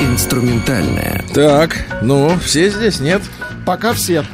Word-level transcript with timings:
Инструментальная. 0.00 1.24
Так, 1.34 1.76
ну, 2.02 2.36
все 2.38 2.70
здесь, 2.70 3.00
нет? 3.00 3.22
Пока 3.66 3.92
все. 3.92 4.24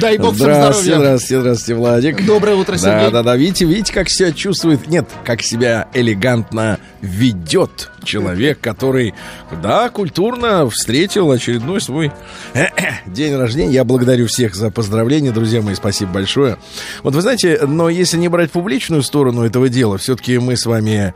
Дай 0.00 0.16
бог 0.16 0.34
всем 0.34 0.44
Здравствуйте, 0.46 0.82
здоровья. 0.82 1.06
здравствуйте, 1.06 1.40
здравствуйте, 1.40 1.74
Владик. 1.74 2.26
Доброе 2.26 2.56
утро, 2.56 2.76
Сергей. 2.76 3.06
Да, 3.06 3.10
да, 3.10 3.22
да. 3.22 3.36
Видите, 3.36 3.64
видите, 3.64 3.92
как 3.92 4.08
себя 4.08 4.32
чувствует? 4.32 4.86
Нет, 4.86 5.08
как 5.24 5.42
себя 5.42 5.88
элегантно 5.92 6.78
ведет 7.00 7.90
человек, 8.04 8.60
который, 8.60 9.14
да, 9.62 9.88
культурно 9.88 10.68
встретил 10.68 11.30
очередной 11.30 11.80
свой 11.80 12.12
день 13.06 13.34
рождения. 13.36 13.72
Я 13.72 13.84
благодарю 13.84 14.26
всех 14.26 14.54
за 14.54 14.70
поздравления, 14.70 15.32
друзья 15.32 15.62
мои, 15.62 15.74
спасибо 15.74 16.12
большое. 16.12 16.58
Вот 17.02 17.14
вы 17.14 17.22
знаете, 17.22 17.60
но 17.66 17.88
если 17.88 18.16
не 18.18 18.28
брать 18.28 18.50
публичную 18.50 19.02
сторону 19.02 19.44
этого 19.44 19.68
дела, 19.68 19.98
все-таки 19.98 20.38
мы 20.38 20.56
с 20.56 20.66
вами 20.66 21.14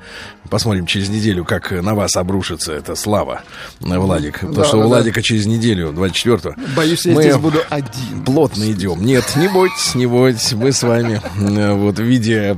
посмотрим 0.50 0.86
через 0.86 1.08
неделю, 1.08 1.44
как 1.44 1.70
на 1.70 1.94
вас 1.94 2.16
обрушится 2.16 2.72
эта 2.72 2.94
слава, 2.94 3.42
Владик. 3.80 4.40
Потому 4.40 4.54
Да, 4.54 4.64
что 4.64 4.76
да, 4.78 4.78
у 4.78 4.82
да. 4.82 4.96
Владика 4.96 5.22
через 5.22 5.46
неделю, 5.46 5.90
24-го. 5.90 6.54
Боюсь, 6.76 7.06
я 7.06 7.14
Мы 7.14 7.22
здесь 7.22 7.36
буду 7.36 7.60
один. 7.68 8.24
Плотно 8.24 8.70
идем. 8.70 9.04
Нет, 9.04 9.24
не 9.36 9.48
бойтесь, 9.48 9.94
не 9.94 10.06
бойтесь. 10.06 10.52
Мы 10.52 10.72
с 10.72 10.82
вами 10.82 11.20
э, 11.38 11.72
вот 11.74 11.98
в 11.98 12.02
виде 12.02 12.56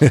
э, 0.00 0.10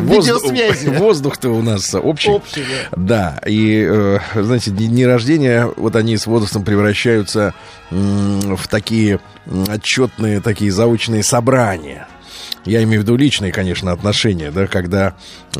Воздух- 0.00 0.42
видеосвязи. 0.50 0.88
Воздух-то 0.98 1.50
у 1.50 1.62
нас 1.62 1.94
общий. 1.94 2.30
Общий, 2.30 2.64
Да, 2.96 3.40
и, 3.46 3.86
э, 3.88 4.18
знаете, 4.34 4.70
дни, 4.70 5.06
рождения, 5.06 5.68
вот 5.76 5.96
они 5.96 6.16
с 6.16 6.26
возрастом 6.26 6.64
превращаются 6.64 7.54
в 7.90 8.68
такие 8.68 9.20
отчетные, 9.68 10.40
такие 10.40 10.70
заочные 10.70 11.22
собрания. 11.22 12.06
Я 12.64 12.82
имею 12.82 13.00
в 13.00 13.04
виду 13.04 13.16
личные, 13.16 13.52
конечно, 13.52 13.92
отношения, 13.92 14.50
да, 14.50 14.66
когда 14.66 15.14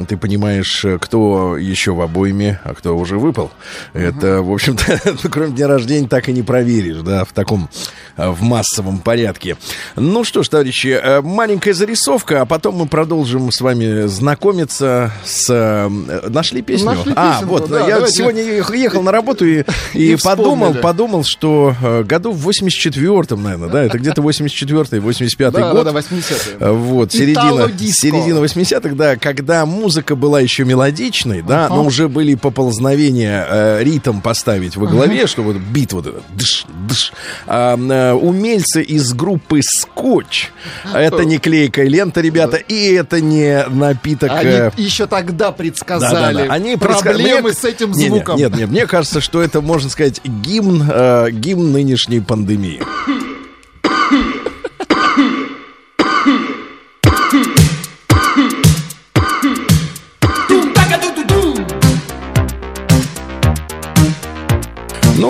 ты 0.09 0.17
понимаешь, 0.17 0.85
э, 0.85 0.99
кто 1.01 1.57
еще 1.57 1.93
в 1.93 2.01
обойме, 2.01 2.61
а 2.65 2.75
кто 2.75 2.97
уже 2.97 3.19
выпал. 3.19 3.51
Это, 3.93 4.43
в 4.43 4.53
общем-то, 4.53 5.01
ну, 5.23 5.31
кроме 5.31 5.53
дня 5.53 5.69
рождения, 5.69 6.09
так 6.09 6.29
и 6.29 6.33
не 6.33 6.43
проверишь, 6.43 6.99
да, 6.99 7.25
в 7.25 7.33
таком, 7.33 7.69
э, 8.17 8.29
в 8.29 8.43
массовом 8.43 8.99
порядке. 8.99 9.57
Ну 9.97 10.25
что 10.25 10.43
ж, 10.43 10.49
товарищи, 10.49 10.89
э, 10.89 11.21
маленькая 11.23 11.73
зарисовка, 11.73 12.43
а 12.43 12.47
потом 12.47 12.77
мы 12.77 12.87
продолжим 12.87 13.51
с 13.51 13.61
вами 13.61 14.07
знакомиться 14.07 15.13
с... 15.25 15.89
Нашли 16.29 16.63
песню? 16.63 16.87
Нашли 16.87 17.13
а, 17.17 17.35
песенку, 17.35 17.55
вот, 17.55 17.69
да, 17.69 17.87
я 17.87 18.07
сегодня 18.09 18.43
ехал, 18.43 19.03
на 19.03 19.13
работу 19.13 19.47
и, 19.47 19.65
и, 19.95 20.13
И 20.13 20.17
подумал, 20.17 20.75
подумал, 20.75 21.25
что 21.25 21.75
году 22.05 22.33
в 22.33 22.49
84-м, 22.49 23.43
наверное, 23.43 23.69
да, 23.69 23.83
это 23.83 23.99
где-то 23.99 24.23
84-й, 24.23 24.99
85-й 24.99 25.51
Да, 25.53 25.73
год. 25.73 25.85
да, 25.85 25.93
да, 25.93 25.99
80-е. 25.99 26.73
Э, 26.89 26.93
Вот, 26.93 27.13
середина, 27.13 27.69
середина 27.79 28.39
80-х, 28.39 28.95
да, 28.95 29.17
когда 29.17 29.65
музыка 29.67 30.17
была 30.17 30.41
еще 30.41 30.65
мелодичной, 30.65 31.43
да, 31.43 31.67
Ага. 31.67 31.75
но 31.77 31.85
уже 31.85 32.09
были 32.09 32.35
поползновения 32.35 33.47
э, 33.49 33.83
ритм 33.85 34.21
поставить 34.21 34.77
во 34.77 34.87
главе, 34.87 35.27
что 35.27 35.43
вот 35.43 35.57
бит 35.57 35.93
вот 35.93 36.07
этот, 36.07 36.23
дыш, 36.35 36.65
дыш. 36.89 37.13
А, 37.47 37.77
э, 37.77 38.13
умельцы 38.15 38.83
из 38.83 39.13
группы 39.13 39.61
Скотч, 39.63 40.51
это 40.95 41.25
не 41.25 41.39
клейкая 41.39 41.87
лента, 41.89 42.21
ребята, 42.21 42.57
и 42.57 42.93
это 42.93 43.21
не 43.21 43.65
напиток... 43.69 44.31
э, 44.33 44.71
Они 44.77 44.85
еще 44.85 45.07
тогда 45.07 45.53
предсказали. 45.53 46.47
Они 46.49 46.77
проблемы 46.77 47.43
Мне- 47.51 47.53
с 47.53 47.65
этим 47.65 47.95
звуком. 47.95 48.37
Нет, 48.39 48.57
нет, 48.57 48.69
мне 48.71 48.87
кажется, 48.87 49.21
что 49.21 49.43
это, 49.43 49.61
можно 49.61 49.91
сказать, 49.91 50.21
гимн, 50.25 50.85
э, 50.91 51.31
гимн 51.33 51.73
нынешней 51.73 52.21
пандемии. 52.21 52.81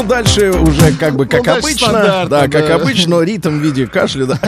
дальше 0.09 0.51
уже 0.51 0.93
как 0.93 1.15
бы 1.15 1.27
как 1.27 1.47
Ну, 1.47 1.53
обычно. 1.53 1.89
стандартно, 1.89 2.29
Да, 2.29 2.49
как 2.49 2.67
да. 2.67 2.75
обычно, 2.77 3.11
но 3.17 3.23
ритм 3.23 3.59
в 3.59 3.63
виде 3.63 3.87
кашля, 3.87 4.27
да. 4.27 4.39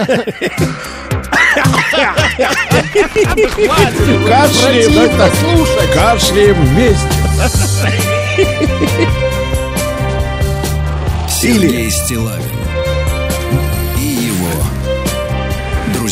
Кашляем, 4.27 4.95
да, 4.95 5.09
так. 5.19 5.35
слушать. 5.35 5.91
Кашляем 5.95 6.55
вместе. 6.55 7.09
Сергей 11.29 11.91
Стилавин 11.91 12.60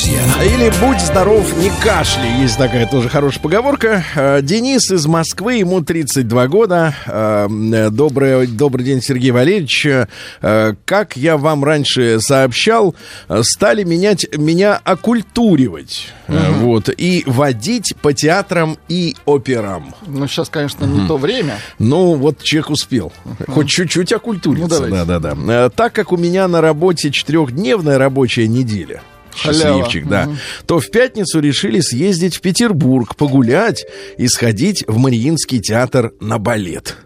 друзья. 0.09 0.45
Или 0.45 0.73
будь 0.81 1.01
здоров, 1.01 1.57
не 1.59 1.71
кашляй. 1.83 2.41
Есть 2.41 2.59
такая 2.59 2.87
тоже 2.87 3.09
хорошая 3.09 3.43
поговорка. 3.43 4.05
Э, 4.15 4.41
Денис 4.43 4.91
из 4.91 5.07
Москвы, 5.07 5.55
ему 5.57 5.83
32 5.83 6.49
года. 6.49 6.95
Э, 7.07 7.49
э, 7.49 7.91
Добрый, 7.91 8.47
добрый 8.47 8.85
день, 8.85 9.03
Сергей 9.03 9.31
Валерьевич. 9.31 9.87
Как 10.41 11.17
я 11.17 11.37
вам 11.37 11.65
раньше 11.65 12.21
сообщал, 12.21 12.95
стали 13.43 13.85
менять, 13.85 14.27
меня 14.37 14.81
оккультуривать. 14.83 16.13
Э, 16.29 16.51
Вот. 16.59 16.89
И 16.97 17.25
водить 17.27 17.95
по 18.01 18.13
театрам 18.13 18.79
и 18.89 19.17
операм. 19.27 19.95
Ну, 20.07 20.27
сейчас, 20.27 20.49
конечно, 20.49 20.85
не 20.85 21.07
то 21.07 21.17
время. 21.17 21.57
Ну, 21.79 22.15
вот 22.15 22.43
человек 22.43 22.71
успел. 22.71 23.13
Хоть 23.49 23.69
чуть-чуть 23.69 24.13
оккультуриться. 24.13 24.87
Ну, 24.87 25.05
да, 25.05 25.19
да, 25.19 25.35
да. 25.35 25.71
Так 25.71 25.93
как 25.93 26.13
у 26.13 26.17
меня 26.17 26.49
на 26.49 26.61
работе 26.61 27.11
четырехдневная 27.11 27.99
рабочая 27.99 28.49
неделя. 28.49 29.03
Халява. 29.43 29.85
Счастливчик, 29.85 30.09
да. 30.09 30.29
То 30.67 30.81
в 30.81 30.91
пятницу 30.91 31.41
решили 31.41 31.81
съездить 31.81 32.37
в 32.37 32.41
Петербург, 32.41 33.17
погулять 33.17 33.87
и 34.17 34.29
сходить 34.29 34.85
в 34.87 34.99
Мариинский 34.99 35.61
театр 35.61 36.13
на 36.21 36.39
балет. 36.39 36.97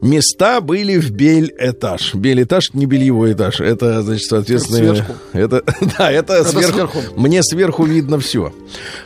Места 0.00 0.60
были 0.60 0.98
в 0.98 1.10
бель-этаж. 1.10 2.14
Бель-этаж 2.14 2.72
не 2.74 2.86
бельевой 2.86 3.32
этаж. 3.34 3.60
Это, 3.60 4.02
значит, 4.02 4.26
соответственно... 4.28 4.94
Сверху. 4.94 5.14
Это, 5.32 5.62
да, 5.98 6.10
это, 6.10 6.44
сверху. 6.44 6.72
сверху. 6.72 6.98
Мне 7.16 7.42
сверху 7.42 7.84
видно 7.84 8.18
все. 8.18 8.52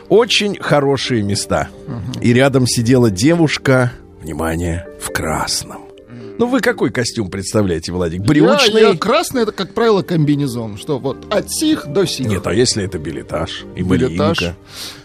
Очень 0.09 0.57
хорошие 0.59 1.21
места. 1.21 1.69
И 2.21 2.33
рядом 2.33 2.65
сидела 2.67 3.11
девушка, 3.11 3.91
внимание, 4.21 4.87
в 4.99 5.11
красном. 5.11 5.84
Ну, 6.37 6.47
вы 6.47 6.59
какой 6.59 6.89
костюм 6.91 7.29
представляете, 7.29 7.93
Владик? 7.93 8.21
Брючный? 8.21 8.81
Я, 8.81 8.89
я 8.89 8.97
красный, 8.97 9.43
это, 9.43 9.53
как 9.53 9.73
правило, 9.73 10.01
комбинезон. 10.01 10.77
Что 10.77 10.99
вот 10.99 11.33
от 11.33 11.49
сих 11.49 11.87
до 11.87 12.05
сих. 12.05 12.27
Нет, 12.27 12.45
а 12.45 12.53
если 12.53 12.83
это 12.83 12.97
билетаж 12.99 13.63
и 13.75 13.83
Билетаж. 13.83 14.41
Нет, 14.41 14.55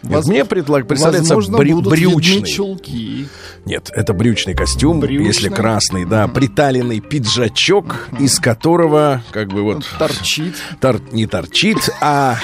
Воз- 0.03 0.27
мне 0.27 0.45
предлаг- 0.45 0.85
представляется 0.87 1.37
брю- 1.37 1.75
будут 1.77 1.91
брючный. 1.93 2.43
чулки. 2.51 3.29
Нет, 3.65 3.91
это 3.93 4.13
брючный 4.13 4.55
костюм, 4.55 4.99
Брючный. 5.01 5.27
если 5.27 5.49
красный, 5.51 6.05
да, 6.05 6.27
приталенный 6.27 6.99
пиджачок, 7.01 8.09
из 8.19 8.41
которого 8.41 9.23
как 9.31 9.49
бы 9.51 9.63
вот 9.63 9.85
Торчит. 9.99 10.55
тор- 10.81 11.01
не 11.13 11.27
торчит, 11.27 11.79
а 12.01 12.39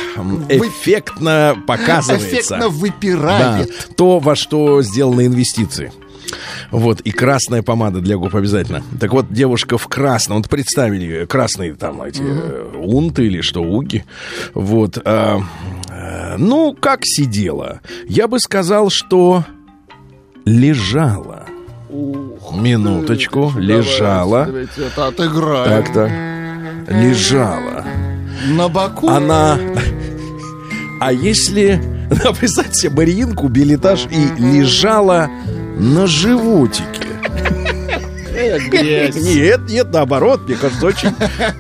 эффектно 0.48 1.56
показывается. 1.66 2.28
Эффектно 2.36 2.68
выпирает. 2.68 3.68
Да, 3.68 3.94
то, 3.96 4.18
во 4.20 4.36
что 4.36 4.82
сделаны 4.82 5.26
инвестиции. 5.26 5.92
Вот, 6.70 7.00
и 7.00 7.10
красная 7.10 7.62
помада 7.62 8.00
для 8.00 8.16
губ 8.16 8.34
обязательно. 8.34 8.82
Так 9.00 9.12
вот, 9.12 9.32
девушка 9.32 9.78
в 9.78 9.86
красном, 9.88 10.38
вот 10.38 10.48
представили 10.48 11.04
ее, 11.04 11.26
красные 11.26 11.74
там 11.74 12.02
эти 12.02 12.22
э, 12.22 12.72
унты 12.76 13.26
или 13.26 13.40
что, 13.40 13.62
уги. 13.62 14.04
Вот. 14.54 14.98
а, 15.04 15.40
э, 15.88 16.36
ну, 16.36 16.74
как 16.74 17.00
сидела? 17.04 17.80
Я 18.08 18.28
бы 18.28 18.40
сказал, 18.40 18.90
что 18.90 19.44
лежала. 20.44 21.46
Минуточку, 22.52 23.52
лежала. 23.56 24.46
Давайте, 24.46 24.72
давайте 24.76 24.92
это 24.92 25.06
отыграем. 25.06 25.84
Так, 25.84 25.92
так. 25.92 26.10
Лежала. 26.88 27.84
На 28.48 28.68
боку. 28.68 29.08
Она... 29.08 29.58
А 31.00 31.12
если... 31.12 31.80
Ну, 32.24 32.32
представьте 32.34 32.74
себе 32.82 32.90
Мариинку, 32.90 33.48
билетаж 33.48 34.06
и 34.10 34.40
лежала 34.40 35.28
на 35.76 36.06
животике. 36.06 36.84
Нет, 38.72 39.68
нет, 39.68 39.92
наоборот, 39.92 40.42
мне 40.46 40.56
кажется, 40.56 40.86
очень... 40.86 41.12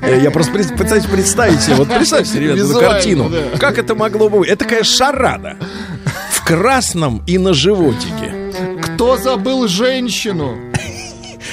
Э, 0.02 0.20
Я 0.22 0.30
просто 0.30 0.52
пытаюсь 0.76 1.04
представить 1.06 1.60
себе, 1.60 1.74
вот 1.76 1.88
представьте, 1.88 2.38
ребята, 2.38 2.60
эту 2.60 2.78
картину. 2.78 3.28
да. 3.28 3.58
Как 3.58 3.78
это 3.78 3.94
могло 3.94 4.28
бы 4.28 4.38
быть? 4.40 4.48
Это 4.50 4.64
такая 4.64 4.84
шарада. 4.84 5.56
В 6.30 6.44
красном 6.44 7.22
и 7.26 7.38
на 7.38 7.52
животике. 7.54 8.52
Кто 8.82 9.16
забыл 9.16 9.66
женщину? 9.66 10.56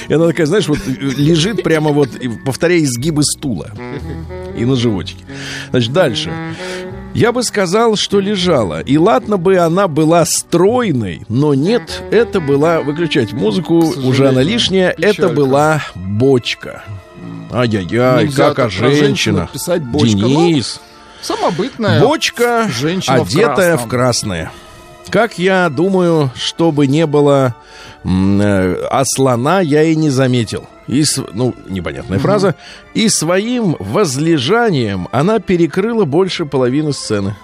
И 0.08 0.12
она 0.14 0.26
такая, 0.28 0.46
знаешь, 0.46 0.68
вот 0.68 0.78
лежит 0.86 1.62
прямо 1.62 1.90
вот, 1.90 2.10
повторяя 2.44 2.80
изгибы 2.80 3.24
стула. 3.24 3.70
И 4.56 4.64
на 4.64 4.76
животике. 4.76 5.24
Значит, 5.70 5.92
дальше. 5.92 6.30
Я 7.14 7.30
бы 7.30 7.44
сказал, 7.44 7.94
что 7.96 8.18
лежала. 8.18 8.80
И 8.80 8.98
ладно 8.98 9.36
бы 9.36 9.56
она 9.56 9.86
была 9.86 10.24
стройной, 10.24 11.22
но 11.28 11.54
нет, 11.54 12.02
это 12.10 12.40
была... 12.40 12.80
Выключать 12.80 13.32
музыку, 13.32 13.78
уже 13.78 14.28
она 14.28 14.42
лишняя. 14.42 14.92
Печалька. 14.94 15.22
Это 15.22 15.28
была 15.32 15.82
бочка. 15.94 16.82
Ай-яй-яй, 17.52 18.28
как 18.30 18.58
о 18.58 18.68
женщинах. 18.68 19.50
Бочка. 19.80 20.18
Денис. 20.18 20.80
Ну, 20.80 21.36
самобытная. 21.36 22.00
Бочка, 22.00 22.68
женщина 22.68 23.22
одетая 23.22 23.76
в, 23.76 23.84
в 23.84 23.88
красное. 23.88 24.50
Как 25.08 25.38
я 25.38 25.68
думаю, 25.68 26.32
чтобы 26.34 26.88
не 26.88 27.06
было 27.06 27.54
э, 28.02 28.86
а 28.90 29.02
слона 29.04 29.60
я 29.60 29.84
и 29.84 29.94
не 29.94 30.10
заметил. 30.10 30.66
И, 30.86 31.04
ну, 31.32 31.54
непонятная 31.68 32.18
mm-hmm. 32.18 32.22
фраза. 32.22 32.54
И 32.94 33.08
своим 33.08 33.76
возлежанием 33.78 35.08
она 35.12 35.38
перекрыла 35.38 36.04
больше 36.04 36.44
половины 36.46 36.92
сцены. 36.92 37.36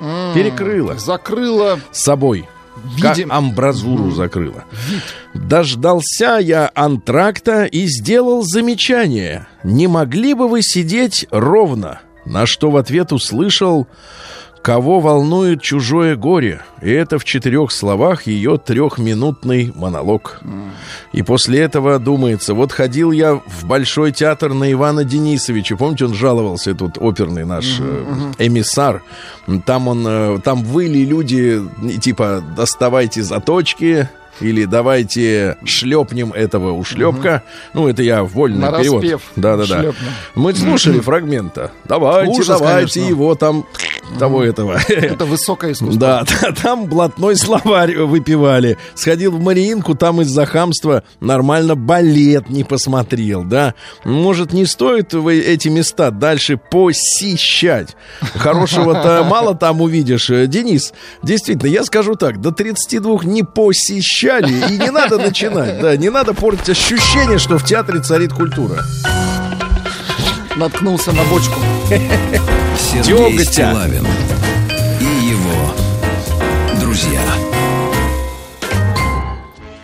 Mm-hmm. 0.00 0.34
Перекрыла. 0.34 0.94
Закрыла. 0.96 1.80
С 1.92 2.02
собой. 2.02 2.48
Видим. 2.84 3.28
Как 3.28 3.38
амбразуру 3.38 4.10
закрыла. 4.10 4.64
Вид. 4.88 5.02
Дождался 5.34 6.38
я 6.38 6.70
антракта 6.74 7.64
и 7.64 7.86
сделал 7.86 8.42
замечание. 8.42 9.46
Не 9.62 9.86
могли 9.86 10.34
бы 10.34 10.48
вы 10.48 10.62
сидеть 10.62 11.26
ровно? 11.30 12.00
На 12.24 12.44
что 12.44 12.70
в 12.70 12.76
ответ 12.76 13.12
услышал 13.12 13.86
Кого 14.66 14.98
волнует 14.98 15.62
чужое 15.62 16.16
горе? 16.16 16.60
И 16.82 16.90
это 16.90 17.20
в 17.20 17.24
четырех 17.24 17.70
словах 17.70 18.26
ее 18.26 18.58
трехминутный 18.58 19.72
монолог. 19.76 20.40
И 21.12 21.22
после 21.22 21.60
этого 21.60 22.00
думается, 22.00 22.52
вот 22.52 22.72
ходил 22.72 23.12
я 23.12 23.36
в 23.36 23.64
Большой 23.64 24.10
театр 24.10 24.54
на 24.54 24.72
Ивана 24.72 25.04
Денисовича. 25.04 25.76
Помните, 25.76 26.06
он 26.06 26.14
жаловался, 26.14 26.72
этот 26.72 26.98
оперный 26.98 27.44
наш 27.44 27.78
э, 27.78 28.32
эмиссар. 28.40 29.04
Там 29.66 29.86
он, 29.86 30.04
э, 30.04 30.38
там 30.42 30.64
выли 30.64 31.04
люди, 31.04 31.62
типа, 32.00 32.42
доставайте 32.56 33.22
заточки, 33.22 34.08
или 34.40 34.64
давайте 34.64 35.56
шлепнем 35.64 36.32
этого 36.32 36.72
ушлепка. 36.72 37.42
Угу. 37.72 37.80
Ну, 37.80 37.88
это 37.88 38.02
я 38.02 38.22
вольный 38.24 38.70
На 38.70 38.78
перевод. 38.78 39.04
Да-да-да. 39.36 39.92
Мы 40.34 40.54
слушали 40.54 41.00
фрагмента. 41.00 41.72
Давайте, 41.84 42.32
Ужас, 42.32 42.58
давайте 42.58 43.00
конечно. 43.00 43.10
его 43.10 43.34
там, 43.34 43.66
того 44.18 44.44
этого. 44.44 44.78
Это 44.88 45.24
высокое 45.24 45.72
искусство. 45.72 45.98
Да, 45.98 46.24
там 46.62 46.86
блатной 46.86 47.36
словарь 47.36 47.96
выпивали. 47.96 48.78
Сходил 48.94 49.32
в 49.32 49.40
Мариинку, 49.40 49.94
там 49.94 50.20
из-за 50.20 50.46
хамства 50.46 51.02
нормально 51.20 51.74
балет 51.74 52.48
не 52.50 52.64
посмотрел, 52.64 53.44
да. 53.44 53.74
Может, 54.04 54.52
не 54.52 54.66
стоит 54.66 55.14
вы 55.14 55.38
эти 55.40 55.68
места 55.68 56.10
дальше 56.10 56.58
посещать? 56.58 57.96
Хорошего-то 58.20 59.24
мало 59.28 59.54
там 59.54 59.80
увидишь. 59.80 60.26
Денис, 60.26 60.92
действительно, 61.22 61.70
я 61.70 61.84
скажу 61.84 62.16
так, 62.16 62.40
до 62.40 62.50
32 62.50 63.24
не 63.24 63.42
посещать 63.42 64.25
обещали, 64.26 64.74
и 64.74 64.78
не 64.78 64.90
надо 64.90 65.18
начинать, 65.18 65.80
да, 65.80 65.96
не 65.96 66.10
надо 66.10 66.34
портить 66.34 66.70
ощущение, 66.70 67.38
что 67.38 67.58
в 67.58 67.64
театре 67.64 68.00
царит 68.00 68.32
культура. 68.32 68.84
Наткнулся 70.56 71.12
на 71.12 71.22
бочку. 71.24 71.60
Сергей 72.78 73.44
Стилавин 73.44 74.06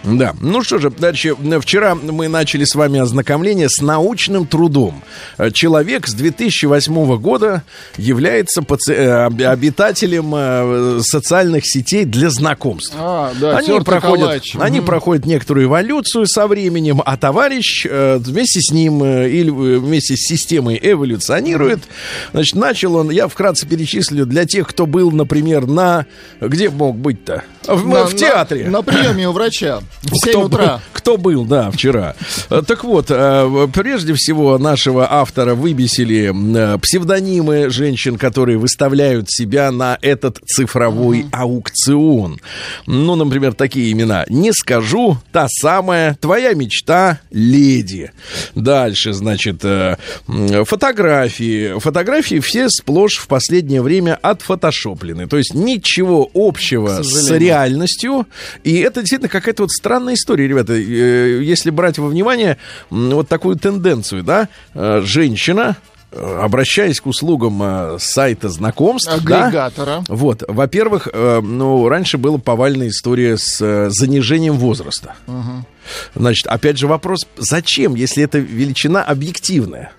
Да. 0.05 0.35
Ну 0.41 0.63
что 0.63 0.79
же, 0.79 0.91
дальше. 0.91 1.35
Вчера 1.61 1.95
мы 1.95 2.29
начали 2.29 2.65
с 2.65 2.75
вами 2.75 3.01
ознакомление 3.01 3.69
с 3.69 3.81
научным 3.81 4.47
трудом. 4.47 5.03
Человек 5.53 6.07
с 6.07 6.15
2008 6.15 7.17
года 7.19 7.63
является 7.97 8.63
паци... 8.63 8.93
Э, 8.93 9.27
обитателем 9.27 10.33
э, 10.35 11.01
социальных 11.03 11.67
сетей 11.67 12.05
для 12.05 12.31
знакомств. 12.31 12.95
А, 12.99 13.33
да, 13.41 13.59
они 13.59 13.81
проходят, 13.81 14.43
они 14.59 14.81
угу. 14.81 14.87
проходят 14.87 15.27
некоторую 15.27 15.67
эволюцию 15.67 16.27
со 16.27 16.47
временем, 16.47 17.03
а 17.05 17.17
товарищ 17.17 17.87
э, 17.89 18.19
вместе 18.19 18.61
с 18.61 18.73
ним 18.73 19.05
или 19.05 19.51
вместе 19.51 20.17
с 20.17 20.27
системой 20.27 20.79
эволюционирует. 20.83 21.81
Значит, 22.33 22.57
начал 22.57 22.97
он, 22.97 23.11
я 23.11 23.29
вкратце 23.29 23.67
перечислю, 23.67 24.27
для 24.27 24.47
тех, 24.47 24.69
кто 24.69 24.87
был, 24.87 25.11
например, 25.11 25.67
на... 25.67 26.07
Где 26.41 26.71
мог 26.71 26.97
быть-то? 26.97 27.45
В, 27.67 27.87
на, 27.87 28.07
в 28.07 28.17
театре. 28.17 28.65
На, 28.65 28.79
на 28.79 28.83
приеме 28.83 29.29
у 29.29 29.33
врача. 29.33 29.81
В 30.03 30.17
7 30.25 30.33
кто 30.33 30.41
утра. 30.43 30.67
Был, 30.67 30.81
кто 30.93 31.17
был, 31.17 31.45
да, 31.45 31.71
вчера. 31.71 32.17
Э, 32.51 32.63
так 32.67 32.83
вот, 32.83 33.07
э, 33.09 33.69
прежде 33.73 34.15
всего 34.15 34.59
нашего 34.59 35.13
автора 35.13 35.55
выбесили 35.55 36.33
э, 36.33 36.79
псевдонимы 36.79 37.71
женщин, 37.71 38.19
которые 38.19 38.59
выставляют 38.59 39.31
себя 39.31 39.71
на 39.71 39.99
этот 40.03 40.39
цифровой 40.45 41.21
mm-hmm. 41.21 41.29
аукцион. 41.33 42.41
Ну, 42.87 43.15
например, 43.15 43.55
такие 43.55 43.93
имена. 43.93 44.25
Не 44.29 44.53
скажу, 44.53 45.19
та 45.31 45.47
самая, 45.49 46.17
твоя 46.21 46.55
мечта, 46.55 47.21
леди. 47.31 48.11
Дальше, 48.57 49.13
значит, 49.13 49.63
фотографии. 50.67 51.79
Фотографии 51.79 52.41
все 52.41 52.69
сплошь 52.69 53.19
в 53.19 53.29
последнее 53.29 53.83
время 53.83 54.19
отфотошоплены. 54.21 55.29
То 55.29 55.37
есть 55.37 55.55
ничего 55.55 56.29
общего 56.35 57.03
с 57.03 57.31
реальностью. 57.31 58.27
И 58.65 58.79
это 58.79 59.01
действительно 59.01 59.29
какая-то 59.29 59.63
вот 59.63 59.71
странная 59.71 59.92
история, 60.15 60.49
ребята. 60.49 60.75
Э, 60.75 61.43
если 61.43 61.71
брать 61.71 61.99
во 61.99 62.09
внимание 62.09 62.59
вот 62.91 63.29
такую 63.29 63.57
тенденцию, 63.57 64.23
да, 64.23 64.49
э, 64.75 65.03
женщина 65.05 65.77
э, 66.11 66.39
обращаясь 66.43 67.01
к 67.01 67.07
услугам 67.07 67.99
сайта 67.99 68.49
знакомств, 68.49 69.11
агрегатора. 69.13 70.05
Да, 70.07 70.15
вот, 70.15 70.45
во-первых, 70.47 71.09
ну 71.13 71.89
раньше 71.89 72.19
была 72.19 72.39
повальная 72.39 72.89
история 72.89 73.39
с 73.39 73.91
занижением 73.91 74.55
возраста. 74.55 75.15
Угу. 75.27 75.65
Значит, 76.17 76.47
опять 76.47 76.79
же 76.79 76.87
вопрос, 76.87 77.27
зачем, 77.39 77.95
если 77.95 78.25
это 78.25 78.39
величина 78.39 79.03
объективная? 79.03 79.93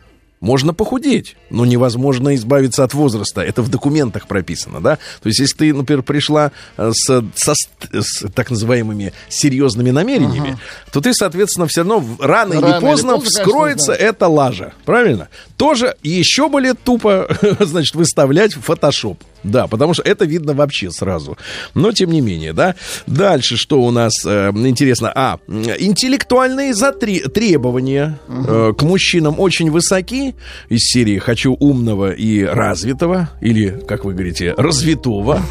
Можно 0.44 0.74
похудеть, 0.74 1.38
но 1.50 1.64
невозможно 1.64 2.36
избавиться 2.36 2.84
от 2.84 2.94
возраста. 2.94 3.40
Это 3.40 3.62
в 3.62 3.70
документах 3.70 4.28
прописано, 4.28 4.82
да? 4.82 4.98
То 5.22 5.30
есть, 5.30 5.40
если 5.40 5.56
ты, 5.56 5.74
например, 5.74 6.04
пришла 6.04 6.52
э, 6.76 6.92
с, 6.94 7.24
со, 7.34 7.54
с 7.94 8.30
так 8.36 8.50
называемыми 8.50 9.14
серьезными 9.30 9.92
намерениями, 9.92 10.50
ага. 10.50 10.60
то 10.92 11.00
ты, 11.00 11.14
соответственно, 11.14 11.66
все 11.68 11.86
равно 11.86 12.04
рано, 12.20 12.60
рано 12.60 12.76
или 12.76 12.82
поздно 12.82 13.12
или 13.12 13.16
поздно, 13.16 13.20
вскроется 13.22 13.94
конечно, 13.94 14.06
эта 14.06 14.28
лажа. 14.28 14.74
Правильно? 14.84 15.30
Тоже 15.56 15.96
еще 16.04 16.50
более 16.50 16.74
тупо, 16.74 17.30
значит, 17.62 17.96
выставлять 17.96 18.54
фотошоп. 18.54 19.24
Да, 19.44 19.68
потому 19.68 19.94
что 19.94 20.04
это 20.04 20.26
видно 20.26 20.54
вообще 20.54 20.92
сразу. 20.92 21.38
Но 21.74 21.92
тем 21.92 22.12
не 22.12 22.22
менее, 22.22 22.54
да. 22.54 22.76
Дальше 23.08 23.58
что 23.58 23.82
у 23.82 23.92
нас 23.92 24.14
э, 24.26 24.52
интересно? 24.56 25.12
А, 25.14 25.40
интеллектуальные 25.48 26.72
затри- 26.72 27.28
требования 27.30 28.20
э, 28.28 28.74
к 28.78 28.82
мужчинам 28.84 29.40
очень 29.40 29.70
высоки. 29.70 30.36
Из 30.70 30.80
серии 30.80 31.18
«Хочу 31.18 31.56
умного 31.60 32.12
и 32.12 32.44
развитого» 32.44 33.30
или, 33.42 33.82
как 33.88 34.06
вы 34.06 34.14
говорите, 34.14 34.54
развитого. 34.58 35.42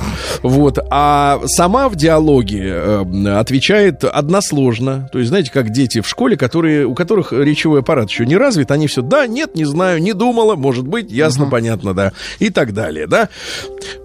Вот. 0.43 0.79
А 0.91 1.41
сама 1.47 1.89
в 1.89 1.97
диалоге 1.97 2.63
э, 2.65 3.29
отвечает 3.37 4.05
односложно. 4.05 5.09
То 5.13 5.19
есть, 5.19 5.29
знаете, 5.29 5.51
как 5.53 5.71
дети 5.71 6.01
в 6.01 6.09
школе, 6.09 6.37
которые, 6.37 6.87
у 6.87 6.95
которых 6.95 7.33
речевой 7.33 7.81
аппарат 7.81 8.09
еще 8.11 8.27
не 8.27 8.37
развит, 8.37 8.71
они 8.71 8.87
все 8.87 9.03
«да», 9.03 9.27
«нет», 9.27 9.55
«не 9.55 9.65
знаю», 9.65 10.01
«не 10.01 10.13
думала», 10.13 10.57
«может 10.57 10.87
быть», 10.87 11.11
«ясно», 11.11 11.47
«понятно», 11.47 11.95
«да» 11.95 12.13
и 12.39 12.51
так 12.51 12.73
далее, 12.73 13.07
да. 13.07 13.29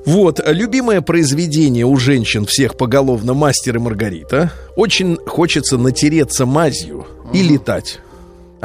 Вот, 0.06 0.42
любимое 0.46 1.02
произведение 1.02 1.86
у 1.86 1.98
женщин 1.98 2.46
всех 2.46 2.78
поголовно 2.78 3.34
«Мастер 3.34 3.78
и 3.78 3.80
Маргарита». 3.80 4.52
Очень 4.76 5.18
хочется 5.26 5.78
натереться 5.78 6.46
мазью 6.46 7.06
и 7.34 7.44
летать. 7.44 8.00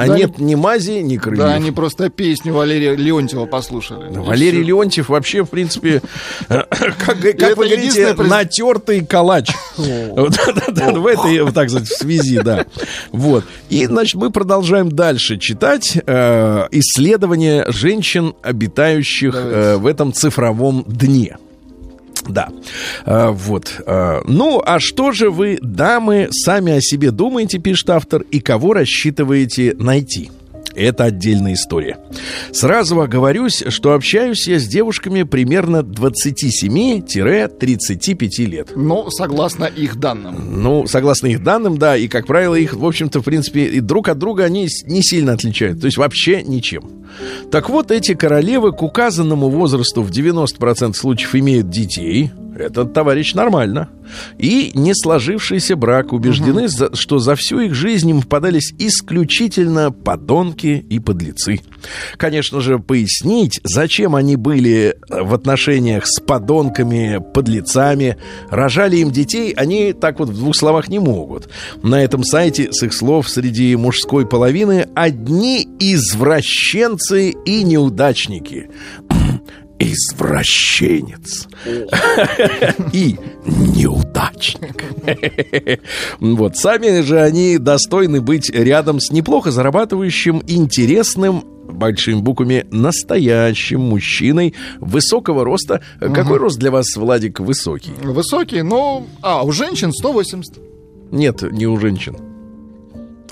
А 0.03 0.09
да, 0.09 0.17
нет 0.17 0.39
ни 0.39 0.55
мази, 0.55 1.01
ни 1.03 1.17
крыльев. 1.17 1.45
Да, 1.45 1.55
они 1.55 1.71
просто 1.71 2.11
песню 2.11 2.53
Валерия 2.53 2.97
Леонтьева 2.97 3.47
послушали. 3.47 4.09
Валерий 4.17 4.63
все. 4.63 4.69
Леонтьев 4.69 5.09
вообще, 5.09 5.45
в 5.45 5.51
принципе, 5.51 6.03
как, 6.49 6.67
как 6.99 7.57
вы 7.57 7.67
говорите, 7.67 8.15
натертый 8.15 9.05
калач. 9.05 9.51
В 9.77 11.07
этой, 11.07 11.53
так 11.53 11.71
сказать, 11.71 11.89
в 11.89 11.97
связи, 11.97 12.41
да. 12.41 12.67
Вот. 13.11 13.45
И, 13.69 13.87
значит, 13.87 14.17
мы 14.17 14.31
продолжаем 14.31 14.91
дальше 14.91 15.39
читать 15.39 15.97
э, 16.05 16.69
исследования 16.71 17.65
женщин, 17.69 18.35
обитающих 18.43 19.35
э, 19.35 19.77
в 19.77 19.87
этом 19.87 20.13
цифровом 20.13 20.85
дне. 20.87 21.37
Да, 22.29 22.49
а, 23.05 23.31
вот. 23.31 23.83
А, 23.87 24.23
ну, 24.25 24.63
а 24.65 24.79
что 24.79 25.13
же 25.13 25.31
вы, 25.31 25.59
дамы, 25.61 26.29
сами 26.31 26.73
о 26.73 26.81
себе 26.81 27.11
думаете, 27.11 27.59
пишет 27.59 27.91
автор, 27.91 28.23
и 28.23 28.41
кого 28.41 28.75
рассчитываете 28.75 29.75
найти? 29.79 30.31
Это 30.75 31.05
отдельная 31.05 31.55
история. 31.55 31.99
Сразу 32.53 33.01
оговорюсь, 33.01 33.63
что 33.69 33.93
общаюсь 33.93 34.49
я 34.49 34.59
с 34.59 34.67
девушками 34.67 35.23
примерно 35.23 35.79
27-35 35.79 38.45
лет. 38.47 38.73
Ну, 38.75 39.11
согласно 39.11 39.65
их 39.65 39.97
данным. 39.97 40.63
Ну, 40.63 40.87
согласно 40.87 41.29
их 41.29 41.43
данным, 41.43 41.79
да, 41.79 41.97
и, 41.97 42.09
как 42.09 42.27
правило, 42.27 42.55
их, 42.55 42.75
в 42.75 42.85
общем-то, 42.85 43.21
в 43.21 43.25
принципе, 43.25 43.67
и 43.67 43.81
друг 43.81 44.09
от 44.09 44.19
друга 44.19 44.45
они 44.45 44.69
не 44.87 45.03
сильно 45.03 45.33
отличают. 45.33 45.81
То 45.81 45.87
есть 45.87 45.97
вообще 45.97 46.43
ничем. 46.43 47.05
Так 47.51 47.69
вот, 47.69 47.91
эти 47.91 48.15
королевы 48.15 48.73
к 48.73 48.83
указанному 48.83 49.49
возрасту 49.49 50.03
в 50.03 50.11
90% 50.11 50.95
случаев 50.95 51.35
имеют 51.35 51.71
детей. 51.71 52.31
Этот 52.57 52.93
товарищ 52.93 53.35
нормально. 53.35 53.89
И 54.39 54.73
не 54.75 54.95
сложившийся 54.95 55.77
брак 55.77 56.13
убеждены, 56.13 56.67
угу. 56.67 56.95
что 56.95 57.19
за 57.19 57.35
всю 57.35 57.61
их 57.61 57.75
жизнь 57.75 58.11
им 58.11 58.23
попадались 58.23 58.75
исключительно 58.79 59.91
подонки 59.91 60.85
и 60.89 60.99
подлецы. 60.99 61.61
Конечно 62.17 62.61
же, 62.61 62.79
пояснить, 62.79 63.61
зачем 63.65 64.15
они 64.15 64.37
были 64.37 64.97
в 65.09 65.35
отношениях 65.35 66.07
с 66.07 66.21
подонками, 66.21 67.23
подлецами, 67.33 68.19
рожали 68.51 68.97
им 68.97 69.11
детей, 69.11 69.53
они 69.53 69.93
так 69.93 70.19
вот 70.19 70.29
в 70.29 70.37
двух 70.37 70.55
словах 70.55 70.89
не 70.89 70.99
могут. 70.99 71.49
На 71.83 72.03
этом 72.03 72.23
сайте, 72.23 72.73
с 72.73 72.83
их 72.83 72.93
слов, 72.93 73.29
среди 73.29 73.75
мужской 73.77 74.27
половины 74.27 74.89
одни 74.95 75.69
извращенцы 75.79 77.31
и 77.31 77.65
неудачники 77.65 78.69
извращенец 79.83 81.49
и 82.93 83.17
неудачник. 83.47 84.85
Вот, 86.21 86.57
сами 86.57 87.01
же 87.01 87.21
они 87.21 87.59
достойны 87.59 88.21
быть 88.21 88.51
рядом 88.51 89.01
с 89.01 89.11
неплохо 89.11 89.51
зарабатывающим, 89.51 90.43
интересным 90.47 91.45
большими 91.69 92.21
буквами 92.21 92.67
настоящим 92.71 93.81
мужчиной 93.81 94.55
высокого 94.79 95.45
роста. 95.45 95.83
Угу. 96.01 96.15
Какой 96.15 96.39
рост 96.39 96.59
для 96.59 96.71
вас, 96.71 96.95
Владик, 96.97 97.41
высокий? 97.41 97.93
Высокий, 98.03 98.63
ну, 98.63 99.07
а, 99.23 99.43
у 99.43 99.53
женщин 99.53 99.93
180. 99.93 100.59
Нет, 101.11 101.43
не 101.43 101.67
у 101.67 101.77
женщин. 101.79 102.17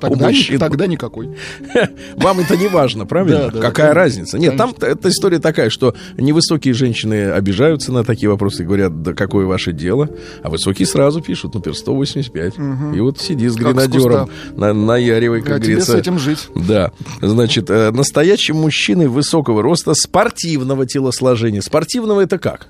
Тогда, 0.00 0.28
мужчин. 0.28 0.58
тогда 0.58 0.86
никакой. 0.86 1.30
Вам 2.16 2.40
это 2.40 2.56
не 2.56 2.68
важно, 2.68 3.06
правильно? 3.06 3.50
Да, 3.50 3.60
Какая 3.60 3.88
да, 3.88 3.94
разница? 3.94 4.38
Нет, 4.38 4.56
там 4.56 4.74
эта 4.80 5.08
история 5.08 5.38
такая, 5.38 5.70
что 5.70 5.94
невысокие 6.16 6.74
женщины 6.74 7.30
обижаются 7.30 7.92
на 7.92 8.04
такие 8.04 8.30
вопросы 8.30 8.62
и 8.62 8.66
говорят, 8.66 9.02
да 9.02 9.12
какое 9.12 9.46
ваше 9.46 9.72
дело? 9.72 10.08
А 10.42 10.48
высокие 10.48 10.86
сразу 10.86 11.20
пишут, 11.20 11.54
например, 11.54 11.76
185. 11.76 12.58
Угу. 12.58 12.94
И 12.94 13.00
вот 13.00 13.20
сиди 13.20 13.48
с 13.48 13.54
гренадером, 13.56 14.30
на, 14.56 14.72
наяривай, 14.72 15.42
как 15.42 15.56
а 15.56 15.58
говорится. 15.58 15.92
с 15.92 15.94
этим 15.94 16.18
жить. 16.18 16.48
Да. 16.54 16.92
Значит, 17.20 17.70
э, 17.70 17.90
настоящим 17.90 18.56
мужчиной 18.56 19.08
высокого 19.08 19.62
роста, 19.62 19.94
спортивного 19.94 20.86
телосложения. 20.86 21.60
Спортивного 21.60 22.20
это 22.20 22.38
как? 22.38 22.68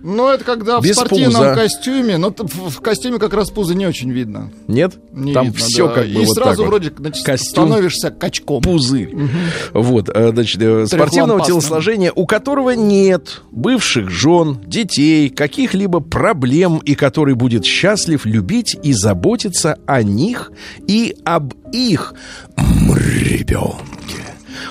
Ну, 0.00 0.28
это 0.28 0.44
когда 0.44 0.80
Без 0.80 0.96
в 0.96 1.00
спортивном 1.00 1.42
пуза. 1.42 1.54
костюме, 1.54 2.18
но 2.18 2.34
в 2.38 2.80
костюме 2.80 3.18
как 3.18 3.32
раз 3.34 3.50
пузо 3.50 3.74
не 3.74 3.86
очень 3.86 4.10
видно. 4.10 4.50
Нет? 4.66 4.94
Не 5.12 5.32
Там 5.32 5.46
видно, 5.46 5.58
все 5.58 5.88
да. 5.88 5.94
как 5.94 6.04
бы 6.04 6.10
И 6.10 6.24
вот 6.24 6.34
сразу 6.34 6.62
так 6.62 6.67
вроде 6.68 6.92
значит, 6.96 7.24
Костюм, 7.24 7.66
становишься 7.66 8.10
качком. 8.10 8.62
Пузырь. 8.62 9.14
Угу. 9.14 9.28
Вот, 9.74 10.08
э, 10.08 10.30
значит, 10.32 10.62
э, 10.62 10.86
спортивного 10.86 11.44
телосложения, 11.44 12.12
у 12.14 12.26
которого 12.26 12.70
нет 12.70 13.42
бывших 13.50 14.10
жен, 14.10 14.60
детей, 14.64 15.30
каких-либо 15.30 16.00
проблем, 16.00 16.78
и 16.78 16.94
который 16.94 17.34
будет 17.34 17.64
счастлив 17.64 18.24
любить 18.24 18.76
и 18.82 18.92
заботиться 18.92 19.78
о 19.86 20.02
них 20.02 20.52
и 20.86 21.16
об 21.24 21.54
их 21.72 22.14
ребенке. 22.56 23.97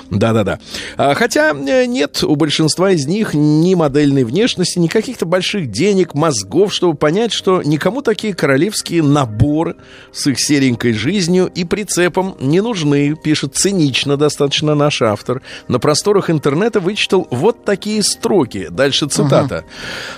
Да-да-да. 0.09 0.59
А, 0.97 1.13
хотя 1.13 1.51
э, 1.51 1.85
нет 1.85 2.23
у 2.23 2.35
большинства 2.35 2.91
из 2.91 3.05
них 3.07 3.33
ни 3.33 3.75
модельной 3.75 4.23
внешности, 4.23 4.79
ни 4.79 4.87
каких-то 4.87 5.25
больших 5.25 5.71
денег, 5.71 6.13
мозгов, 6.13 6.73
чтобы 6.73 6.95
понять, 6.95 7.33
что 7.33 7.61
никому 7.61 8.01
такие 8.01 8.33
королевские 8.33 9.03
наборы 9.03 9.75
с 10.11 10.27
их 10.27 10.39
серенькой 10.39 10.93
жизнью 10.93 11.51
и 11.53 11.63
прицепом 11.63 12.35
не 12.39 12.61
нужны, 12.61 13.15
пишет 13.15 13.55
цинично 13.55 14.17
достаточно 14.17 14.75
наш 14.75 15.01
автор. 15.01 15.41
На 15.67 15.79
просторах 15.79 16.29
интернета 16.29 16.79
вычитал 16.79 17.27
вот 17.31 17.65
такие 17.65 18.03
строки. 18.03 18.67
Дальше 18.69 19.07
цитата. 19.07 19.57
Ага. 19.57 19.65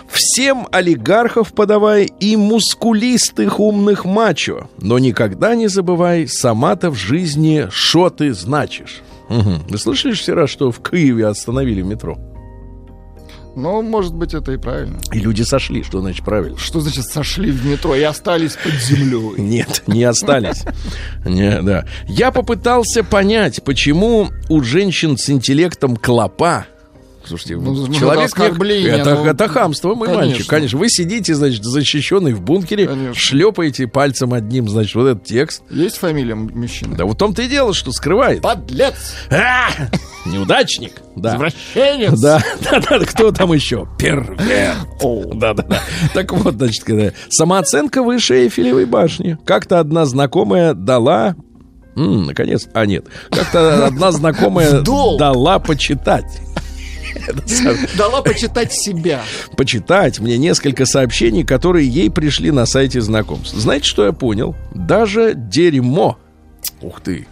«Всем 0.09 0.67
олигархов 0.71 1.53
подавай 1.53 2.09
и 2.19 2.35
мускулистых 2.35 3.59
умных 3.59 4.05
мачо, 4.05 4.69
но 4.77 4.99
никогда 4.99 5.55
не 5.55 5.67
забывай, 5.67 6.27
сама-то 6.27 6.89
в 6.91 6.95
жизни 6.95 7.67
шо 7.71 8.09
ты 8.09 8.33
значишь». 8.33 9.01
Угу. 9.29 9.51
Вы 9.69 9.77
слышали 9.77 10.13
вчера, 10.13 10.47
что 10.47 10.71
в 10.71 10.81
Киеве 10.81 11.27
остановили 11.27 11.81
метро? 11.81 12.17
Ну, 13.55 13.81
может 13.81 14.13
быть, 14.13 14.33
это 14.33 14.51
и 14.51 14.57
правильно. 14.57 14.99
И 15.11 15.19
люди 15.19 15.41
сошли, 15.41 15.83
что 15.83 16.01
значит 16.01 16.23
правильно? 16.23 16.57
Что 16.57 16.79
значит 16.79 17.05
сошли 17.05 17.51
в 17.51 17.65
метро 17.65 17.95
и 17.95 18.01
остались 18.03 18.55
под 18.55 18.73
землей? 18.73 19.33
Нет, 19.37 19.83
не 19.87 20.03
остались. 20.03 20.63
Не, 21.25 21.61
да. 21.61 21.85
Я 22.07 22.31
попытался 22.31 23.03
понять, 23.03 23.63
почему 23.63 24.29
у 24.49 24.61
женщин 24.61 25.17
с 25.17 25.29
интеллектом 25.29 25.97
клопа 25.97 26.67
Слушайте, 27.29 27.57
ну, 27.57 27.93
человек 27.93 28.31
как 28.31 28.59
это, 28.59 29.15
ну, 29.15 29.25
это 29.25 29.47
хамство, 29.47 29.93
мой 29.93 30.07
конечно. 30.07 30.29
мальчик. 30.29 30.47
Конечно, 30.47 30.79
вы 30.79 30.89
сидите, 30.89 31.35
значит, 31.35 31.63
защищенный 31.63 32.33
в 32.33 32.41
бункере, 32.41 32.87
конечно. 32.87 33.13
шлепаете 33.13 33.85
пальцем 33.85 34.33
одним, 34.33 34.67
значит, 34.67 34.95
вот 34.95 35.07
этот 35.07 35.25
текст. 35.25 35.61
Есть 35.69 35.97
фамилия 35.97 36.33
мужчины? 36.33 36.95
Да 36.95 37.05
вот 37.05 37.17
в 37.17 37.19
том-то 37.19 37.43
и 37.43 37.47
дело, 37.47 37.75
что 37.75 37.91
скрывает. 37.91 38.41
Подлец! 38.41 38.95
А! 39.29 39.69
Неудачник. 40.25 40.93
Да. 41.15 41.35
Извращенец. 41.35 42.19
Да, 42.19 42.43
да, 42.61 42.79
да, 42.79 42.99
кто 43.05 43.31
там 43.31 43.53
еще? 43.53 43.87
Перверт. 43.99 44.39
Да, 45.35 45.53
да, 45.53 45.63
да. 45.63 45.81
Так 46.15 46.33
вот, 46.33 46.55
значит, 46.55 46.83
когда 46.83 47.11
самооценка 47.29 48.01
выше 48.01 48.45
Эйфелевой 48.45 48.85
башни. 48.85 49.37
Как-то 49.45 49.79
одна 49.79 50.05
знакомая 50.05 50.73
дала 50.73 51.35
М, 51.95 52.27
наконец, 52.27 52.67
а 52.73 52.85
нет. 52.85 53.05
Как-то 53.29 53.85
одна 53.85 54.11
знакомая 54.11 54.81
дала 54.81 55.59
почитать. 55.59 56.39
Дала 57.97 58.21
почитать 58.21 58.73
себя. 58.73 59.21
Почитать 59.55 60.19
мне 60.19 60.37
несколько 60.37 60.85
сообщений, 60.85 61.43
которые 61.43 61.87
ей 61.87 62.09
пришли 62.09 62.51
на 62.51 62.65
сайте 62.65 63.01
знакомств. 63.01 63.55
Знаете, 63.55 63.85
что 63.85 64.05
я 64.05 64.11
понял? 64.11 64.55
Даже 64.73 65.33
дерьмо. 65.35 66.17
Ух 66.81 67.01
ты 67.01 67.27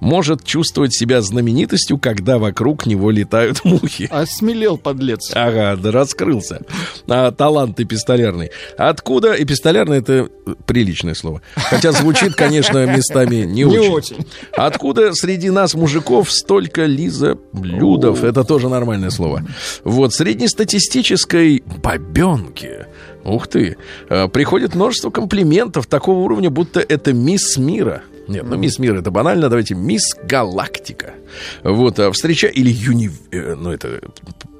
может 0.00 0.44
чувствовать 0.44 0.94
себя 0.94 1.20
знаменитостью, 1.20 1.98
когда 1.98 2.38
вокруг 2.38 2.86
него 2.86 3.10
летают 3.10 3.60
мухи. 3.64 4.08
А 4.10 4.26
смелел 4.26 4.78
подлец. 4.78 5.30
Ага, 5.34 5.76
да 5.76 5.90
раскрылся. 5.90 6.62
А, 7.08 7.30
талант 7.32 7.80
эпистолярный. 7.80 8.50
Откуда 8.76 9.34
эпистолярный 9.40 9.98
это 9.98 10.28
приличное 10.66 11.14
слово. 11.14 11.42
Хотя 11.56 11.92
звучит, 11.92 12.34
конечно, 12.34 12.86
местами 12.86 13.36
не, 13.36 13.64
не 13.64 13.64
очень. 13.64 13.92
очень. 13.92 14.26
Откуда 14.56 15.12
среди 15.14 15.50
нас, 15.50 15.74
мужиков, 15.74 16.30
столько 16.30 16.84
Лиза 16.84 17.38
Блюдов? 17.52 18.24
Это 18.24 18.44
тоже 18.44 18.68
нормальное 18.68 19.10
слово. 19.10 19.44
Вот, 19.84 20.14
среднестатистической 20.14 21.62
бабенки 21.82 22.86
Ух 23.24 23.46
ты. 23.46 23.76
А, 24.08 24.28
приходит 24.28 24.74
множество 24.74 25.10
комплиментов 25.10 25.86
такого 25.86 26.20
уровня, 26.20 26.50
будто 26.50 26.80
это 26.80 27.12
мисс 27.12 27.56
мира. 27.56 28.02
Нет, 28.28 28.44
ну 28.44 28.56
мисс 28.56 28.78
мир 28.78 28.96
это 28.96 29.10
банально, 29.10 29.48
давайте 29.48 29.74
мисс 29.74 30.14
галактика. 30.22 31.14
Вот, 31.62 31.98
а 31.98 32.12
встреча 32.12 32.46
или 32.46 32.70
юни, 32.70 33.10
э, 33.32 33.54
ну 33.54 33.72
это 33.72 34.00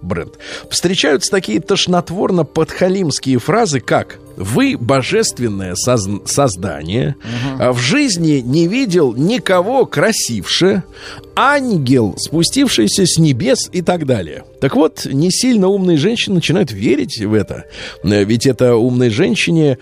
бренд. 0.02 0.38
Встречаются 0.70 1.30
такие 1.30 1.60
тошнотворно-подхалимские 1.60 3.38
фразы, 3.38 3.80
как 3.80 4.18
«Вы 4.38 4.76
божественное 4.78 5.75
соз- 5.75 6.23
создание, 6.26 7.16
угу. 7.59 7.73
в 7.73 7.78
жизни 7.78 8.42
не 8.45 8.66
видел 8.68 9.14
никого 9.14 9.87
красивше, 9.87 10.83
ангел, 11.37 12.14
спустившийся 12.18 13.07
с 13.07 13.18
небес» 13.18 13.68
и 13.73 13.83
так 13.83 14.07
далее. 14.07 14.45
Так 14.61 14.75
вот, 14.75 15.04
не 15.04 15.30
сильно 15.30 15.68
умные 15.68 15.97
женщины 15.97 16.37
начинают 16.37 16.73
верить 16.73 17.21
в 17.21 17.33
это. 17.33 17.64
Ведь 18.02 18.47
это 18.47 18.75
умной 18.75 19.11
женщине 19.11 19.78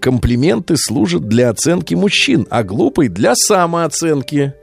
комплименты 0.00 0.76
служат 0.76 1.28
для 1.28 1.48
оценки 1.48 1.94
мужчин, 1.94 2.46
а 2.50 2.62
глупой 2.62 3.08
для 3.08 3.34
самооценки. 3.34 4.54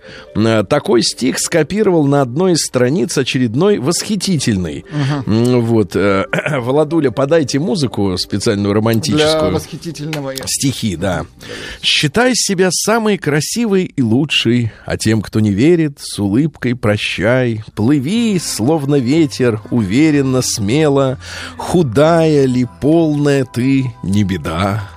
Такой 0.70 1.02
стих 1.02 1.40
скопировал 1.40 2.06
на 2.06 2.22
одной 2.22 2.54
из 2.54 2.60
страниц 2.60 3.18
очередной 3.18 3.80
восхитительный 3.80 4.70
Угу. 4.90 5.62
Вот. 5.62 5.96
Э, 5.96 6.26
Владуля, 6.60 7.12
подайте 7.12 7.60
музыку 7.60 8.18
специальную 8.18 8.74
романтическую. 8.74 9.19
Для 9.20 9.50
восхитительного. 9.50 10.34
Стихи, 10.46 10.96
да. 10.96 11.26
Считай 11.82 12.32
себя 12.36 12.70
самой 12.72 13.18
красивой 13.18 13.86
и 13.86 14.02
лучшей, 14.02 14.72
а 14.86 14.98
тем, 14.98 15.22
кто 15.22 15.40
не 15.40 15.52
верит, 15.52 16.00
с 16.00 16.20
улыбкой 16.20 16.76
прощай. 16.76 17.64
Плыви, 17.76 18.40
словно 18.40 18.96
ветер, 18.96 19.62
уверенно, 19.72 20.42
смело. 20.42 21.18
Худая 21.58 22.46
ли, 22.46 22.68
полная 22.82 23.46
ты, 23.46 23.94
не 24.04 24.24
беда. 24.24 24.90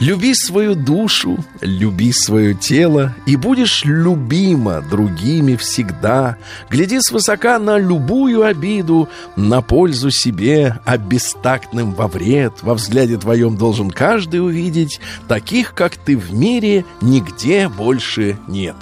Люби 0.00 0.34
свою 0.34 0.74
душу, 0.74 1.44
люби 1.60 2.12
свое 2.12 2.54
тело, 2.54 3.14
и 3.26 3.36
будешь 3.36 3.84
любима 3.84 4.82
другими 4.82 5.56
всегда. 5.56 6.36
Гляди 6.70 7.00
свысока 7.00 7.58
на 7.58 7.78
любую 7.78 8.44
обиду, 8.44 9.08
на 9.36 9.62
пользу 9.62 10.10
себе, 10.10 10.78
а 10.84 10.96
бестактным 10.96 11.92
во 11.92 12.08
вред. 12.08 12.54
Во 12.62 12.74
взгляде 12.74 13.16
твоем 13.16 13.56
должен 13.56 13.90
каждый 13.90 14.44
увидеть, 14.44 15.00
таких, 15.28 15.74
как 15.74 15.96
ты 15.96 16.16
в 16.16 16.32
мире, 16.32 16.84
нигде 17.00 17.68
больше 17.68 18.38
нет. 18.48 18.76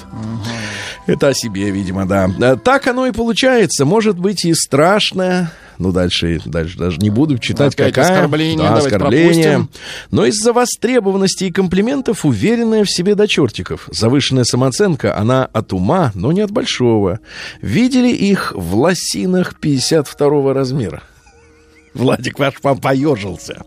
Это 1.07 1.29
о 1.29 1.35
себе, 1.35 1.71
видимо, 1.71 2.07
да. 2.07 2.57
Так 2.57 2.87
оно 2.87 3.07
и 3.07 3.13
получается. 3.13 3.85
Может 3.85 4.19
быть 4.19 4.45
и 4.45 4.55
страшно, 4.55 5.53
ну, 5.79 5.93
дальше, 5.93 6.41
дальше 6.45 6.79
даже 6.79 6.99
не 6.99 7.11
буду 7.11 7.39
читать, 7.39 7.75
Опять 7.75 7.95
какая. 7.95 8.13
Оскорбление, 8.13 8.69
да, 8.69 8.77
оскорбление. 8.77 9.55
Пропустим. 9.55 9.69
Но 10.11 10.27
из-за 10.27 10.53
востребованности 10.53 11.45
и 11.45 11.53
комплиментов 11.53 12.25
уверенная 12.25 12.85
в 12.85 12.91
себе 12.91 13.15
до 13.15 13.27
чертиков. 13.27 13.89
Завышенная 13.91 14.45
самооценка, 14.45 15.17
она 15.17 15.45
от 15.45 15.73
ума, 15.73 16.13
но 16.15 16.33
не 16.33 16.41
от 16.41 16.51
большого. 16.51 17.21
Видели 17.61 18.11
их 18.11 18.53
в 18.55 18.77
лосинах 18.77 19.59
52 19.61 20.53
размера? 20.53 21.03
Владик 21.95 22.39
ваш 22.39 22.55
поежился. 22.81 23.63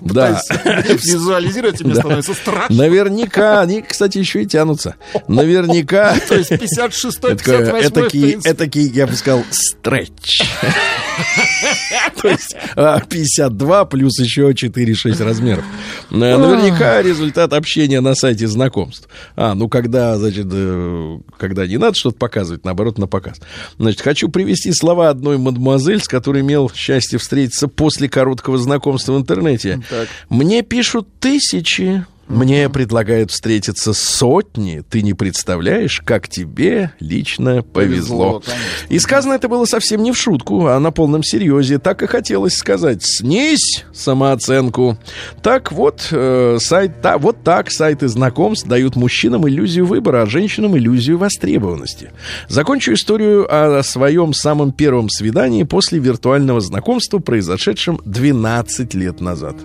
Да. 0.00 0.40
Визуализировать 0.64 1.80
мне 1.80 1.94
становится 1.94 2.34
страшно. 2.34 2.76
Наверняка, 2.76 3.60
они, 3.60 3.82
кстати, 3.82 4.18
еще 4.18 4.42
и 4.42 4.46
тянутся. 4.46 4.94
Наверняка. 5.26 6.16
То 6.28 6.36
есть 6.36 6.52
56-й, 6.52 7.34
58-й. 7.34 8.50
Этакий, 8.50 8.88
я 8.88 9.06
бы 9.06 9.14
сказал, 9.14 9.42
стретч. 9.50 10.42
То 12.22 12.28
есть 12.28 12.54
52 12.76 13.80
а, 13.80 13.84
плюс 13.84 14.18
еще 14.18 14.50
4-6 14.50 15.24
размеров. 15.24 15.64
Наверняка 16.10 17.02
результат 17.02 17.52
общения 17.52 18.00
на 18.00 18.14
сайте 18.14 18.46
знакомств. 18.46 19.08
А, 19.36 19.54
ну 19.54 19.68
когда, 19.68 20.16
значит, 20.16 20.46
э, 20.50 21.18
когда 21.38 21.66
не 21.66 21.76
надо 21.76 21.96
что-то 21.96 22.18
показывать, 22.18 22.64
наоборот, 22.64 22.98
на 22.98 23.06
показ. 23.06 23.38
Значит, 23.78 24.00
хочу 24.00 24.28
привести 24.28 24.72
слова 24.72 25.08
одной 25.10 25.38
мадемуазель, 25.38 26.00
с 26.00 26.08
которой 26.08 26.42
имел 26.42 26.70
счастье 26.74 27.18
встретиться 27.18 27.47
встретиться 27.48 27.68
после 27.68 28.08
короткого 28.08 28.58
знакомства 28.58 29.14
в 29.14 29.18
интернете. 29.18 29.80
Так. 29.88 30.08
Мне 30.28 30.62
пишут 30.62 31.08
тысячи. 31.20 32.04
Мне 32.28 32.68
предлагают 32.68 33.30
встретиться 33.30 33.92
сотни. 33.94 34.82
Ты 34.88 35.02
не 35.02 35.14
представляешь, 35.14 36.02
как 36.04 36.28
тебе 36.28 36.92
лично 37.00 37.62
повезло. 37.62 38.40
повезло 38.40 38.42
и 38.88 38.98
сказано 38.98 39.32
это 39.32 39.48
было 39.48 39.64
совсем 39.64 40.02
не 40.02 40.12
в 40.12 40.16
шутку, 40.16 40.66
а 40.66 40.78
на 40.78 40.90
полном 40.90 41.22
серьезе. 41.22 41.78
Так 41.78 42.02
и 42.02 42.06
хотелось 42.06 42.54
сказать. 42.54 43.02
Снизь 43.02 43.84
самооценку. 43.92 44.98
Так 45.42 45.72
вот, 45.72 46.08
э, 46.10 46.58
сайт, 46.60 47.00
та, 47.00 47.18
вот 47.18 47.42
так 47.42 47.70
сайты 47.70 48.08
знакомств 48.08 48.68
дают 48.68 48.96
мужчинам 48.96 49.48
иллюзию 49.48 49.86
выбора, 49.86 50.22
а 50.22 50.26
женщинам 50.26 50.76
иллюзию 50.76 51.18
востребованности. 51.18 52.10
Закончу 52.48 52.92
историю 52.92 53.46
о 53.48 53.82
своем 53.82 54.34
самом 54.34 54.72
первом 54.72 55.08
свидании 55.08 55.62
после 55.62 55.98
виртуального 55.98 56.60
знакомства, 56.60 57.18
произошедшем 57.18 58.00
12 58.04 58.94
лет 58.94 59.20
назад. 59.20 59.56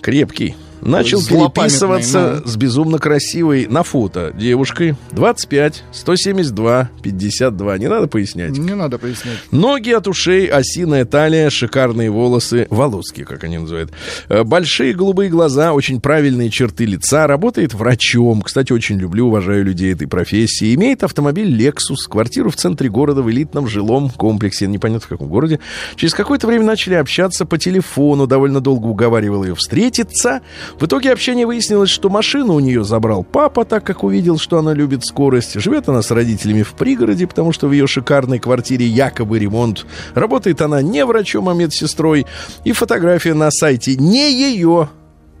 Крепкий 0.00 0.54
начал 0.80 1.20
переписываться 1.22 2.42
ну. 2.44 2.50
с 2.50 2.56
безумно 2.56 2.98
красивой 2.98 3.66
на 3.66 3.82
фото 3.82 4.32
девушкой 4.36 4.96
25, 5.12 5.84
172, 5.92 6.90
52. 7.02 7.78
Не 7.78 7.88
надо 7.88 8.06
пояснять? 8.06 8.50
Не 8.50 8.74
надо 8.74 8.98
пояснять. 8.98 9.38
Ноги 9.50 9.90
от 9.90 10.06
ушей, 10.08 10.46
осиная 10.46 11.04
талия, 11.04 11.50
шикарные 11.50 12.10
волосы, 12.10 12.66
волоски, 12.70 13.24
как 13.24 13.44
они 13.44 13.58
называют. 13.58 13.92
Э, 14.28 14.44
большие 14.44 14.94
голубые 14.94 15.30
глаза, 15.30 15.72
очень 15.72 16.00
правильные 16.00 16.50
черты 16.50 16.84
лица. 16.84 17.26
Работает 17.26 17.74
врачом. 17.74 18.42
Кстати, 18.42 18.72
очень 18.72 18.98
люблю, 18.98 19.26
уважаю 19.26 19.64
людей 19.64 19.92
этой 19.92 20.06
профессии. 20.06 20.74
Имеет 20.74 21.02
автомобиль 21.02 21.48
Lexus, 21.48 22.08
квартиру 22.08 22.50
в 22.50 22.56
центре 22.56 22.88
города 22.88 23.22
в 23.22 23.30
элитном 23.30 23.68
жилом 23.68 24.10
комплексе. 24.10 24.66
Непонятно 24.66 25.06
в 25.06 25.08
каком 25.08 25.28
городе. 25.28 25.60
Через 25.96 26.14
какое-то 26.14 26.46
время 26.46 26.64
начали 26.64 26.94
общаться 26.94 27.44
по 27.44 27.58
телефону. 27.58 28.26
Довольно 28.26 28.60
долго 28.60 28.86
уговаривал 28.86 29.44
ее 29.44 29.54
встретиться. 29.54 30.40
В 30.78 30.86
итоге 30.86 31.12
общения 31.12 31.46
выяснилось, 31.46 31.90
что 31.90 32.08
машину 32.08 32.54
у 32.54 32.60
нее 32.60 32.84
забрал 32.84 33.24
папа, 33.24 33.64
так 33.64 33.84
как 33.84 34.04
увидел, 34.04 34.38
что 34.38 34.58
она 34.58 34.74
любит 34.74 35.04
скорость. 35.04 35.60
Живет 35.60 35.88
она 35.88 36.02
с 36.02 36.10
родителями 36.10 36.62
в 36.62 36.72
пригороде, 36.72 37.26
потому 37.26 37.52
что 37.52 37.68
в 37.68 37.72
ее 37.72 37.86
шикарной 37.86 38.38
квартире 38.38 38.86
якобы 38.86 39.38
ремонт. 39.38 39.86
Работает 40.14 40.60
она 40.62 40.82
не 40.82 41.04
врачом, 41.04 41.48
а 41.48 41.54
медсестрой. 41.54 42.26
И 42.64 42.72
фотография 42.72 43.34
на 43.34 43.50
сайте 43.50 43.96
не 43.96 44.32
ее, 44.32 44.88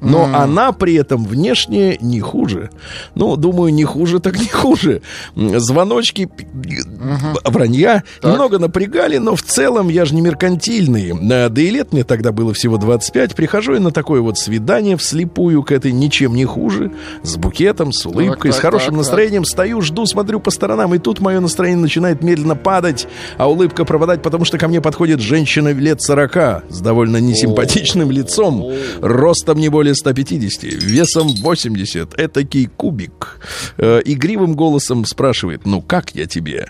но 0.00 0.26
mm. 0.26 0.34
она 0.34 0.72
при 0.72 0.94
этом 0.94 1.24
внешне 1.24 1.98
не 2.00 2.20
хуже. 2.20 2.70
Ну, 3.14 3.36
думаю, 3.36 3.72
не 3.72 3.84
хуже, 3.84 4.20
так 4.20 4.38
не 4.38 4.46
хуже. 4.46 5.02
Звоночки, 5.34 6.28
uh-huh. 6.28 7.40
вранья 7.44 8.04
так. 8.20 8.32
немного 8.32 8.58
напрягали, 8.58 9.18
но 9.18 9.34
в 9.34 9.42
целом 9.42 9.88
я 9.88 10.04
же 10.04 10.14
не 10.14 10.20
меркантильный. 10.20 11.14
Да 11.20 11.60
и 11.60 11.70
лет 11.70 11.92
мне 11.92 12.04
тогда 12.04 12.32
было 12.32 12.52
всего 12.54 12.78
25. 12.78 13.34
Прихожу 13.34 13.74
я 13.74 13.80
на 13.80 13.90
такое 13.90 14.20
вот 14.20 14.38
свидание 14.38 14.96
вслепую 14.96 15.62
к 15.62 15.72
этой 15.72 15.92
ничем 15.92 16.34
не 16.34 16.44
хуже, 16.44 16.92
с 17.22 17.36
букетом, 17.36 17.92
с 17.92 18.06
улыбкой, 18.06 18.50
так, 18.50 18.52
так, 18.52 18.54
с 18.54 18.58
хорошим 18.58 18.90
так, 18.90 18.98
настроением. 18.98 19.42
Так. 19.42 19.50
Стою, 19.50 19.80
жду, 19.80 20.06
смотрю 20.06 20.40
по 20.40 20.50
сторонам, 20.50 20.94
и 20.94 20.98
тут 20.98 21.20
мое 21.20 21.40
настроение 21.40 21.82
начинает 21.82 22.22
медленно 22.22 22.56
падать, 22.56 23.08
а 23.36 23.50
улыбка 23.50 23.84
пропадать, 23.84 24.22
потому 24.22 24.44
что 24.44 24.58
ко 24.58 24.68
мне 24.68 24.80
подходит 24.80 25.20
женщина 25.20 25.72
лет 25.72 26.00
40 26.02 26.64
с 26.68 26.80
довольно 26.80 27.18
несимпатичным 27.18 28.10
лицом, 28.10 28.72
ростом 29.00 29.58
не 29.58 29.68
более 29.68 29.87
более 29.88 29.94
150, 29.94 30.62
весом 30.82 31.28
80, 31.28 32.18
этакий 32.18 32.66
кубик. 32.66 33.40
Э, 33.78 34.00
игривым 34.04 34.54
голосом 34.54 35.04
спрашивает, 35.04 35.66
ну 35.66 35.80
как 35.80 36.14
я 36.14 36.26
тебе? 36.26 36.68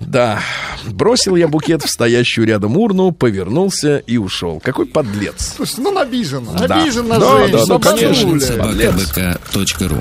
Да, 0.00 0.40
бросил 0.86 1.36
я 1.36 1.48
букет 1.48 1.82
в 1.82 1.88
стоящую 1.88 2.46
рядом 2.46 2.76
урну, 2.76 3.12
повернулся 3.12 3.98
и 3.98 4.18
ушел. 4.18 4.60
Какой 4.60 4.86
подлец. 4.86 5.54
Слушай, 5.56 5.80
ну 5.80 5.98
обижен. 5.98 6.46
Да. 6.66 6.82
Обижен 6.82 7.08
на 7.08 7.18
да, 7.18 7.38
женщину. 7.38 7.78
Да, 7.78 7.92
да, 7.92 7.96
конечно. 7.96 9.38
Собакабк.ру 9.52 9.98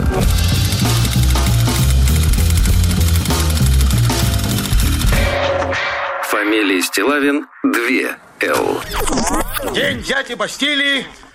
Фамилия 6.30 6.82
Стилавин 6.82 7.45
2 7.63 7.71
Л. 8.41 8.82
День 9.73 10.04
дяди 10.04 10.34
Бастилии 10.34 11.06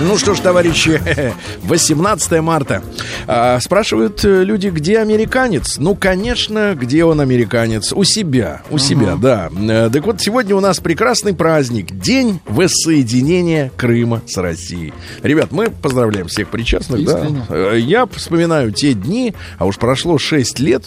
ну 0.00 0.16
что 0.16 0.34
ж, 0.34 0.40
товарищи, 0.40 1.00
18 1.64 2.40
марта. 2.40 2.82
А, 3.26 3.58
спрашивают 3.60 4.24
э, 4.24 4.44
люди, 4.44 4.68
где 4.68 4.98
американец? 4.98 5.78
Ну, 5.78 5.94
конечно, 5.94 6.74
где 6.74 7.04
он 7.04 7.20
американец? 7.20 7.92
У 7.92 8.04
себя, 8.04 8.62
у 8.70 8.74
угу. 8.74 8.78
себя, 8.78 9.16
да. 9.16 9.50
Э, 9.56 9.90
так 9.92 10.06
вот, 10.06 10.20
сегодня 10.20 10.54
у 10.54 10.60
нас 10.60 10.78
прекрасный 10.78 11.34
праздник. 11.34 11.90
День 11.90 12.40
воссоединения 12.46 13.72
Крыма 13.76 14.22
с 14.26 14.36
Россией. 14.36 14.92
Ребят, 15.22 15.50
мы 15.50 15.70
поздравляем 15.70 16.28
всех 16.28 16.48
причастных, 16.48 17.00
Искренне. 17.00 17.42
да. 17.48 17.74
Э, 17.74 17.78
я 17.78 18.06
вспоминаю 18.06 18.72
те 18.72 18.94
дни, 18.94 19.34
а 19.58 19.66
уж 19.66 19.78
прошло 19.78 20.18
6 20.18 20.58
лет. 20.60 20.84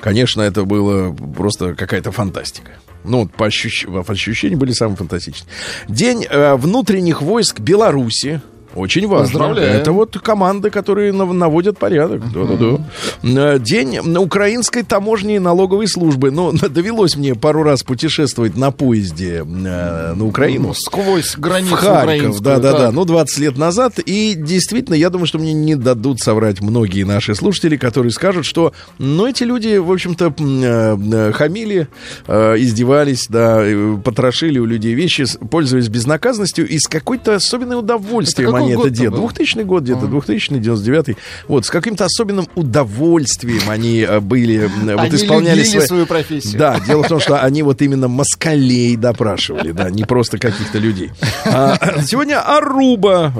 Конечно, 0.00 0.42
это 0.42 0.64
было 0.64 1.12
просто 1.12 1.74
какая-то 1.74 2.12
фантастика. 2.12 2.72
Ну, 3.04 3.26
по, 3.26 3.46
ощущ... 3.46 3.86
по 3.86 4.04
ощущениям 4.12 4.60
были 4.60 4.72
самые 4.72 4.96
фантастичные. 4.96 5.48
День 5.88 6.24
э, 6.28 6.54
внутренних 6.54 7.22
войск 7.22 7.60
Беларуси. 7.60 8.40
Очень 8.74 9.06
важно. 9.06 9.26
Поздравляю. 9.26 9.72
Это 9.72 9.92
вот 9.92 10.18
команды, 10.18 10.70
которые 10.70 11.12
наводят 11.12 11.78
порядок. 11.78 12.22
Uh-huh. 12.22 12.80
Да-да-да. 13.22 13.58
День 13.58 13.98
украинской 14.16 14.82
таможни 14.82 15.36
и 15.36 15.38
налоговой 15.38 15.88
службы. 15.88 16.30
Ну, 16.30 16.52
довелось 16.68 17.16
мне 17.16 17.34
пару 17.34 17.62
раз 17.62 17.82
путешествовать 17.82 18.56
на 18.56 18.70
поезде 18.70 19.44
э, 19.44 20.14
на 20.14 20.24
Украину. 20.24 20.68
Ну, 20.68 20.74
сквозь 20.74 21.36
границу 21.36 21.76
Харьков, 21.76 22.40
да-да-да. 22.40 22.90
Ну, 22.92 23.04
20 23.04 23.38
лет 23.38 23.58
назад. 23.58 23.98
И 23.98 24.34
действительно, 24.36 24.94
я 24.94 25.10
думаю, 25.10 25.26
что 25.26 25.38
мне 25.38 25.52
не 25.52 25.74
дадут 25.74 26.20
соврать 26.20 26.60
многие 26.60 27.04
наши 27.04 27.34
слушатели, 27.34 27.76
которые 27.76 28.12
скажут, 28.12 28.46
что, 28.46 28.72
ну, 28.98 29.26
эти 29.26 29.44
люди, 29.44 29.76
в 29.76 29.90
общем-то, 29.90 30.34
э, 30.38 30.96
э, 31.12 31.32
хамили, 31.32 31.88
э, 32.26 32.54
издевались, 32.58 33.26
да, 33.28 33.64
потрошили 34.04 34.58
у 34.58 34.64
людей 34.64 34.94
вещи, 34.94 35.24
пользуясь 35.50 35.88
безнаказанностью 35.88 36.68
и 36.68 36.78
с 36.78 36.86
какой-то 36.86 37.34
особенной 37.34 37.78
удовольствием 37.78 38.61
внимание, 38.66 38.88
это 38.88 38.90
дед. 38.90 39.14
2000 39.14 39.62
год 39.62 39.82
где-то, 39.82 40.06
2000 40.06 40.58
99 40.58 41.16
Вот, 41.48 41.66
с 41.66 41.70
каким-то 41.70 42.04
особенным 42.04 42.48
удовольствием 42.54 43.68
они 43.68 44.00
э, 44.00 44.20
были, 44.20 44.70
вот 44.82 45.12
исполняли 45.14 45.62
свои... 45.64 45.86
свою 45.86 46.06
профессию. 46.06 46.58
Да, 46.58 46.80
дело 46.80 47.02
в 47.02 47.08
том, 47.08 47.20
что 47.20 47.40
они 47.40 47.62
вот 47.62 47.82
именно 47.82 48.08
москалей 48.08 48.96
допрашивали, 48.96 49.72
да, 49.72 49.90
не 49.90 50.04
просто 50.04 50.38
каких-то 50.38 50.78
людей. 50.78 51.10
А, 51.44 51.78
сегодня 52.06 52.40
Аруба. 52.40 53.32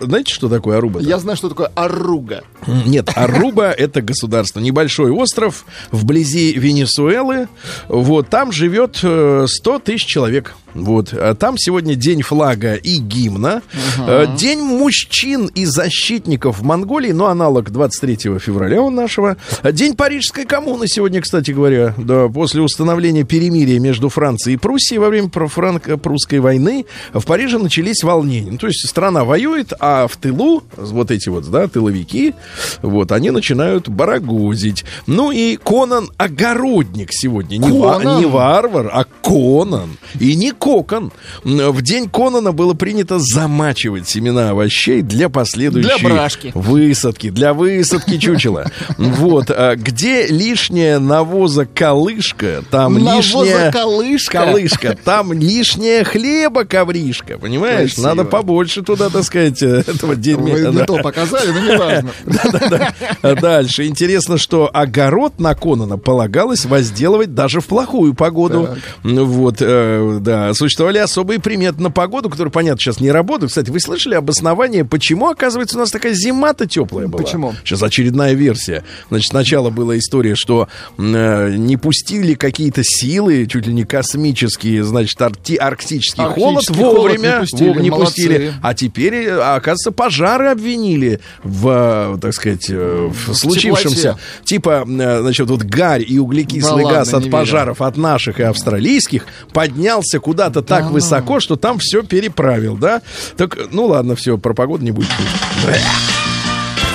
Знаете, 0.00 0.32
что 0.32 0.48
такое 0.48 0.78
Аруба? 0.78 1.00
Я 1.00 1.18
знаю, 1.18 1.36
что 1.36 1.48
такое 1.48 1.70
Аруга. 1.74 2.42
Нет, 2.66 3.10
Аруба 3.14 3.70
это 3.70 4.02
государство, 4.02 4.60
небольшой 4.60 5.10
остров 5.10 5.64
вблизи 5.90 6.52
Венесуэлы. 6.54 7.48
Вот, 7.88 8.28
там 8.28 8.52
живет 8.52 8.96
100 8.96 9.46
э, 9.64 9.80
тысяч 9.84 10.06
человек. 10.06 10.54
Вот. 10.82 11.12
А 11.12 11.34
там 11.34 11.56
сегодня 11.58 11.94
день 11.94 12.22
флага 12.22 12.74
и 12.74 12.98
гимна. 12.98 13.62
Uh-huh. 13.98 14.36
День 14.36 14.60
мужчин 14.60 15.46
и 15.46 15.64
защитников 15.64 16.60
в 16.60 16.62
Монголии, 16.62 17.12
ну, 17.12 17.26
аналог 17.26 17.70
23 17.70 18.38
февраля 18.38 18.82
у 18.82 18.90
нашего. 18.90 19.36
День 19.64 19.96
Парижской 19.96 20.44
коммуны 20.44 20.86
сегодня, 20.88 21.20
кстати 21.20 21.50
говоря, 21.50 21.94
да, 21.96 22.28
после 22.28 22.62
установления 22.62 23.24
перемирия 23.24 23.80
между 23.80 24.08
Францией 24.08 24.54
и 24.54 24.58
Пруссией 24.58 24.98
во 24.98 25.08
время 25.08 25.30
франко-прусской 25.30 26.40
войны 26.40 26.86
в 27.12 27.24
Париже 27.24 27.58
начались 27.58 28.02
волнения. 28.02 28.52
Ну, 28.52 28.58
то 28.58 28.66
есть 28.66 28.86
страна 28.88 29.24
воюет, 29.24 29.72
а 29.80 30.06
в 30.06 30.16
тылу 30.16 30.62
вот 30.76 31.10
эти 31.10 31.28
вот, 31.28 31.50
да, 31.50 31.68
тыловики, 31.68 32.34
вот, 32.82 33.12
они 33.12 33.30
начинают 33.30 33.88
барагозить. 33.88 34.84
Ну 35.06 35.30
и 35.30 35.56
Конан 35.56 36.10
Огородник 36.16 37.08
сегодня. 37.12 37.56
Не, 37.58 37.70
ва- 37.70 38.18
не 38.18 38.26
варвар, 38.26 38.90
а 38.92 39.04
Конан. 39.22 39.96
И 40.18 40.34
не 40.36 40.52
кокон. 40.68 41.12
В 41.44 41.80
день 41.80 42.10
Конана 42.10 42.52
было 42.52 42.74
принято 42.74 43.18
замачивать 43.18 44.06
семена 44.06 44.50
овощей 44.50 45.00
для 45.00 45.30
последующей 45.30 45.98
для 45.98 46.08
брашки. 46.10 46.52
высадки, 46.54 47.30
для 47.30 47.54
высадки 47.54 48.18
чучела. 48.18 48.70
Вот. 48.98 49.50
А 49.50 49.76
где 49.76 50.26
лишняя 50.26 50.98
навоза 50.98 51.64
колышка, 51.64 52.62
там 52.70 52.98
лишняя... 52.98 53.72
колышка? 53.72 54.44
Колышка. 54.44 54.98
Там 55.02 55.32
лишняя 55.32 56.04
хлеба 56.04 56.64
ковришка, 56.64 57.38
понимаешь? 57.38 57.96
Надо 57.96 58.24
побольше 58.24 58.82
туда, 58.82 59.08
так 59.08 59.24
сказать, 59.24 59.62
этого 59.62 60.16
дерьма. 60.16 60.50
Вы 60.50 60.60
не 60.74 60.84
то 60.84 60.98
показали, 60.98 61.50
но 61.50 61.60
не 61.60 61.78
важно. 61.78 62.10
Да-да-да. 62.26 63.34
Дальше. 63.40 63.86
Интересно, 63.86 64.36
что 64.36 64.68
огород 64.72 65.40
на 65.40 65.54
Конана 65.54 65.96
полагалось 65.96 66.66
возделывать 66.66 67.34
даже 67.34 67.60
в 67.60 67.66
плохую 67.66 68.12
погоду. 68.12 68.76
Вот, 69.02 69.56
э, 69.60 70.18
да, 70.20 70.47
существовали 70.54 70.98
особые 70.98 71.40
приметы 71.40 71.82
на 71.82 71.90
погоду, 71.90 72.30
которые, 72.30 72.52
понятно, 72.52 72.80
сейчас 72.80 73.00
не 73.00 73.10
работают. 73.10 73.50
Кстати, 73.50 73.70
вы 73.70 73.80
слышали 73.80 74.14
обоснование, 74.14 74.84
почему, 74.84 75.28
оказывается, 75.28 75.76
у 75.76 75.80
нас 75.80 75.90
такая 75.90 76.14
зима-то 76.14 76.66
теплая 76.66 77.08
была? 77.08 77.22
Почему? 77.22 77.54
Сейчас 77.64 77.82
очередная 77.82 78.34
версия. 78.34 78.84
Значит, 79.08 79.30
сначала 79.30 79.70
была 79.70 79.98
история, 79.98 80.34
что 80.34 80.68
э, 80.96 81.54
не 81.56 81.76
пустили 81.76 82.34
какие-то 82.34 82.82
силы, 82.84 83.46
чуть 83.46 83.66
ли 83.66 83.72
не 83.72 83.84
космические, 83.84 84.84
значит, 84.84 85.20
арти- 85.20 85.56
арктический, 85.56 86.22
арктический 86.22 86.24
холод 86.24 86.70
вовремя. 86.70 87.30
Холод 87.30 87.40
не 87.40 87.40
пустили, 87.40 87.82
не 87.82 87.90
пустили. 87.90 88.54
А 88.62 88.74
теперь, 88.74 89.14
э, 89.14 89.40
оказывается, 89.40 89.92
пожары 89.92 90.48
обвинили 90.48 91.20
в, 91.42 92.14
э, 92.14 92.18
так 92.20 92.34
сказать, 92.34 92.66
э, 92.68 93.10
в 93.10 93.34
случившемся. 93.34 94.18
Типа, 94.44 94.84
значит, 94.86 95.48
вот 95.48 95.62
гарь 95.62 96.04
и 96.06 96.18
углекислый 96.18 96.84
да 96.84 96.90
газ 96.90 97.12
ладно, 97.12 97.26
от 97.26 97.32
пожаров 97.32 97.80
верю. 97.80 97.88
от 97.88 97.96
наших 97.96 98.40
и 98.40 98.42
австралийских 98.42 99.26
поднялся 99.52 100.20
куда 100.20 100.37
куда-то 100.38 100.62
так 100.62 100.84
А-а-а. 100.84 100.92
высоко, 100.92 101.40
что 101.40 101.56
там 101.56 101.78
все 101.80 102.04
переправил, 102.04 102.76
да? 102.76 103.02
Так, 103.36 103.58
ну 103.72 103.86
ладно, 103.86 104.14
все, 104.14 104.38
про 104.38 104.54
погоду 104.54 104.84
не 104.84 104.92
будет. 104.92 105.08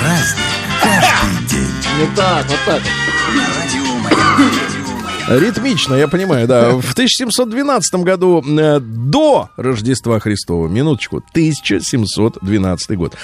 Разный 0.02 0.44
каждый 0.82 1.50
день. 1.50 1.68
Вот 2.00 2.16
так, 2.16 2.46
вот 2.48 2.60
так. 2.66 2.82
Ритмично, 5.30 5.96
я 5.96 6.08
понимаю, 6.08 6.48
да. 6.48 6.72
В 6.72 6.92
1712 6.92 7.96
году 7.96 8.44
э, 8.46 8.80
до 8.80 9.50
Рождества 9.56 10.20
Христова, 10.20 10.68
минуточку, 10.68 11.18
1712 11.18 12.98
год. 12.98 13.16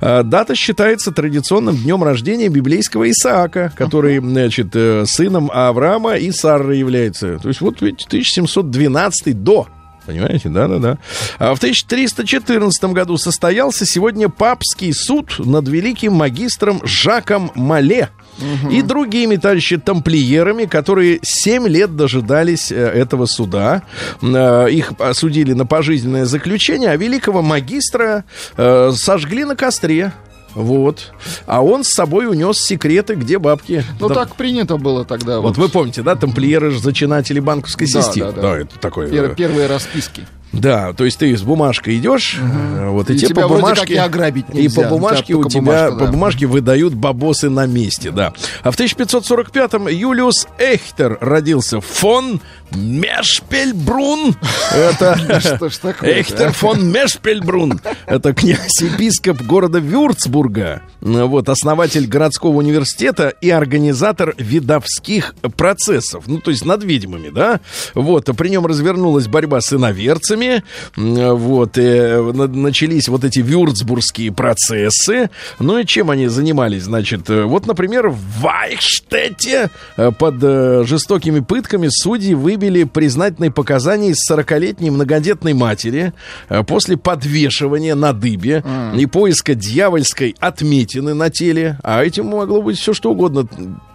Э, 0.00 0.22
дата 0.24 0.56
считается 0.56 1.12
традиционным 1.12 1.76
днем 1.76 2.02
рождения 2.02 2.48
библейского 2.48 3.08
Исаака, 3.08 3.72
который, 3.76 4.18
значит, 4.18 4.74
э, 4.74 5.04
сыном 5.06 5.50
Авраама 5.52 6.16
и 6.16 6.32
Сары 6.32 6.74
является. 6.74 7.38
То 7.38 7.48
есть 7.48 7.60
вот 7.60 7.80
видите, 7.82 8.06
1712 8.08 9.42
до 9.42 9.68
Понимаете, 10.06 10.48
да-да-да. 10.48 10.98
А 11.38 11.54
в 11.54 11.58
1314 11.58 12.84
году 12.92 13.16
состоялся 13.16 13.86
сегодня 13.86 14.28
папский 14.28 14.92
суд 14.92 15.38
над 15.38 15.68
великим 15.68 16.12
магистром 16.12 16.80
Жаком 16.84 17.50
Мале 17.54 18.10
угу. 18.38 18.70
и 18.70 18.82
другими, 18.82 19.36
товарищи, 19.36 19.76
тамплиерами, 19.78 20.64
которые 20.64 21.20
7 21.22 21.66
лет 21.68 21.96
дожидались 21.96 22.70
э, 22.70 22.76
этого 22.76 23.26
суда. 23.26 23.82
Э, 24.20 24.68
их 24.70 24.92
осудили 24.98 25.52
на 25.52 25.66
пожизненное 25.66 26.26
заключение, 26.26 26.90
а 26.90 26.96
великого 26.96 27.42
магистра 27.42 28.24
э, 28.56 28.92
сожгли 28.94 29.44
на 29.44 29.56
костре. 29.56 30.12
Вот. 30.54 31.12
А 31.46 31.62
он 31.62 31.84
с 31.84 31.88
собой 31.88 32.26
унес 32.26 32.58
секреты, 32.58 33.14
где 33.14 33.38
бабки. 33.38 33.84
Ну, 34.00 34.08
да. 34.08 34.14
так 34.14 34.36
принято 34.36 34.76
было 34.76 35.04
тогда. 35.04 35.40
Вот, 35.40 35.56
вот 35.56 35.58
вы 35.58 35.68
помните, 35.68 36.02
да, 36.02 36.16
тамплиеры 36.16 36.70
же 36.70 36.80
зачинатели 36.80 37.40
банковской 37.40 37.90
да, 37.90 38.02
системы. 38.02 38.32
Да, 38.32 38.36
да. 38.36 38.42
да, 38.42 38.58
это 38.58 38.78
такое. 38.78 39.08
Пер- 39.08 39.34
первые 39.34 39.66
расписки. 39.66 40.26
Да, 40.60 40.92
то 40.92 41.04
есть 41.04 41.18
ты 41.18 41.36
с 41.36 41.42
бумажкой 41.42 41.96
идешь, 41.98 42.38
угу. 42.40 42.92
вот 42.92 43.10
и, 43.10 43.14
и 43.14 43.18
тебе 43.18 43.34
по 43.34 43.48
бумажке 43.48 43.94
и 43.94 43.96
ограбить 43.96 44.52
нельзя. 44.54 44.80
И 44.80 44.84
по 44.84 44.88
бумажке 44.88 45.34
у 45.34 45.48
тебя 45.48 45.60
бумажка, 45.60 45.90
да. 45.90 46.04
по 46.04 46.12
бумажке 46.12 46.46
выдают 46.46 46.94
бабосы 46.94 47.50
на 47.50 47.66
месте, 47.66 48.10
да. 48.10 48.32
А 48.62 48.70
в 48.70 48.78
1545-м 48.78 49.88
Юлиус 49.88 50.46
Эхтер 50.58 51.18
родился 51.20 51.80
фон 51.80 52.40
Мешпельбрун. 52.72 54.36
Это 54.72 55.40
что 55.40 55.68
ж 55.68 55.76
такое? 55.76 56.10
Эхтер 56.10 56.52
фон 56.52 56.90
Мешпельбрун. 56.90 57.80
Это 58.06 58.34
князь-епископ 58.34 59.42
города 59.42 59.78
Вюрцбурга. 59.78 60.82
Вот, 61.00 61.48
основатель 61.48 62.06
городского 62.06 62.58
университета 62.58 63.28
и 63.28 63.50
организатор 63.50 64.34
видовских 64.38 65.34
процессов. 65.56 66.24
Ну, 66.26 66.40
то 66.40 66.50
есть 66.50 66.64
над 66.64 66.82
ведьмами, 66.84 67.30
да? 67.30 67.60
Вот, 67.94 68.28
при 68.36 68.48
нем 68.48 68.66
развернулась 68.66 69.26
борьба 69.28 69.60
с 69.60 69.72
иноверцами. 69.72 70.62
Вот, 70.96 71.78
и 71.78 72.32
начались 72.48 73.08
вот 73.08 73.24
эти 73.24 73.40
вюрцбургские 73.40 74.32
процессы. 74.32 75.30
Ну 75.58 75.78
и 75.78 75.86
чем 75.86 76.10
они 76.10 76.28
занимались? 76.28 76.84
Значит, 76.84 77.28
вот, 77.28 77.66
например, 77.66 78.08
в 78.08 78.40
Вайхштете 78.40 79.70
под 80.18 80.34
э, 80.42 80.84
жестокими 80.86 81.40
пытками 81.40 81.88
судьи 81.90 82.34
выбили 82.34 82.63
выбили 82.64 82.84
признательные 82.84 83.50
показания 83.50 84.10
из 84.10 84.30
40-летней 84.30 84.90
многодетной 84.90 85.52
матери 85.52 86.12
э, 86.48 86.62
после 86.62 86.96
подвешивания 86.96 87.94
на 87.94 88.12
дыбе 88.12 88.64
mm. 88.64 88.98
и 88.98 89.06
поиска 89.06 89.54
дьявольской 89.54 90.34
отметины 90.40 91.14
на 91.14 91.30
теле. 91.30 91.78
А 91.82 92.02
этим 92.02 92.26
могло 92.26 92.62
быть 92.62 92.78
все 92.78 92.94
что 92.94 93.10
угодно. 93.10 93.46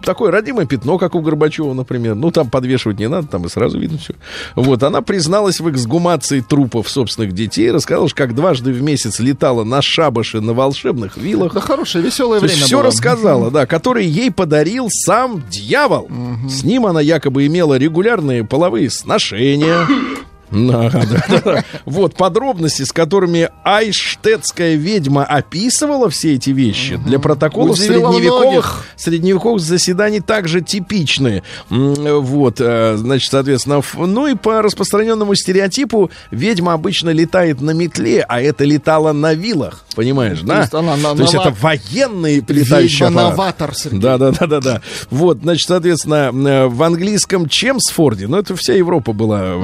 Такое 0.04 0.30
родимое 0.30 0.66
пятно, 0.66 0.98
как 0.98 1.14
у 1.14 1.20
Горбачева, 1.20 1.74
например. 1.74 2.14
Ну, 2.14 2.30
там 2.30 2.48
подвешивать 2.48 2.98
не 2.98 3.08
надо, 3.08 3.26
там 3.26 3.46
и 3.46 3.48
сразу 3.48 3.78
видно 3.78 3.98
все. 3.98 4.14
Вот, 4.54 4.82
она 4.82 5.02
призналась 5.02 5.60
в 5.60 5.68
эксгумации 5.70 6.40
трупов 6.40 6.88
собственных 6.88 7.32
детей, 7.32 7.70
рассказала, 7.70 8.08
что 8.08 8.16
как 8.16 8.34
дважды 8.34 8.72
в 8.72 8.82
месяц 8.82 9.18
летала 9.18 9.64
на 9.64 9.82
шабаше 9.82 10.40
на 10.40 10.52
волшебных 10.52 11.16
вилах. 11.16 11.54
Да 11.54 11.60
хорошее, 11.60 12.04
веселое 12.04 12.40
То 12.40 12.46
время 12.46 12.64
все 12.64 12.76
было. 12.76 12.86
рассказала, 12.86 13.50
да, 13.50 13.66
который 13.66 14.06
ей 14.06 14.30
подарил 14.30 14.88
сам 14.90 15.42
дьявол. 15.50 16.04
Угу. 16.04 16.48
С 16.48 16.62
ним 16.62 16.86
она 16.86 17.00
якобы 17.00 17.46
имела 17.46 17.76
регулярные 17.80 18.44
половые 18.50 18.90
сношения. 18.90 19.86
Да, 20.50 20.90
да, 20.90 21.40
да. 21.44 21.64
Вот 21.84 22.14
подробности, 22.14 22.82
с 22.82 22.92
которыми 22.92 23.48
айштетская 23.64 24.74
ведьма 24.74 25.24
описывала 25.24 26.10
все 26.10 26.34
эти 26.34 26.50
вещи, 26.50 26.96
для 26.96 27.18
протоколов 27.18 27.78
средневековых, 27.78 28.84
средневековых 28.96 29.60
заседаний 29.60 30.20
также 30.20 30.60
типичны. 30.60 31.42
Вот, 31.68 32.60
э, 32.60 32.96
значит, 32.96 33.30
соответственно, 33.30 33.82
ну 33.94 34.26
и 34.26 34.34
по 34.34 34.62
распространенному 34.62 35.34
стереотипу 35.34 36.10
ведьма 36.30 36.72
обычно 36.72 37.10
летает 37.10 37.60
на 37.60 37.70
метле, 37.70 38.24
а 38.28 38.40
это 38.40 38.64
летала 38.64 39.12
на 39.12 39.34
вилах, 39.34 39.84
понимаешь, 39.94 40.40
да? 40.40 40.54
То 40.54 40.60
есть, 40.60 40.74
она, 40.74 40.96
на, 40.96 41.14
То 41.14 41.22
есть 41.22 41.34
это 41.34 41.54
военный 41.60 42.44
летающий 42.46 43.08
новатор, 43.08 43.74
Да, 43.92 44.18
да, 44.18 44.32
да, 44.32 44.46
да, 44.46 44.60
да. 44.60 44.82
Вот, 45.10 45.38
значит, 45.38 45.68
соответственно, 45.68 46.30
в 46.68 46.82
английском 46.82 47.48
Чемсфорде, 47.48 48.26
ну 48.26 48.38
это 48.38 48.56
вся 48.56 48.74
Европа 48.74 49.12
была 49.12 49.54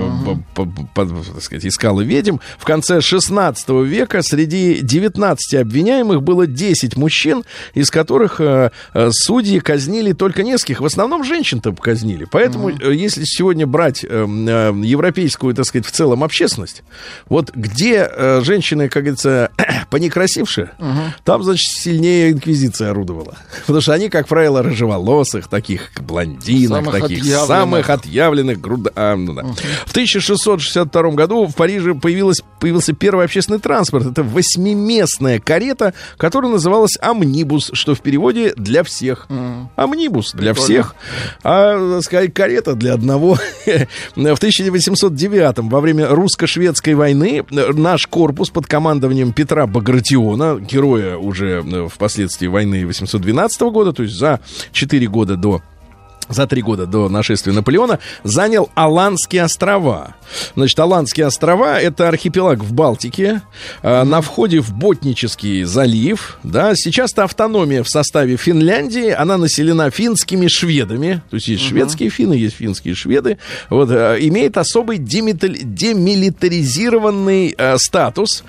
uh-huh 0.76 1.34
так 1.36 1.42
сказать, 1.42 1.66
искала 1.66 2.00
ведьм. 2.00 2.38
В 2.58 2.64
конце 2.64 3.00
16 3.00 3.68
века 3.84 4.22
среди 4.22 4.80
19 4.80 5.54
обвиняемых 5.54 6.22
было 6.22 6.46
10 6.46 6.96
мужчин, 6.96 7.44
из 7.74 7.90
которых 7.90 8.40
э, 8.40 8.70
э, 8.94 9.08
судьи 9.10 9.58
казнили 9.60 10.12
только 10.12 10.42
нескольких. 10.42 10.80
В 10.80 10.86
основном 10.86 11.24
женщин-то 11.24 11.72
казнили. 11.72 12.26
Поэтому, 12.30 12.70
mm-hmm. 12.70 12.94
если 12.94 13.24
сегодня 13.24 13.66
брать 13.66 14.04
э, 14.04 14.08
э, 14.08 14.72
европейскую, 14.82 15.54
так 15.54 15.66
сказать, 15.66 15.86
в 15.86 15.90
целом 15.90 16.24
общественность, 16.24 16.82
вот 17.28 17.50
где 17.54 18.08
э, 18.10 18.40
женщины, 18.42 18.88
как 18.88 19.04
говорится, 19.04 19.50
понекрасившие, 19.90 20.72
mm-hmm. 20.78 21.10
там, 21.24 21.42
значит, 21.42 21.70
сильнее 21.70 22.32
инквизиция 22.32 22.90
орудовала. 22.90 23.36
Потому 23.60 23.80
что 23.80 23.92
они, 23.92 24.08
как 24.08 24.28
правило, 24.28 24.62
рыжеволосых, 24.62 25.48
таких 25.48 25.90
блондинок, 26.00 26.84
самых 26.84 27.00
таких 27.02 27.20
отъявленных. 27.20 27.46
самых 27.46 27.90
отъявленных 27.90 28.60
груд... 28.60 28.88
а, 28.94 29.16
ну, 29.16 29.34
да. 29.34 29.44
В 29.84 29.92
1662 30.70 31.10
году 31.12 31.46
в 31.46 31.54
Париже 31.54 31.94
появилась, 31.94 32.42
появился 32.60 32.92
первый 32.92 33.24
общественный 33.24 33.58
транспорт. 33.58 34.06
Это 34.06 34.22
восьмиместная 34.22 35.40
карета, 35.40 35.94
которая 36.16 36.52
называлась 36.52 36.96
«Амнибус», 37.00 37.70
что 37.72 37.94
в 37.94 38.00
переводе 38.00 38.52
«для 38.56 38.82
всех». 38.82 39.26
«Амнибус» 39.76 40.32
для 40.32 40.52
Прикольно. 40.52 40.64
всех, 40.64 40.94
а, 41.42 42.00
сказать, 42.02 42.34
карета 42.34 42.74
для 42.74 42.94
одного. 42.94 43.34
в 43.66 44.38
1809 44.38 45.58
во 45.70 45.80
время 45.80 46.08
русско-шведской 46.08 46.94
войны 46.94 47.44
наш 47.50 48.06
корпус 48.06 48.50
под 48.50 48.66
командованием 48.66 49.32
Петра 49.32 49.66
Багратиона, 49.66 50.58
героя 50.60 51.16
уже 51.16 51.62
э, 51.64 51.88
впоследствии 51.88 52.46
войны 52.46 52.86
812 52.86 53.60
года, 53.62 53.92
то 53.92 54.02
есть 54.02 54.14
за 54.14 54.40
4 54.72 55.06
года 55.08 55.36
до 55.36 55.62
за 56.28 56.46
три 56.46 56.62
года 56.62 56.86
до 56.86 57.08
нашествия 57.08 57.52
Наполеона 57.52 57.98
занял 58.24 58.70
Аландские 58.74 59.44
острова. 59.44 60.14
Значит, 60.54 60.78
Аландские 60.78 61.26
острова— 61.26 61.80
это 61.80 62.08
архипелаг 62.08 62.60
в 62.60 62.72
Балтике, 62.72 63.42
э, 63.82 64.02
на 64.04 64.20
входе 64.20 64.60
в 64.60 64.72
Ботнический 64.72 65.64
залив. 65.64 66.38
Да, 66.42 66.72
сейчас 66.74 67.12
это 67.12 67.24
автономия 67.24 67.82
в 67.82 67.88
составе 67.88 68.36
Финляндии, 68.36 69.10
она 69.10 69.38
населена 69.38 69.90
финскими 69.90 70.48
шведами, 70.48 71.22
то 71.30 71.36
есть 71.36 71.48
есть 71.48 71.64
uh-huh. 71.64 71.68
шведские 71.68 72.10
финны, 72.10 72.34
есть 72.34 72.56
финские 72.56 72.94
шведы. 72.94 73.38
Вот, 73.70 73.90
э, 73.90 74.18
имеет 74.20 74.56
особый 74.58 74.98
демитали- 74.98 75.60
демилитаризированный 75.62 77.54
э, 77.56 77.76
статус. 77.78 78.44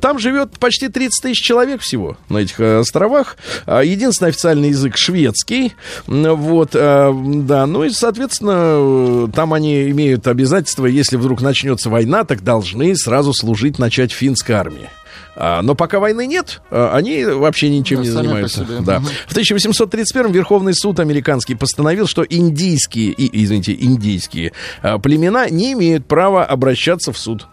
Там 0.00 0.18
живет 0.18 0.58
почти 0.58 0.88
30 0.88 1.22
тысяч 1.22 1.40
человек 1.42 1.80
всего 1.80 2.16
на 2.28 2.38
этих 2.38 2.60
островах. 2.60 3.36
Единственный 3.66 4.28
официальный 4.28 4.68
язык 4.70 4.96
шведский. 4.96 5.74
Вот, 6.06 6.74
да, 7.22 7.66
ну 7.66 7.84
и, 7.84 7.90
соответственно, 7.90 9.30
там 9.32 9.52
они 9.52 9.90
имеют 9.90 10.26
обязательство, 10.26 10.86
если 10.86 11.16
вдруг 11.16 11.40
начнется 11.40 11.90
война, 11.90 12.24
так 12.24 12.42
должны 12.42 12.94
сразу 12.96 13.32
служить 13.32 13.78
начать 13.78 14.12
финской 14.12 14.54
армии. 14.54 14.88
А, 15.34 15.62
но 15.62 15.74
пока 15.74 15.98
войны 15.98 16.26
нет, 16.26 16.60
а, 16.70 16.94
они 16.94 17.24
вообще 17.24 17.70
ничем 17.70 17.98
да, 17.98 18.02
не 18.02 18.10
занимаются. 18.10 18.66
Да. 18.80 19.00
В 19.00 19.30
1831 19.30 20.30
Верховный 20.30 20.74
суд 20.74 21.00
американский 21.00 21.54
постановил, 21.54 22.06
что 22.06 22.22
индийские, 22.28 23.12
и, 23.12 23.42
извините, 23.44 23.74
индийские 23.78 24.52
а, 24.82 24.98
племена 24.98 25.48
не 25.48 25.72
имеют 25.72 26.06
права 26.06 26.44
обращаться 26.44 27.12
в 27.12 27.18
суд. 27.18 27.46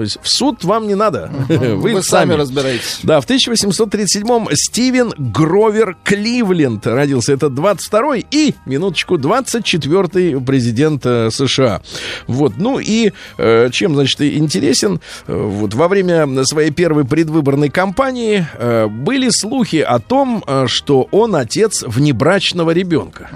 То 0.00 0.04
есть 0.04 0.18
в 0.22 0.28
суд 0.30 0.64
вам 0.64 0.88
не 0.88 0.94
надо. 0.94 1.30
Вы, 1.48 1.92
Вы 1.92 2.02
сами 2.02 2.32
разбираетесь. 2.32 3.00
Да, 3.02 3.20
в 3.20 3.28
1837-м 3.28 4.48
Стивен 4.54 5.12
Гровер 5.18 5.94
Кливленд 6.04 6.86
родился. 6.86 7.34
Это 7.34 7.48
22-й 7.48 8.24
и, 8.30 8.54
минуточку, 8.64 9.16
24-й 9.18 10.40
президент 10.40 11.04
э, 11.04 11.28
США. 11.30 11.82
Вот, 12.26 12.54
ну 12.56 12.78
и 12.78 13.12
э, 13.36 13.68
чем, 13.72 13.94
значит, 13.94 14.22
интересен? 14.22 15.02
Э, 15.26 15.34
вот 15.36 15.74
во 15.74 15.86
время 15.86 16.26
своей 16.46 16.70
первой 16.70 17.04
предвыборной 17.04 17.68
кампании 17.68 18.46
были 18.88 19.28
слухи 19.28 19.84
о 19.86 19.98
том, 19.98 20.42
что 20.64 21.08
он 21.10 21.36
отец 21.36 21.82
внебрачного 21.86 22.70
ребенка. 22.70 23.28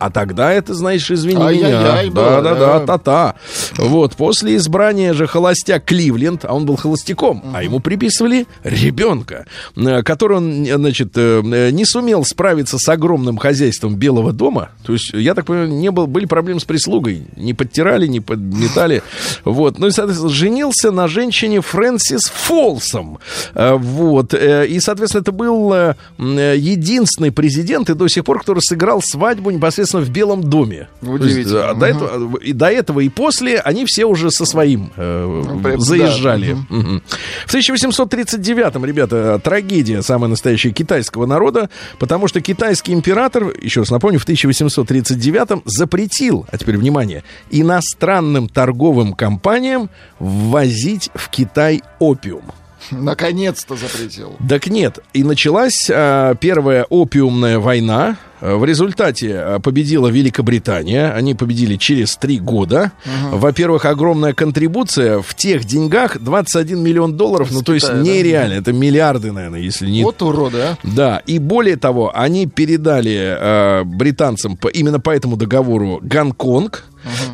А 0.00 0.10
тогда 0.10 0.50
это, 0.52 0.74
знаешь, 0.74 1.08
извини 1.08 1.58
меня. 1.58 2.10
Да-да-да, 2.10 2.80
та-та. 2.80 3.34
Вот, 3.76 4.16
после 4.16 4.56
избрания 4.56 5.14
же 5.14 5.28
холостяк 5.28 5.84
Кливленд 5.84 6.07
Кливленд, 6.08 6.44
а 6.44 6.54
он 6.54 6.64
был 6.64 6.76
холостяком, 6.76 7.42
uh-huh. 7.44 7.52
а 7.54 7.62
ему 7.62 7.80
приписывали 7.80 8.46
ребенка, 8.64 9.46
э, 9.76 10.02
который 10.02 10.38
он, 10.38 10.66
значит, 10.66 11.12
э, 11.16 11.70
не 11.70 11.84
сумел 11.84 12.24
справиться 12.24 12.78
с 12.78 12.88
огромным 12.88 13.36
хозяйством 13.36 13.96
Белого 13.96 14.32
дома. 14.32 14.70
То 14.84 14.94
есть, 14.94 15.12
я 15.12 15.34
так 15.34 15.46
понимаю, 15.46 15.70
не 15.70 15.90
был, 15.90 16.06
были 16.06 16.26
проблемы 16.26 16.60
с 16.60 16.64
прислугой. 16.64 17.26
Не 17.36 17.54
подтирали, 17.54 18.06
не 18.06 18.20
подметали. 18.20 19.02
Вот. 19.44 19.78
Ну 19.78 19.88
и, 19.88 19.90
соответственно, 19.90 20.32
женился 20.32 20.90
на 20.90 21.08
женщине 21.08 21.60
Фрэнсис 21.60 22.32
Фолсом. 22.34 23.18
Э, 23.54 23.74
вот. 23.74 24.34
И, 24.34 24.80
соответственно, 24.80 25.22
это 25.22 25.32
был 25.32 25.94
единственный 26.18 27.32
президент 27.32 27.90
и 27.90 27.94
до 27.94 28.08
сих 28.08 28.24
пор, 28.24 28.40
который 28.40 28.60
сыграл 28.60 29.02
свадьбу 29.02 29.50
непосредственно 29.50 30.02
в 30.02 30.10
Белом 30.10 30.42
доме. 30.42 30.88
Удивительно. 31.02 31.66
Есть, 31.66 31.78
до, 31.78 31.86
этого, 31.86 32.36
и 32.38 32.52
до 32.52 32.66
этого 32.66 33.00
и 33.00 33.08
после 33.08 33.58
они 33.58 33.84
все 33.86 34.04
уже 34.04 34.30
со 34.30 34.44
своим 34.44 34.92
э, 34.96 35.26
ну, 35.26 35.60
заезжали. 36.06 36.56
Да. 36.68 36.76
Угу. 36.76 37.02
В 37.46 37.54
1839-м, 37.54 38.84
ребята, 38.84 39.40
трагедия 39.42 40.02
самая 40.02 40.28
настоящая 40.28 40.70
китайского 40.70 41.26
народа, 41.26 41.70
потому 41.98 42.28
что 42.28 42.40
китайский 42.40 42.92
император, 42.92 43.54
еще 43.60 43.80
раз 43.80 43.90
напомню, 43.90 44.18
в 44.18 44.26
1839-м 44.26 45.62
запретил, 45.64 46.46
а 46.50 46.58
теперь 46.58 46.76
внимание, 46.76 47.24
иностранным 47.50 48.48
торговым 48.48 49.12
компаниям 49.12 49.90
ввозить 50.18 51.10
в 51.14 51.28
Китай 51.30 51.82
опиум. 51.98 52.44
Наконец-то 52.90 53.76
запретил. 53.76 54.36
Так 54.48 54.66
нет. 54.68 54.98
И 55.12 55.24
началась 55.24 55.90
а, 55.90 56.34
первая 56.36 56.84
опиумная 56.84 57.58
война. 57.58 58.16
В 58.40 58.64
результате 58.64 59.36
а, 59.36 59.58
победила 59.60 60.08
Великобритания. 60.08 61.10
Они 61.10 61.34
победили 61.34 61.76
через 61.76 62.16
три 62.16 62.38
года. 62.38 62.92
Угу. 63.04 63.38
Во-первых, 63.38 63.84
огромная 63.84 64.32
контрибуция. 64.32 65.20
В 65.20 65.34
тех 65.34 65.64
деньгах 65.64 66.18
21 66.20 66.80
миллион 66.80 67.16
долларов. 67.16 67.48
С 67.48 67.52
ну, 67.52 67.60
Китая, 67.60 67.64
то 67.64 67.74
есть 67.74 68.08
нереально. 68.08 68.54
Да? 68.54 68.60
Это 68.60 68.72
миллиарды, 68.72 69.32
наверное, 69.32 69.60
если 69.60 69.88
не... 69.88 70.04
Вот 70.04 70.22
уроды, 70.22 70.58
а. 70.58 70.76
Да. 70.82 71.22
И 71.26 71.38
более 71.38 71.76
того, 71.76 72.12
они 72.14 72.46
передали 72.46 73.36
э, 73.38 73.84
британцам 73.84 74.56
по, 74.56 74.68
именно 74.68 75.00
по 75.00 75.10
этому 75.10 75.36
договору 75.36 75.98
Гонконг 76.02 76.84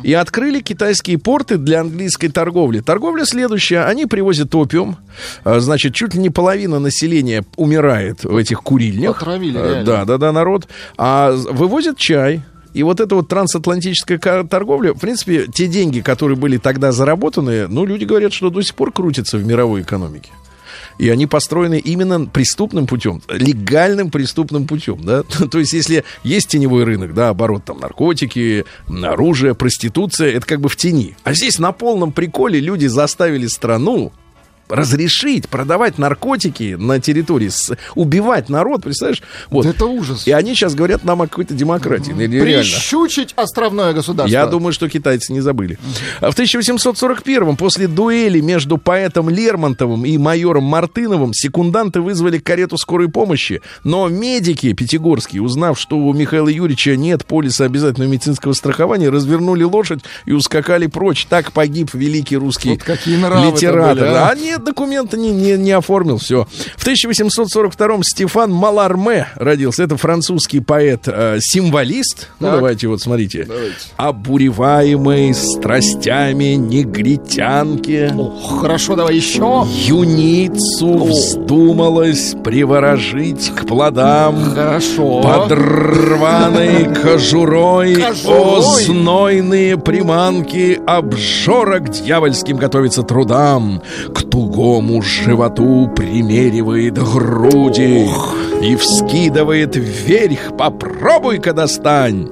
и 0.03 0.13
открыли 0.13 0.61
китайские 0.61 1.17
порты 1.17 1.57
для 1.57 1.81
английской 1.81 2.27
торговли. 2.29 2.79
Торговля 2.79 3.25
следующая. 3.25 3.85
Они 3.85 4.05
привозят 4.05 4.53
опиум. 4.55 4.97
А, 5.43 5.59
значит, 5.59 5.93
чуть 5.93 6.13
ли 6.13 6.21
не 6.21 6.29
половина 6.29 6.79
населения 6.79 7.43
умирает 7.55 8.23
в 8.23 8.35
этих 8.35 8.61
курильнях. 8.61 9.17
Отравили, 9.21 9.57
а, 9.57 9.83
Да, 9.83 10.05
да, 10.05 10.17
да, 10.17 10.31
народ. 10.31 10.67
А 10.97 11.31
вывозят 11.31 11.97
чай. 11.97 12.43
И 12.73 12.83
вот 12.83 12.99
эта 12.99 13.15
вот 13.15 13.29
трансатлантическая 13.29 14.19
торговля, 14.43 14.93
в 14.93 14.99
принципе, 14.99 15.47
те 15.47 15.67
деньги, 15.67 16.01
которые 16.01 16.37
были 16.37 16.57
тогда 16.57 16.91
заработаны, 16.91 17.69
ну, 17.69 17.85
люди 17.85 18.03
говорят, 18.03 18.33
что 18.33 18.49
до 18.49 18.61
сих 18.61 18.75
пор 18.75 18.91
крутятся 18.91 19.37
в 19.37 19.45
мировой 19.45 19.81
экономике. 19.81 20.29
И 20.97 21.09
они 21.09 21.27
построены 21.27 21.79
именно 21.79 22.25
преступным 22.25 22.87
путем, 22.87 23.21
легальным 23.29 24.11
преступным 24.11 24.67
путем, 24.67 24.99
да. 25.01 25.23
То 25.51 25.59
есть, 25.59 25.73
если 25.73 26.03
есть 26.23 26.49
теневой 26.49 26.83
рынок, 26.83 27.13
да, 27.13 27.29
оборот 27.29 27.65
там 27.65 27.79
наркотики, 27.79 28.65
оружие, 28.87 29.55
проституция, 29.55 30.31
это 30.31 30.45
как 30.45 30.61
бы 30.61 30.69
в 30.69 30.75
тени. 30.75 31.15
А 31.23 31.33
здесь 31.33 31.59
на 31.59 31.71
полном 31.71 32.11
приколе 32.11 32.59
люди 32.59 32.87
заставили 32.87 33.47
страну 33.47 34.13
разрешить 34.69 35.47
продавать 35.49 35.97
наркотики 35.97 36.75
на 36.77 36.99
территории, 36.99 37.49
с, 37.49 37.77
убивать 37.95 38.49
народ, 38.49 38.83
представляешь? 38.83 39.21
Вот. 39.49 39.65
Это 39.65 39.85
ужас. 39.85 40.27
И 40.27 40.31
они 40.31 40.55
сейчас 40.55 40.75
говорят 40.75 41.03
нам 41.03 41.21
о 41.21 41.27
какой-то 41.27 41.53
демократии. 41.53 42.11
Прищучить 42.11 43.33
островное 43.35 43.93
государство. 43.93 44.31
Я 44.31 44.47
думаю, 44.47 44.73
что 44.73 44.89
китайцы 44.89 45.33
не 45.33 45.41
забыли. 45.41 45.77
Mm-hmm. 46.21 46.31
В 46.31 46.39
1841-м, 46.39 47.57
после 47.57 47.87
дуэли 47.87 48.39
между 48.41 48.77
поэтом 48.77 49.29
Лермонтовым 49.29 50.05
и 50.05 50.17
майором 50.17 50.63
Мартыновым, 50.63 51.33
секунданты 51.33 52.01
вызвали 52.01 52.39
карету 52.39 52.77
скорой 52.77 53.09
помощи, 53.09 53.61
но 53.83 54.07
медики 54.07 54.73
пятигорские, 54.73 55.41
узнав, 55.41 55.79
что 55.79 55.97
у 55.97 56.13
Михаила 56.13 56.47
Юрьевича 56.47 56.95
нет 56.95 57.25
полиса 57.25 57.65
обязательного 57.65 58.11
медицинского 58.11 58.53
страхования, 58.53 59.09
развернули 59.09 59.63
лошадь 59.63 60.01
и 60.25 60.31
ускакали 60.31 60.87
прочь. 60.87 61.25
Так 61.25 61.51
погиб 61.51 61.93
великий 61.93 62.37
русский 62.37 62.69
вот 62.69 62.83
какие 62.83 63.15
литератор. 63.15 63.95
Были, 63.95 64.07
а? 64.07 64.29
а 64.29 64.35
нет, 64.55 64.63
документа, 64.63 65.17
не, 65.17 65.31
не, 65.31 65.57
не 65.57 65.71
оформил, 65.71 66.17
все. 66.17 66.47
В 66.77 66.87
1842-м 66.87 68.03
Стефан 68.03 68.51
Маларме 68.51 69.27
родился. 69.35 69.83
Это 69.83 69.97
французский 69.97 70.61
поэт-символист. 70.61 72.29
ну, 72.39 72.51
давайте 72.51 72.87
вот, 72.87 73.01
смотрите. 73.01 73.43
Давайте. 73.43 73.75
Обуреваемый 73.97 75.33
страстями 75.33 76.55
негритянки. 76.55 78.13
Ох, 78.17 78.61
хорошо, 78.61 78.95
давай 78.95 79.17
еще. 79.17 79.65
Юницу 79.69 80.87
О. 80.87 81.05
вздумалось 81.05 82.35
приворожить 82.43 83.51
к 83.55 83.65
плодам. 83.65 84.53
Хорошо. 84.53 85.21
Под 85.21 85.51
рваной 85.51 86.95
кожурой, 87.03 87.95
кожурой. 87.95 88.59
О, 88.59 88.61
знойные 88.61 89.77
приманки 89.77 90.79
обжора 90.85 91.79
к 91.79 91.89
дьявольским 91.89 92.55
готовится 92.57 93.03
трудам. 93.03 93.81
К 94.13 94.21
тугому 94.45 95.01
животу 95.01 95.89
примеривает 95.95 96.97
груди. 96.97 98.05
Ох. 98.07 98.35
И 98.61 98.75
вскидывает 98.75 99.75
вверх, 99.75 100.55
попробуй-ка 100.57 101.53
достань. 101.53 102.29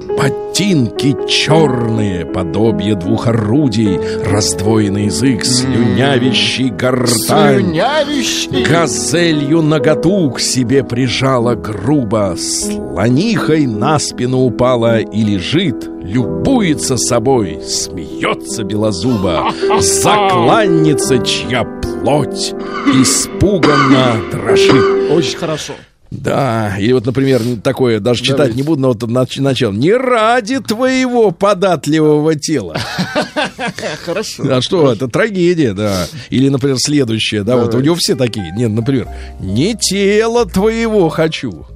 Ботинки 0.54 1.16
черные, 1.26 2.24
подобие 2.24 2.94
двух 2.94 3.26
орудий, 3.26 3.98
Раздвоенный 4.24 5.06
язык, 5.06 5.44
слюнявящий 5.44 6.68
гортань. 6.68 7.64
Слюнявящий. 7.64 8.62
Газелью 8.62 9.62
наготу 9.62 10.30
к 10.30 10.38
себе 10.38 10.84
прижала 10.84 11.56
грубо, 11.56 12.36
Слонихой 12.38 13.66
на 13.66 13.98
спину 13.98 14.42
упала 14.42 15.00
и 15.00 15.24
лежит, 15.24 15.90
Любуется 16.00 16.98
собой, 16.98 17.60
смеется 17.60 18.62
белозуба, 18.62 19.50
Закланница, 19.80 21.18
чья 21.18 21.64
плоть 21.64 22.54
испуганно 22.94 24.20
дрожит. 24.30 25.10
Очень 25.10 25.36
хорошо. 25.36 25.72
Да, 26.20 26.76
и 26.78 26.92
вот, 26.92 27.06
например, 27.06 27.42
такое, 27.62 28.00
даже 28.00 28.22
читать 28.22 28.36
Давайте. 28.38 28.56
не 28.56 28.62
буду, 28.62 28.80
но 28.80 28.88
вот 28.88 29.02
начало. 29.08 29.72
Не 29.72 29.92
ради 29.94 30.60
твоего 30.60 31.30
податливого 31.32 32.34
тела. 32.34 32.76
Хорошо. 34.04 34.44
А 34.48 34.60
что, 34.62 34.92
это 34.92 35.08
трагедия, 35.08 35.74
да. 35.74 36.06
Или, 36.30 36.48
например, 36.48 36.78
следующее, 36.78 37.42
да, 37.42 37.56
вот 37.56 37.74
у 37.74 37.80
него 37.80 37.96
все 37.96 38.14
такие. 38.14 38.52
Нет, 38.56 38.70
например, 38.70 39.08
не 39.40 39.74
тело 39.74 40.46
твоего 40.46 41.08
хочу. 41.08 41.66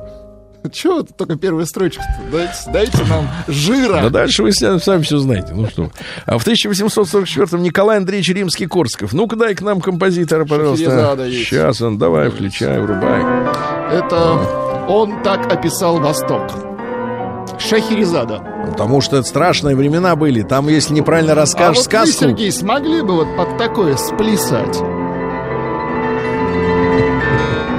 Чего 0.72 1.02
только 1.02 1.36
первая 1.36 1.66
строчка 1.66 2.02
дайте, 2.30 2.52
дайте 2.72 3.04
нам 3.04 3.28
жира. 3.46 4.02
Да 4.02 4.10
дальше 4.10 4.42
вы 4.42 4.52
сами, 4.52 4.78
сами 4.78 5.02
все 5.02 5.18
знаете. 5.18 5.54
Ну 5.54 5.68
что. 5.68 5.90
А 6.26 6.38
в 6.38 6.46
1844-м 6.46 7.62
Николай 7.62 7.98
Андреевич 7.98 8.30
Римский-Корсков. 8.30 9.12
Ну-ка 9.12 9.36
дай 9.36 9.54
к 9.54 9.62
нам 9.62 9.80
композитора, 9.80 10.44
пожалуйста. 10.44 11.16
Сейчас 11.30 11.80
он, 11.80 11.98
давай, 11.98 12.30
включай, 12.30 12.80
врубай. 12.80 13.22
Это 13.92 14.86
он 14.88 15.22
так 15.22 15.52
описал 15.52 15.98
Восток. 16.00 16.50
Шахерезада. 17.58 18.40
Потому 18.70 19.00
что 19.00 19.22
страшные 19.22 19.74
времена 19.74 20.14
были. 20.16 20.42
Там, 20.42 20.68
если 20.68 20.94
неправильно 20.94 21.34
расскажешь 21.34 21.78
а 21.78 21.80
вот 21.80 21.84
сказку... 21.84 22.24
Вы, 22.24 22.30
Сергей, 22.30 22.52
смогли 22.52 23.02
бы 23.02 23.14
вот 23.14 23.36
под 23.36 23.58
такое 23.58 23.96
сплясать? 23.96 24.76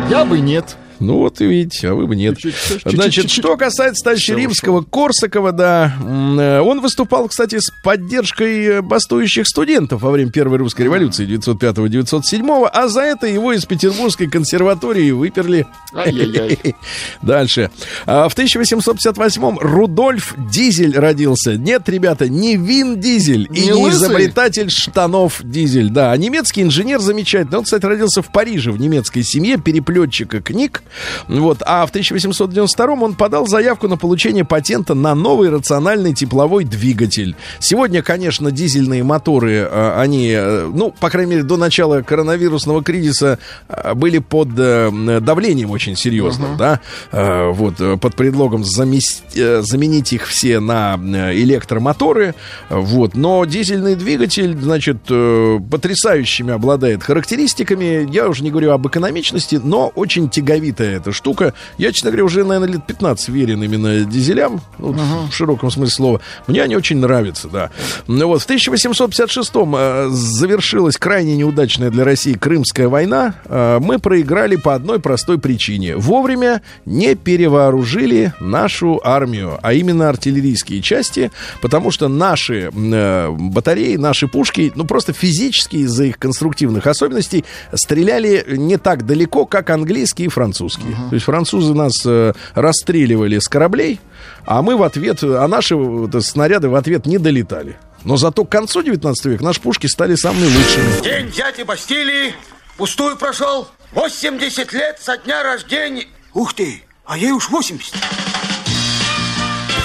Я 0.09 0.25
бы 0.25 0.39
нет. 0.39 0.75
Ну 0.99 1.17
вот 1.17 1.39
и 1.41 1.45
видите, 1.45 1.89
а 1.89 1.95
вы 1.95 2.07
бы 2.07 2.15
нет. 2.15 2.37
Значит, 2.85 3.29
что 3.29 3.55
касается 3.55 4.03
товарища 4.03 4.35
Римского, 4.35 4.81
Корсакова, 4.81 5.51
да, 5.51 5.93
э, 6.01 6.59
он 6.59 6.81
выступал, 6.81 7.27
кстати, 7.29 7.59
с 7.59 7.71
поддержкой 7.83 8.65
э, 8.65 8.81
бастующих 8.81 9.47
студентов 9.47 10.01
во 10.01 10.11
время 10.11 10.31
Первой 10.31 10.57
русской 10.57 10.83
революции 10.83 11.27
905-907, 11.27 12.69
а 12.71 12.87
за 12.89 13.01
это 13.01 13.27
его 13.27 13.53
из 13.53 13.65
Петербургской 13.65 14.27
консерватории 14.27 15.11
выперли. 15.11 15.65
Дальше. 17.21 17.71
А 18.05 18.27
в 18.27 18.37
1858-м 18.37 19.57
Рудольф 19.59 20.35
Дизель 20.51 20.97
родился. 20.97 21.55
Нет, 21.55 21.87
ребята, 21.87 22.27
не 22.27 22.57
Вин 22.57 22.99
Дизель 22.99 23.47
и 23.53 23.69
не 23.69 23.89
изобретатель 23.89 24.69
штанов 24.69 25.39
Дизель, 25.43 25.89
да, 25.89 26.11
а 26.11 26.17
немецкий 26.17 26.61
инженер 26.61 26.99
замечательный. 26.99 27.57
Он, 27.57 27.63
кстати, 27.63 27.85
родился 27.85 28.21
в 28.21 28.31
Париже 28.31 28.71
в 28.71 28.79
немецкой 28.79 29.23
семье 29.23 29.57
переплетчика 29.57 30.41
книг. 30.41 30.83
Вот. 31.27 31.61
А 31.65 31.85
в 31.85 31.89
1892 31.89 32.93
он 32.93 33.15
подал 33.15 33.47
заявку 33.47 33.87
на 33.87 33.97
получение 33.97 34.45
патента 34.45 34.93
на 34.93 35.15
новый 35.15 35.49
рациональный 35.49 36.13
тепловой 36.13 36.63
двигатель. 36.63 37.35
Сегодня, 37.59 38.01
конечно, 38.01 38.51
дизельные 38.51 39.03
моторы, 39.03 39.67
а, 39.69 39.99
они, 40.01 40.31
э, 40.31 40.69
ну, 40.73 40.93
по 40.99 41.09
крайней 41.09 41.31
мере, 41.31 41.43
до 41.43 41.57
начала 41.57 42.01
коронавирусного 42.01 42.83
кризиса 42.83 43.39
а, 43.67 43.93
были 43.93 44.19
под 44.19 44.49
э, 44.57 45.19
давлением 45.21 45.71
очень 45.71 45.95
серьезным, 45.95 46.53
uh-huh. 46.53 46.79
да, 47.11 47.49
вот, 47.51 47.75
под 47.99 48.15
предлогом 48.15 48.63
замес... 48.63 49.23
Э, 49.35 49.61
заменить 49.61 50.13
их 50.13 50.27
все 50.27 50.59
на 50.59 50.95
электромоторы, 51.33 52.35
вот, 52.69 53.15
но 53.15 53.45
дизельный 53.45 53.95
двигатель, 53.95 54.57
значит, 54.59 55.03
потрясающими 55.03 56.53
обладает 56.53 57.03
характеристиками, 57.03 58.09
я 58.11 58.27
уже 58.27 58.43
не 58.43 58.51
говорю 58.51 58.71
об 58.71 58.87
экономичности, 58.87 59.59
но 59.61 59.91
очень 59.95 60.29
тяговит 60.29 60.78
знаменитая 60.79 60.97
эта 60.97 61.11
штука. 61.11 61.53
Я, 61.77 61.91
честно 61.91 62.11
говоря, 62.11 62.25
уже, 62.25 62.43
наверное, 62.43 62.75
лет 62.75 62.85
15 62.85 63.29
верен 63.29 63.63
именно 63.63 64.03
дизелям, 64.05 64.61
ну, 64.77 64.93
uh-huh. 64.93 65.29
в 65.29 65.35
широком 65.35 65.71
смысле 65.71 65.93
слова. 65.93 66.21
Мне 66.47 66.63
они 66.63 66.75
очень 66.75 66.97
нравятся, 66.97 67.47
да. 67.47 67.69
Ну 68.07 68.27
вот, 68.27 68.41
в 68.41 68.49
1856-м 68.49 69.75
э, 69.75 70.07
завершилась 70.09 70.97
крайне 70.97 71.35
неудачная 71.35 71.89
для 71.89 72.03
России 72.03 72.33
Крымская 72.33 72.87
война. 72.87 73.35
Э, 73.45 73.79
мы 73.81 73.99
проиграли 73.99 74.55
по 74.55 74.73
одной 74.75 74.99
простой 74.99 75.37
причине. 75.37 75.95
Вовремя 75.95 76.61
не 76.85 77.15
перевооружили 77.15 78.33
нашу 78.39 79.01
армию, 79.03 79.59
а 79.61 79.73
именно 79.73 80.09
артиллерийские 80.09 80.81
части, 80.81 81.31
потому 81.61 81.91
что 81.91 82.07
наши 82.07 82.71
э, 82.73 83.29
батареи, 83.29 83.95
наши 83.95 84.27
пушки, 84.27 84.71
ну, 84.75 84.85
просто 84.85 85.13
физически 85.13 85.77
из-за 85.77 86.05
их 86.05 86.19
конструктивных 86.19 86.87
особенностей 86.87 87.43
стреляли 87.73 88.45
не 88.49 88.77
так 88.77 89.05
далеко, 89.05 89.45
как 89.45 89.69
английские 89.69 90.27
и 90.27 90.29
французские 90.29 90.68
французские. 90.69 90.95
Uh-huh. 90.95 91.09
То 91.09 91.15
есть 91.15 91.25
французы 91.25 91.73
нас 91.73 91.93
э, 92.05 92.33
расстреливали 92.53 93.39
с 93.39 93.47
кораблей, 93.47 93.99
а 94.45 94.61
мы 94.61 94.77
в 94.77 94.83
ответ, 94.83 95.23
а 95.23 95.47
наши 95.47 95.75
вот, 95.75 96.23
снаряды 96.23 96.69
в 96.69 96.75
ответ 96.75 97.05
не 97.05 97.17
долетали. 97.17 97.77
Но 98.03 98.17
зато 98.17 98.45
к 98.45 98.49
концу 98.49 98.81
19 98.81 99.25
века 99.25 99.43
наши 99.43 99.59
пушки 99.61 99.87
стали 99.87 100.15
самыми 100.15 100.45
лучшими. 100.45 101.03
День 101.03 101.31
дяди 101.31 101.63
Бастилии 101.63 102.33
пустую 102.77 103.17
прошел. 103.17 103.67
80 103.91 104.71
лет 104.73 104.99
со 105.01 105.17
дня 105.17 105.43
рождения. 105.43 106.07
Ух 106.33 106.53
ты, 106.53 106.83
а 107.05 107.17
ей 107.17 107.31
уж 107.31 107.49
80. 107.49 107.93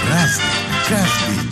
Разный, 0.09 0.45
каждый 0.89 1.44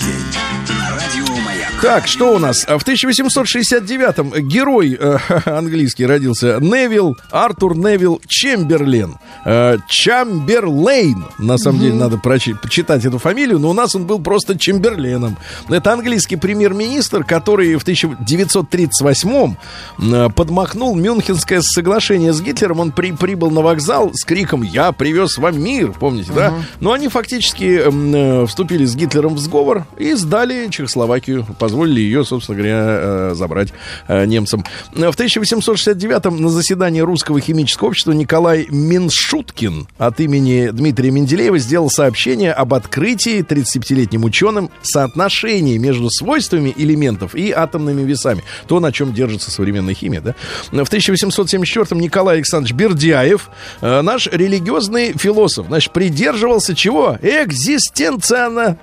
так, 1.82 2.06
что 2.06 2.36
у 2.36 2.38
нас? 2.38 2.62
В 2.64 2.86
1869-м 2.86 4.46
герой 4.46 4.96
э, 4.98 5.18
английский 5.46 6.06
родился 6.06 6.58
Невил, 6.60 7.18
Артур 7.32 7.76
Невил 7.76 8.20
Чемберлен. 8.28 9.16
Э, 9.44 9.78
Чамберлейн. 9.88 11.24
На 11.38 11.58
самом 11.58 11.78
mm-hmm. 11.78 11.82
деле 11.82 11.94
надо 11.94 12.16
прочи- 12.18 12.54
почитать 12.54 13.04
эту 13.04 13.18
фамилию, 13.18 13.58
но 13.58 13.70
у 13.70 13.72
нас 13.72 13.96
он 13.96 14.06
был 14.06 14.20
просто 14.20 14.56
Чемберленом. 14.56 15.36
Это 15.68 15.92
английский 15.92 16.36
премьер-министр, 16.36 17.24
который 17.24 17.74
в 17.74 17.84
1938-м 17.84 19.56
э, 19.98 20.28
подмахнул 20.30 20.94
Мюнхенское 20.94 21.62
соглашение 21.62 22.32
с 22.32 22.40
Гитлером. 22.40 22.78
Он 22.78 22.92
при- 22.92 23.10
прибыл 23.10 23.50
на 23.50 23.60
вокзал 23.60 24.12
с 24.14 24.24
криком 24.24 24.62
«Я 24.62 24.92
привез 24.92 25.36
вам 25.36 25.60
мир», 25.60 25.90
помните, 25.98 26.30
mm-hmm. 26.30 26.36
да? 26.36 26.54
Но 26.78 26.92
они 26.92 27.08
фактически 27.08 27.82
э, 27.84 28.46
вступили 28.46 28.84
с 28.84 28.94
Гитлером 28.94 29.34
в 29.34 29.40
сговор 29.40 29.84
и 29.98 30.14
сдали 30.14 30.68
Чехословакию 30.68 31.44
позволили 31.72 32.00
ее, 32.00 32.22
собственно 32.22 32.58
говоря, 32.58 32.84
э, 32.84 33.32
забрать 33.34 33.68
э, 34.06 34.26
немцам. 34.26 34.62
В 34.92 34.98
1869-м 34.98 36.42
на 36.42 36.50
заседании 36.50 37.00
Русского 37.00 37.40
химического 37.40 37.88
общества 37.88 38.12
Николай 38.12 38.66
Миншуткин 38.68 39.88
от 39.96 40.20
имени 40.20 40.68
Дмитрия 40.68 41.10
Менделеева 41.10 41.58
сделал 41.58 41.88
сообщение 41.88 42.52
об 42.52 42.74
открытии 42.74 43.42
35-летним 43.42 44.24
ученым 44.24 44.68
соотношения 44.82 45.78
между 45.78 46.10
свойствами 46.10 46.74
элементов 46.76 47.34
и 47.34 47.52
атомными 47.52 48.02
весами. 48.02 48.44
То, 48.66 48.78
на 48.78 48.92
чем 48.92 49.14
держится 49.14 49.50
современная 49.50 49.94
химия. 49.94 50.20
Да? 50.20 50.34
В 50.70 50.92
1874-м 50.92 51.98
Николай 51.98 52.36
Александрович 52.36 52.74
Бердяев, 52.74 53.48
э, 53.80 54.02
наш 54.02 54.26
религиозный 54.26 55.14
философ, 55.14 55.68
значит, 55.68 55.94
придерживался 55.94 56.74
чего? 56.74 57.16
Экзистенциально 57.22 58.76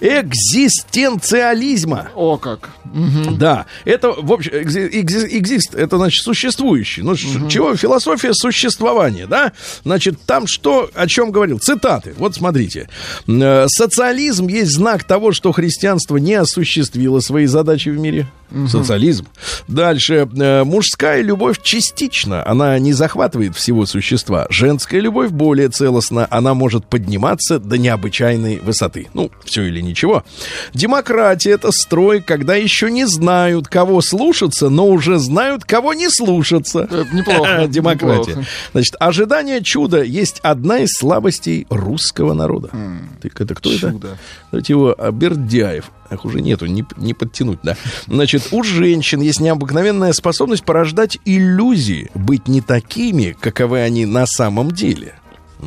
экзистенциализма. 0.00 2.08
О, 2.14 2.33
О, 2.34 2.36
как. 2.36 2.70
Угу. 2.86 3.36
Да, 3.36 3.66
это, 3.84 4.10
в 4.10 4.32
общем, 4.32 4.50
экзист, 4.54 5.74
это, 5.74 5.98
значит, 5.98 6.24
существующий. 6.24 7.02
Ну, 7.02 7.12
угу. 7.12 7.48
чего? 7.48 7.76
Философия 7.76 8.34
существования, 8.34 9.26
да? 9.26 9.52
Значит, 9.84 10.20
там 10.26 10.48
что, 10.48 10.90
о 10.94 11.06
чем 11.06 11.30
говорил? 11.30 11.60
Цитаты. 11.60 12.14
Вот 12.18 12.34
смотрите. 12.34 12.88
Э, 13.28 13.66
Социализм 13.68 14.48
есть 14.48 14.72
знак 14.72 15.04
того, 15.04 15.30
что 15.30 15.52
христианство 15.52 16.16
не 16.16 16.34
осуществило 16.34 17.20
свои 17.20 17.46
задачи 17.46 17.88
в 17.88 17.98
мире. 17.98 18.26
Угу. 18.50 18.68
Социализм. 18.68 19.26
Дальше. 19.68 20.28
Э, 20.36 20.64
мужская 20.64 21.22
любовь 21.22 21.62
частична. 21.62 22.46
Она 22.46 22.78
не 22.78 22.92
захватывает 22.92 23.56
всего 23.56 23.86
существа. 23.86 24.46
Женская 24.50 25.00
любовь 25.00 25.30
более 25.30 25.68
целостна. 25.68 26.26
Она 26.30 26.54
может 26.54 26.86
подниматься 26.86 27.58
до 27.58 27.78
необычайной 27.78 28.58
высоты. 28.58 29.08
Ну, 29.14 29.30
все 29.44 29.62
или 29.62 29.80
ничего. 29.80 30.24
Демократия— 30.72 31.50
это 31.52 31.70
строй, 31.72 32.20
когда 32.24 32.54
еще 32.54 32.90
не 32.90 33.06
знают, 33.06 33.68
кого 33.68 34.00
слушаться, 34.00 34.68
но 34.68 34.88
уже 34.88 35.18
знают, 35.18 35.64
кого 35.64 35.94
не 35.94 36.08
слушаться. 36.08 36.80
Это 36.80 37.06
неплохо. 37.12 37.66
Демократия. 37.68 38.30
Неплохо. 38.30 38.48
Значит, 38.72 38.96
ожидание 38.98 39.62
чуда 39.62 40.02
есть 40.02 40.40
одна 40.42 40.78
из 40.78 40.90
слабостей 40.92 41.66
русского 41.70 42.34
народа. 42.34 42.70
Mm. 42.72 42.98
Ты, 43.22 43.30
это 43.34 43.54
кто 43.54 43.70
Чудо. 43.70 43.88
это? 43.88 44.18
Давайте 44.50 44.72
его 44.72 44.94
а, 44.96 45.10
Бердяев. 45.12 45.90
Ах, 46.10 46.24
уже 46.24 46.40
нету, 46.40 46.66
не, 46.66 46.84
не 46.96 47.14
подтянуть, 47.14 47.60
да. 47.62 47.76
Значит, 48.06 48.48
у 48.52 48.62
женщин 48.62 49.20
есть 49.20 49.40
необыкновенная 49.40 50.12
способность 50.12 50.64
порождать 50.64 51.18
иллюзии, 51.24 52.10
быть 52.14 52.46
не 52.48 52.60
такими, 52.60 53.36
каковы 53.38 53.80
они 53.80 54.06
на 54.06 54.26
самом 54.26 54.70
деле. 54.70 55.14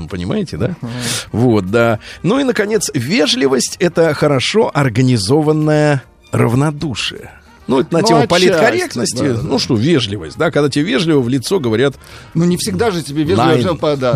Понимаете, 0.10 0.58
да? 0.58 0.76
Вот, 1.32 1.72
да. 1.72 1.99
Ну 2.24 2.39
и, 2.39 2.43
наконец, 2.43 2.91
вежливость— 2.93 3.78
это 3.80 4.14
хорошо 4.14 4.70
организованное 4.74 6.03
равнодушие. 6.32 7.37
Ну, 7.68 7.82
это 7.82 7.93
на 7.93 7.99
ну, 7.99 8.07
тему 8.07 8.28
политкорректности. 8.28 9.34
Да, 9.34 9.41
ну 9.43 9.53
да. 9.53 9.59
что, 9.59 9.76
вежливость, 9.76 10.38
да, 10.38 10.51
когда 10.51 10.70
тебе 10.70 10.86
вежливо 10.86 11.20
в 11.20 11.28
лицо 11.28 11.59
говорят... 11.59 11.95
Ну, 12.34 12.45
не 12.45 12.55
всегда 12.55 12.91
же 12.91 13.03
тебе 13.03 13.24
вежливо... 13.24 13.76
По, 13.76 13.97
да, 13.97 14.13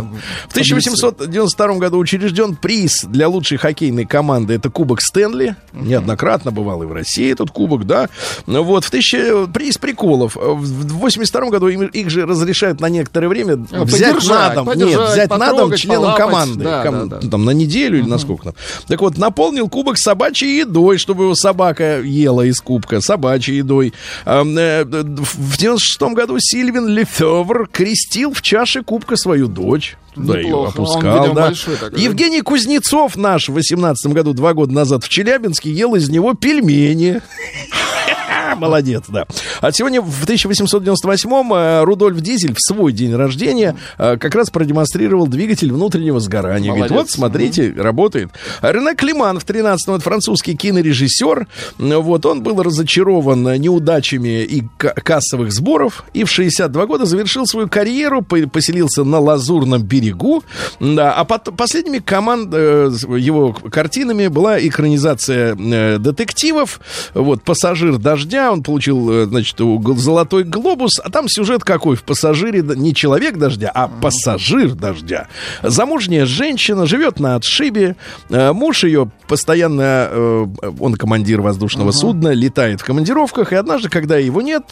в 0.47 0.51
1892 0.51 1.75
году 1.75 1.97
учрежден 1.97 2.55
приз 2.55 3.03
для 3.03 3.27
лучшей 3.27 3.57
хоккейной 3.57 4.05
команды. 4.05 4.53
Это 4.53 4.69
Кубок 4.69 5.01
Стэнли. 5.01 5.55
Uh-huh. 5.73 5.85
Неоднократно 5.85 6.51
бывал 6.51 6.83
и 6.83 6.85
в 6.85 6.93
России 6.93 7.29
этот 7.29 7.51
кубок, 7.51 7.85
да. 7.85 8.09
Вот, 8.47 8.85
в 8.85 8.89
тысяче... 8.89 9.47
Приз 9.47 9.77
приколов. 9.77 10.35
В 10.35 10.97
82 10.99 11.49
году 11.49 11.67
им, 11.67 11.83
их 11.83 12.09
же 12.09 12.25
разрешают 12.25 12.79
на 12.79 12.87
некоторое 12.87 13.27
время 13.27 13.65
а, 13.71 13.83
взять 13.83 14.23
на 14.27 14.49
дом. 14.53 14.71
Нет, 14.75 14.99
взять 15.11 15.29
на 15.29 15.53
дом 15.53 15.73
членам 15.75 16.01
полапать. 16.01 16.25
команды. 16.25 16.63
Да, 16.63 16.83
Ком... 16.83 17.09
да, 17.09 17.19
да. 17.19 17.29
Там 17.29 17.45
на 17.45 17.51
неделю 17.51 17.97
uh-huh. 17.97 18.01
или 18.01 18.09
на 18.09 18.17
сколько 18.17 18.45
там. 18.45 18.53
Так 18.87 19.01
вот, 19.01 19.17
наполнил 19.17 19.67
кубок 19.67 19.97
собачьей 19.97 20.59
едой, 20.59 20.97
чтобы 20.97 21.25
его 21.25 21.35
собака 21.35 22.01
ела 22.01 22.43
из 22.43 22.61
кубка. 22.61 23.01
Собачьей 23.01 23.40
собачьей 23.41 23.57
едой. 23.57 23.93
Э, 24.25 24.43
в 24.83 25.57
96 25.57 26.01
году 26.13 26.37
Сильвин 26.39 26.87
Лефевр 26.87 27.67
крестил 27.71 28.33
в 28.33 28.41
чаше 28.41 28.83
кубка 28.83 29.15
свою 29.15 29.47
дочь. 29.47 29.97
Да, 30.15 30.37
ее 30.37 30.65
опускал, 30.67 31.33
да. 31.33 31.53
Такой, 31.79 32.01
Евгений 32.01 32.41
Кузнецов 32.41 33.15
наш 33.15 33.47
в 33.47 33.53
18 33.53 34.11
году, 34.11 34.33
два 34.33 34.53
года 34.53 34.73
назад 34.73 35.05
в 35.05 35.09
Челябинске, 35.09 35.71
ел 35.71 35.95
из 35.95 36.09
него 36.09 36.33
пельмени. 36.33 37.21
Молодец, 38.57 39.03
да. 39.07 39.25
А 39.61 39.71
сегодня 39.71 40.01
в 40.01 40.23
1898-м 40.25 41.53
э, 41.53 41.83
Рудольф 41.83 42.19
Дизель 42.21 42.53
в 42.53 42.61
свой 42.61 42.91
день 42.91 43.15
рождения 43.15 43.75
э, 43.97 44.17
как 44.17 44.35
раз 44.35 44.49
продемонстрировал 44.49 45.27
двигатель 45.27 45.71
внутреннего 45.71 46.19
сгорания. 46.19 46.71
Молодец. 46.71 46.89
Говорит, 46.89 46.91
вот, 46.91 47.11
смотрите, 47.11 47.69
mm-hmm. 47.69 47.81
работает. 47.81 48.29
Рене 48.61 48.95
Климан 48.95 49.39
в 49.39 49.45
13-м, 49.45 49.95
это 49.95 50.03
французский 50.03 50.55
кинорежиссер. 50.55 51.47
Вот, 51.77 52.25
он 52.25 52.43
был 52.43 52.61
разочарован 52.61 53.43
неудачами 53.59 54.43
и 54.43 54.63
кассовых 54.77 55.51
сборов. 55.51 56.03
И 56.13 56.23
в 56.23 56.29
62 56.29 56.85
года 56.85 57.05
завершил 57.05 57.45
свою 57.45 57.69
карьеру, 57.69 58.21
поселился 58.21 59.03
на 59.03 59.19
Лазурном 59.19 59.83
берегу. 59.83 60.43
Да, 60.79 61.13
а 61.13 61.25
под, 61.25 61.55
последними 61.55 61.99
команд, 61.99 62.49
э, 62.53 62.91
его 63.17 63.53
картинами 63.53 64.27
была 64.27 64.59
экранизация 64.59 65.55
детективов. 65.99 66.79
Вот, 67.13 67.43
«Пассажир 67.43 67.97
дождя», 68.01 68.51
он 68.51 68.63
получил, 68.63 69.09
э, 69.11 69.25
значит, 69.25 69.57
золотой 69.57 70.43
глобус, 70.43 70.99
а 71.03 71.09
там 71.09 71.27
сюжет 71.27 71.63
какой? 71.63 71.95
В 71.95 72.03
пассажире 72.03 72.61
не 72.61 72.93
человек 72.93 73.37
дождя, 73.37 73.71
а 73.73 73.87
пассажир 73.87 74.71
дождя. 74.71 75.27
Замужняя 75.61 76.25
женщина 76.25 76.85
живет 76.85 77.19
на 77.19 77.35
отшибе, 77.35 77.95
э, 78.29 78.51
муж 78.53 78.83
ее 78.83 79.11
постоянно, 79.27 80.07
э, 80.09 80.47
он 80.79 80.95
командир 80.95 81.41
воздушного 81.41 81.89
uh-huh. 81.89 81.93
судна, 81.93 82.33
летает 82.33 82.81
в 82.81 82.85
командировках, 82.85 83.53
и 83.53 83.55
однажды, 83.55 83.89
когда 83.89 84.17
его 84.17 84.41
нет, 84.41 84.63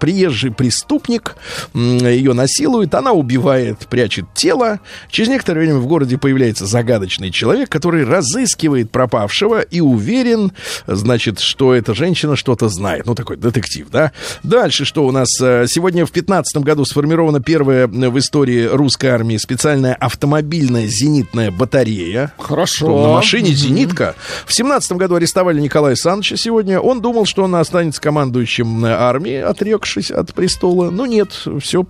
приезжий 0.00 0.50
преступник 0.50 1.36
ее 1.74 2.32
насилует, 2.32 2.94
она 2.94 3.12
убивает, 3.12 3.86
прячет 3.88 4.26
тело. 4.34 4.80
Через 5.10 5.28
некоторое 5.28 5.60
время 5.60 5.78
в 5.78 5.86
городе 5.86 6.18
появляется 6.18 6.66
загадочный 6.66 7.30
человек, 7.30 7.68
который 7.68 8.04
разыскивает 8.04 8.90
пропавшего 8.90 9.60
и 9.60 9.80
уверен, 9.80 10.52
значит, 10.86 11.40
что 11.40 11.74
эта 11.74 11.94
женщина 11.94 12.36
что-то 12.36 12.63
знает. 12.68 13.06
Ну, 13.06 13.14
такой 13.14 13.36
детектив, 13.36 13.86
да. 13.90 14.12
Дальше 14.42 14.84
что 14.84 15.06
у 15.06 15.10
нас? 15.10 15.28
Э, 15.40 15.66
сегодня 15.68 16.06
в 16.06 16.12
15 16.12 16.62
году 16.62 16.84
сформирована 16.84 17.40
первая 17.40 17.86
в 17.86 18.18
истории 18.18 18.66
русской 18.66 19.06
армии 19.06 19.36
специальная 19.36 19.94
автомобильная 19.94 20.86
зенитная 20.86 21.50
батарея. 21.50 22.32
Хорошо. 22.38 23.02
На 23.02 23.12
машине 23.14 23.52
зенитка. 23.52 24.14
В 24.46 24.54
17 24.54 24.92
году 24.92 25.16
арестовали 25.16 25.60
Николая 25.60 25.96
Саныча 25.96 26.36
сегодня. 26.36 26.80
Он 26.80 27.00
думал, 27.00 27.26
что 27.26 27.44
он 27.44 27.54
останется 27.54 28.00
командующим 28.00 28.84
армией, 28.84 29.42
отрекшись 29.42 30.10
от 30.10 30.34
престола. 30.34 30.90
Но 30.90 31.06
нет, 31.06 31.46
все 31.60 31.86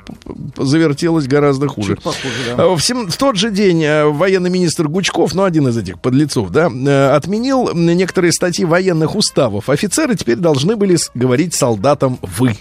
завертелось 0.57 1.27
гораздо 1.27 1.68
хуже. 1.68 1.97
Похуже, 1.97 2.55
да. 2.57 2.64
Э, 2.64 2.75
в, 2.75 2.81
сем... 2.81 3.11
в 3.11 3.16
тот 3.16 3.37
же 3.37 3.51
день 3.51 3.83
э, 3.83 4.05
военный 4.05 4.51
министр 4.51 4.89
Гучков, 4.89 5.35
ну, 5.35 5.45
один 5.45 5.68
из 5.68 5.77
этих 5.77 6.01
подлецов, 6.01 6.51
да, 6.51 6.66
отменил 7.14 7.70
некоторые 7.75 8.33
статьи 8.33 8.64
военных 8.64 9.14
уставов. 9.14 9.68
Офицеры 9.68 10.14
теперь 10.14 10.37
должны 10.37 10.64
были 10.73 10.97
говорить 11.15 11.55
солдатам 11.55 12.19
«вы». 12.23 12.57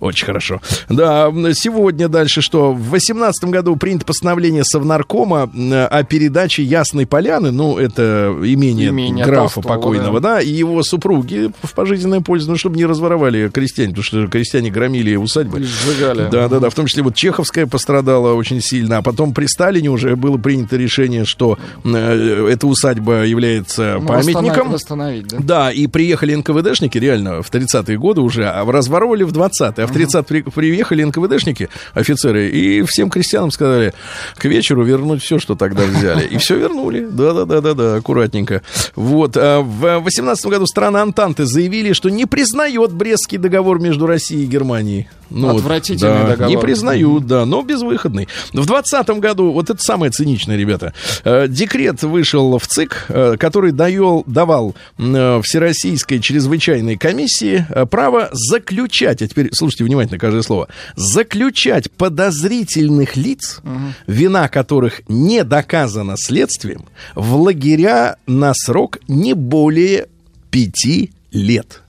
Очень 0.00 0.26
хорошо. 0.26 0.60
Да, 0.88 1.30
сегодня 1.52 2.08
дальше 2.08 2.40
что? 2.40 2.72
В 2.72 2.90
18 2.90 3.44
году 3.50 3.76
принято 3.76 4.04
постановление 4.04 4.64
Совнаркома 4.64 5.42
о 5.42 6.02
передаче 6.04 6.62
Ясной 6.62 7.06
Поляны, 7.06 7.50
ну, 7.50 7.78
это 7.78 8.34
имение, 8.42 8.90
имение 8.90 9.24
графа 9.24 9.54
Толстого, 9.54 9.74
покойного, 9.74 10.20
да. 10.20 10.36
да, 10.36 10.40
и 10.40 10.50
его 10.50 10.82
супруги 10.82 11.50
в 11.62 11.72
пожизненное 11.74 12.20
пользу, 12.20 12.50
ну, 12.50 12.56
чтобы 12.56 12.76
не 12.76 12.86
разворовали 12.86 13.48
крестьяне, 13.48 13.90
потому 13.90 14.04
что 14.04 14.26
крестьяне 14.28 14.70
громили 14.70 15.16
усадьбы. 15.16 15.62
Сжигали. 15.62 16.28
Да, 16.30 16.48
да, 16.48 16.60
да, 16.60 16.70
в 16.70 16.74
том 16.74 16.86
числе 16.86 17.02
вот 17.02 17.14
Чеховская 17.14 17.66
пострадала 17.66 18.34
очень 18.34 18.60
сильно, 18.60 18.98
а 18.98 19.02
потом 19.02 19.34
при 19.34 19.46
Сталине 19.46 19.90
уже 19.90 20.16
было 20.16 20.38
принято 20.38 20.76
решение, 20.76 21.24
что 21.24 21.58
э, 21.84 22.48
эта 22.50 22.66
усадьба 22.66 23.24
является 23.24 23.98
ну, 24.00 24.06
памятником. 24.06 24.70
Восстановить, 24.70 25.26
да? 25.28 25.38
да, 25.40 25.72
и 25.72 25.86
приехали 25.86 26.34
НКВДшники, 26.34 26.89
реально, 26.98 27.42
в 27.42 27.50
30-е 27.50 27.98
годы 27.98 28.20
уже, 28.20 28.48
а 28.48 28.64
разворовывали 28.64 29.22
в 29.22 29.32
20-е. 29.32 29.84
А 29.84 29.86
в 29.86 29.92
30 29.92 30.26
при, 30.26 30.42
приехали 30.42 31.04
НКВДшники, 31.04 31.68
офицеры, 31.94 32.48
и 32.48 32.82
всем 32.82 33.10
крестьянам 33.10 33.50
сказали 33.50 33.94
к 34.36 34.44
вечеру 34.44 34.84
вернуть 34.84 35.22
все, 35.22 35.38
что 35.38 35.54
тогда 35.54 35.84
взяли. 35.84 36.26
И 36.26 36.38
все 36.38 36.56
вернули. 36.56 37.06
Да-да-да-да-да, 37.10 37.96
аккуратненько. 37.96 38.62
Вот. 38.94 39.36
А 39.36 39.60
в 39.60 40.00
18 40.00 40.46
году 40.46 40.66
страна 40.66 41.02
Антанты 41.02 41.44
заявили, 41.44 41.92
что 41.92 42.08
не 42.08 42.26
признает 42.26 42.92
Брестский 42.92 43.38
договор 43.38 43.80
между 43.80 44.06
Россией 44.06 44.44
и 44.44 44.46
Германией. 44.46 45.08
Ну, 45.30 45.56
Отвратительный 45.56 46.22
да, 46.22 46.26
договор. 46.26 46.48
Не 46.48 46.58
признают, 46.60 47.26
да, 47.26 47.46
но 47.46 47.62
безвыходный. 47.62 48.28
В 48.52 48.66
2020 48.66 49.08
году, 49.20 49.52
вот 49.52 49.70
это 49.70 49.80
самое 49.80 50.10
циничное, 50.10 50.56
ребята, 50.56 50.92
э, 51.24 51.46
декрет 51.48 52.02
вышел 52.02 52.58
в 52.58 52.66
ЦИК, 52.66 53.06
э, 53.08 53.36
который 53.38 53.72
даёл, 53.72 54.24
давал 54.26 54.74
э, 54.98 55.40
Всероссийской 55.42 56.20
чрезвычайной 56.20 56.96
комиссии 56.96 57.64
право 57.90 58.28
заключать, 58.32 59.22
а 59.22 59.28
теперь 59.28 59.50
слушайте 59.52 59.84
внимательно 59.84 60.18
каждое 60.18 60.42
слово, 60.42 60.68
заключать 60.96 61.90
подозрительных 61.90 63.16
лиц, 63.16 63.60
угу. 63.62 63.72
вина 64.06 64.48
которых 64.48 65.02
не 65.08 65.44
доказана 65.44 66.16
следствием, 66.16 66.84
в 67.14 67.36
лагеря 67.36 68.16
на 68.26 68.52
срок 68.54 68.98
не 69.08 69.34
более 69.34 70.08
пяти 70.50 71.12
лет. 71.30 71.82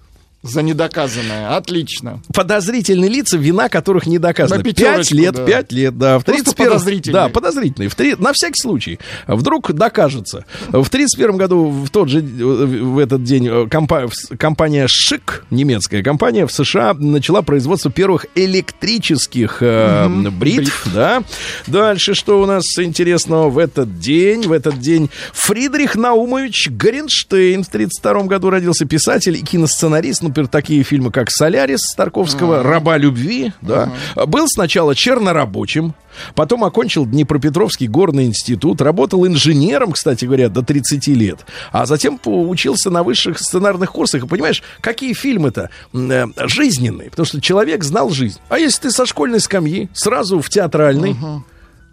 За 0.44 0.64
недоказанное. 0.64 1.56
Отлично. 1.56 2.20
Подозрительные 2.34 3.12
лица, 3.12 3.38
вина 3.38 3.70
которых 3.70 4.08
не 4.08 4.18
доказана. 4.18 4.64
Пять 4.64 5.12
лет, 5.12 5.36
да. 5.36 5.46
пять 5.46 5.72
лет, 5.72 5.96
да. 6.00 6.18
В 6.18 6.24
31... 6.24 6.66
подозрительные. 6.72 7.14
Да, 7.14 7.30
подозрительные. 7.30 7.90
В 7.90 7.96
три... 7.96 8.16
На 8.16 8.34
всякий 8.34 8.60
случай. 8.60 9.00
Вдруг 9.28 9.72
докажется. 9.72 10.46
В 10.70 10.90
31 10.90 11.38
году, 11.38 11.70
в 11.70 11.90
тот 11.92 12.10
же, 12.10 12.22
в 12.22 12.98
этот 12.98 13.24
день, 13.24 13.48
э, 13.48 13.68
компа... 13.70 14.10
компания 14.40 14.88
ШИК, 14.88 15.46
немецкая 15.52 16.02
компания, 16.02 16.48
в 16.48 16.52
США 16.52 16.96
начала 16.96 17.44
производство 17.44 17.92
первых 17.92 18.26
электрических 18.34 19.58
э, 19.62 20.08
бритв, 20.10 20.58
бритв, 20.58 20.88
да. 20.92 21.24
Дальше, 21.68 22.16
что 22.16 22.42
у 22.42 22.48
нас 22.48 22.64
интересного 22.80 23.52
в 23.52 23.60
этот 23.60 24.00
день? 24.00 24.48
В 24.48 24.54
этот 24.54 24.80
день 24.80 25.12
Фридрих 25.34 25.96
Наумович 25.96 26.70
Горенштейн 26.72 27.64
в 27.64 27.70
32 27.70 28.24
году 28.24 28.50
родился 28.50 28.86
писатель 28.86 29.36
и 29.38 29.42
киносценарист, 29.42 30.24
ну, 30.24 30.31
например, 30.32 30.48
такие 30.50 30.84
фильмы, 30.84 31.12
как 31.12 31.30
«Солярис» 31.30 31.94
Тарковского. 31.96 32.64
«Раба 32.64 32.98
любви», 32.98 33.54
да. 33.62 33.92
Uh-huh. 34.16 34.26
Был 34.26 34.48
сначала 34.48 34.96
чернорабочим, 34.96 35.94
Потом 36.36 36.64
окончил 36.64 37.06
Днепропетровский 37.06 37.88
горный 37.88 38.26
институт, 38.26 38.82
работал 38.82 39.26
инженером, 39.26 39.94
кстати 39.94 40.26
говоря, 40.26 40.50
до 40.50 40.62
30 40.62 41.08
лет, 41.08 41.46
а 41.72 41.86
затем 41.86 42.20
учился 42.26 42.90
на 42.90 43.04
высших 43.04 43.40
сценарных 43.40 43.92
курсах. 43.92 44.24
И 44.24 44.28
понимаешь, 44.28 44.62
какие 44.82 45.14
фильмы-то 45.14 45.70
э, 45.94 46.26
жизненные, 46.48 47.10
потому 47.10 47.26
что 47.26 47.42
человек 47.42 47.84
знал 47.84 48.10
жизнь. 48.10 48.40
А 48.50 48.60
если 48.60 48.84
ты 48.84 48.92
со 48.92 49.06
школьной 49.06 49.40
скамьи 49.40 49.90
сразу 49.94 50.42
в 50.42 50.50
театральный, 50.50 51.12
uh-huh. 51.12 51.42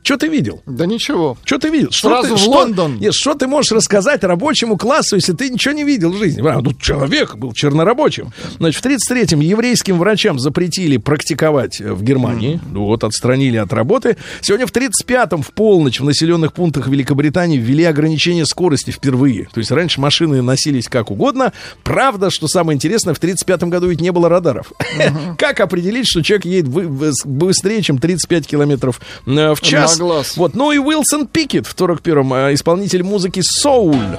Что 0.03 0.17
ты 0.17 0.29
видел? 0.29 0.63
Да 0.67 0.87
ничего. 0.87 1.37
Что 1.45 1.59
ты 1.59 1.69
видел? 1.69 1.91
Что 1.91 2.09
Сразу 2.09 2.29
ты, 2.29 2.35
в 2.35 2.39
что, 2.39 2.51
Лондон. 2.51 2.99
Нет, 2.99 3.13
что 3.15 3.35
ты 3.35 3.47
можешь 3.47 3.73
рассказать 3.73 4.25
рабочему 4.25 4.77
классу, 4.77 5.17
если 5.17 5.33
ты 5.33 5.51
ничего 5.51 5.75
не 5.75 5.85
видел 5.85 6.13
в 6.13 6.17
жизни? 6.17 6.47
А, 6.49 6.63
тут 6.63 6.81
человек 6.81 7.37
был 7.37 7.53
чернорабочим. 7.53 8.33
Значит, 8.59 8.83
в 8.83 8.87
33-м 8.87 9.41
еврейским 9.41 9.99
врачам 9.99 10.39
запретили 10.39 10.97
практиковать 10.97 11.81
в 11.81 12.03
Германии. 12.03 12.61
Mm. 12.71 12.79
Вот, 12.79 13.05
отстранили 13.05 13.59
от 13.59 13.73
работы. 13.73 14.17
Сегодня 14.41 14.67
в 14.67 14.73
35-м 14.73 15.43
в 15.43 15.53
полночь 15.53 16.01
в 16.01 16.05
населенных 16.05 16.53
пунктах 16.55 16.89
Великобритании 16.89 17.59
ввели 17.59 17.85
ограничение 17.85 18.47
скорости 18.47 18.91
впервые. 18.91 19.49
То 19.53 19.59
есть 19.59 19.71
раньше 19.71 20.01
машины 20.01 20.41
носились 20.41 20.89
как 20.89 21.11
угодно. 21.11 21.53
Правда, 21.83 22.31
что 22.31 22.49
самое 22.49 22.77
интересное, 22.77 23.15
в 23.15 23.21
35-м 23.21 23.69
году 23.69 23.89
ведь 23.89 24.01
не 24.01 24.13
было 24.13 24.29
радаров. 24.29 24.73
Uh-huh. 24.79 25.37
как 25.39 25.61
определить, 25.61 26.07
что 26.07 26.23
человек 26.23 26.47
едет 26.47 26.69
быстрее, 26.69 27.83
чем 27.83 27.99
35 27.99 28.47
километров 28.47 29.01
э, 29.27 29.55
в 29.55 29.61
час? 29.61 29.88
Глаз. 29.97 30.37
Вот, 30.37 30.55
ну 30.55 30.73
и 30.73 30.79
Уилсон 30.79 31.27
Пикет 31.27 31.67
в 31.67 31.75
41-м, 31.75 32.35
э, 32.35 32.55
исполнитель 32.55 33.03
музыки 33.03 33.41
«Соуль». 33.43 34.19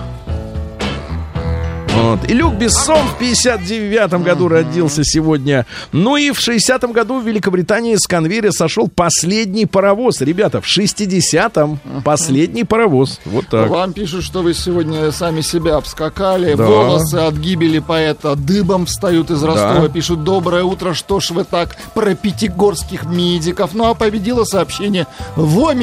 Вот. 1.96 2.30
И 2.30 2.34
Люк 2.34 2.56
Бессон 2.56 3.06
в 3.08 3.22
59-м 3.22 4.24
году 4.24 4.48
родился 4.48 5.04
сегодня. 5.04 5.66
Ну 5.92 6.18
и 6.18 6.32
в 6.32 6.40
60-м 6.40 6.92
году 6.92 7.20
в 7.20 7.28
Великобритании 7.28 7.96
с 7.96 8.08
конвейера 8.08 8.52
сошел 8.52 8.88
последний 8.88 9.66
паровоз. 9.66 10.22
Ребята, 10.22 10.62
в 10.62 10.66
60-м 10.66 11.80
последний 12.04 12.64
паровоз. 12.64 13.20
Вот 13.26 13.48
так. 13.48 13.70
Вам 13.70 13.94
пишут, 13.94 14.24
что 14.24 14.42
вы 14.42 14.54
сегодня 14.54 15.12
сами 15.12 15.42
себя 15.42 15.78
обскакали. 15.78 16.54
Да. 16.54 16.66
Волосы 16.66 17.16
от 17.16 17.36
гибели 17.36 17.80
поэта 17.80 18.36
дыбом 18.36 18.86
встают 18.86 19.32
из 19.32 19.44
Ростова. 19.44 19.82
Да. 19.82 19.90
Пишут, 19.90 20.24
доброе 20.24 20.64
утро, 20.64 20.94
что 20.94 21.20
ж 21.20 21.32
вы 21.32 21.44
так 21.44 21.76
про 21.94 22.16
пятигорских 22.16 23.06
медиков. 23.06 23.72
Ну 23.74 23.90
а 23.90 23.94
победило 23.94 24.44
сообщение 24.44 25.08
«Во 25.36 25.74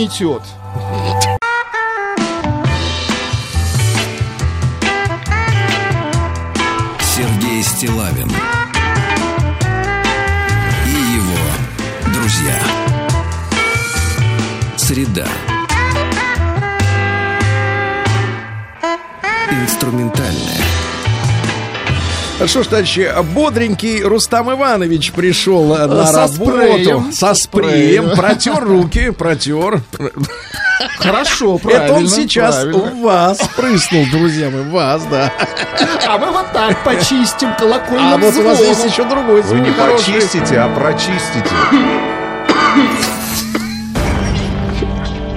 Среда. 15.17 15.27
Инструментальная. 19.62 20.61
Что 22.47 22.62
ж, 22.62 22.67
товарищи, 22.67 23.11
бодренький 23.33 24.03
Рустам 24.03 24.53
Иванович 24.53 25.12
пришел 25.12 25.64
на 25.64 26.07
со 26.07 26.21
работу 26.21 26.51
спреем. 26.53 27.12
со 27.12 27.35
спреем, 27.35 28.11
протер 28.14 28.62
руки, 28.62 29.09
протер. 29.11 29.81
Хорошо, 30.99 31.57
правильно. 31.57 31.85
Это 31.85 31.95
он 31.95 32.09
сейчас 32.09 32.57
правильно. 32.57 32.79
в 32.79 33.01
вас 33.01 33.39
прыснул, 33.57 34.05
друзья 34.12 34.51
мои, 34.51 34.64
вас, 34.71 35.03
да. 35.11 35.33
А 36.07 36.19
мы 36.19 36.31
вот 36.31 36.53
так 36.53 36.85
почистим 36.85 37.55
колокольным 37.55 38.12
А 38.12 38.17
вот 38.19 38.37
у 38.37 38.43
вас 38.43 38.61
есть 38.61 38.85
еще 38.85 39.05
другой 39.05 39.41
Вы 39.41 39.61
не 39.61 39.71
хороший. 39.71 40.12
почистите, 40.12 40.59
а 40.59 40.69
прочистите. 40.69 41.51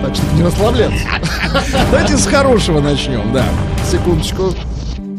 Значит, 0.10 0.34
не 0.34 0.44
расслабляться. 0.44 1.06
Давайте 1.92 2.18
с 2.18 2.26
хорошего 2.26 2.80
начнем, 2.80 3.32
да. 3.32 3.46
Секундочку. 3.92 4.56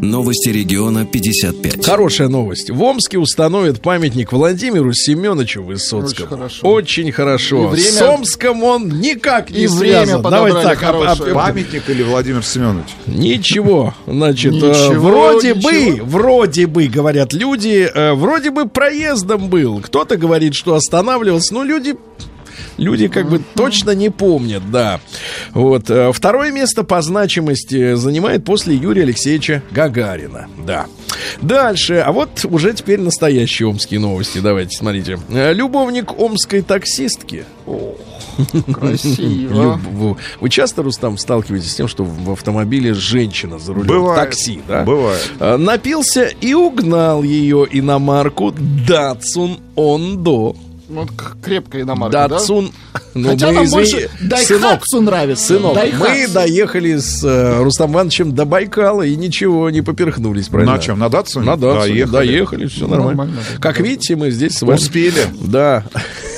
Новости 0.00 0.48
региона 0.48 1.06
55. 1.06 1.86
Хорошая 1.86 2.28
новость. 2.28 2.70
В 2.70 2.82
Омске 2.82 3.18
установят 3.18 3.82
памятник 3.82 4.32
Владимиру 4.32 4.92
Семеновичу 4.92 5.62
Высоцкому. 5.62 6.08
Очень 6.08 6.26
хорошо. 6.26 6.68
Очень 6.68 7.12
хорошо. 7.12 7.68
время... 7.68 7.90
С 7.92 8.02
Омском 8.02 8.64
он 8.64 8.88
никак 9.00 9.50
не 9.50 9.64
и 9.64 9.68
связан. 9.68 10.22
Время 10.22 10.30
Давайте 10.30 10.62
так. 10.62 10.82
Об, 10.82 11.02
об... 11.02 11.34
Памятник 11.34 11.88
или 11.88 12.02
Владимир 12.02 12.42
Семенович? 12.42 12.88
Ничего. 13.06 13.94
Значит, 14.08 14.54
ничего, 14.54 14.72
э, 14.72 14.98
вроде 14.98 15.54
ничего. 15.54 15.70
бы, 15.70 16.04
вроде 16.04 16.66
бы, 16.66 16.86
говорят 16.86 17.32
люди, 17.32 17.88
э, 17.94 18.14
вроде 18.14 18.50
бы 18.50 18.66
проездом 18.66 19.50
был. 19.50 19.80
Кто-то 19.80 20.16
говорит, 20.16 20.54
что 20.54 20.74
останавливался. 20.74 21.54
Но 21.54 21.62
люди 21.62 21.94
люди 22.80 23.06
как 23.08 23.28
бы 23.30 23.40
точно 23.54 23.92
не 23.94 24.10
помнят, 24.10 24.70
да. 24.70 25.00
Вот. 25.52 25.88
э, 25.90 26.10
Второе 26.12 26.50
место 26.50 26.82
по 26.82 27.00
значимости 27.02 27.94
занимает 27.94 28.44
после 28.44 28.74
Юрия 28.74 29.02
Алексеевича 29.02 29.62
Гагарина, 29.70 30.48
да. 30.66 30.86
Дальше, 31.42 32.02
а 32.04 32.12
вот 32.12 32.44
уже 32.44 32.72
теперь 32.72 33.00
настоящие 33.00 33.68
омские 33.68 34.00
новости, 34.00 34.38
давайте, 34.38 34.76
смотрите. 34.76 35.18
Э, 35.28 35.52
Любовник 35.52 36.18
омской 36.18 36.62
таксистки. 36.62 37.44
Красиво. 38.72 39.62
Люб- 39.74 39.80
Вы 39.92 40.16
вы 40.40 40.48
часто, 40.50 40.82
Рустам, 40.82 41.18
сталкиваетесь 41.18 41.72
с 41.72 41.74
тем, 41.74 41.88
что 41.88 42.04
в 42.04 42.30
автомобиле 42.32 42.94
женщина 42.94 43.58
за 43.58 43.74
рулем 43.74 43.86
Бывает. 43.88 44.20
такси, 44.20 44.60
да? 44.66 44.82
Бывает. 44.84 45.30
Э, 45.40 45.56
Напился 45.56 46.24
и 46.40 46.54
угнал 46.54 47.22
ее 47.22 47.66
иномарку 47.70 48.52
Датсун 48.86 49.58
Ондо. 49.76 50.54
Вот 50.90 51.08
крепкая 51.42 51.82
иномарка, 51.82 52.12
да? 52.12 52.28
Датсун. 52.28 52.72
Ну, 53.14 53.30
Хотя 53.30 53.46
мы 53.48 53.52
нам 53.54 53.64
извини- 53.64 53.74
больше 53.76 54.10
Сынок, 54.46 54.60
Дайхатсу 54.60 55.00
нравится. 55.02 55.46
Сынок, 55.46 55.74
мы 55.74 55.80
Дайхатсу. 55.80 56.32
доехали 56.34 56.96
с 56.96 57.24
э, 57.24 57.62
Рустам 57.62 57.92
Ивановичем 57.92 58.34
до 58.34 58.44
Байкала 58.44 59.02
и 59.02 59.16
ничего, 59.16 59.68
не 59.70 59.82
поперхнулись, 59.82 60.48
правильно? 60.48 60.74
На 60.74 60.78
чем? 60.78 60.98
На 60.98 61.08
Датсуне? 61.08 61.46
На 61.46 61.56
Датсуне. 61.56 62.06
Доехали. 62.06 62.12
Доехали, 62.12 62.66
все 62.66 62.86
нормально. 62.86 63.06
Нормально, 63.24 63.34
да. 63.54 63.60
Как 63.60 63.80
видите, 63.80 64.14
мы 64.16 64.30
здесь 64.30 64.52
с 64.58 64.62
вами... 64.62 64.76
Успели. 64.76 65.26
Да, 65.42 65.84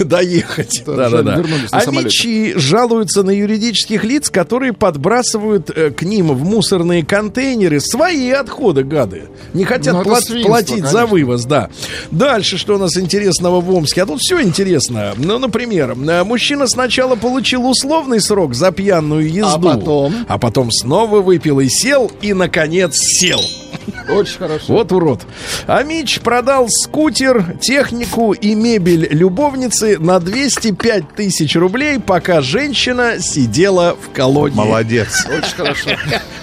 доехать. 0.08 0.82
Да, 0.86 1.10
Да, 1.10 1.22
да, 1.22 1.42
А 1.70 1.90
мечи 1.90 2.54
жалуются 2.56 3.22
на 3.22 3.30
юридических 3.30 4.04
лиц, 4.04 4.30
которые 4.30 4.72
подбрасывают 4.72 5.70
э, 5.70 5.90
к 5.90 6.02
ним 6.02 6.28
в 6.28 6.44
мусорные 6.44 7.04
контейнеры 7.04 7.80
свои 7.80 8.30
отходы, 8.30 8.84
гады. 8.84 9.24
Не 9.54 9.64
хотят 9.64 9.94
Ну, 10.04 10.14
свинство, 10.16 10.48
платить 10.48 10.84
за 10.84 10.98
конечно. 10.98 11.06
вывоз, 11.06 11.44
да. 11.44 11.70
Дальше, 12.10 12.58
что 12.58 12.74
у 12.74 12.78
нас 12.78 12.96
интересного 12.96 13.60
в 13.60 13.70
Омске? 13.74 14.02
А 14.02 14.06
тут 14.06 14.20
все 14.20 14.40
интересно. 14.42 15.12
Ну, 15.16 15.38
например, 15.38 15.92
э, 15.92 16.24
мужчина 16.24 16.66
сначала 16.66 17.16
получил 17.16 17.66
условный 17.66 18.20
срок 18.20 18.54
за 18.54 18.72
пьяную 18.72 19.30
езду. 19.30 19.60
потом? 19.60 20.14
А 20.28 20.38
потом 20.38 20.70
снова 20.70 21.20
выпил 21.20 21.60
и 21.60 21.68
сел, 21.68 22.10
и, 22.20 22.32
наконец, 22.32 22.96
сел. 22.96 23.40
Очень 24.08 24.38
хорошо. 24.38 24.64
Вот 24.68 24.92
урод. 24.92 25.22
А 25.66 25.82
Мич 25.82 26.20
продал 26.20 26.68
скутер, 26.68 27.56
технику 27.60 28.32
и 28.32 28.54
мебель 28.54 29.08
любовницы 29.10 29.91
на 29.98 30.20
205 30.20 31.14
тысяч 31.14 31.56
рублей, 31.56 31.98
пока 31.98 32.40
женщина 32.40 33.20
сидела 33.20 33.96
в 34.00 34.10
колонии. 34.14 34.56
Молодец. 34.56 35.26
Очень 35.26 35.54
хорошо. 35.56 35.90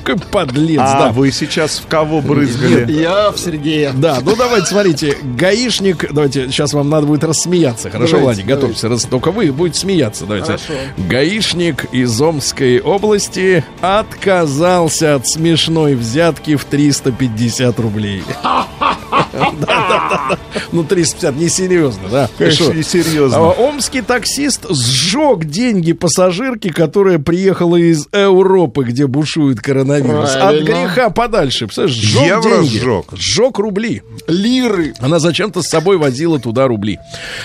Какой 0.04 0.28
подлец, 0.32 0.80
А 0.82 1.00
да. 1.00 1.12
вы 1.12 1.32
сейчас 1.32 1.80
в 1.80 1.88
кого 1.88 2.22
брызгали? 2.22 2.92
Я 2.92 3.32
в 3.32 3.38
Сергея. 3.38 3.92
Да, 3.94 4.20
ну 4.24 4.36
давайте, 4.36 4.68
смотрите, 4.68 5.18
гаишник, 5.38 6.12
давайте, 6.12 6.48
сейчас 6.48 6.74
вам 6.74 6.90
надо 6.90 7.06
будет 7.06 7.24
рассмеяться, 7.24 7.90
хорошо, 7.90 8.18
Давайте, 8.18 8.42
Владик, 8.44 8.46
готовься, 8.46 8.90
раз, 8.90 9.04
только 9.06 9.32
вы 9.32 9.52
будете 9.52 9.80
смеяться, 9.80 10.26
давайте. 10.26 10.48
Хорошо. 10.48 10.74
Гаишник 10.98 11.86
из 11.92 12.20
Омской 12.20 12.80
области 12.80 13.64
отказался 13.82 15.16
от 15.16 15.28
смешной 15.28 15.96
взятки 15.96 16.56
в 16.56 16.66
350 16.66 17.20
350 17.20 17.80
рублей. 17.80 18.24
Да-да-да. 19.32 20.38
Ну, 20.72 20.84
350, 20.84 21.36
несерьезно, 21.36 22.10
да. 22.10 22.30
Конечно, 22.38 22.68
Ты 22.68 22.74
А, 23.40 23.52
Омский 23.52 24.02
таксист 24.02 24.66
сжег 24.70 25.46
деньги 25.46 25.94
пассажирки, 25.94 26.70
которая 26.70 27.20
приехала 27.20 27.78
из 27.78 28.08
Европы, 28.12 28.84
где 28.84 29.08
бушует 29.08 29.62
коронавирус. 29.62 30.32
От 30.36 30.42
Правильно. 30.42 30.66
греха 30.66 31.10
подальше. 31.10 31.66
Представляешь, 31.68 31.98
сжег 31.98 32.26
Евро 32.26 32.58
деньги. 32.62 32.78
сжег. 32.80 33.06
Сжег 33.16 33.60
рубли. 33.60 34.04
Лиры. 34.28 34.94
Она 35.00 35.20
зачем-то 35.20 35.62
с 35.62 35.68
собой 35.70 35.98
возила 35.98 36.40
туда 36.40 36.68
рубли. 36.68 37.00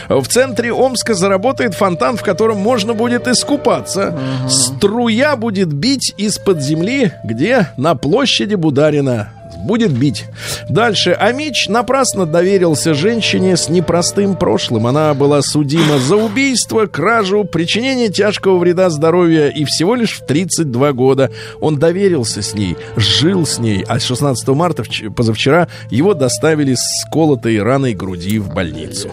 В 0.09 0.27
центре 0.27 0.73
Омска 0.73 1.15
заработает 1.15 1.75
фонтан, 1.75 2.17
в 2.17 2.23
котором 2.23 2.59
можно 2.59 2.95
будет 2.95 3.29
искупаться. 3.29 4.19
Струя 4.49 5.37
будет 5.37 5.73
бить 5.73 6.13
из-под 6.17 6.61
земли, 6.61 7.13
где? 7.25 7.69
На 7.77 7.95
площади 7.95 8.57
Бударина. 8.57 9.31
Будет 9.65 9.93
бить. 9.93 10.27
Дальше. 10.69 11.13
Амич 11.13 11.69
напрасно 11.69 12.27
доверился 12.27 12.93
женщине 12.93 13.57
с 13.57 13.71
непростым 13.71 14.37
прошлым. 14.37 14.87
Она 14.87 15.15
была 15.15 15.41
судима 15.41 15.99
за 15.99 16.17
убийство, 16.17 16.87
кражу, 16.87 17.45
причинение 17.45 18.09
тяжкого 18.11 18.59
вреда 18.59 18.91
здоровью 18.91 19.53
и 19.53 19.65
всего 19.65 19.95
лишь 19.95 20.13
в 20.13 20.27
32 20.27 20.93
года. 20.93 21.31
Он 21.61 21.79
доверился 21.79 22.43
с 22.43 22.53
ней, 22.53 22.77
жил 22.97 23.47
с 23.47 23.59
ней, 23.59 23.85
а 23.89 23.99
16 23.99 24.47
марта, 24.49 24.83
вч- 24.83 25.11
позавчера, 25.11 25.69
его 25.91 26.13
доставили 26.13 26.75
с 26.75 27.07
колотой 27.11 27.63
раной 27.63 27.95
груди 27.95 28.39
в 28.39 28.53
больницу. 28.53 29.11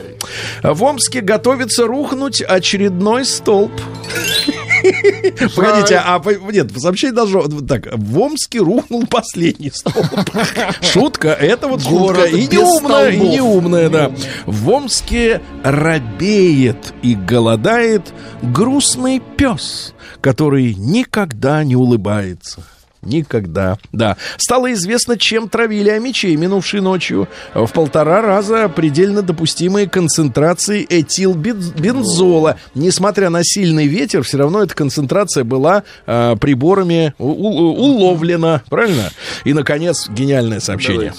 В 0.62 0.84
Омске 0.84 1.22
готовится 1.22 1.88
рухнуть 1.88 2.42
очередной 2.42 3.24
столб. 3.24 3.72
Погодите, 5.56 6.02
а 6.04 6.22
нет, 6.52 6.72
сообщение 6.78 7.16
должно 7.16 7.42
вот 7.42 7.68
так. 7.68 7.88
В 7.92 8.20
Омске 8.20 8.60
рухнул 8.60 9.06
последний 9.08 9.72
столб. 9.72 10.08
Шутка, 10.82 11.30
это 11.30 11.68
вот 11.68 11.84
шутка. 11.84 12.26
И 12.26 12.48
неумная, 12.48 13.12
и 13.12 13.20
неумная, 13.20 13.90
да. 13.90 14.12
В 14.46 14.70
Омске 14.70 15.42
робеет 15.64 16.94
и 17.02 17.16
голодает 17.16 18.14
грустный 18.42 19.22
пес, 19.38 19.94
который 20.22 20.74
никогда 20.74 21.64
не 21.64 21.76
улыбается. 21.76 22.64
Никогда. 23.02 23.78
Да. 23.92 24.16
Стало 24.38 24.72
известно, 24.74 25.18
чем 25.18 25.50
травили 25.50 25.90
амичей 25.90 26.36
минувшей 26.36 26.82
ночью. 26.82 27.28
В 27.54 27.68
полтора 27.72 28.22
раза 28.22 28.70
предельно 28.70 29.22
допустимые 29.24 29.90
концентрации 29.90 30.86
этилбензола. 30.88 32.58
Несмотря 32.76 33.30
на 33.30 33.44
сильный 33.44 33.88
ветер, 33.88 34.22
все 34.24 34.38
равно 34.38 34.62
эта 34.62 34.76
концентрация 34.76 35.44
была 35.44 35.84
а, 36.06 36.36
приборами 36.36 37.14
у- 37.18 37.26
у- 37.26 37.74
уловлена. 37.76 38.62
Правильно? 38.70 39.10
И, 39.46 39.54
наконец, 39.54 40.08
гениальное 40.10 40.60
сообщение. 40.60 41.14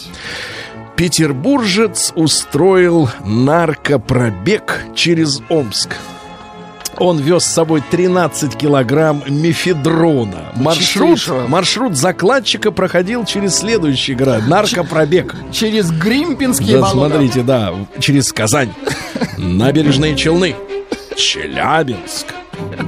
Петербуржец 0.97 2.12
устроил 2.14 3.09
наркопробег 3.24 4.85
через 4.95 5.41
Омск. 5.49 5.97
Он 6.99 7.18
вез 7.18 7.45
с 7.45 7.53
собой 7.53 7.82
13 7.90 8.57
килограмм 8.57 9.22
мефедрона. 9.28 10.53
Маршрут, 10.57 11.18
чистейшего. 11.18 11.47
маршрут 11.49 11.97
закладчика 11.97 12.70
проходил 12.70 13.24
через 13.24 13.57
следующий 13.57 14.14
город. 14.14 14.47
Наркопробег. 14.47 15.34
Через 15.53 15.90
Гримпинские 15.90 16.76
Да, 16.78 16.82
болота. 16.82 17.11
смотрите, 17.14 17.43
да, 17.43 17.74
через 17.99 18.32
Казань. 18.32 18.70
Набережные 19.38 20.14
Челны. 20.16 20.55
Челябинск. 21.16 22.26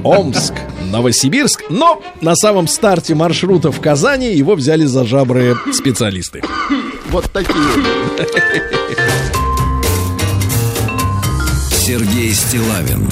Омск, 0.03 0.53
Новосибирск. 0.91 1.63
Но 1.69 2.01
на 2.21 2.35
самом 2.35 2.67
старте 2.67 3.15
маршрута 3.15 3.71
в 3.71 3.81
Казани 3.81 4.33
его 4.33 4.55
взяли 4.55 4.85
за 4.85 5.03
жабры 5.05 5.55
специалисты. 5.73 6.41
Вот 7.09 7.31
такие. 7.31 7.55
Сергей 11.71 12.33
Стилавин 12.33 13.07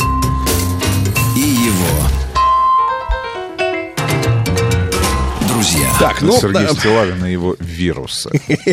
Так, 6.00 6.22
ну, 6.22 6.40
Сергей 6.40 6.68
да, 6.68 6.74
Стилавин 6.74 7.26
и 7.26 7.32
его 7.32 7.56
вирусы. 7.60 8.30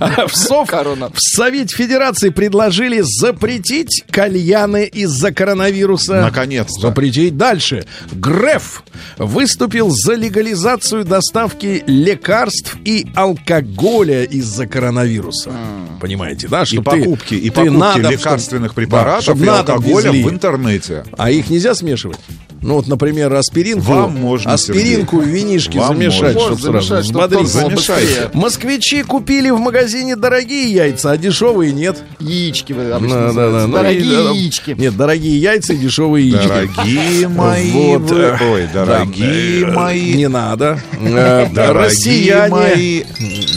А 0.00 0.26
в 0.28 0.36
СОВ, 0.36 0.70
в 0.70 1.18
Совете 1.18 1.74
Федерации 1.74 2.28
предложили 2.28 3.00
запретить 3.02 4.04
кальяны 4.10 4.84
из-за 4.86 5.32
коронавируса. 5.32 6.20
Наконец-то. 6.20 6.88
Запретить 6.88 7.36
дальше. 7.36 7.86
Греф 8.12 8.84
выступил 9.16 9.90
за 9.90 10.14
легализацию 10.14 11.04
доставки 11.04 11.82
лекарств 11.86 12.76
и 12.84 13.06
алкоголя 13.14 14.24
из-за 14.24 14.66
коронавируса. 14.66 15.52
Понимаете, 16.00 16.48
да? 16.48 16.64
И 16.70 16.78
покупки, 16.78 17.34
и 17.34 17.50
ты 17.50 17.70
покупки 17.70 18.00
лекарственных 18.12 18.74
препаратов 18.74 19.40
и 19.40 19.46
алкоголя 19.46 20.12
в 20.12 20.30
интернете. 20.30 21.04
А 21.16 21.30
их 21.30 21.50
нельзя 21.50 21.74
смешивать? 21.74 22.18
Ну 22.60 22.74
вот, 22.74 22.88
например, 22.88 23.32
аспиринку, 23.34 23.92
Вам 23.92 24.16
можно, 24.16 24.52
аспиринку 24.52 25.20
и 25.22 25.26
винишки 25.28 25.78
Вам 25.78 25.96
замешать, 25.96 26.34
можно. 26.34 26.56
чтобы 26.58 26.72
Можно 26.72 27.02
сразу 27.02 27.12
был 27.38 27.46
Замешайте. 27.46 28.30
Москвичи 28.32 29.02
купили 29.04 29.50
в 29.50 29.58
магазине 29.60 30.16
дорогие 30.16 30.72
яйца, 30.72 31.12
а 31.12 31.16
дешевые 31.16 31.72
нет. 31.72 32.02
Яички 32.18 32.72
вы 32.72 32.90
обычно 32.90 33.16
Да, 33.16 33.32
да, 33.32 33.32
да. 33.32 33.66
называются. 33.66 33.66
Ну, 33.68 33.72
Дорогие 33.74 34.10
да, 34.24 34.30
яички. 34.32 34.70
Нет, 34.76 34.96
дорогие 34.96 35.38
яйца 35.38 35.72
и 35.72 35.76
дешевые 35.76 36.28
яички. 36.28 36.48
Дорогие 36.48 37.28
мои, 37.28 37.70
Вот, 37.70 38.10
вы- 38.10 38.18
э, 38.22 38.38
ой, 38.52 38.68
дорогие 38.74 39.60
да, 39.66 39.68
э, 39.68 39.72
мои, 39.74 40.12
Не 40.14 40.28
надо. 40.28 40.80
Э, 41.00 41.46
дорогие 41.52 41.86
Россияне. 41.86 42.50
мои, 42.50 43.02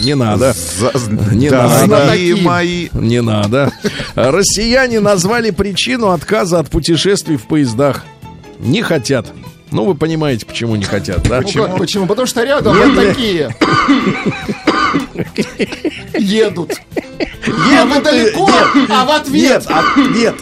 Не 0.04 0.14
надо. 0.14 0.54
за- 0.78 0.92
Не 1.34 1.50
дорогие 1.50 2.34
надо. 2.36 2.44
мои. 2.44 2.88
Не 2.92 3.20
надо. 3.20 3.72
Россияне 4.14 5.00
назвали 5.00 5.50
причину 5.50 6.10
отказа 6.10 6.60
от 6.60 6.70
путешествий 6.70 7.36
в 7.36 7.42
поездах. 7.42 8.04
Не 8.62 8.82
хотят. 8.82 9.32
Ну, 9.70 9.84
вы 9.84 9.94
понимаете, 9.94 10.44
почему 10.46 10.76
не 10.76 10.84
хотят, 10.84 11.22
да? 11.28 11.40
Ну 11.40 11.48
как, 11.66 11.78
почему? 11.78 12.06
Потому 12.06 12.26
что 12.26 12.44
рядом 12.44 12.76
вот 12.76 12.94
такие. 12.94 13.54
Едут. 16.18 16.72
А 16.98 17.82
Едут 17.82 17.94
вы 17.94 17.98
и- 17.98 18.02
далеко, 18.02 18.50
нет, 18.74 18.90
а 18.90 19.04
в 19.04 19.10
ответ. 19.10 19.32
Нет, 19.42 19.66
а- 19.68 19.84
нет. 20.14 20.34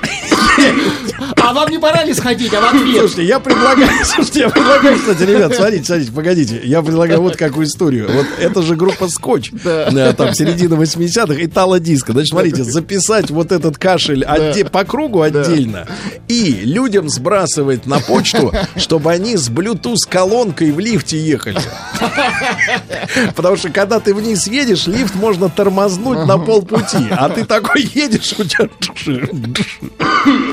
А 1.37 1.53
вам 1.53 1.71
не 1.71 1.79
пора 1.79 2.05
ли 2.05 2.15
сходить, 2.15 2.53
а 2.55 2.61
в 2.61 2.65
ответ. 2.67 2.99
Слушайте, 2.99 3.25
я 3.25 3.41
предлагаю, 3.41 3.89
слушайте, 4.05 4.41
я 4.41 4.49
предлагаю, 4.51 4.99
кстати, 4.99 5.23
ребят, 5.23 5.55
смотрите, 5.55 5.85
смотрите, 5.85 6.13
погодите, 6.13 6.61
я 6.65 6.83
предлагаю 6.83 7.21
вот 7.23 7.37
какую 7.37 7.67
историю. 7.67 8.09
Вот 8.13 8.27
это 8.39 8.63
же 8.63 8.77
группа 8.77 9.09
Скотч, 9.09 9.51
да, 9.53 10.13
там 10.13 10.35
середина 10.35 10.75
80-х, 10.75 11.35
Итало-диско. 11.45 12.13
Значит, 12.13 12.31
смотрите, 12.31 12.65
записать 12.65 13.31
вот 13.31 13.53
этот 13.53 13.79
кашель 13.79 14.25
отде- 14.25 14.69
по 14.69 14.85
кругу 14.85 15.23
отдельно 15.23 15.87
и 16.29 16.61
людям 16.65 17.09
сбрасывать 17.09 17.87
на 17.87 17.99
почту, 18.01 18.53
чтобы 18.77 19.11
они 19.11 19.37
с 19.37 19.49
Bluetooth 19.49 19.97
колонкой 20.09 20.71
в 20.73 20.79
лифте 20.79 21.19
ехали. 21.19 21.59
Потому 23.35 23.57
что 23.57 23.71
когда 23.71 23.99
ты 24.01 24.15
вниз 24.15 24.47
едешь, 24.47 24.87
лифт 24.87 25.15
можно 25.15 25.49
тормознуть 25.49 26.27
на 26.27 26.39
полпути, 26.39 27.09
а 27.11 27.29
ты 27.29 27.45
такой 27.45 27.83
едешь, 27.95 28.35
у 28.39 28.45
тебя 28.45 28.69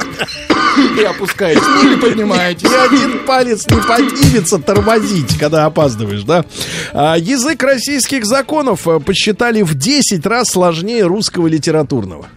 И 0.99 1.03
опускаетесь, 1.03 1.83
или 1.83 1.95
поднимаетесь. 1.95 2.69
Ни 2.69 2.95
один 2.95 3.25
палец 3.25 3.65
не 3.67 3.81
поднимется 3.81 4.59
тормозить, 4.59 5.37
когда 5.37 5.65
опаздываешь, 5.65 6.23
да? 6.23 6.45
А, 6.93 7.17
язык 7.17 7.63
российских 7.63 8.25
законов 8.25 8.87
э, 8.87 8.99
посчитали 8.99 9.63
в 9.63 9.73
10 9.73 10.25
раз 10.25 10.49
сложнее 10.49 11.05
русского 11.05 11.47
литературного. 11.47 12.27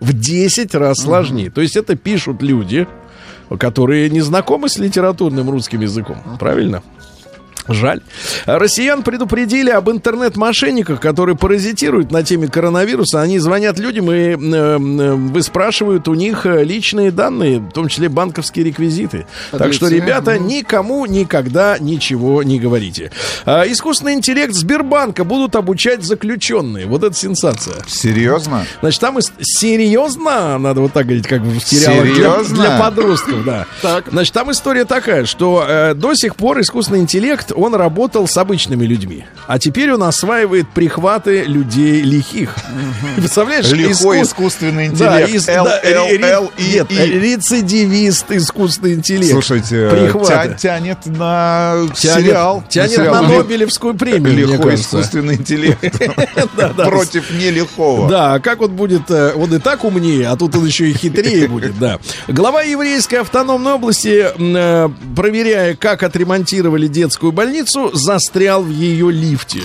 В 0.00 0.12
10 0.12 0.74
раз 0.74 0.98
сложнее. 1.02 1.50
То 1.50 1.60
есть 1.60 1.76
это 1.76 1.96
пишут 1.96 2.42
люди, 2.42 2.86
которые 3.58 4.10
не 4.10 4.20
знакомы 4.20 4.68
с 4.68 4.78
литературным 4.78 5.50
русским 5.50 5.80
языком. 5.80 6.18
Правильно? 6.38 6.82
Жаль. 7.68 8.00
Россиян 8.46 9.02
предупредили 9.02 9.70
об 9.70 9.90
интернет-мошенниках, 9.90 11.00
которые 11.00 11.36
паразитируют 11.36 12.10
на 12.10 12.22
теме 12.22 12.48
коронавируса. 12.48 13.20
Они 13.20 13.38
звонят 13.38 13.78
людям 13.78 14.10
и 14.10 14.14
э, 14.14 14.36
э, 14.36 15.12
выспрашивают 15.14 16.08
у 16.08 16.14
них 16.14 16.46
э, 16.46 16.64
личные 16.64 17.10
данные, 17.10 17.58
в 17.58 17.70
том 17.72 17.88
числе 17.88 18.08
банковские 18.08 18.64
реквизиты. 18.64 19.26
Так 19.50 19.72
что, 19.72 19.88
ребята, 19.88 20.38
никому 20.38 21.06
никогда 21.06 21.78
ничего 21.78 22.42
не 22.42 22.58
говорите. 22.58 23.10
А, 23.44 23.64
искусственный 23.66 24.14
интеллект 24.14 24.54
Сбербанка 24.54 25.24
будут 25.24 25.56
обучать 25.56 26.02
заключенные. 26.04 26.86
Вот 26.86 27.02
это 27.02 27.14
сенсация. 27.14 27.76
Серьезно? 27.86 28.66
Значит, 28.80 29.00
там 29.00 29.18
ис- 29.18 29.32
серьезно, 29.40 30.58
надо 30.58 30.80
вот 30.80 30.92
так 30.92 31.04
говорить, 31.06 31.26
как 31.26 31.42
в 31.42 31.60
сериалах 31.60 32.04
для, 32.04 32.14
Серьезно? 32.14 32.56
для 32.56 32.78
подростков, 32.78 33.44
да. 33.44 33.66
Так. 33.82 34.06
Значит, 34.10 34.32
там 34.34 34.50
история 34.50 34.84
такая, 34.84 35.24
что 35.26 35.64
э, 35.68 35.94
до 35.94 36.14
сих 36.14 36.36
пор 36.36 36.60
искусственный 36.60 37.00
интеллект, 37.00 37.52
он 37.56 37.74
работал 37.74 38.28
с 38.28 38.36
обычными 38.36 38.84
людьми. 38.84 39.24
А 39.48 39.58
теперь 39.58 39.92
он 39.92 40.02
осваивает 40.02 40.68
прихваты 40.70 41.44
людей 41.44 42.02
лихих. 42.02 42.54
Представляешь? 43.16 43.70
Лихой 43.70 44.20
искус- 44.20 44.28
искусственный 44.28 44.86
интеллект. 44.86 45.46
да, 45.46 45.80
ре- 45.82 46.18
L-L-L-E-E. 46.18 46.72
Нет, 46.74 46.90
рецидивист, 46.90 48.30
искусственный 48.32 48.94
интеллект. 48.94 49.30
Слушайте, 49.32 49.88
тя- 50.26 50.54
тянет 50.54 50.98
на 51.06 51.74
сериал. 51.94 52.64
Тянет 52.68 52.98
на 52.98 53.22
Нобелевскую 53.22 53.94
премию, 53.94 54.34
Лихой 54.36 54.74
искусственный 54.74 55.34
интеллект 55.36 55.80
против 56.76 57.30
нелихого. 57.30 58.08
Да, 58.10 58.38
как 58.40 58.60
он 58.62 58.72
будет, 58.72 59.10
э, 59.10 59.32
он 59.34 59.54
и 59.54 59.58
так 59.58 59.84
умнее, 59.84 60.28
а 60.28 60.36
тут 60.36 60.56
он 60.56 60.66
еще 60.66 60.88
и 60.90 60.92
хитрее 60.94 61.48
будет, 61.48 61.78
да. 61.78 61.98
Глава 62.28 62.62
еврейской 62.62 63.16
автономной 63.16 63.72
области, 63.74 64.26
э, 64.36 64.88
проверяя, 65.14 65.74
как 65.74 66.02
отремонтировали 66.02 66.86
детскую 66.88 67.32
больницу, 67.32 67.45
застрял 67.92 68.62
в 68.62 68.70
ее 68.70 69.10
лифте. 69.10 69.60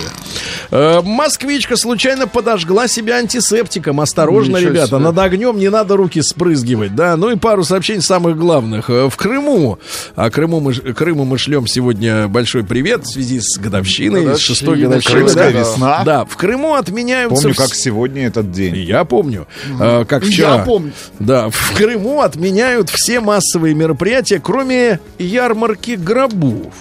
Э, 0.71 1.01
Москвичка 1.03 1.75
случайно 1.75 2.27
подожгла 2.27 2.87
себя 2.87 3.15
антисептиком. 3.17 3.99
Осторожно, 3.99 4.57
Ничего 4.57 4.71
ребята, 4.71 4.87
себе. 4.87 4.97
над 4.99 5.17
огнем 5.19 5.57
не 5.57 5.69
надо 5.69 5.97
руки 5.97 6.21
спрызгивать, 6.21 6.95
да. 6.95 7.15
Ну 7.17 7.29
и 7.31 7.35
пару 7.35 7.63
сообщений 7.63 8.01
самых 8.01 8.37
главных. 8.37 8.89
Э, 8.89 9.09
В 9.09 9.15
Крыму, 9.17 9.79
а 10.15 10.29
Крыму 10.29 10.59
мы, 10.59 10.73
Крыму 10.73 11.25
мы 11.25 11.37
шлем 11.37 11.67
сегодня 11.67 12.27
большой 12.27 12.63
привет 12.63 13.05
в 13.05 13.11
связи 13.13 13.39
с 13.41 13.57
годовщиной, 13.57 14.21
с 14.21 14.23
Годовщиной, 14.25 14.39
шестой 14.55 14.77
годовщиной. 14.81 15.15
Крымская 15.21 15.51
да. 15.51 15.59
весна. 15.59 16.03
Да, 16.03 16.25
в 16.25 16.37
Крыму 16.37 16.75
отменяются... 16.75 17.43
Помню, 17.43 17.55
как 17.55 17.73
сегодня 17.75 18.27
этот 18.27 18.51
день. 18.51 18.75
я 18.77 19.03
помню, 19.03 19.47
э, 19.79 20.05
как 20.07 20.23
вчера. 20.23 20.57
я 20.57 20.63
помню. 20.63 20.93
Да, 21.19 21.49
в 21.49 21.73
Крыму 21.75 22.21
отменяют 22.21 22.89
все 22.89 23.19
массовые 23.19 23.73
мероприятия, 23.75 24.39
кроме 24.39 24.99
ярмарки 25.19 25.95
гробов. 25.95 26.73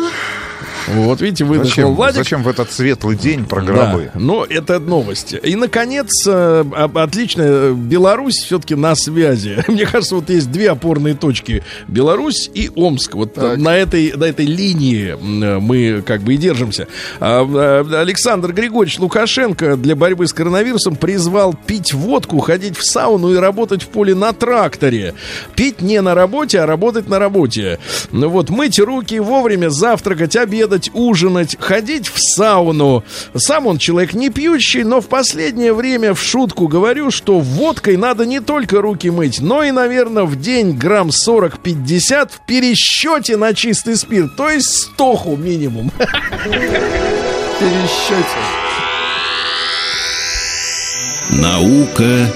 Yeah. 0.00 0.36
Вот, 0.88 1.20
видите, 1.20 1.44
выдохнул 1.44 1.68
Зачем, 1.70 1.94
Владик. 1.94 2.16
зачем 2.16 2.42
в 2.42 2.48
этот 2.48 2.72
светлый 2.72 3.16
день 3.16 3.44
про 3.44 3.62
гробы? 3.62 4.10
Да, 4.14 4.20
но 4.20 4.44
это 4.48 4.78
новости. 4.80 5.40
И, 5.42 5.54
наконец, 5.56 6.10
э, 6.26 6.64
отлично, 6.94 7.42
э, 7.42 7.72
Беларусь 7.74 8.36
все-таки 8.38 8.74
на 8.74 8.94
связи. 8.94 9.62
Мне 9.68 9.86
кажется, 9.86 10.14
вот 10.16 10.30
есть 10.30 10.50
две 10.50 10.70
опорные 10.70 11.14
точки. 11.14 11.62
Беларусь 11.88 12.50
и 12.54 12.70
Омск. 12.74 13.14
Вот 13.14 13.34
Так. 13.34 13.58
на 13.58 13.76
этой, 13.76 14.12
на 14.16 14.24
этой 14.24 14.46
линии 14.46 15.10
э, 15.10 15.58
мы 15.58 16.02
как 16.02 16.22
бы 16.22 16.34
и 16.34 16.36
держимся. 16.36 16.86
А, 17.20 17.80
Александр 18.00 18.52
Григорьевич 18.52 18.98
Лукашенко 18.98 19.76
для 19.76 19.94
борьбы 19.96 20.26
с 20.26 20.32
коронавирусом 20.32 20.96
призвал 20.96 21.54
пить 21.54 21.92
водку, 21.92 22.38
ходить 22.40 22.76
в 22.76 22.84
сауну 22.84 23.32
и 23.32 23.36
работать 23.36 23.82
в 23.82 23.88
поле 23.88 24.14
на 24.14 24.32
тракторе. 24.32 25.14
Пить 25.54 25.80
не 25.82 26.00
на 26.00 26.14
работе, 26.14 26.60
а 26.60 26.66
работать 26.66 27.08
на 27.08 27.18
работе. 27.18 27.78
Ну 28.10 28.28
вот, 28.28 28.50
мыть 28.50 28.78
руки 28.78 29.18
вовремя, 29.20 29.68
завтракать, 29.70 30.36
обедать, 30.36 30.79
ужинать, 30.94 31.56
ходить 31.60 32.08
в 32.08 32.14
сауну. 32.18 33.04
Сам 33.36 33.66
он 33.66 33.78
человек 33.78 34.14
не 34.14 34.30
пьющий, 34.30 34.84
но 34.84 35.00
в 35.00 35.08
последнее 35.08 35.74
время 35.74 36.14
в 36.14 36.22
шутку 36.22 36.68
говорю, 36.68 37.10
что 37.10 37.40
водкой 37.40 37.96
надо 37.96 38.24
не 38.24 38.40
только 38.40 38.80
руки 38.80 39.10
мыть, 39.10 39.40
но 39.40 39.62
и, 39.64 39.72
наверное, 39.72 40.24
в 40.24 40.40
день 40.40 40.72
грамм 40.72 41.08
40-50 41.08 42.30
в 42.32 42.46
пересчете 42.46 43.36
на 43.36 43.52
чистый 43.52 43.96
спирт. 43.96 44.36
То 44.36 44.48
есть 44.48 44.68
стоху 44.68 45.36
минимум. 45.36 45.90
Пересчете. 47.60 48.24
Наука 51.32 52.26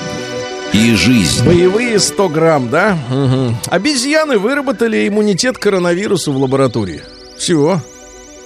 и 0.74 0.94
жизнь. 0.94 1.44
Боевые 1.46 1.98
100 1.98 2.28
грамм, 2.28 2.68
да? 2.68 2.98
Мгм. 3.08 3.56
Обезьяны 3.68 4.38
выработали 4.38 5.06
иммунитет 5.06 5.56
к 5.56 5.62
коронавирусу 5.62 6.32
в 6.32 6.36
лаборатории. 6.36 7.02
Все. 7.38 7.80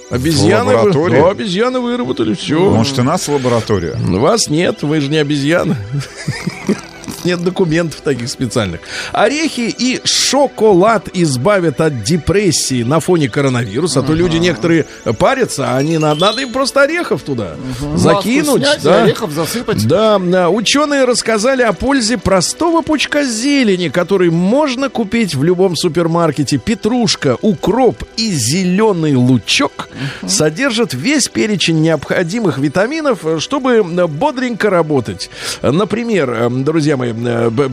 Обезьяны, 0.09 0.75
вы-? 0.75 1.09
Да, 1.11 1.29
обезьяны 1.29 1.79
выработали 1.79 2.33
все. 2.33 2.57
Может, 2.59 2.97
и 2.99 3.01
нас 3.03 3.27
лаборатория? 3.27 3.95
Вас 3.95 4.49
нет, 4.49 4.81
вы 4.81 5.01
же 5.01 5.09
не 5.09 5.17
обезьяна. 5.17 5.77
Нет 7.25 7.43
документов 7.43 8.01
таких 8.01 8.29
специальных. 8.29 8.81
Орехи 9.11 9.73
и 9.77 10.01
шоколад 10.03 11.09
избавят 11.13 11.81
от 11.81 12.03
депрессии 12.03 12.83
на 12.83 12.99
фоне 12.99 13.29
коронавируса. 13.29 13.99
А 13.99 14.03
то 14.03 14.13
люди 14.13 14.37
некоторые 14.37 14.85
парятся, 15.17 15.71
а 15.71 15.77
они 15.77 15.97
на- 15.97 16.15
надо 16.15 16.41
им 16.41 16.51
просто 16.51 16.81
орехов 16.83 17.21
туда 17.23 17.55
закинуть. 17.95 18.61
Маску 18.61 18.73
снять, 18.73 18.83
да. 18.83 19.03
орехов 19.03 19.31
засыпать. 19.31 19.87
Да, 19.87 20.17
ученые 20.49 21.05
рассказали 21.05 21.61
о 21.63 21.73
пользе 21.73 22.17
простого 22.17 22.81
пучка 22.81 23.23
зелени, 23.23 23.89
который 23.89 24.29
можно 24.29 24.89
купить 24.89 25.35
в 25.35 25.43
любом 25.43 25.75
супермаркете. 25.75 26.57
Петрушка, 26.57 27.37
укроп 27.41 28.03
и 28.17 28.31
зеленый 28.31 29.15
лучок 29.15 29.89
содержат 30.27 30.93
весь 30.93 31.27
перечень 31.27 31.81
необходимых 31.81 32.57
витаминов, 32.57 33.25
э, 33.25 33.39
чтобы 33.39 33.83
бодренько 34.07 34.69
работать. 34.69 35.29
Например, 35.61 36.29
э, 36.31 36.49
друзья 36.49 36.97
мои, 36.97 37.13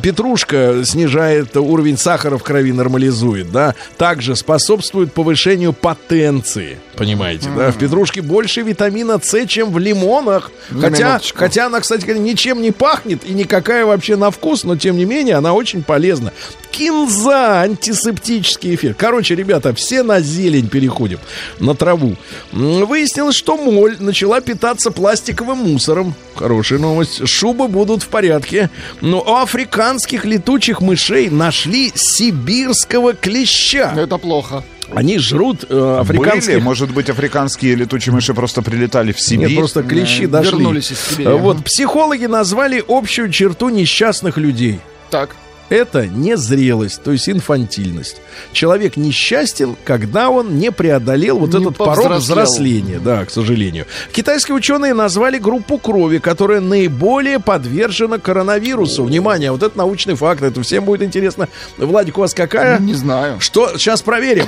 петрушка 0.03 0.83
снижает 0.85 1.57
уровень 1.57 1.97
сахара 1.99 2.39
в 2.39 2.43
крови, 2.43 2.73
нормализует, 2.73 3.51
да, 3.51 3.75
также 3.97 4.37
способствует 4.37 5.13
повышению 5.13 5.73
потенции. 5.73 6.79
Понимаете, 6.97 7.49
да? 7.57 7.71
В 7.71 7.77
петрушке 7.79 8.23
больше 8.23 8.63
витамина 8.63 9.21
С, 9.23 9.47
чем 9.47 9.73
в 9.73 9.79
лимонах. 9.79 10.51
На 10.71 10.91
Хотя, 10.91 11.09
минуточку. 11.09 11.39
хотя 11.39 11.67
она, 11.67 11.81
кстати 11.81 12.07
ничем 12.11 12.63
не 12.63 12.71
пахнет 12.71 13.25
и 13.25 13.33
никакая 13.33 13.85
вообще 13.85 14.17
на 14.17 14.31
вкус, 14.31 14.65
но 14.65 14.77
тем 14.77 14.97
не 14.97 15.05
менее 15.05 15.37
она 15.37 15.53
очень 15.53 15.83
полезна. 15.83 16.33
Кинза, 16.77 17.63
антисептический 17.63 18.75
эффект. 18.75 18.99
Короче, 18.99 19.35
ребята, 19.35 19.73
все 19.75 20.03
на 20.03 20.21
зелень 20.21 20.69
переходим, 20.69 21.19
на 21.59 21.75
траву. 21.75 22.17
Выяснилось, 22.53 23.35
что 23.35 23.57
моль 23.57 23.97
начала 23.99 24.43
питаться 24.43 24.91
пластиковым 24.91 25.59
мусором. 25.59 26.15
Хорошая 26.35 26.79
новость. 26.79 27.27
Шубы 27.27 27.69
будут 27.69 28.03
в 28.03 28.09
порядке. 28.09 28.69
Но 29.01 29.21
у 29.23 29.37
африканских 29.37 30.27
летучих 30.27 30.83
мышей 30.83 31.31
нашли 31.31 31.93
сибирского 31.95 33.15
клеща. 33.15 33.95
Это 33.97 34.19
плохо. 34.19 34.63
Они 34.95 35.19
жрут 35.19 35.65
э, 35.69 35.99
африканских... 36.01 36.53
Были, 36.55 36.63
может 36.63 36.91
быть, 36.93 37.09
африканские 37.09 37.75
летучие 37.75 38.13
мыши 38.15 38.35
просто 38.35 38.61
прилетали 38.63 39.13
в 39.13 39.21
Сибирь? 39.21 39.49
Нет, 39.49 39.59
просто 39.59 39.83
клещи 39.83 40.25
Э, 40.25 40.29
дошли. 40.29 40.51
вернулись 40.53 40.93
из 40.93 41.01
Сибири. 41.01 41.31
Вот, 41.31 41.65
психологи 41.65 42.27
назвали 42.27 42.85
общую 42.87 43.33
черту 43.33 43.71
несчастных 43.71 44.37
людей. 44.37 44.79
Так. 45.11 45.35
Это 45.69 46.07
незрелость, 46.07 47.03
то 47.03 47.11
есть 47.13 47.29
инфантильность. 47.29 48.19
Человек 48.53 48.97
несчастен, 48.97 49.77
когда 49.85 50.31
он 50.31 50.59
не 50.59 50.71
преодолел 50.71 51.39
вот 51.39 51.53
Не 51.55 51.61
этот 51.63 51.77
порог 51.77 52.13
взросления, 52.19 53.01
да, 53.03 53.25
к 53.25 53.31
сожалению. 53.31 53.87
Китайские 54.13 54.55
ученые 54.55 54.95
назвали 54.95 55.39
группу 55.39 55.79
крови, 55.79 56.19
которая 56.19 56.61
наиболее 56.61 57.41
подвержена 57.41 58.19
коронавирусу. 58.19 59.05
Внимание, 59.05 59.51
вот 59.51 59.63
это 59.65 59.77
научный 59.77 60.15
факт, 60.15 60.43
это 60.43 60.63
всем 60.63 60.85
будет 60.85 61.03
интересно. 61.03 61.49
Владик, 61.79 62.19
у 62.19 62.21
вас 62.21 62.33
какая? 62.33 62.79
Не 62.79 62.95
знаю. 62.95 63.41
Что? 63.41 63.77
Сейчас 63.77 64.03
проверим. 64.03 64.47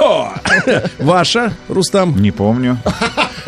Ваша, 0.98 1.52
Рустам? 1.68 2.20
Не 2.20 2.30
помню. 2.30 2.78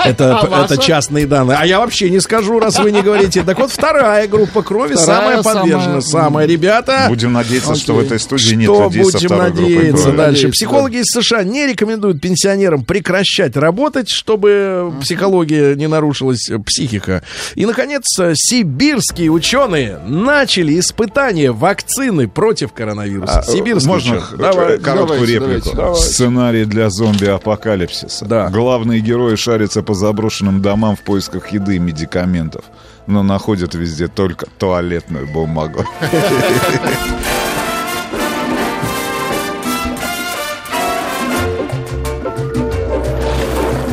Это, 0.04 0.38
А 0.38 0.46
ваша? 0.46 0.74
это 0.74 0.82
частные 0.82 1.26
данные. 1.26 1.56
А 1.60 1.66
я 1.66 1.80
вообще 1.80 2.10
не 2.10 2.20
скажу, 2.20 2.60
раз 2.60 2.78
вы 2.78 2.92
не 2.92 3.02
говорите. 3.02 3.42
Так 3.42 3.58
вот, 3.58 3.70
вторая 3.72 4.28
группа 4.28 4.62
крови, 4.62 4.94
Вторая 4.94 5.42
самая 5.42 5.42
подвержена. 5.42 6.00
самая- 6.00 6.26
Самая, 6.26 6.46
ребята. 6.46 7.05
Будем 7.08 7.32
надеяться, 7.32 7.74
что 7.74 7.94
в 7.94 7.98
этой 8.00 8.18
студии 8.18 8.54
нет 8.54 8.68
людей 8.68 9.04
со 9.04 9.12
будем 9.12 9.28
второй 9.28 9.50
группой 9.50 9.66
надеяться 9.66 10.12
дальше? 10.12 10.48
Психологи 10.50 10.96
из 10.96 11.06
США 11.06 11.44
не 11.44 11.66
рекомендуют 11.66 12.20
пенсионерам 12.20 12.84
прекращать 12.84 13.56
работать, 13.56 14.08
чтобы 14.08 14.92
психология 15.00 15.74
не 15.74 15.86
нарушилась, 15.86 16.48
э, 16.50 16.58
психика. 16.58 17.22
И, 17.54 17.66
наконец, 17.66 18.04
э, 18.18 18.32
сибирские 18.34 19.30
ученые 19.30 19.98
начали 20.06 20.78
испытания 20.78 21.52
вакцины 21.52 22.28
против 22.28 22.72
коронавируса. 22.72 23.40
А, 23.40 23.42
Сибирские 23.42 23.88
Можно 23.88 24.16
ученые. 24.16 24.38
Давай. 24.38 24.78
короткую 24.78 25.20
давайте, 25.20 25.34
реплику? 25.34 25.76
давайте. 25.76 26.02
Сценарий 26.02 26.64
для 26.64 26.90
зомби-апокалипсиса. 26.90 28.24
Да. 28.24 28.48
Главные 28.48 29.00
герои 29.00 29.36
шарятся 29.36 29.82
по 29.82 29.94
заброшенным 29.94 30.62
домам 30.62 30.96
в 30.96 31.00
поисках 31.00 31.48
еды 31.48 31.76
и 31.76 31.78
медикаментов, 31.78 32.64
но 33.06 33.22
находят 33.22 33.74
везде 33.74 34.08
только 34.08 34.46
туалетную 34.58 35.26
бумагу. 35.26 35.84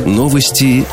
Новости 0.04 0.86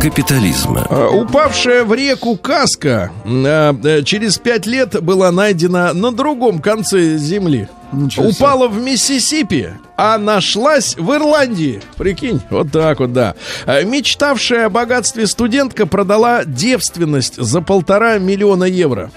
капитализма. 0.00 0.86
А, 0.88 1.08
Упавшая 1.08 1.84
в 1.84 1.92
реку 1.94 2.36
каска 2.36 3.10
э, 3.24 3.74
э, 3.84 4.02
через 4.02 4.38
пять 4.38 4.66
лет 4.66 5.02
была 5.02 5.30
найдена 5.32 5.92
на 5.92 6.12
другом 6.12 6.60
конце 6.60 7.16
земли. 7.16 7.68
Ничего 7.92 8.26
себе. 8.26 8.34
Упала 8.34 8.68
в 8.68 8.78
Миссисипи, 8.78 9.72
а 9.96 10.18
нашлась 10.18 10.94
в 10.96 11.12
Ирландии. 11.14 11.80
Прикинь, 11.96 12.40
вот 12.50 12.70
так 12.70 13.00
вот, 13.00 13.12
да. 13.12 13.34
А, 13.66 13.82
Мечтавшая 13.82 14.66
о 14.66 14.70
богатстве 14.70 15.26
студентка 15.26 15.86
продала 15.86 16.44
девственность 16.44 17.36
за 17.36 17.60
полтора 17.60 18.18
миллиона 18.18 18.64
евро. 18.64 19.10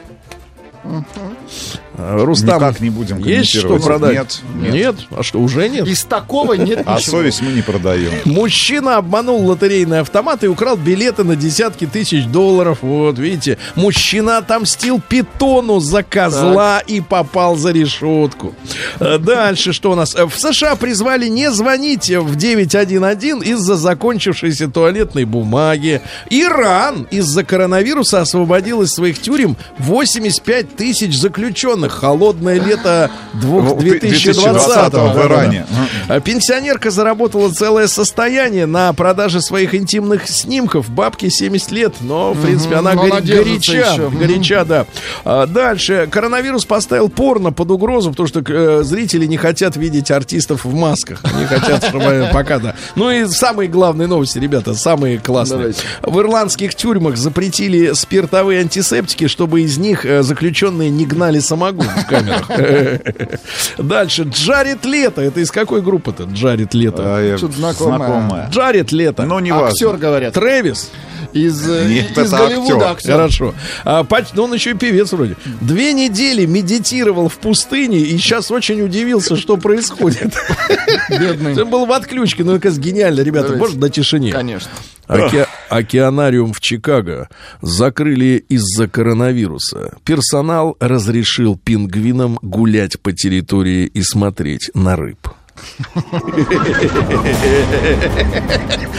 Рустам, 2.24 2.56
Никак 2.56 2.80
не 2.80 2.90
будем 2.90 3.18
есть 3.20 3.52
что 3.58 3.78
продать? 3.80 4.14
Нет, 4.14 4.42
нет. 4.56 4.74
нет. 4.74 4.96
А 5.12 5.24
что, 5.24 5.40
уже 5.40 5.68
нет? 5.70 5.88
Из 5.88 6.04
такого 6.04 6.54
нет 6.54 6.84
А 6.86 6.98
ничего. 6.98 7.18
совесть 7.18 7.42
мы 7.42 7.52
не 7.52 7.62
продаем. 7.62 8.12
Мужчина 8.26 8.98
обманул 8.98 9.46
лотерейный 9.48 10.00
автомат 10.00 10.44
и 10.44 10.48
украл 10.48 10.78
билеты 10.78 11.24
на 11.24 11.36
десятки 11.36 11.86
тысяч 11.86 12.26
долларов. 12.26 12.80
Вот, 12.82 13.18
видите. 13.20 13.58
Мужчина 13.76 14.38
отомстил 14.38 15.00
питону 15.02 15.80
за 15.80 16.04
козла 16.04 16.80
и 16.80 17.02
попал 17.02 17.56
за 17.56 17.72
решетку. 17.72 18.56
Э, 19.00 19.18
Дальше 19.18 19.74
что 19.74 19.92
у 19.92 19.96
нас? 19.96 20.16
Э, 20.16 20.26
В 20.26 20.34
США 20.40 20.76
призвали 20.76 21.28
не 21.28 21.52
звонить 21.52 22.10
в 22.10 22.36
911 22.36 23.44
из-за 23.46 23.76
закончившейся 23.76 24.68
туалетной 24.70 25.26
бумаги. 25.26 26.02
Иран 26.30 27.08
из-за 27.12 27.44
коронавируса 27.44 28.22
освободил 28.22 28.82
из 28.82 28.92
своих 28.94 29.20
тюрем 29.20 29.56
85 29.80 30.76
тысяч 30.76 31.18
заключенных. 31.18 31.91
Холодное 31.92 32.60
лето 32.60 33.12
двух- 33.34 33.78
2020 33.78 34.94
в 34.94 35.26
Иране. 35.26 35.66
а 36.08 36.20
Пенсионерка 36.20 36.92
заработала 36.92 37.52
целое 37.52 37.88
состояние 37.88 38.66
на 38.66 38.92
продаже 38.94 39.42
своих 39.42 39.76
интимных 39.76 40.28
снимков. 40.28 40.90
Бабке 40.90 41.30
70 41.30 41.72
лет, 41.72 41.94
но, 42.02 42.34
в 42.34 42.42
принципе, 42.42 42.76
она 42.76 42.94
но 42.94 43.04
гори- 43.04 43.12
она 43.12 43.22
держится 43.22 43.72
горяча. 43.74 43.92
еще. 43.94 44.10
Горяча, 44.10 44.66
да. 44.66 44.86
А 45.26 45.46
дальше. 45.46 46.08
Коронавирус 46.12 46.66
поставил 46.66 47.10
порно 47.10 47.52
под 47.52 47.72
угрозу, 47.72 48.12
потому 48.12 48.28
что 48.28 48.42
э, 48.48 48.84
зрители 48.84 49.26
не 49.26 49.38
хотят 49.38 49.76
видеть 49.76 50.12
артистов 50.12 50.66
в 50.66 50.74
масках. 50.74 51.20
Они 51.24 51.46
хотят, 51.46 51.84
чтобы 51.86 52.30
пока, 52.34 52.60
да. 52.60 52.76
Ну 52.96 53.10
и 53.12 53.26
самые 53.28 53.68
главные 53.70 54.08
новости, 54.08 54.38
ребята, 54.40 54.74
самые 54.74 55.18
классные. 55.20 55.58
Давайте. 55.60 55.82
В 56.04 56.20
ирландских 56.20 56.76
тюрьмах 56.76 57.18
запретили 57.18 57.94
спиртовые 57.94 58.62
антисептики, 58.62 59.28
чтобы 59.28 59.62
из 59.62 59.78
них 59.78 60.06
э, 60.06 60.24
заключенные 60.24 60.90
не 60.90 61.06
гнали 61.06 61.40
самогон 61.40 61.71
в 61.80 62.06
камерах. 62.08 62.50
Дальше. 63.78 64.24
Джаред 64.24 64.86
Лето. 64.86 65.22
Это 65.22 65.40
из 65.40 65.52
какой 65.52 65.82
группы-то? 65.82 66.24
Джаред 66.24 66.74
Лето. 66.74 67.04
А, 67.18 67.22
я- 67.22 67.38
Что-то 67.38 67.58
знакомое. 67.58 68.50
Джаред 68.52 68.92
Лето. 68.92 69.24
Но 69.24 69.40
не 69.40 69.52
важно. 69.52 69.68
Актер, 69.70 69.98
говорят. 69.98 70.34
Тревис. 70.34 70.92
Из, 71.34 71.70
э, 71.70 71.86
Нет, 71.88 72.18
из 72.18 72.30
Голливуда 72.30 72.76
актер. 72.76 72.92
актер. 72.92 73.12
Хорошо. 73.14 73.54
А, 73.86 74.06
ну, 74.34 74.44
он 74.44 74.54
еще 74.54 74.72
и 74.72 74.74
певец 74.74 75.14
вроде. 75.14 75.38
Две 75.62 75.94
недели 75.94 76.46
медитировал 76.46 77.30
в 77.30 77.38
пустыне 77.38 78.00
и 78.00 78.18
сейчас 78.18 78.52
очень 78.52 78.82
удивился, 78.82 79.38
что 79.38 79.56
происходит. 79.56 80.34
Бедный. 81.10 81.54
Это 81.54 81.64
был 81.64 81.86
в 81.86 81.92
отключке. 81.94 82.44
Ну, 82.44 82.60
кажется, 82.60 82.82
гениально, 82.82 83.22
ребята. 83.22 83.54
Можно 83.54 83.80
на 83.82 83.90
тишине? 83.90 84.32
Конечно. 84.34 84.70
Оке- 85.08 85.48
Океанариум 85.72 86.52
в 86.52 86.60
Чикаго 86.60 87.30
закрыли 87.62 88.44
из-за 88.50 88.90
коронавируса. 88.90 89.94
Персонал 90.04 90.76
разрешил 90.82 91.58
пингвинам 91.58 92.38
гулять 92.42 93.00
по 93.00 93.14
территории 93.14 93.86
и 93.86 94.02
смотреть 94.04 94.70
на 94.74 94.98
рыб. 94.98 95.30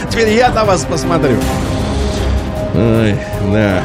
Теперь 0.09 0.29
я 0.29 0.51
на 0.51 0.65
вас 0.65 0.83
посмотрю. 0.85 1.37
Ой, 2.73 3.15
да. 3.51 3.83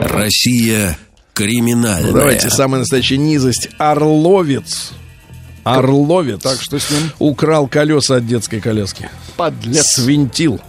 Россия 0.00 0.96
криминальная. 1.34 2.12
Давайте 2.12 2.50
самая 2.50 2.80
настоящая 2.80 3.16
низость. 3.16 3.70
Орловец. 3.78 4.92
Орловец. 5.76 6.42
Так, 6.42 6.60
что 6.60 6.78
с 6.78 6.90
ним? 6.90 7.10
Украл 7.18 7.66
колеса 7.68 8.16
от 8.16 8.26
детской 8.26 8.60
коляски. 8.60 9.08
Подлец. 9.36 9.86
Свинтил. 9.86 10.60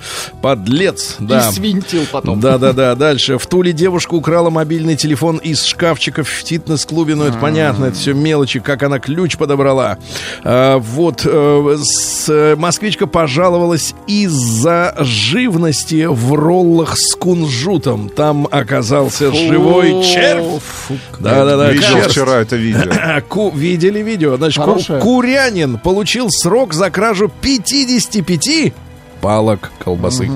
Подлец, 0.42 1.16
да. 1.20 1.50
И 1.50 1.54
свинтил 1.54 2.04
потом. 2.12 2.40
Да, 2.40 2.58
да, 2.58 2.74
да. 2.74 2.94
Дальше. 2.96 3.38
В 3.40 3.46
Туле 3.48 3.74
девушка 3.74 4.14
украла 4.14 4.50
мобильный 4.52 4.96
телефон 4.96 5.38
из 5.38 5.64
шкафчиков 5.64 6.28
в 6.30 6.32
фитнес-клубе. 6.32 7.16
Ну, 7.16 7.24
это 7.26 7.38
понятно, 7.38 7.86
это 7.86 7.96
все 7.98 8.14
мелочи, 8.14 8.60
как 8.60 8.84
она 8.84 9.00
ключ 9.00 9.38
подобрала. 9.38 9.98
А, 10.44 10.78
вот. 10.78 11.22
э, 11.26 11.78
с- 11.82 12.30
э, 12.30 12.56
москвичка 12.56 13.08
пожаловалась 13.08 13.96
из-за 14.08 14.96
живности 15.00 16.06
в 16.06 16.34
роллах 16.34 16.98
с 16.98 17.16
кунжутом. 17.16 18.10
Там 18.10 18.48
оказался 18.52 19.32
живой 19.34 20.04
червь. 20.04 21.00
Да, 21.20 21.44
да, 21.46 21.58
да. 21.58 21.72
Видел 21.72 21.88
червь. 21.88 22.08
вчера 22.12 22.36
это 22.42 22.56
видео. 22.56 23.22
Ку- 23.30 23.52
видели 23.52 24.00
видео. 24.04 24.38
Значит. 24.38 24.58
Курянин 25.02 25.78
получил 25.78 26.30
срок 26.30 26.74
за 26.74 26.90
кражу 26.90 27.32
55 27.42 28.74
палок 29.22 29.72
колбасы. 29.84 30.30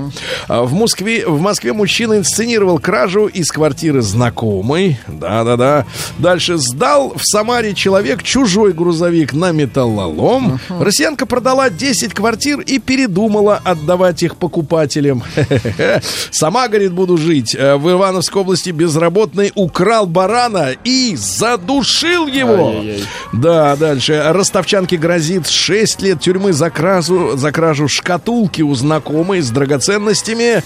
А 0.48 0.64
В 0.64 0.74
Москве, 0.74 1.26
в 1.28 1.40
Москве 1.40 1.74
мужчина 1.74 2.18
инсценировал 2.18 2.80
кражу 2.80 3.28
из 3.28 3.52
квартиры 3.52 4.02
знакомой. 4.02 5.00
Да-да-да. 5.08 5.86
Дальше 6.20 6.58
сдал 6.58 7.14
в 7.16 7.22
Самаре 7.24 7.74
человек 7.74 8.24
чужой 8.24 8.74
грузовик 8.74 9.34
на 9.34 9.52
металлолом. 9.52 10.60
Россиянка 10.70 11.26
продала 11.26 11.70
10 11.70 12.14
квартир 12.14 12.60
и 12.60 12.80
передумала 12.80 13.60
отдавать 13.64 14.24
их 14.24 14.36
покупателям. 14.38 15.24
Сама, 16.32 16.68
говорит, 16.68 16.92
буду 16.94 17.18
жить. 17.18 17.56
Э, 17.56 17.76
В 17.76 17.90
Ивановской 17.92 18.42
области 18.42 18.70
безработный 18.72 19.52
украл 19.56 20.06
барана 20.08 20.72
и 20.84 21.16
задушил 21.16 22.28
его. 22.28 22.70
Ай-яй-яй. 22.70 23.04
Да, 23.34 23.76
дальше. 23.76 24.22
Ростовчанке 24.28 24.98
грозит 24.98 25.48
6 25.48 26.02
лет 26.02 26.20
тюрьмы 26.20 26.54
за 26.54 26.70
кражу, 26.70 27.36
за 27.36 27.52
кражу 27.52 27.88
шкатулки 27.88 28.62
у 28.62 28.73
знакомой 28.76 29.42
с 29.42 29.50
драгоценностями. 29.50 30.64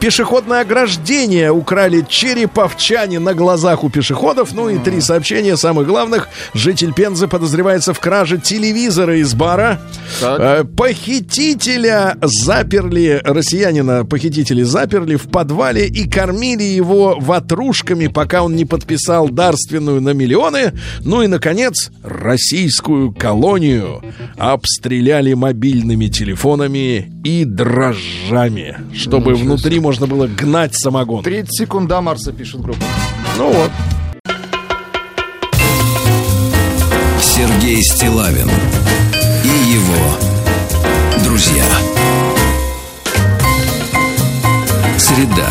Пешеходное 0.00 0.60
ограждение 0.62 1.50
украли 1.50 2.04
череповчане 2.08 3.18
на 3.18 3.34
глазах 3.34 3.84
у 3.84 3.90
пешеходов. 3.90 4.52
Ну 4.52 4.68
и 4.68 4.78
три 4.78 5.00
сообщения 5.00 5.56
самых 5.56 5.86
главных. 5.86 6.28
Житель 6.54 6.92
Пензы 6.92 7.28
подозревается 7.28 7.94
в 7.94 8.00
краже 8.00 8.38
телевизора 8.38 9.18
из 9.18 9.34
бара. 9.34 9.80
Так. 10.20 10.40
Э, 10.40 10.64
Похитителя 10.64 12.16
заперли, 12.22 13.20
россиянина 13.24 14.04
похитители 14.04 14.62
заперли 14.62 15.16
в 15.16 15.28
подвале 15.28 15.86
и 15.86 16.08
кормили 16.08 16.62
его 16.62 17.16
ватрушками, 17.18 18.06
пока 18.08 18.42
он 18.42 18.56
не 18.56 18.64
подписал 18.64 19.28
дарственную 19.28 20.00
на 20.00 20.10
миллионы. 20.10 20.72
Ну 21.00 21.22
и, 21.22 21.26
наконец, 21.26 21.90
российскую 22.02 23.12
колонию 23.12 24.02
обстреляли 24.36 25.34
мобильными 25.34 26.06
телефонами 26.06 27.10
и 27.24 27.44
дрожжами, 27.46 28.76
чтобы 28.94 29.34
внутри 29.34 29.80
можно 29.80 30.06
было 30.06 30.26
гнать 30.26 30.74
самогон. 30.74 31.24
30 31.24 31.52
секунд 31.52 31.88
до 31.88 32.00
Марса, 32.00 32.32
пишет 32.32 32.60
группа. 32.60 32.84
Ну 33.38 33.50
вот. 33.50 33.70
Сергей 37.20 37.82
Стилавин 37.82 38.48
и 39.42 39.72
его 39.72 41.24
друзья. 41.24 41.64
Среда. 44.98 45.50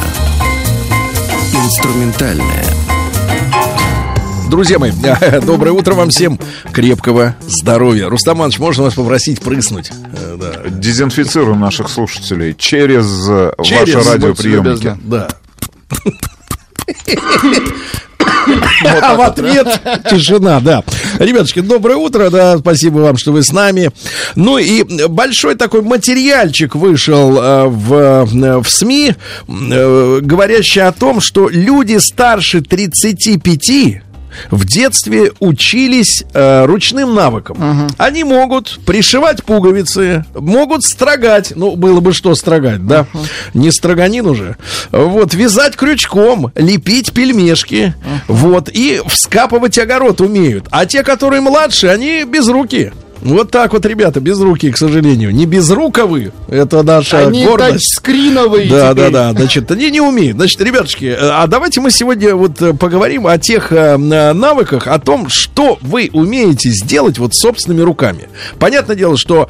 Инструментальная. 1.53 2.72
Друзья 4.53 4.77
мои, 4.77 4.91
доброе 5.47 5.71
утро 5.71 5.95
вам 5.95 6.11
всем. 6.11 6.39
Крепкого 6.71 7.35
здоровья. 7.41 8.07
Рустаманович, 8.07 8.59
можно 8.59 8.83
вас 8.83 8.93
попросить 8.93 9.41
прыснуть? 9.41 9.89
Э, 10.15 10.37
Да. 10.39 10.69
Дезинфицируем 10.69 11.59
наших 11.59 11.89
слушателей 11.89 12.53
через, 12.55 13.27
э, 13.27 13.51
Через, 13.63 13.95
ваши 13.95 14.11
радиоприемники. 14.11 14.95
Да. 15.05 15.29
А 18.85 19.15
в 19.15 19.21
ответ 19.21 19.81
тишина, 20.11 20.59
да. 20.59 20.83
Ребятушки, 21.17 21.61
доброе 21.61 21.95
утро, 21.95 22.29
да, 22.29 22.59
спасибо 22.59 22.99
вам, 22.99 23.17
что 23.17 23.31
вы 23.31 23.41
с 23.41 23.51
нами. 23.51 23.89
Ну 24.35 24.59
и 24.59 24.83
большой 25.07 25.55
такой 25.55 25.81
материальчик 25.81 26.75
вышел 26.75 27.41
э, 27.41 27.65
в, 27.69 27.93
э, 27.93 28.57
в 28.59 28.69
СМИ, 28.69 29.15
э, 29.47 30.19
говорящий 30.21 30.83
о 30.83 30.91
том, 30.91 31.21
что 31.21 31.49
люди 31.49 31.97
старше 31.97 32.61
35 32.61 34.03
в 34.51 34.65
детстве 34.65 35.31
учились 35.39 36.23
э, 36.33 36.65
ручным 36.65 37.13
навыкам. 37.13 37.89
Они 37.97 38.23
могут 38.23 38.79
пришивать 38.85 39.43
пуговицы, 39.43 40.25
могут 40.33 40.83
строгать. 40.83 41.53
Ну, 41.55 41.75
было 41.75 41.99
бы 41.99 42.13
что 42.13 42.35
строгать, 42.35 42.85
да? 42.85 43.07
Не 43.53 43.71
строганин 43.71 44.25
уже. 44.25 44.57
Вот, 44.91 45.33
вязать 45.33 45.75
крючком, 45.75 46.51
лепить 46.55 47.13
пельмешки. 47.13 47.93
Вот, 48.27 48.69
и 48.69 49.01
вскапывать 49.07 49.77
огород 49.77 50.21
умеют. 50.21 50.65
А 50.71 50.85
те, 50.85 51.03
которые 51.03 51.41
младше, 51.41 51.87
они 51.87 52.23
без 52.23 52.47
руки. 52.47 52.91
Вот 53.23 53.51
так 53.51 53.71
вот, 53.71 53.85
ребята, 53.85 54.19
без 54.19 54.39
руки, 54.39 54.69
к 54.71 54.77
сожалению. 54.77 55.33
Не 55.33 55.45
безруковые, 55.45 56.33
это 56.49 56.83
наша 56.83 57.19
Они 57.27 57.45
гордость. 57.45 57.95
тачскриновые 57.95 58.69
Да, 58.69 58.91
теперь. 58.91 59.09
да, 59.11 59.31
да. 59.31 59.39
Значит, 59.39 59.71
они 59.71 59.89
не 59.91 60.01
умеют. 60.01 60.35
Значит, 60.35 60.59
ребятушки, 60.59 61.05
э, 61.05 61.17
а 61.19 61.47
давайте 61.47 61.79
мы 61.79 61.89
сегодня 61.89 62.35
вот 62.35 62.61
э, 62.61 62.73
поговорим 62.73 63.25
о 63.27 63.37
тех 63.37 63.71
э, 63.71 63.95
навыках, 63.97 64.87
о 64.87 64.99
том, 64.99 65.27
что 65.29 65.77
вы 65.81 66.09
умеете 66.11 66.69
сделать 66.71 67.17
вот 67.17 67.33
собственными 67.33 67.81
руками. 67.81 68.27
Понятное 68.59 68.95
дело, 68.97 69.17
что 69.17 69.47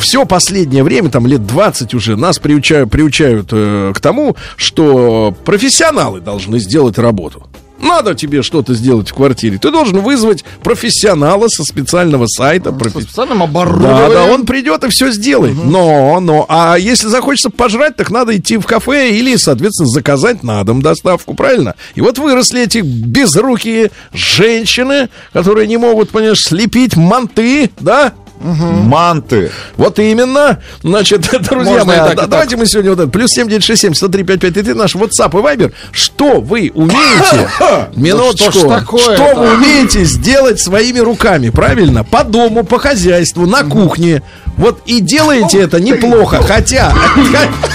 все 0.00 0.24
последнее 0.26 0.82
время, 0.82 1.08
там 1.08 1.26
лет 1.26 1.46
20 1.46 1.94
уже, 1.94 2.16
нас 2.16 2.40
приучают, 2.40 2.90
приучают 2.90 3.48
э, 3.52 3.92
к 3.94 4.00
тому, 4.00 4.36
что 4.56 5.34
профессионалы 5.44 6.20
должны 6.20 6.58
сделать 6.58 6.98
работу. 6.98 7.46
Надо 7.82 8.14
тебе 8.14 8.42
что-то 8.42 8.74
сделать 8.74 9.10
в 9.10 9.14
квартире. 9.14 9.58
Ты 9.58 9.70
должен 9.70 9.98
вызвать 10.00 10.44
профессионала 10.62 11.48
со 11.48 11.64
специального 11.64 12.26
сайта. 12.26 12.70
Со 12.70 12.76
профи- 12.76 13.02
специальным 13.02 13.38
да, 13.38 13.44
оборудованием. 13.44 14.12
да, 14.12 14.24
он 14.26 14.46
придет 14.46 14.84
и 14.84 14.88
все 14.88 15.10
сделает. 15.10 15.56
Но, 15.62 16.20
но, 16.20 16.46
а 16.48 16.76
если 16.78 17.08
захочется 17.08 17.50
пожрать, 17.50 17.96
так 17.96 18.10
надо 18.10 18.36
идти 18.36 18.56
в 18.56 18.66
кафе 18.66 19.10
или, 19.10 19.36
соответственно, 19.36 19.88
заказать 19.88 20.42
на 20.42 20.62
дом 20.64 20.80
доставку, 20.80 21.34
правильно? 21.34 21.74
И 21.94 22.00
вот 22.00 22.18
выросли 22.18 22.62
эти 22.62 22.78
безрукие 22.78 23.90
женщины, 24.12 25.08
которые 25.32 25.66
не 25.66 25.76
могут, 25.76 26.10
понимаешь, 26.10 26.42
слепить 26.42 26.96
манты, 26.96 27.70
да? 27.80 28.12
Манты. 28.42 29.50
Вот 29.76 29.98
именно. 29.98 30.60
Значит, 30.82 31.22
друзья 31.42 31.72
Можно 31.72 31.84
мои, 31.84 31.96
так, 31.98 32.16
так. 32.16 32.28
давайте 32.28 32.56
мы 32.56 32.66
сегодня 32.66 32.90
вот 32.90 33.00
это. 33.00 33.08
Плюс 33.08 33.30
7967 33.30 33.94
103 33.94 34.22
5533 34.24 34.74
наш 34.74 34.94
WhatsApp 34.94 35.30
и 35.30 35.42
Viber. 35.42 35.72
Что 35.92 36.40
вы 36.40 36.70
умеете? 36.74 37.48
Минуточку. 37.96 38.50
что 38.98 39.34
вы 39.34 39.54
умеете 39.54 40.04
сделать 40.04 40.60
своими 40.60 40.98
руками? 40.98 41.50
Правильно? 41.50 42.04
По 42.04 42.24
дому, 42.24 42.64
по 42.64 42.78
хозяйству, 42.78 43.46
на 43.46 43.64
кухне. 43.64 44.22
Вот 44.56 44.80
и 44.86 45.00
делаете 45.00 45.60
это 45.60 45.80
неплохо, 45.80 46.42
хотя, 46.42 46.92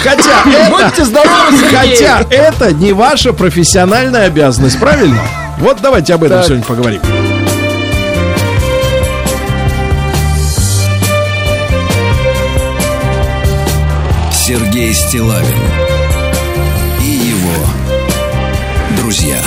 хотя 0.03 0.43
это, 0.80 1.05
здоровы, 1.05 1.57
хотя 1.72 2.24
это 2.30 2.72
не 2.72 2.93
ваша 2.93 3.34
профессиональная 3.34 4.28
обязанность, 4.28 4.80
правильно? 4.80 5.22
Вот 5.59 5.80
давайте 5.82 6.13
об 6.13 6.24
этом 6.24 6.38
Так. 6.38 6.45
сегодня 6.45 6.65
поговорим. 6.65 7.26
Сергей 14.88 14.93
Стилавин 14.93 15.57
и 17.01 17.29
его 17.29 17.65
друзья. 18.97 19.41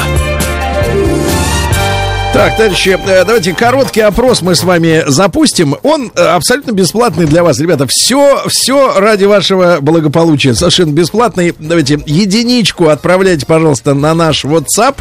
Так, 2.35 2.57
товарищи, 2.59 2.91
э, 2.91 3.25
давайте 3.25 3.55
короткий 3.55 4.03
опрос 4.03 4.43
мы 4.43 4.55
с 4.55 4.63
вами 4.63 5.03
запустим. 5.07 5.77
Он 5.83 6.13
э, 6.15 6.21
абсолютно 6.21 6.73
бесплатный 6.73 7.25
для 7.25 7.43
вас, 7.43 7.59
ребята. 7.59 7.87
Все, 7.89 8.43
все 8.49 9.01
ради 9.01 9.25
вашего 9.25 9.79
благополучия. 9.81 10.55
Совершенно 10.55 10.93
бесплатный. 10.93 11.55
Давайте 11.59 11.99
единичку 12.05 12.89
отправляйте, 12.89 13.47
пожалуйста, 13.47 13.95
на 13.95 14.13
наш 14.15 14.45
WhatsApp. 14.45 14.97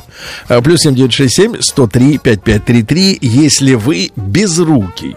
э, 0.48 0.62
Плюс 0.62 0.82
7967 0.82 1.62
103 1.62 2.18
5533, 2.18 3.18
если 3.22 3.74
вы 3.74 4.12
безрукий. 4.16 5.16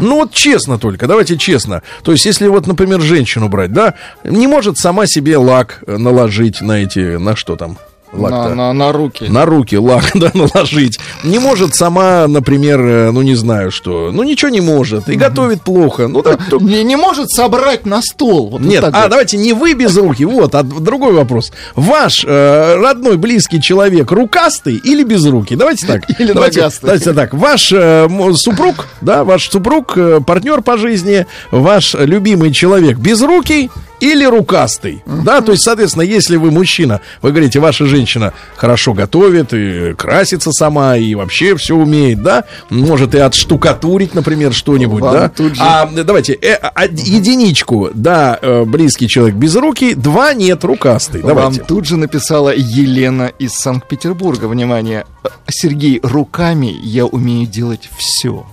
Ну 0.00 0.16
вот 0.16 0.32
честно 0.32 0.78
только, 0.78 1.06
давайте 1.06 1.36
честно. 1.36 1.82
То 2.02 2.12
есть, 2.12 2.24
если 2.24 2.48
вот, 2.48 2.66
например, 2.66 3.00
женщину 3.00 3.48
брать, 3.48 3.72
да, 3.72 3.94
не 4.24 4.46
может 4.46 4.78
сама 4.78 5.06
себе 5.06 5.36
лак 5.36 5.82
э, 5.86 5.96
наложить 5.96 6.60
на 6.60 6.82
эти, 6.82 7.16
на 7.16 7.36
что 7.36 7.56
там? 7.56 7.78
Лак-то? 8.16 8.48
На, 8.50 8.54
на, 8.54 8.72
на 8.72 8.92
руки. 8.92 9.24
На 9.28 9.44
руки 9.44 9.76
лак, 9.76 10.04
да, 10.14 10.30
наложить. 10.34 10.98
Не 11.24 11.38
может 11.38 11.74
сама, 11.74 12.26
например, 12.26 12.80
э, 12.80 13.10
ну 13.10 13.22
не 13.22 13.34
знаю 13.34 13.70
что. 13.70 14.10
Ну 14.12 14.22
ничего 14.22 14.50
не 14.50 14.60
может. 14.60 15.08
И 15.08 15.14
готовит 15.16 15.62
плохо. 15.62 16.08
Ну 16.08 16.22
так. 16.22 16.40
то- 16.48 16.58
Не, 16.58 16.82
не 16.84 16.96
может 16.96 17.30
собрать 17.30 17.86
на 17.86 18.02
стол. 18.02 18.50
Вот 18.50 18.60
Нет, 18.60 18.80
так 18.82 18.94
а 18.94 19.02
вот. 19.02 19.10
давайте 19.10 19.36
не 19.36 19.52
вы 19.52 19.74
без 19.74 19.96
руки, 19.96 20.24
вот, 20.24 20.54
а 20.54 20.62
другой 20.62 21.12
вопрос. 21.12 21.52
Ваш 21.74 22.24
э, 22.26 22.76
родной 22.76 23.16
близкий 23.16 23.60
человек 23.60 24.10
рукастый 24.12 24.76
или 24.76 25.02
без 25.04 25.24
руки? 25.26 25.56
Давайте 25.56 25.86
так. 25.86 26.02
Или 26.20 26.32
давайте, 26.32 26.60
ногастый. 26.60 26.86
давайте 26.86 27.12
так. 27.12 27.34
Ваш 27.34 27.72
э, 27.72 28.08
супруг, 28.34 28.86
да, 29.00 29.24
ваш 29.24 29.48
супруг, 29.50 29.96
э, 29.96 30.20
партнер 30.26 30.62
по 30.62 30.76
жизни, 30.78 31.26
ваш 31.50 31.94
любимый 31.94 32.52
человек 32.52 32.98
без 32.98 33.20
руки 33.22 33.70
или 34.00 34.24
рукастый, 34.24 35.02
да, 35.06 35.40
то 35.40 35.52
есть, 35.52 35.64
соответственно, 35.64 36.02
если 36.02 36.36
вы 36.36 36.50
мужчина, 36.50 37.00
вы 37.22 37.30
говорите, 37.30 37.60
ваша 37.60 37.86
женщина 37.86 38.32
хорошо 38.56 38.92
готовит 38.92 39.52
и 39.54 39.94
красится 39.94 40.52
сама 40.52 40.96
и 40.96 41.14
вообще 41.14 41.56
все 41.56 41.74
умеет, 41.76 42.22
да, 42.22 42.44
может 42.70 43.14
и 43.14 43.18
отштукатурить, 43.18 44.14
например, 44.14 44.52
что-нибудь, 44.52 45.02
Вам 45.02 45.12
да, 45.12 45.28
тут 45.28 45.54
же- 45.56 45.62
а 45.62 45.86
давайте 45.86 46.34
э, 46.34 46.54
а, 46.54 46.84
единичку, 46.84 47.90
да, 47.94 48.38
э, 48.40 48.64
близкий 48.64 49.08
человек 49.08 49.36
без 49.36 49.54
руки, 49.56 49.94
два 49.94 50.34
нет, 50.34 50.64
рукастый, 50.64 51.22
давайте. 51.22 51.60
Вам 51.60 51.66
тут 51.66 51.86
же 51.86 51.96
написала 51.96 52.54
Елена 52.54 53.32
из 53.38 53.52
Санкт-Петербурга. 53.52 54.46
Внимание, 54.46 55.06
э, 55.24 55.28
Сергей, 55.48 56.00
руками 56.02 56.74
я 56.82 57.06
умею 57.06 57.46
делать 57.46 57.88
все. 57.96 58.46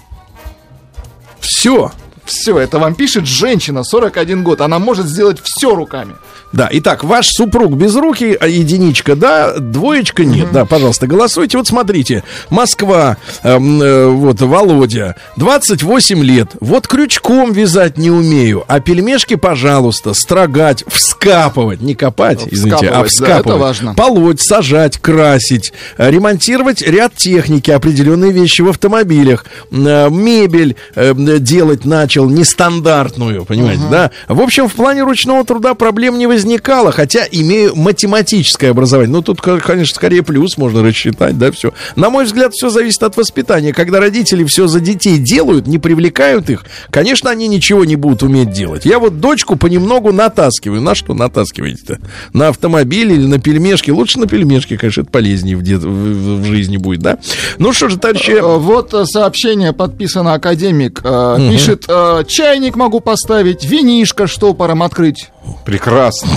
Все. 1.39 1.91
Все, 2.25 2.57
это 2.59 2.79
вам 2.79 2.95
пишет 2.95 3.25
женщина, 3.25 3.83
41 3.83 4.43
год. 4.43 4.61
Она 4.61 4.79
может 4.79 5.07
сделать 5.07 5.39
все 5.43 5.75
руками. 5.75 6.15
Да, 6.53 6.69
итак, 6.71 7.03
ваш 7.03 7.29
супруг 7.29 7.73
без 7.73 7.95
руки, 7.95 8.37
а 8.39 8.47
единичка, 8.47 9.15
да, 9.15 9.57
двоечка 9.57 10.23
нет, 10.23 10.51
да, 10.51 10.65
пожалуйста, 10.65 11.07
голосуйте. 11.07 11.57
Вот 11.57 11.67
смотрите, 11.67 12.23
Москва, 12.51 13.17
эм, 13.41 13.81
э, 13.81 14.05
вот, 14.05 14.39
Володя, 14.39 15.15
28 15.37 16.23
лет, 16.23 16.49
вот 16.59 16.87
крючком 16.87 17.53
вязать 17.53 17.97
не 17.97 18.11
умею, 18.11 18.65
а 18.67 18.81
пельмешки, 18.81 19.33
пожалуйста, 19.33 20.13
строгать, 20.13 20.83
вскапывать, 20.87 21.81
не 21.81 21.95
копать, 21.95 22.47
извините, 22.51 22.87
а 22.89 23.03
Вскапывать, 23.03 23.03
да, 23.03 23.07
вскапывать. 23.07 23.45
это 23.47 23.57
важно. 23.57 23.93
Полоть, 23.95 24.41
сажать, 24.41 24.99
красить, 24.99 25.73
э, 25.97 26.11
ремонтировать 26.11 26.83
ряд 26.83 27.15
техники, 27.15 27.71
определенные 27.71 28.31
вещи 28.31 28.61
в 28.61 28.69
автомобилях, 28.69 29.45
э, 29.71 30.09
мебель 30.11 30.75
э, 30.93 31.13
делать 31.39 31.83
начал 32.13 32.29
нестандартную, 32.29 33.43
понимаете, 33.45 33.83
да? 33.89 34.11
В 34.27 34.39
общем, 34.41 34.67
в 34.67 34.73
плане 34.73 35.03
ручного 35.03 35.43
труда 35.45 35.73
проблем 35.73 36.17
не 36.19 36.27
возникало, 36.27 36.91
хотя 36.91 37.23
имею 37.31 37.75
математическое 37.75 38.69
образование. 38.69 39.11
Ну, 39.11 39.21
тут, 39.23 39.41
ко- 39.41 39.59
конечно, 39.59 39.95
скорее 39.95 40.21
плюс 40.21 40.57
можно 40.57 40.83
рассчитать, 40.83 41.37
да, 41.39 41.51
все. 41.51 41.73
На 41.95 42.09
мой 42.09 42.25
взгляд, 42.25 42.53
все 42.53 42.69
зависит 42.69 43.01
от 43.03 43.17
воспитания. 43.17 43.73
Когда 43.73 43.99
родители 43.99 44.43
все 44.43 44.67
за 44.67 44.79
детей 44.79 45.17
делают, 45.17 45.65
не 45.67 45.79
привлекают 45.79 46.49
их, 46.49 46.65
конечно, 46.91 47.31
они 47.31 47.47
ничего 47.47 47.83
не 47.85 47.95
будут 47.95 48.21
уметь 48.23 48.51
делать. 48.51 48.85
Я 48.85 48.99
вот 48.99 49.19
дочку 49.19 49.55
понемногу 49.55 50.11
натаскиваю. 50.11 50.81
На 50.81 50.93
что 50.95 51.13
натаскиваете-то? 51.15 51.99
На 52.33 52.49
автомобиль 52.49 53.11
или 53.11 53.25
на 53.25 53.39
пельмешки? 53.39 53.89
Лучше 53.91 54.19
на 54.19 54.27
пельмешки, 54.27 54.77
конечно, 54.77 55.01
это 55.01 55.09
полезнее 55.09 55.57
в, 55.57 55.63
дет- 55.63 55.83
в- 55.83 56.41
в 56.41 56.45
жизни 56.45 56.77
будет, 56.77 57.01
да? 57.01 57.17
Ну 57.57 57.73
что 57.73 57.89
же, 57.89 57.97
товарищи... 57.97 58.31
Э, 58.31 58.41
Вот 58.57 58.93
э, 58.93 59.05
сообщение 59.05 59.73
подписано 59.73 60.33
академик. 60.33 61.01
э, 61.03 61.49
Пишет, 61.51 61.85
э, 62.19 62.23
чайник 62.25 62.75
могу 62.75 62.99
поставить, 62.99 63.63
винишко 63.65 64.27
штопором 64.27 64.83
открыть. 64.83 65.31
Прекрасно. 65.65 66.29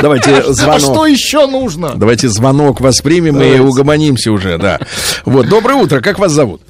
Давайте 0.00 0.30
А 0.38 0.42
что 0.42 0.52
звонок. 0.52 1.08
еще 1.08 1.46
нужно? 1.46 1.92
Давайте 1.94 2.28
звонок 2.28 2.80
воспримем 2.80 3.36
и 3.36 3.40
Давайте. 3.40 3.60
угомонимся 3.62 4.32
уже, 4.32 4.58
да. 4.58 4.78
Вот, 5.24 5.48
доброе 5.48 5.74
утро, 5.74 6.00
как 6.00 6.18
вас 6.18 6.32
зовут? 6.32 6.62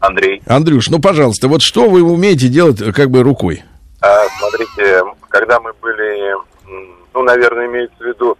Андрей, 0.00 0.42
Андрюш, 0.46 0.88
ну, 0.90 0.98
пожалуйста, 0.98 1.46
вот 1.48 1.62
что 1.62 1.88
вы 1.88 2.02
умеете 2.02 2.48
делать 2.48 2.80
э, 2.80 2.92
как 2.92 3.10
бы 3.10 3.22
рукой? 3.22 3.62
а, 4.00 4.24
смотрите, 4.40 5.02
когда 5.28 5.60
мы 5.60 5.72
были, 5.80 6.34
ну, 7.14 7.22
наверное, 7.22 7.66
имеется 7.66 7.94
в 8.00 8.06
виду 8.06 8.36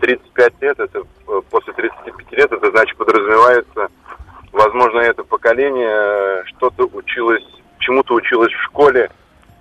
35 0.00 0.52
лет, 0.60 0.80
это 0.80 0.98
э, 1.28 1.40
после 1.50 1.72
35 1.72 2.32
лет, 2.32 2.50
это 2.52 2.70
значит 2.70 2.96
подразумевается, 2.96 3.86
возможно, 4.54 5.00
это 5.00 5.24
поколение 5.24 5.90
э, 5.90 6.42
что-то 6.46 6.88
училось, 6.92 7.44
чему-то 7.80 8.14
училось 8.14 8.52
в 8.52 8.62
школе, 8.64 9.10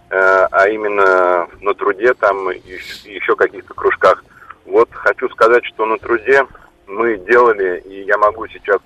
э, 0.09 0.47
а 0.51 0.69
именно 0.69 1.47
на 1.61 1.73
труде 1.73 2.13
там 2.13 2.49
еще 2.49 3.35
каких-то 3.35 3.73
кружках. 3.73 4.23
Вот 4.65 4.89
хочу 4.93 5.27
сказать, 5.29 5.65
что 5.65 5.85
на 5.85 5.97
труде 5.97 6.45
мы 6.87 7.17
делали, 7.17 7.83
и 7.85 8.03
я 8.03 8.17
могу 8.17 8.47
сейчас 8.47 8.79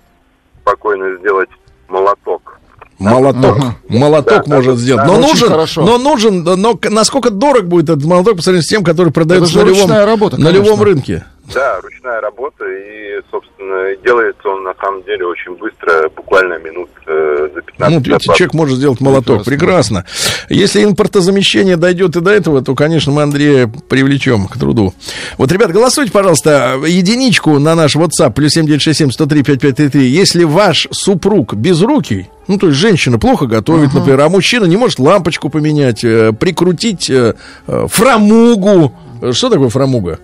спокойно 0.62 1.16
сделать 1.18 1.50
молоток. 1.88 2.58
Молоток. 2.98 3.56
Ага. 3.58 3.74
Молоток 3.88 4.44
Да, 4.46 4.56
может 4.56 4.74
да, 4.74 4.80
сделать. 4.80 5.06
да, 5.06 5.12
Но 5.12 5.20
нужен, 5.20 5.48
хорошо. 5.48 5.82
но 5.82 5.98
нужен, 5.98 6.42
но 6.42 6.78
насколько 6.90 7.30
дорог 7.30 7.66
будет 7.66 7.90
этот 7.90 8.04
молоток 8.04 8.36
по 8.36 8.42
сравнению 8.42 8.64
с 8.64 8.68
тем, 8.68 8.82
который 8.82 9.12
продается 9.12 9.56
на 9.56 9.62
любом, 9.62 9.90
работа, 9.90 10.40
на 10.40 10.48
любом 10.50 10.82
рынке? 10.82 11.24
Да, 11.54 11.80
ручная 11.80 12.20
работа, 12.20 12.64
и, 12.66 13.20
собственно, 13.30 13.96
делается 14.04 14.48
он 14.48 14.64
на 14.64 14.74
самом 14.74 15.02
деле 15.04 15.24
очень 15.26 15.56
быстро, 15.56 16.08
буквально 16.10 16.58
минут 16.58 16.90
э, 17.06 17.48
за 17.54 17.62
15 17.62 17.78
Ну, 17.94 18.00
видите, 18.00 18.34
человек 18.34 18.54
может 18.54 18.76
сделать 18.76 19.00
молоток. 19.00 19.44
Прекрасно. 19.44 20.04
Если 20.50 20.84
импортозамещение 20.84 21.76
дойдет 21.76 22.16
и 22.16 22.20
до 22.20 22.30
этого, 22.30 22.62
то, 22.62 22.74
конечно, 22.74 23.12
мы 23.12 23.22
Андрея 23.22 23.70
привлечем 23.88 24.46
к 24.46 24.58
труду. 24.58 24.92
Вот, 25.38 25.50
ребят, 25.50 25.72
голосуйте, 25.72 26.12
пожалуйста, 26.12 26.78
единичку 26.86 27.58
на 27.58 27.74
наш 27.74 27.96
WhatsApp, 27.96 28.34
плюс 28.34 28.52
7967 28.52 29.10
103 29.10 29.42
5533. 29.42 30.06
Если 30.06 30.44
ваш 30.44 30.88
супруг 30.90 31.54
безрукий, 31.54 32.28
ну, 32.46 32.58
то 32.58 32.68
есть 32.68 32.78
женщина 32.78 33.18
плохо 33.18 33.46
готовит, 33.46 33.90
uh-huh. 33.90 33.98
например, 33.98 34.20
а 34.20 34.28
мужчина 34.28 34.64
не 34.64 34.76
может 34.76 34.98
лампочку 34.98 35.48
поменять, 35.48 36.04
э, 36.04 36.32
прикрутить 36.32 37.08
э, 37.10 37.34
э, 37.66 37.86
фрамугу. 37.88 38.92
Что 39.32 39.50
такое 39.50 39.68
фрамуга? 39.68 40.18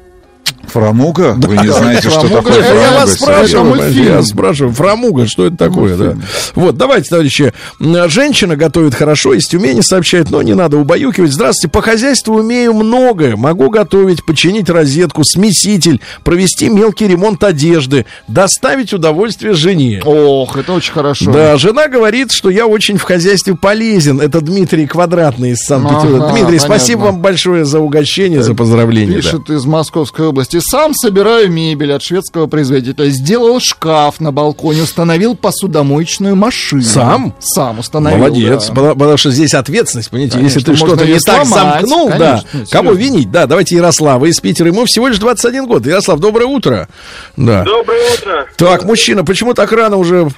Фрамуга? 0.74 1.36
Вы 1.38 1.56
не 1.56 1.68
знаете, 1.72 2.10
что 2.10 2.28
такое 2.28 2.60
фрамуга? 2.60 2.82
Я 2.82 2.92
вас 2.92 3.14
спрашиваю, 3.14 3.92
я 3.92 4.22
спрашиваю, 4.24 4.74
фрамуга, 4.74 5.28
что 5.28 5.46
это 5.46 5.56
такое, 5.56 5.96
да? 5.96 6.16
Вот, 6.56 6.76
давайте, 6.76 7.10
товарищи, 7.10 7.52
женщина 7.78 8.56
готовит 8.56 8.92
хорошо, 8.96 9.34
из 9.34 9.46
Тюмени 9.46 9.82
сообщает, 9.82 10.30
но 10.30 10.42
не 10.42 10.54
надо 10.54 10.76
убаюкивать. 10.76 11.30
Здравствуйте, 11.32 11.68
по 11.68 11.80
хозяйству 11.80 12.34
умею 12.34 12.74
многое. 12.74 13.36
Могу 13.36 13.70
готовить, 13.70 14.26
починить 14.26 14.68
розетку, 14.68 15.22
смеситель, 15.22 16.00
провести 16.24 16.68
мелкий 16.68 17.06
ремонт 17.06 17.44
одежды, 17.44 18.04
доставить 18.26 18.92
удовольствие 18.92 19.54
жене. 19.54 20.02
Ох, 20.04 20.56
это 20.56 20.72
очень 20.72 20.92
хорошо. 20.92 21.30
Да, 21.30 21.56
жена 21.56 21.86
говорит, 21.86 22.32
что 22.32 22.50
я 22.50 22.66
очень 22.66 22.98
в 22.98 23.02
хозяйстве 23.02 23.54
полезен. 23.54 24.20
Это 24.20 24.40
Дмитрий 24.40 24.88
Квадратный 24.88 25.52
из 25.52 25.58
Санкт-Петербурга. 25.58 26.32
Дмитрий, 26.32 26.58
спасибо 26.58 27.02
вам 27.02 27.20
большое 27.20 27.64
за 27.64 27.78
угощение, 27.78 28.42
за 28.42 28.54
поздравление. 28.54 29.18
Пишет 29.18 29.50
из 29.50 29.64
Московской 29.66 30.26
области. 30.26 30.63
Сам 30.70 30.94
собираю 30.94 31.50
мебель 31.50 31.92
от 31.92 32.02
шведского 32.02 32.46
производителя. 32.46 33.08
Сделал 33.10 33.60
шкаф 33.60 34.20
на 34.20 34.32
балконе, 34.32 34.82
установил 34.82 35.36
посудомоечную 35.36 36.36
машину. 36.36 36.82
Сам? 36.82 37.34
Сам 37.40 37.80
установил. 37.80 38.18
Молодец, 38.18 38.68
да. 38.68 38.74
потому, 38.74 38.94
потому 38.94 39.16
что 39.18 39.30
здесь 39.30 39.52
ответственность, 39.52 40.10
понимаете, 40.10 40.38
конечно, 40.38 40.58
если 40.58 40.72
ты 40.72 40.76
что-то 40.76 41.04
не 41.04 41.18
так 41.18 41.44
замкнул, 41.44 42.08
конечно, 42.08 42.18
да, 42.18 42.44
серьезно. 42.50 42.78
кого 42.78 42.92
винить? 42.92 43.30
Да, 43.30 43.46
давайте 43.46 43.76
Ярослава 43.76 44.24
из 44.24 44.40
Питера. 44.40 44.68
Ему 44.68 44.86
всего 44.86 45.08
лишь 45.08 45.18
21 45.18 45.66
год. 45.66 45.86
Ярослав, 45.86 46.18
доброе 46.18 46.46
утро. 46.46 46.88
Да. 47.36 47.62
Доброе 47.64 48.14
утро. 48.14 48.46
Так, 48.56 48.84
мужчина, 48.84 49.24
почему 49.24 49.52
так 49.52 49.70
рано 49.72 49.98
уже 49.98 50.28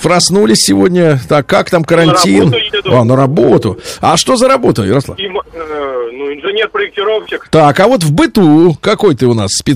проснулись 0.00 0.58
сегодня? 0.58 1.20
Так, 1.28 1.46
как 1.46 1.68
там 1.68 1.84
карантин? 1.84 2.50
На 2.50 2.56
работу 2.56 2.76
еду. 2.76 2.96
А, 2.96 3.04
на 3.04 3.16
работу. 3.16 3.80
А 4.00 4.16
что 4.16 4.36
за 4.36 4.48
работа, 4.48 4.82
Ярослав? 4.82 5.18
И, 5.18 5.24
э, 5.24 5.28
ну, 6.12 6.32
инженер-проектировщик. 6.32 7.48
Так, 7.50 7.78
а 7.80 7.88
вот 7.88 8.02
в 8.02 8.12
быту 8.12 8.76
какой 8.80 9.14
ты 9.14 9.26
у 9.26 9.34
нас 9.34 9.50
специалист? 9.52 9.73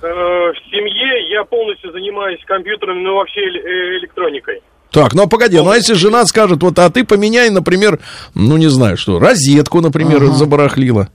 Э, 0.00 0.06
в 0.06 0.70
семье 0.70 1.30
я 1.30 1.44
полностью 1.44 1.92
занимаюсь 1.92 2.40
компьютером, 2.46 3.02
но 3.02 3.16
вообще 3.16 3.40
э, 3.40 3.98
электроникой. 3.98 4.62
Так, 4.90 5.14
ну 5.14 5.24
а 5.24 5.26
погоди, 5.26 5.58
ну 5.58 5.70
а 5.70 5.76
если 5.76 5.94
жена 5.94 6.24
скажет, 6.24 6.62
вот, 6.62 6.78
а 6.78 6.88
ты 6.90 7.04
поменяй, 7.04 7.50
например, 7.50 7.98
ну 8.34 8.56
не 8.56 8.68
знаю 8.68 8.96
что, 8.96 9.18
розетку, 9.18 9.80
например, 9.80 10.22
ага. 10.22 10.32
забарахлила. 10.32 11.08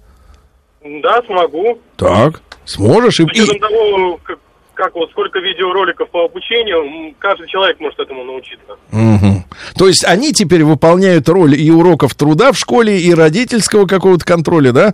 Да, 0.83 1.21
смогу. 1.25 1.79
Так, 1.95 2.41
сможешь 2.65 3.19
и... 3.19 3.25
С 3.25 3.59
того, 3.59 4.19
как, 4.23 4.37
как 4.73 4.93
вот 4.95 5.09
сколько 5.11 5.39
видеороликов 5.39 6.09
по 6.09 6.25
обучению, 6.25 7.15
каждый 7.19 7.47
человек 7.47 7.79
может 7.79 7.99
этому 7.99 8.23
научиться. 8.25 8.73
Угу. 8.91 9.45
То 9.77 9.87
есть 9.87 10.05
они 10.05 10.33
теперь 10.33 10.63
выполняют 10.63 11.29
роль 11.29 11.55
и 11.55 11.71
уроков 11.71 12.15
труда 12.15 12.51
в 12.51 12.57
школе, 12.57 12.99
и 12.99 13.13
родительского 13.13 13.87
какого-то 13.87 14.25
контроля, 14.25 14.71
да? 14.71 14.93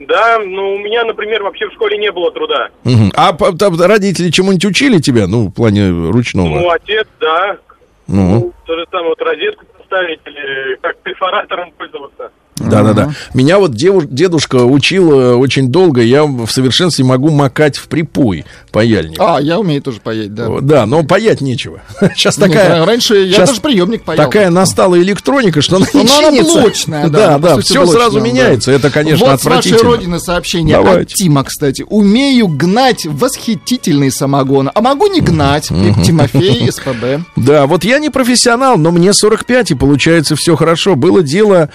Да, 0.00 0.38
ну 0.38 0.74
у 0.74 0.78
меня, 0.78 1.04
например, 1.04 1.42
вообще 1.42 1.68
в 1.68 1.72
школе 1.72 1.96
не 1.98 2.10
было 2.10 2.32
труда. 2.32 2.70
Угу. 2.84 3.10
А 3.14 3.32
там, 3.32 3.80
родители 3.80 4.30
чему-нибудь 4.30 4.64
учили 4.64 4.98
тебя, 4.98 5.26
ну, 5.26 5.48
в 5.48 5.52
плане 5.52 5.88
ручного? 6.10 6.46
Ну, 6.46 6.70
отец, 6.70 7.06
да. 7.20 7.58
Ну, 8.06 8.30
ну 8.30 8.52
то 8.66 8.76
же 8.76 8.84
самое, 8.90 9.10
вот 9.10 9.22
розетку 9.22 9.64
поставить 9.78 10.20
или 10.26 10.76
как 10.80 10.96
перфоратором 10.98 11.72
пользоваться. 11.72 12.30
Да, 12.70 12.82
да, 12.82 12.92
да. 12.92 13.10
Меня 13.32 13.58
вот 13.58 13.74
дедушка 13.74 14.56
учил 14.64 15.12
э, 15.12 15.34
очень 15.34 15.68
долго. 15.68 16.02
Я 16.02 16.24
в 16.24 16.48
совершенстве 16.48 17.04
могу 17.04 17.30
макать 17.30 17.76
в 17.76 17.88
припой 17.88 18.44
паяльник. 18.70 19.18
А, 19.18 19.38
я 19.40 19.58
умею 19.58 19.82
тоже 19.82 20.00
паять, 20.00 20.34
да. 20.34 20.48
Да, 20.60 20.86
но 20.86 21.02
паять 21.04 21.40
нечего. 21.40 21.80
Сейчас 22.14 22.36
такая... 22.36 22.84
раньше 22.84 23.14
я 23.24 23.38
даже 23.38 23.60
приемник 23.60 24.04
паял. 24.04 24.24
Такая 24.24 24.50
настала 24.50 25.00
электроника, 25.00 25.62
что 25.62 25.76
она 25.76 25.86
не 25.92 26.06
чинится. 26.06 26.60
блочная, 26.60 27.08
да. 27.08 27.38
Да, 27.38 27.38
да, 27.38 27.60
все 27.60 27.86
сразу 27.86 28.20
меняется. 28.20 28.72
Это, 28.72 28.90
конечно, 28.90 29.32
отвратительно. 29.32 29.76
Вот 29.76 29.82
с 29.82 29.84
вашей 29.84 29.96
родины 29.96 30.20
сообщение 30.20 30.76
от 30.78 31.08
Тима, 31.08 31.44
кстати. 31.44 31.84
Умею 31.88 32.48
гнать 32.48 33.06
восхитительный 33.06 34.10
самогон, 34.10 34.70
а 34.74 34.80
могу 34.80 35.06
не 35.06 35.20
гнать. 35.20 35.68
Тимофей, 35.68 36.70
СПБ. 36.70 37.24
Да, 37.36 37.66
вот 37.66 37.84
я 37.84 37.98
не 37.98 38.10
профессионал, 38.10 38.78
но 38.78 38.90
мне 38.90 39.12
45, 39.12 39.72
и 39.72 39.74
получается 39.74 40.34
все 40.36 40.56
хорошо. 40.56 40.94
Было 40.94 41.22
дело 41.22 41.70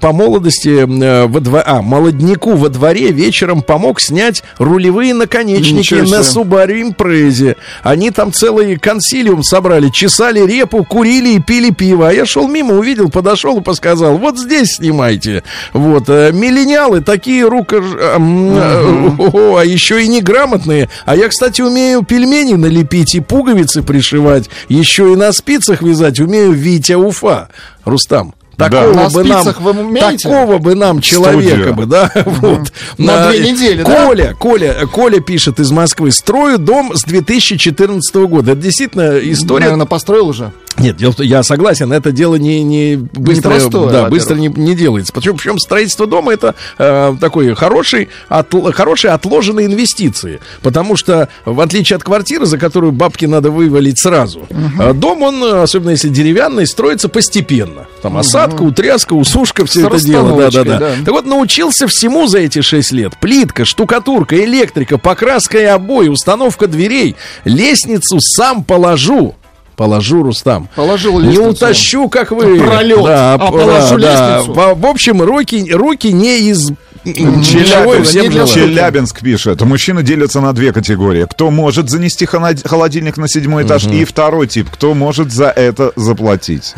по 0.00 0.12
молодости, 0.24 0.86
э, 0.86 1.26
во 1.26 1.40
дво... 1.40 1.62
а, 1.64 1.82
молодняку 1.82 2.54
во 2.54 2.68
дворе 2.68 3.10
вечером 3.10 3.62
помог 3.62 4.00
снять 4.00 4.42
рулевые 4.58 5.14
наконечники 5.14 5.94
на 5.94 6.20
Subaru 6.20 6.80
Impreza. 6.82 7.56
Они 7.82 8.10
там 8.10 8.32
целый 8.32 8.76
консилиум 8.78 9.42
собрали, 9.42 9.90
чесали 9.90 10.40
репу, 10.40 10.84
курили 10.84 11.34
и 11.34 11.40
пили 11.40 11.70
пиво. 11.70 12.08
А 12.08 12.12
я 12.12 12.24
шел 12.26 12.48
мимо, 12.48 12.74
увидел, 12.74 13.10
подошел 13.10 13.58
и 13.58 13.62
подсказал, 13.62 14.16
вот 14.16 14.38
здесь 14.38 14.76
снимайте. 14.76 15.42
Вот, 15.72 16.08
э, 16.08 16.32
миллениалы 16.32 17.00
такие 17.00 17.46
рука... 17.46 17.76
Uh-huh. 17.76 19.40
А 19.54 19.64
еще 19.64 20.02
и 20.02 20.08
неграмотные. 20.08 20.88
А 21.04 21.16
я, 21.16 21.28
кстати, 21.28 21.60
умею 21.60 22.02
пельмени 22.02 22.54
налепить 22.54 23.14
и 23.14 23.20
пуговицы 23.20 23.82
пришивать. 23.82 24.48
Еще 24.68 25.12
и 25.12 25.16
на 25.16 25.32
спицах 25.32 25.82
вязать 25.82 26.18
умею 26.20 26.52
Витя 26.52 26.94
Уфа. 26.94 27.48
Рустам. 27.84 28.34
Такого 28.56 28.94
да. 28.94 29.08
бы 29.10 29.24
нам, 29.24 29.42
вы 29.42 30.00
такого 30.00 30.58
бы 30.58 30.74
нам 30.74 31.00
человека 31.00 31.48
Студию. 31.48 31.74
бы, 31.74 31.86
да, 31.86 32.10
вот. 32.24 32.72
На, 32.98 33.26
на 33.26 33.30
две 33.30 33.52
недели, 33.52 33.82
Коля, 33.82 34.28
да? 34.28 34.34
Коля, 34.34 34.86
Коля 34.90 35.20
пишет 35.20 35.60
из 35.60 35.70
Москвы, 35.70 36.10
строю 36.12 36.58
дом 36.58 36.96
с 36.96 37.02
2014 37.04 38.14
года. 38.14 38.52
Это 38.52 38.60
действительно 38.60 39.18
история. 39.18 39.64
Наверное, 39.64 39.86
построил 39.86 40.28
уже. 40.28 40.52
Нет, 40.78 40.96
дело 40.96 41.14
я 41.18 41.42
согласен, 41.42 41.92
это 41.92 42.10
дело 42.10 42.34
не, 42.34 42.62
не 42.62 42.96
быстро, 42.96 43.50
не 43.50 43.58
простое, 43.60 43.92
да, 43.92 44.08
быстро 44.08 44.34
не, 44.34 44.48
не 44.48 44.74
делается. 44.74 45.12
Причем, 45.12 45.36
причем 45.36 45.58
строительство 45.58 46.06
дома 46.06 46.32
это 46.32 46.56
э, 46.78 47.16
такой 47.20 47.54
хороший, 47.54 48.08
от, 48.28 48.52
хорошие 48.74 49.12
отложенные 49.12 49.66
инвестиции. 49.66 50.40
Потому 50.62 50.96
что, 50.96 51.28
в 51.44 51.60
отличие 51.60 51.96
от 51.96 52.02
квартиры, 52.02 52.46
за 52.46 52.58
которую 52.58 52.92
бабки 52.92 53.24
надо 53.24 53.50
вывалить 53.50 54.00
сразу, 54.00 54.40
угу. 54.40 54.94
дом, 54.94 55.22
он, 55.22 55.44
особенно 55.44 55.90
если 55.90 56.08
деревянный, 56.08 56.66
строится 56.66 57.08
постепенно. 57.08 57.86
Там 58.02 58.12
угу. 58.12 58.20
осадка, 58.20 58.43
утряска, 58.60 59.14
усушка, 59.14 59.64
все 59.66 59.86
это 59.86 60.00
дело. 60.00 60.36
Да, 60.36 60.50
да, 60.50 60.64
да, 60.64 60.78
да. 60.78 60.90
Так 61.04 61.14
вот, 61.14 61.26
научился 61.26 61.86
всему 61.86 62.26
за 62.26 62.38
эти 62.38 62.60
6 62.60 62.92
лет. 62.92 63.16
Плитка, 63.18 63.64
штукатурка, 63.64 64.42
электрика, 64.44 64.98
покраска 64.98 65.58
и 65.58 65.64
обои, 65.64 66.08
установка 66.08 66.66
дверей. 66.66 67.16
Лестницу 67.44 68.18
сам 68.20 68.64
положу. 68.64 69.34
Положу, 69.76 70.22
Рустам. 70.22 70.68
Положил 70.76 71.18
лестницу. 71.18 71.42
Не 71.42 71.48
утащу, 71.48 72.08
как 72.08 72.30
вы. 72.30 72.58
Пролет. 72.60 73.02
Да, 73.02 73.34
а 73.34 73.38
положу 73.38 73.98
да, 73.98 74.36
лестницу. 74.36 74.54
Да. 74.54 74.74
В 74.74 74.86
общем, 74.86 75.20
руки, 75.20 75.68
руки 75.72 76.12
не 76.12 76.38
из 76.50 76.70
Челябинск, 77.04 78.54
Челябинск 78.54 79.20
пишет. 79.20 79.60
Мужчины 79.62 80.02
делятся 80.02 80.40
на 80.40 80.52
две 80.52 80.72
категории. 80.72 81.26
Кто 81.30 81.50
может 81.50 81.90
занести 81.90 82.26
холодильник 82.26 83.16
на 83.16 83.28
седьмой 83.28 83.64
этаж, 83.64 83.86
и 83.86 84.04
второй 84.04 84.46
тип, 84.46 84.68
кто 84.70 84.94
может 84.94 85.32
за 85.32 85.48
это 85.48 85.92
заплатить. 85.96 86.74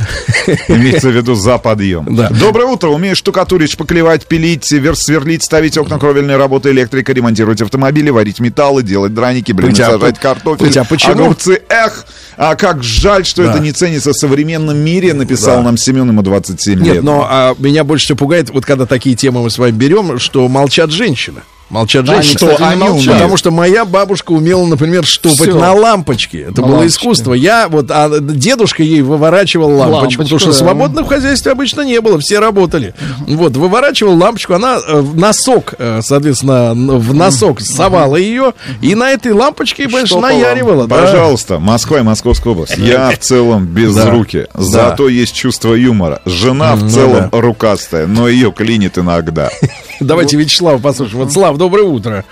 Имеется 0.69 1.09
в 1.09 1.17
виду 1.17 1.35
за 1.35 1.59
подъем. 1.59 2.17
Доброе 2.41 2.67
утро. 2.67 2.89
Умеешь 2.89 3.19
штукатурить, 3.19 3.71
шпаклевать, 3.71 4.27
пилить, 4.27 4.65
сверлить, 4.65 5.45
ставить 5.45 5.79
окна 5.79 5.99
кровельные 5.99 6.37
работы, 6.37 6.71
электрика, 6.71 7.13
ремонтировать 7.13 7.61
автомобили, 7.63 8.11
варить 8.11 8.41
металлы, 8.41 8.83
делать 8.83 9.15
драники, 9.15 9.53
блин, 9.53 9.75
сажать 9.75 10.19
картофель, 10.19 10.77
огурцы. 10.79 11.63
Эх, 11.69 12.07
а 12.37 12.55
как 12.55 12.83
жаль, 12.83 13.25
что 13.25 13.43
это 13.43 13.61
не 13.61 13.73
ценится 13.73 14.13
в 14.13 14.17
современном 14.17 14.77
мире, 14.77 15.15
написал 15.15 15.63
нам 15.63 15.77
Семен, 15.77 16.09
ему 16.09 16.23
27 16.23 16.79
лет. 16.79 16.95
Нет, 16.95 17.03
но 17.03 17.27
а, 17.29 17.55
меня 17.59 17.85
больше 17.85 18.07
всего 18.07 18.19
пугает, 18.19 18.51
вот 18.51 18.65
когда 18.65 18.87
такие 18.87 19.17
темы 19.17 19.43
мы 19.43 19.51
с 19.51 19.59
вами 19.59 19.73
берем, 19.73 20.16
что 20.19 20.47
молчат 20.49 20.91
женщины. 20.91 21.43
Молчат 21.69 22.07
женщины. 22.07 22.39
Что 22.39 22.65
они 22.65 22.81
молчат. 22.81 23.15
Потому 23.15 23.37
что 23.37 23.51
моя 23.51 23.85
бабушка 23.85 24.31
умела, 24.31 24.65
например, 24.67 25.05
штопать 25.05 25.49
Все. 25.49 25.59
на 25.59 25.73
лампочке. 25.73 26.43
Это 26.43 26.61
на 26.61 26.69
было 26.69 26.77
лампочке. 26.77 26.97
искусство. 26.97 27.33
Я 27.35 27.67
вот, 27.69 27.91
а 27.91 28.21
дедушка 28.21 28.85
ей 28.85 29.03
выворачивал 29.03 29.71
лампочку, 29.71 29.93
лампочку 29.93 30.23
потому 30.23 30.39
что 30.39 30.51
да. 30.51 30.55
свободных 30.55 31.07
в 31.07 31.09
хозяйстве 31.09 31.51
обычно 31.51 31.81
не 31.81 32.01
было, 32.01 32.21
все 32.21 32.39
работали. 32.39 32.95
Вот, 33.27 33.57
выворачивал 33.57 34.17
лампочку, 34.17 34.55
она 34.55 34.77
э, 34.77 35.01
в 35.01 35.17
носок, 35.17 35.75
э, 35.79 36.01
соответственно, 36.03 36.73
в 36.73 37.13
носок 37.13 37.61
совала 37.61 38.15
ее, 38.15 38.55
и 38.81 38.95
на 38.95 39.11
этой 39.11 39.33
лампочке, 39.33 39.89
конечно, 39.89 40.21
наяривала. 40.21 40.87
Да. 40.87 41.03
Пожалуйста, 41.03 41.59
Москва 41.59 41.99
и 41.99 42.03
Московская 42.03 42.51
область. 42.51 42.77
Я 42.79 43.11
в 43.11 43.19
целом 43.19 43.67
без 43.67 43.93
да. 43.93 44.11
руки, 44.11 44.47
зато 44.55 45.07
да. 45.07 45.11
есть 45.11 45.35
чувство 45.35 45.75
юмора. 45.75 46.23
Жена 46.27 46.77
в 46.77 46.89
целом 46.89 47.29
рукастая, 47.33 48.07
но 48.07 48.29
ее 48.29 48.53
клинит 48.53 48.99
иногда. 48.99 49.51
Давайте 50.01 50.37
Вячеслава 50.37 50.79
послушаем. 50.79 51.25
Вот, 51.25 51.33
Слав, 51.33 51.57
доброе 51.57 51.85
утро. 51.85 52.25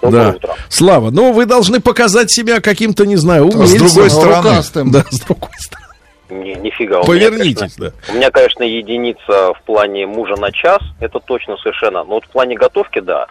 Доброе 0.00 0.32
да. 0.32 0.36
утро. 0.36 0.56
Слава, 0.68 1.10
ну 1.10 1.32
вы 1.32 1.46
должны 1.46 1.80
показать 1.80 2.30
себя 2.30 2.60
каким-то, 2.60 3.06
не 3.06 3.16
знаю, 3.16 3.44
умельцем. 3.44 3.88
С 3.88 3.94
другой 3.94 4.10
стороны. 4.10 4.48
Рукастым. 4.48 4.90
Да, 4.90 5.04
с 5.10 5.20
другой 5.20 5.50
стороны. 5.58 5.86
Не, 6.30 6.54
нифига. 6.54 7.02
Повернитесь, 7.02 7.76
у 7.78 7.82
меня, 7.82 7.90
конечно, 7.90 7.90
да. 7.90 8.12
У 8.12 8.16
меня, 8.16 8.30
конечно, 8.30 8.62
единица 8.62 9.52
в 9.52 9.62
плане 9.66 10.06
мужа 10.06 10.36
на 10.36 10.50
час, 10.50 10.80
это 10.98 11.20
точно 11.20 11.56
совершенно. 11.58 12.04
Но 12.04 12.14
вот 12.14 12.24
в 12.24 12.28
плане 12.28 12.56
готовки, 12.56 13.00
да. 13.00 13.26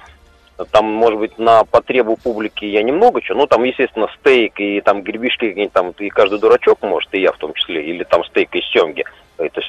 Там, 0.69 0.85
может 0.85 1.17
быть, 1.17 1.39
на 1.39 1.63
потребу 1.63 2.17
публики 2.17 2.65
я 2.65 2.83
немного 2.83 3.21
чего. 3.21 3.39
Ну, 3.39 3.47
там, 3.47 3.63
естественно, 3.63 4.07
стейк 4.19 4.59
и 4.59 4.81
там 4.81 5.01
гребешки 5.01 5.47
какие-нибудь 5.47 5.73
там, 5.73 5.91
и 5.97 6.09
каждый 6.09 6.39
дурачок 6.39 6.77
может, 6.83 7.11
и 7.13 7.21
я 7.21 7.31
в 7.31 7.37
том 7.37 7.53
числе, 7.55 7.83
или 7.83 8.03
там 8.03 8.23
стейк 8.25 8.53
из 8.53 8.63
семги. 8.71 9.03
Это 9.39 9.61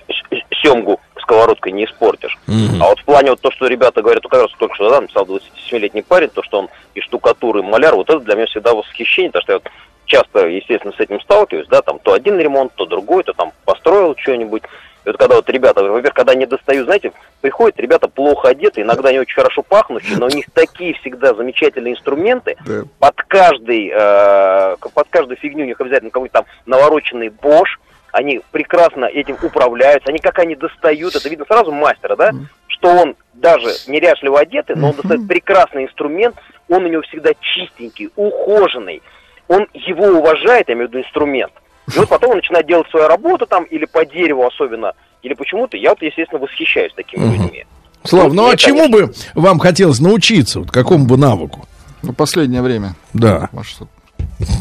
семгу 0.63 1.01
сковородкой 1.33 1.73
не 1.73 1.85
испортишь. 1.85 2.39
Mm-hmm. 2.47 2.79
А 2.81 2.89
вот 2.89 3.01
в 3.01 3.05
плане 3.05 3.31
вот 3.31 3.41
то, 3.41 3.51
что 3.51 3.67
ребята 3.67 4.03
говорят, 4.03 4.23
как 4.23 4.43
раз 4.43 4.51
только 4.59 4.75
что, 4.75 4.91
да, 4.91 5.01
написал 5.01 5.25
27-летний 5.25 6.03
парень, 6.03 6.29
то, 6.29 6.43
что 6.43 6.61
он 6.61 6.69
и 6.95 7.01
штукатур, 7.01 7.59
и 7.59 7.63
маляр, 7.63 7.95
вот 7.95 8.11
это 8.11 8.21
для 8.21 8.35
меня 8.35 8.47
всегда 8.47 8.75
восхищение, 8.75 9.31
потому 9.31 9.43
что 9.43 9.53
я 9.53 9.59
вот 9.59 9.71
часто, 10.05 10.47
естественно, 10.47 10.93
с 10.93 11.01
этим 11.01 11.21
сталкиваюсь, 11.21 11.69
да, 11.69 11.81
там 11.81 11.99
то 12.01 12.13
один 12.13 12.39
ремонт, 12.39 12.73
то 12.75 12.85
другой, 12.85 13.25
то 13.25 13.33
там 13.33 13.53
построил 13.65 14.15
что-нибудь. 14.17 14.63
И 15.05 15.09
вот 15.09 15.17
когда 15.17 15.37
вот 15.37 15.49
ребята, 15.49 15.83
во-первых, 15.83 16.15
когда 16.15 16.35
не 16.35 16.47
достают, 16.47 16.85
знаете, 16.85 17.13
приходят 17.41 17.81
ребята 17.81 18.09
плохо 18.09 18.49
одеты, 18.49 18.83
иногда 18.83 19.09
они 19.09 19.19
очень 19.19 19.35
хорошо 19.35 19.63
пахнущие, 19.63 20.17
но 20.19 20.27
у 20.27 20.29
них 20.29 20.47
такие 20.53 20.95
всегда 20.95 21.35
замечательные 21.35 21.95
инструменты. 21.95 22.57
Да. 22.65 22.83
Под 23.01 23.15
каждый, 23.27 23.91
э, 23.93 24.77
под 24.95 25.09
каждую 25.09 25.37
фигню 25.39 25.65
у 25.65 25.67
них 25.67 25.81
обязательно 25.81 26.11
какой-то 26.11 26.35
там 26.35 26.45
навороченный 26.67 27.29
Bosch, 27.29 27.79
они 28.13 28.41
прекрасно 28.51 29.07
этим 29.07 29.37
управляются, 29.43 30.11
они 30.11 30.19
как 30.19 30.39
они 30.39 30.55
достают, 30.55 31.17
это 31.17 31.29
видно 31.29 31.45
сразу 31.47 31.73
мастера, 31.73 32.15
да, 32.15 32.33
что 32.69 32.89
он 32.89 33.17
даже 33.33 33.69
неряшливо 33.89 34.41
одетый, 34.41 34.77
но 34.77 34.91
он 34.91 34.97
достает 34.97 35.27
прекрасный 35.27 35.85
инструмент, 35.85 36.37
он 36.69 36.85
у 36.85 36.89
него 36.89 37.03
всегда 37.03 37.31
чистенький, 37.41 38.11
ухоженный, 38.15 39.03
он 39.49 39.67
его 39.75 40.07
уважает, 40.07 40.69
я 40.69 40.75
имею 40.75 40.89
в 40.89 40.91
виду 40.93 41.05
инструмент. 41.05 41.53
И 41.95 41.99
вот 41.99 42.09
потом 42.09 42.31
он 42.31 42.37
начинает 42.37 42.67
делать 42.67 42.89
свою 42.91 43.09
работу 43.09 43.47
там, 43.47 43.65
или 43.65 43.87
по 43.87 44.05
дереву 44.05 44.47
особенно, 44.47 44.93
или 45.23 45.35
почему-то. 45.35 45.77
Я 45.77 45.91
вот, 45.91 46.03
естественно, 46.03 46.41
восхищаюсь 46.41 46.93
такими 46.95 47.25
угу. 47.25 47.33
людьми. 47.33 47.65
Слав, 48.05 48.25
вот 48.25 48.35
ну 48.35 48.49
а 48.49 48.57
чему 48.57 48.89
конечно... 48.91 49.07
бы 49.07 49.15
вам 49.35 49.59
хотелось 49.59 50.01
научиться? 50.01 50.61
Вот 50.61 50.71
какому 50.71 51.07
бы 51.07 51.17
навыку? 51.17 51.67
Ну, 52.03 52.13
последнее 52.13 52.63
время. 52.63 52.95
Да. 53.13 53.49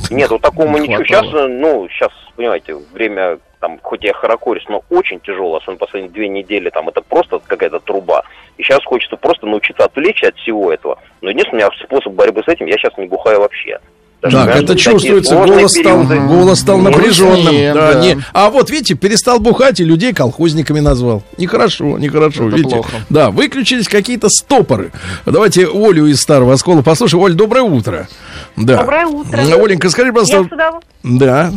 Нет, 0.10 0.30
вот 0.30 0.42
такому 0.42 0.78
ничего. 0.78 1.04
Сейчас, 1.04 1.26
ну, 1.32 1.88
сейчас, 1.90 2.12
понимаете, 2.36 2.76
время 2.76 3.40
там, 3.60 3.80
хоть 3.82 4.04
я 4.04 4.14
харакорис, 4.14 4.64
но 4.68 4.84
очень 4.90 5.20
тяжело, 5.20 5.58
особенно 5.58 5.78
последние 5.78 6.12
две 6.12 6.28
недели, 6.28 6.70
там, 6.70 6.90
это 6.90 7.02
просто 7.02 7.40
какая-то 7.40 7.80
труба. 7.80 8.24
И 8.58 8.64
сейчас 8.64 8.84
хочется 8.84 9.16
просто 9.18 9.46
научиться 9.46 9.86
отвлечься 9.86 10.30
от 10.30 10.36
всего 10.38 10.74
этого. 10.74 10.98
Но 11.22 11.30
единственный 11.30 11.64
способ 11.84 12.14
борьбы 12.14 12.44
с 12.44 12.48
этим, 12.48 12.66
я 12.66 12.78
сейчас 12.78 12.98
не 12.98 13.06
бухаю 13.06 13.40
вообще. 13.40 13.80
Даже 14.22 14.38
так, 14.38 14.56
это 14.56 14.76
чувствуется, 14.76 15.36
голос 15.36 15.72
стал, 15.72 16.04
голос 16.04 16.60
стал 16.60 16.78
напряженным. 16.78 17.54
Нет, 17.54 17.74
да, 17.74 17.94
да. 17.94 18.02
Не, 18.02 18.18
а 18.34 18.52
вот 18.52 18.70
видите, 18.70 18.94
перестал 18.94 19.40
бухать 19.40 19.80
и 19.80 19.84
людей 19.84 20.14
колхозниками 20.14 20.80
назвал. 20.80 21.24
Нехорошо, 21.38 21.98
нехорошо. 21.98 22.48
Это 22.48 22.56
видите? 22.56 22.76
Плохо. 22.76 22.98
Да, 23.10 23.32
выключились 23.32 23.88
какие-то 23.88 24.30
стопоры. 24.30 24.92
Давайте 25.26 25.68
Олю 25.68 26.06
из 26.06 26.22
Старого 26.22 26.54
Оскола 26.54 26.84
послушаем. 26.84 27.24
Оль, 27.24 27.34
доброе 27.34 27.64
утро. 27.64 28.08
Да. 28.56 28.78
Доброе 28.78 29.08
утро. 29.08 29.40
Оленька, 29.40 29.90
скажи, 29.90 30.14
пожалуйста. 30.14 30.36
Я 30.38 30.44
с 30.44 30.52
удов... 30.52 30.84
Да, 31.04 31.52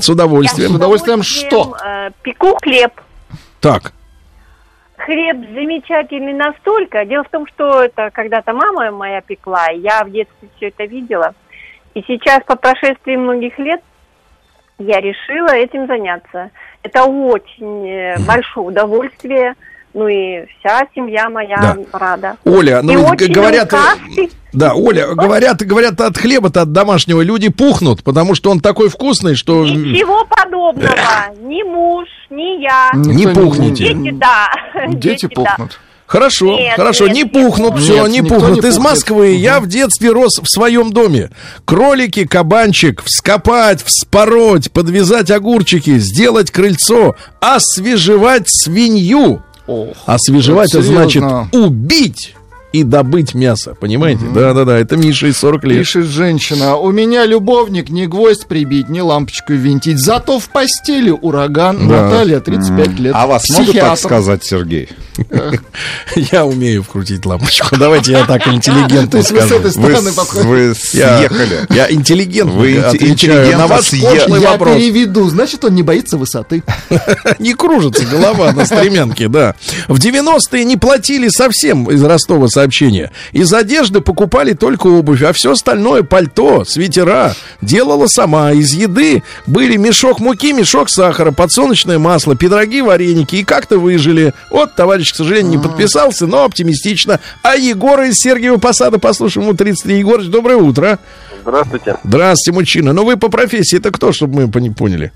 с 0.00 0.08
удовольствием. 0.08 0.68
Я 0.70 0.74
с 0.74 0.76
удовольствием 0.76 1.22
что? 1.22 1.76
Э, 1.84 2.10
пеку 2.22 2.58
хлеб. 2.60 2.92
Так. 3.60 3.92
Хлеб 4.96 5.36
замечательный 5.54 6.34
настолько. 6.34 7.04
Дело 7.04 7.22
в 7.22 7.28
том, 7.30 7.46
что 7.46 7.84
это 7.84 8.10
когда-то 8.12 8.52
мама 8.52 8.90
моя 8.90 9.20
пекла, 9.20 9.68
я 9.68 10.02
в 10.02 10.10
детстве 10.10 10.48
все 10.56 10.68
это 10.68 10.84
видела. 10.84 11.34
И 11.94 12.02
сейчас, 12.06 12.40
по 12.46 12.56
прошествии 12.56 13.16
многих 13.16 13.58
лет, 13.58 13.80
я 14.78 15.00
решила 15.00 15.54
этим 15.54 15.86
заняться. 15.86 16.50
Это 16.82 17.04
очень 17.04 17.88
э, 17.88 18.18
большое 18.26 18.68
удовольствие. 18.68 19.54
Ну 19.92 20.06
и 20.06 20.46
вся 20.46 20.86
семья 20.94 21.28
моя 21.28 21.56
да. 21.56 21.76
рада. 21.98 22.36
Оля, 22.44 22.80
ну 22.80 23.12
и 23.12 23.26
говорят, 23.26 23.72
э, 23.72 24.28
да, 24.52 24.74
Оля, 24.74 25.14
говорят, 25.14 25.62
говорят, 25.62 26.00
от 26.00 26.16
хлеба-то 26.16 26.62
от 26.62 26.72
домашнего 26.72 27.22
люди 27.22 27.50
пухнут, 27.50 28.04
потому 28.04 28.36
что 28.36 28.50
он 28.50 28.60
такой 28.60 28.88
вкусный, 28.88 29.34
что 29.34 29.64
ничего 29.64 30.24
подобного, 30.26 30.94
ни 31.40 31.64
муж, 31.64 32.08
ни 32.30 32.62
я, 32.62 32.92
не 32.94 33.26
пухните. 33.26 33.92
Дети, 33.92 34.10
да, 34.12 34.48
дети, 34.88 35.26
дети 35.26 35.26
пухнут. 35.26 35.70
Да. 35.70 35.89
Хорошо, 36.10 36.58
нет, 36.58 36.74
хорошо, 36.74 37.06
нет, 37.06 37.14
не 37.14 37.24
пухнут, 37.24 37.74
нет, 37.74 37.82
все, 37.82 38.06
не 38.08 38.20
пухнут. 38.20 38.64
Не 38.64 38.68
Из 38.68 38.78
Москвы 38.78 39.30
угу. 39.30 39.38
я 39.38 39.60
в 39.60 39.68
детстве 39.68 40.10
рос 40.10 40.40
в 40.42 40.48
своем 40.48 40.92
доме. 40.92 41.30
Кролики, 41.64 42.26
кабанчик, 42.26 43.00
вскопать, 43.04 43.80
вспороть, 43.84 44.72
подвязать 44.72 45.30
огурчики, 45.30 45.98
сделать 45.98 46.50
крыльцо, 46.50 47.14
освежевать 47.38 48.48
свинью. 48.48 49.44
Ох, 49.68 49.94
освежевать, 50.04 50.74
это 50.74 50.82
значит 50.82 51.22
убить 51.52 52.34
и 52.72 52.84
добыть 52.84 53.34
мясо. 53.34 53.74
Понимаете? 53.78 54.24
Да-да-да, 54.32 54.78
это 54.78 54.96
Миша 54.96 55.26
из 55.26 55.38
40 55.38 55.64
лет. 55.64 55.78
Пишет 55.78 56.06
женщина, 56.06 56.76
у 56.76 56.90
меня 56.90 57.26
любовник 57.26 57.90
не 57.90 58.06
гвоздь 58.06 58.46
прибить, 58.46 58.88
не 58.88 59.02
лампочку 59.02 59.52
винтить, 59.54 59.98
зато 59.98 60.38
в 60.38 60.48
постели 60.48 61.10
ураган. 61.10 61.88
Да. 61.88 62.04
Наталья, 62.04 62.40
35 62.40 62.98
лет. 63.00 63.12
А 63.14 63.26
вас 63.26 63.42
Психиатр. 63.42 63.66
могут 63.66 63.80
так 63.80 63.98
сказать, 63.98 64.44
Сергей? 64.44 64.88
Я 66.32 66.44
умею 66.44 66.82
вкрутить 66.82 67.24
лампочку. 67.26 67.76
Давайте 67.76 68.12
я 68.12 68.24
так 68.24 68.46
интеллигентно 68.48 69.22
скажу. 69.22 69.42
Вы 69.42 69.48
с 69.48 69.52
этой 69.52 69.70
стороны 69.70 70.10
Вы 70.44 70.74
съехали. 70.74 71.66
Я 71.70 71.90
интеллигентно 71.90 72.58
Вы 72.58 72.72
интеллигентно 72.76 73.58
на 73.58 73.66
ваш 73.66 73.90
пошлый 73.90 74.40
вопрос. 74.40 74.76
Я 74.76 74.80
переведу. 74.80 75.28
Значит, 75.28 75.64
он 75.64 75.74
не 75.74 75.82
боится 75.82 76.16
высоты. 76.16 76.62
Не 77.38 77.54
кружится 77.54 78.04
голова 78.06 78.52
на 78.52 78.64
стремянке, 78.64 79.28
да. 79.28 79.54
В 79.88 79.98
90-е 79.98 80.64
не 80.64 80.76
платили 80.76 81.28
совсем 81.28 81.90
из 81.90 82.02
Ростова 82.02 82.48
сообщения. 82.60 83.10
Из 83.32 83.52
одежды 83.52 84.00
покупали 84.00 84.52
только 84.52 84.86
обувь, 84.88 85.22
а 85.22 85.32
все 85.32 85.52
остальное 85.52 86.02
пальто, 86.02 86.64
свитера 86.64 87.32
делала 87.62 88.06
сама. 88.06 88.52
Из 88.52 88.74
еды 88.74 89.22
были 89.46 89.76
мешок 89.76 90.20
муки, 90.20 90.52
мешок 90.52 90.90
сахара, 90.90 91.32
подсолнечное 91.32 91.98
масло, 91.98 92.36
пироги, 92.36 92.82
вареники. 92.82 93.36
И 93.36 93.44
как-то 93.44 93.78
выжили. 93.78 94.34
Вот 94.50 94.74
товарищ, 94.76 95.12
к 95.12 95.16
сожалению, 95.16 95.52
не 95.52 95.58
подписался, 95.58 96.26
но 96.26 96.44
оптимистично. 96.44 97.20
А 97.42 97.56
Егора 97.56 98.08
из 98.08 98.16
Сергиева 98.16 98.58
Посада, 98.58 98.98
послушаем, 98.98 99.46
ему 99.46 99.56
33. 99.56 99.98
Егорыч, 99.98 100.26
доброе 100.26 100.56
утро. 100.56 100.98
Здравствуйте. 101.42 101.96
Здравствуйте, 102.04 102.58
мужчина. 102.58 102.92
Ну 102.92 103.04
вы 103.04 103.16
по 103.16 103.30
профессии 103.30 103.78
это 103.78 103.90
кто, 103.90 104.12
чтобы 104.12 104.50
мы 104.52 104.60
не 104.60 104.70
поняли? 104.70 105.12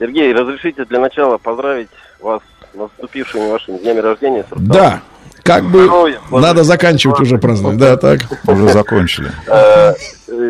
Сергей, 0.00 0.32
разрешите 0.32 0.84
для 0.86 0.98
начала 0.98 1.38
поздравить 1.38 1.90
вас 2.20 2.40
с 2.72 2.76
наступившими 2.76 3.48
вашими 3.48 3.78
днями 3.78 4.00
рождения. 4.00 4.44
Да, 4.56 5.02
как 5.42 5.64
бы 5.64 5.84
Здоровья, 5.84 6.20
надо 6.30 6.62
заканчивать 6.64 7.20
уже 7.20 7.38
праздновать. 7.38 7.78
Да, 7.78 7.96
так. 7.96 8.20
Уже 8.46 8.68
закончили. 8.68 9.30
Э, 9.46 9.94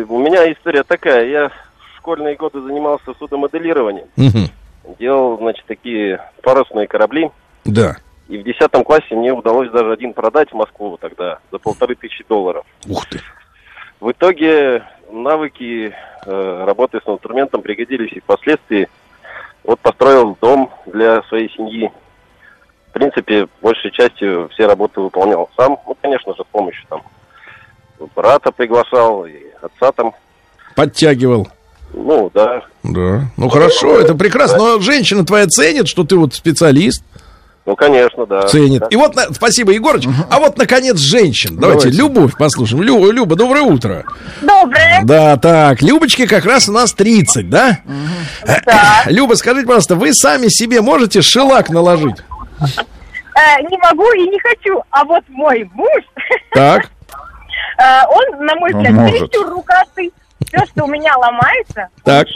у 0.07 0.19
меня 0.19 0.51
история 0.51 0.83
такая. 0.83 1.27
Я 1.27 1.49
в 1.49 1.97
школьные 1.97 2.35
годы 2.35 2.61
занимался 2.61 3.13
судомоделированием. 3.19 4.07
Делал, 4.99 5.37
значит, 5.37 5.65
такие 5.67 6.19
парусные 6.41 6.87
корабли. 6.87 7.29
Да. 7.65 7.97
И 8.27 8.37
в 8.37 8.43
десятом 8.43 8.83
классе 8.83 9.13
мне 9.13 9.33
удалось 9.33 9.69
даже 9.71 9.91
один 9.91 10.13
продать 10.13 10.49
в 10.51 10.55
Москву 10.55 10.97
тогда 10.99 11.39
за 11.51 11.59
полторы 11.59 11.95
тысячи 11.95 12.23
долларов. 12.27 12.65
Ух 12.87 13.05
ты. 13.07 13.19
В 13.99 14.11
итоге 14.11 14.83
навыки 15.11 15.93
э, 16.25 16.63
работы 16.65 16.99
с 17.05 17.09
инструментом 17.09 17.61
пригодились 17.61 18.13
и 18.13 18.19
впоследствии. 18.21 18.87
Вот 19.63 19.79
построил 19.79 20.37
дом 20.41 20.71
для 20.85 21.21
своей 21.23 21.49
семьи 21.51 21.91
в 22.91 22.93
принципе, 22.93 23.47
большей 23.61 23.89
частью 23.91 24.49
все 24.53 24.67
работы 24.67 24.99
выполнял 24.99 25.49
сам. 25.57 25.77
Ну, 25.87 25.95
конечно 26.01 26.33
же, 26.35 26.43
с 26.43 26.51
помощью 26.51 26.85
там 26.89 27.01
брата 28.15 28.51
приглашал 28.51 29.25
и 29.25 29.37
отца 29.61 29.93
там. 29.93 30.13
Подтягивал. 30.75 31.47
Ну, 31.93 32.29
да. 32.33 32.63
Да. 32.83 33.23
Ну, 33.37 33.49
хорошо, 33.49 33.97
это 33.97 34.13
прекрасно. 34.13 34.57
Но 34.57 34.79
женщина 34.79 35.25
твоя 35.25 35.47
ценит, 35.47 35.87
что 35.87 36.03
ты 36.03 36.17
вот 36.17 36.33
специалист. 36.33 37.03
Ну, 37.65 37.75
конечно, 37.75 38.25
да. 38.25 38.41
Ценит. 38.47 38.81
Да. 38.81 38.87
И 38.87 38.95
вот, 38.97 39.15
спасибо, 39.31 39.71
Егорыч. 39.71 40.05
А 40.29 40.39
вот, 40.39 40.57
наконец, 40.57 40.97
женщин. 40.97 41.57
Давайте, 41.57 41.89
Давайте. 41.89 41.97
Любовь 41.97 42.37
послушаем. 42.37 42.83
Лю, 42.83 43.11
Люба, 43.11 43.35
доброе 43.35 43.61
утро. 43.61 44.03
Доброе. 44.41 45.01
Да, 45.03 45.37
так, 45.37 45.81
Любочке 45.81 46.27
как 46.27 46.45
раз 46.45 46.67
у 46.67 46.73
нас 46.73 46.91
30, 46.93 47.49
да? 47.49 47.79
Да. 48.65 49.03
Люба, 49.05 49.35
скажите, 49.35 49.65
пожалуйста, 49.67 49.95
вы 49.95 50.13
сами 50.13 50.47
себе 50.49 50.81
можете 50.81 51.21
шелак 51.21 51.69
наложить? 51.69 52.17
Э, 52.61 53.61
не 53.61 53.77
могу 53.77 54.11
и 54.13 54.27
не 54.29 54.39
хочу. 54.39 54.81
А 54.91 55.03
вот 55.03 55.23
мой 55.29 55.69
муж... 55.73 56.03
Так. 56.53 56.89
Э, 57.77 58.05
он, 58.09 58.45
на 58.45 58.55
мой 58.55 58.71
взгляд, 58.73 59.09
чересчур 59.09 59.49
рукастый. 59.49 60.11
Все, 60.47 60.65
что 60.65 60.85
у 60.85 60.87
меня 60.87 61.15
ломается, 61.17 61.87
так. 62.03 62.27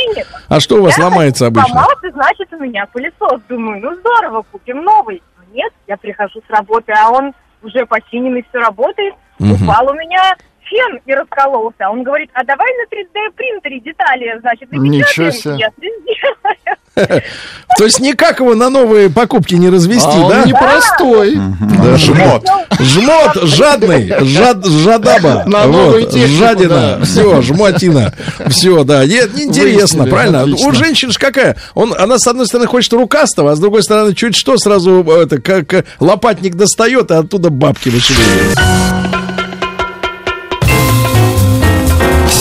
А 0.48 0.60
что 0.60 0.78
у 0.78 0.84
вас 0.84 0.98
я 0.98 1.06
ломается 1.06 1.48
обычно? 1.48 1.70
Ломался, 1.70 2.12
значит, 2.14 2.54
у 2.54 2.58
меня 2.58 2.86
пылесос. 2.86 3.42
Думаю, 3.50 3.82
ну 3.82 3.96
здорово, 3.96 4.44
купим 4.52 4.84
новый. 4.84 5.22
Нет, 5.52 5.74
я 5.88 5.98
прихожу 5.98 6.42
с 6.48 6.50
работы, 6.50 6.94
а 6.94 7.10
он 7.10 7.34
уже 7.64 7.86
починенный, 7.86 8.46
все 8.50 8.60
работает. 8.60 9.16
Угу. 9.40 9.56
Упал 9.56 9.90
у 9.90 9.94
меня 9.96 10.36
фен 10.66 11.00
и 11.06 11.14
раскололся. 11.14 11.90
Он 11.90 12.04
говорит, 12.04 12.30
а 12.34 12.44
давай 12.44 12.68
на 12.78 12.96
3D 12.96 13.32
принтере 13.36 13.80
детали, 13.80 14.38
значит, 14.42 14.72
Ничего 14.72 15.32
себе. 15.32 15.56
Я 15.58 15.72
То 17.78 17.84
есть 17.84 18.00
никак 18.00 18.40
его 18.40 18.56
на 18.56 18.70
новые 18.70 19.10
покупки 19.10 19.56
не 19.56 19.70
развести, 19.70 20.08
а 20.08 20.30
да? 20.30 20.42
Он 20.42 20.48
непростой. 20.48 21.36
Да, 21.36 21.98
жмот. 21.98 22.48
Жмот, 22.80 23.50
жадный, 23.50 24.14
жад, 24.26 24.66
жадаба. 24.66 25.44
На 25.48 25.68
вот, 25.68 26.14
жадина. 26.14 27.02
Все, 27.04 27.42
жмотина. 27.42 28.14
Все, 28.48 28.84
да. 28.84 29.06
Нет, 29.06 29.32
интересно, 29.38 30.06
правильно? 30.06 30.46
У 30.46 30.72
женщин 30.72 31.12
же 31.12 31.20
какая? 31.20 31.58
Он, 31.74 31.94
она, 31.98 32.18
с 32.18 32.28
одной 32.28 32.46
стороны, 32.46 32.68
хочет 32.68 32.94
рукастого, 32.94 33.52
а 33.52 33.56
с 33.56 33.60
другой 33.60 33.84
стороны, 33.84 34.16
чуть 34.16 34.36
что, 34.36 34.58
сразу 34.58 35.04
это, 35.04 35.42
как 35.42 35.86
лопатник 36.00 36.56
достает, 36.56 37.12
а 37.12 37.20
оттуда 37.20 37.50
бабки 37.50 37.90
вышибают. 37.90 38.58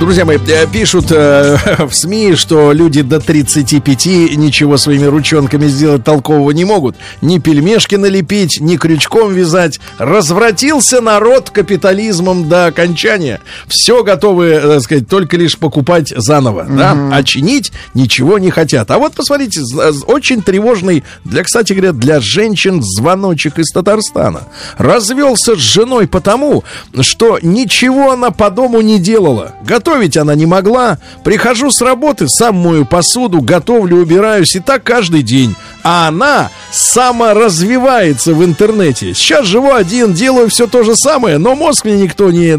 Друзья 0.00 0.24
мои, 0.24 0.38
э, 0.48 0.66
пишут 0.66 1.12
э, 1.12 1.56
в 1.78 1.94
СМИ, 1.94 2.34
что 2.34 2.72
люди 2.72 3.02
до 3.02 3.20
35 3.20 4.06
ничего 4.36 4.76
своими 4.76 5.04
ручонками 5.04 5.68
сделать 5.68 6.02
толкового 6.02 6.50
не 6.50 6.64
могут. 6.64 6.96
Ни 7.22 7.38
пельмешки 7.38 7.94
налепить, 7.94 8.60
ни 8.60 8.76
крючком 8.76 9.32
вязать. 9.32 9.78
Развратился 9.98 11.00
народ 11.00 11.50
капитализмом 11.50 12.48
до 12.48 12.66
окончания. 12.66 13.40
Все 13.68 14.02
готовы, 14.02 14.46
э, 14.46 14.60
так 14.60 14.82
сказать, 14.82 15.08
только 15.08 15.36
лишь 15.36 15.56
покупать 15.56 16.12
заново. 16.14 16.64
Mm-hmm. 16.64 16.76
Да? 16.76 17.08
А 17.12 17.22
чинить 17.22 17.70
ничего 17.94 18.38
не 18.40 18.50
хотят. 18.50 18.90
А 18.90 18.98
вот 18.98 19.14
посмотрите, 19.14 19.60
очень 20.08 20.42
тревожный, 20.42 21.04
для, 21.24 21.44
кстати 21.44 21.72
говоря, 21.72 21.92
для 21.92 22.18
женщин 22.18 22.82
звоночек 22.82 23.60
из 23.60 23.70
Татарстана. 23.70 24.42
Развелся 24.76 25.54
с 25.54 25.60
женой 25.60 26.08
потому, 26.08 26.64
что 27.00 27.38
ничего 27.40 28.10
она 28.10 28.32
по 28.32 28.50
дому 28.50 28.80
не 28.80 28.98
делала 28.98 29.54
Готовить 29.84 30.16
она 30.16 30.34
не 30.34 30.46
могла. 30.46 30.96
Прихожу 31.24 31.70
с 31.70 31.82
работы, 31.82 32.26
сам 32.26 32.54
мою 32.56 32.86
посуду, 32.86 33.42
готовлю, 33.42 33.98
убираюсь. 33.98 34.56
И 34.56 34.60
так 34.60 34.82
каждый 34.82 35.22
день. 35.22 35.54
А 35.82 36.08
она 36.08 36.48
саморазвивается 36.72 38.32
в 38.32 38.42
интернете. 38.42 39.12
Сейчас 39.12 39.44
живу 39.44 39.74
один, 39.74 40.14
делаю 40.14 40.48
все 40.48 40.66
то 40.66 40.84
же 40.84 40.96
самое, 40.96 41.36
но 41.36 41.54
мозг 41.54 41.84
мне 41.84 42.00
никто 42.00 42.30
не 42.30 42.58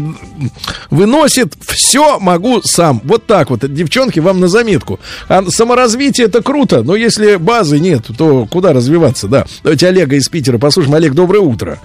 выносит. 0.88 1.54
Все 1.62 2.20
могу 2.20 2.62
сам. 2.62 3.00
Вот 3.02 3.26
так 3.26 3.50
вот. 3.50 3.74
Девчонки, 3.74 4.20
вам 4.20 4.38
на 4.38 4.46
заметку. 4.46 5.00
А 5.28 5.42
саморазвитие 5.48 6.28
это 6.28 6.42
круто, 6.42 6.84
но 6.84 6.94
если 6.94 7.36
базы 7.36 7.80
нет, 7.80 8.04
то 8.16 8.46
куда 8.46 8.72
развиваться, 8.72 9.26
да. 9.26 9.46
Давайте 9.64 9.88
Олега 9.88 10.14
из 10.14 10.28
Питера 10.28 10.58
послушаем. 10.58 10.94
Олег, 10.94 11.12
доброе 11.12 11.40
утро. 11.40 11.80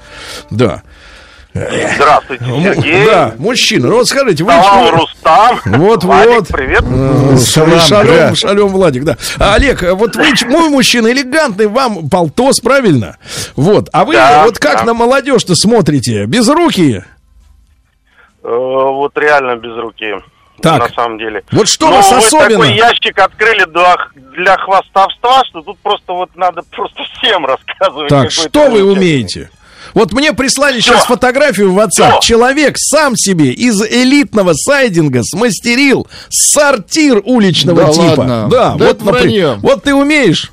Да. 0.52 0.84
Здравствуйте, 1.54 2.46
Сергей. 2.46 3.06
Да, 3.06 3.36
мужчина. 3.38 3.90
Ну 3.90 3.96
вот 3.96 4.08
скажите, 4.08 4.44
вы... 4.44 4.52
Салам, 4.52 4.96
Рустам. 4.96 5.60
Вот, 5.66 6.04
Владик, 6.04 6.34
вот. 6.34 6.48
привет. 6.48 6.84
Салам, 7.40 7.80
шалем, 7.80 8.30
да. 8.30 8.36
шалем, 8.36 8.68
Владик, 8.68 9.04
да. 9.04 9.18
А, 9.38 9.56
Олег, 9.56 9.82
вот 9.82 10.16
вы 10.16 10.34
мой 10.48 10.70
мужчина 10.70 11.12
элегантный, 11.12 11.68
вам 11.68 12.10
полтос, 12.10 12.62
правильно? 12.62 13.18
Вот. 13.56 13.90
А 13.92 14.06
вы 14.06 14.14
да, 14.14 14.46
вот 14.46 14.60
как 14.60 14.80
да. 14.80 14.86
на 14.86 14.94
молодежь-то 14.94 15.56
смотрите? 15.56 16.26
Без 16.26 16.48
руки? 16.48 17.04
Э, 18.44 18.48
вот 18.48 19.18
реально 19.18 19.58
без 19.58 19.76
руки. 19.78 20.16
Так. 20.62 20.80
На 20.80 20.90
самом 20.90 21.18
деле. 21.18 21.44
Вот 21.52 21.68
что 21.68 21.90
Но 21.90 21.96
вас 21.96 22.12
вы 22.12 22.18
особенно? 22.18 22.50
такой 22.50 22.74
ящик 22.76 23.18
открыли 23.18 23.66
для, 23.66 23.96
для 24.36 24.58
хвастовства, 24.58 25.44
что 25.50 25.62
тут 25.62 25.80
просто 25.80 26.14
вот 26.14 26.30
надо 26.36 26.62
просто 26.72 27.04
всем 27.16 27.46
рассказывать. 27.46 28.10
Так, 28.10 28.32
что 28.32 28.70
вы 28.70 28.84
умеете? 28.84 29.50
Вот 29.94 30.14
мне 30.14 30.34
прислали 30.34 30.80
Все. 30.80 30.94
сейчас 30.94 31.06
фотографию 31.06 31.72
в 31.72 31.78
WhatsApp. 31.78 32.20
Все. 32.20 32.20
Человек 32.22 32.76
сам 32.78 33.16
себе 33.16 33.52
из 33.52 33.82
элитного 33.82 34.54
сайдинга 34.54 35.22
смастерил 35.24 36.08
сортир 36.30 37.22
уличного 37.24 37.86
да 37.86 37.92
типа. 37.92 38.20
Ладно. 38.20 38.48
Да, 38.50 38.76
да 38.76 38.86
вот, 38.86 39.02
например, 39.02 39.56
вот 39.62 39.84
ты 39.84 39.94
умеешь. 39.94 40.52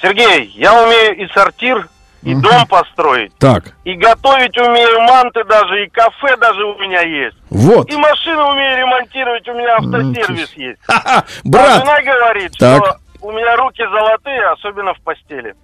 Сергей, 0.00 0.52
я 0.56 0.82
умею 0.82 1.16
и 1.16 1.28
сортир, 1.32 1.88
и 2.22 2.34
угу. 2.34 2.42
дом 2.42 2.66
построить. 2.66 3.32
Так. 3.38 3.74
И 3.84 3.94
готовить 3.94 4.56
умею, 4.56 5.00
манты 5.02 5.44
даже, 5.44 5.84
и 5.84 5.88
кафе 5.88 6.36
даже 6.36 6.64
у 6.64 6.78
меня 6.78 7.02
есть. 7.02 7.36
Вот. 7.50 7.90
И 7.90 7.96
машину 7.96 8.50
умею 8.50 8.78
ремонтировать, 8.78 9.48
у 9.48 9.54
меня 9.54 9.76
автосервис 9.76 10.52
есть. 10.54 10.78
Брат. 11.44 11.68
А 11.68 11.80
жена 11.80 12.02
говорит, 12.02 12.52
так. 12.58 12.84
что 12.84 12.98
у 13.22 13.32
меня 13.32 13.56
руки 13.56 13.82
золотые, 13.84 14.44
особенно 14.50 14.94
в 14.94 15.00
постели. 15.00 15.54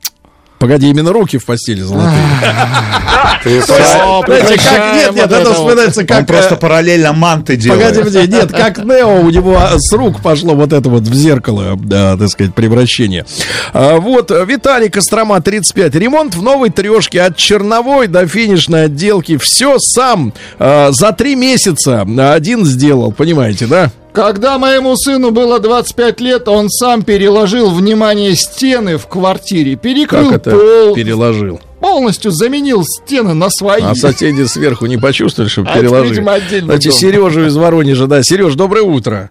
Погоди, 0.59 0.91
именно 0.91 1.13
руки 1.13 1.39
в 1.39 1.45
постели 1.45 1.81
золотые. 1.83 2.13
Знаете, 3.45 4.57
как... 4.57 4.95
Нет, 4.95 5.15
нет, 5.15 5.31
это 5.31 5.55
вспоминается 5.55 6.05
как... 6.05 6.19
Он 6.21 6.27
просто 6.27 6.55
э, 6.55 6.59
параллельно 6.59 7.13
манты 7.13 7.57
делает. 7.57 7.95
Погоди, 7.95 8.11
погоди, 8.11 8.33
нет, 8.33 8.53
как 8.53 8.79
Нео, 8.85 9.21
у 9.21 9.31
него 9.31 9.59
с 9.77 9.93
рук 9.93 10.21
пошло 10.21 10.55
вот 10.55 10.73
это 10.73 10.89
вот 10.89 11.03
в 11.03 11.15
зеркало, 11.15 11.79
так 11.89 12.29
сказать, 12.29 12.55
превращение. 12.55 13.25
А, 13.73 13.99
вот, 13.99 14.31
Виталий 14.31 14.89
Кострома, 14.89 15.41
35. 15.41 15.95
Ремонт 15.95 16.35
в 16.35 16.43
новой 16.43 16.71
трешке 16.71 17.23
от 17.23 17.37
черновой 17.37 18.09
до 18.09 18.27
финишной 18.27 18.87
отделки. 18.87 19.39
Все 19.41 19.77
сам 19.79 20.33
а, 20.59 20.91
за 20.91 21.13
три 21.13 21.37
месяца 21.37 22.07
один 22.33 22.65
сделал, 22.65 23.13
понимаете, 23.13 23.67
да? 23.67 23.91
Когда 24.19 24.59
моему 24.59 24.97
сыну 24.97 25.31
было 25.31 25.61
25 25.61 26.21
лет, 26.21 26.49
он 26.49 26.69
сам 26.71 27.03
переложил, 27.03 27.71
внимание, 27.71 28.35
стены 28.35 28.99
в 28.99 29.07
квартире. 29.07 29.77
Перекрыл 29.77 30.31
как 30.31 30.41
это 30.41 30.51
пол... 30.51 30.93
переложил? 30.93 31.61
Полностью 31.79 32.33
заменил 32.33 32.83
стены 32.83 33.35
на 33.35 33.49
свои. 33.49 33.81
А 33.81 33.95
соседи 33.95 34.43
сверху 34.43 34.87
не 34.87 34.97
почувствовали, 34.97 35.49
что 35.49 35.63
а 35.63 35.73
переложили? 35.73 36.15
Видимо, 36.15 36.33
отдельно 36.33 36.67
Знаете, 36.67 36.91
Сережу 36.91 37.47
из 37.47 37.57
Воронежа, 37.57 38.09
да. 38.09 38.25
Сереж, 38.25 38.57
доброе 38.57 38.83
утро. 38.83 39.31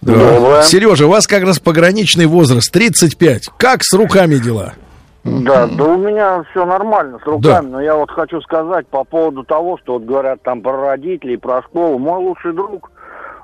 Да. 0.00 0.64
Сережа, 0.64 1.06
у 1.06 1.10
вас 1.10 1.28
как 1.28 1.44
раз 1.44 1.60
пограничный 1.60 2.26
возраст, 2.26 2.72
35. 2.72 3.50
Как 3.56 3.84
с 3.84 3.92
руками 3.92 4.38
дела? 4.38 4.74
Да, 5.22 5.68
да 5.68 5.84
у 5.84 5.96
меня 5.96 6.42
все 6.50 6.64
нормально 6.64 7.20
с 7.22 7.26
руками, 7.26 7.66
да. 7.66 7.72
но 7.72 7.80
я 7.80 7.94
вот 7.94 8.10
хочу 8.10 8.40
сказать 8.40 8.88
по 8.88 9.04
поводу 9.04 9.44
того, 9.44 9.78
что 9.78 9.92
вот 9.92 10.02
говорят 10.02 10.42
там 10.42 10.60
про 10.60 10.72
родителей, 10.72 11.36
про 11.36 11.62
школу. 11.62 11.98
Мой 11.98 12.18
лучший 12.18 12.52
друг, 12.52 12.90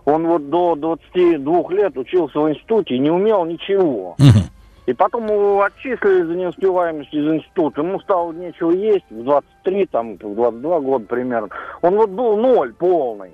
он 0.05 0.27
вот 0.27 0.51
до 0.51 0.75
22 0.75 1.71
лет 1.71 1.97
учился 1.97 2.39
в 2.39 2.51
институте 2.51 2.97
и 2.97 2.99
не 2.99 3.11
умел 3.11 3.45
ничего. 3.45 4.17
Угу. 4.19 4.45
И 4.87 4.93
потом 4.93 5.27
его 5.27 5.63
отчислили 5.63 6.23
за 6.23 6.35
неуспеваемость 6.35 7.13
из 7.15 7.27
института. 7.27 7.81
Ему 7.81 7.99
стало 8.01 8.33
нечего 8.33 8.71
есть 8.71 9.05
в 9.09 9.25
23, 9.25 9.87
там, 9.87 10.15
в 10.17 10.35
22 10.35 10.81
года 10.81 11.07
примерно. 11.07 11.49
Он 11.81 11.95
вот 11.95 12.11
был 12.11 12.37
ноль 12.37 12.75
полный. 12.75 13.31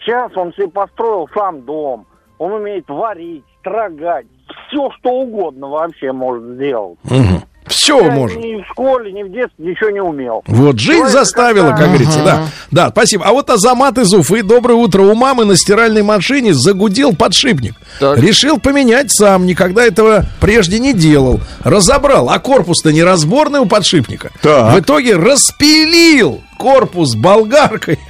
Сейчас 0.00 0.34
он 0.36 0.52
себе 0.54 0.68
построил 0.68 1.28
сам 1.34 1.62
дом. 1.62 2.06
Он 2.38 2.52
умеет 2.52 2.88
варить, 2.88 3.44
строгать. 3.60 4.26
Все, 4.68 4.90
что 4.98 5.10
угодно 5.10 5.68
вообще 5.68 6.12
может 6.12 6.44
сделать. 6.54 6.98
Угу. 7.04 7.43
Все 7.66 7.98
я 8.00 8.10
может. 8.10 8.38
Ни 8.38 8.62
в 8.62 8.66
школе, 8.66 9.12
ни 9.12 9.22
в 9.22 9.32
детстве 9.32 9.66
ничего 9.66 9.90
не 9.90 10.00
умел. 10.00 10.42
Вот, 10.46 10.78
жизнь 10.78 10.98
Человек 10.98 11.12
заставила, 11.12 11.70
как, 11.70 11.78
как 11.78 11.88
говорится, 11.88 12.20
ага. 12.20 12.24
да. 12.70 12.84
Да, 12.84 12.90
спасибо. 12.90 13.24
А 13.24 13.32
вот 13.32 13.48
Азамат 13.50 13.98
из 13.98 14.12
Уфы, 14.12 14.42
доброе 14.42 14.74
утро. 14.74 15.02
У 15.02 15.14
мамы 15.14 15.44
на 15.44 15.56
стиральной 15.56 16.02
машине 16.02 16.52
загудел 16.52 17.14
подшипник. 17.14 17.74
Так. 18.00 18.18
Решил 18.18 18.58
поменять 18.58 19.10
сам, 19.12 19.46
никогда 19.46 19.84
этого 19.84 20.26
прежде 20.40 20.78
не 20.78 20.92
делал. 20.92 21.40
Разобрал, 21.62 22.28
а 22.30 22.38
корпус-то 22.38 22.92
неразборный 22.92 23.60
у 23.60 23.66
подшипника. 23.66 24.30
Так. 24.42 24.74
В 24.74 24.80
итоге 24.80 25.16
распилил 25.16 26.42
корпус 26.58 27.14
болгаркой. 27.14 27.98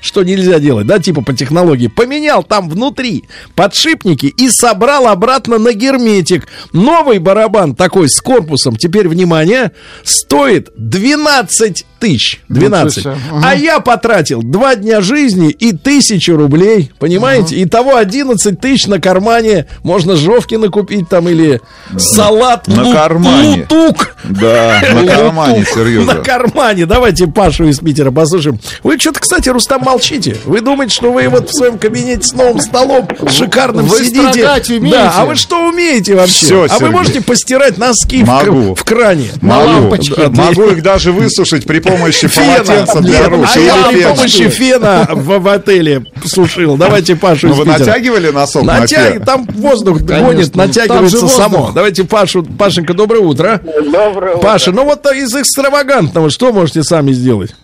что 0.00 0.22
нельзя 0.22 0.58
делать, 0.58 0.86
да, 0.86 0.98
типа 0.98 1.22
по 1.22 1.32
технологии, 1.32 1.88
поменял 1.88 2.42
там 2.42 2.68
внутри 2.68 3.24
подшипники 3.54 4.26
и 4.26 4.48
собрал 4.50 5.06
обратно 5.06 5.58
на 5.58 5.72
герметик. 5.72 6.48
Новый 6.72 7.18
барабан 7.18 7.74
такой 7.74 8.08
с 8.08 8.20
корпусом, 8.20 8.76
теперь, 8.76 9.08
внимание, 9.08 9.72
стоит 10.04 10.70
12 10.76 11.86
тысяч. 12.00 12.40
12. 12.48 13.06
Угу. 13.06 13.14
А 13.44 13.54
я 13.54 13.78
потратил 13.80 14.42
два 14.42 14.74
дня 14.74 15.00
жизни 15.00 15.50
и 15.50 15.72
тысячу 15.72 16.36
рублей, 16.36 16.90
понимаете? 16.98 17.56
Угу. 17.56 17.64
Итого 17.64 17.96
11 17.96 18.60
тысяч 18.60 18.86
на 18.86 19.00
кармане. 19.00 19.66
Можно 19.84 20.16
жовки 20.16 20.56
накупить 20.56 21.08
там 21.08 21.28
или 21.28 21.60
салат 21.96 22.66
на 22.66 22.80
лу- 22.82 22.92
кармане. 22.92 23.66
лутук. 23.70 24.16
Да, 24.24 24.80
на 24.92 25.06
кармане, 25.06 25.64
серьезно. 25.64 26.14
На 26.14 26.20
кармане. 26.20 26.86
Давайте 26.86 27.26
Пашу 27.26 27.68
из 27.68 27.78
Питера 27.78 28.10
послушаем. 28.10 28.58
Вы 28.82 28.98
что-то, 28.98 29.20
кстати, 29.20 29.48
Рустам, 29.48 29.82
молчите. 29.82 30.36
Вы 30.44 30.60
думаете, 30.60 30.94
что 30.94 31.12
вы 31.12 31.28
вот 31.28 31.50
в 31.50 31.56
своем 31.56 31.78
кабинете 31.78 32.22
с 32.26 32.32
новым 32.32 32.60
столом 32.60 33.08
шикарным 33.28 33.86
вы 33.86 33.98
сидите? 34.04 34.48
Умеете. 34.48 34.80
Да, 34.90 35.12
а 35.16 35.26
вы 35.26 35.36
что 35.36 35.68
умеете 35.68 36.14
вообще? 36.14 36.46
Все, 36.46 36.62
а 36.64 36.68
Сергей. 36.68 36.86
вы 36.86 36.92
можете 36.92 37.20
постирать 37.20 37.78
носки 37.78 38.24
Могу. 38.24 38.74
В, 38.74 38.80
в 38.80 38.84
кране? 38.84 39.30
Могу. 39.40 39.96
Могу 40.30 40.64
их 40.70 40.82
даже 40.82 41.12
высушить 41.12 41.66
при 41.66 41.80
помощи 41.90 42.28
полотенца 42.28 43.00
для 43.00 43.28
рук. 43.28 43.46
А 43.54 43.58
я 43.58 43.74
при 43.90 44.02
помощи 44.02 44.48
фена 44.48 45.08
в 45.12 45.48
отеле 45.48 46.04
сушил. 46.24 46.76
Давайте 46.76 47.16
Пашу 47.16 47.48
Ну 47.48 47.54
вы 47.54 47.64
натягивали 47.64 48.30
носок 48.30 48.64
на 48.64 48.86
фен? 48.86 49.22
Там 49.24 49.46
воздух 49.54 50.00
гонит, 50.00 50.54
натягивается 50.56 51.28
само. 51.28 51.72
Давайте 51.74 52.04
Пашу. 52.04 52.42
Пашенька, 52.42 52.94
доброе 52.94 53.20
утро. 53.20 53.60
Доброе 53.64 54.34
утро. 54.36 54.42
Паша, 54.42 54.72
ну 54.72 54.84
вот 54.84 55.04
из 55.12 55.34
экстравагантного 55.34 56.30
что 56.30 56.52
можете 56.52 56.82
сами 56.82 57.12
сделать? 57.12 57.54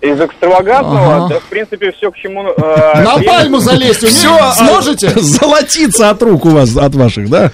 Из 0.00 0.20
экстравагантного, 0.20 1.28
да, 1.30 1.38
в 1.40 1.44
принципе, 1.44 1.90
все 1.92 2.10
к 2.10 2.16
чему... 2.16 2.44
э, 2.48 3.02
На 3.02 3.16
пальму 3.22 3.58
залезть 3.58 4.06
Все? 4.06 4.38
Сможете? 4.52 5.10
Золотиться 5.16 6.10
от 6.10 6.22
рук 6.22 6.44
у 6.44 6.50
вас, 6.50 6.76
от 6.76 6.94
ваших, 6.94 7.30
да? 7.30 7.50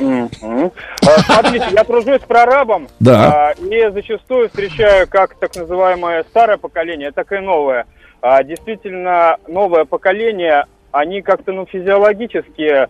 А, 0.00 1.20
Смотрите, 1.20 1.66
я 1.72 1.84
тружусь 1.84 2.20
прорабом, 2.22 2.88
Да. 3.00 3.50
а, 3.50 3.52
и 3.52 3.90
зачастую 3.90 4.48
встречаю 4.48 5.08
как 5.08 5.34
так 5.34 5.54
называемое 5.56 6.24
старое 6.24 6.56
поколение, 6.56 7.10
так 7.12 7.32
и 7.32 7.38
новое. 7.38 7.86
А, 8.20 8.42
Действительно, 8.42 9.36
новое 9.46 9.84
поколение, 9.84 10.64
они 10.92 11.22
как-то 11.22 11.52
ну, 11.52 11.66
физиологически 11.66 12.88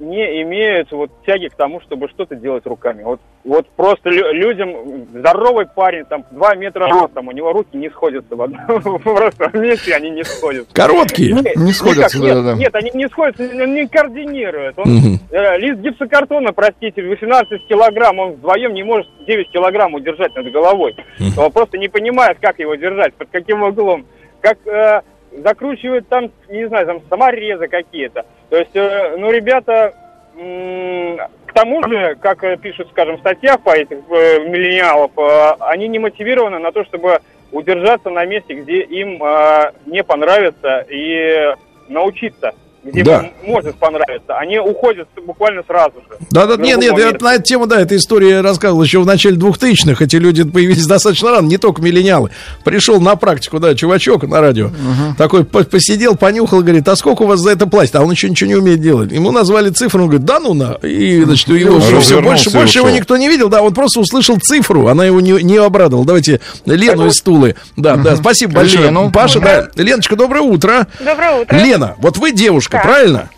не 0.00 0.42
имеют 0.42 0.92
вот 0.92 1.10
тяги 1.26 1.48
к 1.48 1.54
тому, 1.54 1.80
чтобы 1.80 2.08
что-то 2.08 2.36
делать 2.36 2.64
руками. 2.66 3.02
Вот, 3.02 3.20
вот 3.44 3.66
просто 3.76 4.10
лю- 4.10 4.32
людям, 4.32 5.06
здоровый 5.12 5.66
парень, 5.66 6.04
там, 6.04 6.24
2 6.30 6.54
метра 6.54 6.88
ростом, 6.88 7.28
у 7.28 7.32
него 7.32 7.52
руки 7.52 7.76
не 7.76 7.90
сходятся 7.90 8.36
в 8.36 8.42
одном 8.42 8.98
просто 9.02 9.50
месте, 9.58 9.94
они 9.94 10.10
не 10.10 10.22
сходятся. 10.24 10.72
Короткие? 10.74 11.32
Не, 11.34 11.52
Не 11.64 11.72
сходятся, 11.72 12.18
никак, 12.18 12.56
нет, 12.58 12.74
они 12.74 12.90
не 12.94 13.08
сходятся, 13.08 13.42
он 13.42 13.74
не 13.74 13.86
координирует. 13.86 14.78
Он, 14.78 14.84
Мгм. 14.88 15.18
э, 15.30 15.58
лист 15.58 15.80
гипсокартона, 15.80 16.52
простите, 16.52 17.02
18 17.02 17.66
килограмм, 17.66 18.18
он 18.18 18.32
вдвоем 18.32 18.74
не 18.74 18.82
может 18.84 19.08
9 19.26 19.50
килограмм 19.50 19.94
удержать 19.94 20.34
над 20.36 20.50
головой. 20.52 20.94
Он 21.36 21.50
просто 21.52 21.78
не 21.78 21.88
понимает, 21.88 22.38
как 22.40 22.58
его 22.58 22.74
держать, 22.76 23.14
под 23.14 23.28
каким 23.30 23.62
углом. 23.62 24.06
Как 24.40 24.58
э, 24.66 25.00
закручивают 25.42 26.08
там, 26.08 26.30
не 26.48 26.68
знаю, 26.68 26.86
там 26.86 27.02
саморезы 27.08 27.68
какие-то. 27.68 28.24
То 28.50 28.56
есть, 28.56 28.74
э, 28.74 29.16
ну, 29.18 29.30
ребята, 29.30 29.94
к 30.34 31.52
тому 31.52 31.82
же, 31.88 32.16
как 32.20 32.44
э, 32.44 32.56
пишут, 32.56 32.88
скажем, 32.90 33.16
в 33.16 33.20
статьях 33.20 33.60
по 33.62 33.70
этих 33.70 33.98
э, 34.10 34.48
миллениалов, 34.48 35.10
они 35.60 35.88
не 35.88 35.98
мотивированы 35.98 36.58
на 36.58 36.72
то, 36.72 36.84
чтобы 36.84 37.20
удержаться 37.50 38.10
на 38.10 38.24
месте, 38.24 38.54
где 38.54 38.82
им 38.82 39.18
не 39.86 40.04
понравится, 40.04 40.84
и 40.88 41.54
научиться, 41.88 42.54
где 42.92 43.02
Да. 43.04 43.30
может 43.44 43.76
понравиться. 43.76 44.36
Они 44.38 44.58
уходят 44.58 45.08
буквально 45.26 45.62
сразу 45.66 45.94
же. 46.08 46.16
Да, 46.30 46.46
да, 46.46 46.56
нет, 46.56 46.78
нет, 46.78 46.96
я 46.98 47.12
на 47.20 47.34
эту 47.34 47.42
тему, 47.44 47.66
да, 47.66 47.80
эта 47.80 47.96
история 47.96 48.40
рассказывал 48.40 48.82
еще 48.82 49.00
в 49.00 49.06
начале 49.06 49.36
2000-х. 49.36 50.04
Эти 50.04 50.16
люди 50.16 50.44
появились 50.44 50.86
достаточно 50.86 51.30
рано, 51.30 51.46
не 51.46 51.58
только 51.58 51.82
миллениалы. 51.82 52.30
Пришел 52.64 53.00
на 53.00 53.16
практику, 53.16 53.58
да, 53.58 53.74
чувачок 53.74 54.24
на 54.24 54.40
радио. 54.40 54.70
Такой 55.16 55.44
по- 55.44 55.64
посидел, 55.64 56.16
понюхал, 56.16 56.60
говорит, 56.60 56.86
а 56.88 56.96
сколько 56.96 57.22
у 57.22 57.26
вас 57.26 57.40
за 57.40 57.50
это 57.50 57.66
платят? 57.66 57.96
А 57.96 58.02
он 58.02 58.10
еще 58.10 58.28
ничего 58.28 58.48
не 58.48 58.56
умеет 58.56 58.80
делать. 58.80 59.12
Ему 59.12 59.30
назвали 59.32 59.70
цифру, 59.70 60.02
он 60.02 60.08
говорит, 60.08 60.26
да 60.26 60.40
ну 60.40 60.54
на. 60.54 60.72
И, 60.82 61.22
значит, 61.24 61.48
его 61.48 61.78
все, 61.80 61.96
Развернулся 61.96 62.20
больше, 62.22 62.50
больше 62.50 62.78
его 62.78 62.90
никто 62.90 63.16
не 63.16 63.28
видел, 63.28 63.48
да, 63.48 63.62
он 63.62 63.74
просто 63.74 64.00
услышал 64.00 64.36
цифру, 64.40 64.88
она 64.88 65.04
его 65.04 65.20
не, 65.20 65.32
не 65.42 65.56
обрадовала. 65.56 66.06
Давайте 66.06 66.40
Лену 66.66 67.06
из 67.06 67.20
Тулы. 67.20 67.56
Да, 67.76 67.96
да, 67.96 68.16
спасибо 68.16 68.54
большое. 68.54 68.84
Лену. 68.84 69.10
Паша, 69.12 69.40
да. 69.40 69.68
Леночка, 69.76 70.16
доброе 70.16 70.40
утро. 70.42 70.86
Доброе 70.98 71.40
утро. 71.42 71.56
Лена, 71.56 71.94
вот 71.98 72.16
вы 72.18 72.32
девушка, 72.32 72.77
Да. 72.78 72.88
правильно? 72.88 73.30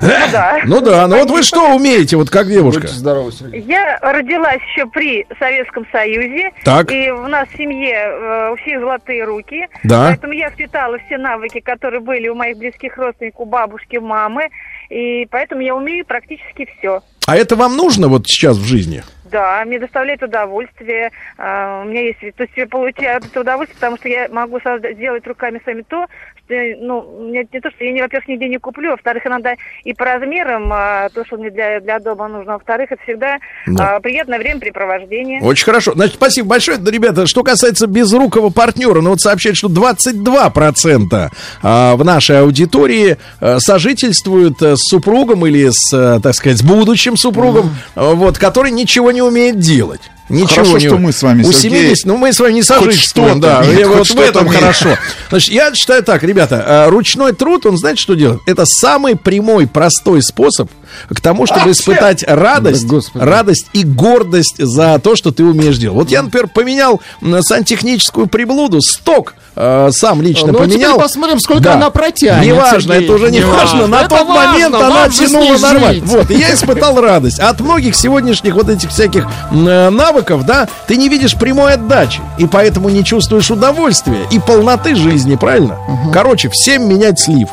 да. 0.00 0.60
Ну 0.64 0.80
да, 0.80 1.06
ну 1.06 1.18
вот 1.18 1.30
вы 1.30 1.42
что 1.42 1.74
умеете, 1.74 2.16
вот 2.16 2.30
как 2.30 2.48
девушка? 2.48 2.82
Будьте 2.82 2.94
здоровы, 2.94 3.32
Сергей. 3.32 3.60
Я 3.62 3.98
родилась 4.00 4.60
еще 4.72 4.86
при 4.86 5.26
Советском 5.38 5.86
Союзе. 5.92 6.50
Так. 6.64 6.90
И 6.90 7.10
у 7.10 7.26
нас 7.26 7.48
в 7.48 7.56
семье 7.56 7.94
э, 7.94 8.52
у 8.52 8.56
всех 8.56 8.80
золотые 8.80 9.24
руки. 9.24 9.66
Да. 9.84 10.06
Поэтому 10.08 10.32
я 10.32 10.50
впитала 10.50 10.98
все 11.06 11.18
навыки, 11.18 11.60
которые 11.60 12.00
были 12.00 12.28
у 12.28 12.34
моих 12.34 12.56
близких 12.56 12.96
родственников, 12.96 13.40
у 13.40 13.44
бабушки, 13.44 13.96
у 13.96 14.02
мамы. 14.02 14.48
И 14.88 15.26
поэтому 15.30 15.60
я 15.60 15.74
умею 15.74 16.06
практически 16.06 16.68
все. 16.78 17.02
А 17.26 17.36
это 17.36 17.56
вам 17.56 17.76
нужно 17.76 18.08
вот 18.08 18.26
сейчас 18.26 18.56
в 18.56 18.64
жизни? 18.64 19.02
Да, 19.30 19.62
мне 19.64 19.78
доставляет 19.78 20.22
удовольствие. 20.22 21.12
А, 21.38 21.82
у 21.82 21.88
меня 21.88 22.02
есть, 22.02 22.18
то 22.18 22.42
есть 22.42 22.56
я 22.56 22.66
получаю 22.66 23.18
этого 23.18 23.42
удовольствие, 23.42 23.76
потому 23.76 23.96
что 23.96 24.08
я 24.08 24.28
могу 24.30 24.58
сделать 24.58 25.26
руками 25.26 25.60
сами 25.64 25.82
то, 25.82 26.06
что, 26.50 26.84
ну, 26.84 27.30
не, 27.30 27.46
не 27.52 27.60
то, 27.60 27.70
что 27.70 27.84
я, 27.84 27.92
не, 27.92 28.02
во-первых, 28.02 28.28
нигде 28.28 28.48
не 28.48 28.58
куплю, 28.58 28.90
во-вторых, 28.90 29.26
иногда 29.26 29.54
и 29.84 29.92
по 29.92 30.04
размерам 30.04 30.70
а, 30.72 31.08
то, 31.10 31.24
что 31.24 31.36
мне 31.36 31.50
для, 31.50 31.80
для 31.80 31.98
дома 32.00 32.28
нужно, 32.28 32.54
во-вторых, 32.54 32.90
это 32.92 33.02
всегда 33.04 33.38
Да. 33.66 33.96
а, 33.96 34.00
приятное 34.00 34.38
времяпрепровождение. 34.38 35.40
Очень 35.42 35.64
хорошо. 35.64 35.92
Значит, 35.94 36.14
спасибо 36.16 36.48
большое. 36.48 36.78
Да, 36.78 36.90
ребята, 36.90 37.26
что 37.26 37.42
касается 37.42 37.86
безрукого 37.86 38.50
партнера, 38.50 39.00
ну 39.00 39.10
вот 39.10 39.20
сообщают, 39.20 39.56
что 39.56 39.68
22% 39.68 41.30
а, 41.62 41.96
в 41.96 42.04
нашей 42.04 42.40
аудитории 42.40 43.16
а, 43.40 43.58
сожительствуют 43.60 44.60
а, 44.62 44.76
с 44.76 44.80
супругом 44.88 45.46
или 45.46 45.68
с, 45.70 45.92
а, 45.92 46.20
так 46.20 46.34
сказать, 46.34 46.58
с 46.58 46.62
будущим 46.62 47.16
супругом, 47.16 47.70
а, 47.94 48.14
вот, 48.14 48.38
который 48.38 48.70
ничего 48.70 49.12
не 49.12 49.22
умеет 49.22 49.58
делать. 49.58 50.00
Ничего 50.30 50.64
Хорошо, 50.64 50.78
не 50.78 50.86
что 50.86 50.96
мы 50.98 51.12
с 51.12 51.22
вами, 51.22 51.42
У 51.42 51.52
Сергей, 51.52 51.80
70, 51.94 52.06
ну 52.06 52.16
мы 52.16 52.32
с 52.32 52.40
вами 52.40 52.52
не 52.54 52.62
сожительствуем, 52.62 53.40
да. 53.40 53.62
хоть 53.62 53.84
вот 53.86 54.08
в 54.10 54.20
этом 54.20 54.46
умеем. 54.46 54.60
хорошо. 54.60 54.96
Значит, 55.28 55.50
я 55.52 55.74
считаю 55.74 56.02
так, 56.02 56.22
ребята, 56.22 56.64
а, 56.66 56.88
ручной 56.90 57.32
труд, 57.32 57.66
он 57.66 57.76
знаете, 57.76 58.00
что 58.00 58.14
делает? 58.14 58.40
Это 58.46 58.64
самый 58.64 59.16
прямой, 59.16 59.66
простой 59.66 60.22
способ 60.22 60.70
к 61.08 61.20
тому, 61.20 61.46
чтобы 61.46 61.72
испытать 61.72 62.24
радость, 62.26 62.86
Да, 62.86 63.00
радость 63.14 63.66
и 63.72 63.84
гордость 63.84 64.56
за 64.58 64.98
то, 65.02 65.16
что 65.16 65.32
ты 65.32 65.44
умеешь 65.44 65.76
делать. 65.78 65.96
Вот 65.96 66.10
я, 66.10 66.22
например, 66.22 66.48
поменял 66.48 67.00
сантехническую 67.40 68.26
приблуду, 68.26 68.80
сток 68.80 69.34
э, 69.56 69.90
сам 69.92 70.22
лично 70.22 70.52
Ну, 70.52 70.58
а 70.58 70.62
поменял. 70.62 70.98
посмотрим, 70.98 71.38
сколько 71.40 71.62
Да. 71.62 71.74
она 71.74 71.90
протянет, 71.90 72.46
Неважно, 72.46 72.94
Сергей. 72.94 73.04
это 73.04 73.12
уже 73.14 73.30
не 73.30 73.38
Неважно. 73.38 73.58
важно. 73.62 73.86
На 73.88 74.00
Это 74.02 74.08
тот 74.16 74.28
важно, 74.28 74.52
момент 74.52 74.74
она 74.74 75.08
тянула 75.08 75.58
нормально. 75.58 76.02
Вот, 76.06 76.30
и 76.30 76.34
я 76.34 76.54
испытал 76.54 77.00
радость. 77.00 77.38
От 77.40 77.60
многих 77.60 77.94
сегодняшних 77.96 78.54
вот 78.54 78.68
этих 78.68 78.90
всяких 78.90 79.26
э, 79.50 79.90
навыков, 80.20 80.44
да, 80.44 80.68
ты 80.86 80.96
не 80.96 81.08
видишь 81.08 81.36
прямой 81.36 81.74
отдачи. 81.74 82.20
И 82.38 82.46
поэтому 82.46 82.88
не 82.88 83.04
чувствуешь 83.04 83.50
удовольствия 83.50 84.26
и 84.30 84.38
полноты 84.38 84.94
жизни, 84.94 85.36
правильно? 85.36 85.78
Короче, 86.12 86.50
всем 86.50 86.88
менять 86.88 87.18
слив. 87.18 87.48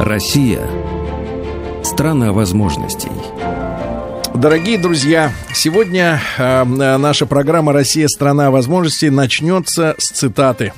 Россия– 0.00 0.60
страна 1.84 2.32
возможностей. 2.32 3.10
Дорогие 4.34 4.78
друзья, 4.78 5.32
сегодня 5.52 6.20
э, 6.38 6.64
наша 6.64 7.26
программа 7.26 7.72
«Россия. 7.72 8.06
Страна 8.08 8.50
возможностей» 8.50 9.10
начнется 9.10 9.94
с 9.98 10.12
цитаты. 10.12 10.72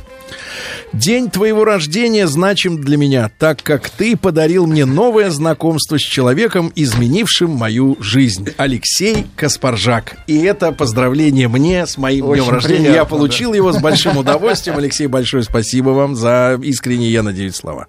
День 0.93 1.31
твоего 1.31 1.65
рождения 1.65 2.27
значим 2.27 2.81
для 2.83 2.97
меня, 2.97 3.31
так 3.39 3.63
как 3.63 3.89
ты 3.91 4.17
подарил 4.17 4.67
мне 4.67 4.85
новое 4.85 5.31
знакомство 5.31 5.99
с 5.99 6.03
человеком, 6.03 6.73
изменившим 6.75 7.51
мою 7.51 7.97
жизнь. 8.01 8.51
Алексей 8.57 9.27
Каспаржак. 9.37 10.17
И 10.27 10.39
это 10.43 10.73
поздравление 10.73 11.49
мне 11.49 11.87
с 11.87 11.97
моим 11.97 12.27
Очень 12.27 12.43
днем 12.43 12.53
рождения. 12.53 12.79
приятно, 12.79 12.97
я 12.97 13.05
получил 13.05 13.55
его 13.55 13.73
с 13.73 13.81
большим 13.81 14.17
удовольствием. 14.19 14.77
Алексей, 14.79 15.07
большое 15.07 15.43
спасибо 15.43 15.91
вам 15.91 16.15
за 16.15 16.59
искренние, 16.63 17.13
я 17.13 17.23
надеюсь, 17.23 17.55
слова. 17.55 17.87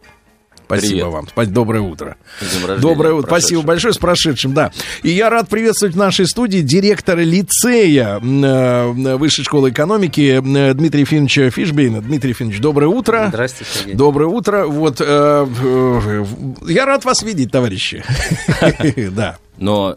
Спасибо 0.66 1.10
Привет. 1.10 1.34
вам. 1.36 1.54
Доброе 1.54 1.82
утро. 1.82 2.18
Рождения, 2.40 2.82
Доброе 2.82 3.14
утро. 3.14 3.28
Спасибо 3.28 3.62
большое 3.62 3.94
с 3.94 3.98
прошедшим, 3.98 4.54
да. 4.54 4.72
И 5.04 5.10
я 5.10 5.30
рад 5.30 5.50
приветствовать 5.50 5.96
в 5.96 5.98
нашей 5.98 6.26
студии 6.28 6.60
директора 6.60 7.22
лицея 7.22 8.20
э, 8.22 9.16
Высшей 9.18 9.44
школы 9.44 9.70
экономики 9.70 10.40
э, 10.40 10.74
Дмитрия 10.74 11.02
Ефимовича 11.02 11.50
Фишбейна. 11.50 12.02
Дмитрий 12.02 12.32
Ефимович, 12.32 12.60
доброе 12.60 12.88
утро. 12.88 13.26
Здравствуйте, 13.30 13.72
Сергей. 13.74 13.96
Доброе 13.96 14.28
утро. 14.28 14.66
Вот 14.66 15.00
э, 15.00 15.06
э, 15.06 16.26
я 16.68 16.86
рад 16.86 17.06
вас 17.06 17.24
видеть, 17.24 17.52
товарищи. 17.52 18.04
Да. 19.14 19.38
Но, 19.64 19.96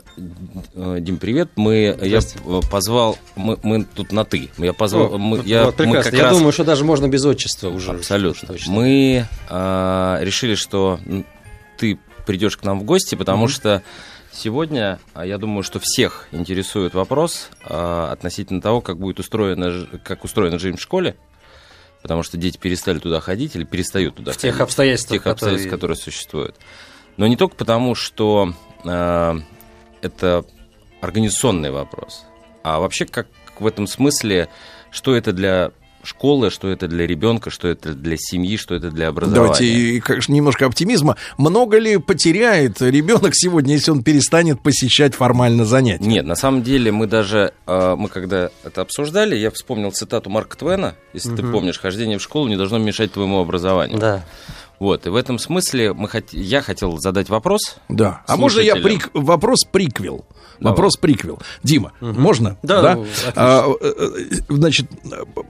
э, 0.77 0.99
Дим, 1.01 1.17
привет. 1.19 1.51
Мы, 1.57 1.99
я 2.03 2.21
позвал, 2.71 3.19
мы, 3.35 3.59
мы 3.65 3.83
тут 3.85 4.13
на 4.13 4.25
ты. 4.25 4.49
Я 4.59 4.73
позвал, 4.73 5.15
О, 5.15 5.19
мы, 5.19 5.39
вот- 5.39 5.47
я, 5.47 5.65
вот 5.65 5.77
мы 5.81 5.87
прекрасно. 5.87 6.11
как 6.13 6.19
Я 6.21 6.25
раз- 6.27 6.37
думаю, 6.37 6.53
что 6.53 6.63
даже 6.63 6.85
можно 6.85 7.09
без 7.09 7.25
отчества 7.25 7.69
уже. 7.71 7.91
Абсолютно. 7.91 8.47
Точно. 8.47 8.73
Мы 8.73 9.27
э, 9.51 10.19
решили, 10.21 10.55
что 10.55 11.01
ты 11.79 11.99
придешь 12.29 12.57
к 12.57 12.63
нам 12.63 12.79
в 12.79 12.85
гости, 12.85 13.17
потому 13.17 13.47
Мгм. 13.47 13.49
что 13.49 13.83
сегодня, 14.33 15.01
а, 15.15 15.27
я 15.27 15.37
думаю, 15.37 15.65
что 15.65 15.81
всех 15.83 16.29
интересует 16.31 16.95
вопрос 16.95 17.49
э, 17.69 18.09
относительно 18.13 18.61
того, 18.61 18.81
как 18.81 18.99
будет 19.01 19.19
устроена, 19.19 19.89
как 20.05 20.23
устроена 20.23 20.61
жизнь 20.61 20.77
в 20.77 20.81
школе. 20.81 21.17
Потому 22.03 22.23
что 22.23 22.37
дети 22.37 22.57
перестали 22.57 23.01
туда 23.01 23.19
ходить 23.21 23.57
или 23.57 23.65
перестают 23.65 24.15
туда 24.15 24.31
В 24.31 24.37
тех 24.37 24.53
ходить. 24.55 24.63
обстоятельствах, 24.63 25.21
В 25.23 25.25
тех 25.25 25.33
обстоятельствах, 25.33 25.71
которые- 25.73 25.97
которые 25.97 25.97
существуют. 25.97 26.55
Но 27.17 27.27
не 27.27 27.37
только 27.37 27.57
потому, 27.57 27.97
что 27.97 28.53
э, 28.85 29.41
это 30.07 30.45
организационный 31.01 31.71
вопрос, 31.71 32.25
а 32.63 32.81
вообще 32.81 33.05
как 33.05 33.27
в 33.59 33.67
этом 33.67 33.87
смысле, 33.87 34.49
что 34.91 35.15
это 35.15 35.33
для 35.33 35.73
школы, 36.07 36.51
что 36.51 36.69
это 36.69 36.89
для 36.89 37.07
ребенка, 37.07 37.51
что 37.51 37.69
это 37.69 37.93
для 37.93 38.17
семьи, 38.17 38.57
что 38.57 38.75
это 38.75 38.91
для 38.91 39.09
образования. 39.09 39.53
Давайте, 39.53 40.01
конечно, 40.01 40.33
немножко 40.33 40.67
оптимизма. 40.67 41.17
Много 41.37 41.79
ли 41.79 41.99
потеряет 41.99 42.81
ребенок 42.81 43.33
сегодня, 43.35 43.75
если 43.75 43.91
он 43.91 44.03
перестанет 44.03 44.61
посещать 44.61 45.15
формально 45.15 45.65
занятия? 45.65 46.05
Нет, 46.05 46.25
на 46.25 46.37
самом 46.37 46.63
деле 46.63 46.93
мы 46.93 47.07
даже, 47.07 47.53
э, 47.67 47.95
мы 47.99 48.09
когда 48.09 48.51
это 48.65 48.81
обсуждали, 48.81 49.37
я 49.37 49.51
вспомнил 49.51 49.91
цитату 49.91 50.31
Марка 50.31 50.57
Твена, 50.57 50.95
если 51.13 51.31
угу. 51.31 51.37
ты 51.37 51.43
помнишь, 51.45 51.79
хождение 51.79 52.19
в 52.19 52.23
школу 52.23 52.49
не 52.49 52.57
должно 52.57 52.79
мешать 52.79 53.13
твоему 53.13 53.41
образованию. 53.41 53.99
Да. 53.99 54.25
Вот, 54.79 55.07
и 55.07 55.11
в 55.11 55.17
этом 55.17 55.39
смысле 55.39 55.93
мы 55.93 56.09
хот... 56.09 56.33
я 56.33 56.63
хотел 56.63 56.99
задать 56.99 57.29
вопрос. 57.29 57.79
Да. 57.89 58.23
А 58.27 58.37
можно 58.37 58.61
я 58.61 58.77
прик... 58.77 59.11
вопрос 59.15 59.65
приквел? 59.65 60.25
Давай. 60.61 60.73
Вопрос 60.73 60.97
приквел. 60.97 61.39
Дима, 61.63 61.93
угу. 62.01 62.19
можно? 62.19 62.57
Да. 62.63 62.83
да? 62.83 62.99
А, 63.35 63.67
э, 63.81 63.93
э, 63.99 64.35
значит, 64.49 64.87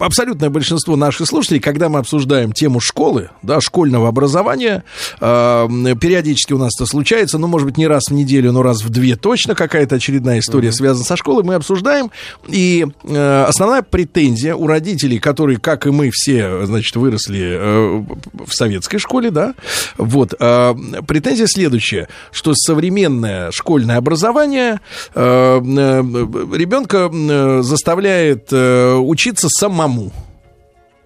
абсолютное 0.00 0.50
большинство 0.50 0.96
наших 0.96 1.28
слушателей, 1.28 1.60
когда 1.60 1.88
мы 1.88 2.00
обсуждаем 2.00 2.52
тему 2.52 2.80
школы, 2.80 3.30
да, 3.42 3.60
школьного 3.60 4.08
образования, 4.08 4.84
а, 5.20 5.68
периодически 6.00 6.52
у 6.52 6.58
нас 6.58 6.72
это 6.76 6.86
случается, 6.86 7.38
ну, 7.38 7.46
может 7.46 7.66
быть, 7.66 7.76
не 7.76 7.86
раз 7.86 8.04
в 8.08 8.14
неделю, 8.14 8.52
но 8.52 8.62
раз 8.62 8.82
в 8.82 8.90
две 8.90 9.16
точно 9.16 9.54
какая-то 9.54 9.96
очередная 9.96 10.40
история 10.40 10.68
угу. 10.68 10.76
связана 10.76 11.04
со 11.04 11.16
школой, 11.16 11.44
мы 11.44 11.54
обсуждаем. 11.54 12.10
И 12.48 12.86
э, 13.04 13.44
основная 13.44 13.82
претензия 13.82 14.54
у 14.54 14.66
родителей, 14.66 15.18
которые, 15.18 15.58
как 15.58 15.86
и 15.86 15.90
мы 15.90 16.10
все, 16.12 16.66
значит, 16.66 16.96
выросли 16.96 18.04
в 18.44 18.52
советской 18.52 18.98
школе, 18.98 19.15
школе, 19.16 19.30
да. 19.30 19.54
Вот. 19.96 20.34
А, 20.38 20.74
претензия 21.06 21.46
следующая, 21.46 22.08
что 22.32 22.52
современное 22.54 23.50
школьное 23.50 23.96
образование 23.96 24.80
а, 25.14 25.58
э, 25.58 26.56
ребенка 26.56 27.62
заставляет 27.62 28.48
э, 28.52 28.94
учиться 28.94 29.48
самому. 29.48 30.12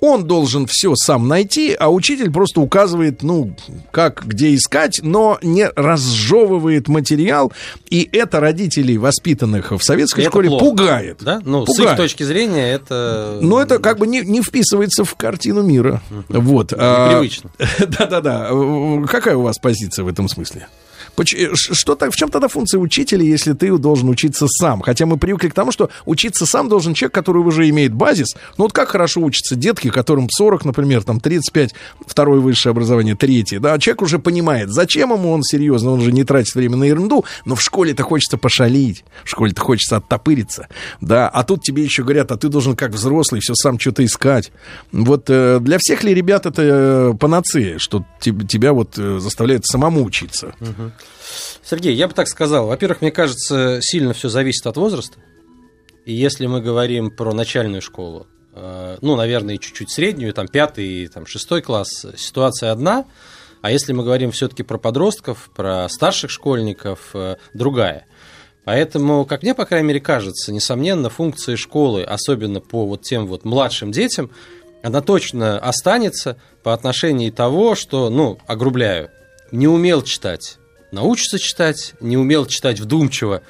Он 0.01 0.24
должен 0.24 0.66
все 0.66 0.94
сам 0.94 1.28
найти, 1.28 1.74
а 1.78 1.90
учитель 1.90 2.31
просто 2.31 2.60
указывает, 2.60 3.22
ну, 3.22 3.55
как, 3.90 4.24
где 4.27 4.55
искать, 4.55 5.01
но 5.02 5.39
не 5.43 5.68
разжевывает 5.77 6.89
материал. 6.89 7.52
И 7.90 8.09
это 8.12 8.40
родителей, 8.40 8.98
воспитанных 8.98 9.72
в 9.72 9.82
советской 9.82 10.22
это 10.22 10.31
школе, 10.31 10.48
плохо, 10.48 10.64
пугает. 10.64 11.18
Да? 11.20 11.40
Ну, 11.44 11.64
пугает. 11.64 11.90
с 11.90 11.93
их 11.93 11.97
точки 11.97 12.22
зрения 12.22 12.72
это... 12.72 13.39
Но 13.43 13.60
это 13.60 13.78
как 13.78 13.98
бы 13.98 14.06
не, 14.06 14.20
не 14.20 14.43
вписывается 14.43 15.05
в 15.05 15.14
картину 15.14 15.62
мира. 15.62 16.02
Угу. 16.10 16.40
Вот. 16.40 16.72
Непривычно. 16.72 17.51
Да-да-да. 17.78 18.51
Какая 19.06 19.36
у 19.36 19.43
вас 19.43 19.59
позиция 19.59 20.05
в 20.05 20.09
этом 20.09 20.28
смысле? 20.28 20.68
Э, 21.16 21.55
что 21.55 21.95
так, 21.95 22.12
в 22.12 22.16
чем 22.16 22.31
тогда 22.31 22.49
функция 22.49 22.78
учителя, 22.78 23.24
если 23.24 23.53
ты 23.53 23.77
должен 23.78 24.09
учиться 24.09 24.47
сам? 24.49 24.81
Хотя 24.81 25.07
мы 25.07 25.16
привыкли 25.16 25.49
к 25.49 25.55
тому, 25.55 25.73
что 25.73 25.91
учиться 26.07 26.47
сам 26.47 26.69
должен 26.69 26.95
человек, 26.95 27.15
который 27.15 27.39
уже 27.39 27.69
имеет 27.69 27.93
базис. 27.93 28.35
Ну 28.57 28.65
вот 28.65 28.73
как 28.73 28.89
хорошо 28.89 29.20
учатся 29.20 29.57
детки, 29.57 29.91
которым 29.91 30.28
40, 30.31 30.65
например, 30.65 31.03
там 31.03 31.20
35, 31.20 31.74
второе 32.07 32.41
высшее 32.41 32.70
образование, 32.70 33.16
третье. 33.16 33.61
Да, 33.61 33.78
человек 33.78 34.03
уже 34.03 34.19
понимает, 34.19 34.70
зачем 34.70 35.12
ему 35.12 35.31
он 35.31 35.43
серьезно, 35.43 35.91
он 35.93 36.01
же 36.01 36.12
не 36.12 36.24
тратит 36.24 36.55
время 36.55 36.77
на 36.77 36.85
ерунду, 36.85 37.24
но 37.45 37.55
в 37.55 37.62
школе-то 37.62 38.03
хочется 38.03 38.39
пошалить, 38.39 39.05
в 39.24 39.31
школе-то 39.31 39.61
хочется 39.61 39.97
оттопыриться. 39.97 40.69
Да, 41.01 41.28
а 41.28 41.45
тут 41.45 41.62
тебе 41.62 41.82
еще 41.82 42.03
говорят, 42.03 42.32
а 42.32 42.37
ты 42.37 42.49
должен 42.49 42.77
как 42.77 42.93
взрослый 42.93 43.41
все 43.41 43.55
сам 43.55 43.78
что-то 43.78 44.05
искать. 44.05 44.53
Вот 44.93 45.28
э, 45.28 45.59
для 45.61 45.78
всех 45.78 46.05
ли 46.05 46.15
ребят 46.15 46.47
это 46.47 46.62
э, 46.62 47.15
панацея, 47.19 47.78
что 47.78 48.05
тебя 48.20 48.73
вот 48.73 48.95
заставляет 48.95 49.66
самому 49.66 50.05
учиться? 50.05 50.55
Угу. 50.61 50.93
Сергей, 51.62 51.94
я 51.94 52.09
бы 52.09 52.14
так 52.14 52.28
сказал. 52.28 52.66
Во-первых, 52.66 53.01
мне 53.01 53.10
кажется, 53.10 53.78
сильно 53.81 54.12
все 54.12 54.28
зависит 54.28 54.66
от 54.66 54.77
возраста. 54.77 55.18
И 56.05 56.12
если 56.12 56.47
мы 56.47 56.60
говорим 56.60 57.10
про 57.10 57.32
начальную 57.32 57.82
школу, 57.82 58.27
э, 58.55 58.98
ну, 59.01 59.16
наверное, 59.16 59.59
чуть-чуть 59.59 59.90
среднюю, 59.90 60.32
там, 60.35 60.48
пятый, 60.48 61.06
там, 61.09 61.27
шестой 61.27 61.62
класс, 61.62 62.06
ситуация 62.16 62.72
одна. 62.72 63.05
А 63.62 63.70
если 63.70 63.93
мы 63.93 64.02
говорим 64.02 64.32
все-таки 64.32 64.62
про 64.62 64.78
подростков, 64.78 65.51
про 65.55 65.89
старших 65.89 66.31
школьников, 66.31 67.10
э, 67.14 67.36
другая. 67.55 68.06
Поэтому, 68.64 69.24
как 69.24 69.43
мне, 69.43 69.55
по 69.55 69.64
крайней 69.64 69.89
мере, 69.89 70.01
кажется, 70.01 70.52
несомненно, 70.52 71.10
функция 71.10 71.56
школы, 71.56 72.02
особенно 72.02 72.60
по 72.60 72.86
вот 72.86 73.02
тем 73.02 73.27
вот 73.27 73.44
младшим 73.44 73.93
детям, 73.93 74.31
она 74.82 75.01
точно 75.02 75.59
останется 75.59 76.36
по 76.62 76.72
отношению 76.72 77.32
того, 77.32 77.74
что, 77.74 78.10
ну, 78.10 78.39
огрубляю, 78.47 79.10
не 79.52 79.68
умел 79.68 80.02
читать, 80.02 80.60
научится 80.93 81.39
читать, 81.39 81.95
не 82.01 82.17
умел 82.17 82.47
читать 82.47 82.81
вдумчиво, 82.81 83.43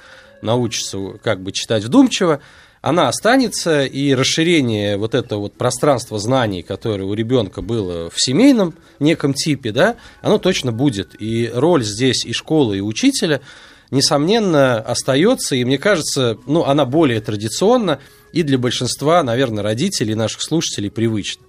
научится 0.42 0.98
как 1.22 1.42
бы 1.42 1.52
читать 1.52 1.84
вдумчиво, 1.84 2.40
она 2.82 3.08
останется, 3.08 3.84
и 3.84 4.14
расширение 4.14 4.96
вот 4.96 5.14
этого 5.14 5.40
вот 5.40 5.54
пространства 5.54 6.18
знаний, 6.18 6.62
которое 6.62 7.04
у 7.04 7.12
ребенка 7.12 7.60
было 7.60 8.08
в 8.08 8.14
семейном 8.16 8.74
неком 8.98 9.34
типе, 9.34 9.70
да, 9.70 9.96
оно 10.22 10.38
точно 10.38 10.72
будет. 10.72 11.14
И 11.20 11.50
роль 11.52 11.84
здесь 11.84 12.24
и 12.24 12.32
школы, 12.32 12.78
и 12.78 12.80
учителя, 12.80 13.42
несомненно, 13.90 14.78
остается, 14.78 15.56
и 15.56 15.64
мне 15.64 15.76
кажется, 15.76 16.38
ну, 16.46 16.64
она 16.64 16.86
более 16.86 17.20
традиционна, 17.20 17.98
и 18.32 18.42
для 18.42 18.56
большинства, 18.56 19.22
наверное, 19.22 19.62
родителей, 19.62 20.14
наших 20.14 20.42
слушателей 20.42 20.90
привычна. 20.90 21.44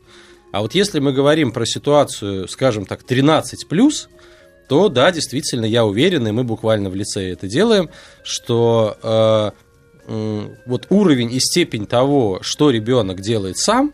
А 0.51 0.61
вот 0.61 0.75
если 0.75 0.99
мы 0.99 1.13
говорим 1.13 1.51
про 1.51 1.65
ситуацию, 1.65 2.47
скажем 2.49 2.85
так, 2.85 3.03
13 3.03 3.67
плюс, 3.67 4.09
то 4.71 4.87
да, 4.87 5.11
действительно, 5.11 5.65
я 5.65 5.83
уверен, 5.83 6.25
и 6.29 6.31
мы 6.31 6.45
буквально 6.45 6.89
в 6.89 6.95
лице 6.95 7.33
это 7.33 7.45
делаем, 7.45 7.89
что 8.23 8.97
э, 9.03 9.51
э, 10.07 10.47
вот 10.65 10.85
уровень 10.87 11.29
и 11.33 11.41
степень 11.41 11.85
того, 11.85 12.39
что 12.41 12.69
ребенок 12.69 13.19
делает 13.19 13.57
сам, 13.57 13.93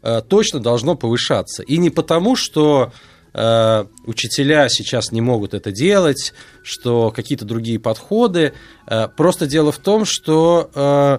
э, 0.00 0.22
точно 0.28 0.60
должно 0.60 0.94
повышаться. 0.94 1.64
И 1.64 1.76
не 1.76 1.90
потому, 1.90 2.36
что 2.36 2.92
э, 3.34 3.84
учителя 4.06 4.68
сейчас 4.68 5.10
не 5.10 5.20
могут 5.20 5.54
это 5.54 5.72
делать, 5.72 6.34
что 6.62 7.10
какие-то 7.10 7.44
другие 7.44 7.80
подходы. 7.80 8.52
Э, 8.86 9.08
просто 9.08 9.48
дело 9.48 9.72
в 9.72 9.78
том, 9.78 10.04
что 10.04 10.70
э, 10.72 11.18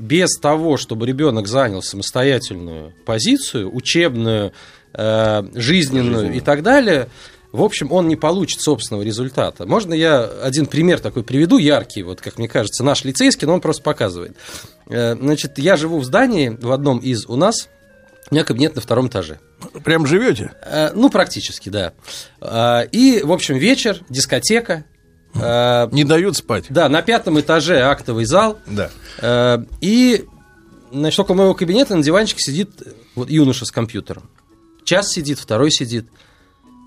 без 0.00 0.40
того, 0.40 0.76
чтобы 0.76 1.06
ребенок 1.06 1.46
занял 1.46 1.82
самостоятельную 1.82 2.94
позицию, 3.06 3.72
учебную, 3.72 4.52
э, 4.92 5.42
жизненную, 5.54 5.62
жизненную 5.62 6.34
и 6.34 6.40
так 6.40 6.64
далее, 6.64 7.08
в 7.52 7.62
общем, 7.62 7.92
он 7.92 8.08
не 8.08 8.16
получит 8.16 8.62
собственного 8.62 9.02
результата. 9.02 9.66
Можно 9.66 9.92
я 9.92 10.24
один 10.24 10.64
пример 10.64 11.00
такой 11.00 11.22
приведу, 11.22 11.58
яркий, 11.58 12.02
вот 12.02 12.22
как 12.22 12.38
мне 12.38 12.48
кажется, 12.48 12.82
наш 12.82 13.04
лицейский, 13.04 13.46
но 13.46 13.54
он 13.54 13.60
просто 13.60 13.82
показывает. 13.82 14.36
Э, 14.88 15.14
значит, 15.14 15.58
я 15.58 15.76
живу 15.76 15.98
в 15.98 16.04
здании, 16.04 16.48
в 16.48 16.72
одном 16.72 16.98
из 16.98 17.26
у 17.26 17.36
нас, 17.36 17.68
у 18.30 18.34
меня 18.34 18.44
кабинет 18.44 18.74
на 18.74 18.80
втором 18.80 19.08
этаже. 19.08 19.38
Прям 19.84 20.06
живете? 20.06 20.52
Э, 20.62 20.92
ну, 20.94 21.10
практически, 21.10 21.68
да. 21.68 21.92
Э, 22.40 22.86
и, 22.90 23.20
в 23.22 23.30
общем, 23.30 23.56
вечер, 23.56 24.00
дискотека, 24.08 24.84
не 25.34 26.04
дают 26.04 26.36
спать. 26.36 26.66
Да, 26.68 26.90
на 26.90 27.00
пятом 27.00 27.40
этаже 27.40 27.80
актовый 27.80 28.26
зал. 28.26 28.58
Да. 28.66 28.90
И, 29.80 30.26
значит, 30.92 31.18
около 31.20 31.36
моего 31.36 31.54
кабинета 31.54 31.96
на 31.96 32.02
диванчике 32.02 32.42
сидит 32.42 32.68
вот 33.14 33.30
юноша 33.30 33.64
с 33.64 33.70
компьютером. 33.70 34.28
Час 34.84 35.08
сидит, 35.10 35.38
второй 35.38 35.70
сидит. 35.70 36.06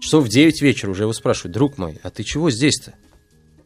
Часов 0.06 0.26
в 0.26 0.28
9 0.28 0.62
вечера 0.62 0.92
уже 0.92 1.02
его 1.02 1.14
спрашивают, 1.14 1.56
друг 1.56 1.80
мой, 1.80 2.00
а 2.04 2.12
ты 2.12 2.24
чего 2.24 2.52
здесь-то? 2.52 2.94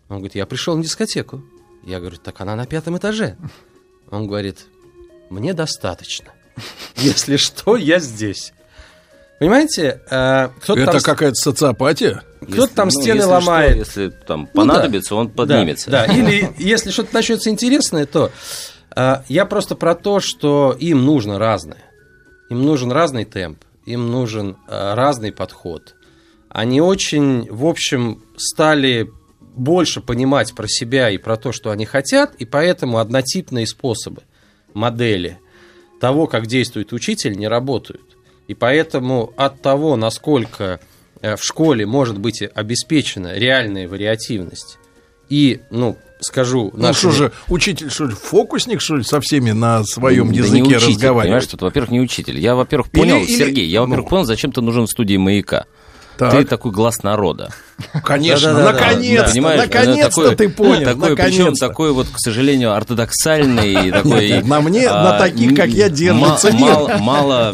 Он 0.08 0.20
говорит, 0.20 0.36
я 0.36 0.46
пришел 0.46 0.78
на 0.78 0.82
дискотеку. 0.82 1.44
Я 1.84 2.00
говорю, 2.00 2.16
так 2.16 2.40
она 2.40 2.56
на 2.56 2.66
пятом 2.66 2.98
этаже. 2.98 3.36
Он 4.10 4.26
говорит, 4.26 4.66
мне 5.30 5.54
достаточно. 5.54 6.30
Если 6.96 7.36
что, 7.36 7.76
я 7.76 8.00
здесь. 8.00 8.54
Понимаете, 9.38 10.00
э, 10.10 10.48
кто-то 10.62 10.80
Это 10.80 10.92
там... 10.94 11.02
какая-то 11.02 11.36
социопатия? 11.36 12.24
Кто-то 12.40 12.74
там 12.74 12.88
ну, 12.88 13.02
стены 13.02 13.18
если 13.18 13.30
ломает. 13.30 13.72
Что, 13.72 13.80
если 14.02 14.10
там 14.26 14.48
понадобится, 14.48 15.16
ну, 15.16 15.18
да. 15.18 15.22
он 15.22 15.30
поднимется. 15.32 15.92
Да, 15.92 16.08
да. 16.08 16.14
или 16.14 16.54
если 16.58 16.92
что-то 16.92 17.14
начнется 17.14 17.50
интересное, 17.50 18.06
то 18.06 18.32
э, 18.96 19.16
я 19.28 19.46
просто 19.46 19.76
про 19.76 19.94
то, 19.94 20.22
что 20.22 20.74
им 20.80 21.04
нужно 21.06 21.38
разное. 21.38 21.84
Им 22.50 22.64
нужен 22.64 22.94
разный 22.94 23.26
темп, 23.26 23.60
им 23.86 24.10
нужен 24.10 24.56
э, 24.70 24.94
разный 24.94 25.34
подход 25.34 25.96
они 26.50 26.82
очень, 26.82 27.48
в 27.50 27.66
общем, 27.66 28.22
стали 28.36 29.12
больше 29.56 30.02
понимать 30.02 30.54
про 30.54 30.68
себя 30.68 31.10
и 31.10 31.18
про 31.18 31.38
то, 31.38 31.52
что 31.52 31.72
они 31.72 31.86
хотят, 31.86 32.36
и 32.36 32.46
поэтому 32.46 32.98
однотипные 32.98 33.68
способы, 33.68 34.24
модели 34.74 35.40
того, 36.00 36.28
как 36.28 36.48
действует 36.48 36.94
учитель, 36.94 37.38
не 37.38 37.48
работают. 37.48 38.18
И 38.48 38.56
поэтому 38.56 39.32
от 39.38 39.62
того, 39.62 39.96
насколько 39.96 40.80
э, 41.22 41.36
в 41.36 41.44
школе 41.44 41.86
может 41.86 42.18
быть 42.18 42.42
обеспечена 42.42 43.38
реальная 43.38 43.88
вариативность 43.88 44.80
и, 45.30 45.60
ну, 45.70 45.98
скажу... 46.20 46.72
Ну, 46.74 46.82
нашему... 46.82 47.14
что 47.14 47.24
же, 47.24 47.32
учитель, 47.48 47.92
что 47.92 48.06
ли, 48.06 48.16
фокусник, 48.16 48.82
что 48.82 48.96
ли, 48.96 49.04
со 49.04 49.22
всеми 49.22 49.52
на 49.52 49.84
своем 49.84 50.30
да 50.30 50.38
языке 50.38 50.62
не 50.62 50.76
учитель, 50.76 50.94
разговаривает? 50.94 51.26
Понимаешь, 51.26 51.44
что, 51.44 51.58
во-первых, 51.66 51.92
не 51.92 52.00
учитель. 52.00 52.40
Я, 52.40 52.56
во-первых, 52.56 52.90
понял, 52.90 53.18
или, 53.18 53.26
Сергей, 53.26 53.68
я, 53.68 53.82
во-первых, 53.82 54.06
ну... 54.06 54.10
понял, 54.10 54.26
зачем 54.26 54.52
ты 54.52 54.62
нужен 54.62 54.88
в 54.88 54.90
студии 54.90 55.18
«Маяка». 55.18 55.66
Так. 56.20 56.34
Ты 56.34 56.44
такой 56.44 56.74
глаз 56.74 57.02
народа. 57.02 57.50
Конечно, 58.04 58.52
наконец-то, 58.52 59.40
наконец-то 59.40 60.36
ты 60.36 60.50
понял, 60.50 60.84
такой, 60.84 61.16
Причем 61.16 61.56
такой 61.56 61.94
вот, 61.94 62.08
к 62.08 62.20
сожалению, 62.20 62.74
ортодоксальный. 62.76 63.90
Такой, 63.90 64.44
на 64.44 64.60
мне, 64.60 64.90
на 64.90 65.18
таких, 65.18 65.56
как 65.56 65.70
я, 65.70 65.88
держится 65.88 66.52
мало, 66.52 66.98
мало, 66.98 67.54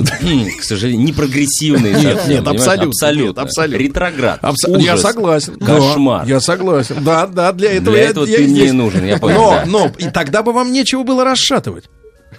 к 0.60 0.64
сожалению, 0.64 1.06
не 1.06 1.14
прогрессивный. 1.14 1.94
Нет, 1.94 2.28
нет, 2.28 2.48
абсолютно. 2.48 3.44
Абсолютно. 3.44 3.78
Ретроград. 3.78 4.40
Я 4.80 4.98
согласен. 4.98 5.60
Кошмар. 5.60 6.26
Я 6.26 6.40
согласен. 6.40 7.04
Да, 7.04 7.28
да, 7.28 7.52
для 7.52 7.74
этого 7.74 7.96
Для 7.96 8.10
этого 8.10 8.26
ты 8.26 8.48
мне 8.48 8.74
нужен, 8.74 9.06
я 9.06 9.18
понял. 9.18 9.38
Но, 9.38 9.62
но, 9.66 9.92
и 10.00 10.10
тогда 10.10 10.42
бы 10.42 10.54
вам 10.54 10.74
нечего 10.74 11.04
было 11.04 11.24
расшатывать. 11.24 11.86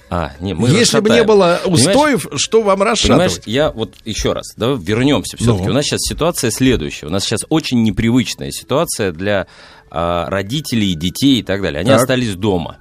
А, 0.09 0.33
не, 0.41 0.55
мы 0.55 0.69
Если 0.69 1.01
бы 1.01 1.11
не 1.11 1.25
было 1.25 1.61
устоев, 1.65 2.23
понимаешь, 2.23 2.41
что 2.41 2.63
вам 2.63 2.83
расшатывать? 2.83 3.43
я 3.47 3.73
вот 3.73 3.95
еще 4.05 4.33
раз, 4.33 4.55
давай 4.57 4.79
вернемся 4.79 5.37
все-таки. 5.37 5.65
Ну. 5.65 5.71
У 5.71 5.75
нас 5.75 5.85
сейчас 5.85 6.01
ситуация 6.03 6.51
следующая. 6.51 7.07
У 7.07 7.11
нас 7.11 7.25
сейчас 7.25 7.41
очень 7.49 7.83
непривычная 7.83 8.53
ситуация 8.53 9.11
для 9.11 9.49
а, 9.91 10.31
родителей, 10.31 10.95
детей 10.95 11.41
и 11.41 11.43
так 11.43 11.61
далее. 11.61 11.81
Они 11.81 11.91
так. 11.91 12.01
остались 12.01 12.37
дома. 12.37 12.79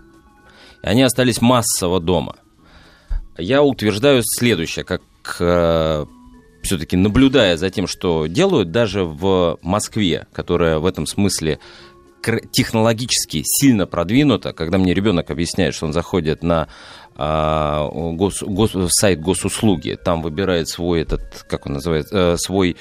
Они 0.84 1.02
остались 1.02 1.42
массово 1.42 2.00
дома. 2.00 2.36
Я 3.38 3.64
утверждаю 3.64 4.22
следующее, 4.24 4.86
как 4.86 5.02
а, 5.40 6.06
все-таки 6.62 6.96
наблюдая 6.96 7.58
за 7.58 7.72
тем, 7.72 7.88
что 7.88 8.28
делают 8.28 8.72
даже 8.72 9.04
в 9.04 9.58
Москве, 9.64 10.28
которая 10.32 10.78
в 10.78 10.86
этом 10.86 11.08
смысле 11.08 11.60
технологически 12.52 13.44
сильно 13.46 13.86
продвинута, 13.86 14.54
когда 14.54 14.78
мне 14.78 14.94
ребенок 14.94 15.30
объясняет, 15.30 15.76
что 15.76 15.86
он 15.86 15.94
заходит 15.94 16.44
на 16.44 16.68
а, 17.18 17.88
гос, 18.14 18.44
гос, 18.44 18.72
сайт 18.90 19.22
госуслуги, 19.22 19.98
там 20.04 20.22
выбирает 20.22 20.68
свой 20.68 21.02
этот, 21.02 21.46
как 21.48 21.66
он 21.66 21.74
называется, 21.74 22.18
э, 22.18 22.38
свой 22.38 22.76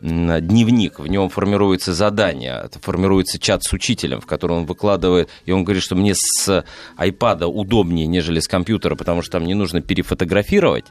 дневник, 0.00 1.00
в 1.00 1.06
нем 1.08 1.28
формируется 1.28 1.92
задание, 1.92 2.68
формируется 2.80 3.38
чат 3.38 3.64
с 3.64 3.72
учителем, 3.72 4.20
в 4.20 4.26
котором 4.26 4.58
он 4.58 4.66
выкладывает, 4.66 5.28
и 5.44 5.52
он 5.52 5.64
говорит, 5.64 5.82
что 5.82 5.96
мне 5.96 6.14
с 6.14 6.64
iPad 6.98 7.44
удобнее, 7.46 8.06
нежели 8.06 8.38
с 8.38 8.46
компьютера, 8.46 8.94
потому 8.94 9.22
что 9.22 9.32
там 9.32 9.44
не 9.44 9.54
нужно 9.54 9.80
перефотографировать 9.80 10.86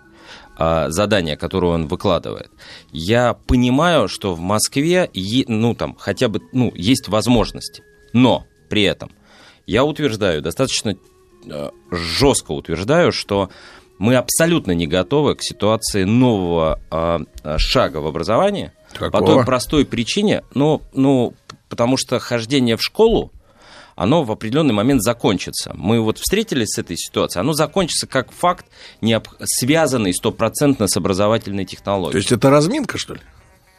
а, 0.58 0.90
задание, 0.90 1.38
которое 1.38 1.74
он 1.74 1.88
выкладывает. 1.88 2.52
Я 2.92 3.34
понимаю, 3.34 4.10
что 4.10 4.36
в 4.36 4.42
Москве, 4.42 5.10
ну 5.48 5.74
там, 5.74 5.96
хотя 5.98 6.28
бы, 6.28 6.42
ну, 6.52 6.72
есть 6.76 7.08
возможности, 7.08 7.82
но 8.12 8.46
при 8.70 8.84
этом 8.84 9.12
я 9.66 9.86
утверждаю, 9.86 10.42
достаточно 10.42 10.96
жестко 11.92 12.52
утверждаю, 12.52 13.12
что 13.12 13.50
мы 13.98 14.16
абсолютно 14.16 14.72
не 14.72 14.88
готовы 14.88 15.36
к 15.36 15.44
ситуации 15.44 16.06
нового 16.06 16.80
э, 16.90 17.58
шага 17.58 17.98
в 17.98 18.08
образовании. 18.08 18.72
Какого? 18.94 19.10
По 19.12 19.20
той 19.20 19.46
простой 19.46 19.86
причине, 19.86 20.44
ну, 20.54 20.82
ну, 20.94 21.34
потому 21.68 21.98
что 21.98 22.18
хождение 22.20 22.78
в 22.78 22.82
школу, 22.82 23.32
оно 23.96 24.24
в 24.24 24.32
определенный 24.32 24.74
момент 24.74 25.04
закончится. 25.04 25.74
Мы 25.76 26.00
вот 26.00 26.18
встретились 26.18 26.70
с 26.70 26.80
этой 26.80 26.96
ситуацией, 26.98 27.42
оно 27.42 27.52
закончится 27.52 28.08
как 28.08 28.32
факт, 28.32 28.66
не 29.02 29.22
связанный 29.44 30.14
стопроцентно 30.14 30.88
с 30.88 30.96
образовательной 30.96 31.66
технологией. 31.66 32.14
То 32.14 32.18
есть 32.18 32.32
это 32.32 32.50
разминка, 32.50 32.98
что 32.98 33.16
ли? 33.16 33.22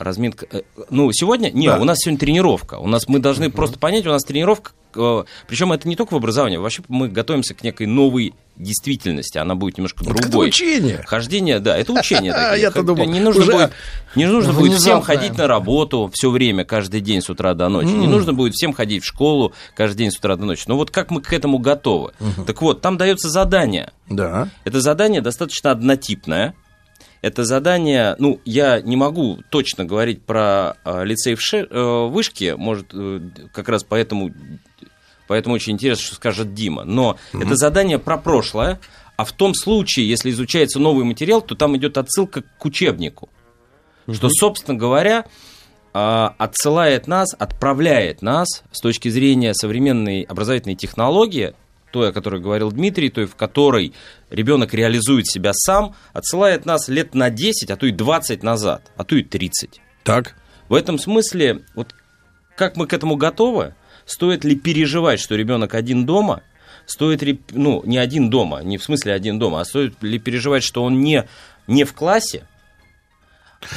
Разминка. 0.01 0.47
Э, 0.51 0.63
ну, 0.91 1.11
сегодня, 1.13 1.51
не, 1.51 1.69
да. 1.69 1.79
у 1.79 1.85
нас 1.85 1.99
сегодня 1.99 2.19
тренировка. 2.19 2.75
У 2.79 2.87
нас 2.87 3.09
мы 3.09 3.19
должны 3.19 3.45
uh-huh. 3.45 3.51
просто 3.51 3.79
понять, 3.79 4.07
у 4.07 4.11
нас 4.11 4.23
тренировка, 4.23 4.73
э, 4.95 5.25
причем 5.47 5.73
это 5.73 5.89
не 5.89 5.97
только 5.97 6.15
в 6.15 6.17
образовании, 6.17 6.57
вообще 6.57 6.83
мы 6.89 7.09
готовимся 7.09 7.55
к 7.55 7.63
некой 7.63 7.87
новой 7.87 8.35
действительности, 8.57 9.39
она 9.39 9.55
будет 9.55 9.79
немножко 9.79 10.05
другой. 10.05 10.29
Это 10.29 10.39
учение. 10.39 11.03
Хождение, 11.07 11.61
да, 11.61 11.77
это 11.77 11.93
учение. 11.93 12.35
Я-то 12.59 12.83
думал, 12.83 13.07
не 13.07 13.21
нужно 13.21 13.45
будет, 13.45 13.73
не 14.15 14.27
нужно 14.27 14.53
будет 14.53 14.79
всем 14.79 15.03
ходить 15.03 15.37
на 15.37 15.47
работу 15.47 16.11
все 16.13 16.31
время, 16.31 16.65
каждый 16.65 17.01
день 17.01 17.23
с 17.23 17.31
утра 17.31 17.55
до 17.55 17.69
ночи. 17.69 17.89
Не 17.89 18.07
нужно 18.07 18.33
будет 18.33 18.55
всем 18.55 18.73
ходить 18.73 19.03
в 19.03 19.07
школу 19.07 19.53
каждый 19.75 19.99
день 19.99 20.11
с 20.11 20.19
утра 20.19 20.37
до 20.37 20.45
ночи. 20.45 20.65
Но 20.67 20.77
вот 20.77 20.91
как 20.91 21.11
мы 21.11 21.21
к 21.21 21.33
этому 21.33 21.59
готовы? 21.59 22.13
Так 22.47 22.61
вот, 22.63 22.81
там 22.81 22.97
дается 22.97 23.29
задание. 23.29 23.93
Да. 24.09 24.49
Это 24.65 24.81
задание 24.81 25.21
достаточно 25.21 25.71
однотипное 25.71 26.55
это 27.23 27.45
задание, 27.45 28.17
ну, 28.19 28.41
я 28.45 28.81
не 28.81 28.97
могу 28.97 29.41
точно 29.51 29.85
говорить 29.85 30.23
про 30.23 30.77
э, 30.85 31.05
лицей 31.05 31.35
в 31.35 31.43
Ше, 31.43 31.67
э, 31.69 32.07
Вышке, 32.09 32.57
может, 32.57 32.89
э, 32.95 33.21
как 33.53 33.69
раз 33.69 33.85
поэтому, 33.85 34.31
поэтому 35.29 35.55
очень 35.55 35.75
интересно, 35.75 36.05
что 36.05 36.15
скажет 36.17 36.55
Дима, 36.55 36.85
но 36.85 37.19
mm-hmm. 37.33 37.45
это 37.45 37.57
задание 37.57 37.99
про 37.99 38.17
прошлое, 38.17 38.81
а 39.17 39.25
в 39.25 39.33
том 39.33 39.55
случае, 39.55 40.09
если 40.09 40.31
изучается 40.31 40.79
новый 40.79 41.05
материал, 41.05 41.43
то 41.43 41.55
там 41.55 41.77
идет 41.77 41.99
отсылка 41.99 42.43
к 42.43 42.65
учебнику, 42.65 43.29
mm-hmm. 44.07 44.15
что, 44.15 44.31
собственно 44.31 44.79
говоря, 44.79 45.27
э, 45.93 46.29
отсылает 46.39 47.07
нас, 47.07 47.35
отправляет 47.39 48.23
нас 48.23 48.49
с 48.73 48.81
точки 48.81 49.11
зрения 49.11 49.53
современной 49.53 50.23
образовательной 50.23 50.77
технологии 50.77 51.53
той, 51.91 52.11
о 52.11 52.13
которой 52.13 52.41
говорил 52.41 52.71
Дмитрий, 52.73 53.11
той, 53.11 53.27
в 53.27 53.37
которой 53.37 53.93
ребенок 54.31 54.75
реализует 54.75 55.27
себя 55.27 55.53
сам, 55.53 55.95
отсылает 56.13 56.67
нас 56.67 56.89
лет 56.89 57.15
на 57.15 57.31
10, 57.31 57.71
а 57.71 57.77
то 57.77 57.87
и 57.87 57.93
20 57.93 58.43
назад, 58.43 58.91
а 58.97 59.05
то 59.05 59.17
и 59.17 59.23
30. 59.23 59.81
Так. 60.05 60.37
В 60.69 60.75
этом 60.75 60.99
смысле, 60.99 61.63
вот 61.75 61.95
как 62.57 62.77
мы 62.77 62.87
к 62.87 62.93
этому 62.93 63.17
готовы? 63.17 63.75
Стоит 64.05 64.45
ли 64.45 64.57
переживать, 64.57 65.21
что 65.21 65.35
ребенок 65.35 65.75
один 65.75 66.07
дома? 66.07 66.43
Стоит 66.87 67.23
ли, 67.23 67.41
ну, 67.51 67.83
не 67.85 67.99
один 67.99 68.31
дома, 68.31 68.63
не 68.63 68.77
в 68.77 68.83
смысле 68.83 69.13
один 69.15 69.39
дома, 69.39 69.61
а 69.61 69.65
стоит 69.65 70.03
ли 70.03 70.19
переживать, 70.19 70.63
что 70.63 70.83
он 70.83 71.01
не, 71.01 71.29
не 71.67 71.85
в 71.85 71.95
классе, 71.95 72.45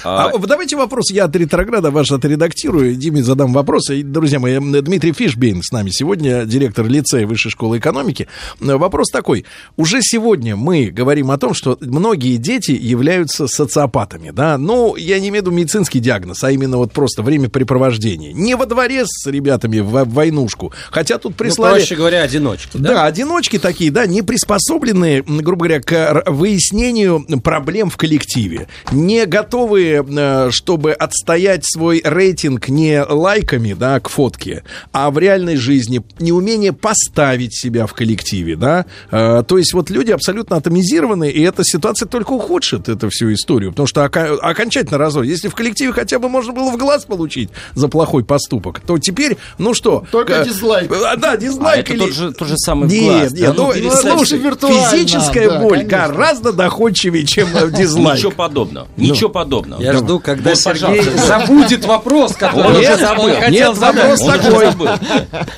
а, 0.04 0.30
а 0.34 0.38
давайте 0.38 0.76
вопрос, 0.76 1.12
я 1.12 1.26
от 1.26 1.36
ретрограда 1.36 1.92
ваш 1.92 2.12
отредактирую, 2.12 2.96
Диме 2.96 3.24
задам 3.24 3.54
вопрос. 3.54 3.88
Друзья 3.90 4.40
мои, 4.40 4.58
Дмитрий 4.60 5.14
Фишбейн 5.14 5.62
с 5.62 5.72
нами 5.72 5.90
сегодня, 5.90 6.46
директор 6.46 6.86
лицея 6.88 7.28
Высшей 7.28 7.52
школы 7.52 7.80
экономики. 7.80 8.28
Вопрос 8.60 9.10
такой. 9.10 9.46
Уже 9.76 10.00
сегодня 10.02 10.56
мы 10.56 10.86
говорим 10.86 11.32
о 11.32 11.38
том, 11.38 11.54
что 11.54 11.78
многие 11.82 12.38
дети 12.38 12.72
являются 12.72 13.48
социопатами, 13.48 14.32
да? 14.32 14.58
Ну, 14.58 14.96
я 14.96 15.20
не 15.20 15.30
имею 15.30 15.44
в 15.44 15.48
виду 15.48 15.56
медицинский 15.56 16.00
диагноз, 16.00 16.44
а 16.44 16.52
именно 16.52 16.78
вот 16.78 16.94
просто 16.94 17.22
времяпрепровождение. 17.22 18.34
Не 18.34 18.56
во 18.56 18.66
дворе 18.66 19.04
с 19.06 19.26
ребятами 19.28 19.80
в 19.80 20.06
войнушку, 20.06 20.74
хотя 20.92 21.18
тут 21.18 21.34
ну, 21.34 21.38
прислали... 21.38 21.74
Ну, 21.74 21.78
проще 21.80 21.96
говоря, 21.96 22.22
одиночки, 22.22 22.78
да? 22.78 22.90
Да, 22.90 23.06
одиночки 23.06 23.60
такие, 23.60 23.92
да, 23.92 24.06
не 24.06 24.22
приспособленные, 24.22 25.24
грубо 25.24 25.66
говоря, 25.66 25.82
к 25.82 26.24
выяснению 26.28 27.26
проблем 27.42 27.90
в 27.90 27.98
коллективе, 27.98 28.68
не 28.92 29.26
готовы 29.26 29.73
готовы, 29.74 30.06
э, 30.18 30.50
чтобы 30.52 30.94
отстоять 30.94 31.66
свой 31.66 32.02
рейтинг 32.04 32.70
не 32.70 33.02
лайками, 33.04 33.74
да, 33.74 34.00
к 34.00 34.10
фотке, 34.10 34.64
а 34.92 35.10
в 35.12 35.18
реальной 35.18 35.56
жизни 35.56 36.02
неумение 36.20 36.74
поставить 36.74 37.56
себя 37.56 37.88
в 37.88 37.94
коллективе, 37.94 38.56
да. 38.56 38.86
Э, 39.12 39.44
то 39.48 39.58
есть 39.58 39.74
вот 39.74 39.90
люди 39.90 40.12
абсолютно 40.12 40.58
атомизированы, 40.58 41.30
и 41.30 41.42
эта 41.42 41.64
ситуация 41.64 42.08
только 42.08 42.32
ухудшит 42.32 42.90
эту 42.90 43.10
всю 43.10 43.34
историю, 43.34 43.72
потому 43.72 43.88
что 43.88 44.04
окончательно 44.04 44.98
разор. 44.98 45.24
Если 45.24 45.48
в 45.48 45.56
коллективе 45.56 45.94
хотя 45.94 46.20
бы 46.20 46.30
можно 46.30 46.54
было 46.54 46.72
в 46.72 46.78
глаз 46.78 47.06
получить 47.06 47.50
за 47.76 47.88
плохой 47.88 48.24
поступок, 48.24 48.80
то 48.80 48.98
теперь, 48.98 49.38
ну 49.58 49.74
что... 49.74 50.06
Только 50.12 50.34
э, 50.34 50.46
дизлайк. 50.46 50.92
Да, 51.18 51.38
дизлайк. 51.38 51.90
А 51.90 51.94
или... 51.94 52.04
это 52.04 52.06
тот 52.06 52.16
же, 52.16 52.32
тот 52.34 52.48
же 52.48 52.58
самый 52.58 52.90
нет, 52.90 53.04
глаз. 53.04 53.32
Нет, 53.34 53.42
да? 53.42 53.54
ну, 53.54 53.74
ну, 53.76 53.92
слушай, 53.92 54.40
физическая 54.40 55.50
да, 55.50 55.60
боль 55.60 55.86
конечно. 55.86 55.98
гораздо 55.98 56.54
доходчивее, 56.54 57.26
чем 57.26 57.48
дизлайк. 57.72 58.18
Ничего 58.18 58.32
подобного. 58.32 58.88
Ничего 58.98 59.28
ну. 59.30 59.34
подобного 59.34 59.63
подобного. 59.64 59.82
Я 59.82 59.94
жду, 59.98 60.20
когда 60.20 60.50
вот, 60.50 60.60
Сергей 60.60 61.02
забудет 61.28 61.86
вопрос, 61.86 62.36
который 62.36 62.68
он 62.68 62.76
уже 62.78 62.98
забыл. 62.98 63.24
Он 63.26 63.36
хотел 63.36 63.52
Нет, 63.52 63.78
вопрос 63.78 64.20
такой. 64.20 64.68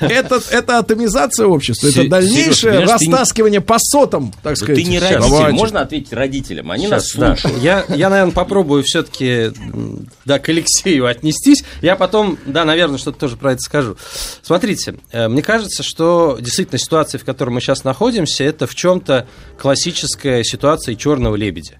Это, 0.00 0.40
это 0.50 0.78
атомизация 0.78 1.46
общества, 1.46 1.88
это 1.88 2.08
дальнейшее 2.08 2.80
растаскивание 2.80 3.60
по 3.60 3.76
сотам, 3.78 4.32
так 4.42 4.56
сказать. 4.56 4.76
Ты 4.76 4.84
не 4.84 4.98
родитель, 4.98 5.52
можно 5.52 5.80
ответить 5.80 6.12
родителям, 6.12 6.70
они 6.70 6.88
нас 6.88 7.08
слушают. 7.08 7.58
Я, 7.62 7.84
я, 7.88 8.08
наверное, 8.08 8.32
попробую 8.32 8.82
все-таки 8.84 9.52
да, 10.24 10.38
к 10.38 10.48
Алексею 10.48 11.06
отнестись. 11.06 11.64
Я 11.82 11.96
потом, 11.96 12.38
да, 12.46 12.64
наверное, 12.64 12.98
что-то 12.98 13.18
тоже 13.18 13.36
про 13.36 13.52
это 13.52 13.60
скажу. 13.60 13.96
Смотрите, 14.42 14.96
э, 15.12 15.28
мне 15.28 15.42
кажется, 15.42 15.82
что 15.82 16.38
действительно 16.40 16.78
ситуация, 16.78 17.18
в 17.18 17.24
которой 17.24 17.50
мы 17.50 17.60
сейчас 17.60 17.84
находимся, 17.84 18.44
это 18.44 18.66
в 18.66 18.74
чем-то 18.74 19.26
классическая 19.58 20.44
ситуация 20.44 20.94
черного 20.94 21.36
лебедя 21.36 21.78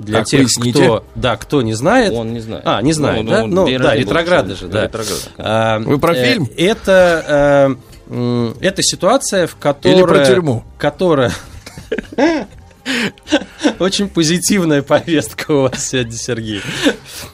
для 0.00 0.18
так, 0.18 0.26
тех, 0.26 0.40
поясните. 0.40 0.82
кто, 0.82 1.04
да, 1.14 1.36
кто 1.36 1.62
не 1.62 1.74
знает. 1.74 2.12
Он 2.12 2.32
не 2.32 2.40
знает. 2.40 2.62
А, 2.66 2.82
не 2.82 2.92
знает, 2.92 3.24
ну, 3.24 3.30
да? 3.30 3.46
Ну, 3.46 3.66
ну 3.68 3.78
да, 3.78 3.94
ретрограды 3.94 4.56
же, 4.56 4.68
да. 4.68 4.90
А, 5.38 5.78
Вы 5.78 5.98
про 5.98 6.14
э, 6.14 6.24
фильм? 6.24 6.48
Это, 6.56 7.76
э, 8.10 8.54
это 8.60 8.82
ситуация, 8.82 9.46
в 9.46 9.56
которой... 9.56 9.94
Или 9.94 10.02
про 10.02 10.24
тюрьму. 10.24 10.64
Которая... 10.78 11.32
Очень 13.78 14.08
позитивная 14.08 14.82
повестка 14.82 15.52
у 15.52 15.62
вас 15.62 15.88
сегодня, 15.88 16.16
Сергей. 16.16 16.62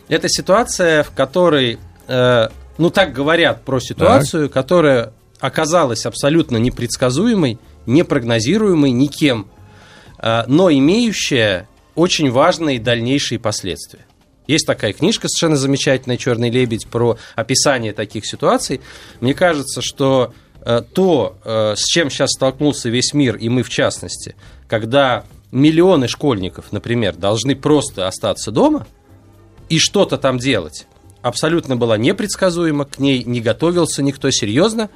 Это 0.08 0.28
ситуация, 0.28 1.02
в 1.02 1.10
которой, 1.12 1.78
э, 2.08 2.48
ну 2.78 2.90
так 2.90 3.12
говорят 3.12 3.64
про 3.64 3.80
ситуацию, 3.80 4.48
так. 4.48 4.54
которая 4.54 5.12
оказалась 5.40 6.06
абсолютно 6.06 6.56
непредсказуемой, 6.56 7.58
непрогнозируемой 7.86 8.90
никем, 8.90 9.48
э, 10.18 10.44
но 10.46 10.70
имеющая 10.70 11.68
очень 11.96 12.30
важные 12.30 12.78
дальнейшие 12.78 13.38
последствия. 13.38 14.06
Есть 14.46 14.66
такая 14.66 14.92
книжка 14.92 15.28
совершенно 15.28 15.56
замечательная 15.56 16.16
«Черный 16.16 16.50
лебедь» 16.50 16.86
про 16.86 17.18
описание 17.34 17.92
таких 17.92 18.24
ситуаций. 18.26 18.80
Мне 19.20 19.34
кажется, 19.34 19.82
что 19.82 20.32
э, 20.60 20.82
то, 20.92 21.36
э, 21.44 21.74
с 21.76 21.84
чем 21.84 22.10
сейчас 22.10 22.30
столкнулся 22.30 22.88
весь 22.88 23.12
мир, 23.12 23.36
и 23.36 23.48
мы 23.48 23.64
в 23.64 23.70
частности, 23.70 24.36
когда 24.68 25.24
миллионы 25.50 26.06
школьников, 26.06 26.70
например, 26.70 27.16
должны 27.16 27.56
просто 27.56 28.06
остаться 28.06 28.52
дома 28.52 28.86
и 29.68 29.78
что-то 29.78 30.16
там 30.16 30.38
делать, 30.38 30.86
абсолютно 31.22 31.76
была 31.76 31.96
непредсказуема, 31.96 32.84
к 32.84 33.00
ней 33.00 33.24
не 33.24 33.40
готовился 33.40 34.02
никто 34.02 34.30
серьезно. 34.30 34.90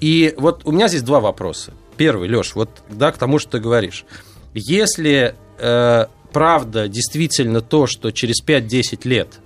И 0.00 0.34
вот 0.36 0.62
у 0.64 0.72
меня 0.72 0.88
здесь 0.88 1.02
два 1.02 1.20
вопроса. 1.20 1.72
Первый, 1.96 2.28
Леш, 2.28 2.54
вот 2.54 2.68
да, 2.90 3.10
к 3.10 3.16
тому, 3.16 3.38
что 3.38 3.52
ты 3.52 3.60
говоришь. 3.60 4.04
Если 4.52 5.34
э, 5.58 6.06
правда 6.36 6.86
действительно 6.86 7.62
то, 7.62 7.86
что 7.86 8.10
через 8.10 8.44
5-10 8.44 9.08
лет 9.08 9.38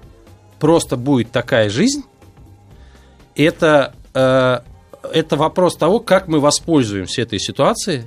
просто 0.59 0.97
будет 0.97 1.31
такая 1.31 1.71
жизнь, 1.71 2.03
это, 3.37 3.95
э, 4.13 4.59
это 5.13 5.37
вопрос 5.37 5.77
того, 5.77 6.01
как 6.01 6.27
мы 6.27 6.41
воспользуемся 6.41 7.23
этой 7.23 7.39
ситуацией, 7.39 8.07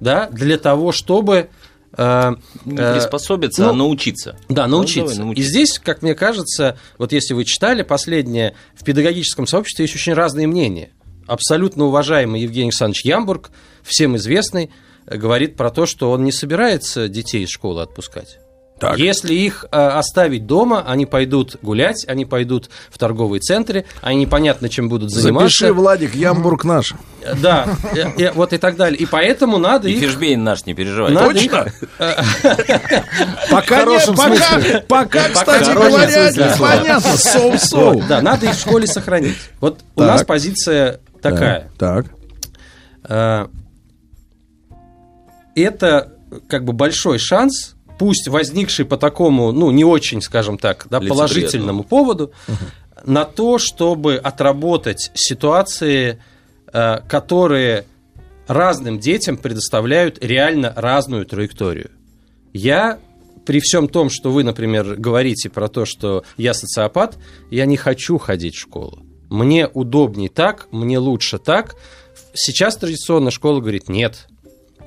да, 0.00 0.28
для 0.30 0.58
того, 0.58 0.90
чтобы 0.90 1.48
э, 1.96 2.32
не 2.64 2.76
э, 2.76 2.94
приспособиться, 2.94 3.66
ну, 3.66 3.70
а 3.70 3.72
научиться. 3.72 4.36
Да, 4.48 4.66
ну, 4.66 4.78
научиться. 4.78 5.20
Ну, 5.20 5.26
научиться. 5.26 5.48
И 5.48 5.52
здесь, 5.52 5.78
как 5.78 6.02
мне 6.02 6.16
кажется, 6.16 6.76
вот 6.98 7.12
если 7.12 7.34
вы 7.34 7.44
читали 7.44 7.82
последнее, 7.82 8.56
в 8.74 8.82
педагогическом 8.82 9.46
сообществе 9.46 9.84
есть 9.84 9.94
очень 9.94 10.12
разные 10.12 10.48
мнения. 10.48 10.90
Абсолютно 11.28 11.84
уважаемый 11.84 12.40
Евгений 12.40 12.70
Александрович 12.70 13.04
Ямбург, 13.04 13.52
всем 13.84 14.16
известный, 14.16 14.72
говорит 15.06 15.56
про 15.56 15.70
то, 15.70 15.86
что 15.86 16.10
он 16.10 16.24
не 16.24 16.32
собирается 16.32 17.08
детей 17.08 17.44
из 17.44 17.50
школы 17.50 17.82
отпускать. 17.82 18.38
Так. 18.78 18.98
Если 18.98 19.32
их 19.32 19.64
э, 19.70 19.76
оставить 19.76 20.46
дома, 20.46 20.84
они 20.86 21.06
пойдут 21.06 21.56
гулять, 21.62 22.04
они 22.08 22.24
пойдут 22.24 22.70
в 22.90 22.98
торговые 22.98 23.40
центры, 23.40 23.84
они 24.00 24.22
непонятно 24.22 24.68
чем 24.68 24.88
будут 24.88 25.10
заниматься. 25.10 25.48
Запиши, 25.48 25.72
Владик, 25.72 26.14
Ямбург 26.14 26.64
наш. 26.64 26.92
Да, 27.40 27.68
и, 27.94 28.22
и, 28.22 28.30
вот 28.34 28.52
и 28.52 28.58
так 28.58 28.76
далее. 28.76 28.98
И 28.98 29.06
поэтому 29.06 29.58
надо 29.58 29.88
и 29.88 29.92
их... 29.92 30.00
Фишбейн 30.00 30.42
наш, 30.42 30.66
не 30.66 30.74
переживай. 30.74 31.12
Надо 31.12 31.32
Точно? 31.34 31.66
Пока, 33.50 33.84
не, 33.84 34.00
пока, 34.06 34.80
пока, 34.88 35.28
кстати 35.28 35.72
говоря, 35.72 36.30
непонятно. 36.30 37.16
Соу-соу. 37.16 38.02
Да, 38.08 38.20
надо 38.20 38.46
их 38.46 38.54
в 38.54 38.60
школе 38.60 38.88
сохранить. 38.88 39.36
Вот 39.60 39.78
у 39.94 40.02
нас 40.02 40.24
позиция 40.24 41.00
такая. 41.22 41.70
Так. 41.78 42.06
Это 45.54 46.12
как 46.48 46.64
бы 46.64 46.72
большой 46.72 47.18
шанс 47.18 47.74
пусть 47.98 48.28
возникший 48.28 48.84
по 48.84 48.96
такому, 48.96 49.52
ну, 49.52 49.70
не 49.70 49.84
очень, 49.84 50.20
скажем 50.20 50.58
так, 50.58 50.86
да, 50.90 51.00
положительному 51.00 51.84
поводу, 51.84 52.32
угу. 52.48 52.56
на 53.04 53.24
то, 53.24 53.58
чтобы 53.58 54.16
отработать 54.16 55.10
ситуации, 55.14 56.20
э, 56.72 56.98
которые 57.08 57.84
разным 58.46 58.98
детям 58.98 59.36
предоставляют 59.36 60.22
реально 60.22 60.72
разную 60.76 61.24
траекторию. 61.24 61.90
Я 62.52 62.98
при 63.46 63.60
всем 63.60 63.88
том, 63.88 64.10
что 64.10 64.30
вы, 64.30 64.42
например, 64.42 64.96
говорите 64.96 65.50
про 65.50 65.68
то, 65.68 65.84
что 65.84 66.24
я 66.36 66.54
социопат, 66.54 67.18
я 67.50 67.66
не 67.66 67.76
хочу 67.76 68.18
ходить 68.18 68.54
в 68.54 68.60
школу. 68.60 69.02
Мне 69.28 69.66
удобнее 69.66 70.28
так, 70.28 70.68
мне 70.70 70.98
лучше 70.98 71.38
так. 71.38 71.76
Сейчас 72.32 72.76
традиционно 72.76 73.30
школа 73.30 73.60
говорит, 73.60 73.88
нет, 73.88 74.28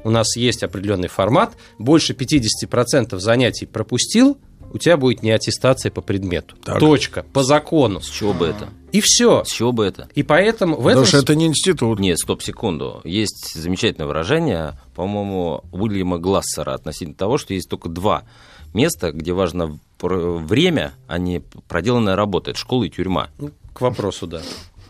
у 0.08 0.10
нас 0.10 0.38
есть 0.38 0.64
определенный 0.64 1.10
формат, 1.10 1.58
больше 1.78 2.14
50% 2.14 3.20
занятий 3.20 3.66
пропустил, 3.66 4.38
у 4.72 4.78
тебя 4.78 4.96
будет 4.96 5.22
не 5.22 5.32
аттестация 5.32 5.92
по 5.92 6.02
предмету. 6.02 6.56
Так. 6.64 6.80
Точка. 6.80 7.26
По 7.34 7.44
закону. 7.44 8.00
С 8.00 8.10
чего 8.10 8.34
бы 8.34 8.48
это? 8.48 8.70
И 8.94 9.02
все. 9.02 9.44
С 9.44 9.50
чего 9.50 9.74
бы 9.74 9.86
это? 9.86 10.08
И 10.16 10.24
поэтому 10.24 10.76
в 10.76 10.78
Потому 10.78 11.02
этом... 11.02 11.06
что 11.06 11.18
это 11.18 11.36
не 11.36 11.48
институт. 11.48 12.00
Нет, 12.00 12.20
стоп, 12.20 12.42
секунду. 12.42 13.02
Есть 13.04 13.54
замечательное 13.54 14.08
выражение, 14.08 14.80
по-моему, 14.96 15.66
Уильяма 15.74 16.20
Глассера 16.20 16.74
относительно 16.74 17.16
того, 17.16 17.38
что 17.38 17.54
есть 17.54 17.70
только 17.70 17.90
два 17.90 18.24
места, 18.74 19.12
где 19.12 19.34
важно 19.34 19.78
время, 20.02 20.94
а 21.08 21.18
не 21.18 21.42
проделанная 21.68 22.16
работа. 22.16 22.52
Это 22.52 22.60
школа 22.60 22.86
и 22.86 22.90
тюрьма. 22.90 23.30
Ну, 23.40 23.52
к 23.74 23.82
вопросу, 23.82 24.26
да. 24.26 24.42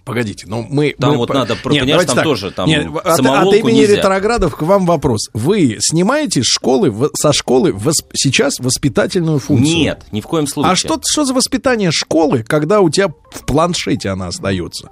Погодите, 0.08 0.46
но 0.48 0.62
мы... 0.62 0.96
Там 0.98 1.12
мы, 1.12 1.18
вот 1.18 1.28
надо, 1.34 1.56
нет, 1.56 1.64
понимаешь, 1.64 2.06
там 2.06 2.16
так, 2.16 2.24
тоже 2.24 2.52
там 2.52 2.66
нет, 2.66 2.88
от, 3.04 3.20
от 3.20 3.54
имени 3.54 3.80
нельзя. 3.80 3.98
ретроградов 3.98 4.56
к 4.56 4.62
вам 4.62 4.86
вопрос. 4.86 5.28
Вы 5.34 5.80
снимаете 5.82 6.44
школы, 6.44 7.12
со 7.14 7.34
школы 7.34 7.74
восп, 7.74 8.06
сейчас 8.14 8.58
воспитательную 8.60 9.40
функцию? 9.40 9.76
Нет, 9.76 10.06
ни 10.14 10.22
в 10.22 10.28
коем 10.28 10.48
случае. 10.48 10.72
А 10.72 10.76
что, 10.78 11.02
что 11.06 11.26
за 11.26 11.34
воспитание 11.34 11.92
школы, 11.92 12.44
когда 12.44 12.80
у 12.80 12.90
тебя 12.90 13.10
в 13.10 13.46
планшете 13.46 14.08
она 14.08 14.28
остается? 14.28 14.92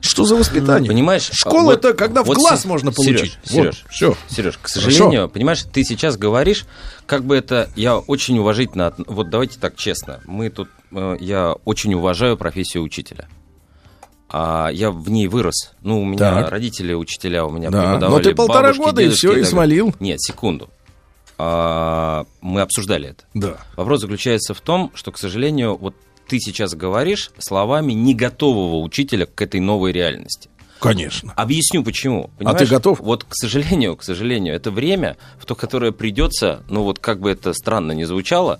Что 0.00 0.24
за 0.24 0.34
воспитание? 0.34 0.90
Понимаешь? 0.90 1.30
Школа 1.32 1.66
вот, 1.66 1.84
это 1.84 1.94
когда 1.94 2.24
вот 2.24 2.36
в 2.36 2.40
класс 2.40 2.62
с... 2.62 2.64
можно 2.64 2.90
получить. 2.90 3.38
Сереж, 3.44 3.84
вот, 3.84 3.92
все. 3.92 4.16
Сереж, 4.28 4.58
к 4.60 4.66
сожалению, 4.66 5.10
Хорошо. 5.10 5.28
понимаешь, 5.28 5.64
ты 5.72 5.84
сейчас 5.84 6.16
говоришь, 6.16 6.66
как 7.06 7.24
бы 7.24 7.36
это, 7.36 7.70
я 7.76 7.98
очень 7.98 8.36
уважительно, 8.36 8.92
вот 9.06 9.30
давайте 9.30 9.60
так 9.60 9.76
честно, 9.76 10.20
мы 10.26 10.50
тут, 10.50 10.68
э, 10.90 11.18
я 11.20 11.52
очень 11.64 11.94
уважаю 11.94 12.36
профессию 12.36 12.82
учителя 12.82 13.28
а 14.36 14.68
я 14.72 14.90
в 14.90 15.08
ней 15.10 15.28
вырос. 15.28 15.70
Ну, 15.82 16.02
у 16.02 16.04
меня 16.04 16.18
так. 16.18 16.50
родители 16.50 16.92
учителя, 16.92 17.46
у 17.46 17.52
меня 17.52 17.70
да. 17.70 17.82
преподавали 17.82 18.10
Но 18.10 18.30
ты 18.30 18.34
полтора 18.34 18.72
бабушки, 18.72 18.82
года 18.82 19.02
и 19.02 19.08
все, 19.10 19.32
и, 19.36 19.42
и 19.42 19.44
смолил. 19.44 19.94
Нет, 20.00 20.20
секунду. 20.20 20.70
А, 21.38 22.26
мы 22.40 22.62
обсуждали 22.62 23.10
это. 23.10 23.22
Да. 23.34 23.58
Вопрос 23.76 24.00
заключается 24.00 24.52
в 24.52 24.60
том, 24.60 24.90
что, 24.96 25.12
к 25.12 25.18
сожалению, 25.18 25.76
вот 25.76 25.94
ты 26.26 26.40
сейчас 26.40 26.74
говоришь 26.74 27.30
словами 27.38 27.92
не 27.92 28.12
готового 28.12 28.82
учителя 28.82 29.26
к 29.26 29.40
этой 29.40 29.60
новой 29.60 29.92
реальности. 29.92 30.50
Конечно. 30.80 31.32
Объясню 31.36 31.84
почему. 31.84 32.32
Понимаешь? 32.36 32.60
А 32.60 32.64
ты 32.64 32.66
готов? 32.68 32.98
Вот, 32.98 33.22
к 33.22 33.36
сожалению, 33.36 33.94
к 33.96 34.02
сожалению, 34.02 34.56
это 34.56 34.72
время, 34.72 35.16
в 35.38 35.46
то, 35.46 35.54
которое 35.54 35.92
придется, 35.92 36.64
ну 36.68 36.82
вот 36.82 36.98
как 36.98 37.20
бы 37.20 37.30
это 37.30 37.52
странно 37.52 37.92
не 37.92 38.04
звучало, 38.04 38.58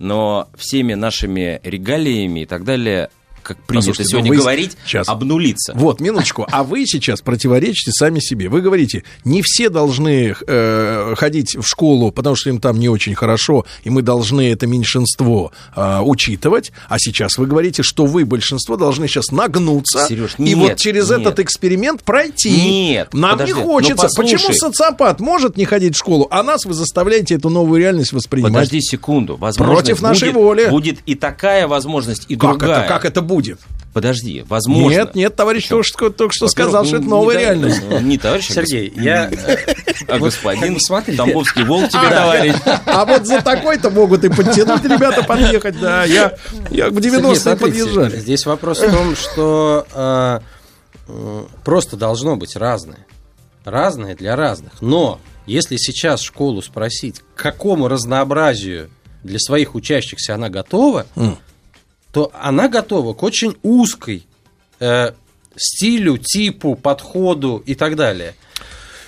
но 0.00 0.48
всеми 0.56 0.94
нашими 0.94 1.60
регалиями 1.62 2.40
и 2.40 2.46
так 2.46 2.64
далее 2.64 3.10
как 3.42 3.58
принято 3.64 4.04
сегодня 4.04 4.30
вы... 4.30 4.36
говорить, 4.36 4.76
сейчас. 4.84 5.08
обнулиться. 5.08 5.72
Вот, 5.74 6.00
минуточку. 6.00 6.46
А 6.50 6.62
вы 6.62 6.86
сейчас 6.86 7.20
противоречите 7.20 7.92
сами 7.92 8.20
себе. 8.20 8.48
Вы 8.48 8.60
говорите, 8.60 9.04
не 9.24 9.42
все 9.42 9.68
должны 9.68 10.34
э, 10.46 11.14
ходить 11.16 11.56
в 11.56 11.66
школу, 11.66 12.12
потому 12.12 12.36
что 12.36 12.50
им 12.50 12.60
там 12.60 12.78
не 12.78 12.88
очень 12.88 13.14
хорошо, 13.14 13.64
и 13.82 13.90
мы 13.90 14.02
должны 14.02 14.50
это 14.52 14.66
меньшинство 14.66 15.52
э, 15.74 16.00
учитывать. 16.00 16.72
А 16.88 16.98
сейчас 16.98 17.38
вы 17.38 17.46
говорите, 17.46 17.82
что 17.82 18.06
вы, 18.06 18.24
большинство, 18.24 18.76
должны 18.76 19.08
сейчас 19.08 19.30
нагнуться 19.30 20.06
Сереж, 20.08 20.34
и 20.38 20.42
нет, 20.42 20.58
вот 20.58 20.76
через 20.76 21.10
нет. 21.10 21.20
этот 21.20 21.40
эксперимент 21.40 22.02
пройти. 22.02 22.50
Нет, 22.50 23.12
Нам 23.12 23.32
подожди, 23.32 23.54
не 23.54 23.60
хочется. 23.60 24.08
Ну, 24.16 24.22
Почему 24.22 24.52
социопат 24.52 25.20
может 25.20 25.56
не 25.56 25.64
ходить 25.64 25.94
в 25.94 25.98
школу, 25.98 26.28
а 26.30 26.42
нас 26.42 26.64
вы 26.64 26.74
заставляете 26.74 27.34
эту 27.34 27.50
новую 27.50 27.80
реальность 27.80 28.12
воспринимать? 28.12 28.52
Подожди 28.52 28.80
секунду. 28.80 29.36
Возможно, 29.36 29.74
Против 29.74 30.02
нашей 30.02 30.30
будет, 30.30 30.42
воли. 30.42 30.66
Будет 30.68 30.98
и 31.06 31.14
такая 31.14 31.66
возможность, 31.66 32.26
и 32.28 32.36
как 32.36 32.58
другая. 32.58 32.80
Это, 32.80 32.88
как 32.88 33.04
это 33.04 33.22
будет? 33.22 33.31
Подожди, 33.92 34.42
возможно. 34.48 34.96
Нет, 34.96 35.14
нет, 35.14 35.36
товарищ 35.36 35.68
только 35.68 35.84
что, 35.84 36.10
только 36.10 36.34
что 36.34 36.48
сказал, 36.48 36.86
что 36.86 36.96
это 36.96 37.04
новая 37.04 37.36
не, 37.36 37.42
реальность. 37.42 37.82
Не 38.00 38.16
товарищ, 38.16 38.50
а 38.50 38.54
Сергей, 38.54 38.92
я... 38.96 39.30
А 40.08 40.18
господин 40.18 40.78
Тамбовский 41.16 41.64
волк 41.64 41.90
тебе, 41.90 42.08
товарищ. 42.08 42.54
А 42.86 43.04
вот 43.04 43.26
за 43.26 43.42
такой-то 43.42 43.90
могут 43.90 44.24
и 44.24 44.30
подтянуть 44.30 44.82
ребята 44.84 45.22
подъехать, 45.22 45.78
да. 45.78 46.04
Я, 46.04 46.36
я 46.70 46.88
в 46.88 46.96
90-е 46.96 47.56
подъезжали. 47.56 48.18
Здесь 48.18 48.46
вопрос 48.46 48.80
в 48.80 48.90
том, 48.90 49.14
что 49.14 49.86
э, 49.92 50.40
просто 51.64 51.96
должно 51.96 52.36
быть 52.36 52.56
разное. 52.56 53.06
Разное 53.64 54.16
для 54.16 54.36
разных. 54.36 54.80
Но 54.80 55.20
если 55.46 55.76
сейчас 55.76 56.22
школу 56.22 56.62
спросить, 56.62 57.20
к 57.34 57.42
какому 57.42 57.88
разнообразию 57.88 58.90
для 59.22 59.38
своих 59.38 59.74
учащихся 59.74 60.34
она 60.34 60.48
готова, 60.48 61.06
то 62.12 62.30
она 62.40 62.68
готова 62.68 63.14
к 63.14 63.22
очень 63.22 63.56
узкой 63.62 64.26
э, 64.80 65.12
стилю, 65.56 66.18
типу, 66.18 66.74
подходу 66.76 67.62
и 67.64 67.74
так 67.74 67.96
далее. 67.96 68.34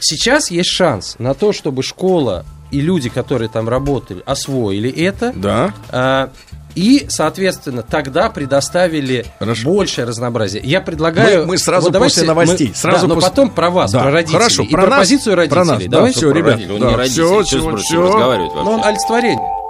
Сейчас 0.01 0.51
есть 0.51 0.71
шанс 0.71 1.17
на 1.19 1.35
то, 1.35 1.53
чтобы 1.53 1.83
школа 1.83 2.45
и 2.71 2.81
люди, 2.81 3.09
которые 3.09 3.49
там 3.49 3.69
работали, 3.69 4.23
освоили 4.27 4.91
это. 4.91 5.33
Да. 5.35 5.75
Э, 5.91 6.29
и, 6.75 7.07
соответственно, 7.09 7.83
тогда 7.83 8.31
предоставили 8.31 9.27
Хорошо. 9.39 9.71
большее 9.71 10.07
разнообразие. 10.07 10.63
Я 10.65 10.81
предлагаю... 10.81 11.43
Мы, 11.43 11.53
мы 11.53 11.59
сразу 11.59 11.91
вот 11.91 11.99
после 11.99 12.25
новостей. 12.25 12.69
Мы, 12.69 12.75
сразу 12.75 13.07
да, 13.07 13.15
после... 13.15 13.29
но 13.29 13.31
потом 13.31 13.51
про 13.51 13.71
вас, 13.71 13.93
да. 13.93 14.01
про 14.01 14.11
родителей. 14.11 14.39
Хорошо, 14.39 14.63
и 14.65 14.71
про, 14.71 14.83
про 14.83 14.91
нас, 14.91 14.99
позицию 15.01 15.37
родителей. 15.37 15.55
Про 15.55 15.65
нас, 15.65 15.83
давайте. 15.87 16.21
Да, 16.21 16.27
все, 16.27 16.31
ребят. 16.33 16.57
Да. 16.57 16.91
не 16.91 16.97
родитель, 16.97 17.23
все, 17.23 17.43
все, 17.45 17.77
все. 17.77 18.03
разговаривать 18.03 18.53
вообще. 18.53 18.65
Но 18.65 18.73
он 18.73 18.85
олицетворение. 18.85 19.64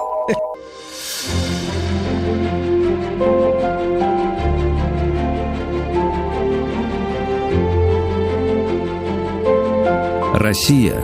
Россия 10.36 11.01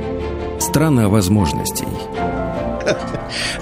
–страна 0.58 1.08
возможностей. 1.08 1.88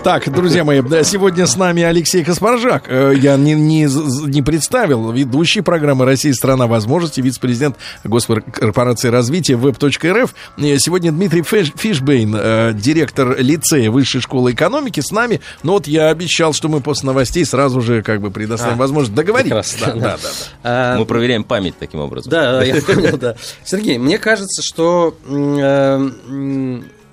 Так, 0.02 0.30
друзья 0.30 0.64
мои, 0.64 0.82
сегодня 1.04 1.46
с 1.46 1.56
нами 1.56 1.82
Алексей 1.82 2.22
Каспаржак. 2.22 2.84
Э, 2.88 3.14
я 3.16 3.36
не, 3.36 3.54
не, 3.54 3.88
не 4.28 4.42
представил. 4.42 5.10
Ведущий 5.12 5.62
программы 5.62 6.04
«Россия. 6.04 6.34
Страна 6.34 6.66
возможностей», 6.66 7.22
вице-президент 7.22 7.76
Госкорпорации 8.04 9.08
развития 9.08 9.54
web.рф. 9.54 10.34
Э, 10.58 10.78
сегодня 10.78 11.10
Дмитрий 11.10 11.42
Фиш, 11.42 11.72
Фишбейн, 11.74 12.34
э, 12.36 12.72
директор 12.74 13.36
лицея 13.38 13.90
Высшей 13.90 14.20
школы 14.20 14.52
экономики 14.52 15.00
с 15.00 15.10
нами. 15.10 15.40
Но 15.62 15.72
вот 15.72 15.86
я 15.86 16.08
обещал, 16.08 16.52
что 16.52 16.68
мы 16.68 16.80
после 16.80 17.06
новостей 17.06 17.44
сразу 17.44 17.80
же 17.80 18.02
как 18.02 18.20
бы 18.20 18.30
предоставим 18.30 18.74
а, 18.74 18.78
возможность 18.78 19.14
договориться. 19.14 19.76
Да, 19.80 19.92
да, 19.92 20.00
да, 20.00 20.16
да. 20.22 20.28
А, 20.62 20.98
мы 20.98 21.06
проверяем 21.06 21.44
память 21.44 21.74
таким 21.78 22.00
образом. 22.00 22.30
Да, 22.30 22.62
я 22.62 22.80
понял, 22.82 23.16
да. 23.16 23.36
Сергей, 23.64 23.98
мне 23.98 24.18
кажется, 24.18 24.62
что 24.62 25.16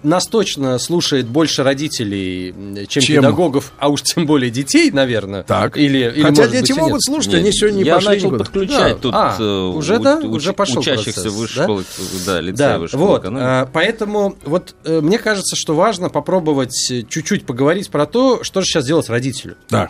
нас 0.03 0.27
точно 0.27 0.79
слушает 0.79 1.27
больше 1.27 1.63
родителей, 1.63 2.53
чем, 2.87 3.03
чем 3.03 3.15
педагогов, 3.17 3.73
а 3.77 3.89
уж 3.89 4.01
тем 4.03 4.25
более 4.25 4.49
детей, 4.49 4.91
наверное. 4.91 5.43
Так. 5.43 5.77
Или, 5.77 6.11
или 6.15 6.21
Хотя 6.21 6.47
дети 6.47 6.71
быть, 6.71 6.81
могут 6.81 7.03
слушать, 7.03 7.33
нет, 7.33 7.41
они 7.41 7.51
сегодня 7.51 7.77
не 7.77 7.83
я 7.83 7.95
пошли. 7.95 8.09
Я 8.09 8.15
начал 8.15 8.27
никуда. 8.27 8.43
подключать 8.43 8.93
да. 8.93 8.99
тут 8.99 9.13
а, 9.15 9.35
э, 9.39 9.43
уже, 9.43 9.97
у, 9.97 9.99
да? 9.99 10.17
Уже 10.17 10.53
пошел 10.53 10.81
учащихся 10.81 11.21
процесс, 11.21 11.33
высшей 11.33 11.57
да? 11.57 11.63
школы, 11.63 11.83
да, 12.25 12.41
лицея 12.41 12.67
да, 12.69 12.79
высшей 12.79 12.99
вот, 12.99 13.21
школы 13.21 13.37
а, 13.39 13.69
Поэтому 13.71 14.35
вот 14.43 14.75
э, 14.83 15.01
мне 15.01 15.17
кажется, 15.17 15.55
что 15.55 15.75
важно 15.75 16.09
попробовать 16.09 16.91
чуть-чуть 17.09 17.45
поговорить 17.45 17.89
про 17.89 18.05
то, 18.05 18.43
что 18.43 18.61
же 18.61 18.67
сейчас 18.67 18.85
делать 18.85 19.09
родителю. 19.09 19.55
Да. 19.69 19.89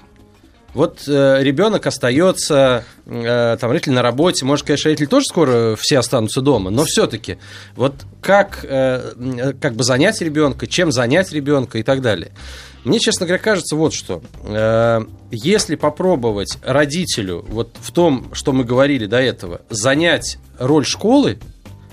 Вот 0.74 1.04
э, 1.08 1.40
ребенок 1.42 1.86
остается, 1.86 2.86
э, 3.06 3.58
там, 3.60 3.72
родитель 3.72 3.92
на 3.92 4.02
работе, 4.02 4.46
может, 4.46 4.66
конечно, 4.66 4.90
родители 4.90 5.08
тоже 5.08 5.26
скоро 5.26 5.76
все 5.78 6.00
останутся 6.00 6.42
дома, 6.42 6.70
но 6.70 6.86
все-таки 6.86 7.38
вот 7.76 7.94
как, 8.22 8.64
э, 8.64 9.54
как 9.60 9.76
бы 9.76 9.84
занять 9.84 10.22
ребенка, 10.22 10.68
чем 10.68 10.92
занять 10.92 11.34
ребенка 11.34 11.78
и 11.78 11.84
так 11.84 12.02
далее. 12.02 12.32
Мне, 12.86 13.00
честно 13.00 13.26
говоря, 13.26 13.44
кажется 13.44 13.76
вот 13.76 13.94
что. 13.94 14.24
Э, 14.44 15.02
если 15.30 15.76
попробовать 15.76 16.58
родителю, 16.64 17.46
вот 17.50 17.76
в 17.80 17.92
том, 17.92 18.34
что 18.34 18.54
мы 18.54 18.64
говорили 18.64 19.06
до 19.06 19.18
этого, 19.18 19.62
занять 19.70 20.38
роль 20.58 20.86
школы, 20.86 21.38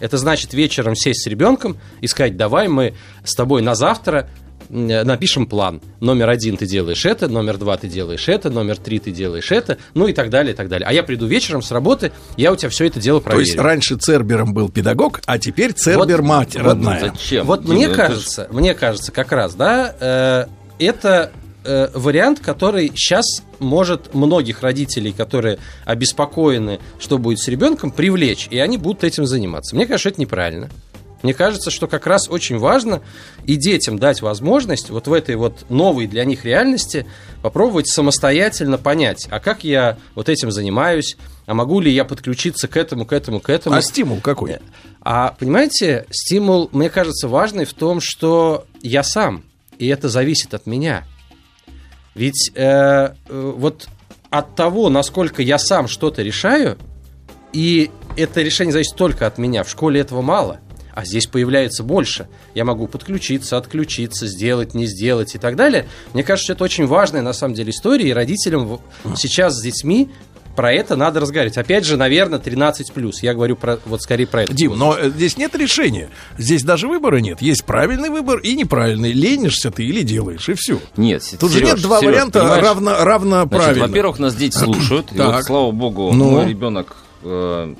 это 0.00 0.16
значит 0.16 0.54
вечером 0.54 0.94
сесть 0.94 1.24
с 1.24 1.26
ребенком 1.26 1.76
и 2.00 2.06
сказать, 2.06 2.36
давай 2.36 2.68
мы 2.68 2.94
с 3.24 3.34
тобой 3.34 3.60
на 3.62 3.74
завтра 3.74 4.28
напишем 4.68 5.46
план. 5.46 5.80
Номер 6.00 6.28
один 6.30 6.56
ты 6.56 6.66
делаешь 6.66 7.04
это, 7.04 7.28
номер 7.28 7.58
два 7.58 7.76
ты 7.76 7.88
делаешь 7.88 8.28
это, 8.28 8.50
номер 8.50 8.76
три 8.76 8.98
ты 8.98 9.10
делаешь 9.10 9.50
это, 9.50 9.78
ну 9.94 10.06
и 10.06 10.12
так 10.12 10.30
далее, 10.30 10.52
и 10.52 10.56
так 10.56 10.68
далее. 10.68 10.86
А 10.86 10.92
я 10.92 11.02
приду 11.02 11.26
вечером 11.26 11.62
с 11.62 11.70
работы, 11.70 12.12
я 12.36 12.52
у 12.52 12.56
тебя 12.56 12.68
все 12.68 12.86
это 12.86 13.00
дело 13.00 13.20
проверю. 13.20 13.44
То 13.44 13.48
есть 13.48 13.58
раньше 13.58 13.96
Цербером 13.96 14.52
был 14.52 14.68
педагог, 14.68 15.20
а 15.26 15.38
теперь 15.38 15.72
Цербер 15.72 16.22
вот, 16.22 16.28
мать 16.28 16.54
вот, 16.54 16.64
родная. 16.64 17.00
Зачем? 17.10 17.46
Вот 17.46 17.64
мне 17.66 17.88
кажется, 17.88 18.44
ж... 18.44 18.52
мне 18.52 18.74
кажется 18.74 19.12
как 19.12 19.32
раз, 19.32 19.54
да, 19.54 19.94
э, 20.00 20.46
это 20.78 21.32
э, 21.64 21.88
вариант, 21.94 22.40
который 22.40 22.92
сейчас 22.94 23.42
может 23.58 24.14
многих 24.14 24.62
родителей, 24.62 25.12
которые 25.12 25.58
обеспокоены, 25.84 26.80
что 26.98 27.18
будет 27.18 27.40
с 27.40 27.48
ребенком, 27.48 27.90
привлечь, 27.90 28.48
и 28.50 28.58
они 28.58 28.78
будут 28.78 29.04
этим 29.04 29.26
заниматься. 29.26 29.74
Мне 29.74 29.86
кажется, 29.86 30.10
это 30.10 30.20
неправильно. 30.20 30.70
Мне 31.22 31.34
кажется, 31.34 31.70
что 31.70 31.88
как 31.88 32.06
раз 32.06 32.28
очень 32.28 32.58
важно 32.58 33.02
и 33.44 33.56
детям 33.56 33.98
дать 33.98 34.22
возможность 34.22 34.90
вот 34.90 35.08
в 35.08 35.12
этой 35.12 35.34
вот 35.34 35.68
новой 35.68 36.06
для 36.06 36.24
них 36.24 36.44
реальности 36.44 37.06
попробовать 37.42 37.88
самостоятельно 37.88 38.78
понять, 38.78 39.26
а 39.30 39.40
как 39.40 39.64
я 39.64 39.98
вот 40.14 40.28
этим 40.28 40.52
занимаюсь, 40.52 41.16
а 41.46 41.54
могу 41.54 41.80
ли 41.80 41.90
я 41.90 42.04
подключиться 42.04 42.68
к 42.68 42.76
этому, 42.76 43.04
к 43.04 43.12
этому, 43.12 43.40
к 43.40 43.50
этому. 43.50 43.74
А 43.74 43.82
стимул 43.82 44.20
какой? 44.20 44.58
А 45.00 45.34
понимаете, 45.38 46.06
стимул, 46.10 46.68
мне 46.72 46.88
кажется, 46.90 47.26
важный 47.26 47.64
в 47.64 47.74
том, 47.74 48.00
что 48.00 48.66
я 48.80 49.02
сам, 49.02 49.42
и 49.78 49.88
это 49.88 50.08
зависит 50.08 50.54
от 50.54 50.66
меня. 50.66 51.04
Ведь 52.14 52.50
э, 52.54 53.14
э 53.28 53.52
вот 53.56 53.88
от 54.30 54.54
того, 54.54 54.88
насколько 54.90 55.42
я 55.42 55.58
сам 55.58 55.88
что-то 55.88 56.22
решаю, 56.22 56.76
и 57.52 57.90
это 58.16 58.42
решение 58.42 58.72
зависит 58.72 58.94
только 58.94 59.26
от 59.26 59.38
меня, 59.38 59.64
в 59.64 59.70
школе 59.70 60.00
этого 60.00 60.22
мало– 60.22 60.60
а 60.98 61.04
здесь 61.04 61.28
появляется 61.28 61.84
больше. 61.84 62.26
Я 62.56 62.64
могу 62.64 62.88
подключиться, 62.88 63.56
отключиться, 63.56 64.26
сделать, 64.26 64.74
не 64.74 64.86
сделать 64.86 65.36
и 65.36 65.38
так 65.38 65.54
далее. 65.54 65.86
Мне 66.12 66.24
кажется, 66.24 66.54
это 66.54 66.64
очень 66.64 66.88
важная 66.88 67.22
на 67.22 67.32
самом 67.32 67.54
деле 67.54 67.70
история, 67.70 68.08
и 68.08 68.12
родителям 68.12 68.80
сейчас 69.14 69.54
с 69.54 69.62
детьми 69.62 70.10
про 70.56 70.72
это 70.72 70.96
надо 70.96 71.20
разговаривать. 71.20 71.56
Опять 71.56 71.84
же, 71.84 71.96
наверное, 71.96 72.40
13 72.40 72.92
плюс. 72.92 73.22
Я 73.22 73.32
говорю 73.32 73.54
про 73.54 73.78
вот 73.86 74.02
скорее 74.02 74.26
про 74.26 74.42
это. 74.42 74.52
Дим, 74.52 74.76
но 74.76 74.98
э, 74.98 75.10
здесь 75.10 75.36
нет 75.36 75.54
решения. 75.54 76.10
Здесь 76.36 76.64
даже 76.64 76.88
выбора 76.88 77.18
нет. 77.18 77.40
Есть 77.40 77.64
правильный 77.64 78.10
выбор 78.10 78.40
и 78.40 78.56
неправильный. 78.56 79.12
Ленишься 79.12 79.70
ты 79.70 79.84
или 79.84 80.02
делаешь, 80.02 80.48
и 80.48 80.54
все. 80.54 80.80
Нет, 80.96 81.22
тут 81.38 81.52
Сереж, 81.52 81.68
же 81.68 81.74
нет 81.76 81.82
два 81.82 82.00
Сереж, 82.00 82.12
варианта 82.12 82.60
равно, 82.60 83.04
равно 83.04 83.46
правильно. 83.46 83.86
Во-первых, 83.86 84.18
нас 84.18 84.34
дети 84.34 84.58
слушают. 84.58 85.12
и 85.14 85.18
вот, 85.20 85.44
слава 85.44 85.70
богу, 85.70 86.10
ну? 86.12 86.28
мой 86.28 86.48
ребенок 86.48 86.96
э, 87.22 87.76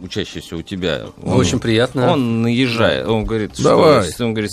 учащийся 0.00 0.56
у 0.56 0.62
тебя. 0.62 1.06
Он, 1.22 1.38
Очень 1.38 1.60
приятно. 1.60 2.12
Он 2.12 2.42
наезжает, 2.42 3.06
он 3.06 3.24
говорит, 3.24 3.52
Давай. 3.58 4.10
что 4.10 4.24
он 4.24 4.34
говорит, 4.34 4.52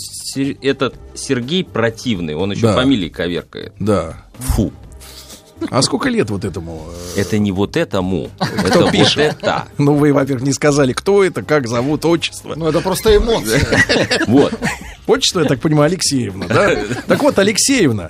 этот 0.62 0.94
Сергей 1.14 1.64
противный, 1.64 2.34
он 2.34 2.52
еще 2.52 2.62
да. 2.62 2.74
фамилии 2.74 3.08
коверкает. 3.08 3.72
Да. 3.78 4.24
Фу. 4.38 4.72
А 5.70 5.82
сколько 5.82 6.08
лет 6.08 6.30
вот 6.30 6.44
этому? 6.44 6.86
Э, 7.16 7.20
это 7.20 7.38
не 7.38 7.52
вот 7.52 7.76
этому, 7.76 8.30
это 8.40 8.90
пишет? 8.90 9.16
вот 9.16 9.42
это. 9.42 9.68
Ну, 9.78 9.94
вы, 9.94 10.12
во-первых, 10.12 10.44
не 10.44 10.52
сказали, 10.52 10.92
кто 10.92 11.24
это, 11.24 11.42
как 11.42 11.68
зовут, 11.68 12.04
отчество. 12.04 12.54
Ну, 12.56 12.68
это 12.68 12.80
просто 12.80 13.16
эмоции. 13.16 13.60
Вот. 14.26 14.54
Отчество, 15.06 15.40
я 15.40 15.46
так 15.46 15.60
понимаю, 15.60 15.88
Алексеевна, 15.90 16.46
да? 16.46 16.70
Так 17.06 17.22
вот, 17.22 17.38
Алексеевна, 17.38 18.08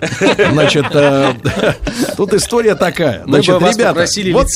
значит, 0.52 0.86
э, 0.92 1.34
тут 2.16 2.32
история 2.34 2.76
такая. 2.76 3.24
Значит, 3.26 3.60
ребята, 3.60 4.06
вот, 4.32 4.46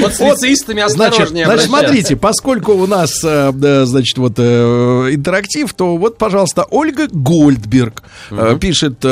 вот 0.00 0.14
с 0.14 0.20
лицеистами 0.20 0.82
осторожнее 0.82 1.46
Значит, 1.46 1.66
смотрите, 1.66 2.16
поскольку 2.16 2.74
у 2.74 2.86
нас, 2.86 3.20
э, 3.24 3.52
значит, 3.84 4.18
вот 4.18 4.34
э, 4.38 5.08
интерактив, 5.10 5.72
то 5.74 5.96
вот, 5.96 6.16
пожалуйста, 6.16 6.64
Ольга 6.70 7.08
Гольдберг 7.10 8.04
пишет, 8.60 9.04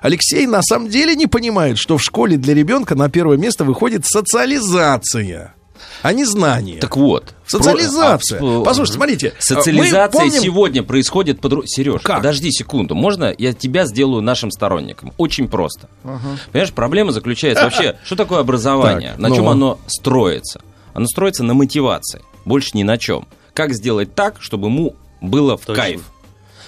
Алексей 0.00 0.46
на 0.46 0.62
самом 0.62 0.88
деле 0.88 1.16
не 1.16 1.26
понимает, 1.26 1.78
что 1.78 1.98
в 1.98 2.02
школе 2.02 2.36
для 2.36 2.54
ребенка 2.54 2.94
на 2.94 3.08
первое 3.10 3.38
место 3.38 3.64
выходит 3.64 4.06
социализация 4.06 5.54
а 6.02 6.12
не 6.12 6.24
знание. 6.24 6.80
Так 6.80 6.96
вот. 6.96 7.34
Социализация. 7.46 8.38
Про... 8.38 8.62
А, 8.62 8.64
Послушайте, 8.64 8.96
смотрите. 8.96 9.34
Социализация 9.38 10.08
помним... 10.08 10.40
сегодня 10.40 10.82
происходит 10.82 11.40
по 11.40 11.48
Сереж, 11.66 12.02
как? 12.02 12.18
подожди 12.18 12.50
секунду. 12.50 12.94
Можно 12.94 13.34
я 13.36 13.52
тебя 13.52 13.86
сделаю 13.86 14.22
нашим 14.22 14.50
сторонником? 14.50 15.12
Очень 15.18 15.48
просто. 15.48 15.88
Ага. 16.04 16.38
Понимаешь, 16.52 16.72
проблема 16.72 17.12
заключается 17.12 17.64
вообще, 17.64 17.96
что 18.04 18.16
такое 18.16 18.40
образование? 18.40 19.10
Так, 19.10 19.18
на 19.18 19.28
ну... 19.28 19.34
чем 19.34 19.48
оно 19.48 19.78
строится? 19.86 20.60
Оно 20.94 21.06
строится 21.06 21.42
на 21.42 21.54
мотивации. 21.54 22.22
Больше 22.44 22.70
ни 22.74 22.82
на 22.82 22.98
чем. 22.98 23.26
Как 23.54 23.74
сделать 23.74 24.14
так, 24.14 24.36
чтобы 24.40 24.68
ему 24.68 24.96
было 25.20 25.56
в 25.56 25.66
Точно. 25.66 25.82
кайф? 25.82 26.02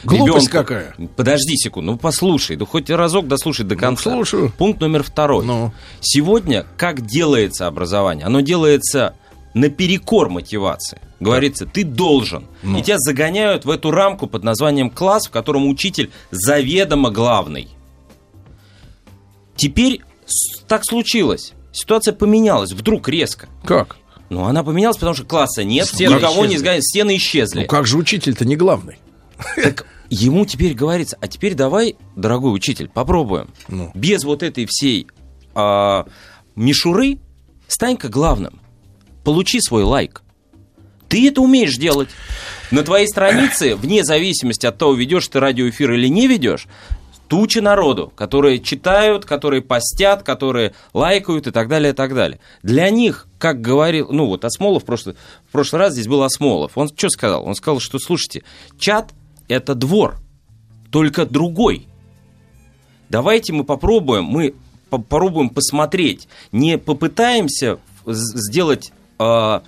Глупость 0.04 0.48
ребенку. 0.48 0.68
какая? 0.68 0.94
Подожди 1.16 1.56
секунду, 1.56 1.92
ну 1.92 1.98
послушай, 1.98 2.56
ну 2.56 2.66
хоть 2.66 2.90
разок 2.90 3.28
дослушай 3.28 3.64
до 3.64 3.74
ну, 3.74 3.80
конца. 3.80 4.10
Ну, 4.10 4.16
слушаю. 4.16 4.52
Пункт 4.56 4.80
номер 4.80 5.02
второй. 5.02 5.44
Ну. 5.44 5.72
Сегодня 6.00 6.66
как 6.76 7.06
делается 7.06 7.66
образование? 7.66 8.26
Оно 8.26 8.40
делается 8.40 9.14
наперекор 9.54 10.28
мотивации. 10.28 11.00
Говорится, 11.20 11.66
ты 11.66 11.84
должен. 11.84 12.46
Ну. 12.62 12.78
И 12.78 12.82
тебя 12.82 12.98
загоняют 12.98 13.64
в 13.64 13.70
эту 13.70 13.90
рамку 13.90 14.26
под 14.26 14.42
названием 14.42 14.90
класс, 14.90 15.28
в 15.28 15.30
котором 15.30 15.68
учитель 15.68 16.10
заведомо 16.30 17.10
главный. 17.10 17.68
Теперь 19.56 20.00
так 20.66 20.84
случилось. 20.84 21.52
Ситуация 21.72 22.12
поменялась 22.12 22.72
вдруг 22.72 23.08
резко. 23.08 23.48
Как? 23.64 23.96
Ну, 24.30 24.44
она 24.44 24.64
поменялась, 24.64 24.96
потому 24.96 25.14
что 25.14 25.24
класса 25.24 25.62
нет, 25.62 25.86
стены 25.86 26.14
никого 26.14 26.46
не 26.46 26.56
сгоняют, 26.56 26.84
стены 26.84 27.16
исчезли. 27.16 27.60
Ну, 27.60 27.66
как 27.66 27.86
же 27.86 27.98
учитель-то 27.98 28.44
не 28.44 28.56
главный? 28.56 28.98
Так 29.56 29.86
ему 30.12 30.44
теперь 30.44 30.74
говорится, 30.74 31.16
а 31.20 31.28
теперь 31.28 31.54
давай, 31.54 31.96
дорогой 32.16 32.54
учитель, 32.54 32.88
попробуем. 32.88 33.48
Ну. 33.68 33.90
Без 33.94 34.24
вот 34.24 34.42
этой 34.42 34.66
всей 34.68 35.06
а, 35.54 36.06
мишуры 36.54 37.18
стань-ка 37.66 38.08
главным 38.08 38.60
получи 39.24 39.60
свой 39.60 39.84
лайк. 39.84 40.22
Ты 41.08 41.28
это 41.28 41.40
умеешь 41.40 41.76
делать. 41.76 42.10
На 42.70 42.82
твоей 42.82 43.06
странице, 43.06 43.74
вне 43.76 44.04
зависимости 44.04 44.66
от 44.66 44.78
того, 44.78 44.94
ведешь 44.94 45.28
ты 45.28 45.40
радиоэфир 45.40 45.92
или 45.92 46.08
не 46.08 46.26
ведешь, 46.26 46.66
туча 47.28 47.62
народу, 47.62 48.12
которые 48.14 48.60
читают, 48.60 49.24
которые 49.24 49.62
постят, 49.62 50.22
которые 50.22 50.74
лайкают 50.92 51.46
и 51.46 51.50
так 51.50 51.68
далее, 51.68 51.92
и 51.92 51.94
так 51.94 52.14
далее. 52.14 52.40
Для 52.62 52.90
них, 52.90 53.28
как 53.38 53.62
говорил, 53.62 54.08
ну 54.10 54.26
вот 54.26 54.44
Осмолов, 54.44 54.82
в 54.82 54.86
прошлый, 54.86 55.16
в 55.48 55.52
прошлый 55.52 55.80
раз 55.80 55.94
здесь 55.94 56.08
был 56.08 56.22
Осмолов, 56.22 56.72
он 56.74 56.88
что 56.88 57.08
сказал? 57.08 57.46
Он 57.46 57.54
сказал, 57.54 57.80
что, 57.80 57.98
слушайте, 57.98 58.42
чат– 58.78 59.12
это 59.48 59.74
двор, 59.74 60.16
только 60.90 61.26
другой. 61.26 61.86
Давайте 63.08 63.52
мы 63.52 63.64
попробуем, 63.64 64.24
мы 64.24 64.54
попробуем 64.90 65.50
посмотреть, 65.50 66.28
не 66.50 66.78
попытаемся 66.78 67.78
сделать 68.06 68.92
э, 69.18 69.60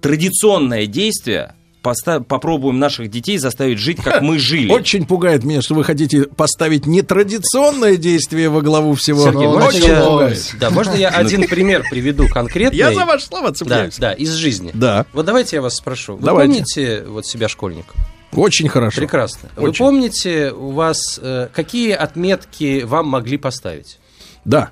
традиционное 0.00 0.86
действие 0.86 1.54
попробуем 1.82 2.78
наших 2.78 3.10
детей 3.10 3.36
заставить 3.36 3.78
жить, 3.78 3.98
как 4.02 4.22
мы 4.22 4.38
жили. 4.38 4.72
Очень 4.72 5.06
пугает 5.06 5.44
меня, 5.44 5.60
что 5.60 5.74
вы 5.74 5.84
хотите 5.84 6.22
поставить 6.22 6.86
нетрадиционное 6.86 7.96
действие 7.98 8.48
во 8.48 8.62
главу 8.62 8.94
всего. 8.94 9.22
Сергей, 9.22 9.46
можно 9.46 9.68
Очень 9.68 9.84
я, 9.88 10.04
пугает. 10.04 10.54
да, 10.58 10.70
можно 10.70 10.94
я 10.94 11.10
один 11.10 11.46
пример 11.46 11.84
приведу 11.90 12.26
конкретный? 12.28 12.78
Я 12.78 12.94
за 12.94 13.04
ваши 13.04 13.26
слова 13.26 13.48
Да, 13.48 13.54
цепляюсь. 13.54 13.98
да, 13.98 14.12
из 14.12 14.30
жизни. 14.32 14.70
Да. 14.72 15.04
Вот 15.12 15.26
давайте 15.26 15.56
я 15.56 15.62
вас 15.62 15.76
спрошу. 15.76 16.16
Вы 16.16 16.22
Давайте. 16.24 16.52
помните 16.52 17.04
вот 17.06 17.26
себя 17.26 17.48
школьником? 17.48 17.94
Очень 18.36 18.68
хорошо. 18.68 19.00
Прекрасно. 19.00 19.48
Вы 19.56 19.70
Очень. 19.70 19.84
помните, 19.84 20.52
у 20.52 20.70
вас 20.70 21.18
э, 21.22 21.48
какие 21.52 21.92
отметки 21.92 22.82
вам 22.84 23.08
могли 23.08 23.36
поставить? 23.36 23.98
Да. 24.44 24.70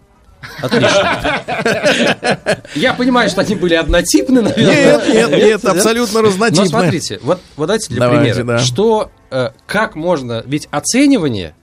Отлично. 0.60 1.40
Я 2.74 2.94
понимаю, 2.94 3.30
что 3.30 3.42
они 3.42 3.54
были 3.54 3.74
однотипны, 3.74 4.42
наверное. 4.42 4.74
Нет, 4.74 5.08
нет, 5.08 5.30
нет, 5.30 5.64
абсолютно 5.64 6.22
разнотипны. 6.22 6.64
Но 6.64 6.68
смотрите, 6.70 7.20
вот, 7.22 7.40
вот 7.56 7.66
давайте 7.66 7.88
для 7.90 8.00
Давайте, 8.00 8.34
примера. 8.34 8.58
да. 8.58 8.64
Что, 8.64 9.10
э, 9.30 9.50
как 9.66 9.94
можно... 9.94 10.42
Ведь 10.46 10.68
оценивание, 10.70 11.54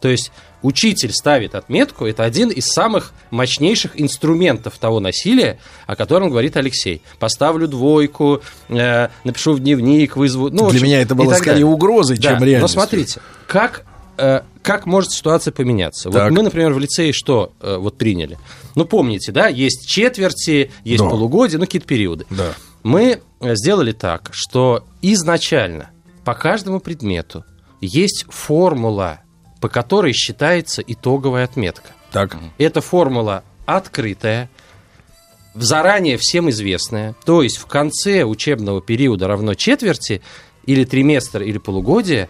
то 0.00 0.08
есть 0.08 0.30
учитель 0.62 1.12
ставит 1.12 1.54
отметку, 1.54 2.06
это 2.06 2.24
один 2.24 2.50
из 2.50 2.66
самых 2.66 3.12
мощнейших 3.30 4.00
инструментов 4.00 4.78
того 4.78 5.00
насилия, 5.00 5.58
о 5.86 5.96
котором 5.96 6.30
говорит 6.30 6.56
Алексей. 6.56 7.02
Поставлю 7.18 7.68
двойку, 7.68 8.42
э, 8.68 9.08
напишу 9.24 9.52
в 9.52 9.60
дневник, 9.60 10.16
вызову... 10.16 10.48
Ну, 10.50 10.56
Для 10.56 10.66
общем, 10.66 10.82
меня 10.84 11.02
это 11.02 11.14
было 11.14 11.32
скорее 11.34 11.50
далее. 11.52 11.66
угрозой, 11.66 12.16
Да, 12.16 12.22
чем 12.30 12.38
Но 12.40 12.44
реальностью. 12.44 12.80
смотрите, 12.80 13.20
как, 13.46 13.84
э, 14.16 14.42
как 14.62 14.86
может 14.86 15.12
ситуация 15.12 15.52
поменяться? 15.52 16.10
Так. 16.10 16.24
Вот 16.24 16.36
мы, 16.36 16.42
например, 16.42 16.72
в 16.72 16.78
лицее 16.78 17.12
что 17.12 17.52
э, 17.60 17.76
вот 17.76 17.96
приняли? 17.98 18.38
Ну, 18.74 18.84
помните, 18.84 19.32
да, 19.32 19.48
есть 19.48 19.88
четверти, 19.88 20.70
есть 20.84 21.02
Да. 21.02 21.08
полугодия, 21.10 21.58
ну, 21.58 21.66
какие-то 21.66 21.86
периоды. 21.86 22.26
Да. 22.30 22.52
Мы 22.82 23.20
э, 23.40 23.54
сделали 23.54 23.92
так, 23.92 24.30
что 24.32 24.84
изначально 25.02 25.90
по 26.24 26.34
каждому 26.34 26.80
предмету 26.80 27.44
есть 27.80 28.24
формула, 28.28 29.20
по 29.60 29.68
которой 29.68 30.12
считается 30.12 30.82
итоговая 30.86 31.44
отметка. 31.44 31.90
Так. 32.12 32.36
Эта 32.58 32.80
формула 32.80 33.44
открытая, 33.66 34.48
заранее 35.54 36.16
всем 36.18 36.50
известная. 36.50 37.14
То 37.24 37.42
есть 37.42 37.58
в 37.58 37.66
конце 37.66 38.24
учебного 38.24 38.80
периода 38.80 39.26
равно 39.26 39.54
четверти 39.54 40.22
или 40.64 40.84
триместр 40.84 41.42
или 41.42 41.58
полугодие 41.58 42.28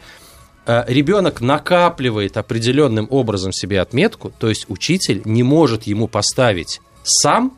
э, 0.67 0.85
ребенок 0.87 1.41
накапливает 1.41 2.37
определенным 2.37 3.07
образом 3.11 3.53
себе 3.53 3.81
отметку, 3.81 4.33
то 4.39 4.49
есть 4.49 4.67
учитель 4.69 5.23
не 5.25 5.43
может 5.43 5.85
ему 5.85 6.09
поставить 6.09 6.81
сам 7.03 7.57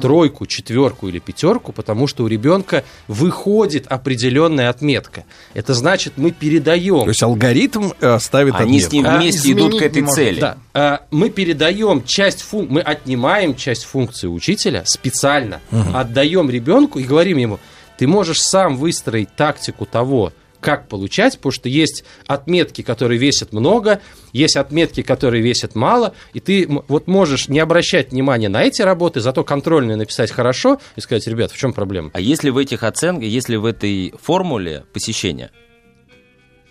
тройку, 0.00 0.46
четверку 0.46 1.08
или 1.08 1.18
пятерку, 1.18 1.72
потому 1.72 2.06
что 2.06 2.24
у 2.24 2.26
ребенка 2.26 2.84
выходит 3.08 3.86
определенная 3.86 4.68
отметка. 4.68 5.24
Это 5.54 5.74
значит, 5.74 6.14
мы 6.16 6.30
передаем 6.30 7.04
То 7.04 7.08
есть 7.08 7.22
алгоритм 7.22 7.90
э, 8.00 8.18
ставит 8.18 8.54
Они 8.54 8.78
отметку. 8.78 8.88
с 8.88 8.92
ним 8.92 9.06
вместе 9.06 9.52
идут 9.52 9.78
к 9.78 9.82
этой 9.82 10.06
цели. 10.06 10.40
да. 10.40 10.56
А, 10.74 11.00
мы 11.10 11.30
передаем 11.30 12.04
часть 12.04 12.42
фун... 12.42 12.66
мы 12.68 12.80
отнимаем 12.80 13.54
часть 13.54 13.84
функции 13.84 14.26
учителя 14.26 14.82
специально, 14.84 15.60
отдаем 15.94 16.50
ребенку 16.50 16.98
и 16.98 17.04
говорим 17.04 17.38
ему, 17.38 17.58
ты 17.98 18.06
можешь 18.06 18.40
сам 18.40 18.76
выстроить 18.76 19.34
тактику 19.36 19.84
того, 19.86 20.32
как 20.60 20.88
получать, 20.88 21.36
потому 21.36 21.52
что 21.52 21.68
есть 21.68 22.04
отметки, 22.26 22.82
которые 22.82 23.18
весят 23.18 23.52
много, 23.52 24.00
есть 24.32 24.56
отметки, 24.56 25.02
которые 25.02 25.42
весят 25.42 25.74
мало, 25.74 26.14
и 26.32 26.40
ты 26.40 26.68
вот 26.88 27.06
можешь 27.06 27.48
не 27.48 27.58
обращать 27.58 28.12
внимания 28.12 28.48
на 28.48 28.62
эти 28.62 28.82
работы, 28.82 29.20
зато 29.20 29.44
контрольные 29.44 29.96
написать 29.96 30.30
хорошо 30.30 30.80
и 30.96 31.00
сказать, 31.00 31.26
ребят, 31.26 31.50
в 31.50 31.58
чем 31.58 31.72
проблема? 31.72 32.10
А 32.12 32.20
если 32.20 32.50
в 32.50 32.58
этих 32.58 32.82
оценках, 32.82 33.28
если 33.28 33.56
в 33.56 33.64
этой 33.64 34.14
формуле 34.20 34.84
посещения? 34.92 35.50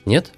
Нет? 0.06 0.32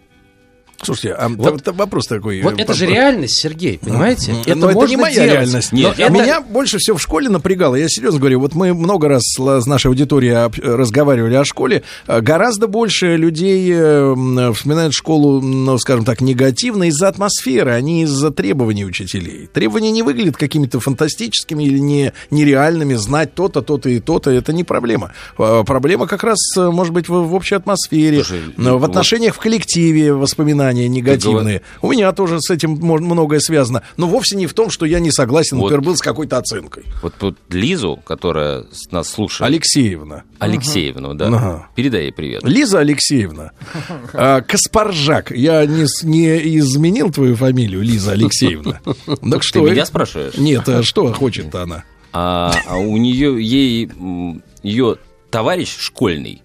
Слушайте, 0.84 1.14
а 1.14 1.30
Вот- 1.30 1.64
там 1.64 1.76
вопрос 1.76 2.08
такой. 2.08 2.41
Вот 2.41 2.60
э, 2.60 2.64
это 2.64 2.74
же 2.74 2.86
реальность, 2.86 3.40
Сергей, 3.40 3.78
понимаете? 3.80 4.34
Но 4.56 4.70
это, 4.72 4.88
не 4.90 4.98
моя 4.98 5.14
делать. 5.14 5.32
реальность. 5.32 5.72
Нет, 5.72 5.99
это- 5.99 6.12
Меня 6.12 6.41
больше 6.41 6.78
всего 6.80 6.98
в 6.98 7.02
школе 7.02 7.30
напрягало. 7.30 7.76
Я 7.76 7.88
серьезно 7.90 8.20
говорю, 8.20 8.40
вот 8.40 8.56
мы 8.56 8.74
много 8.74 9.08
раз 9.08 9.24
с 9.38 9.66
нашей 9.66 9.88
аудиторией 9.88 10.49
разговаривали 10.62 11.36
о 11.36 11.45
школе. 11.45 11.84
А, 12.08 12.22
Гораздо 12.22 12.68
больше 12.68 13.16
людей 13.18 13.70
э, 13.74 14.52
вспоминают 14.53 14.94
школу, 14.94 15.41
ну, 15.41 15.78
скажем 15.78 16.06
так, 16.06 16.22
негативно 16.22 16.86
из-за 16.86 17.08
атмосферы, 17.10 17.72
а 17.72 17.82
не 17.82 18.03
из-за 18.03 18.32
требований 18.32 18.86
учителей. 18.86 19.49
Требования 19.53 19.91
не 19.91 20.02
выглядят 20.03 20.38
какими-то 20.38 20.80
фантастическими 20.80 21.64
или 21.64 21.80
не, 21.80 22.14
нереальными. 22.32 22.94
Знать 22.95 23.34
то-то, 23.36 23.62
то-то 23.62 23.90
и 23.90 23.99
то-то, 23.99 24.32
это 24.32 24.53
не 24.53 24.64
проблема. 24.64 25.12
А, 25.38 25.64
Проблема 25.64 26.08
как 26.08 26.24
раз, 26.24 26.38
э, 26.58 26.70
может 26.70 26.94
быть, 26.94 27.08
в, 27.10 27.14
в 27.14 27.34
общей 27.36 27.56
атмосфере, 27.56 28.24
Слушай, 28.24 28.41
но 28.58 28.78
в 28.78 28.82
вот- 28.82 28.90
отношениях 28.90 29.36
в 29.36 29.40
коллективе 29.40 30.14
воспоминания 30.14 30.70
негативные. 30.73 31.61
У 31.81 31.91
меня 31.91 32.11
тоже 32.11 32.39
с 32.39 32.49
этим 32.49 32.72
многое 32.81 33.39
связано. 33.39 33.84
Но 33.98 34.07
вовсе 34.07 34.35
не 34.35 34.48
в 34.48 34.53
том, 34.53 34.69
что 34.69 34.85
я 34.85 34.99
не 34.99 35.11
согласен, 35.11 35.57
Вот. 35.57 35.65
например, 35.72 35.81
был 35.85 35.95
с 35.95 36.02
какой-то 36.02 36.38
оценкой. 36.38 36.84
Вот, 37.02 37.14
вот 37.19 37.38
Лизу, 37.49 37.99
которая 38.06 38.65
нас 38.91 39.10
слушает, 39.10 39.48
Алексеевна. 39.49 40.23
Алексеевну, 40.39 41.14
да, 41.14 41.27
Ага. 41.27 41.68
передай 41.76 42.03
ей 42.03 42.11
привет. 42.11 42.43
Лиза 42.43 42.80
Алексеевна. 42.80 43.52
а, 44.14 44.41
Каспаржак. 44.41 45.31
Я 45.31 45.65
не, 45.65 45.85
не 46.03 46.57
изменил 46.60 47.11
твою 47.11 47.35
фамилию, 47.35 47.81
Лиза 47.81 48.11
Алексеевна. 48.14 48.80
Так 49.31 49.43
что? 49.43 49.61
меня 49.68 49.85
спрашиваешь? 49.85 50.35
Нет, 50.38 50.68
а 50.68 50.84
что 50.84 51.11
хочет-то 51.14 51.64
она? 51.64 51.84
А, 52.14 52.53
а 52.68 52.77
у 52.77 52.98
нее, 52.98 53.41
ей, 53.41 53.89
ее 54.64 54.98
товарищ 55.30 55.76
школьный 55.80 56.41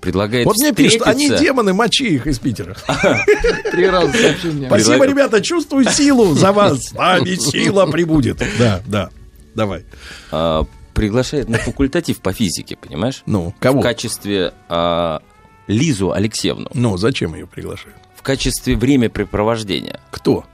предлагает 0.00 0.46
Вот 0.46 0.56
мне 0.58 0.72
пишут, 0.72 1.02
они 1.06 1.28
демоны, 1.28 1.72
мочи 1.72 2.08
их 2.14 2.26
из 2.26 2.38
Питера. 2.38 2.76
Три 3.72 3.88
раза 3.88 4.12
сообщение. 4.12 4.68
Спасибо, 4.68 5.06
ребята, 5.06 5.40
чувствую 5.40 5.84
силу 5.90 6.34
за 6.34 6.52
вас. 6.52 6.78
С 6.88 6.92
вами 6.92 7.34
сила 7.34 7.86
прибудет. 7.86 8.42
Да, 8.58 8.80
да. 8.86 9.10
Давай. 9.54 9.84
а, 10.30 10.64
приглашает 10.94 11.48
на 11.48 11.58
факультатив 11.58 12.20
по 12.20 12.32
физике, 12.32 12.76
понимаешь? 12.76 13.22
Ну, 13.26 13.54
кого? 13.58 13.80
В 13.80 13.82
качестве 13.82 14.52
а, 14.68 15.20
Лизу 15.66 16.12
Алексеевну. 16.12 16.68
Ну, 16.74 16.96
зачем 16.96 17.34
ее 17.34 17.46
приглашают? 17.46 17.96
В 18.16 18.22
качестве 18.22 18.76
времяпрепровождения. 18.76 20.00
Кто? 20.10 20.44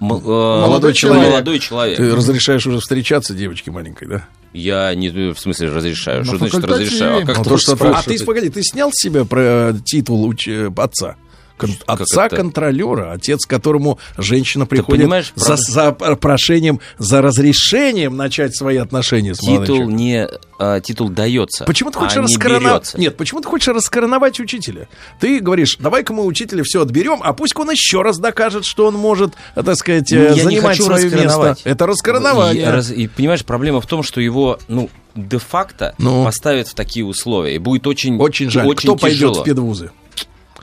М- 0.00 0.12
э, 0.12 0.16
Молодой 0.20 0.94
человек. 0.94 1.28
Молодой 1.28 1.58
человек. 1.58 1.96
Ты 1.96 2.14
разрешаешь 2.14 2.66
уже 2.66 2.78
встречаться 2.80 3.34
девочке 3.34 3.70
маленькой, 3.70 4.08
да? 4.08 4.28
Я 4.52 4.94
не 4.94 5.10
в 5.10 5.38
смысле 5.38 5.68
разрешаю. 5.68 6.20
На 6.20 6.24
Что 6.24 6.38
значит 6.38 6.64
разрешаю? 6.64 7.22
А 7.22 7.26
как 7.26 7.38
Ну, 7.38 7.44
ты 7.44 7.50
то, 7.50 7.56
что 7.58 7.72
а 7.94 8.02
ты, 8.02 8.24
погоди, 8.24 8.48
ты 8.50 8.62
снял 8.62 8.90
с 8.92 9.00
себя 9.00 9.24
про 9.24 9.72
титул 9.84 10.28
уч- 10.28 10.72
отца? 10.76 11.16
Кон- 11.60 11.76
Как 11.86 12.00
отца 12.00 12.26
это? 12.26 12.36
контролера, 12.36 13.12
отец, 13.12 13.44
к 13.46 13.48
которому 13.50 13.98
женщина 14.18 14.66
приходит 14.66 15.08
за, 15.34 15.56
за 15.56 15.92
прошением, 15.92 16.80
за 16.98 17.22
разрешением 17.22 18.16
начать 18.16 18.56
свои 18.56 18.76
отношения 18.78 19.34
с 19.34 19.38
Титул 19.38 19.64
человеком. 19.66 19.96
не 19.96 20.28
а, 20.58 20.80
титул 20.80 21.08
дается. 21.08 21.64
Почему 21.64 21.90
ты 21.90 21.98
хочешь 21.98 22.16
а 22.16 22.20
не 22.20 22.26
раскороновать? 22.26 22.64
берется. 22.82 23.00
Нет, 23.00 23.16
почему 23.16 23.40
ты 23.40 23.48
хочешь 23.48 23.68
раскороновать 23.68 24.40
учителя? 24.40 24.88
Ты 25.20 25.40
говоришь, 25.40 25.76
давай-ка 25.78 26.12
мы 26.12 26.24
учителя 26.24 26.62
все 26.64 26.82
отберем, 26.82 27.20
а 27.22 27.32
пусть 27.32 27.56
он 27.56 27.70
еще 27.70 28.02
раз 28.02 28.18
докажет, 28.18 28.64
что 28.64 28.86
он 28.86 28.94
может, 28.94 29.34
э, 29.54 29.62
так 29.62 29.76
сказать, 29.76 30.10
Ну, 30.10 30.18
э, 30.18 30.22
я 30.28 30.34
не 30.34 30.40
занимать 30.42 30.76
хочу 30.78 30.84
свое 30.84 31.10
место. 31.10 31.56
Это 31.64 31.86
раскоронование. 31.86 32.62
И, 32.62 32.66
раз- 32.66 32.90
и, 32.90 33.06
понимаешь, 33.08 33.44
проблема 33.44 33.80
в 33.80 33.86
том, 33.86 34.02
что 34.02 34.20
его, 34.20 34.58
ну, 34.68 34.90
де-факто 35.14 35.94
Ну. 35.98 36.24
поставят 36.24 36.68
в 36.68 36.74
такие 36.74 37.04
условия. 37.04 37.56
И 37.56 37.58
будет 37.58 37.86
очень, 37.86 38.16
Очень 38.18 38.50
жаль. 38.50 38.66
очень 38.66 38.88
Кто 38.88 38.96
пойдет 38.96 39.18
тяжело. 39.18 39.42
в 39.42 39.44
педвузы? 39.44 39.90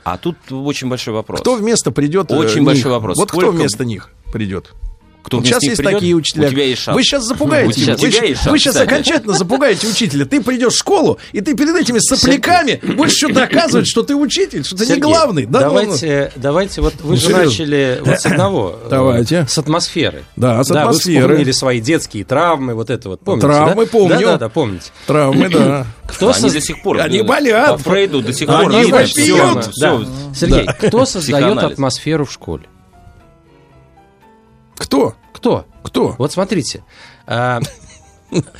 А 0.04 0.18
тут 0.18 0.36
очень 0.50 0.88
большой 0.88 1.14
вопрос. 1.14 1.40
Кто 1.40 1.54
вместо 1.56 1.90
придет? 1.90 2.30
э, 2.30 2.36
Очень 2.36 2.60
них? 2.60 2.66
большой 2.66 2.92
вопрос. 2.92 3.16
Вот 3.16 3.30
кто 3.30 3.40
Сколько- 3.40 3.56
вместо 3.56 3.84
них 3.84 4.10
придет? 4.32 4.72
Кто 5.28 5.36
Вот 5.38 5.46
сейчас 5.46 5.62
есть 5.62 5.76
придет, 5.76 5.92
такие 5.94 6.14
учителя. 6.14 6.48
У 6.48 6.50
тебя 6.50 6.64
есть 6.64 6.82
шанс. 6.82 6.96
Вы 6.96 7.02
сейчас 7.04 7.24
запугаете. 7.24 7.68
У 7.68 7.72
тебя- 7.72 7.92
его. 7.92 8.00
вы, 8.02 8.10
шанс, 8.34 8.46
вы 8.46 8.58
сейчас 8.58 8.72
кстати. 8.74 8.88
окончательно 8.88 9.32
запугаете 9.34 9.86
учителя. 9.88 10.24
Ты 10.24 10.42
придешь 10.42 10.72
в 10.72 10.78
школу, 10.78 11.18
и 11.32 11.40
ты 11.40 11.54
перед 11.54 11.76
этими 11.76 11.98
сопляками 11.98 12.80
будешь 12.94 13.12
еще 13.12 13.28
доказывать, 13.28 13.86
что 13.86 14.02
ты 14.02 14.14
учитель, 14.16 14.64
что 14.64 14.76
ты 14.76 14.86
не 14.86 14.96
главный. 14.96 15.46
Да, 15.46 15.60
ну, 15.60 15.64
давайте, 15.66 16.32
давайте, 16.36 16.80
вот 16.80 16.94
вы 17.00 17.14
Ну, 17.14 17.20
же 17.20 17.28
начали 17.30 18.00
вот 18.04 18.18
с 18.20 18.26
одного. 18.26 18.78
э, 18.84 18.88
Давайте. 18.90 19.46
С 19.48 19.58
атмосферы. 19.58 20.24
Да, 20.36 20.64
с 20.64 20.68
Да, 20.68 20.74
вы 20.74 20.80
атмосферы. 20.80 21.20
вспомнили 21.28 21.52
свои 21.52 21.80
детские 21.80 22.24
травмы, 22.24 22.74
вот 22.74 22.90
это 22.90 23.10
вот, 23.10 23.20
помните, 23.20 23.46
Травмы 23.46 23.84
да? 23.84 23.90
помню. 23.92 24.08
Да, 24.08 24.18
да, 24.26 24.36
да, 24.38 24.48
помните. 24.48 24.90
Травмы, 25.06 25.48
да. 25.50 25.86
Кто 26.08 26.30
Они 26.30 26.40
соз- 26.40 26.52
до 26.54 26.60
сих 26.62 26.82
пор. 26.82 27.00
Они 27.00 27.20
болят. 27.22 27.72
По 27.72 27.90
Фрейду 27.90 28.22
до 28.22 28.32
сих 28.32 28.48
Они 28.48 28.82
пор. 28.90 28.94
Да. 29.54 29.62
всё. 29.70 30.04
Сергей, 30.34 30.66
кто 30.66 31.04
создает 31.04 31.58
атмосферу 31.58 32.24
в 32.24 32.32
школе? 32.32 32.64
Кто? 34.78 35.14
Кто? 35.32 35.66
Кто? 35.82 36.14
Вот 36.18 36.32
смотрите. 36.32 36.84
а, 37.26 37.60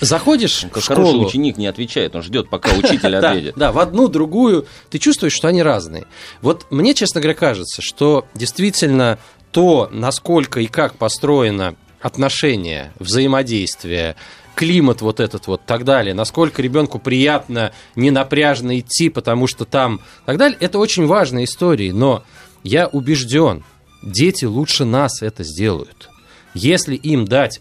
Заходишь 0.00 0.64
в 0.64 0.70
хороший 0.70 0.94
школу, 0.94 1.26
ученик 1.26 1.58
не 1.58 1.66
отвечает, 1.66 2.16
он 2.16 2.22
ждет, 2.22 2.48
пока 2.48 2.72
учитель 2.74 3.12
да, 3.20 3.30
ответит. 3.30 3.54
да, 3.56 3.72
в 3.72 3.78
одну, 3.78 4.08
другую, 4.08 4.66
ты 4.90 4.98
чувствуешь, 4.98 5.34
что 5.34 5.48
они 5.48 5.62
разные. 5.62 6.06
Вот 6.42 6.66
мне, 6.70 6.94
честно 6.94 7.20
говоря, 7.20 7.38
кажется, 7.38 7.82
что 7.82 8.26
действительно 8.34 9.18
то, 9.52 9.88
насколько 9.92 10.60
и 10.60 10.66
как 10.66 10.94
построено 10.96 11.74
отношение, 12.00 12.92
взаимодействие, 12.98 14.16
климат 14.54 15.02
вот 15.02 15.20
этот 15.20 15.46
вот, 15.46 15.62
так 15.66 15.84
далее, 15.84 16.14
насколько 16.14 16.62
ребенку 16.62 16.98
приятно, 16.98 17.72
не 17.94 18.10
напряжно 18.10 18.78
идти, 18.78 19.08
потому 19.08 19.46
что 19.46 19.64
там, 19.64 20.00
так 20.26 20.36
далее, 20.36 20.56
это 20.60 20.78
очень 20.78 21.06
важные 21.06 21.44
истории, 21.44 21.90
но 21.90 22.24
я 22.64 22.88
убежден, 22.88 23.64
дети 24.02 24.44
лучше 24.44 24.84
нас 24.84 25.22
это 25.22 25.44
сделают. 25.44 26.10
Если 26.54 26.94
им 26.94 27.24
дать 27.24 27.60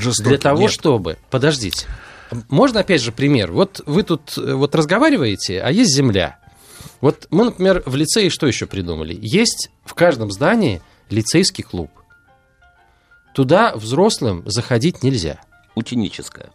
жестоки. 0.00 0.28
для 0.28 0.38
того, 0.38 0.62
Нет. 0.62 0.72
чтобы... 0.72 1.16
Подождите. 1.30 1.86
Можно 2.48 2.80
опять 2.80 3.00
же 3.00 3.12
пример? 3.12 3.52
Вот 3.52 3.80
вы 3.86 4.02
тут 4.02 4.36
э, 4.36 4.52
вот 4.52 4.74
разговариваете, 4.74 5.60
а 5.60 5.70
есть 5.70 5.94
земля. 5.94 6.38
Вот 7.00 7.26
мы, 7.30 7.46
например, 7.46 7.82
в 7.86 7.94
лицее 7.96 8.30
что 8.30 8.46
еще 8.46 8.66
придумали? 8.66 9.18
Есть 9.20 9.70
в 9.84 9.94
каждом 9.94 10.30
здании 10.30 10.82
лицейский 11.08 11.64
клуб. 11.64 11.90
Туда 13.34 13.74
взрослым 13.76 14.42
заходить 14.46 15.02
нельзя. 15.02 15.40
Ученическая. 15.74 16.50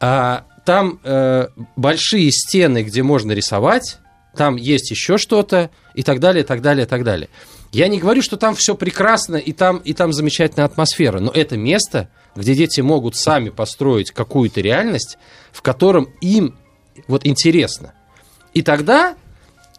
А 0.00 0.46
там 0.64 1.00
э, 1.02 1.48
большие 1.76 2.30
стены, 2.30 2.84
где 2.84 3.02
можно 3.02 3.32
рисовать, 3.32 3.98
там 4.36 4.56
есть 4.56 4.90
еще 4.90 5.18
что-то 5.18 5.70
и 5.94 6.02
так 6.02 6.20
далее, 6.20 6.44
так 6.44 6.62
далее, 6.62 6.86
так 6.86 7.04
далее. 7.04 7.28
Я 7.72 7.88
не 7.88 7.98
говорю, 7.98 8.22
что 8.22 8.36
там 8.36 8.54
все 8.54 8.74
прекрасно 8.74 9.36
и 9.36 9.52
там, 9.52 9.78
и 9.78 9.94
там 9.94 10.12
замечательная 10.12 10.66
атмосфера, 10.66 11.20
но 11.20 11.30
это 11.30 11.56
место, 11.56 12.10
где 12.36 12.54
дети 12.54 12.80
могут 12.80 13.16
сами 13.16 13.48
построить 13.48 14.10
какую-то 14.10 14.60
реальность, 14.60 15.18
в 15.52 15.62
котором 15.62 16.08
им 16.20 16.58
вот 17.08 17.26
интересно. 17.26 17.94
И 18.52 18.62
тогда, 18.62 19.16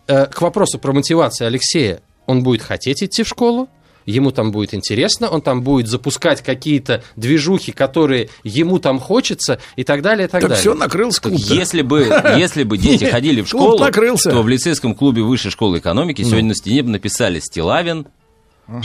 э, 0.07 0.25
к 0.25 0.41
вопросу 0.41 0.79
про 0.79 0.91
мотивацию 0.93 1.47
Алексея, 1.47 2.01
он 2.25 2.41
будет 2.41 2.63
хотеть 2.63 3.03
идти 3.03 3.23
в 3.23 3.27
школу, 3.27 3.69
ему 4.05 4.31
там 4.31 4.51
будет 4.51 4.73
интересно, 4.73 5.29
он 5.29 5.41
там 5.41 5.61
будет 5.61 5.87
запускать 5.87 6.41
какие-то 6.41 7.03
движухи, 7.15 7.71
которые 7.71 8.29
ему 8.43 8.79
там 8.79 8.99
хочется, 8.99 9.59
и 9.75 9.83
так 9.83 10.01
далее, 10.01 10.27
и 10.27 10.29
так, 10.29 10.41
Так 10.41 10.49
далее. 10.49 10.61
все, 10.61 10.73
накрылся 10.73 11.21
клуб 11.21 11.33
Если 11.37 11.81
бы, 11.81 12.01
если 12.37 12.63
бы 12.63 12.77
дети 12.77 13.05
ходили 13.05 13.41
в 13.41 13.47
школу, 13.47 13.77
то 13.77 14.41
в 14.41 14.47
лицейском 14.47 14.95
клубе 14.95 15.21
Высшей 15.21 15.51
школы 15.51 15.79
экономики 15.79 16.21
Ну. 16.21 16.29
сегодня 16.29 16.49
на 16.49 16.55
стене 16.55 16.83
бы 16.83 16.89
написали 16.89 17.39
«Стилавин, 17.39 18.07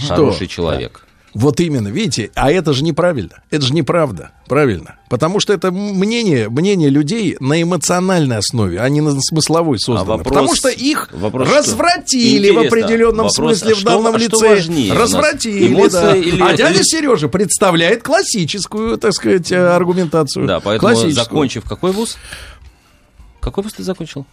хороший 0.07 0.47
человек». 0.47 1.05
Вот 1.35 1.61
именно, 1.61 1.89
видите, 1.89 2.31
а 2.35 2.51
это 2.51 2.73
же 2.73 2.83
неправильно, 2.83 3.43
это 3.51 3.65
же 3.65 3.75
неправда, 3.75 4.31
правильно, 4.47 4.97
потому 5.11 5.41
что 5.41 5.53
это 5.53 5.71
мнение, 5.71 6.49
мнение 6.49 6.89
людей 6.89 7.37
на 7.39 7.63
эмоциональной 7.63 8.39
основе, 8.39 8.81
а 8.81 8.89
не 8.89 9.01
на 9.03 9.15
смысловой 9.21 9.79
создано, 9.79 10.17
вопрос- 10.17 10.25
потому 10.25 10.55
что 10.55 10.69
их 10.71 11.11
вопрос 11.13 11.49
развратили 11.51 12.51
что? 12.51 12.55
в 12.55 12.67
определенном 12.67 13.27
Интересно, 13.27 13.45
смысле 13.45 13.69
вопрос, 13.75 13.83
в 13.83 13.85
данном 13.85 14.15
а 14.15 14.17
а 14.17 14.19
лице, 14.19 14.49
важнее 14.49 14.93
развратили, 14.95 15.69
эмоции 15.75 15.91
да. 16.01 16.17
или- 16.17 16.43
а 16.43 16.57
дядя 16.57 16.81
Сережа 16.83 17.29
представляет 17.29 18.03
классическую, 18.03 18.97
так 18.97 19.13
сказать, 19.13 19.53
э, 19.53 19.57
аргументацию, 19.69 20.47
Да, 20.47 20.61
поэтому, 20.61 21.11
закончив 21.11 21.65
какой 21.65 21.93
вуз? 21.93 22.17
Какой 23.41 23.63
вуз 23.65 23.75
ты 23.75 23.83
закончил? 23.83 24.27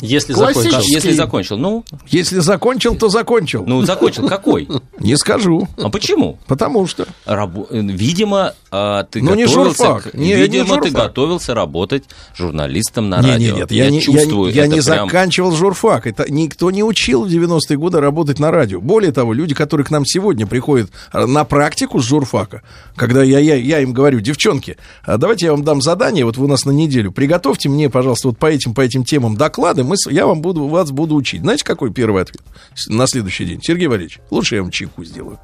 Если 0.00 0.32
закончил. 0.32 0.80
Если 0.82 1.12
закончил, 1.12 1.56
ну, 1.58 1.84
Если 2.08 2.38
закончил, 2.38 2.94
то 2.96 3.08
закончил. 3.08 3.64
ну 3.66 3.82
закончил, 3.82 4.28
какой? 4.28 4.68
Не 5.00 5.16
скажу, 5.16 5.68
А 5.76 5.88
почему? 5.90 6.38
потому 6.46 6.86
что. 6.86 7.06
Рабо- 7.26 7.66
Видимо, 7.70 8.54
а, 8.70 9.04
ты 9.04 9.22
Ну, 9.22 9.34
не 9.34 9.44
готовился, 9.46 9.84
журфак. 9.84 10.14
Не, 10.14 10.26
не 10.28 10.34
видимо, 10.36 10.64
ты 10.76 10.88
журфак. 10.88 10.92
готовился 10.92 11.54
работать 11.54 12.04
журналистом 12.36 13.08
на 13.08 13.20
Не, 13.22 13.30
радио. 13.32 13.52
не, 13.54 13.58
нет, 13.60 13.72
я, 13.72 13.90
не, 13.90 13.96
я, 13.96 14.02
чувствую, 14.02 14.52
я 14.52 14.64
это 14.66 14.74
не 14.74 14.80
прям- 14.80 15.06
заканчивал 15.06 15.52
журфак. 15.52 16.06
Это 16.06 16.30
никто 16.30 16.70
не 16.70 16.82
учил 16.82 17.24
в 17.24 17.28
90-е 17.28 17.76
годы 17.76 18.00
работать 18.00 18.38
на 18.38 18.50
радио. 18.50 18.80
Более 18.80 19.12
того, 19.12 19.32
люди, 19.32 19.54
которые 19.54 19.84
к 19.86 19.90
нам 19.90 20.04
сегодня 20.06 20.46
приходят 20.46 20.90
а, 21.12 21.26
на 21.26 21.44
практику 21.44 22.00
с 22.00 22.04
журфака, 22.06 22.62
когда 22.96 23.22
я, 23.22 23.38
я, 23.38 23.54
я 23.56 23.80
им 23.80 23.92
говорю, 23.92 24.20
девчонки, 24.20 24.76
а 25.04 25.16
давайте 25.18 25.46
я 25.46 25.52
вам 25.52 25.64
дам 25.64 25.80
задание, 25.82 26.24
вот 26.24 26.36
вы 26.36 26.44
у 26.44 26.48
нас 26.48 26.64
на 26.64 26.70
неделю, 26.70 27.12
приготовьте 27.12 27.68
мне, 27.68 27.90
пожалуйста, 27.90 28.28
вот 28.28 28.38
по 28.38 28.46
этим, 28.46 28.74
по 28.74 28.80
этим 28.82 29.04
темам 29.04 29.36
доклады, 29.36 29.84
мы, 29.88 29.96
с- 29.96 30.10
я 30.10 30.26
вам 30.26 30.40
буду, 30.42 30.66
вас 30.68 30.90
буду 30.90 31.14
учить. 31.14 31.40
Знаете, 31.40 31.64
какой 31.64 31.92
первый 31.92 32.22
ответ 32.22 32.42
на 32.88 33.06
следующий 33.06 33.44
день? 33.44 33.60
Сергей 33.62 33.86
Валерьевич, 33.88 34.20
лучше 34.30 34.56
я 34.56 34.62
вам 34.62 34.70
чайку 34.70 35.04
сделаю. 35.04 35.38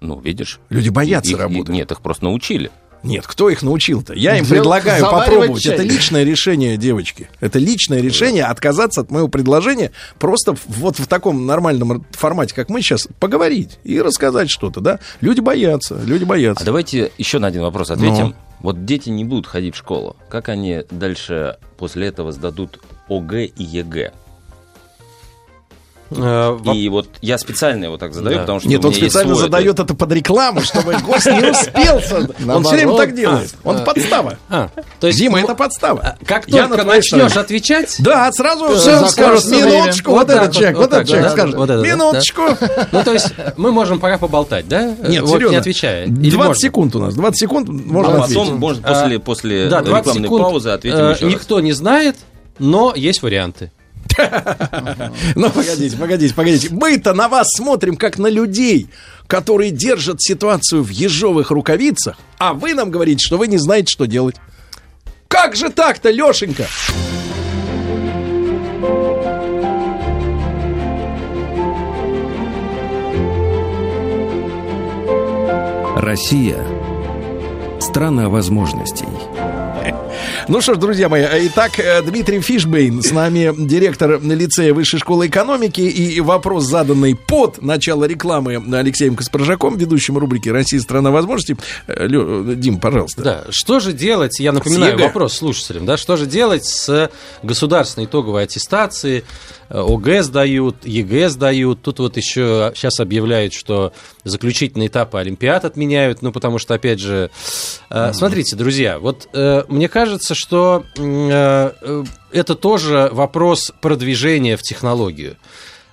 Ну, 0.00 0.18
видишь. 0.20 0.60
Люди 0.68 0.88
боятся 0.88 1.32
Их- 1.32 1.38
работать. 1.38 1.68
Нет, 1.68 1.90
их 1.92 2.00
просто 2.00 2.24
научили. 2.24 2.70
Нет, 3.02 3.26
кто 3.26 3.50
их 3.50 3.62
научил-то? 3.62 4.14
Я 4.14 4.38
им 4.38 4.44
Дел- 4.44 4.54
предлагаю 4.56 5.04
попробовать. 5.04 5.62
чай. 5.62 5.74
Это 5.74 5.82
личное 5.82 6.24
решение, 6.24 6.78
девочки. 6.78 7.28
Это 7.40 7.58
личное 7.58 8.00
решение 8.00 8.44
отказаться 8.44 9.02
от 9.02 9.10
моего 9.10 9.28
предложения 9.28 9.92
просто 10.18 10.56
вот 10.66 10.98
в 10.98 11.06
таком 11.06 11.44
нормальном 11.44 12.06
формате, 12.12 12.54
как 12.54 12.70
мы 12.70 12.80
сейчас, 12.80 13.06
поговорить 13.20 13.78
и 13.84 14.00
рассказать 14.00 14.48
что-то, 14.48 14.80
да? 14.80 15.00
Люди 15.20 15.40
боятся, 15.40 16.00
люди 16.02 16.24
А 16.24 16.26
боятся. 16.26 16.64
давайте 16.64 17.12
еще 17.18 17.38
на 17.38 17.48
один 17.48 17.60
вопрос 17.60 17.90
ответим. 17.90 18.28
Ну. 18.28 18.34
Вот 18.60 18.86
дети 18.86 19.10
не 19.10 19.24
будут 19.26 19.46
ходить 19.46 19.74
в 19.74 19.78
школу. 19.78 20.16
Как 20.30 20.48
они 20.48 20.84
дальше 20.90 21.58
после 21.76 22.06
этого 22.06 22.32
сдадут 22.32 22.80
ОГЭ 23.08 23.44
и 23.46 23.62
ЕГЭ? 23.62 24.12
И 26.74 26.88
вот 26.90 27.08
я 27.22 27.38
специально 27.38 27.84
его 27.86 27.96
так 27.96 28.12
задаю, 28.12 28.36
Да. 28.36 28.40
потому 28.42 28.60
что 28.60 28.68
Нет, 28.68 28.84
у 28.84 28.88
он 28.88 28.94
специально 28.94 29.34
свой 29.34 29.46
задает 29.46 29.78
это 29.80 29.94
под 29.94 30.12
рекламу, 30.12 30.60
чтобы 30.60 30.92
гость 30.98 31.26
не 31.26 31.50
успел. 31.50 32.00
Он 32.54 32.62
все 32.62 32.74
время 32.74 32.96
так 32.96 33.14
делает. 33.14 33.54
Он 33.64 33.82
подстава. 33.84 34.38
А, 34.48 34.68
то 35.00 35.06
есть, 35.06 35.18
Дима, 35.18 35.40
это 35.40 35.54
подстава. 35.54 36.16
Как 36.26 36.46
только 36.46 36.84
начнешь 36.84 37.36
отвечать, 37.36 37.96
Да, 37.98 38.30
сразу 38.32 38.76
все 38.76 39.06
скажут, 39.08 39.50
минуточку, 39.50 40.12
вот 40.12 40.28
этот 40.28 40.52
человек, 40.52 40.76
вот 40.76 40.92
этот 40.92 41.08
человек 41.08 41.30
скажет, 41.30 41.56
вот 41.56 41.70
этот, 41.70 41.82
да. 41.82 41.88
минуточку. 41.88 42.42
ну 42.92 43.02
то 43.02 43.12
есть 43.12 43.32
мы 43.56 43.72
можем 43.72 43.98
пока 43.98 44.18
поболтать, 44.18 44.68
да? 44.68 44.94
Нет, 45.08 45.26
серьезно. 45.26 45.48
не 45.50 45.56
отвечая. 45.56 46.04
Или 46.06 46.30
20 46.30 46.36
можно? 46.38 46.54
секунд 46.54 46.96
у 46.96 46.98
нас, 47.00 47.14
20 47.14 47.38
секунд 47.40 47.68
А 47.68 47.72
можно 47.72 48.22
ответить. 48.24 48.42
потом, 48.42 48.60
после, 48.60 49.18
после 49.18 49.68
Да, 49.68 49.80
20 49.80 50.06
рекламной 50.06 50.22
секунд, 50.24 50.42
паузы 50.42 50.68
ответим 50.70 50.98
э, 50.98 51.14
еще. 51.14 51.26
Никто 51.26 51.60
не 51.60 51.72
знает, 51.72 52.16
но 52.58 52.92
есть 52.94 53.22
варианты. 53.22 53.70
Ну, 55.34 55.50
погодите, 55.50 55.96
погодите, 55.96 56.34
погодите. 56.34 56.68
Мы-то 56.70 57.14
на 57.14 57.28
вас 57.28 57.48
смотрим, 57.56 57.96
как 57.96 58.18
на 58.18 58.28
людей, 58.28 58.88
которые 59.26 59.70
держат 59.70 60.22
ситуацию 60.22 60.82
в 60.82 60.90
ежовых 60.90 61.50
рукавицах, 61.50 62.16
а 62.38 62.54
вы 62.54 62.74
нам 62.74 62.90
говорите, 62.90 63.24
что 63.24 63.38
вы 63.38 63.48
не 63.48 63.58
знаете, 63.58 63.90
что 63.90 64.06
делать. 64.06 64.36
Как 65.28 65.56
же 65.56 65.70
так-то, 65.70 66.10
Лешенька? 66.10 66.66
Россия– 75.96 76.64
страна 77.80 78.28
возможностей. 78.28 79.08
Ну 80.46 80.60
что 80.60 80.74
ж, 80.74 80.76
друзья 80.76 81.08
мои, 81.08 81.24
итак, 81.46 81.78
э, 81.78 82.02
Дмитрий 82.02 82.40
Фишбейн 82.40 83.02
с 83.02 83.12
нами, 83.12 83.54
директор 83.56 84.20
лицея 84.20 84.74
Высшей 84.74 85.00
школы 85.00 85.26
экономики, 85.28 85.80
и 85.80 86.20
вопрос, 86.20 86.64
заданный 86.64 87.16
под 87.16 87.62
начало 87.62 88.04
рекламы 88.04 88.62
Алексеем 88.76 89.16
Каспаржаком, 89.16 89.78
ведущим 89.78 90.18
рубрики 90.18 90.50
«Россия– 90.50 90.80
страна 90.82 91.10
возможностей». 91.10 91.56
Э, 91.86 92.08
Дим, 92.56 92.78
пожалуйста. 92.78 93.22
Да, 93.22 93.44
что 93.48 93.80
же 93.80 93.94
делать, 93.94 94.38
я 94.38 94.52
напоминаю 94.52 94.98
вопрос 94.98 95.32
слушателям, 95.32 95.86
да, 95.86 95.96
что 95.96 96.16
же 96.16 96.26
делать 96.26 96.66
с 96.66 97.10
государственной 97.42 98.04
итоговой 98.04 98.44
аттестацией, 98.44 99.24
Э, 99.68 99.80
ОГЭ 99.80 100.22
сдают, 100.22 100.76
ЕГЭ 100.84 101.28
сдают, 101.28 101.82
тут 101.82 101.98
вот 101.98 102.16
еще 102.16 102.72
сейчас 102.74 103.00
объявляют, 103.00 103.52
что 103.52 103.92
заключительные 104.24 104.88
этапы 104.88 105.18
Олимпиад 105.18 105.64
отменяют, 105.64 106.22
ну, 106.22 106.32
потому 106.32 106.58
что, 106.58 106.74
опять 106.74 107.00
же, 107.00 107.30
э, 107.90 108.12
смотрите, 108.12 108.56
друзья, 108.56 108.98
вот 108.98 109.28
э, 109.32 109.64
мне 109.68 109.88
кажется, 109.88 110.33
что 110.34 110.84
м, 110.96 111.28
э, 111.30 111.72
э, 111.80 112.04
это 112.32 112.54
тоже 112.54 113.08
вопрос 113.12 113.72
продвижения 113.80 114.56
в 114.56 114.62
технологию. 114.62 115.36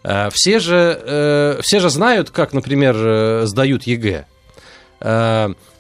Э, 0.04 0.30
Все 0.32 0.60
же, 0.60 1.60
все 1.64 1.80
же 1.80 1.90
знают, 1.90 2.32
как, 2.32 2.54
например, 2.54 3.46
сдают 3.46 3.84
ЕГЭ. 3.84 4.26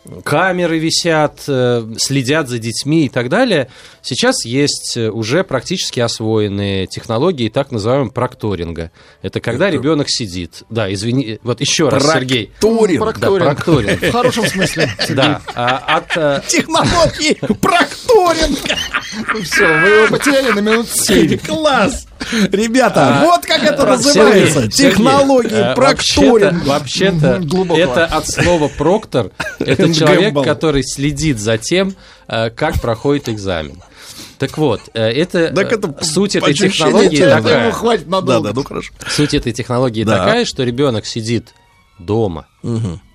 Э, 0.05 0.21
Камеры 0.23 0.79
висят, 0.79 1.43
э, 1.47 1.85
следят 1.97 2.49
за 2.49 2.57
детьми 2.57 3.05
и 3.05 3.09
так 3.09 3.29
далее. 3.29 3.69
Сейчас 4.01 4.45
есть 4.45 4.97
э, 4.97 5.09
уже 5.09 5.43
практически 5.43 5.99
освоенные 5.99 6.87
технологии 6.87 7.49
так 7.49 7.71
называемого 7.71 8.09
прокторинга. 8.09 8.91
Это 9.21 9.39
когда 9.39 9.69
ребенок 9.69 10.09
сидит. 10.09 10.63
Да, 10.69 10.91
извини, 10.91 11.39
вот 11.43 11.61
еще 11.61 11.89
раз, 11.89 12.11
Сергей. 12.11 12.51
Прокторинг. 12.59 12.99
Да, 12.99 13.05
Прокторинг. 13.05 13.45
прокторинг. 13.45 14.01
В 14.01 14.11
хорошем 14.11 14.47
смысле. 14.47 14.89
Да, 15.09 15.41
а 15.55 15.97
от, 15.97 16.17
э, 16.17 16.41
Технологии 16.47 17.33
прокторинга. 17.33 18.77
Все, 19.43 19.67
вы 19.67 19.87
его 19.87 20.07
потеряли 20.07 20.51
на 20.51 20.59
минут 20.59 20.87
7. 20.89 21.37
Класс! 21.39 22.07
Ребята, 22.51 23.19
А, 23.21 23.25
вот 23.25 23.45
как 23.45 23.63
это 23.63 23.77
Сергей, 23.81 23.87
называется. 23.91 24.71
Сергей, 24.71 24.91
Технологии 24.91 25.71
э, 25.71 25.75
прокторинга. 25.75 26.53
Вообще-то, 26.65 26.69
вообще-то 26.69 27.39
Глубоко. 27.43 27.79
это 27.79 28.05
от 28.05 28.27
слова 28.27 28.67
проктор. 28.67 29.31
Это 29.59 29.93
человек, 29.93 30.33
который 30.43 30.83
следит 30.83 31.39
за 31.39 31.57
тем, 31.57 31.95
э, 32.27 32.49
как 32.49 32.79
проходит 32.81 33.29
экзамен. 33.29 33.81
Так 34.37 34.57
вот, 34.57 34.81
э, 34.93 35.03
это, 35.03 35.49
Так 35.53 35.71
э, 35.71 35.75
это 35.75 35.95
суть 36.03 36.35
этой 36.35 36.53
технологии 36.53 37.17
такая. 37.23 37.71
хватит 37.71 38.05
Да, 38.09 38.21
надолго. 38.21 38.49
да, 38.49 38.55
ну 38.55 38.63
хорошо. 38.63 38.91
Суть 39.07 39.33
этой 39.35 39.51
технологии 39.51 40.03
Да. 40.03 40.17
такая, 40.17 40.45
что 40.45 40.63
ребенок 40.63 41.05
сидит 41.05 41.53
дома, 41.99 42.47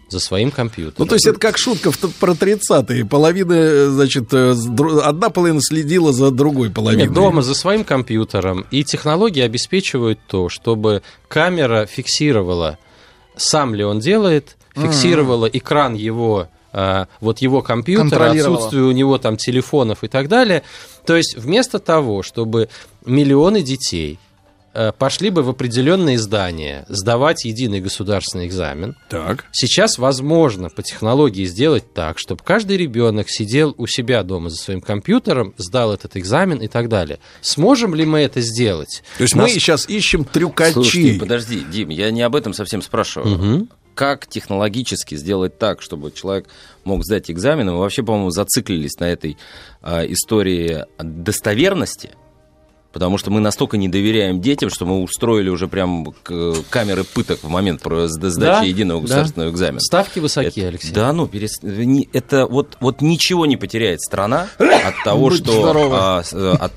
за 0.09 0.21
своим 0.21 0.51
компьютером. 0.51 0.95
Ну, 0.99 1.07
то 1.07 1.15
есть 1.15 1.27
это 1.27 1.39
как 1.39 1.59
шутка 1.59 1.91
про 2.21 2.33
30-е. 2.33 3.05
Половина, 3.05 3.91
значит, 3.91 4.33
э, 4.33 4.55
одна 5.03 5.31
половина 5.31 5.61
следила 5.61 6.13
за 6.13 6.31
другой 6.31 6.71
половиной. 6.71 7.05
Нет, 7.05 7.13
дома 7.13 7.43
за 7.43 7.55
своим 7.55 7.85
компьютером. 7.85 8.67
И 8.71 8.85
технологии 8.85 9.43
обеспечивают 9.43 10.21
то, 10.27 10.49
чтобы 10.49 11.03
камера 11.29 11.87
фиксировала, 11.87 12.79
сам 13.37 13.75
ли 13.75 13.85
он 13.85 13.99
делает, 13.99 14.57
фиксировала 14.75 15.47
mm-hmm. 15.47 15.59
экран 15.59 15.95
его 15.95 16.49
а, 16.73 17.09
вот 17.21 17.39
его 17.39 17.63
компьютера, 17.63 18.31
отсутствие 18.31 18.85
у 18.85 18.93
него 18.93 19.19
там 19.19 19.37
телефонов 19.37 20.05
и 20.05 20.09
так 20.09 20.29
далее. 20.29 20.63
То 21.05 21.17
есть 21.17 21.37
вместо 21.37 21.79
того, 21.79 22.23
чтобы 22.23 22.69
миллионы 23.05 23.63
детей 23.63 24.19
Э, 24.19 24.26
пошли 24.99 25.31
бы 25.31 25.43
в 25.43 25.49
определенные 25.49 26.19
здания 26.19 26.85
сдавать 26.89 27.45
единый 27.45 27.81
государственный 27.81 28.47
экзамен. 28.47 28.97
Так. 29.09 29.47
Сейчас 29.53 29.99
возможно 29.99 30.69
по 30.69 30.83
технологии 30.83 31.45
сделать 31.45 31.93
так, 31.95 32.19
чтобы 32.19 32.43
каждый 32.45 32.77
ребенок 32.77 33.29
сидел 33.29 33.75
у 33.79 33.87
себя 33.87 34.23
дома 34.23 34.51
за 34.51 34.57
своим 34.57 34.81
компьютером, 34.81 35.55
сдал 35.57 35.93
этот 35.93 36.17
экзамен 36.17 36.59
и 36.59 36.69
так 36.69 36.89
далее. 36.89 37.19
Сможем 37.41 37.95
ли 37.95 38.05
мы 38.05 38.21
это 38.21 38.41
сделать? 38.41 39.03
То 39.17 39.23
есть 39.23 39.35
Нас... 39.35 39.47
мы 39.47 39.51
сейчас 39.51 39.89
ищем 39.89 40.25
трюкачей. 40.25 40.73
Слушай, 40.73 41.19
подожди, 41.19 41.65
Дим, 41.71 41.91
я 41.91 42.11
не 42.11 42.23
об 42.23 42.37
этом 42.37 42.53
совсем 42.53 42.83
спрашиваю. 42.83 43.35
Угу. 43.35 43.69
Как 43.95 44.27
технологически 44.27 45.15
сделать 45.15 45.59
так, 45.59 45.81
чтобы 45.81 46.13
человек 46.13 46.49
мог 46.85 47.03
сдать 47.05 47.31
экзамен? 47.31 47.67
Мы 47.67 47.79
вообще, 47.79 48.03
по-моему, 48.03 48.31
зациклились 48.31 48.99
на 49.01 49.05
этой 49.05 49.39
э, 49.83 50.13
истории 50.13 50.85
достоверности 50.99 52.11
потому 52.97 53.19
что 53.19 53.31
мы 53.31 53.41
настолько 53.41 53.77
не 53.77 53.91
доверяем 53.91 54.41
детям, 54.41 54.71
что 54.71 54.87
мы 54.87 55.03
устроили 55.03 55.51
уже 55.51 55.69
прям 55.69 56.15
камеры 56.71 57.05
пыток 57.05 57.41
в 57.43 57.49
момент 57.51 57.83
сдачи 57.85 58.41
да, 58.41 58.63
единого 58.63 59.03
государственного 59.03 59.51
да. 59.51 59.55
экзамена. 59.55 59.81
Ставки 59.81 60.19
высокие, 60.19 60.51
это, 60.65 60.69
Алексей. 60.69 60.93
Да, 60.93 61.13
ну, 61.13 61.27
перес... 61.27 61.61
это 62.15 62.47
вот, 62.47 62.79
вот 62.81 63.03
ничего 63.03 63.45
не 63.45 63.59
потеряет 63.59 64.01
страна 64.01 64.49
от 64.59 64.95
того, 65.05 65.29
что... 65.31 65.93
А, 65.93 66.23
от 66.59 66.73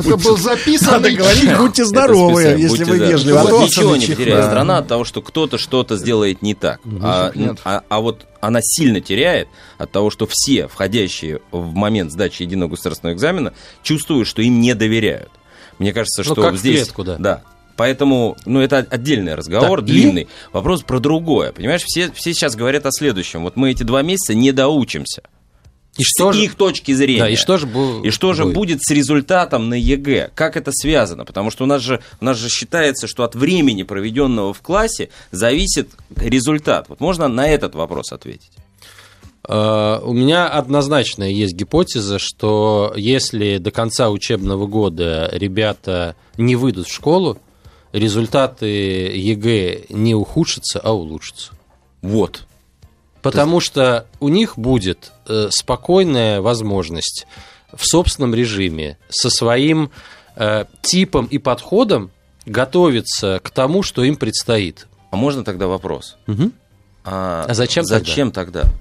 это 0.00 0.16
был 0.16 0.36
записан. 0.36 0.94
Надо 0.94 1.10
говорить, 1.10 1.56
будьте 1.56 1.84
здоровы, 1.84 2.42
если 2.58 2.84
вы 2.84 2.98
вежливы. 2.98 3.38
Вот 3.38 3.62
ничего 3.62 3.96
не 3.96 4.06
потеряет 4.06 4.44
страна 4.46 4.78
от 4.78 4.88
того, 4.88 5.04
что 5.04 5.22
кто-то 5.22 5.58
что-то 5.58 5.96
сделает 5.96 6.42
не 6.42 6.54
так. 6.54 6.80
А, 7.02 7.32
а, 7.64 7.82
а 7.88 8.00
вот 8.00 8.26
она 8.40 8.60
сильно 8.62 9.00
теряет 9.00 9.48
от 9.78 9.90
того, 9.90 10.10
что 10.10 10.26
все 10.30 10.68
входящие 10.68 11.40
в 11.50 11.74
момент 11.74 12.12
сдачи 12.12 12.42
единого 12.42 12.70
государственного 12.70 13.14
экзамена 13.14 13.52
чувствуют, 13.82 14.28
что 14.28 14.42
им 14.42 14.60
не 14.60 14.74
доверяют. 14.74 15.30
Мне 15.78 15.92
кажется, 15.92 16.22
ну, 16.26 16.32
что 16.32 16.42
как 16.42 16.56
здесь... 16.56 16.84
Клетку, 16.84 17.04
да. 17.04 17.16
да. 17.18 17.42
Поэтому, 17.76 18.36
ну, 18.44 18.60
это 18.60 18.78
отдельный 18.78 19.36
разговор, 19.36 19.78
так, 19.78 19.86
длинный. 19.86 20.22
И... 20.22 20.28
Вопрос 20.52 20.82
про 20.82 20.98
другое. 20.98 21.52
Понимаешь, 21.52 21.82
все, 21.84 22.10
все 22.10 22.34
сейчас 22.34 22.56
говорят 22.56 22.86
о 22.86 22.90
следующем. 22.90 23.44
Вот 23.44 23.54
мы 23.54 23.70
эти 23.70 23.84
два 23.84 24.02
месяца 24.02 24.34
не 24.34 24.50
доучимся. 24.50 25.22
И 25.98 26.04
что 26.04 26.32
с 26.32 26.36
же, 26.36 26.44
их 26.44 26.54
точки 26.54 26.92
зрения. 26.92 27.20
Да, 27.20 27.28
и 27.28 27.36
что 27.36 27.58
же, 27.58 27.66
бу- 27.66 28.06
и 28.06 28.10
что 28.10 28.32
же 28.32 28.44
будет? 28.44 28.54
будет 28.54 28.82
с 28.82 28.90
результатом 28.90 29.68
на 29.68 29.74
ЕГЭ? 29.74 30.30
Как 30.34 30.56
это 30.56 30.70
связано? 30.72 31.24
Потому 31.24 31.50
что 31.50 31.64
у 31.64 31.66
нас 31.66 31.82
же, 31.82 32.00
у 32.20 32.24
нас 32.24 32.38
же 32.38 32.48
считается, 32.48 33.06
что 33.08 33.24
от 33.24 33.34
времени, 33.34 33.82
проведенного 33.82 34.54
в 34.54 34.62
классе, 34.62 35.10
зависит 35.32 35.90
результат. 36.16 36.88
Вот 36.88 37.00
можно 37.00 37.28
на 37.28 37.48
этот 37.48 37.74
вопрос 37.74 38.12
ответить? 38.12 38.50
Э, 39.46 40.02
у 40.02 40.12
меня 40.12 40.46
однозначно 40.46 41.22
есть 41.22 41.54
гипотеза, 41.54 42.18
что 42.18 42.92
если 42.96 43.56
до 43.56 43.70
конца 43.70 44.10
учебного 44.10 44.66
года 44.66 45.30
ребята 45.32 46.16
не 46.36 46.54
выйдут 46.54 46.86
в 46.86 46.92
школу, 46.92 47.38
результаты 47.92 48.66
ЕГЭ 48.66 49.86
не 49.88 50.14
ухудшатся, 50.14 50.80
а 50.80 50.92
улучшатся. 50.92 51.52
Вот. 52.02 52.47
Потому 53.22 53.60
что 53.60 54.06
у 54.20 54.28
них 54.28 54.58
будет 54.58 55.12
э, 55.26 55.48
спокойная 55.50 56.40
возможность 56.40 57.26
в 57.72 57.84
собственном 57.84 58.34
режиме 58.34 58.96
со 59.08 59.30
своим 59.30 59.90
э, 60.36 60.64
типом 60.82 61.26
и 61.26 61.38
подходом 61.38 62.10
готовиться 62.46 63.40
к 63.42 63.50
тому, 63.50 63.82
что 63.82 64.04
им 64.04 64.16
предстоит. 64.16 64.86
А 65.10 65.16
можно 65.16 65.44
тогда 65.44 65.66
вопрос? 65.66 66.16
Угу. 66.26 66.52
А, 67.04 67.44
а 67.48 67.54
зачем, 67.54 67.84
зачем 67.84 68.30
тогда? 68.30 68.62
тогда? 68.62 68.78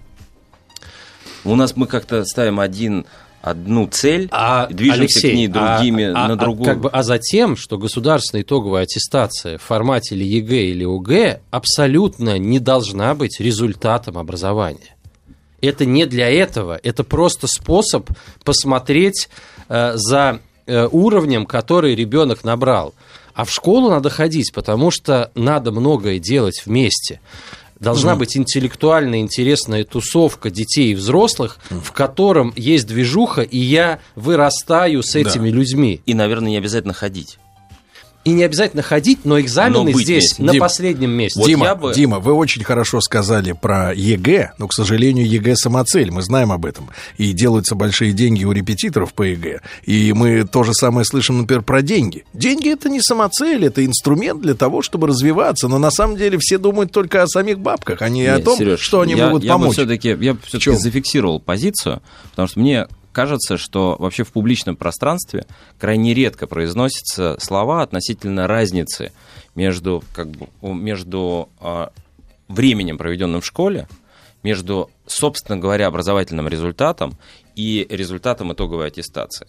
У 1.43 1.55
нас 1.55 1.75
мы 1.75 1.87
как-то 1.87 2.25
ставим 2.25 2.59
один 2.59 3.05
одну 3.41 3.87
цель, 3.87 4.27
а, 4.31 4.67
движемся 4.67 5.01
Алексей, 5.01 5.31
к 5.31 5.35
ней 5.35 5.47
другими 5.47 6.03
а, 6.05 6.27
на 6.27 6.33
а, 6.33 6.35
другую. 6.35 6.65
Как 6.65 6.79
бы, 6.79 6.89
а 6.89 7.03
затем, 7.03 7.55
что 7.55 7.77
государственная 7.77 8.43
итоговая 8.43 8.83
аттестация 8.83 9.57
в 9.57 9.61
формате 9.61 10.15
или 10.15 10.23
ЕГЭ 10.23 10.63
или 10.65 10.85
ОГЭ 10.85 11.41
абсолютно 11.51 12.37
не 12.37 12.59
должна 12.59 13.15
быть 13.15 13.39
результатом 13.39 14.17
образования. 14.17 14.95
Это 15.61 15.85
не 15.85 16.05
для 16.05 16.29
этого, 16.29 16.79
это 16.83 17.03
просто 17.03 17.47
способ 17.47 18.09
посмотреть 18.43 19.29
э, 19.69 19.93
за 19.95 20.39
э, 20.65 20.87
уровнем, 20.91 21.45
который 21.45 21.95
ребенок 21.95 22.43
набрал. 22.43 22.93
А 23.33 23.45
в 23.45 23.51
школу 23.51 23.89
надо 23.89 24.09
ходить, 24.09 24.51
потому 24.53 24.91
что 24.91 25.31
надо 25.35 25.71
многое 25.71 26.19
делать 26.19 26.63
вместе. 26.65 27.21
Должна 27.79 28.13
угу. 28.13 28.19
быть 28.19 28.37
интеллектуальная, 28.37 29.19
интересная 29.19 29.83
тусовка 29.83 30.49
детей 30.49 30.91
и 30.91 30.95
взрослых, 30.95 31.59
угу. 31.69 31.79
в 31.81 31.91
котором 31.91 32.53
есть 32.55 32.87
движуха, 32.87 33.41
и 33.41 33.57
я 33.57 33.99
вырастаю 34.15 35.03
с 35.03 35.15
этими 35.15 35.49
да. 35.49 35.57
людьми. 35.57 36.01
И, 36.05 36.13
наверное, 36.13 36.51
не 36.51 36.57
обязательно 36.57 36.93
ходить. 36.93 37.37
И 38.27 38.31
не 38.31 38.43
обязательно 38.43 38.81
ходить, 38.81 39.19
но 39.23 39.39
экзамены 39.39 39.93
но 39.93 39.99
здесь 40.01 40.33
вместе. 40.33 40.43
на 40.43 40.51
Дим, 40.51 40.59
последнем 40.59 41.11
месте. 41.11 41.39
Вот 41.39 41.47
Дима, 41.47 41.75
бы... 41.75 41.93
Дима, 41.93 42.19
вы 42.19 42.33
очень 42.33 42.61
хорошо 42.61 42.99
сказали 42.99 43.53
про 43.53 43.93
ЕГЭ, 43.93 44.51
но, 44.57 44.67
к 44.67 44.73
сожалению, 44.73 45.25
ЕГЭ 45.25 45.55
самоцель, 45.55 46.11
мы 46.11 46.21
знаем 46.21 46.51
об 46.51 46.65
этом. 46.65 46.89
И 47.17 47.31
делаются 47.31 47.75
большие 47.75 48.11
деньги 48.11 48.43
у 48.43 48.51
репетиторов 48.51 49.13
по 49.13 49.23
ЕГЭ. 49.23 49.61
И 49.85 50.11
мы 50.11 50.45
то 50.45 50.63
же 50.63 50.73
самое 50.73 51.05
слышим, 51.05 51.37
например, 51.37 51.63
про 51.63 51.81
деньги. 51.81 52.25
Деньги 52.33 52.69
это 52.69 52.89
не 52.89 52.99
самоцель, 52.99 53.63
это 53.63 53.85
инструмент 53.85 54.41
для 54.41 54.55
того, 54.55 54.81
чтобы 54.81 55.07
развиваться. 55.07 55.69
Но 55.69 55.79
на 55.79 55.89
самом 55.89 56.17
деле 56.17 56.37
все 56.37 56.57
думают 56.57 56.91
только 56.91 57.23
о 57.23 57.27
самих 57.27 57.59
бабках, 57.59 58.01
а 58.01 58.09
не 58.09 58.23
Нет, 58.23 58.41
о 58.41 58.43
том, 58.43 58.57
Сереж, 58.57 58.81
что 58.81 58.99
они 58.99 59.13
я, 59.13 59.27
могут 59.27 59.45
я 59.45 59.53
помочь. 59.53 59.69
Бы 59.69 59.73
все-таки, 59.73 60.09
я 60.19 60.35
все-таки 60.43 60.75
зафиксировал 60.75 61.39
позицию, 61.39 62.01
потому 62.31 62.49
что 62.49 62.59
мне 62.59 62.87
кажется, 63.17 63.57
что 63.57 63.95
вообще 63.97 64.23
в 64.23 64.31
публичном 64.31 64.75
пространстве 64.75 65.47
крайне 65.79 66.13
редко 66.13 66.45
произносятся 66.45 67.35
слова 67.39 67.81
относительно 67.81 68.45
разницы 68.45 69.11
между, 69.55 70.03
как 70.13 70.27
бы, 70.29 70.47
между 70.61 71.49
э, 71.59 71.87
временем, 72.47 72.99
проведенным 72.99 73.41
в 73.41 73.45
школе, 73.47 73.87
между, 74.43 74.91
собственно 75.07 75.57
говоря, 75.57 75.87
образовательным 75.87 76.47
результатом 76.47 77.17
и 77.55 77.87
результатом 77.89 78.53
итоговой 78.53 78.85
аттестации. 78.85 79.47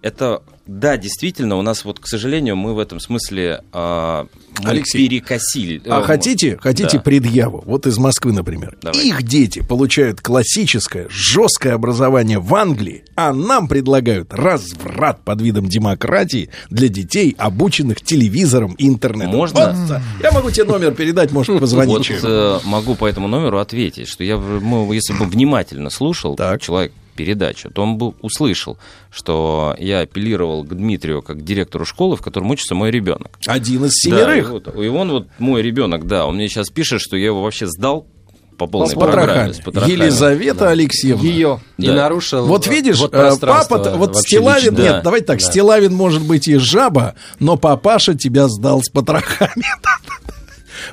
Это, 0.00 0.42
да, 0.66 0.96
действительно, 0.96 1.56
у 1.56 1.62
нас 1.62 1.84
вот, 1.84 1.98
к 1.98 2.06
сожалению, 2.06 2.54
мы 2.54 2.72
в 2.72 2.78
этом 2.78 3.00
смысле 3.00 3.62
э, 3.72 4.26
Алексей, 4.62 5.08
перекосили. 5.08 5.82
А 5.86 6.02
хотите, 6.02 6.56
хотите 6.60 6.98
да. 6.98 7.02
предъяву? 7.02 7.64
Вот 7.66 7.86
из 7.86 7.98
Москвы, 7.98 8.32
например. 8.32 8.78
Давай. 8.80 9.04
Их 9.04 9.24
дети 9.24 9.60
получают 9.60 10.20
классическое, 10.20 11.08
жесткое 11.10 11.74
образование 11.74 12.38
в 12.38 12.54
Англии, 12.54 13.04
а 13.16 13.32
нам 13.32 13.66
предлагают 13.66 14.32
разврат 14.32 15.24
под 15.24 15.40
видом 15.42 15.68
демократии 15.68 16.50
для 16.70 16.88
детей, 16.88 17.34
обученных 17.36 18.00
телевизором 18.00 18.74
и 18.74 18.86
интернетом. 18.86 19.34
Можно? 19.34 19.74
Вот, 19.88 20.00
я 20.22 20.30
могу 20.30 20.52
тебе 20.52 20.64
номер 20.64 20.92
передать, 20.92 21.32
может, 21.32 21.58
позвонить. 21.58 22.10
Вот 22.10 22.20
э, 22.22 22.60
могу 22.64 22.94
по 22.94 23.06
этому 23.08 23.26
номеру 23.26 23.58
ответить, 23.58 24.08
что 24.08 24.22
я, 24.22 24.34
если 24.92 25.12
бы 25.14 25.24
внимательно 25.24 25.90
слушал, 25.90 26.36
так. 26.36 26.62
человек 26.62 26.92
передачу, 27.18 27.68
то 27.70 27.82
он 27.82 27.98
бы 27.98 28.14
услышал, 28.22 28.78
что 29.10 29.74
я 29.80 30.00
апеллировал 30.00 30.62
к 30.62 30.68
Дмитрию 30.68 31.20
как 31.20 31.38
к 31.38 31.42
директору 31.42 31.84
школы, 31.84 32.16
в 32.16 32.22
котором 32.22 32.50
учится 32.52 32.76
мой 32.76 32.92
ребенок. 32.92 33.38
Один 33.46 33.86
из 33.86 33.92
семерых. 33.94 34.44
Да, 34.44 34.70
и, 34.70 34.74
вот, 34.74 34.84
и 34.84 34.88
он 34.88 35.10
вот 35.10 35.28
мой 35.40 35.60
ребенок, 35.62 36.06
да, 36.06 36.26
он 36.26 36.36
мне 36.36 36.48
сейчас 36.48 36.68
пишет, 36.68 37.00
что 37.00 37.16
я 37.16 37.26
его 37.26 37.42
вообще 37.42 37.66
сдал 37.66 38.06
по 38.56 38.68
полной 38.68 38.90
с 38.90 38.94
программе. 38.94 39.52
С 39.52 39.58
Елизавета 39.58 40.60
да. 40.60 40.70
Алексеевна. 40.70 41.28
Ее. 41.28 41.60
Да. 41.76 41.86
И 41.86 41.90
нарушил. 41.90 42.46
Вот 42.46 42.68
видишь, 42.68 42.98
вот 42.98 43.12
э, 43.14 43.32
папа, 43.40 43.78
вот 43.96 44.16
Стилавин, 44.16 44.74
да. 44.76 44.82
нет, 44.82 45.00
давайте 45.02 45.26
так, 45.26 45.40
да. 45.40 45.44
Стилавин 45.44 45.94
может 45.94 46.22
быть 46.22 46.46
и 46.46 46.56
жаба, 46.56 47.14
но 47.40 47.56
папаша 47.56 48.14
тебя 48.14 48.46
сдал 48.48 48.82
с 48.82 48.88
потрохами. 48.88 49.64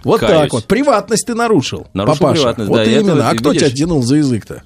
Вот 0.03 0.19
Каюсь. 0.19 0.33
так 0.33 0.53
вот. 0.53 0.65
Приватность 0.65 1.27
ты 1.27 1.35
нарушил. 1.35 1.87
Нарушил 1.93 2.19
папаша. 2.19 2.41
приватность, 2.41 2.69
вот 2.69 2.77
да. 2.77 2.83
именно. 2.83 3.29
А 3.29 3.35
кто 3.35 3.51
видишь? 3.51 3.67
тебя 3.67 3.77
тянул 3.77 4.03
за 4.03 4.15
язык-то? 4.15 4.63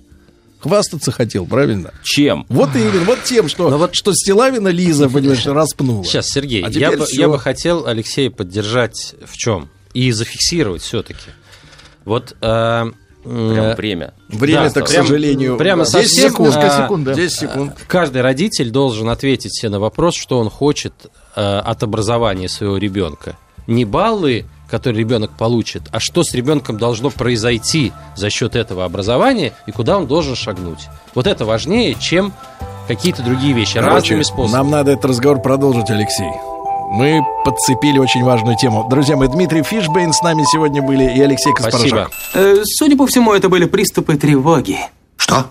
Хвастаться 0.59 1.11
хотел, 1.11 1.45
правильно? 1.45 1.93
Чем? 2.03 2.45
Вот 2.49 2.75
именно, 2.75 3.05
вот 3.05 3.23
тем, 3.23 3.47
что, 3.47 3.69
вот... 3.69 3.95
что 3.95 4.13
Стилавина 4.13 4.67
Лиза, 4.67 5.09
понимаешь, 5.09 5.45
распнула. 5.45 6.03
Сейчас, 6.03 6.27
Сергей, 6.27 6.63
а 6.63 6.69
я, 6.69 6.91
бы, 6.91 7.05
я 7.11 7.29
бы 7.29 7.39
хотел 7.39 7.87
Алексея 7.87 8.29
поддержать 8.29 9.15
в 9.25 9.37
чем? 9.37 9.69
И 9.93 10.11
зафиксировать 10.11 10.81
все-таки. 10.81 11.29
Вот 12.05 12.35
э, 12.41 12.91
Прям 13.23 13.75
время. 13.75 14.13
Время-то, 14.29 14.79
да, 14.79 14.85
к 14.85 14.89
прям, 14.89 15.05
сожалению, 15.05 15.57
прямо 15.57 15.85
да. 15.85 16.01
10 16.01 16.21
секунд, 16.21 16.55
а, 16.55 16.83
секунд, 16.83 17.03
да. 17.03 17.13
10 17.13 17.37
секунд. 17.37 17.73
Каждый 17.87 18.21
родитель 18.21 18.69
должен 18.69 19.09
ответить 19.09 19.53
себе 19.53 19.69
на 19.69 19.79
вопрос, 19.79 20.15
что 20.15 20.39
он 20.39 20.49
хочет 20.49 20.93
а, 21.35 21.59
от 21.59 21.83
образования 21.83 22.47
своего 22.47 22.77
ребенка. 22.77 23.37
Не 23.67 23.83
баллы 23.83 24.45
который 24.69 24.97
ребенок 24.97 25.31
получит, 25.31 25.83
а 25.91 25.99
что 25.99 26.23
с 26.23 26.33
ребенком 26.33 26.77
должно 26.77 27.09
произойти 27.09 27.91
за 28.15 28.29
счет 28.29 28.55
этого 28.55 28.85
образования 28.85 29.53
и 29.67 29.71
куда 29.71 29.97
он 29.97 30.07
должен 30.07 30.35
шагнуть. 30.35 30.87
Вот 31.15 31.27
это 31.27 31.45
важнее, 31.45 31.95
чем 31.95 32.33
какие-то 32.87 33.21
другие 33.21 33.53
вещи, 33.53 33.75
Короче, 33.75 33.95
разными 33.95 34.23
способами. 34.23 34.51
Нам 34.51 34.71
надо 34.71 34.91
этот 34.91 35.05
разговор 35.05 35.41
продолжить, 35.41 35.89
Алексей. 35.89 36.31
Мы 36.91 37.21
подцепили 37.45 37.99
очень 37.99 38.23
важную 38.23 38.57
тему. 38.57 38.87
Друзья 38.89 39.15
мои, 39.15 39.27
Дмитрий 39.27 39.61
Фишбейн 39.61 40.11
с 40.11 40.23
нами 40.23 40.43
сегодня 40.51 40.81
были 40.81 41.03
и 41.03 41.21
Алексей 41.21 41.53
Каспаржак. 41.53 42.09
Э, 42.33 42.63
судя 42.65 42.97
по 42.97 43.05
всему, 43.05 43.33
это 43.33 43.47
были 43.47 43.65
приступы 43.65 44.17
тревоги. 44.17 44.79
Что? 45.15 45.45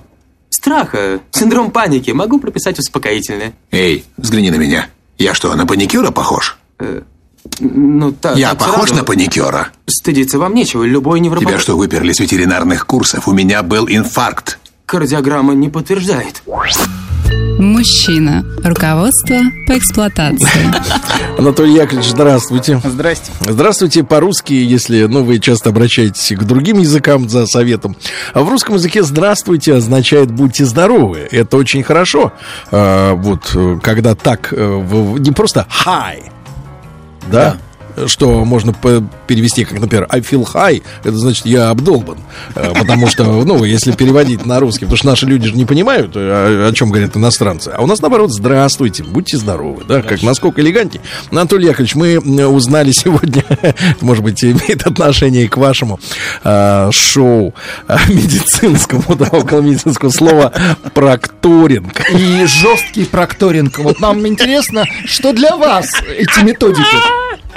Страха, 0.51 1.20
синдром 1.31 1.70
паники. 1.70 2.11
Могу 2.11 2.40
прописать 2.40 2.78
успокоительное. 2.81 3.53
Эй, 3.70 4.05
взгляни 4.16 4.51
на 4.51 4.57
меня. 4.57 4.89
Я 5.16 5.32
что, 5.35 5.55
на 5.55 5.65
паникюра 5.65 6.11
похож? 6.11 6.59
Э, 6.81 7.03
ну, 7.61 8.12
та, 8.12 8.35
Я 8.35 8.55
похож 8.55 8.89
сразу... 8.89 8.95
на 8.97 9.05
паникюра? 9.05 9.69
Стыдиться 9.87 10.39
вам 10.39 10.55
нечего, 10.55 10.85
любой 10.85 11.20
невропатолог... 11.20 11.55
Тебя 11.55 11.61
что, 11.61 11.77
выперли 11.77 12.12
с 12.12 12.20
ветеринарных 12.20 12.87
курсов? 12.87 13.29
У 13.29 13.33
меня 13.33 13.62
был 13.62 13.87
инфаркт. 13.89 14.59
Кардиограмма 14.87 15.55
не 15.55 15.69
подтверждает. 15.69 16.43
Мужчина. 17.59 18.45
Руководство 18.62 19.37
по 19.66 19.77
эксплуатации. 19.77 20.73
Анатолий 21.39 21.75
Яковлевич, 21.75 22.11
здравствуйте. 22.11 22.81
Здрасте. 22.85 23.33
Здравствуйте 23.41 24.05
по-русски, 24.05 24.53
если 24.53 25.07
ну, 25.07 25.25
вы 25.25 25.41
часто 25.41 25.70
обращаетесь 25.70 26.37
к 26.37 26.45
другим 26.45 26.79
языкам 26.79 27.29
за 27.29 27.47
советом. 27.47 27.97
А 28.33 28.43
в 28.43 28.49
русском 28.49 28.77
языке 28.77 29.03
«здравствуйте» 29.03 29.75
означает 29.75 30.31
«будьте 30.31 30.65
здоровы». 30.65 31.27
Это 31.33 31.57
очень 31.57 31.83
хорошо. 31.83 32.33
А, 32.70 33.15
вот, 33.15 33.57
когда 33.83 34.15
так, 34.15 34.53
э, 34.53 35.16
не 35.19 35.33
просто 35.33 35.66
«hi», 35.85 36.23
да? 37.30 37.56
да 37.96 38.09
что 38.09 38.44
можно 38.44 38.72
перевести, 39.28 39.64
как, 39.64 39.78
например, 39.78 40.06
I 40.10 40.20
feel 40.20 40.44
high, 40.52 40.82
это 41.05 41.16
значит, 41.16 41.46
я 41.46 41.70
обдолбан. 41.70 42.18
Э, 42.56 42.72
потому 42.74 43.06
что, 43.06 43.24
ну, 43.24 43.62
если 43.62 43.92
переводить 43.92 44.44
на 44.44 44.59
русский, 44.59 44.86
потому 44.86 44.96
что 44.96 45.06
наши 45.06 45.26
люди 45.26 45.48
же 45.48 45.55
не 45.55 45.66
понимают, 45.66 46.12
э, 46.16 46.68
о, 46.68 46.72
чем 46.72 46.90
говорят 46.90 47.16
иностранцы. 47.16 47.68
А 47.68 47.82
у 47.82 47.86
нас, 47.86 48.00
наоборот, 48.00 48.32
здравствуйте, 48.32 49.05
будьте 49.05 49.36
здоровы, 49.36 49.84
да, 49.86 50.02
как 50.02 50.22
насколько 50.22 50.60
элегантнее. 50.60 51.02
Анатолий 51.30 51.68
Яковлевич, 51.68 51.94
мы 51.94 52.18
узнали 52.48 52.90
сегодня, 52.90 53.44
может 54.00 54.24
быть, 54.24 54.42
имеет 54.42 54.86
отношение 54.86 55.48
к 55.48 55.56
вашему 55.56 56.00
э, 56.42 56.90
шоу 56.92 57.55
э, 57.86 57.96
медицинскому, 58.09 59.14
да, 59.14 59.28
около 59.30 59.60
медицинского 59.60 60.10
слова 60.10 60.52
прокторинг. 60.94 62.10
И 62.10 62.46
жесткий 62.46 63.05
прокторинг. 63.05 63.78
Вот 63.78 64.00
нам 64.00 64.26
интересно, 64.26 64.84
что 65.05 65.32
для 65.32 65.56
вас 65.56 65.86
эти 66.09 66.44
методики? 66.44 66.78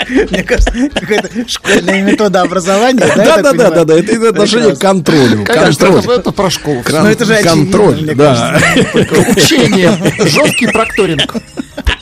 Мне 0.10 0.44
кажется, 0.44 0.72
какая-то 0.94 1.30
школьная 1.64 2.02
метода 2.04 2.42
образования. 2.42 3.00
Да, 3.16 3.42
да, 3.42 3.54
да, 3.54 3.70
да, 3.72 3.86
да, 3.86 4.00
это 4.00 4.30
отношение 4.30 4.76
к 4.76 4.80
контролю. 4.80 5.46
Контроль. 5.46 6.06
Это 6.18 6.32
про 6.32 6.50
школу. 6.50 6.84
Но 6.90 7.10
это 7.10 7.26
же 7.26 7.42
Контроль, 7.44 8.16
да. 8.16 8.60
Учение. 8.84 9.98
Жесткий 10.20 10.68
прокторинг. 10.68 11.36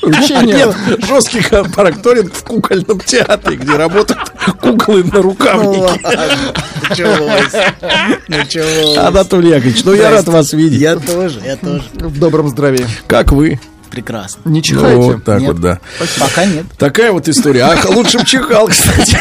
Учение. 0.01 0.73
Жесткий 1.07 1.41
прокторинг 1.41 2.33
в 2.33 2.43
кукольном 2.43 2.99
театре, 3.01 3.57
где 3.57 3.75
работают 3.75 4.19
куклы 4.61 5.03
на 5.03 5.21
рукавнике. 5.21 5.89
Анатолий 8.97 9.49
Яковлевич, 9.49 9.83
ну 9.83 9.93
я 9.93 10.11
рад 10.11 10.27
вас 10.27 10.53
видеть. 10.53 10.81
Я 10.81 10.95
тоже, 10.95 11.39
я 11.45 11.55
тоже. 11.55 11.83
В 11.93 12.19
добром 12.19 12.49
здравии. 12.49 12.85
Как 13.07 13.31
вы? 13.31 13.59
Прекрасно. 13.89 14.41
Не 14.45 14.61
чихайте? 14.61 14.95
Ну, 14.95 15.01
вот 15.01 15.23
так 15.23 15.39
нет. 15.41 15.51
вот, 15.51 15.61
да. 15.61 15.79
Спасибо. 15.97 16.25
Пока 16.25 16.45
нет. 16.45 16.65
Такая 16.77 17.11
вот 17.11 17.27
история. 17.27 17.63
Ах, 17.63 17.89
лучше 17.89 18.19
бы 18.19 18.25
чихал, 18.25 18.67
кстати. 18.67 19.17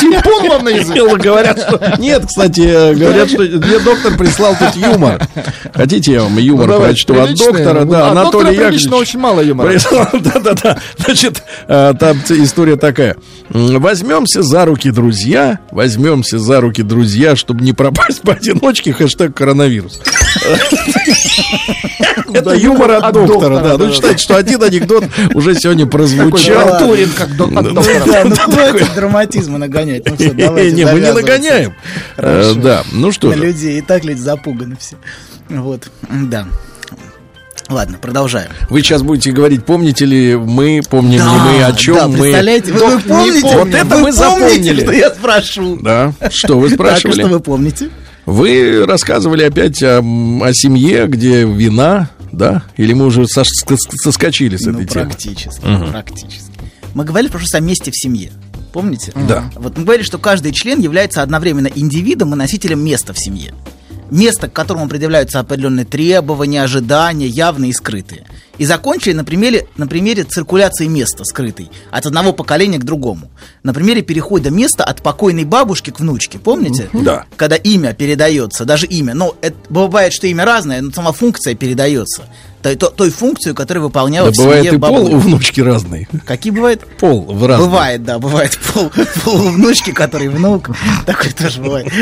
Тимпун 0.00 0.48
вам 0.48 0.64
на 0.64 0.70
язык. 0.70 0.96
Говорят, 1.20 1.58
что... 1.58 1.96
Нет, 1.98 2.26
кстати, 2.26 2.94
говорят, 2.94 3.28
что 3.28 3.42
мне 3.42 3.78
доктор 3.78 4.16
прислал 4.16 4.56
тут 4.58 4.74
юмор. 4.76 5.20
Хотите, 5.74 6.12
я 6.12 6.22
вам 6.22 6.36
юмор 6.38 6.68
ну, 6.68 6.80
прочту 6.80 7.20
от 7.20 7.34
доктора? 7.34 7.84
Да, 7.84 8.08
а 8.08 8.10
Анатолий 8.10 8.54
Яковлевич. 8.54 8.86
очень 8.92 9.18
мало 9.18 9.40
юмора. 9.40 9.72
Да-да-да. 10.12 10.78
Значит, 10.98 11.42
э, 11.68 11.94
там 11.98 12.18
история 12.28 12.76
такая. 12.76 13.16
Возьмемся 13.50 14.42
за 14.42 14.64
руки, 14.64 14.90
друзья. 14.90 15.58
Возьмемся 15.70 16.38
за 16.38 16.60
руки, 16.60 16.82
друзья, 16.82 17.36
чтобы 17.36 17.62
не 17.64 17.72
пропасть 17.72 18.22
поодиночке. 18.22 18.92
Хэштег 18.92 19.34
коронавирус. 19.34 20.00
Это 22.32 22.54
юмор 22.54 22.90
от 22.92 23.12
доктора, 23.12 23.60
да. 23.60 23.78
Ну, 23.78 23.92
считайте, 23.92 24.18
что 24.18 24.36
один 24.36 24.62
анекдот 24.62 25.04
уже 25.34 25.54
сегодня 25.54 25.86
прозвучал. 25.86 26.78
Турин, 26.78 27.10
как 27.10 27.36
доктор. 27.36 27.72
Ну, 27.72 27.82
хватит 27.82 28.94
драматизма 28.94 29.58
нагонять. 29.58 30.08
Ну 30.08 30.16
все, 30.16 30.32
давайте 30.32 30.72
Не, 30.76 30.84
мы 30.86 31.00
не 31.00 31.12
нагоняем. 31.12 31.74
Э, 32.16 32.54
да, 32.56 32.84
ну 32.92 33.12
что 33.12 33.32
же. 33.32 33.40
Людей, 33.40 33.78
и 33.78 33.82
так 33.82 34.04
люди 34.04 34.20
запуганы 34.20 34.76
все. 34.78 34.96
Вот, 35.48 35.90
да. 36.08 36.46
Ладно, 37.68 37.98
продолжаем. 37.98 38.50
Вы 38.68 38.82
сейчас 38.82 39.02
будете 39.02 39.30
говорить, 39.30 39.64
помните 39.64 40.04
ли 40.04 40.34
мы, 40.34 40.80
помним 40.90 41.20
да, 41.20 41.32
ли 41.32 41.40
мы, 41.40 41.64
о 41.64 41.72
чем 41.72 41.94
да, 41.94 42.08
мы. 42.08 42.18
Представляете, 42.18 42.72
вы, 42.72 42.96
вы 42.96 43.00
помните? 43.00 43.56
Вот 43.56 43.68
это 43.68 43.96
вы 43.96 44.02
мы 44.02 44.12
запомнили. 44.12 44.82
что 44.82 44.92
я 44.92 45.10
спрошу. 45.10 45.76
Да, 45.80 46.12
что 46.30 46.58
вы 46.58 46.70
спрашивали? 46.70 47.16
Так, 47.16 47.26
что 47.26 47.32
вы 47.32 47.40
помните? 47.40 47.90
Вы 48.30 48.86
рассказывали 48.86 49.42
опять 49.42 49.82
о, 49.82 49.98
о 49.98 50.52
семье, 50.52 51.08
где 51.08 51.44
вина, 51.44 52.10
да? 52.30 52.62
Или 52.76 52.92
мы 52.92 53.06
уже 53.06 53.26
соскочили 53.26 54.56
с 54.56 54.68
этой 54.68 54.82
ну, 54.82 54.86
темы? 54.86 55.06
Практически, 55.06 55.60
практически. 55.90 56.52
Мы 56.94 57.04
говорили 57.04 57.28
в 57.28 57.32
прошлый 57.32 57.46
раз 57.46 57.54
о 57.54 57.60
месте 57.60 57.90
в 57.90 57.96
семье. 57.96 58.30
Помните? 58.72 59.12
Да. 59.28 59.50
Вот 59.56 59.76
мы 59.76 59.82
говорили, 59.82 60.04
что 60.04 60.18
каждый 60.18 60.52
член 60.52 60.78
является 60.78 61.22
одновременно 61.22 61.68
индивидом 61.74 62.32
и 62.32 62.36
носителем 62.36 62.84
места 62.84 63.12
в 63.12 63.18
семье 63.18 63.52
место, 64.10 64.48
к 64.48 64.52
которому 64.52 64.88
предъявляются 64.88 65.40
определенные 65.40 65.84
требования, 65.86 66.62
ожидания, 66.62 67.26
явные 67.26 67.70
и 67.70 67.72
скрытые. 67.72 68.26
И 68.60 68.66
закончили 68.66 69.14
на 69.14 69.24
примере, 69.24 69.66
на 69.78 69.86
примере 69.86 70.22
циркуляции 70.22 70.86
места 70.86 71.24
скрытой 71.24 71.70
от 71.90 72.04
одного 72.04 72.34
поколения 72.34 72.76
к 72.76 72.84
другому. 72.84 73.30
На 73.62 73.72
примере 73.72 74.02
перехода 74.02 74.50
места 74.50 74.84
от 74.84 75.02
покойной 75.02 75.44
бабушки 75.44 75.88
к 75.88 75.98
внучке, 75.98 76.38
помните? 76.38 76.90
Да. 76.92 77.24
Когда 77.38 77.56
имя 77.56 77.94
передается, 77.94 78.66
даже 78.66 78.84
имя. 78.84 79.14
Но 79.14 79.34
это, 79.40 79.56
бывает, 79.70 80.12
что 80.12 80.26
имя 80.26 80.44
разное, 80.44 80.82
но 80.82 80.92
сама 80.92 81.12
функция 81.12 81.54
передается 81.54 82.24
той, 82.62 82.76
той, 82.76 83.10
функцию, 83.10 83.54
которую 83.54 83.84
выполняла 83.84 84.28
да 84.30 84.34
в 84.34 84.36
бывает 84.36 84.62
семье 84.64 84.74
и 84.76 84.78
бабуля. 84.78 85.00
пол 85.06 85.14
у 85.14 85.18
внучки 85.18 85.60
разный. 85.60 86.08
Какие 86.26 86.52
бывает? 86.52 86.82
Пол 86.98 87.24
в 87.32 87.46
разный. 87.46 87.66
Бывает, 87.66 88.04
да, 88.04 88.18
бывает 88.18 88.58
пол, 88.72 88.90
пол 89.24 89.46
у 89.46 89.48
внучки, 89.50 89.92
который 89.92 90.28
внук. 90.28 90.70
Такой 91.06 91.30
тоже 91.32 91.60
бывает. 91.60 91.92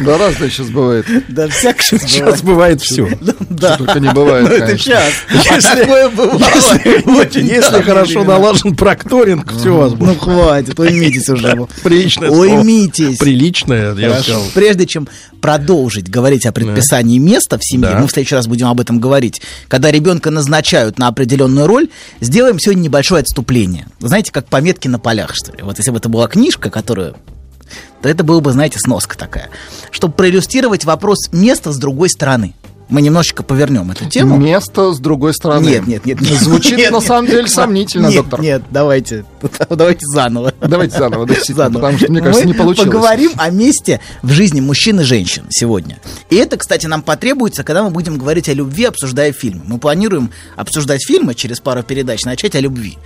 Да 0.00 0.18
разное 0.18 0.50
сейчас 0.50 0.68
бывает. 0.68 1.06
Да 1.28 1.48
всякое 1.48 1.82
сейчас 1.82 2.02
бывает. 2.02 2.10
Сейчас 2.10 2.42
бывает 2.42 2.80
все. 2.82 3.08
Да. 3.48 3.76
Только 3.76 4.00
не 4.00 4.12
бывает, 4.12 4.48
Ну 4.48 4.54
это 4.54 4.76
сейчас. 4.78 5.12
Бывало. 6.16 7.28
Если 7.32 7.82
хорошо 7.82 8.24
налажен 8.24 8.74
прокторинг, 8.76 9.52
все 9.52 9.70
у 9.74 9.78
вас 9.78 9.92
Ну 9.92 9.98
будет. 9.98 10.18
хватит, 10.20 10.78
уймитесь 10.78 11.28
уже. 11.28 11.66
Приличное. 11.82 12.30
Уймитесь. 12.30 13.18
Приличное, 13.18 13.94
я 13.94 14.20
сказал. 14.20 14.42
Прежде 14.54 14.86
чем 14.86 15.08
продолжить 15.40 16.08
говорить 16.08 16.46
о 16.46 16.52
предписании 16.52 17.18
места 17.18 17.58
в 17.58 17.64
семье, 17.64 17.96
мы 17.98 18.06
в 18.06 18.10
следующий 18.12 18.34
раз 18.34 18.46
будем 18.46 18.68
об 18.68 18.80
этом 18.80 19.00
говорить, 19.00 19.42
когда 19.68 19.90
ребенка 20.02 20.30
назначают 20.30 20.98
на 20.98 21.06
определенную 21.06 21.66
роль, 21.66 21.88
сделаем 22.20 22.58
сегодня 22.58 22.82
небольшое 22.82 23.22
отступление. 23.22 23.86
Знаете, 24.00 24.32
как 24.32 24.46
пометки 24.46 24.88
на 24.88 24.98
полях, 24.98 25.30
что 25.34 25.52
ли? 25.52 25.62
Вот 25.62 25.78
если 25.78 25.92
бы 25.92 25.98
это 25.98 26.08
была 26.08 26.26
книжка, 26.26 26.70
которую 26.70 27.14
то 28.02 28.08
это 28.08 28.24
было 28.24 28.40
бы, 28.40 28.52
знаете, 28.52 28.78
сноска 28.80 29.16
такая. 29.16 29.48
Чтобы 29.92 30.14
проиллюстрировать 30.14 30.84
вопрос 30.84 31.32
места 31.32 31.72
с 31.72 31.78
другой 31.78 32.10
стороны. 32.10 32.54
Мы 32.92 33.00
немножечко 33.00 33.42
повернем 33.42 33.90
эту 33.90 34.04
тему. 34.04 34.36
Место 34.36 34.92
с 34.92 34.98
другой 34.98 35.32
стороны. 35.32 35.64
Нет, 35.66 35.86
нет, 35.86 36.04
нет. 36.04 36.20
нет. 36.20 36.38
Звучит 36.38 36.76
Нет, 36.76 36.90
на 36.90 36.96
нет. 36.98 37.06
самом 37.06 37.26
деле 37.26 37.48
сомнительно, 37.48 38.08
нет, 38.08 38.16
доктор. 38.16 38.40
Нет, 38.42 38.62
давайте, 38.70 39.24
давайте 39.70 40.04
заново. 40.04 40.52
Давайте 40.60 40.98
заново, 40.98 41.26
действительно, 41.26 41.64
Заново. 41.68 41.80
потому 41.80 41.98
что, 41.98 42.10
мне 42.12 42.20
кажется, 42.20 42.44
Мы 42.44 42.52
не 42.52 42.58
получилось. 42.58 42.90
поговорим 42.90 43.30
о 43.38 43.48
месте 43.48 44.00
в 44.20 44.30
жизни 44.30 44.60
мужчин 44.60 45.00
и 45.00 45.04
женщин 45.04 45.44
сегодня. 45.48 46.00
И 46.28 46.36
это, 46.36 46.58
кстати, 46.58 46.84
нам 46.84 47.00
потребуется, 47.00 47.64
когда 47.64 47.82
мы 47.82 47.88
будем 47.88 48.18
говорить 48.18 48.50
о 48.50 48.52
любви, 48.52 48.84
обсуждая 48.84 49.32
фильмы. 49.32 49.62
Мы 49.66 49.78
планируем 49.78 50.30
обсуждать 50.56 51.02
фильмы 51.02 51.34
через 51.34 51.60
пару 51.60 51.82
передач, 51.82 52.24
начать 52.26 52.54
о 52.56 52.60
любви. 52.60 52.98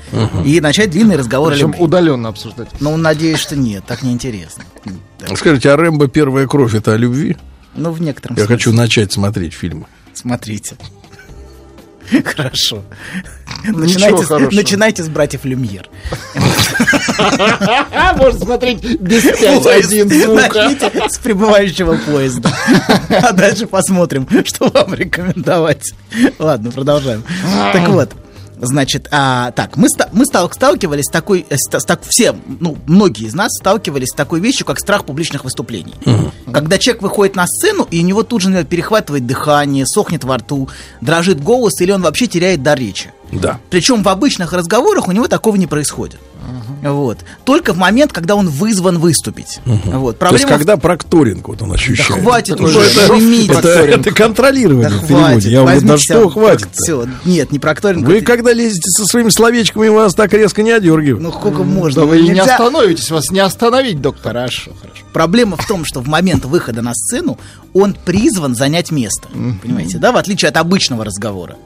И 0.45 0.61
начать 0.61 0.91
длинный 0.91 1.15
разговор 1.17 1.53
Причем 1.53 1.67
о 1.69 1.71
любви. 1.71 1.85
удаленно 1.85 2.29
обсуждать. 2.31 2.69
Ну, 2.81 2.97
надеюсь, 2.97 3.39
что 3.39 3.55
нет, 3.55 3.85
так 3.87 4.03
неинтересно. 4.03 4.65
Скажите, 5.37 5.71
а 5.71 5.77
Рэмбо 5.77 6.09
первая 6.09 6.49
кровь 6.49 6.75
это 6.75 6.93
о 6.95 6.97
любви? 6.97 7.37
Ну, 7.77 7.93
в 7.93 8.01
некотором 8.01 8.37
Я 8.37 8.45
смысле. 8.45 8.57
хочу 8.57 8.73
начать 8.73 9.13
смотреть 9.13 9.53
фильмы. 9.55 9.87
Смотрите. 10.15 10.77
Хорошо. 12.25 12.83
Начинайте, 13.65 14.25
с- 14.25 14.53
начинайте 14.55 15.03
с 15.03 15.09
братьев 15.09 15.45
Люмьер. 15.45 15.89
Можно 18.17 18.39
смотреть 18.41 19.01
без 19.01 19.23
пять 19.41 19.67
один. 19.67 20.09
Начните 20.35 21.09
с 21.09 21.19
прибывающего 21.19 21.97
поезда. 21.97 22.51
А 23.09 23.33
дальше 23.33 23.67
посмотрим, 23.67 24.27
что 24.45 24.69
вам 24.69 24.95
рекомендовать. 24.95 25.93
Ладно, 26.39 26.71
продолжаем. 26.71 27.25
Так 27.73 27.89
вот, 27.89 28.13
Значит, 28.59 29.09
а, 29.11 29.51
так, 29.53 29.77
мы, 29.77 29.89
мы 30.13 30.25
стал- 30.25 30.51
сталкивались 30.51 31.05
с 31.05 31.11
такой, 31.11 31.45
э, 31.49 31.57
с, 31.57 31.85
так, 31.85 32.01
все, 32.09 32.35
ну, 32.61 32.79
многие 32.87 33.27
из 33.27 33.35
нас 33.35 33.53
сталкивались 33.53 34.09
с 34.09 34.15
такой 34.15 34.41
вещью, 34.41 34.65
как 34.65 34.79
страх 34.79 35.05
публичных 35.05 35.45
выступлений. 35.45 35.95
Когда 36.53 36.79
человек 36.79 37.03
выходит 37.03 37.37
на 37.37 37.47
сцену, 37.47 37.87
и 37.91 38.01
у 38.01 38.05
него 38.05 38.23
тут 38.23 38.43
же 38.43 38.49
например, 38.49 38.67
перехватывает 38.67 39.27
дыхание, 39.27 39.87
сохнет 39.87 40.25
во 40.25 40.39
рту, 40.39 40.69
дрожит 41.01 41.43
голос, 41.43 41.81
или 41.81 41.93
он 41.93 42.03
вообще 42.03 42.27
теряет 42.27 42.63
дар 42.63 42.79
речи. 42.79 43.13
Да. 43.33 43.61
Причем 43.71 44.03
в 44.03 44.09
обычных 44.09 44.53
разговорах 44.53 45.09
у 45.09 45.13
него 45.13 45.29
такого 45.29 45.57
не 45.57 45.67
происходит. 45.67 46.21
Вот. 46.93 47.19
Только 47.45 47.73
в 47.73 47.79
момент, 47.79 48.13
когда 48.13 48.35
он 48.37 48.49
вызван 48.49 48.99
выступить. 48.99 49.59
Вот. 49.65 50.19
То 50.19 50.27
есть, 50.27 50.45
Проблема 50.45 50.49
когда 50.51 50.77
прокторинг 50.77 51.49
вот 51.49 51.63
он 51.63 51.73
ощущает. 51.73 52.11
Да 52.11 52.17
хватит 52.31 52.61
уже, 52.61 52.81
это, 52.81 53.15
это, 53.15 53.69
это 53.69 54.11
контролирование 54.15 54.89
Да 54.89 54.97
в 54.97 55.07
переводе. 55.07 55.25
хватит, 55.33 55.51
Я 55.51 55.63
говорю, 55.63 55.81
да 55.83 55.99
что 55.99 56.29
хватит 56.31 56.69
Все, 56.73 57.07
нет, 57.25 57.53
не 57.53 57.59
прокторинг. 57.59 58.07
Вы 58.07 58.19
это- 58.19 58.27
когда 58.27 58.53
лезете 58.53 58.89
со 58.91 59.05
своими 59.07 59.31
словечками, 59.31 59.89
вас 59.89 60.15
так 60.15 60.33
резко 60.33 60.63
не 60.63 60.71
одергивают. 60.71 61.21
Ну, 61.23 61.33
сколько 61.33 61.63
можно? 61.65 62.03
Да 62.03 62.07
вы 62.07 62.19
и 62.21 62.23
не 62.23 62.31
Нельзя- 62.31 62.53
остановитесь, 62.55 63.11
вас 63.11 63.31
не 63.31 63.41
остановить, 63.41 64.01
доктор. 64.01 64.33
Хорошо, 64.35 64.73
хорошо. 64.81 65.03
Проблема 65.13 65.57
в 65.57 65.67
том, 65.67 65.85
что 65.85 66.01
в 66.01 66.07
момент 66.09 66.45
выхода 66.45 66.83
на 66.83 66.95
сцену 66.95 67.39
он 67.73 67.95
призван 68.05 68.55
занять 68.55 68.91
место. 68.91 69.29
Понимаете, 69.63 69.99
да? 69.99 70.13
В 70.13 70.17
отличие 70.17 70.49
от 70.51 70.57
обычного 70.57 71.05
разговора. 71.05 71.57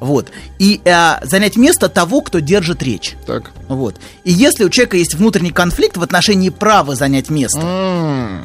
Вот. 0.00 0.30
И 0.58 0.80
э, 0.84 1.14
занять 1.22 1.56
место 1.56 1.88
того, 1.88 2.20
кто 2.20 2.40
держит 2.40 2.82
речь. 2.82 3.14
Так. 3.26 3.52
Вот. 3.68 3.96
И 4.24 4.32
если 4.32 4.64
у 4.64 4.70
человека 4.70 4.96
есть 4.96 5.14
внутренний 5.14 5.50
конфликт 5.50 5.96
в 5.96 6.02
отношении 6.02 6.50
права 6.50 6.94
занять 6.94 7.30
место, 7.30 7.60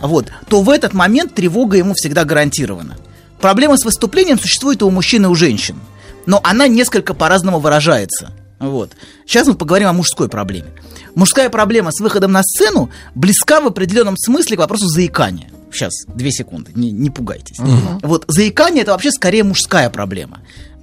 вот, 0.01 0.27
то 0.47 0.61
в 0.61 0.69
этот 0.69 0.93
момент 0.93 1.35
тревога 1.35 1.77
ему 1.77 1.93
всегда 1.95 2.23
гарантирована. 2.25 2.97
Проблема 3.41 3.77
с 3.77 3.85
выступлением 3.85 4.39
существует 4.39 4.81
и 4.81 4.85
у 4.85 4.89
мужчин, 4.89 5.25
и 5.25 5.27
у 5.27 5.35
женщин. 5.35 5.79
Но 6.25 6.39
она 6.43 6.67
несколько 6.67 7.13
по-разному 7.13 7.59
выражается. 7.59 8.31
Вот. 8.59 8.91
Сейчас 9.25 9.47
мы 9.47 9.55
поговорим 9.55 9.87
о 9.87 9.93
мужской 9.93 10.29
проблеме. 10.29 10.69
Мужская 11.15 11.49
проблема 11.49 11.91
с 11.91 11.99
выходом 11.99 12.31
на 12.31 12.43
сцену 12.43 12.89
близка 13.15 13.61
в 13.61 13.67
определенном 13.67 14.17
смысле 14.17 14.57
к 14.57 14.59
вопросу 14.59 14.87
заикания. 14.87 15.49
Сейчас, 15.71 15.93
две 16.07 16.31
секунды, 16.31 16.71
не, 16.73 16.91
не 16.91 17.09
пугайтесь. 17.11 17.59
Мгм. 17.59 17.99
Вот 18.01 18.25
заикание 18.27 18.81
это 18.81 18.91
вообще 18.93 19.11
скорее 19.11 19.43
мужская 19.43 19.89
проблема. 19.89 20.41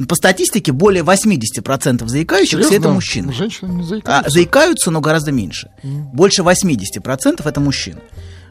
По 0.09 0.15
статистике 0.15 0.73
более 0.73 1.03
80% 1.03 2.07
заикающихся 2.07 2.75
это 2.75 2.89
мужчины. 2.91 3.33
Женщины 3.33 3.73
не 3.73 3.83
А, 3.83 3.85
заикаются. 3.87 4.31
заикаются, 4.31 4.91
но 4.91 5.01
гораздо 5.01 5.33
меньше. 5.33 5.71
Больше 5.83 6.43
80% 6.43 7.41
это 7.45 7.61
мужчины. 7.61 8.01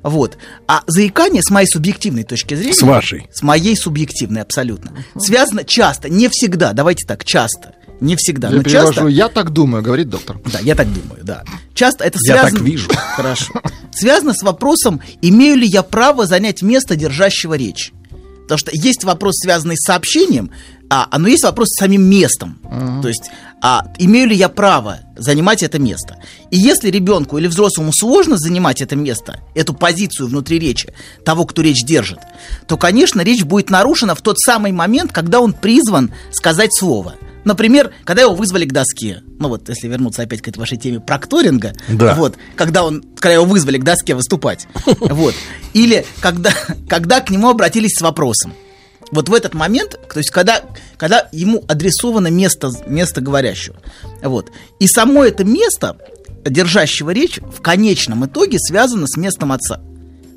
Вот. 0.04 0.38
А 0.68 0.84
заикание, 0.88 1.42
с 1.42 1.50
моей 1.50 1.68
субъективной 1.68 2.24
точки 2.24 2.54
зрения... 2.54 2.74
С 2.76 2.82
вашей. 2.84 3.28
С 3.34 3.42
моей 3.42 3.76
субъективной, 3.76 4.42
абсолютно. 4.42 4.92
Связано 5.18 5.64
часто, 5.64 6.10
не 6.10 6.28
всегда, 6.30 6.74
давайте 6.74 7.08
так, 7.08 7.24
часто. 7.24 7.74
Не 8.02 8.16
всегда, 8.18 8.50
Я 8.50 8.58
но 8.58 8.64
перевожу, 8.64 8.94
часто... 8.94 9.08
я 9.08 9.30
так 9.30 9.52
думаю, 9.52 9.84
говорит 9.84 10.10
доктор. 10.10 10.38
Да, 10.52 10.60
я 10.60 10.76
так 10.76 10.88
думаю, 10.92 11.24
да. 11.24 11.44
Часто 11.74 12.04
это 12.04 12.20
Я 12.26 12.34
связано... 12.34 12.60
так 12.60 12.68
вижу. 12.68 12.90
Хорошо. 13.16 13.54
Связано 13.92 14.34
с 14.34 14.44
вопросом, 14.44 15.02
имею 15.22 15.58
ли 15.58 15.68
я 15.68 15.82
право 15.84 16.26
занять 16.26 16.62
место 16.62 16.96
держащего 16.96 17.54
речь. 17.54 17.94
Потому 18.44 18.60
что 18.60 18.72
есть 18.74 19.04
вопрос, 19.04 19.38
связанный 19.38 19.76
с 19.76 19.86
сообщением, 19.86 20.52
а, 20.90 21.08
а 21.10 21.20
но 21.20 21.28
есть 21.28 21.44
вопрос 21.44 21.70
с 21.70 21.80
самим 21.80 22.04
местом. 22.04 22.60
То 23.02 23.08
есть, 23.08 23.30
а, 23.62 23.92
имею 23.98 24.28
ли 24.28 24.36
я 24.36 24.50
право 24.50 25.00
занимать 25.16 25.64
это 25.64 25.80
место? 25.80 26.18
И 26.52 26.58
если 26.58 26.90
ребенку 26.90 27.38
или 27.38 27.48
взрослому 27.48 27.92
сложно 27.94 28.38
занимать 28.38 28.82
это 28.82 28.96
место, 28.96 29.40
эту 29.56 29.74
позицию 29.74 30.28
внутри 30.28 30.60
речи, 30.60 30.94
того, 31.24 31.46
кто 31.46 31.62
речь 31.62 31.84
держит, 31.84 32.20
то, 32.68 32.78
конечно, 32.78 33.22
речь 33.22 33.44
будет 33.44 33.70
нарушена 33.70 34.16
в 34.16 34.22
тот 34.22 34.40
самый 34.40 34.72
момент, 34.72 35.12
когда 35.12 35.40
он 35.40 35.54
призван 35.54 36.14
сказать 36.32 36.72
слово. 36.78 37.16
Например, 37.46 37.94
когда 38.04 38.24
его 38.24 38.34
вызвали 38.34 38.66
к 38.66 38.74
доске. 38.74 39.22
Ну 39.40 39.50
вот, 39.50 39.70
если 39.70 39.88
вернуться 39.88 40.24
опять 40.24 40.42
к 40.42 40.48
этой 40.48 40.58
вашей 40.58 40.78
теме 40.78 41.00
прокторинга. 41.00 41.74
Да. 41.88 42.16
Вот, 42.16 42.38
когда 42.56 42.84
он, 42.84 43.04
когда 43.18 43.36
его 43.36 43.46
вызвали 43.46 43.78
к 43.78 43.84
доске 43.84 44.16
выступать. 44.16 44.68
Вот. 45.00 45.36
Или 45.74 46.06
когда, 46.20 46.52
когда 46.90 47.22
к 47.22 47.30
нему 47.30 47.50
обратились 47.50 47.98
с 47.98 48.02
вопросом. 48.02 48.54
Вот 49.16 49.30
в 49.30 49.34
этот 49.34 49.54
момент, 49.54 49.98
то 50.12 50.18
есть 50.18 50.30
когда, 50.30 50.62
когда 50.98 51.30
ему 51.32 51.64
адресовано 51.70 52.28
место, 52.28 52.72
место 52.86 53.22
говорящего. 53.22 53.78
Вот. 54.22 54.52
И 54.80 54.88
само 54.88 55.24
это 55.24 55.46
место, 55.46 55.98
держащего 56.44 57.12
речь, 57.12 57.40
в 57.40 57.62
конечном 57.62 58.26
итоге 58.26 58.60
связано 58.60 59.08
с 59.08 59.16
местом 59.16 59.54
отца. 59.54 59.80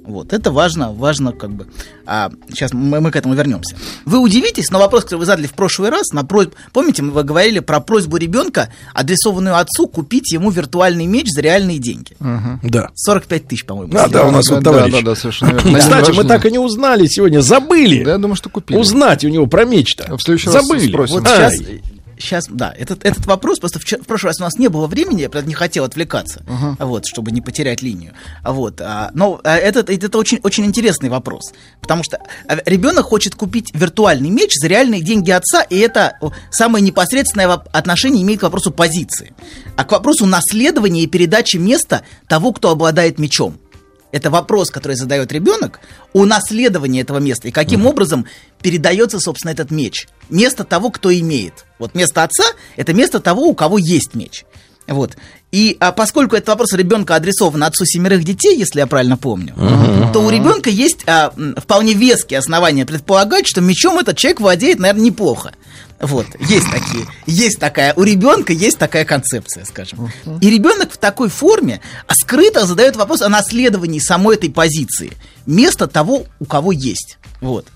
Вот, 0.09 0.33
это 0.33 0.51
важно, 0.51 0.93
важно 0.93 1.33
как 1.33 1.51
бы. 1.51 1.67
А, 2.07 2.31
сейчас 2.49 2.73
мы, 2.73 3.01
мы 3.01 3.11
к 3.11 3.17
этому 3.17 3.35
вернемся. 3.35 3.77
Вы 4.07 4.19
удивитесь, 4.19 4.71
но 4.71 4.79
вопрос, 4.79 5.05
который 5.05 5.19
вы 5.19 5.27
задали 5.27 5.47
в 5.47 5.53
прошлый 5.53 5.91
раз, 5.91 6.13
на 6.13 6.25
просьбу, 6.25 6.55
помните, 6.73 7.03
мы 7.03 7.23
говорили 7.23 7.59
про 7.59 7.81
просьбу 7.81 8.17
ребенка, 8.17 8.73
адресованную 8.95 9.57
отцу, 9.57 9.87
купить 9.87 10.33
ему 10.33 10.51
виртуальный 10.51 11.05
меч 11.05 11.29
за 11.29 11.43
реальные 11.43 11.79
деньги. 11.79 12.17
Да. 12.63 12.89
45 12.95 13.49
тысяч, 13.49 13.67
по-моему. 13.67 13.93
А, 13.99 14.09
да, 14.09 14.25
у 14.27 14.31
нас 14.31 14.49
вот 14.49 14.65
товарищ. 14.65 14.93
Да, 14.93 14.99
да, 15.01 15.05
да, 15.11 15.15
совершенно 15.15 15.51
верно. 15.51 15.79
Кстати, 15.79 16.11
мы 16.13 16.25
так 16.25 16.47
и 16.47 16.51
не 16.51 16.59
узнали 16.59 17.07
сегодня, 17.07 17.41
забыли. 17.41 18.03
Да, 18.03 18.13
я 18.13 18.19
думаю, 18.19 18.37
что 18.37 18.49
купили. 18.49 18.79
Узнать 18.79 19.25
у 19.25 19.29
него 19.29 19.47
про 19.47 19.67
меч-то. 19.67 20.17
В 20.17 20.23
следующий 20.23 20.49
раз 20.49 20.65
Забыли. 20.65 20.89
спросим. 20.89 21.17
Вот 21.17 21.29
сейчас, 21.29 21.55
сейчас, 22.19 22.47
да, 22.49 22.75
этот, 22.77 23.05
этот 23.05 23.27
вопрос, 23.27 23.59
просто 23.59 23.79
вчера- 23.79 24.03
в 24.03 24.07
прошлый 24.07 24.31
раз 24.31 24.41
у 24.41 24.45
нас 24.45 24.59
не 24.59 24.69
было 24.69 24.87
времени, 24.87 25.23
я, 25.23 25.31
правда, 25.31 25.49
не 25.49 25.55
хотел 25.55 25.85
отвлекаться, 25.85 26.45
вот, 26.79 27.07
чтобы 27.07 27.31
не 27.31 27.41
потерять 27.41 27.83
линию. 27.83 28.13
Вот, 28.45 28.81
а, 28.81 29.11
но 29.15 29.41
а, 29.45 29.57
этот, 29.57 29.91
это 29.91 30.19
очень, 30.19 30.41
очень 30.43 30.65
интересный 30.65 31.09
вопрос, 31.09 31.53
потому 31.81 32.03
что 32.03 32.19
а, 32.47 32.59
ребенок 32.67 33.07
хочет 33.07 33.35
купить 33.35 33.71
виртуальный 33.75 34.31
меч 34.31 34.51
за 34.61 34.69
реальные 34.69 35.03
деньги 35.03 35.31
отца, 35.31 35.63
и 35.63 35.79
это 35.79 36.19
самое 36.51 36.85
непосредственное 36.85 37.49
отношение 37.49 38.23
имеет 38.23 38.41
к 38.41 38.45
вопросу 38.45 38.71
позиции, 38.71 39.35
а 39.77 39.85
к 39.85 39.93
вопросу 39.93 40.27
наследования 40.27 41.03
и 41.03 41.07
передачи 41.07 41.57
места 41.57 42.03
того, 42.29 42.53
кто 42.53 42.71
обладает 42.71 43.19
мечом. 43.19 43.59
Это 44.11 44.31
вопрос, 44.31 44.71
который 44.71 44.97
задает 44.97 45.33
ребенок 45.33 45.81
о 46.13 46.25
наследовании 46.25 47.03
этого 47.03 47.19
места 47.19 47.49
и 47.49 47.51
каким 47.51 47.87
образом 47.87 48.27
передается, 48.63 49.21
собственно, 49.21 49.53
этот 49.53 49.71
меч. 49.71 50.09
Место 50.31 50.65
того, 50.65 50.91
кто 50.91 51.13
имеет. 51.13 51.67
Вот 51.79 51.95
место 51.95 52.23
отца– 52.23 52.45
это 52.77 52.95
место 52.95 53.21
того, 53.21 53.43
у 53.43 53.55
кого 53.55 53.77
есть 53.79 54.15
меч. 54.15 54.45
Вот. 54.87 55.19
И 55.53 55.77
а 55.81 55.93
поскольку 55.93 56.35
этот 56.35 56.49
вопрос 56.49 56.73
ребенка 56.73 57.15
адресован 57.15 57.63
отцу 57.63 57.85
семерых 57.85 58.25
детей, 58.25 58.57
если 58.57 58.81
я 58.81 58.87
правильно 58.87 59.19
помню, 59.19 59.55
то 60.13 60.21
у 60.21 60.31
ребенка 60.31 60.71
есть 60.71 61.07
а, 61.07 61.33
вполне 61.57 61.93
веские 61.93 62.39
основания 62.39 62.87
предполагать, 62.87 63.47
что 63.47 63.61
мечом 63.61 63.99
этот 63.99 64.17
человек 64.17 64.41
владеет, 64.41 64.79
наверное, 64.79 65.05
неплохо. 65.05 65.53
Вот, 66.01 66.27
есть 66.39 66.71
такие, 66.71 67.07
есть 67.27 67.59
такая, 67.59 67.93
у 67.95 68.05
ребенка 68.05 68.53
есть 68.53 68.79
такая 68.79 69.05
концепция, 69.05 69.65
скажем. 69.65 70.11
И 70.41 70.49
ребенок 70.49 70.93
в 70.93 70.97
такой 70.97 71.29
форме 71.29 71.81
а 72.07 72.15
скрыто 72.15 72.67
задает 72.67 72.95
вопрос 72.95 73.23
о 73.23 73.29
наследовании 73.29 73.99
самой 73.99 74.37
этой 74.37 74.51
позиции, 74.51 75.13
место 75.47 75.89
того, 75.89 76.27
у 76.39 76.45
кого 76.45 76.71
есть. 76.71 77.19
Вот. 77.41 77.67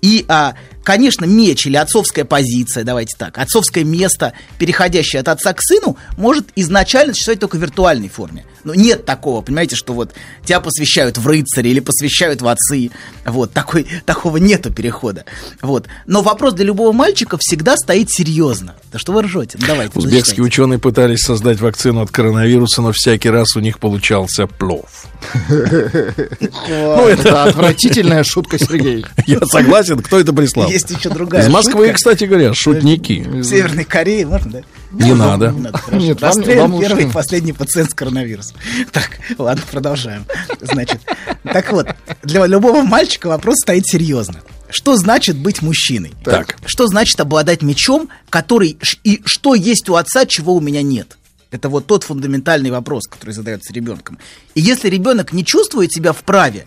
И, 0.00 0.24
а, 0.28 0.54
конечно, 0.84 1.24
меч 1.24 1.66
или 1.66 1.76
отцовская 1.76 2.24
позиция, 2.24 2.84
давайте 2.84 3.16
так, 3.16 3.38
отцовское 3.38 3.84
место, 3.84 4.32
переходящее 4.58 5.20
от 5.20 5.28
отца 5.28 5.52
к 5.52 5.62
сыну, 5.62 5.96
может 6.16 6.48
изначально 6.54 7.14
существовать 7.14 7.40
только 7.40 7.56
в 7.56 7.60
виртуальной 7.60 8.08
форме. 8.08 8.44
Но 8.64 8.74
нет 8.74 9.04
такого, 9.04 9.40
понимаете, 9.40 9.76
что 9.76 9.92
вот 9.92 10.12
тебя 10.44 10.60
посвящают 10.60 11.18
в 11.18 11.26
рыцари 11.26 11.68
или 11.68 11.80
посвящают 11.80 12.42
в 12.42 12.48
отцы. 12.48 12.90
Вот, 13.24 13.52
такой, 13.52 13.86
такого 14.06 14.36
нету 14.36 14.72
перехода. 14.72 15.24
Вот. 15.60 15.86
Но 16.06 16.22
вопрос 16.22 16.54
для 16.54 16.64
любого 16.66 16.92
мальчика 16.92 17.36
всегда 17.40 17.76
стоит 17.76 18.10
серьезно. 18.10 18.74
Да 18.92 18.98
что 18.98 19.12
вы 19.12 19.22
ржете? 19.22 19.58
Ну, 19.60 19.66
давайте. 19.66 19.98
Узбекские 19.98 20.20
зачитайте. 20.22 20.42
ученые 20.42 20.78
пытались 20.78 21.20
создать 21.20 21.60
вакцину 21.60 22.02
от 22.02 22.10
коронавируса, 22.10 22.82
но 22.82 22.92
всякий 22.92 23.30
раз 23.30 23.56
у 23.56 23.60
них 23.60 23.78
получался 23.78 24.46
плов. 24.46 25.06
Ну, 25.40 27.08
это 27.08 27.44
отвратительная 27.44 28.24
шутка, 28.24 28.58
Сергей. 28.58 29.04
Я 29.26 29.40
согласен, 29.46 29.98
кто 30.00 30.18
это 30.18 30.32
прислал? 30.32 30.68
Есть 30.68 30.90
еще 30.90 31.08
другая 31.10 31.42
Из 31.42 31.48
Москвы, 31.48 31.92
кстати 31.92 32.24
говоря, 32.24 32.54
шутники. 32.54 33.24
В 33.26 33.44
Северной 33.44 33.84
Корее 33.84 34.26
можно, 34.26 34.50
да? 34.50 34.62
Не 34.92 35.14
надо. 35.14 35.50
Не 35.50 35.60
надо, 35.60 35.78
хорошо. 35.78 36.04
Нет, 36.04 36.20
вам- 36.20 36.80
первый 36.80 37.04
и 37.04 37.10
последний 37.10 37.52
пациент 37.52 37.90
с 37.90 37.94
коронавирусом. 37.94 38.51
Так, 38.92 39.18
ладно, 39.38 39.62
продолжаем. 39.70 40.26
Значит, 40.60 41.00
так 41.42 41.72
вот, 41.72 41.88
для 42.22 42.46
любого 42.46 42.82
мальчика 42.82 43.26
вопрос 43.28 43.56
стоит 43.62 43.86
серьезно. 43.86 44.40
Что 44.70 44.96
значит 44.96 45.36
быть 45.36 45.60
мужчиной? 45.60 46.12
Так. 46.24 46.56
Что 46.64 46.86
значит 46.86 47.20
обладать 47.20 47.62
мечом, 47.62 48.08
который... 48.30 48.78
И 49.04 49.20
что 49.26 49.54
есть 49.54 49.88
у 49.88 49.96
отца, 49.96 50.24
чего 50.24 50.54
у 50.54 50.60
меня 50.60 50.82
нет? 50.82 51.18
Это 51.50 51.68
вот 51.68 51.86
тот 51.86 52.04
фундаментальный 52.04 52.70
вопрос, 52.70 53.06
который 53.06 53.32
задается 53.32 53.74
ребенком. 53.74 54.18
И 54.54 54.62
если 54.62 54.88
ребенок 54.88 55.34
не 55.34 55.44
чувствует 55.44 55.92
себя 55.92 56.12
вправе 56.12 56.66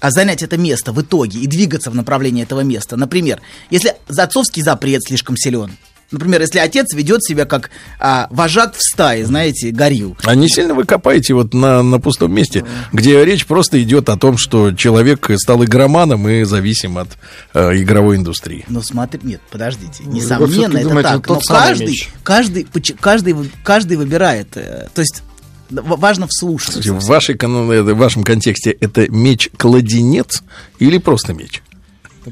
а 0.00 0.10
занять 0.10 0.42
это 0.42 0.58
место 0.58 0.92
в 0.92 1.00
итоге 1.00 1.38
и 1.40 1.46
двигаться 1.46 1.90
в 1.90 1.94
направлении 1.94 2.42
этого 2.42 2.60
места, 2.60 2.96
например, 2.96 3.40
если 3.70 3.96
отцовский 4.14 4.62
запрет 4.62 5.02
слишком 5.02 5.34
силен, 5.36 5.70
например, 6.14 6.40
если 6.40 6.58
отец 6.58 6.94
ведет 6.94 7.22
себя 7.22 7.44
как 7.44 7.70
а, 8.00 8.26
вожак 8.30 8.74
в 8.74 8.82
стае, 8.82 9.26
знаете, 9.26 9.70
горил. 9.70 10.16
А 10.24 10.34
не 10.34 10.48
сильно 10.48 10.74
вы 10.74 10.84
копаете 10.84 11.34
вот 11.34 11.52
на, 11.52 11.82
на 11.82 12.00
пустом 12.00 12.32
месте, 12.32 12.64
где 12.92 13.24
речь 13.24 13.46
просто 13.46 13.82
идет 13.82 14.08
о 14.08 14.16
том, 14.16 14.38
что 14.38 14.72
человек 14.72 15.30
стал 15.36 15.64
игроманом 15.64 16.28
и 16.28 16.44
зависим 16.44 16.98
от 16.98 17.08
э, 17.52 17.76
игровой 17.82 18.16
индустрии? 18.16 18.64
Ну, 18.68 18.82
смотри, 18.82 19.20
нет, 19.22 19.40
подождите, 19.50 20.04
несомненно, 20.04 20.78
это 20.78 20.88
думаете, 20.88 21.08
так, 21.08 21.28
но 21.28 21.40
каждый, 21.46 22.08
каждый, 22.22 22.66
каждый, 23.00 23.50
каждый 23.62 23.96
выбирает, 23.96 24.56
э, 24.56 24.88
то 24.94 25.00
есть 25.00 25.22
важно 25.70 26.26
вслушаться. 26.28 26.82
Слушайте, 26.82 26.92
в, 26.92 27.08
вашей, 27.08 27.36
в 27.36 27.94
вашем 27.94 28.22
контексте 28.24 28.70
это 28.70 29.10
меч-кладенец 29.10 30.42
или 30.78 30.98
просто 30.98 31.32
меч? 31.34 31.62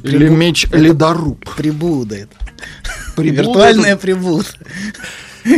Или 0.03 0.29
меч-ледоруб? 0.29 1.45
Прибуда 1.57 2.17
это. 2.17 2.35
Прибуда 3.17 3.43
Виртуальная 3.43 3.97
прибуда. 3.97 4.47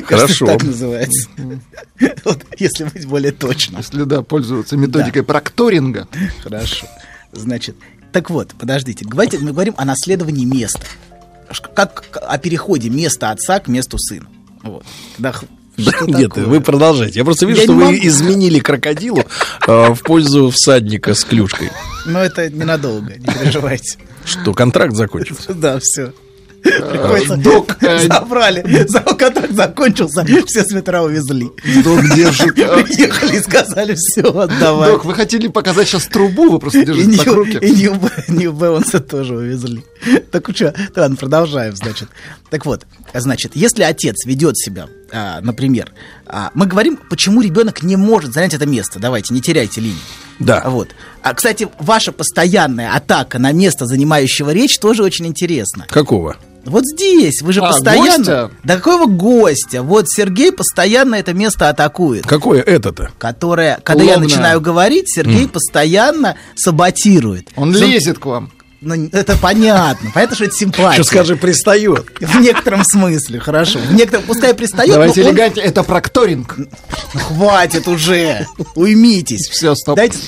Хорошо. 0.06 0.46
так 0.46 0.62
называется. 0.62 1.28
Вот, 2.24 2.44
если 2.58 2.84
быть 2.84 3.06
более 3.06 3.32
точным. 3.32 3.80
Если, 3.80 4.02
да, 4.04 4.22
пользоваться 4.22 4.76
методикой 4.76 5.22
да. 5.22 5.26
прокторинга. 5.26 6.08
Хорошо. 6.42 6.86
Значит, 7.32 7.76
так 8.12 8.30
вот, 8.30 8.54
подождите. 8.58 9.04
Давайте 9.08 9.38
мы 9.38 9.52
говорим 9.52 9.74
о 9.76 9.84
наследовании 9.84 10.44
места. 10.44 10.80
Как 11.74 12.18
о 12.22 12.38
переходе 12.38 12.88
места 12.88 13.30
отца 13.30 13.60
к 13.60 13.68
месту 13.68 13.98
сына. 13.98 14.26
Вот. 14.62 14.84
Когда 15.16 15.34
что 15.76 16.06
Нет, 16.06 16.28
такое? 16.28 16.44
вы 16.46 16.60
продолжайте. 16.60 17.18
Я 17.18 17.24
просто 17.24 17.46
вижу, 17.46 17.60
я 17.60 17.64
что 17.64 17.72
вы 17.74 17.84
могу. 17.86 17.96
изменили 17.96 18.60
крокодилу 18.60 19.24
э, 19.66 19.92
в 19.92 20.02
пользу 20.02 20.50
всадника 20.50 21.14
с 21.14 21.24
клюшкой. 21.24 21.70
Но 22.06 22.20
это 22.20 22.48
ненадолго, 22.48 23.14
не 23.16 23.26
переживайте. 23.26 23.98
Что, 24.24 24.54
контракт 24.54 24.94
закончился? 24.94 25.52
Да, 25.52 25.78
все. 25.80 26.12
Приходится, 26.64 27.36
док, 27.36 27.76
э, 27.82 28.08
забрали, 28.08 28.86
контракт 29.18 29.52
закончился, 29.52 30.24
все 30.46 30.64
с 30.64 30.72
метро 30.72 31.02
увезли. 31.02 31.50
Док 31.82 32.02
держит. 32.14 32.54
Приехали 32.54 33.36
и 33.36 33.40
сказали, 33.40 33.94
все, 33.94 34.22
отдавай. 34.22 34.90
Док, 34.90 35.04
вы 35.04 35.14
хотели 35.14 35.48
показать 35.48 35.88
сейчас 35.88 36.06
трубу, 36.06 36.50
вы 36.50 36.58
просто 36.58 36.84
держите 36.84 37.18
так 37.18 37.34
руки. 37.34 37.58
И 37.60 37.88
Нью 38.32 38.52
Бэонса 38.52 39.00
тоже 39.00 39.36
увезли. 39.36 39.84
Так 40.30 40.48
что, 40.54 40.74
ладно, 40.96 41.16
продолжаем, 41.16 41.76
значит. 41.76 42.08
Так 42.50 42.64
вот, 42.66 42.86
значит, 43.12 43.52
если 43.54 43.82
отец 43.82 44.24
ведет 44.24 44.56
себя, 44.56 44.88
а, 45.12 45.40
например, 45.40 45.92
а, 46.26 46.50
мы 46.54 46.66
говорим, 46.66 46.98
почему 47.08 47.40
ребенок 47.40 47.82
не 47.82 47.96
может 47.96 48.32
занять 48.32 48.54
это 48.54 48.66
место. 48.66 48.98
Давайте, 48.98 49.34
не 49.34 49.40
теряйте 49.40 49.80
линию. 49.80 49.98
Да. 50.38 50.62
Вот. 50.66 50.88
А, 51.22 51.34
кстати, 51.34 51.68
ваша 51.78 52.12
постоянная 52.12 52.94
атака 52.94 53.38
на 53.38 53.52
место, 53.52 53.86
занимающего 53.86 54.50
речь, 54.50 54.78
тоже 54.78 55.02
очень 55.02 55.26
интересна. 55.26 55.86
Какого? 55.88 56.36
Вот 56.64 56.84
здесь, 56.86 57.42
вы 57.42 57.52
же 57.52 57.60
а, 57.60 57.68
постоянно... 57.68 58.16
Гостя? 58.16 58.50
Да 58.64 58.76
какого 58.76 59.06
гостя? 59.06 59.82
Вот 59.82 60.08
Сергей 60.08 60.52
постоянно 60.52 61.16
это 61.16 61.34
место 61.34 61.68
атакует. 61.68 62.26
Какое 62.26 62.60
это-то? 62.62 63.10
Которое, 63.18 63.78
когда 63.82 64.04
Ловно. 64.04 64.14
я 64.14 64.20
начинаю 64.20 64.60
говорить, 64.60 65.08
Сергей 65.08 65.44
mm. 65.44 65.50
постоянно 65.50 66.36
саботирует. 66.54 67.48
Он 67.56 67.74
Зам... 67.74 67.88
лезет 67.88 68.18
к 68.18 68.26
вам. 68.26 68.50
Ну, 68.84 69.08
это 69.12 69.36
понятно. 69.36 70.10
Понятно, 70.12 70.36
что 70.36 70.44
это 70.44 70.54
симпатия. 70.54 71.02
Что 71.02 71.04
скажи, 71.04 71.36
пристает. 71.36 72.06
В 72.20 72.40
некотором 72.40 72.84
смысле, 72.84 73.40
хорошо. 73.40 73.78
В 73.78 73.94
некотором, 73.94 74.24
пускай 74.26 74.52
пристает. 74.52 74.90
Давайте 74.90 75.22
элегантнее, 75.22 75.64
он... 75.64 75.70
это 75.70 75.82
прокторинг. 75.82 76.58
Ну, 76.58 77.20
хватит 77.20 77.88
уже. 77.88 78.46
Уймитесь. 78.74 79.48
Все, 79.48 79.74
стоп. 79.74 79.96
Дайте... 79.96 80.18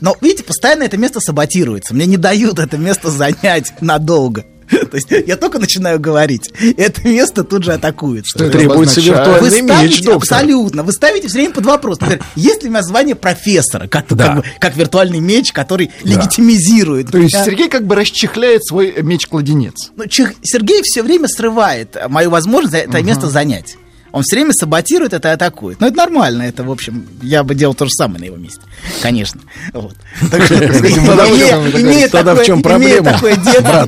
Но, 0.00 0.16
видите, 0.20 0.42
постоянно 0.42 0.82
это 0.82 0.96
место 0.96 1.20
саботируется. 1.20 1.94
Мне 1.94 2.06
не 2.06 2.16
дают 2.16 2.58
это 2.58 2.76
место 2.76 3.08
занять 3.08 3.72
надолго. 3.80 4.44
То 4.90 4.96
есть 4.96 5.08
я 5.10 5.36
только 5.36 5.58
начинаю 5.58 6.00
говорить, 6.00 6.50
это 6.76 7.06
место 7.06 7.44
тут 7.44 7.64
же 7.64 7.72
атакуется. 7.72 8.38
Что 8.38 8.50
требуется 8.50 9.00
виртуальный 9.00 9.62
меч. 9.62 10.06
Абсолютно. 10.06 10.82
Вы 10.82 10.92
ставите 10.92 11.28
все 11.28 11.38
время 11.38 11.54
под 11.54 11.66
вопрос. 11.66 12.00
Например, 12.00 12.24
есть 12.36 12.62
ли 12.62 12.68
у 12.68 12.72
меня 12.72 12.82
звание 12.82 13.14
профессора, 13.14 13.88
как, 13.88 14.06
да. 14.10 14.26
как, 14.26 14.36
бы, 14.36 14.44
как 14.58 14.76
виртуальный 14.76 15.20
меч, 15.20 15.52
который 15.52 15.90
да. 16.02 16.10
легитимизирует. 16.10 17.10
То 17.10 17.18
есть 17.18 17.34
Сергей 17.44 17.68
как 17.68 17.86
бы 17.86 17.94
расчехляет 17.94 18.64
свой 18.64 19.02
меч-кладенец. 19.02 19.92
Ну, 19.96 20.04
Сергей 20.08 20.80
все 20.82 21.02
время 21.02 21.28
срывает 21.28 21.96
мою 22.08 22.30
возможность 22.30 22.74
это 22.74 22.98
угу. 22.98 23.06
место 23.06 23.28
занять. 23.28 23.76
Он 24.12 24.22
все 24.22 24.36
время 24.36 24.52
саботирует 24.52 25.14
это 25.14 25.28
и 25.28 25.32
атакует. 25.32 25.80
Но 25.80 25.86
это 25.86 25.96
нормально, 25.96 26.42
это, 26.42 26.62
в 26.64 26.70
общем, 26.70 27.06
я 27.22 27.42
бы 27.42 27.54
делал 27.54 27.74
то 27.74 27.86
же 27.86 27.90
самое 27.90 28.20
на 28.20 28.24
его 28.26 28.36
месте. 28.36 28.60
Конечно. 29.00 29.40
Вот. 29.72 29.96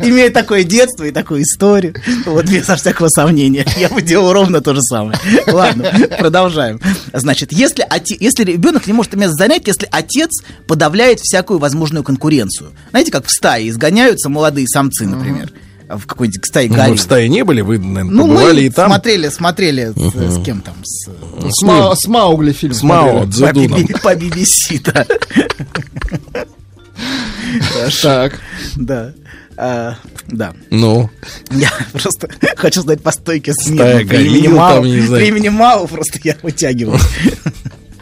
Имея 0.02 0.30
такое 0.30 0.64
детство 0.64 1.04
и 1.04 1.10
такую 1.10 1.42
историю, 1.42 1.94
вот 2.24 2.46
безо 2.46 2.76
всякого 2.76 3.08
сомнения, 3.08 3.66
я 3.76 3.88
бы 3.90 4.00
делал 4.00 4.32
ровно 4.32 4.60
то 4.60 4.74
же 4.74 4.80
самое. 4.82 5.18
Ладно, 5.46 5.92
продолжаем. 6.18 6.80
Значит, 7.12 7.52
если, 7.52 7.86
если 8.18 8.44
ребенок 8.44 8.86
не 8.86 8.94
может 8.94 9.14
место 9.14 9.34
занять, 9.36 9.66
если 9.66 9.88
отец 9.90 10.30
подавляет 10.66 11.20
всякую 11.20 11.58
возможную 11.58 12.02
конкуренцию. 12.02 12.72
Знаете, 12.90 13.10
как 13.12 13.26
в 13.26 13.30
стае 13.30 13.68
изгоняются 13.68 14.28
молодые 14.28 14.66
самцы, 14.68 15.06
например 15.06 15.52
в 15.98 16.06
какой-нибудь 16.06 16.44
стае 16.46 16.68
ну. 16.68 16.76
Мы 16.76 16.94
в 16.94 17.00
стае 17.00 17.28
не 17.28 17.44
были, 17.44 17.60
вы, 17.60 17.78
наверное, 17.78 18.04
ну, 18.04 18.22
побывали 18.22 18.62
и 18.62 18.70
там. 18.70 18.90
смотрели, 18.90 19.28
смотрели 19.28 19.88
uh-huh. 19.88 20.30
с, 20.30 20.44
кем 20.44 20.60
там? 20.60 20.74
С, 20.82 21.08
с, 21.08 21.62
Ма, 21.62 21.94
с 21.94 22.06
Маугли 22.06 22.52
фильм 22.52 22.74
С 22.74 22.82
Мао, 22.82 23.26
по, 23.26 23.28
по 24.02 24.14
BBC, 24.14 24.80
да. 24.84 25.06
Так. 28.02 28.40
Да. 28.76 29.12
А, 29.56 29.96
да. 30.26 30.52
Ну. 30.70 31.10
Я 31.50 31.70
просто 31.92 32.28
хочу 32.56 32.82
знать 32.82 33.02
по 33.02 33.12
стойке 33.12 33.52
имени 34.26 34.48
Мау, 34.48 34.82
при 34.82 35.28
имени 35.28 35.48
Мау 35.48 35.86
просто 35.86 36.18
я 36.24 36.36
вытягиваю. 36.42 36.98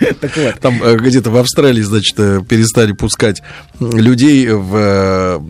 Так 0.20 0.36
вот. 0.36 0.60
Там 0.60 0.82
э, 0.82 0.96
где-то 0.96 1.30
в 1.30 1.36
Австралии, 1.36 1.82
значит, 1.82 2.14
э, 2.18 2.40
перестали 2.48 2.92
пускать 2.92 3.42
людей 3.80 4.48
в, 4.48 4.74
э, 4.74 5.40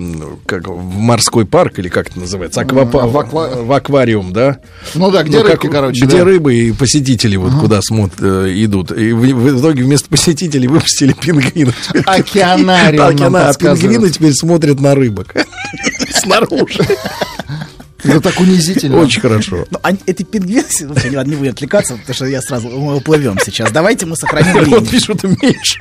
как, 0.46 0.68
в 0.68 0.96
морской 0.96 1.46
парк, 1.46 1.78
или 1.78 1.88
как 1.88 2.10
это 2.10 2.20
называется, 2.20 2.60
аквапарк, 2.60 3.10
в, 3.10 3.18
аква... 3.18 3.50
в 3.62 3.72
аквариум, 3.72 4.32
да? 4.32 4.58
Ну 4.94 5.10
да, 5.10 5.22
где 5.22 5.38
ну, 5.38 5.44
рыбки, 5.44 5.66
как, 5.66 5.72
короче. 5.72 6.04
Где 6.04 6.18
да. 6.18 6.24
рыбы 6.24 6.54
и 6.54 6.72
посетители 6.72 7.36
вот 7.36 7.52
uh-huh. 7.52 7.60
куда 7.60 7.80
смотрят, 7.82 8.20
идут. 8.20 8.92
И 8.92 9.12
в, 9.12 9.20
в 9.20 9.60
итоге 9.60 9.84
вместо 9.84 10.08
посетителей 10.08 10.68
выпустили 10.68 11.12
пингвинов. 11.12 11.74
Океанариум 12.06 13.06
Океана, 13.08 13.48
А 13.48 13.54
пингвины 13.54 14.10
теперь 14.10 14.32
смотрят 14.32 14.80
на 14.80 14.94
рыбок. 14.94 15.34
Снаружи. 16.10 16.86
Это 18.04 18.20
так 18.20 18.40
унизительно. 18.40 18.98
Очень 18.98 19.20
хорошо. 19.20 19.66
Ну, 19.70 19.78
а 19.82 19.92
эти 20.06 20.22
пингвины, 20.22 20.64
вообще 20.82 21.10
не, 21.10 21.16
не 21.28 21.36
будем 21.36 21.52
отвлекаться, 21.52 21.94
потому 21.96 22.14
что 22.14 22.26
я 22.26 22.42
сразу, 22.42 22.68
мы 22.68 22.96
уплывем 22.96 23.38
сейчас. 23.44 23.70
Давайте 23.70 24.06
мы 24.06 24.16
сохраним 24.16 24.56
линию. 24.58 24.80
Вот 24.80 24.90
пишут, 24.90 25.22
меньше 25.22 25.78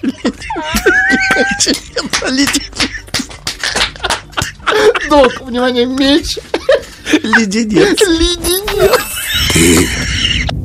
летит. 2.31 2.71
Док, 5.09 5.41
внимание, 5.41 5.85
меч. 5.85 6.37
Леденец. 7.11 7.99
Леденец. 7.99 9.01
Ты, 9.53 9.87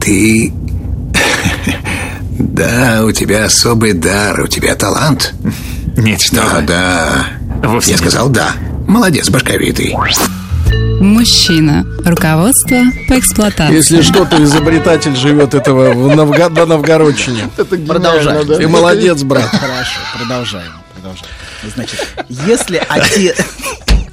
ты... 0.00 0.52
Да, 2.38 3.02
у 3.04 3.12
тебя 3.12 3.46
особый 3.46 3.92
дар, 3.92 4.40
у 4.40 4.46
тебя 4.46 4.74
талант. 4.74 5.34
Нет, 5.96 6.20
что 6.20 6.36
Да, 6.36 6.60
да. 6.60 7.26
Вовсе 7.68 7.92
Я 7.92 7.98
сказал 7.98 8.28
да. 8.28 8.52
Молодец, 8.86 9.28
башковитый. 9.30 9.94
Мужчина. 11.00 11.86
Руководство 12.04 12.78
по 13.08 13.18
эксплуатации. 13.18 13.74
Если 13.74 14.02
что-то 14.02 14.42
изобретатель 14.42 15.14
живет 15.14 15.54
этого 15.54 15.92
в 15.92 16.14
Новго... 16.14 16.48
на 16.48 16.66
Новгородчине. 16.66 17.50
Продолжаем. 17.86 18.46
Ты 18.46 18.66
молодец, 18.68 19.22
брат. 19.22 19.44
Хорошо, 19.50 20.00
продолжаем. 20.18 20.72
продолжаем. 20.94 21.32
Значит, 21.74 22.06
если 22.28 22.82
отец... 22.88 23.36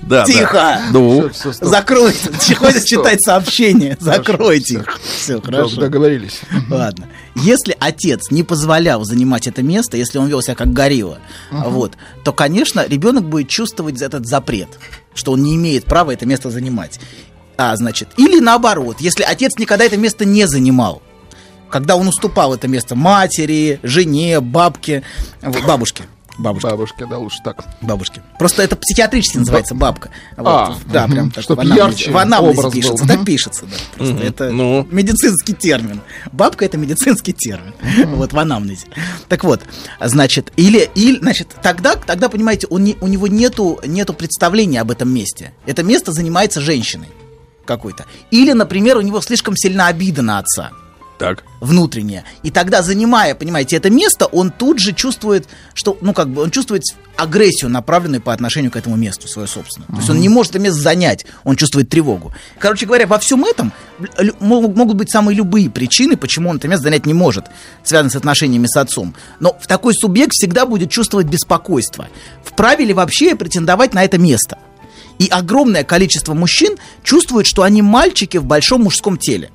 Да, 0.08 0.26
Тихо! 0.26 0.54
Да. 0.54 0.82
Ну, 0.92 1.30
закройте. 1.62 2.56
Ходят 2.56 2.86
читать 2.86 3.22
сообщения. 3.24 3.98
Закройте. 4.00 4.84
Все, 5.04 5.42
хорошо. 5.42 5.80
Договорились. 5.80 6.42
Ладно. 6.70 7.08
Если 7.36 7.76
отец 7.80 8.30
не 8.30 8.44
позволял 8.44 9.04
занимать 9.06 9.48
это 9.48 9.64
место, 9.64 9.98
если 9.98 10.18
он 10.18 10.28
вел 10.28 10.42
себя 10.42 10.56
как 10.56 10.74
горилла, 10.74 11.20
вот, 11.52 11.94
то, 12.24 12.34
конечно, 12.34 12.86
ребенок 12.88 13.24
будет 13.26 13.48
чувствовать 13.48 14.02
этот 14.02 14.28
запрет, 14.28 14.70
что 15.14 15.32
он 15.32 15.44
не 15.44 15.56
имеет 15.56 15.86
права 15.86 16.12
это 16.12 16.26
место 16.26 16.50
занимать. 16.50 17.00
А, 17.58 17.76
значит, 17.76 18.10
или 18.18 18.40
наоборот, 18.40 18.98
если 19.00 19.24
отец 19.24 19.54
никогда 19.58 19.86
это 19.86 19.98
место 19.98 20.26
не 20.26 20.48
занимал, 20.48 21.02
когда 21.70 21.96
он 21.96 22.08
уступал 22.08 22.54
это 22.54 22.68
место 22.68 22.96
матери, 22.96 23.80
жене, 23.84 24.40
бабке, 24.42 25.04
бабушке, 25.66 26.04
Бабушки. 26.38 26.66
Бабушки, 26.68 27.06
да, 27.10 27.18
лучше 27.18 27.38
так. 27.44 27.64
Бабушки. 27.82 28.22
Просто 28.40 28.64
это 28.64 28.76
психиатрически 28.76 29.38
называется 29.38 29.76
бабка. 29.76 30.10
Вот. 30.36 30.48
А, 30.48 30.76
да, 30.92 31.08
прям 31.08 31.30
так. 31.30 31.44
Чтобы 31.44 31.64
ярче 31.66 32.12
в 32.12 32.18
анамнезе 32.18 32.72
пишется. 32.72 33.06
Был. 33.06 33.16
Так 33.16 33.26
пишется, 33.26 33.66
да. 33.66 33.76
Просто 33.98 34.16
угу. 34.16 34.24
это 34.24 34.50
ну. 34.50 34.88
медицинский 34.90 35.54
термин. 35.54 36.02
Бабка 36.32 36.66
это 36.66 36.78
медицинский 36.78 37.34
термин. 37.34 37.74
Угу. 37.82 38.16
Вот 38.16 38.34
в 38.34 38.40
анамнезе. 38.40 38.88
Так 39.28 39.44
вот, 39.44 39.62
значит, 40.02 40.52
или, 40.56 40.90
или 40.96 41.20
значит, 41.20 41.50
тогда, 41.62 41.96
тогда, 41.96 42.30
понимаете, 42.30 42.68
он 42.68 42.84
не, 42.84 42.98
у 43.00 43.08
него 43.08 43.28
нету, 43.28 43.80
нету 43.86 44.14
представления 44.14 44.82
об 44.82 44.90
этом 44.90 45.14
месте. 45.14 45.54
Это 45.66 45.84
место 45.84 46.12
занимается 46.12 46.62
женщиной. 46.62 47.10
какой-то. 47.66 48.06
Или, 48.32 48.54
например, 48.54 48.98
у 48.98 49.02
него 49.02 49.22
слишком 49.22 49.56
сильна 49.56 49.88
обида 49.88 50.22
на 50.22 50.40
отца. 50.40 50.72
Так. 51.24 51.46
Внутреннее. 51.62 52.26
И 52.44 52.52
тогда, 52.52 52.82
занимая, 52.82 53.34
понимаете, 53.34 53.78
это 53.78 53.90
место, 53.90 54.26
он 54.26 54.52
тут 54.52 54.80
же 54.80 54.92
чувствует, 54.92 55.48
что, 55.74 55.98
ну, 56.02 56.12
как 56.12 56.28
бы, 56.28 56.42
он 56.42 56.52
чувствует 56.52 56.84
агрессию, 57.16 57.72
направленную 57.72 58.22
по 58.22 58.34
отношению 58.34 58.72
к 58.72 58.76
этому 58.76 58.98
месту, 58.98 59.30
свое 59.30 59.48
собственное. 59.48 59.88
То 59.88 59.96
есть 59.96 60.10
он 60.10 60.20
не 60.20 60.28
может 60.28 60.52
это 60.52 60.60
место 60.60 60.82
занять, 60.82 61.26
он 61.46 61.56
чувствует 61.56 61.88
тревогу. 61.88 62.34
Короче 62.60 62.86
говоря, 62.86 63.08
во 63.08 63.20
всем 63.20 63.46
этом 63.46 63.72
могут 64.42 64.98
быть 64.98 65.12
самые 65.12 65.38
любые 65.38 65.70
причины, 65.70 66.18
почему 66.18 66.50
он 66.50 66.58
это 66.58 66.68
место 66.68 66.84
занять 66.84 67.06
не 67.06 67.14
может, 67.14 67.46
связанные 67.86 68.12
с 68.12 68.18
отношениями 68.18 68.68
с 68.68 68.76
отцом. 68.76 69.16
Но 69.40 69.58
в 69.58 69.66
такой 69.66 69.94
субъект 69.94 70.34
всегда 70.34 70.66
будет 70.66 70.92
чувствовать 70.92 71.28
беспокойство. 71.28 72.10
Вправе 72.44 72.84
ли 72.84 72.94
вообще 72.94 73.38
претендовать 73.38 73.94
на 73.94 74.04
это 74.04 74.18
место? 74.18 74.58
И 75.20 75.30
огромное 75.30 75.86
количество 75.86 76.34
мужчин 76.34 76.76
чувствует, 77.02 77.48
что 77.48 77.64
они 77.64 77.82
мальчики 77.82 78.36
в 78.36 78.44
большом 78.44 78.84
мужском 78.84 79.18
теле, 79.18 79.52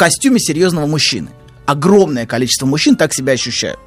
костюме 0.00 0.40
серьезного 0.40 0.86
мужчины. 0.86 1.28
Огромное 1.66 2.24
количество 2.26 2.64
мужчин 2.64 2.96
так 2.96 3.12
себя 3.12 3.34
ощущают. 3.34 3.78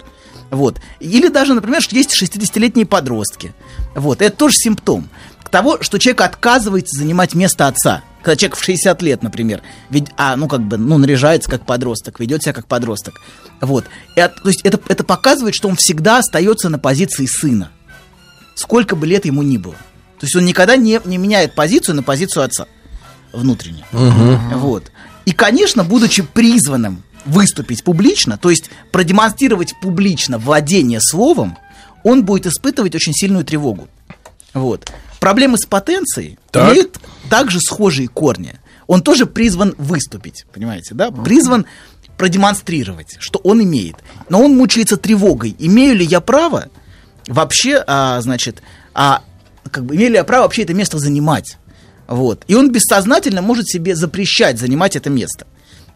Вот. 0.51 0.79
Или 0.99 1.27
даже, 1.27 1.55
например, 1.55 1.81
что 1.81 1.95
есть 1.95 2.21
60-летние 2.21 2.85
подростки. 2.85 3.51
Вот. 3.95 4.21
Это 4.21 4.37
тоже 4.37 4.53
симптом 4.55 5.09
того, 5.49 5.81
что 5.81 5.97
человек 5.97 6.21
отказывается 6.21 6.99
занимать 6.99 7.33
место 7.33 7.67
отца. 7.67 8.03
Когда 8.21 8.35
человек 8.35 8.57
в 8.57 8.63
60 8.63 9.01
лет, 9.01 9.23
например, 9.23 9.61
ведь, 9.89 10.07
а, 10.15 10.35
ну, 10.35 10.47
как 10.47 10.61
бы, 10.61 10.77
ну, 10.77 10.99
наряжается 10.99 11.49
как 11.49 11.65
подросток, 11.65 12.19
ведет 12.19 12.43
себя 12.43 12.53
как 12.53 12.67
подросток. 12.67 13.19
Вот. 13.59 13.85
От- 14.15 14.41
то 14.41 14.49
есть 14.49 14.61
это, 14.63 14.79
это 14.87 15.03
показывает, 15.03 15.55
что 15.55 15.67
он 15.67 15.75
всегда 15.77 16.19
остается 16.19 16.69
на 16.69 16.77
позиции 16.77 17.25
сына. 17.25 17.71
Сколько 18.55 18.95
бы 18.95 19.07
лет 19.07 19.25
ему 19.25 19.41
ни 19.41 19.57
было. 19.57 19.75
То 20.19 20.25
есть 20.27 20.35
он 20.35 20.45
никогда 20.45 20.75
не, 20.75 21.01
не 21.05 21.17
меняет 21.17 21.55
позицию 21.55 21.95
на 21.95 22.03
позицию 22.03 22.43
отца 22.43 22.67
внутренне. 23.33 23.83
Вот. 23.91 24.91
И, 25.25 25.31
конечно, 25.31 25.83
будучи 25.83 26.21
призванным 26.23 27.03
выступить 27.25 27.83
публично, 27.83 28.37
то 28.37 28.49
есть 28.49 28.69
продемонстрировать 28.91 29.73
публично 29.81 30.37
владение 30.37 30.99
словом, 31.01 31.57
он 32.03 32.25
будет 32.25 32.45
испытывать 32.47 32.95
очень 32.95 33.13
сильную 33.13 33.45
тревогу. 33.45 33.87
Вот. 34.53 34.91
Проблемы 35.19 35.57
с 35.57 35.65
потенцией 35.65 36.37
Так. 36.51 36.71
имеют 36.71 36.99
также 37.29 37.59
схожие 37.61 38.09
корни. 38.09 38.55
Он 38.87 39.01
тоже 39.01 39.25
призван 39.25 39.73
выступить, 39.77 40.45
понимаете, 40.53 40.93
да? 40.93 41.11
Призван 41.11 41.65
продемонстрировать, 42.17 43.15
что 43.19 43.39
он 43.39 43.63
имеет. 43.63 43.95
Но 44.29 44.43
он 44.43 44.55
мучается 44.55 44.97
тревогой. 44.97 45.55
Имею 45.57 45.95
ли 45.95 46.05
я 46.05 46.19
право 46.19 46.67
вообще, 47.27 47.83
а, 47.87 48.19
значит, 48.21 48.61
а, 48.93 49.23
как 49.71 49.85
бы, 49.85 49.95
имею 49.95 50.11
ли 50.11 50.15
я 50.17 50.23
право 50.25 50.43
вообще 50.43 50.63
это 50.63 50.73
место 50.73 50.99
занимать? 50.99 51.57
Вот. 52.13 52.43
И 52.47 52.53
он 52.53 52.71
бессознательно 52.71 53.41
может 53.41 53.67
себе 53.67 53.95
запрещать 53.95 54.59
занимать 54.59 54.95
это 54.95 55.09
место, 55.09 55.47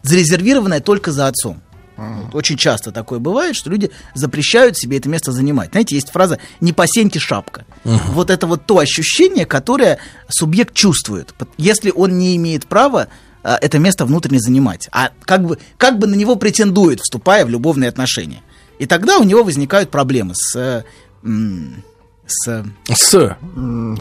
зарезервированное 0.02 0.80
только 0.80 1.12
за 1.12 1.28
отцом. 1.28 1.62
Вот. 1.96 2.34
Очень 2.34 2.56
часто 2.56 2.90
такое 2.90 3.20
бывает, 3.20 3.54
что 3.54 3.70
люди 3.70 3.92
запрещают 4.14 4.76
себе 4.76 4.98
это 4.98 5.08
место 5.08 5.30
занимать. 5.30 5.70
Знаете, 5.70 5.94
есть 5.94 6.10
фраза 6.10 6.38
«не 6.60 6.72
по 6.72 6.86
сеньке 6.88 7.20
шапка». 7.20 7.66
Вот 7.84 8.30
это 8.30 8.48
вот 8.48 8.66
то 8.66 8.78
ощущение, 8.78 9.46
которое 9.46 9.98
субъект 10.28 10.74
чувствует, 10.74 11.32
если 11.56 11.92
он 11.92 12.18
не 12.18 12.34
имеет 12.34 12.66
права 12.66 13.06
а, 13.44 13.56
это 13.60 13.78
место 13.78 14.04
внутренне 14.04 14.40
занимать, 14.40 14.88
а 14.90 15.12
как 15.24 15.44
бы, 15.44 15.58
как 15.76 16.00
бы 16.00 16.08
на 16.08 16.16
него 16.16 16.34
претендует, 16.34 16.98
вступая 17.00 17.46
в 17.46 17.48
любовные 17.48 17.88
отношения. 17.88 18.42
И 18.80 18.86
тогда 18.86 19.18
у 19.18 19.24
него 19.24 19.44
возникают 19.44 19.90
проблемы 19.90 20.34
с... 20.34 20.56
э, 20.56 20.82
м, 21.24 21.84
с, 22.30 22.64
С. 22.92 23.36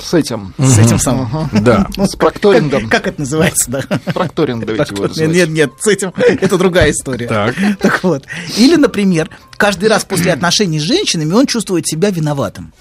С 0.01 0.13
этим. 0.13 0.53
с 0.57 0.77
этим 0.77 0.99
самым. 0.99 1.49
Да. 1.61 1.87
Ну, 1.95 2.05
с 2.05 2.15
прокторингом. 2.15 2.83
Как, 2.89 3.03
как 3.03 3.07
это 3.07 3.21
называется, 3.21 3.71
да? 3.71 3.81
Прокторинг 4.13 4.65
давайте 4.65 4.93
его 4.93 5.07
называть. 5.07 5.33
Нет, 5.33 5.49
нет, 5.49 5.71
с 5.79 5.87
этим 5.87 6.13
это 6.17 6.57
другая 6.57 6.91
история. 6.91 7.27
Так. 7.27 7.55
Так 7.79 8.03
вот. 8.03 8.25
Или, 8.57 8.75
например, 8.75 9.29
каждый 9.57 9.89
раз 9.89 10.03
после 10.05 10.33
отношений 10.33 10.79
с 10.79 10.83
женщинами 10.83 11.33
он 11.33 11.47
чувствует 11.47 11.87
себя 11.87 12.09
виноватым. 12.11 12.73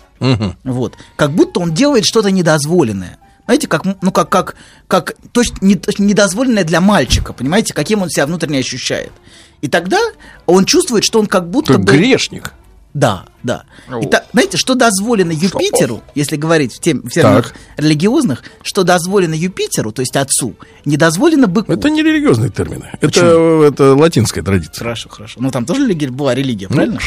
Вот. 0.65 0.95
Как 1.17 1.31
будто 1.33 1.61
он 1.61 1.73
делает 1.75 2.05
что-то 2.05 2.31
недозволенное. 2.31 3.19
Знаете, 3.45 3.69
как, 3.69 3.85
ну, 4.03 4.11
как, 4.11 4.29
как, 4.29 4.57
как 4.89 5.15
точно 5.31 5.59
не- 5.61 5.77
точно 5.77 6.03
недозволенное 6.03 6.65
для 6.65 6.81
мальчика, 6.81 7.33
понимаете, 7.33 7.73
каким 7.75 8.03
он 8.03 8.11
себя 8.11 8.27
внутренне 8.27 8.59
ощущает. 8.59 9.13
И 9.61 9.69
тогда 9.69 10.01
он 10.47 10.65
чувствует, 10.65 11.05
что 11.05 11.21
он 11.21 11.27
как 11.29 11.49
будто 11.49 11.75
Как 11.75 11.85
бы... 11.85 11.93
грешник. 11.93 12.53
Да, 12.97 13.27
да. 13.43 13.65
И 14.03 14.07
та- 14.07 14.25
знаете, 14.33 14.57
что 14.57 14.75
дозволено 14.75 15.31
Юпитеру, 15.31 16.03
если 16.15 16.37
говорить 16.37 16.73
в, 16.75 16.81
тем, 16.81 17.03
в 17.03 17.11
терминах 17.11 17.53
Так. 17.53 17.57
религиозных, 17.77 18.43
что 18.63 18.85
дозволено 18.85 19.35
Юпитеру, 19.35 19.93
то 19.93 20.01
есть 20.01 20.17
отцу, 20.17 20.55
не 20.87 20.97
дозволено 20.97 21.47
быку. 21.47 21.71
Это 21.71 21.91
не 21.91 22.03
религиозные 22.03 22.49
термины. 22.49 22.89
Это, 22.95 23.07
Почему? 23.09 23.61
это 23.61 23.95
латинская 23.95 24.41
традиция. 24.41 24.79
Хорошо, 24.79 25.11
хорошо. 25.11 25.39
Ну, 25.43 25.51
там 25.51 25.67
тоже 25.67 25.87
была 26.09 26.35
религия, 26.35 26.69
правильно? 26.69 26.99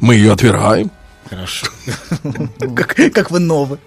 Мы 0.00 0.14
ее 0.14 0.32
отвергаем. 0.32 0.90
Хорошо. 1.28 1.66
Как, 2.74 2.96
как 3.12 3.30
вы 3.30 3.40
новы. 3.40 3.78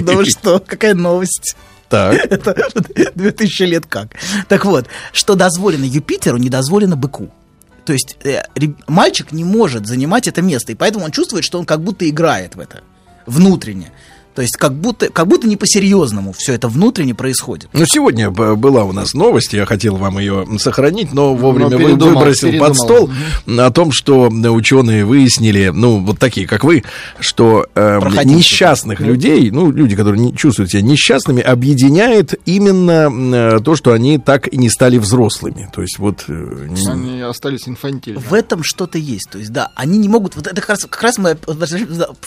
Да 0.00 0.14
вы 0.14 0.24
что, 0.24 0.60
какая 0.66 0.94
новость. 0.94 1.56
Так. 1.90 2.14
Это 2.14 2.54
2000 3.14 3.62
лет 3.64 3.84
как. 3.86 4.08
Так 4.48 4.64
вот, 4.64 4.86
что 5.12 5.34
дозволено 5.34 5.84
Юпитеру, 5.84 6.38
не 6.38 6.48
дозволено 6.48 6.96
быку. 6.96 7.30
То 7.86 7.92
есть 7.92 8.18
э, 8.24 8.42
мальчик 8.88 9.32
не 9.32 9.44
может 9.44 9.86
занимать 9.86 10.26
это 10.26 10.42
место, 10.42 10.72
и 10.72 10.74
поэтому 10.74 11.04
он 11.04 11.12
чувствует, 11.12 11.44
что 11.44 11.58
он 11.58 11.64
как 11.64 11.80
будто 11.80 12.08
играет 12.08 12.56
в 12.56 12.60
это 12.60 12.82
внутренне. 13.26 13.92
То 14.36 14.42
есть 14.42 14.56
как 14.58 14.74
будто, 14.74 15.08
как 15.10 15.26
будто 15.26 15.48
не 15.48 15.56
по-серьезному 15.56 16.32
все 16.36 16.52
это 16.52 16.68
внутренне 16.68 17.14
происходит. 17.14 17.70
Ну, 17.72 17.86
сегодня 17.86 18.30
была 18.30 18.84
у 18.84 18.92
нас 18.92 19.14
новость, 19.14 19.54
я 19.54 19.64
хотел 19.64 19.96
вам 19.96 20.18
ее 20.18 20.46
сохранить, 20.58 21.14
но 21.14 21.34
вовремя 21.34 21.70
вы- 21.78 21.84
передумал, 21.84 22.14
выбросил 22.18 22.48
под 22.58 22.74
передумал. 22.74 22.74
стол 22.74 23.10
о 23.58 23.70
том, 23.70 23.92
что 23.92 24.26
э, 24.28 24.48
ученые 24.50 25.06
выяснили, 25.06 25.70
ну, 25.74 26.04
вот 26.04 26.18
такие, 26.18 26.46
как 26.46 26.64
вы, 26.64 26.84
что 27.18 27.66
э, 27.74 27.98
Проходимцы. 28.00 28.36
несчастных 28.38 29.00
людей, 29.00 29.50
ну, 29.50 29.70
люди, 29.72 29.96
которые 29.96 30.20
не 30.20 30.36
чувствуют 30.36 30.70
себя 30.70 30.82
несчастными, 30.82 31.40
объединяет 31.40 32.38
именно 32.44 33.08
э, 33.56 33.60
то, 33.60 33.74
что 33.74 33.92
они 33.92 34.18
так 34.18 34.52
и 34.52 34.58
не 34.58 34.68
стали 34.68 34.98
взрослыми. 34.98 35.70
То 35.74 35.80
есть 35.80 35.98
вот... 35.98 36.24
э, 36.28 36.66
не- 36.68 36.86
Они 36.90 37.20
остались 37.22 37.66
инфантильными. 37.66 38.22
В 38.22 38.34
этом 38.34 38.60
что-то 38.62 38.98
есть. 38.98 39.30
То 39.30 39.38
есть, 39.38 39.50
да, 39.50 39.70
они 39.74 39.96
не 39.96 40.08
могут. 40.08 40.36
Вот 40.36 40.46
это 40.46 40.60
как 40.60 40.68
раз, 40.68 40.80
как 40.84 41.02
раз 41.02 41.16
мы 41.16 41.38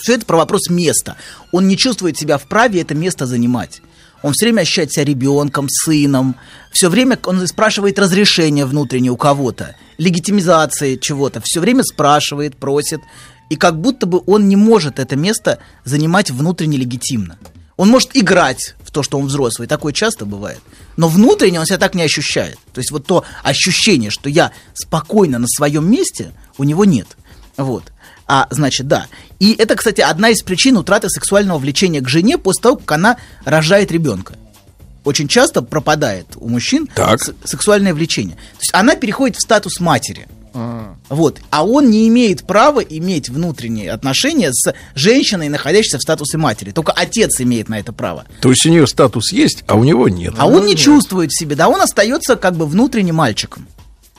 все 0.02 0.14
это 0.16 0.26
про 0.26 0.38
вопрос 0.38 0.70
места. 0.70 1.16
Он 1.52 1.68
не 1.68 1.78
чувствует 1.78 1.99
себя 2.18 2.38
вправе 2.38 2.82
это 2.82 2.96
место 2.96 3.26
занимать. 3.26 3.82
Он 4.22 4.34
все 4.34 4.48
время 4.48 4.62
ощущает 4.62 4.92
себя 4.92 5.06
ребенком, 5.06 5.68
сыном. 5.70 6.36
Все 6.72 6.90
время 6.90 7.18
он 7.24 7.46
спрашивает 7.48 8.00
разрешение 8.00 8.66
внутреннее 8.66 9.12
у 9.12 9.18
кого-то, 9.18 9.76
легитимизации 9.98 10.98
чего-то. 10.98 11.42
Все 11.44 11.60
время 11.60 11.84
спрашивает, 11.84 12.58
просит. 12.58 13.02
И 13.50 13.56
как 13.56 13.80
будто 13.80 14.06
бы 14.06 14.22
он 14.28 14.48
не 14.48 14.56
может 14.56 15.00
это 15.00 15.16
место 15.16 15.60
занимать 15.86 16.32
внутренне 16.32 16.78
легитимно. 16.78 17.38
Он 17.78 17.90
может 17.90 18.10
играть 18.14 18.76
в 18.84 18.92
то, 18.92 19.04
что 19.04 19.18
он 19.18 19.28
взрослый, 19.28 19.68
такое 19.68 19.94
часто 19.94 20.26
бывает. 20.26 20.60
Но 20.98 21.08
внутренне 21.08 21.60
он 21.62 21.66
себя 21.66 21.78
так 21.78 21.96
не 21.96 22.04
ощущает. 22.04 22.58
То 22.74 22.80
есть 22.80 22.92
вот 22.92 23.06
то 23.06 23.24
ощущение, 23.42 24.10
что 24.10 24.30
я 24.30 24.52
спокойно 24.74 25.40
на 25.40 25.48
своем 25.48 25.90
месте, 25.90 26.34
у 26.58 26.66
него 26.66 26.84
нет. 26.84 27.08
Вот. 27.56 27.86
А, 28.32 28.46
значит, 28.52 28.88
да. 28.88 29.08
И 29.40 29.54
это, 29.54 29.76
кстати, 29.76 30.02
одна 30.02 30.30
из 30.30 30.44
причин 30.44 30.78
утраты 30.78 31.10
сексуального 31.10 31.58
влечения 31.58 32.00
к 32.00 32.08
жене 32.08 32.38
после 32.38 32.62
того, 32.62 32.76
как 32.76 32.92
она 32.92 33.18
рожает 33.44 33.92
ребенка. 33.92 34.36
Очень 35.04 35.28
часто 35.28 35.64
пропадает 35.64 36.28
у 36.36 36.48
мужчин 36.48 36.88
Так. 36.94 37.20
сексуальное 37.44 37.92
влечение. 37.92 38.36
То 38.36 38.60
есть 38.60 38.72
она 38.74 38.96
переходит 38.96 39.38
в 39.38 39.42
статус 39.42 39.80
матери. 39.80 40.28
А, 40.54 40.94
Вот. 41.10 41.40
А 41.50 41.66
он 41.66 41.90
не 41.90 42.08
имеет 42.08 42.46
права 42.46 42.82
иметь 42.82 43.30
внутренние 43.30 43.92
отношения 43.92 44.52
с 44.54 44.76
женщиной, 44.94 45.50
находящейся 45.50 45.98
в 45.98 46.02
статусе 46.04 46.38
матери. 46.38 46.70
Только 46.70 46.92
отец 46.92 47.42
имеет 47.42 47.68
на 47.68 47.80
это 47.80 47.94
право. 47.94 48.26
То 48.42 48.52
есть 48.52 48.64
у 48.64 48.70
нее 48.70 48.86
статус 48.86 49.32
есть, 49.32 49.64
а 49.66 49.74
у 49.74 49.84
него 49.84 50.08
нет. 50.08 50.36
А 50.38 50.46
он 50.46 50.68
не 50.68 50.76
чувствует 50.76 51.32
в 51.32 51.40
себе, 51.40 51.56
да, 51.56 51.68
он 51.68 51.82
остается 51.82 52.36
как 52.36 52.56
бы 52.56 52.68
внутренне 52.68 53.12
мальчиком. 53.12 53.68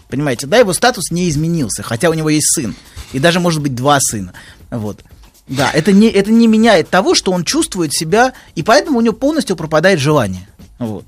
Понимаете, 0.08 0.48
да, 0.48 0.58
его 0.58 0.72
статус 0.72 1.12
не 1.12 1.28
изменился, 1.28 1.84
хотя 1.84 2.10
у 2.10 2.14
него 2.14 2.28
есть 2.28 2.52
сын. 2.52 2.74
И 3.12 3.18
даже, 3.18 3.40
может 3.40 3.60
быть, 3.60 3.74
два 3.74 3.98
сына. 4.00 4.32
Вот. 4.70 5.00
Да, 5.48 5.70
это 5.72 5.92
не, 5.92 6.08
это 6.08 6.30
не 6.30 6.46
меняет 6.46 6.90
того, 6.90 7.14
что 7.14 7.32
он 7.32 7.44
чувствует 7.44 7.92
себя, 7.92 8.34
и 8.54 8.62
поэтому 8.62 8.98
у 8.98 9.00
него 9.00 9.14
полностью 9.14 9.56
пропадает 9.56 9.98
желание. 9.98 10.48
Вот. 10.78 11.04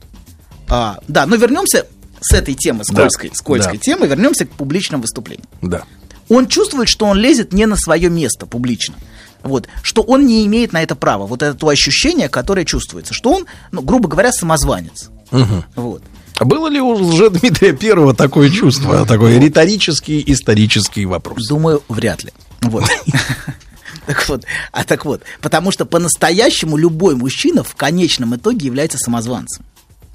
А, 0.69 0.99
да, 1.07 1.27
но 1.27 1.37
вернемся 1.37 1.87
с 2.21 2.33
этой 2.35 2.55
темы, 2.55 2.85
скользкой, 2.85 3.31
Да, 3.31 3.37
скользкой 3.37 3.79
да. 3.79 3.83
темы, 3.83 4.07
вернемся 4.07 4.45
к 4.47 4.51
публичным 4.51 5.01
выступлениям. 5.01 5.47
Да. 5.61 5.85
Он 6.29 6.49
чувствует, 6.49 6.89
что 6.89 7.07
он 7.07 7.19
лезет 7.19 7.53
не 7.53 7.67
на 7.67 7.77
свое 7.77 8.09
место 8.09 8.47
публично. 8.47 8.95
Вот, 9.43 9.69
что 9.83 10.03
он 10.03 10.27
не 10.27 10.47
имеет 10.47 10.73
на 10.73 10.83
это 10.83 10.95
права. 10.95 11.27
Вот 11.27 11.43
это 11.43 11.55
то 11.55 11.69
ощущение, 11.69 12.29
которое 12.29 12.65
чувствуется, 12.65 13.13
что 13.13 13.33
он, 13.33 13.47
ну, 13.73 13.83
грубо 13.83 14.09
говоря, 14.09 14.33
самозванец. 14.33 15.11
Мгм. 15.31 15.65
Вот. 15.75 16.03
А 16.43 16.45
было 16.45 16.67
ли 16.69 16.81
у 16.81 16.97
Дмитрия 17.31 17.73
Первого 17.73 18.15
такое 18.15 18.51
чувство, 18.51 19.07
такой 19.07 19.39
риторический 19.39 20.25
исторический 20.27 21.07
вопрос? 21.07 21.47
Думаю, 21.47 21.85
вряд 21.89 22.25
ли. 22.25 22.33
Вот. 22.63 22.85
Так 24.05 24.29
вот, 24.29 24.43
а 24.73 24.83
так 24.83 25.05
вот, 25.05 25.23
потому 25.41 25.71
что 25.71 25.85
по-настоящему 25.87 26.77
любой 26.77 27.15
мужчина 27.15 27.63
в 27.63 27.77
конечном 27.77 28.35
итоге 28.35 28.67
является 28.67 28.99
самозванцем. 28.99 29.65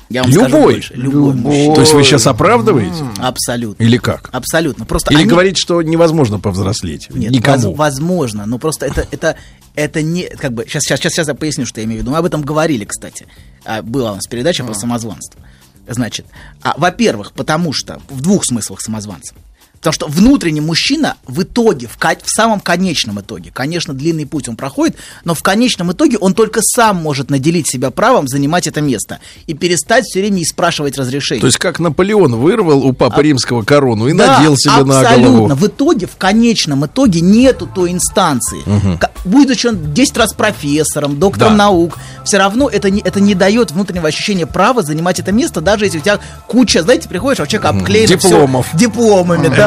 Я 0.10 0.24
вам 0.24 0.32
любой. 0.32 0.50
скажу 0.50 0.64
больше. 0.64 0.94
Любой. 0.96 1.34
мужчина. 1.34 1.76
То 1.76 1.82
есть 1.82 1.94
вы 1.94 2.04
сейчас 2.04 2.28
оправдываете? 2.28 3.06
Абсолютно. 3.18 3.82
Или 3.82 3.96
как? 3.96 4.30
Абсолютно. 4.34 4.86
Просто 4.86 5.12
Или 5.14 5.22
они- 5.22 5.30
говорите, 5.30 5.62
что 5.62 5.82
невозможно 5.82 6.38
повзрослеть? 6.38 7.08
Нет, 7.12 7.32
Никому. 7.32 7.70
воз- 7.70 7.78
возможно, 7.78 8.46
но 8.46 8.58
просто 8.58 8.88
это, 8.88 9.08
это, 9.10 9.38
это 9.76 10.02
не, 10.02 10.24
как 10.24 10.52
бы, 10.52 10.66
сейчас, 10.68 10.84
сейчас, 10.84 11.00
сейчас 11.14 11.30
я 11.30 11.34
поясню, 11.34 11.66
что 11.66 11.80
я 11.80 11.86
имею 11.86 12.00
в 12.00 12.02
виду. 12.04 12.12
Мы 12.12 12.18
об 12.18 12.26
этом 12.26 12.42
говорили, 12.42 12.84
кстати. 12.84 13.26
А, 13.64 13.82
Была 13.82 14.12
у 14.12 14.16
нас 14.16 14.28
передача 14.28 14.66
про 14.66 14.74
самозванство. 14.74 15.40
Значит, 15.88 16.26
а, 16.62 16.74
во-первых, 16.78 17.32
потому 17.32 17.74
что, 17.74 18.00
в 18.10 18.22
двух 18.22 18.46
смыслах 18.46 18.82
самозванца. 18.82 19.34
Потому 19.78 19.94
что 19.94 20.08
внутренний 20.08 20.62
мужчина 20.62 21.16
в 21.28 21.44
итоге, 21.44 21.88
в, 21.88 21.98
в 21.98 22.30
самом 22.30 22.60
конечном 22.60 23.20
итоге, 23.22 23.52
конечно, 23.54 23.94
длинный 23.94 24.26
путь 24.26 24.50
он 24.50 24.56
проходит, 24.56 24.96
но 25.24 25.34
в 25.34 25.42
конечном 25.44 25.92
итоге 25.92 26.18
он 26.18 26.34
только 26.34 26.60
сам 26.64 26.98
может 26.98 27.30
наделить 27.30 27.70
себя 27.70 27.92
правом 27.92 28.28
занимать 28.28 28.68
это 28.68 28.82
место 28.82 29.20
и 29.46 29.54
перестать 29.54 30.06
все 30.06 30.20
время 30.22 30.42
и 30.42 30.46
спрашивать 30.46 30.98
разрешение. 30.98 31.42
То 31.42 31.48
есть 31.48 31.58
как 31.60 31.80
Наполеон 31.80 32.36
вырвал 32.36 32.84
у 32.86 32.94
Папы 32.94 33.24
Римского 33.24 33.64
корону 33.64 34.08
и 34.08 34.14
Да, 34.14 34.38
надел 34.38 34.56
себе 34.58 34.84
на 34.84 35.00
абсолютно. 35.00 35.32
голову. 35.38 35.56
В 35.56 35.68
итоге, 35.68 36.08
в 36.08 36.16
конечном 36.18 36.86
итоге 36.86 37.22
нету 37.22 37.68
той 37.74 37.92
инстанции. 37.92 38.60
Ка- 38.98 39.12
Будучи 39.26 39.68
он 39.68 39.94
10 39.94 40.18
раз 40.18 40.34
профессором, 40.34 41.20
доктором 41.20 41.52
Да. 41.58 41.66
наук, 41.66 41.98
все 42.24 42.38
равно 42.38 42.70
это 42.70 42.90
не, 42.90 43.02
это 43.02 43.20
не 43.20 43.36
дает 43.36 43.72
внутреннего 43.72 44.08
ощущения 44.08 44.46
права 44.48 44.84
занимать 44.84 45.20
это 45.20 45.32
место, 45.32 45.60
даже 45.62 45.86
если 45.86 45.98
у 45.98 46.02
тебя 46.02 46.20
куча, 46.48 46.82
знаете, 46.82 47.10
приходишь, 47.10 47.40
а 47.40 47.44
у 47.44 47.46
человека 47.48 47.70
обклеено 47.70 48.08
Дипломов. 48.08 48.68
дипломами, 48.74 49.48
да, 49.50 49.67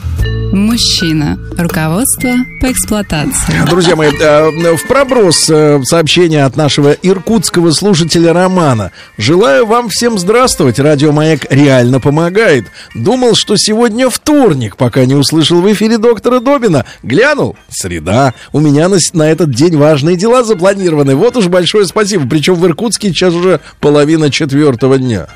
Мужчина. 0.51 1.39
Руководство 1.57 2.31
по 2.59 2.71
эксплуатации. 2.71 3.65
Друзья 3.69 3.95
мои, 3.95 4.11
э, 4.11 4.75
в 4.75 4.87
проброс 4.87 5.49
э, 5.49 5.81
сообщение 5.83 6.43
от 6.43 6.57
нашего 6.57 6.91
иркутского 6.91 7.71
слушателя 7.71 8.33
Романа. 8.33 8.91
Желаю 9.17 9.65
вам 9.65 9.87
всем 9.87 10.19
здравствовать. 10.19 10.77
Радио 10.77 11.13
Маяк 11.13 11.45
реально 11.49 12.01
помогает. 12.01 12.65
Думал, 12.93 13.35
что 13.35 13.55
сегодня 13.55 14.09
вторник, 14.09 14.75
пока 14.75 15.05
не 15.05 15.15
услышал 15.15 15.61
в 15.61 15.71
эфире 15.71 15.97
доктора 15.97 16.41
Добина. 16.41 16.85
Глянул? 17.01 17.55
Среда. 17.69 18.33
У 18.51 18.59
меня 18.59 18.89
на, 18.89 18.97
на 19.13 19.29
этот 19.29 19.51
день 19.51 19.77
важные 19.77 20.17
дела 20.17 20.43
запланированы. 20.43 21.15
Вот 21.15 21.37
уж 21.37 21.47
большое 21.47 21.85
спасибо. 21.85 22.27
Причем 22.27 22.55
в 22.55 22.65
Иркутске 22.65 23.09
сейчас 23.09 23.33
уже 23.33 23.61
половина 23.79 24.29
четвертого 24.29 24.97
дня. 24.97 25.27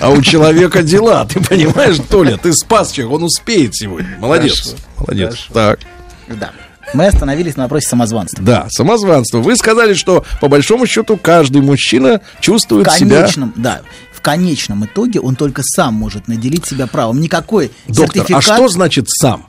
А 0.00 0.10
у 0.10 0.20
человека 0.20 0.82
дела, 0.82 1.24
ты 1.24 1.40
понимаешь, 1.40 1.96
Толя, 2.08 2.36
ты 2.36 2.52
спас 2.52 2.92
человека, 2.92 3.14
он 3.14 3.22
успеет 3.24 3.74
сегодня. 3.74 4.16
Молодец. 4.18 4.45
Хорошо. 4.54 4.76
Молодец. 4.98 5.46
Хорошо. 5.48 5.52
Так. 5.52 5.80
Да. 6.28 6.50
Мы 6.94 7.06
остановились 7.06 7.56
на 7.56 7.64
вопросе 7.64 7.88
самозванства. 7.88 8.42
Да, 8.44 8.68
самозванство. 8.70 9.38
Вы 9.38 9.56
сказали, 9.56 9.94
что 9.94 10.24
по 10.40 10.48
большому 10.48 10.86
счету 10.86 11.16
каждый 11.16 11.62
мужчина 11.62 12.20
В 12.38 12.40
чувствует 12.40 12.90
себя... 12.92 13.20
конечном, 13.20 13.52
да, 13.56 13.82
в 14.12 14.20
конечном 14.20 14.84
итоге 14.84 15.20
он 15.20 15.34
только 15.34 15.62
сам 15.64 15.94
может 15.94 16.28
наделить 16.28 16.64
себя 16.66 16.86
правом. 16.86 17.20
Никакой 17.20 17.72
Доктор, 17.88 18.04
а 18.04 18.12
сертификат... 18.12 18.42
что 18.42 18.68
значит 18.68 19.06
сам? 19.08 19.48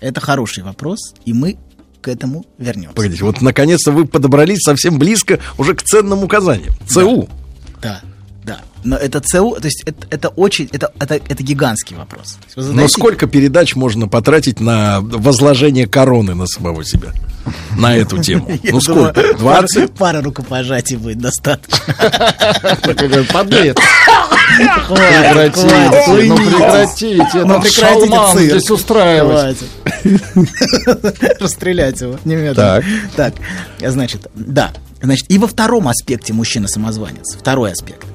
Это 0.00 0.20
хороший 0.20 0.64
вопрос, 0.64 1.14
и 1.24 1.32
мы 1.32 1.56
к 2.00 2.08
этому 2.08 2.44
вернемся. 2.58 2.94
Погодите, 2.94 3.24
вот 3.24 3.40
наконец-то 3.42 3.92
вы 3.92 4.06
подобрались 4.06 4.60
совсем 4.62 4.98
близко 4.98 5.38
уже 5.58 5.74
к 5.74 5.82
ценным 5.82 6.24
указаниям. 6.24 6.74
ЦУ. 6.86 7.28
Да, 7.80 8.00
да. 8.02 8.10
Но 8.82 8.96
это 8.96 9.20
ЦУ, 9.20 9.56
то 9.60 9.66
есть 9.66 9.82
это, 9.84 10.06
это 10.08 10.28
очень, 10.30 10.68
это, 10.72 10.90
это, 10.98 11.16
это 11.16 11.42
гигантский 11.42 11.96
вопрос. 11.96 12.38
Вы 12.56 12.62
Но 12.62 12.68
задаете- 12.72 12.88
сколько 12.92 13.26
передач 13.26 13.76
можно 13.76 14.08
потратить 14.08 14.58
на 14.58 15.00
возложение 15.02 15.86
короны 15.86 16.34
на 16.34 16.46
самого 16.46 16.82
себя? 16.82 17.08
На 17.76 17.94
эту 17.94 18.18
тему. 18.22 18.48
Я 18.62 18.72
Ну 18.72 18.80
думаю, 18.80 19.12
сколько? 19.12 19.34
20? 19.38 19.74
Пара, 19.76 19.88
пара 19.98 20.22
рукопожатий 20.22 20.96
будет 20.96 21.18
достаточно. 21.18 21.78
Подлец. 23.32 23.76
Прекратите, 24.88 26.24
ну 26.26 26.36
прекратите, 26.36 27.44
Ну, 27.44 27.60
прекратите 27.60 28.48
здесь 28.48 28.70
устраивать. 28.70 29.58
Расстрелять 31.40 32.00
его 32.00 32.18
немедленно. 32.24 32.82
Так, 33.16 33.34
значит, 33.80 34.26
да. 34.34 34.70
Значит, 35.02 35.30
и 35.30 35.38
во 35.38 35.46
втором 35.46 35.88
аспекте 35.88 36.32
мужчина-самозванец. 36.32 37.36
Второй 37.38 37.72
аспект. 37.72 38.06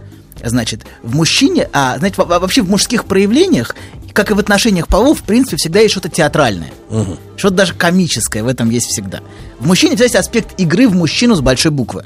Значит, 0.49 0.85
в 1.01 1.15
мужчине, 1.15 1.67
а, 1.73 1.97
знаете, 1.97 2.15
во- 2.21 2.39
вообще 2.39 2.61
в 2.61 2.69
мужских 2.69 3.05
проявлениях, 3.05 3.75
как 4.13 4.29
и 4.29 4.33
в 4.35 4.39
отношениях 4.39 4.87
полов, 4.87 5.19
в 5.21 5.23
принципе, 5.23 5.57
всегда 5.57 5.79
есть 5.79 5.91
что-то 5.93 6.07
театральное. 6.09 6.71
Что-то 7.35 7.55
даже 7.55 7.73
комическое 7.73 8.43
в 8.43 8.47
этом 8.47 8.69
есть 8.69 8.87
всегда. 8.87 9.21
В 9.59 9.65
мужчине 9.67 9.91
всегда 9.91 10.03
есть 10.05 10.15
аспект 10.15 10.59
игры 10.59 10.87
в 10.87 10.95
мужчину 10.95 11.35
с 11.35 11.41
большой 11.41 11.71
буквы. 11.71 12.05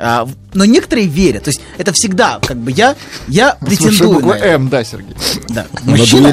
А, 0.00 0.28
но 0.54 0.64
некоторые 0.64 1.08
верят. 1.08 1.42
То 1.44 1.48
есть 1.50 1.60
это 1.76 1.92
всегда, 1.92 2.38
как 2.40 2.56
бы 2.56 2.70
я, 2.70 2.94
я 3.26 3.56
претендую 3.56 4.12
буква 4.14 4.34
на 4.34 4.36
это. 4.36 4.46
М, 4.46 4.68
да, 4.68 4.84
Сергей? 4.84 5.14
Да. 5.48 5.66
На 5.84 5.96
Мужчина. 5.96 6.32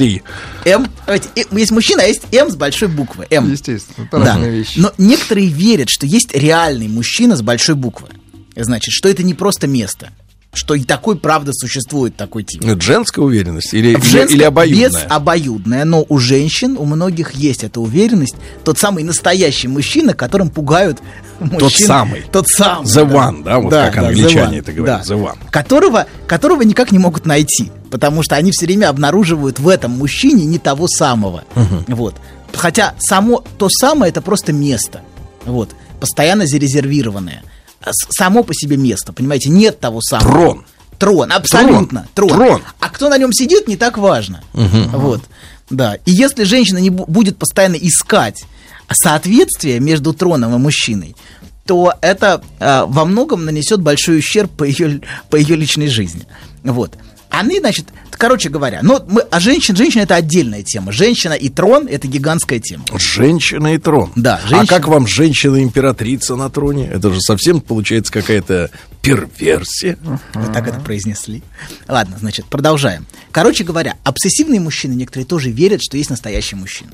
М, 0.66 0.88
давайте, 1.06 1.30
есть 1.52 1.72
мужчина, 1.72 2.04
а 2.04 2.06
есть 2.06 2.22
М 2.32 2.50
с 2.52 2.56
большой 2.56 2.88
буквы. 2.90 3.26
М. 3.32 3.52
Естественно, 3.52 4.06
это 4.06 4.20
Да. 4.20 4.26
разные 4.34 4.52
вещи. 4.52 4.78
Но 4.80 4.92
некоторые 5.00 5.48
верят, 5.48 5.90
что 5.90 6.06
есть 6.06 6.30
реальный 6.36 6.88
мужчина 6.88 7.36
с 7.36 7.42
большой 7.42 7.74
буквы. 7.76 8.10
Значит, 8.56 8.92
что 8.94 9.10
это 9.10 9.24
не 9.24 9.34
просто 9.34 9.66
место. 9.68 10.12
Что 10.56 10.74
и 10.74 10.84
такой, 10.84 11.18
правда, 11.18 11.52
существует 11.54 12.16
такой 12.16 12.44
тип. 12.44 12.64
Это 12.64 12.82
женская 12.82 13.22
уверенность 13.22 13.74
или, 13.74 13.96
В 13.96 14.14
или, 14.14 14.44
обоюдная? 14.44 14.90
Без 14.90 15.06
обоюдная, 15.10 15.86
но 15.86 16.06
у 16.08 16.18
женщин, 16.18 16.78
у 16.78 16.86
многих 16.86 17.34
есть 17.34 17.64
эта 17.64 17.82
уверенность. 17.82 18.36
Тот 18.64 18.80
самый 18.80 19.04
настоящий 19.04 19.68
мужчина, 19.68 20.14
которым 20.14 20.50
пугают 20.50 21.00
мужчин. 21.42 21.86
самый. 21.86 22.24
Тот 22.32 22.48
самый. 22.48 22.86
The 22.86 23.06
да. 23.06 23.14
one, 23.14 23.44
да, 23.44 23.60
вот 23.60 23.70
Да, 23.70 23.86
как 23.92 24.04
да, 24.04 24.08
англичане 24.08 24.58
one, 24.58 24.60
это 24.60 24.72
говорят, 24.72 25.06
да. 25.06 25.14
the 25.14 25.22
one. 25.22 25.38
Которого, 25.52 26.08
которого 26.26 26.62
никак 26.62 26.92
не 26.92 27.00
могут 27.00 27.26
найти. 27.26 27.72
Потому 27.92 28.24
что 28.24 28.36
они 28.36 28.52
все 28.52 28.66
время 28.66 28.90
обнаруживают 28.90 29.60
в 29.60 29.68
этом 29.68 29.92
мужчине 29.92 30.46
не 30.46 30.58
того 30.58 30.88
самого. 30.88 31.44
Вот. 31.88 32.16
Хотя 32.54 32.94
само 33.00 33.44
то 33.58 33.68
самое 33.70 34.10
это 34.10 34.22
просто 34.22 34.54
место. 34.54 35.02
Вот. 35.46 35.72
Постоянно 36.00 36.46
зарезервированное. 36.48 37.44
Само 37.92 38.44
по 38.44 38.54
себе 38.54 38.78
место, 38.78 39.14
понимаете, 39.14 39.50
нет 39.50 39.80
того 39.80 40.02
самого. 40.02 40.32
Трон. 40.32 40.66
Трон, 40.98 41.32
абсолютно. 41.32 42.08
Трон. 42.14 42.30
Трон. 42.30 42.62
А 42.80 42.90
кто 42.90 43.10
на 43.10 43.18
нем 43.18 43.34
сидит, 43.34 43.68
не 43.68 43.76
так 43.78 43.98
важно. 43.98 44.44
Вот. 44.54 45.22
Да. 45.70 45.96
И 46.06 46.12
если 46.12 46.44
женщина 46.44 46.78
не 46.78 46.90
бу- 46.90 47.06
будет 47.08 47.38
постоянно 47.38 47.76
искать 47.76 48.46
соответствие 48.92 49.80
между 49.80 50.14
троном 50.14 50.54
и 50.56 50.58
мужчиной, 50.58 51.16
то 51.66 51.94
это 52.02 52.44
а, 52.60 52.86
во 52.86 53.06
многом 53.06 53.44
нанесет 53.46 53.82
большой 53.82 54.20
ущерб 54.20 54.52
по 54.52 54.64
ее, 54.64 55.02
по 55.30 55.36
ее 55.36 55.56
личной 55.56 55.88
жизни. 55.88 56.28
Вот. 56.64 56.94
Они, 57.30 57.60
значит, 57.60 57.88
короче 58.18 58.50
говоря, 58.50 58.80
ну, 58.82 59.00
мы, 59.08 59.22
а 59.22 59.40
женщин, 59.40 59.76
женщина 59.76 60.04
это 60.04 60.16
отдельная 60.16 60.64
тема. 60.64 60.92
Женщина 60.92 61.34
и 61.34 61.50
трон 61.50 61.88
это 61.88 62.08
гигантская 62.08 62.60
тема. 62.60 62.84
Женщина 62.98 63.74
и 63.74 63.78
трон. 63.78 64.12
Да, 64.16 64.40
А 64.44 64.48
женщина. 64.48 64.68
как 64.68 64.88
вам 64.88 65.08
женщина-императрица 65.08 66.36
на 66.36 66.50
троне? 66.50 66.88
Это 66.92 67.12
же 67.14 67.20
совсем 67.22 67.62
получается 67.62 68.12
какая-то 68.12 68.70
перверсия. 69.02 69.98
Вы 70.34 70.52
так 70.54 70.68
это 70.68 70.80
произнесли. 70.80 71.44
Ладно, 71.88 72.18
значит, 72.20 72.46
продолжаем. 72.46 73.06
Короче 73.32 73.64
говоря, 73.64 73.96
обсессивные 74.04 74.60
мужчины 74.60 74.94
некоторые 74.94 75.26
тоже 75.26 75.52
верят, 75.52 75.82
что 75.84 75.98
есть 75.98 76.10
настоящий 76.10 76.56
мужчина. 76.56 76.92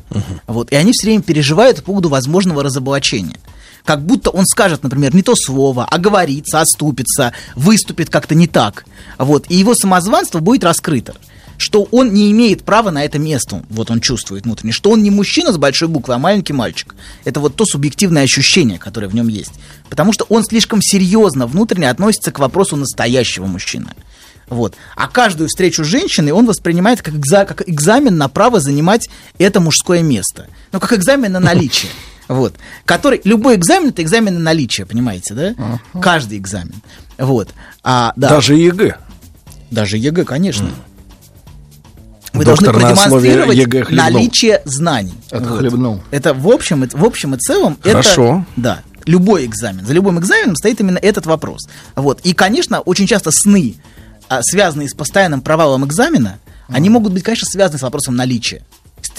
Вот, 0.47 0.71
и 0.71 0.75
они 0.75 0.91
все 0.91 1.07
время 1.07 1.21
переживают 1.23 1.77
по 1.77 1.83
поводу 1.83 2.09
возможного 2.09 2.63
разоблачения. 2.63 3.37
Как 3.85 4.03
будто 4.05 4.29
он 4.29 4.45
скажет, 4.45 4.83
например, 4.83 5.15
не 5.15 5.23
то 5.23 5.33
слово, 5.35 5.85
оговорится, 5.85 6.61
оступится, 6.61 7.33
выступит 7.55 8.09
как-то 8.09 8.35
не 8.35 8.47
так. 8.47 8.85
Вот, 9.17 9.45
и 9.49 9.55
его 9.55 9.75
самозванство 9.75 10.39
будет 10.39 10.63
раскрыто. 10.63 11.15
Что 11.57 11.87
он 11.91 12.11
не 12.11 12.31
имеет 12.31 12.63
права 12.63 12.89
на 12.89 13.03
это 13.05 13.19
место, 13.19 13.63
вот 13.69 13.91
он 13.91 14.01
чувствует 14.01 14.45
внутренне, 14.45 14.71
что 14.71 14.89
он 14.89 15.03
не 15.03 15.11
мужчина 15.11 15.53
с 15.53 15.57
большой 15.57 15.89
буквы, 15.89 16.15
а 16.15 16.17
маленький 16.17 16.53
мальчик. 16.53 16.95
Это 17.23 17.39
вот 17.39 17.55
то 17.55 17.65
субъективное 17.65 18.23
ощущение, 18.23 18.79
которое 18.79 19.07
в 19.07 19.13
нем 19.13 19.27
есть. 19.27 19.53
Потому 19.87 20.11
что 20.11 20.25
он 20.29 20.43
слишком 20.43 20.81
серьезно 20.81 21.45
внутренне 21.45 21.91
относится 21.91 22.31
к 22.31 22.39
вопросу 22.39 22.77
настоящего 22.77 23.45
мужчины. 23.45 23.89
Вот. 24.49 24.75
А 24.95 25.07
каждую 25.07 25.49
встречу 25.49 25.83
с 25.83 25.87
женщиной 25.87 26.31
он 26.31 26.45
воспринимает 26.45 27.01
как, 27.03 27.13
экза- 27.13 27.45
как 27.45 27.69
экзамен 27.69 28.17
на 28.17 28.27
право 28.27 28.59
занимать 28.59 29.07
это 29.37 29.59
мужское 29.59 30.01
место. 30.01 30.47
Ну, 30.71 30.79
как 30.79 30.93
экзамен 30.93 31.31
на 31.31 31.39
наличие. 31.39 31.91
Вот. 32.31 32.55
Который, 32.85 33.19
любой 33.25 33.55
экзамен 33.55 33.89
это 33.89 34.01
экзамен 34.01 34.35
на 34.35 34.39
наличие, 34.39 34.85
понимаете, 34.87 35.33
да? 35.33 35.79
Каждый 36.01 36.37
экзамен. 36.37 36.81
Вот. 37.17 37.49
А, 37.83 38.13
да. 38.15 38.29
Даже 38.29 38.55
ЕГЭ. 38.55 38.95
Даже 39.69 39.97
ЕГЭ, 39.97 40.23
конечно. 40.23 40.69
Вы 42.31 42.45
Доктор 42.45 42.73
должны 42.73 42.87
на 42.87 42.95
продемонстрировать 42.95 43.57
ЕГЭ 43.57 43.83
хлебнул. 43.83 44.05
наличие 44.05 44.61
знаний. 44.63 45.13
Это 45.29 45.43
Вот. 45.43 45.59
хлебнул. 45.59 46.01
Это 46.11 46.33
в 46.33 46.47
общем, 46.47 46.85
и- 46.85 46.87
в 46.95 47.03
общем 47.03 47.35
и 47.35 47.37
целом 47.37 47.77
Хорошо. 47.83 48.45
это 48.55 48.61
да. 48.61 48.79
любой 49.05 49.45
экзамен. 49.45 49.85
За 49.85 49.91
любым 49.91 50.17
экзаменом 50.17 50.55
стоит 50.55 50.79
именно 50.79 50.97
этот 50.97 51.25
вопрос. 51.25 51.67
Вот. 51.97 52.21
И, 52.23 52.33
конечно, 52.33 52.79
очень 52.79 53.07
часто 53.07 53.31
сны, 53.31 53.75
а, 54.29 54.41
связанные 54.41 54.87
с 54.87 54.93
постоянным 54.93 55.41
провалом 55.41 55.85
экзамена, 55.85 56.39
mm. 56.69 56.75
они 56.75 56.89
могут 56.89 57.11
быть, 57.11 57.23
конечно, 57.23 57.47
связаны 57.49 57.79
с 57.79 57.81
вопросом 57.81 58.15
наличия, 58.15 58.63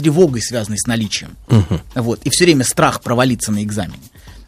тревогой, 0.02 0.42
связанной 0.42 0.78
с 0.78 0.86
наличием. 0.86 1.36
Uh-huh. 1.48 1.80
Вот. 1.94 2.20
И 2.24 2.30
все 2.30 2.44
время 2.44 2.64
страх 2.64 3.00
провалиться 3.00 3.52
на 3.52 3.62
экзамене. 3.62 3.98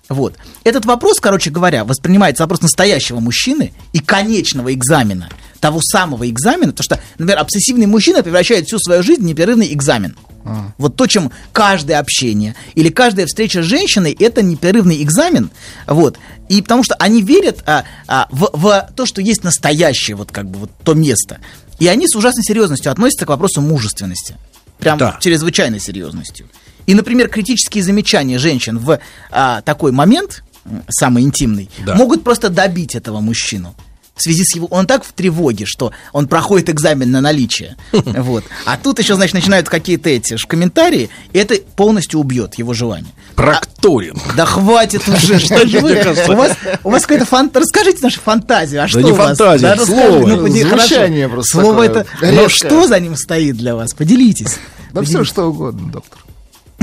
Вот. 0.09 0.35
Этот 0.65 0.85
вопрос, 0.85 1.19
короче 1.19 1.51
говоря, 1.51 1.85
воспринимается 1.85 2.43
вопрос 2.43 2.61
настоящего 2.61 3.21
мужчины 3.21 3.73
и 3.93 4.01
конечного 4.01 4.75
экзамена, 4.75 5.31
того 5.61 5.81
самого 5.83 6.29
экзамена, 6.29 6.73
потому 6.73 6.85
что, 6.85 7.01
например, 7.19 7.39
обсессивный 7.39 7.87
мужчина 7.87 8.23
превращает 8.23 8.67
всю 8.67 8.79
свою 8.79 9.03
жизнь 9.03 9.23
в 9.23 9.25
непрерывный 9.25 9.73
экзамен. 9.73 10.15
А. 10.45 10.73
Вот 10.77 10.97
то, 10.97 11.07
чем 11.07 11.33
каждое 11.53 11.99
общение 11.99 12.55
или 12.75 12.91
каждая 12.91 13.25
встреча 13.27 13.63
с 13.63 13.67
женщиной, 13.67 14.15
это 14.19 14.43
непрерывный 14.43 15.03
экзамен. 15.03 15.51
Вот. 15.87 16.19
И 16.51 16.61
потому 16.61 16.83
что 16.83 16.95
они 16.97 17.23
верят 17.23 17.63
а, 17.65 17.85
а, 18.07 18.29
в, 18.31 18.51
в 18.53 18.91
то, 18.95 19.07
что 19.07 19.23
есть 19.23 19.43
настоящее, 19.43 20.17
вот 20.17 20.31
как 20.31 20.51
бы 20.51 20.59
вот 20.59 20.71
то 20.83 20.93
место. 20.93 21.39
И 21.79 21.87
они 21.87 22.07
с 22.07 22.15
ужасной 22.15 22.45
серьезностью 22.45 22.93
относятся 22.93 23.25
к 23.25 23.31
вопросу 23.31 23.63
мужественности. 23.63 24.37
Прям 24.85 24.99
да. 24.99 25.19
чрезвычайной 25.21 25.81
серьезностью. 25.81 26.47
И, 26.87 26.95
например, 26.95 27.29
критические 27.29 27.83
замечания 27.83 28.39
женщин 28.39 28.79
в 28.79 28.99
а, 29.31 29.63
такой 29.63 29.91
момент, 29.93 30.45
самый 30.89 31.23
интимный, 31.23 31.71
да. 31.85 31.95
могут 31.95 32.25
просто 32.25 32.51
добить 32.51 32.95
этого 32.95 33.21
мужчину 33.21 33.75
в 34.15 34.23
связи 34.23 34.45
с 34.45 34.55
его... 34.55 34.67
Он 34.69 34.87
так 34.87 35.05
в 35.05 35.13
тревоге, 35.13 35.65
что 35.67 35.93
он 36.13 36.29
проходит 36.29 36.71
экзамен 36.71 37.11
на 37.11 37.21
наличие. 37.21 37.77
Вот. 38.25 38.45
А 38.65 38.77
тут 38.77 38.99
еще, 39.01 39.17
значит, 39.17 39.35
начинают 39.35 39.69
какие-то 39.69 40.09
эти 40.09 40.37
комментарии, 40.47 41.11
и 41.33 41.39
это 41.39 41.57
полностью 41.77 42.21
убьет 42.21 42.55
его 42.55 42.73
желание. 42.73 43.13
Прокторин. 43.35 44.19
А, 44.31 44.33
да 44.35 44.47
хватит 44.47 45.07
уже, 45.09 45.39
что 45.45 45.67
же 45.67 45.81
вы... 45.81 46.01
У 46.29 46.33
вас, 46.35 46.57
у 46.85 46.91
вас 46.91 47.03
какая-то 47.03 47.27
фантазия... 47.27 47.65
Расскажите 47.65 47.99
нашу 48.03 48.21
фантазию. 48.21 48.83
А 48.83 48.89
что 48.89 49.01
да 49.01 49.05
не 49.05 49.13
у 49.13 49.15
вас? 49.15 49.39
фантазия, 49.39 49.75
да, 49.75 49.85
слово. 49.85 50.27
Ну, 50.27 50.49
Звучание 50.49 51.29
просто 51.29 51.61
Слово 51.61 51.83
это... 51.83 52.07
Но 52.23 52.49
что 52.49 52.87
за 52.87 53.01
ним 53.01 53.17
стоит 53.17 53.57
для 53.57 53.75
вас? 53.75 53.95
Поделитесь. 53.95 54.59
Да 54.93 55.03
все 55.03 55.25
что 55.25 55.47
угодно, 55.47 55.91
доктор. 55.91 56.19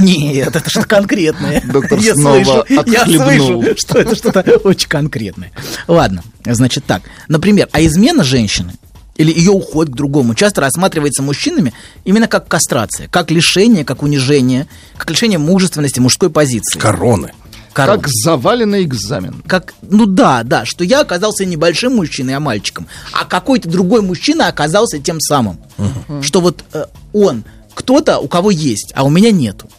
Нет, 0.02 0.56
это 0.56 0.70
что-то 0.70 0.88
конкретное. 0.88 1.62
Доктор 1.62 2.00
я 2.00 2.14
снова 2.16 2.44
слышу, 2.44 2.66
я 2.88 3.06
слышу, 3.06 3.64
что 3.78 4.00
это 4.00 4.16
что-то 4.16 4.42
очень 4.64 4.90
конкретное. 4.90 5.52
Ладно, 5.88 6.24
значит 6.46 6.86
так. 6.86 7.04
Например, 7.28 7.68
а 7.72 7.82
измена 7.84 8.24
женщины 8.24 8.74
или 9.18 9.32
ее 9.32 9.52
уход 9.52 9.90
к 9.90 9.96
другому 9.96 10.36
часто 10.36 10.62
рассматривается 10.62 11.22
мужчинами 11.22 11.74
именно 12.06 12.28
как 12.28 12.48
кастрация, 12.48 13.08
как 13.08 13.30
лишение, 13.30 13.86
как 13.86 14.04
унижение, 14.04 14.68
как 14.98 15.10
лишение 15.10 15.38
мужественности 15.38 16.00
мужской 16.00 16.30
позиции. 16.30 16.80
Короны. 16.80 17.32
Корон. 17.74 18.02
Как 18.02 18.10
заваленный 18.10 18.84
экзамен. 18.84 19.44
Как, 19.48 19.74
ну 19.82 20.06
да, 20.06 20.44
да, 20.44 20.66
что 20.66 20.84
я 20.84 21.02
оказался 21.02 21.46
небольшим 21.46 21.96
мужчиной, 21.96 22.36
а 22.36 22.40
мальчиком, 22.40 22.88
а 23.14 23.24
какой-то 23.24 23.70
другой 23.70 24.02
мужчина 24.02 24.48
оказался 24.48 25.00
тем 25.00 25.22
самым. 25.22 25.58
Угу. 25.78 26.22
Что 26.22 26.42
вот 26.42 26.66
э, 26.74 26.86
он 27.14 27.46
кто-то, 27.74 28.20
у 28.20 28.28
кого 28.28 28.52
есть, 28.52 28.92
а 28.96 29.04
у 29.04 29.10
меня 29.10 29.32
нету 29.32 29.70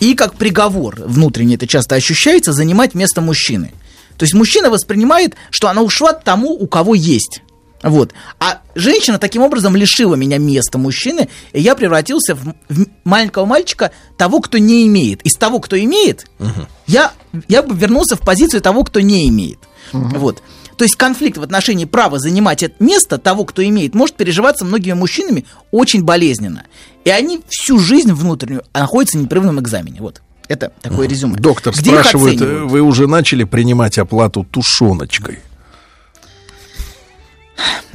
и 0.00 0.14
как 0.14 0.34
приговор 0.34 0.96
внутренне 1.04 1.56
это 1.56 1.66
часто 1.66 1.94
ощущается, 1.94 2.52
занимать 2.52 2.94
место 2.94 3.20
мужчины. 3.20 3.72
То 4.16 4.24
есть 4.24 4.34
мужчина 4.34 4.70
воспринимает, 4.70 5.34
что 5.50 5.68
она 5.68 5.82
ушла 5.82 6.12
тому, 6.12 6.50
у 6.50 6.66
кого 6.66 6.94
есть. 6.94 7.42
Вот. 7.82 8.12
А 8.40 8.60
женщина 8.74 9.18
таким 9.18 9.42
образом 9.42 9.76
лишила 9.76 10.16
меня 10.16 10.38
места 10.38 10.78
мужчины, 10.78 11.28
и 11.52 11.60
я 11.60 11.76
превратился 11.76 12.34
в, 12.34 12.54
в 12.68 12.86
маленького 13.04 13.44
мальчика 13.44 13.92
того, 14.16 14.40
кто 14.40 14.58
не 14.58 14.86
имеет. 14.86 15.22
Из 15.22 15.34
того, 15.34 15.60
кто 15.60 15.78
имеет, 15.78 16.26
угу. 16.40 16.66
я, 16.88 17.12
я 17.46 17.62
бы 17.62 17.76
вернулся 17.76 18.16
в 18.16 18.20
позицию 18.20 18.60
того, 18.62 18.82
кто 18.82 19.00
не 19.00 19.28
имеет. 19.28 19.60
Угу. 19.92 20.18
Вот. 20.18 20.42
То 20.76 20.84
есть 20.84 20.96
конфликт 20.96 21.38
в 21.38 21.42
отношении 21.42 21.84
права 21.84 22.18
занимать 22.18 22.62
это 22.62 22.74
место 22.78 23.18
того, 23.18 23.44
кто 23.44 23.64
имеет, 23.64 23.94
может 23.94 24.16
переживаться 24.16 24.64
многими 24.64 24.92
мужчинами 24.92 25.44
очень 25.72 26.02
болезненно. 26.02 26.64
И 27.08 27.10
они 27.10 27.40
всю 27.48 27.78
жизнь 27.78 28.12
внутреннюю 28.12 28.64
находятся 28.74 29.16
в 29.16 29.22
непрерывном 29.22 29.60
экзамене. 29.60 30.02
Вот. 30.02 30.20
Это 30.46 30.72
такое 30.82 31.08
резюме. 31.08 31.36
Доктор 31.36 31.72
Где 31.72 31.90
спрашивает, 31.90 32.38
вы 32.38 32.82
уже 32.82 33.06
начали 33.06 33.44
принимать 33.44 33.96
оплату 33.96 34.46
тушеночкой? 34.50 35.38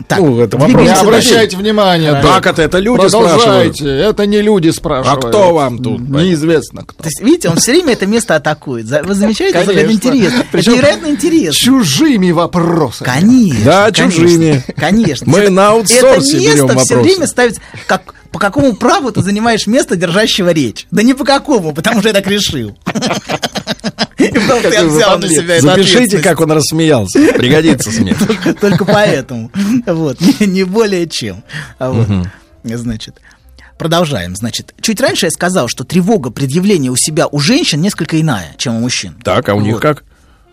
Так, 0.08 0.20
ну, 0.20 0.40
это 0.40 0.58
вопрос. 0.58 0.82
Не 0.82 0.90
обращайте 0.90 1.56
внимания. 1.56 2.20
Так, 2.22 2.46
это, 2.46 2.62
это 2.62 2.80
люди 2.80 3.08
спрашивают. 3.08 3.82
Это 3.82 4.26
не 4.26 4.42
люди 4.42 4.70
спрашивают. 4.70 5.24
А 5.24 5.28
кто 5.28 5.54
вам 5.54 5.82
тут? 5.82 6.02
Неизвестно 6.10 6.84
кто. 6.84 7.04
То 7.04 7.10
есть, 7.10 7.22
видите, 7.22 7.50
он 7.50 7.58
все 7.58 7.72
время 7.72 7.94
это 7.94 8.06
место 8.06 8.36
атакует. 8.36 8.86
Вы 8.86 9.14
замечаете? 9.14 9.54
Конечно. 9.54 9.80
Это 9.80 9.92
интересно. 9.92 10.46
Причем 10.52 10.72
это 10.74 10.82
невероятно 10.82 11.08
интересно. 11.08 11.54
Чужими 11.54 12.32
вопросами. 12.32 13.08
Конечно. 13.08 13.66
Да, 13.66 13.92
чужими. 13.92 14.64
Конечно. 14.76 15.32
Мы 15.32 15.50
на 15.50 15.70
аутсорсе 15.70 16.40
берем 16.40 16.68
вопросы. 16.68 16.86
все 16.86 17.00
время 17.00 17.28
ставится 17.28 17.62
как 17.88 18.14
по 18.32 18.40
какому 18.40 18.74
праву 18.74 19.12
ты 19.12 19.22
занимаешь 19.22 19.68
место, 19.68 19.96
держащего 19.96 20.50
речь? 20.50 20.88
Да 20.90 21.04
не 21.04 21.14
по 21.14 21.24
какому, 21.24 21.72
потому 21.72 22.00
что 22.00 22.10
я 22.10 22.14
так 22.16 22.26
решил. 22.26 22.76
Запишите, 24.18 26.20
как 26.20 26.42
он 26.42 26.52
рассмеялся. 26.52 27.20
Пригодится 27.34 27.92
смех. 27.92 28.18
Только 28.60 28.86
поэтому. 28.86 29.52
Вот. 29.86 30.20
Не 30.40 30.64
более 30.64 31.08
чем. 31.08 31.44
А 31.80 32.24
Значит. 32.64 33.20
Продолжаем. 33.78 34.36
Значит, 34.36 34.74
чуть 34.82 35.02
раньше 35.02 35.26
я 35.26 35.32
сказал, 35.32 35.68
что 35.68 35.84
тревога 35.84 36.30
предъявления 36.30 36.90
у 36.90 36.96
себя 36.96 37.28
у 37.28 37.40
женщин 37.40 37.82
несколько 37.82 38.22
иная, 38.22 38.54
чем 38.58 38.76
у 38.76 38.80
мужчин. 38.80 39.16
Так, 39.24 39.50
а 39.50 39.56
у 39.56 39.62
них 39.62 39.80
как? 39.80 40.04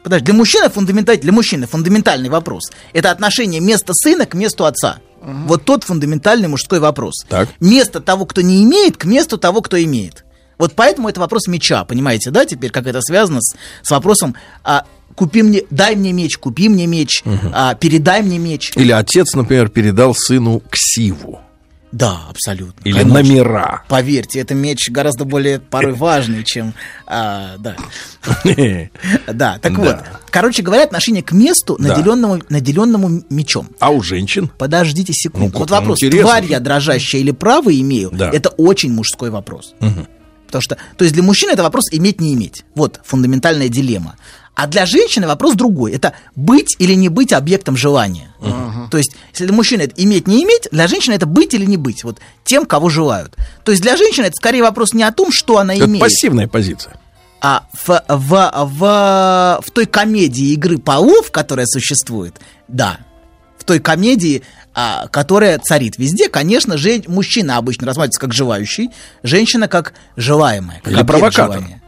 Подожди, 0.03 0.25
для 0.25 0.35
мужчины, 0.35 0.71
фундаменталь... 0.71 1.19
для 1.19 1.33
мужчины 1.33 1.67
фундаментальный 1.67 2.31
вопрос. 2.31 2.71
Это 2.93 3.11
отношение 3.11 3.61
места 3.61 3.93
сына 3.95 4.25
к 4.25 4.35
месту 4.35 4.65
отца. 4.65 4.99
Угу. 5.21 5.33
Вот 5.47 5.65
тот 5.65 5.85
фундаментальный 5.85 6.49
мужской 6.49 6.81
вопрос. 6.81 7.25
Так. 7.29 7.51
Место 7.61 8.01
того, 8.01 8.25
кто 8.25 8.41
не 8.41 8.65
имеет, 8.65 8.97
к 8.97 9.05
месту 9.05 9.37
того, 9.37 9.61
кто 9.61 9.81
имеет. 9.83 10.25
Вот 10.61 10.75
поэтому 10.75 11.09
это 11.09 11.21
вопрос 11.21 11.47
меча, 11.47 11.85
понимаете, 11.87 12.31
да, 12.31 12.45
теперь 12.45 12.71
как 12.71 12.87
это 12.87 13.01
связано 13.01 13.41
с, 13.41 13.57
с 13.83 13.91
вопросом 13.91 14.37
а, 14.63 14.85
купи 15.15 15.43
мне, 15.43 15.63
дай 15.71 15.97
мне 15.97 16.13
меч, 16.13 16.37
купи 16.37 16.69
мне 16.69 16.87
меч, 16.87 17.23
угу. 17.25 17.51
а, 17.55 17.75
передай 17.75 18.23
мне 18.23 18.37
меч. 18.39 18.73
Или 18.77 18.93
отец, 18.93 19.35
например, 19.35 19.71
передал 19.71 20.15
сыну 20.15 20.63
ксиву. 20.71 21.41
Да, 21.93 22.21
абсолютно. 22.29 22.81
Или 22.85 22.99
Конечно. 22.99 23.23
номера. 23.23 23.83
Поверьте, 23.89 24.39
это 24.39 24.55
меч 24.55 24.91
гораздо 24.91 25.25
более 25.25 25.61
порой 25.61 25.95
важный, 25.95 26.45
чем... 26.45 26.75
А, 27.07 27.57
да. 27.59 27.75
Да, 29.33 29.59
так 29.61 29.73
вот. 29.79 29.97
Короче 30.31 30.63
говоря, 30.63 30.85
отношение 30.85 31.23
к 31.23 31.33
месту, 31.33 31.77
наделенному, 31.79 32.43
наделенному 32.51 33.25
мечом. 33.31 33.71
А 33.81 33.91
у 33.91 34.03
женщин? 34.03 34.51
Подождите 34.59 35.15
секунду. 35.15 35.59
Вот 35.59 35.71
вопрос, 35.71 36.01
тварь 36.01 36.45
я 36.45 36.61
дрожащая 36.61 37.23
или 37.23 37.31
право 37.31 37.75
имею, 37.75 38.13
это 38.13 38.51
очень 38.51 38.93
мужской 38.93 39.31
вопрос. 39.31 39.75
Потому 40.51 40.63
что, 40.63 40.77
то 40.97 41.05
есть 41.05 41.15
для 41.15 41.23
мужчины 41.23 41.53
это 41.53 41.63
вопрос 41.63 41.85
иметь 41.93 42.21
не 42.21 42.35
иметь. 42.35 42.65
Вот 42.75 43.01
фундаментальная 43.05 43.69
дилемма. 43.69 44.17
А 44.55 44.67
для 44.67 44.85
женщины 44.85 45.27
вопрос 45.27 45.55
другой. 45.55 45.93
Это 45.93 46.13
быть 46.37 46.77
или 46.79 46.93
не 46.95 47.09
быть 47.09 47.33
объектом 47.33 47.77
желания. 47.77 48.35
Uh-huh. 48.41 48.91
То 48.91 48.99
есть, 48.99 49.13
если 49.33 49.47
для 49.47 49.55
мужчины 49.55 49.83
это 49.83 49.95
иметь, 49.97 50.27
не 50.27 50.45
иметь, 50.45 50.69
для 50.71 50.87
женщины 50.87 51.15
это 51.15 51.27
быть 51.27 51.55
или 51.55 51.65
не 51.65 51.77
быть. 51.77 52.05
Вот 52.05 52.19
тем, 52.45 52.67
кого 52.67 52.91
желают. 52.91 53.37
То 53.65 53.73
есть 53.73 53.83
для 53.83 53.97
женщины 53.97 54.27
это 54.27 54.35
скорее 54.37 54.63
вопрос 54.63 54.93
не 54.93 55.03
о 55.03 55.13
том, 55.13 55.33
что 55.33 55.59
она 55.59 55.75
это 55.75 55.87
имеет. 55.87 56.01
пассивная 56.01 56.47
позиция. 56.47 57.01
А 57.41 57.65
в, 57.73 58.03
в, 58.07 58.53
в, 58.67 59.61
в 59.65 59.71
той 59.71 59.87
комедии 59.87 60.53
игры 60.53 60.77
полов, 60.77 61.31
которая 61.31 61.65
существует, 61.65 62.39
да, 62.69 62.99
в 63.61 63.65
той 63.65 63.79
комедии, 63.79 64.43
а, 64.75 65.07
которая 65.09 65.59
царит 65.59 65.99
везде, 65.99 66.29
конечно, 66.29 66.77
жен... 66.77 67.05
мужчина 67.07 67.57
обычно 67.59 67.87
рассматривается 67.87 68.21
как 68.21 68.33
желающий, 68.33 68.91
женщина 69.23 69.69
как 69.69 69.93
желаемая. 70.17 70.81
Как 70.83 70.93
Или 70.93 71.03
провокатор. 71.03 71.59
Желания 71.59 71.81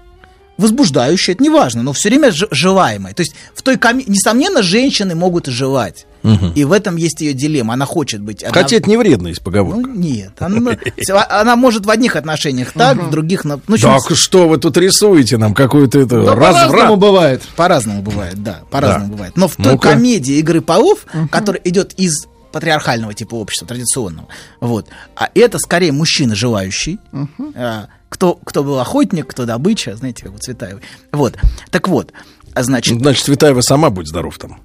возбуждающее, 0.59 1.35
это 1.35 1.43
не 1.43 1.51
важно, 1.51 1.83
но 1.83 1.93
все 1.93 2.09
время 2.09 2.31
желаемое. 2.31 3.15
То 3.15 3.23
есть 3.23 3.35
в 3.55 3.63
той 3.63 3.77
коме... 3.79 4.05
несомненно, 4.07 4.63
женщины 4.63 5.15
могут 5.15 5.47
желать. 5.47 6.07
Угу. 6.23 6.53
И 6.55 6.65
в 6.65 6.73
этом 6.73 6.97
есть 6.97 7.21
ее 7.21 7.33
дилемма. 7.33 7.75
Она 7.75 7.85
хочет 7.85 8.21
быть. 8.21 8.43
Она... 8.45 8.53
Хотеть 8.53 8.87
не 8.87 8.97
вредно 8.97 9.29
из 9.29 9.41
поговорка. 9.41 9.89
Ну, 9.89 9.95
нет. 9.95 10.33
Она, 10.39 10.77
она 11.29 11.57
может 11.57 11.87
в 11.87 11.91
одних 11.91 12.17
отношениях 12.17 12.73
так, 12.73 12.97
угу. 12.99 13.07
в 13.07 13.11
других. 13.11 13.45
Ну, 13.45 13.59
так 13.59 14.03
что 14.15 14.49
вы 14.49 14.59
тут 14.59 14.77
рисуете 14.77 15.37
нам 15.37 15.55
какую-то 15.55 15.99
эту 15.99 16.25
да 16.25 16.35
разврат? 16.35 16.71
По-разному 16.71 16.97
бывает. 16.97 17.43
По-разному 17.57 18.03
бывает, 18.03 18.43
да. 18.43 18.61
По-разному 18.71 19.07
да. 19.07 19.13
бывает. 19.13 19.37
Но 19.37 19.49
в 19.49 19.57
той 19.57 19.79
комедии 19.79 20.37
игры 20.37 20.61
полов, 20.61 21.07
угу. 21.13 21.29
которая 21.29 21.61
идет 21.65 21.95
из 21.95 22.27
патриархального 22.53 23.15
типа 23.15 23.35
общества, 23.35 23.67
традиционного. 23.67 24.29
Вот. 24.61 24.87
А 25.17 25.31
это 25.35 25.59
скорее 25.59 25.93
мужчина 25.93 26.35
желающий. 26.35 27.01
Угу. 27.13 27.53
А, 27.57 27.89
кто, 28.13 28.35
кто 28.35 28.63
был 28.63 28.79
охотник, 28.79 29.27
кто 29.27 29.47
добыча, 29.47 29.97
знаете, 29.97 30.23
как 30.23 30.35
у 30.35 30.39
Цветаевой. 30.39 30.83
Вот. 31.13 31.37
Так 31.71 31.89
вот, 31.89 32.13
а 32.55 32.63
значит... 32.63 32.99
Значит, 32.99 33.25
Цветаева 33.25 33.61
сама 33.61 33.91
будет 33.91 34.09
здоров 34.09 34.39
там, 34.39 34.61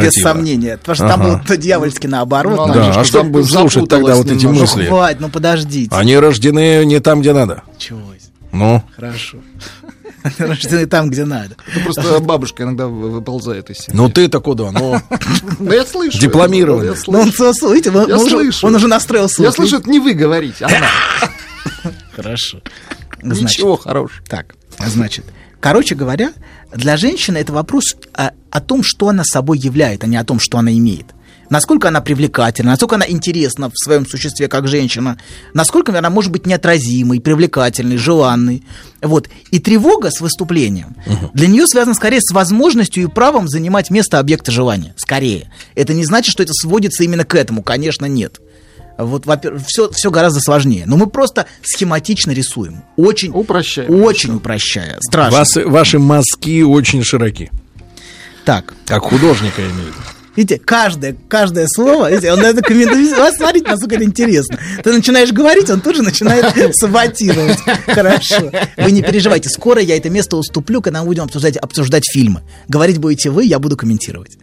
Без 0.00 0.12
сомнения. 0.14 0.76
Потому 0.78 0.94
что 0.94 1.04
ага. 1.06 1.14
там 1.14 1.42
было 1.44 1.56
дьявольски 1.56 2.06
наоборот. 2.06 2.68
Ну, 2.68 2.74
да, 2.74 3.00
а 3.00 3.04
что 3.04 3.22
будет 3.22 3.50
слушать 3.50 3.88
тогда 3.88 4.14
вот 4.14 4.30
эти 4.30 4.46
мысли? 4.46 4.86
Хватит, 4.86 5.20
ну 5.20 5.28
подождите. 5.28 5.94
Они 5.94 6.16
рождены 6.16 6.84
не 6.84 7.00
там, 7.00 7.20
где 7.20 7.32
надо. 7.32 7.62
Чего? 7.78 8.00
Ну? 8.52 8.82
Хорошо. 8.96 9.38
рождены 10.38 10.86
там, 10.86 11.10
где 11.10 11.24
надо. 11.24 11.56
Это 11.72 11.84
просто 11.84 12.20
бабушка 12.20 12.64
иногда 12.64 12.86
выползает 12.86 13.70
из 13.70 13.78
себя. 13.78 13.96
Ну 13.96 14.08
ты-то 14.08 14.40
куда? 14.40 14.70
Ну, 14.70 15.00
Да 15.58 15.74
я 15.74 15.86
слышу. 15.86 16.18
Дипломированный. 16.18 16.88
Я 16.88 16.94
Ну, 17.06 17.20
он, 17.20 17.32
слушайте, 17.32 17.90
он, 17.90 18.10
уже, 18.10 18.30
слышу. 18.30 18.66
он 18.66 18.74
уже 18.74 18.88
настроил 18.88 19.28
слух. 19.28 19.46
Я 19.46 19.52
слышу, 19.52 19.78
это 19.78 19.88
не 19.88 19.98
вы 19.98 20.14
говорите, 20.14 20.64
а 20.64 20.68
она. 20.68 21.92
Хорошо. 22.16 22.60
Ничего 23.22 23.76
хорошего. 23.76 24.22
Так, 24.26 24.54
значит, 24.86 25.24
короче 25.60 25.94
говоря, 25.94 26.32
для 26.72 26.96
женщины 26.96 27.38
это 27.38 27.52
вопрос 27.52 27.96
о, 28.12 28.30
о 28.50 28.60
том, 28.60 28.82
что 28.82 29.08
она 29.08 29.24
собой 29.24 29.58
являет, 29.58 30.04
а 30.04 30.06
не 30.06 30.16
о 30.16 30.24
том, 30.24 30.38
что 30.38 30.58
она 30.58 30.72
имеет. 30.72 31.06
Насколько 31.50 31.88
она 31.88 32.00
привлекательна, 32.00 32.70
насколько 32.70 32.94
она 32.94 33.08
интересна 33.08 33.70
в 33.70 33.76
своем 33.76 34.06
существе 34.06 34.46
как 34.46 34.68
женщина, 34.68 35.18
насколько 35.52 35.96
она 35.96 36.08
может 36.08 36.30
быть 36.30 36.46
неотразимой, 36.46 37.20
привлекательной, 37.20 37.96
желанной. 37.96 38.62
Вот. 39.02 39.28
И 39.50 39.58
тревога 39.58 40.10
с 40.12 40.20
выступлением 40.20 40.94
для 41.34 41.48
нее 41.48 41.66
связана 41.66 41.94
скорее 41.94 42.20
с 42.20 42.32
возможностью 42.32 43.02
и 43.02 43.08
правом 43.08 43.48
занимать 43.48 43.90
место 43.90 44.20
объекта 44.20 44.52
желания. 44.52 44.94
Скорее. 44.96 45.50
Это 45.74 45.92
не 45.92 46.04
значит, 46.04 46.30
что 46.30 46.44
это 46.44 46.52
сводится 46.52 47.02
именно 47.02 47.24
к 47.24 47.34
этому. 47.34 47.64
Конечно, 47.64 48.06
нет. 48.06 48.40
Вот, 49.04 49.26
во-первых, 49.26 49.62
все, 49.66 49.90
все 49.90 50.10
гораздо 50.10 50.40
сложнее. 50.40 50.84
Но 50.86 50.96
мы 50.96 51.06
просто 51.06 51.46
схематично 51.62 52.32
рисуем. 52.32 52.82
Очень, 52.96 53.30
Упрощаем. 53.32 54.02
очень 54.02 54.34
упрощая. 54.36 54.96
Страшно. 55.00 55.38
Вас- 55.38 55.56
ваши 55.56 55.98
мазки 55.98 56.62
очень 56.62 57.02
широки. 57.02 57.50
Так. 58.44 58.74
Как 58.86 59.02
художника 59.02 59.60
я 59.62 59.68
имею 59.68 59.84
в 59.84 59.86
виду. 59.88 59.96
Видите, 60.36 60.60
каждое, 60.64 61.16
каждое 61.28 61.66
слово, 61.68 62.08
видите, 62.08 62.32
он 62.32 62.38
это 62.38 62.62
комментирует. 62.62 63.18
Вас 63.18 63.34
смотрите, 63.36 63.66
насколько 63.68 63.96
это 63.96 64.04
интересно. 64.04 64.58
Ты 64.82 64.92
начинаешь 64.92 65.32
говорить, 65.32 65.68
он 65.68 65.80
тут 65.80 65.96
же 65.96 66.02
начинает 66.02 66.54
саботировать. 66.76 67.58
Хорошо. 67.86 68.50
Вы 68.76 68.92
не 68.92 69.02
переживайте, 69.02 69.48
скоро 69.48 69.82
я 69.82 69.96
это 69.96 70.08
место 70.08 70.36
уступлю, 70.36 70.80
когда 70.80 71.00
мы 71.00 71.06
будем 71.06 71.24
обсуждать, 71.24 71.56
обсуждать 71.56 72.04
фильмы. 72.10 72.42
Говорить 72.68 72.98
будете 72.98 73.30
вы, 73.30 73.44
я 73.44 73.58
буду 73.58 73.76
комментировать. 73.76 74.38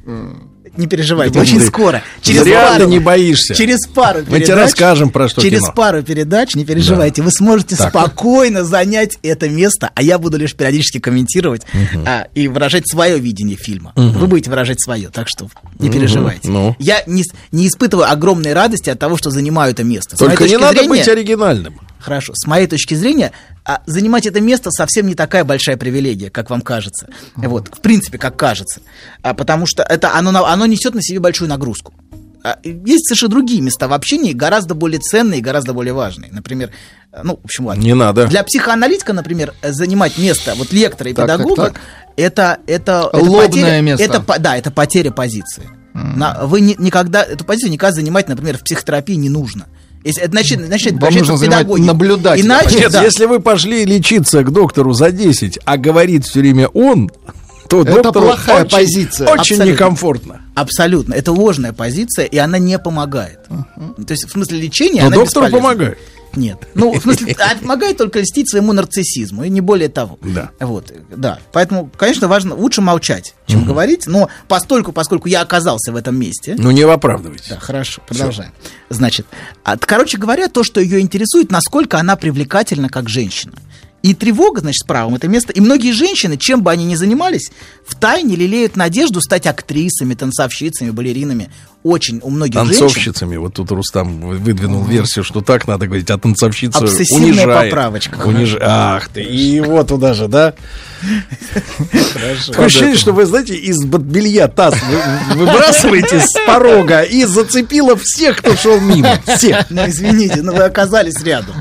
Не 0.78 0.88
переживайте, 0.88 1.34
Да 1.34 1.42
очень 1.42 1.60
скоро. 1.62 2.02
зря 2.24 2.78
ты 2.78 2.86
не 2.86 3.00
боишься. 3.00 3.56
Через 3.56 3.88
пару 3.88 4.20
Мы 4.28 4.40
тебе 4.42 4.54
расскажем, 4.56 5.10
про 5.10 5.28
что 5.28 5.42
Через 5.42 5.62
кино. 5.62 5.74
пару 5.74 6.04
передач, 6.04 6.56
не 6.56 6.66
переживайте, 6.66 7.22
вы 7.22 7.32
сможете 7.32 7.76
Так. 7.76 7.90
спокойно 7.90 8.64
занять 8.64 9.18
это 9.24 9.50
место, 9.50 9.90
а 9.96 10.02
я 10.02 10.18
буду 10.20 10.38
лишь 10.38 10.54
периодически 10.56 11.00
комментировать 11.00 11.64
а, 12.06 12.28
и 12.36 12.48
выражать 12.48 12.88
свое 12.90 13.20
видение 13.20 13.58
фильма. 13.58 13.92
Мгм. 13.96 14.20
Вы 14.20 14.28
будете 14.28 14.50
выражать 14.50 14.80
свое, 14.82 15.10
так 15.10 15.28
что 15.28 15.50
не 15.80 15.90
Мгм. 15.90 15.98
переживайте. 15.98 16.50
Ну. 16.50 16.76
Я 16.80 17.02
не, 17.08 17.24
не 17.52 17.68
испытываю 17.68 18.10
огромной 18.12 18.54
радости 18.54 18.90
от 18.90 19.00
того, 19.00 19.18
что 19.18 19.30
занимаю 19.32 19.72
это 19.72 19.84
место. 19.84 20.16
Только 20.16 20.48
не 20.48 20.58
надо 20.58 20.78
зрения- 20.80 20.90
быть 20.90 21.08
оригинальным. 21.08 21.80
Хорошо. 22.00 22.34
С 22.36 22.46
моей 22.48 22.68
точки 22.68 22.94
зрения, 22.94 23.32
а, 23.68 23.82
занимать 23.86 24.26
это 24.26 24.40
место 24.40 24.72
совсем 24.72 25.08
не 25.08 25.14
такая 25.14 25.44
большая 25.44 25.76
привилегия, 25.76 26.30
как 26.30 26.50
вам 26.50 26.62
кажется. 26.62 27.10
Вот, 27.36 27.68
в 27.68 27.82
принципе, 27.82 28.18
как 28.18 28.38
кажется. 28.38 28.80
А, 29.22 29.34
потому 29.34 29.66
что 29.66 29.84
это, 29.84 30.16
оно, 30.16 30.46
оно 30.46 30.66
несет 30.66 30.96
на 30.96 31.02
себе 31.02 31.20
большую 31.20 31.50
нагрузку. 31.50 31.94
А, 32.44 32.58
есть 32.64 33.08
совершенно 33.08 33.32
другие 33.32 33.62
места 33.62 33.88
в 33.90 33.94
общении, 33.94 34.32
гораздо 34.32 34.74
более 34.74 35.00
ценные 35.00 35.40
и 35.40 35.44
гораздо 35.44 35.74
более 35.74 35.94
важные. 35.94 36.32
Например, 36.32 36.72
э, 37.12 37.22
ну, 37.24 37.36
в 37.42 37.46
общем, 37.46 37.66
ладно. 37.66 37.82
Не 37.82 37.94
надо. 37.94 38.28
Для 38.28 38.44
психоаналитика, 38.44 39.12
например, 39.12 39.54
э, 39.62 39.74
занимать 39.74 40.18
место 40.18 40.54
вот 40.56 40.72
лектора 40.72 41.10
и 41.10 41.14
Так, 41.14 41.28
так, 41.28 41.38
педагога, 41.40 41.64
так. 41.72 41.82
это, 42.16 42.60
это, 42.68 43.10
это 43.12 43.18
Лобное 43.18 43.48
потеря- 43.50 43.82
место. 43.82 44.04
Это, 44.04 44.40
да, 44.40 44.56
это 44.56 44.72
потеря 44.72 45.12
позиции. 45.12 45.70
На- 45.94 46.46
вы 46.46 46.62
ни- 46.62 46.76
никогда 46.78 47.24
эту 47.24 47.44
позицию 47.44 47.72
никогда 47.72 47.96
занимать, 47.96 48.30
например, 48.30 48.58
в 48.60 48.64
психотерапии 48.64 49.16
не 49.16 49.30
нужно. 49.30 49.66
Если 50.04 50.22
это 50.24 50.36
начинает, 50.36 50.70
начинает 50.70 51.02
Вам 51.02 51.14
нужно 51.14 51.38
педагогику. 51.40 51.86
наблюдателя. 51.88 52.46
Иначе, 52.46 52.80
Нет, 52.80 52.92
да. 52.92 53.04
если 53.04 53.26
вы 53.26 53.40
пошли 53.40 53.84
лечиться 53.86 54.44
к 54.44 54.52
доктору 54.52 54.94
за 54.94 55.12
10, 55.12 55.60
а 55.66 55.78
говорит 55.78 56.26
все 56.26 56.40
время 56.40 56.68
он, 56.70 57.12
то 57.68 57.82
Это 57.82 58.02
доктору 58.04 58.28
плохая 58.28 58.64
очень, 58.64 58.72
позиция. 58.78 59.28
Очень 59.28 59.40
Абсолютно. 59.56 59.64
некомфортно. 59.72 60.42
Абсолютно. 60.56 61.14
Это 61.14 61.34
ложная 61.34 61.74
позиция, 61.74 62.26
и 62.26 62.38
она 62.38 62.58
не 62.60 62.80
помогает. 62.80 63.40
То 63.48 64.12
есть, 64.12 64.26
в 64.28 64.32
смысле 64.32 64.60
лечения 64.62 65.02
Но 65.02 65.08
она 65.08 65.16
доктору 65.18 65.46
бесполезна. 65.48 65.58
помогает. 65.70 65.98
Нет. 66.38 66.68
Ну, 66.76 66.94
в 66.94 67.02
смысле, 67.02 67.36
а 67.40 67.56
помогает 67.56 67.98
только 67.98 68.20
льстить 68.20 68.50
своему 68.50 68.72
нарциссизму, 68.74 69.44
и 69.44 69.50
не 69.50 69.62
более 69.62 69.90
того. 69.90 70.20
Да. 70.22 70.52
Вот, 70.60 70.94
да. 71.10 71.40
Поэтому, 71.52 71.90
конечно, 71.98 72.28
важно 72.28 72.56
лучше 72.56 72.82
молчать, 72.82 73.34
чем 73.48 73.66
говорить, 73.66 74.06
но 74.08 74.30
постольку, 74.48 74.92
поскольку 74.92 75.28
я 75.28 75.42
оказался 75.42 75.92
в 75.92 75.96
этом 75.96 76.18
месте, 76.18 76.56
Ну 76.58 76.72
не 76.72 76.84
оправдывайтесь. 76.84 77.50
да, 77.50 77.60
хорошо, 77.60 78.02
продолжаем. 78.08 78.52
Значит, 78.90 79.26
а, 79.64 79.78
короче 79.78 80.18
говоря, 80.18 80.48
то, 80.48 80.64
что 80.64 80.80
ее 80.80 81.00
интересует, 81.00 81.52
насколько 81.52 82.00
она 82.00 82.16
привлекательна 82.16 82.90
как 82.90 83.10
женщина. 83.10 83.54
И 84.08 84.14
тревога, 84.14 84.62
значит, 84.62 84.84
с 84.84 84.86
правом 84.86 85.16
это 85.16 85.28
место. 85.28 85.52
И 85.52 85.60
многие 85.60 85.92
женщины, 85.92 86.38
чем 86.38 86.64
бы 86.64 86.72
они 86.72 86.86
ни 86.86 86.96
занимались, 86.96 87.52
в 87.86 87.94
тайне 87.96 88.38
лелеют 88.38 88.78
надежду 88.78 89.20
стать 89.20 89.46
актрисами, 89.46 90.14
танцовщицами, 90.14 90.92
балеринами. 90.92 91.50
Очень 91.84 92.22
у 92.24 92.30
многих 92.30 92.56
женщин. 92.64 92.80
Танцовщицами. 92.80 93.36
Вот 93.36 93.56
тут 93.56 93.70
Рустам 93.72 94.22
выдвинул 94.22 94.86
версию, 94.86 95.26
что 95.26 95.42
так 95.42 95.68
надо 95.68 95.88
говорить, 95.88 96.10
а 96.10 96.18
танцовщица 96.18 96.80
Обсессивная 96.80 97.32
унижает. 97.32 97.70
поправочка. 97.70 98.16
Униж- 98.24 98.58
Ах 98.62 99.10
ты, 99.10 99.24
и 99.24 99.36
его 99.38 99.84
туда 99.84 100.14
же, 100.14 100.30
да? 100.30 100.54
Такое 102.48 102.66
ощущение, 102.68 102.96
что 102.96 103.12
вы, 103.12 103.26
знаете, 103.26 103.56
из 103.56 103.84
белья 103.86 104.48
таз 104.48 104.74
вы- 104.90 105.36
выбрасываете 105.36 106.22
с 106.22 106.32
порога 106.46 107.02
и 107.02 107.26
зацепило 107.26 107.98
всех, 108.02 108.38
кто 108.38 108.56
шел 108.56 108.80
мимо. 108.80 109.20
Всех. 109.36 109.66
Ну, 109.70 109.86
извините, 109.88 110.42
но 110.42 110.54
вы 110.54 110.64
оказались 110.64 111.22
рядом. 111.24 111.56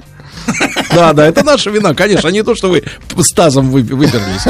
Да, 0.95 1.13
да, 1.13 1.27
это 1.27 1.45
наша 1.45 1.71
вина, 1.71 1.95
конечно, 1.95 2.29
а 2.29 2.33
не 2.33 2.43
то, 2.43 2.55
что 2.55 2.71
вы 2.71 2.83
с 3.17 3.33
тазом 3.33 3.71
вы- 3.71 3.83
выперлись. 3.83 4.45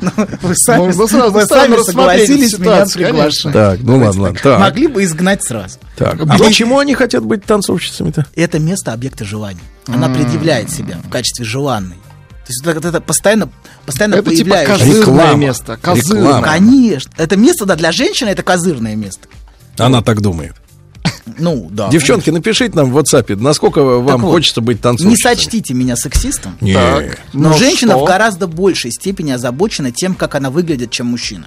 Ну, 0.00 0.10
Вы 0.42 0.54
сами, 0.56 0.78
Ну, 0.78 0.90
вы 0.90 1.08
сразу 1.08 1.32
вы 1.32 1.46
сами 1.46 1.60
сами 1.60 1.74
рассмотрели 1.76 2.26
согласились 2.26 2.58
меня 2.58 2.86
ситуацию, 2.86 3.04
приглашать. 3.06 3.52
Так, 3.52 3.80
ну 3.82 3.98
ладно, 3.98 4.22
ладно. 4.22 4.38
Так, 4.42 4.60
Могли 4.60 4.86
бы 4.88 5.04
изгнать 5.04 5.42
сразу. 5.44 5.78
так. 5.96 6.20
А 6.20 6.38
почему 6.38 6.78
они 6.78 6.94
хотят 6.94 7.24
быть 7.24 7.44
танцовщицами-то? 7.44 8.26
Это 8.34 8.58
место 8.58 8.92
объекта 8.92 9.24
желания. 9.24 9.60
Она 9.86 10.08
предъявляет 10.08 10.70
себя 10.70 10.98
в 11.04 11.08
качестве 11.10 11.44
желанной. 11.44 11.96
То 11.96 12.50
есть 12.50 12.66
это, 12.66 12.88
это 12.88 13.00
постоянно, 13.00 13.48
постоянно 13.86 14.16
Это 14.16 14.30
типа 14.30 14.50
появляющееся. 14.50 14.84
козырное 14.84 15.00
Реклама. 15.00 15.34
место. 15.38 15.78
Козырное. 15.80 16.22
Реклама. 16.26 16.46
Конечно. 16.46 17.12
Это 17.16 17.36
место, 17.36 17.64
да, 17.64 17.74
для 17.76 17.90
женщины 17.92 18.28
это 18.28 18.42
козырное 18.42 18.96
место. 18.96 19.28
Она 19.78 20.02
так 20.02 20.20
думает. 20.20 20.52
Ну, 21.38 21.68
да. 21.70 21.88
Девчонки, 21.88 22.30
напишите 22.30 22.76
нам 22.76 22.92
в 22.92 22.98
WhatsApp, 22.98 23.36
насколько 23.36 23.82
вам 23.82 24.20
вот, 24.22 24.30
хочется 24.32 24.60
быть 24.60 24.76
Не 24.78 24.82
танцовщицей. 24.82 25.22
сочтите 25.22 25.72
меня 25.74 25.96
сексистом. 25.96 26.56
Не. 26.60 26.74
Так. 26.74 27.18
Но 27.32 27.50
Ну 27.50 27.58
женщина 27.58 27.92
что? 27.94 28.04
в 28.04 28.06
гораздо 28.06 28.46
большей 28.46 28.90
степени 28.90 29.30
озабочена 29.32 29.90
тем, 29.90 30.14
как 30.14 30.34
она 30.34 30.50
выглядит, 30.50 30.90
чем 30.90 31.06
мужчина. 31.06 31.46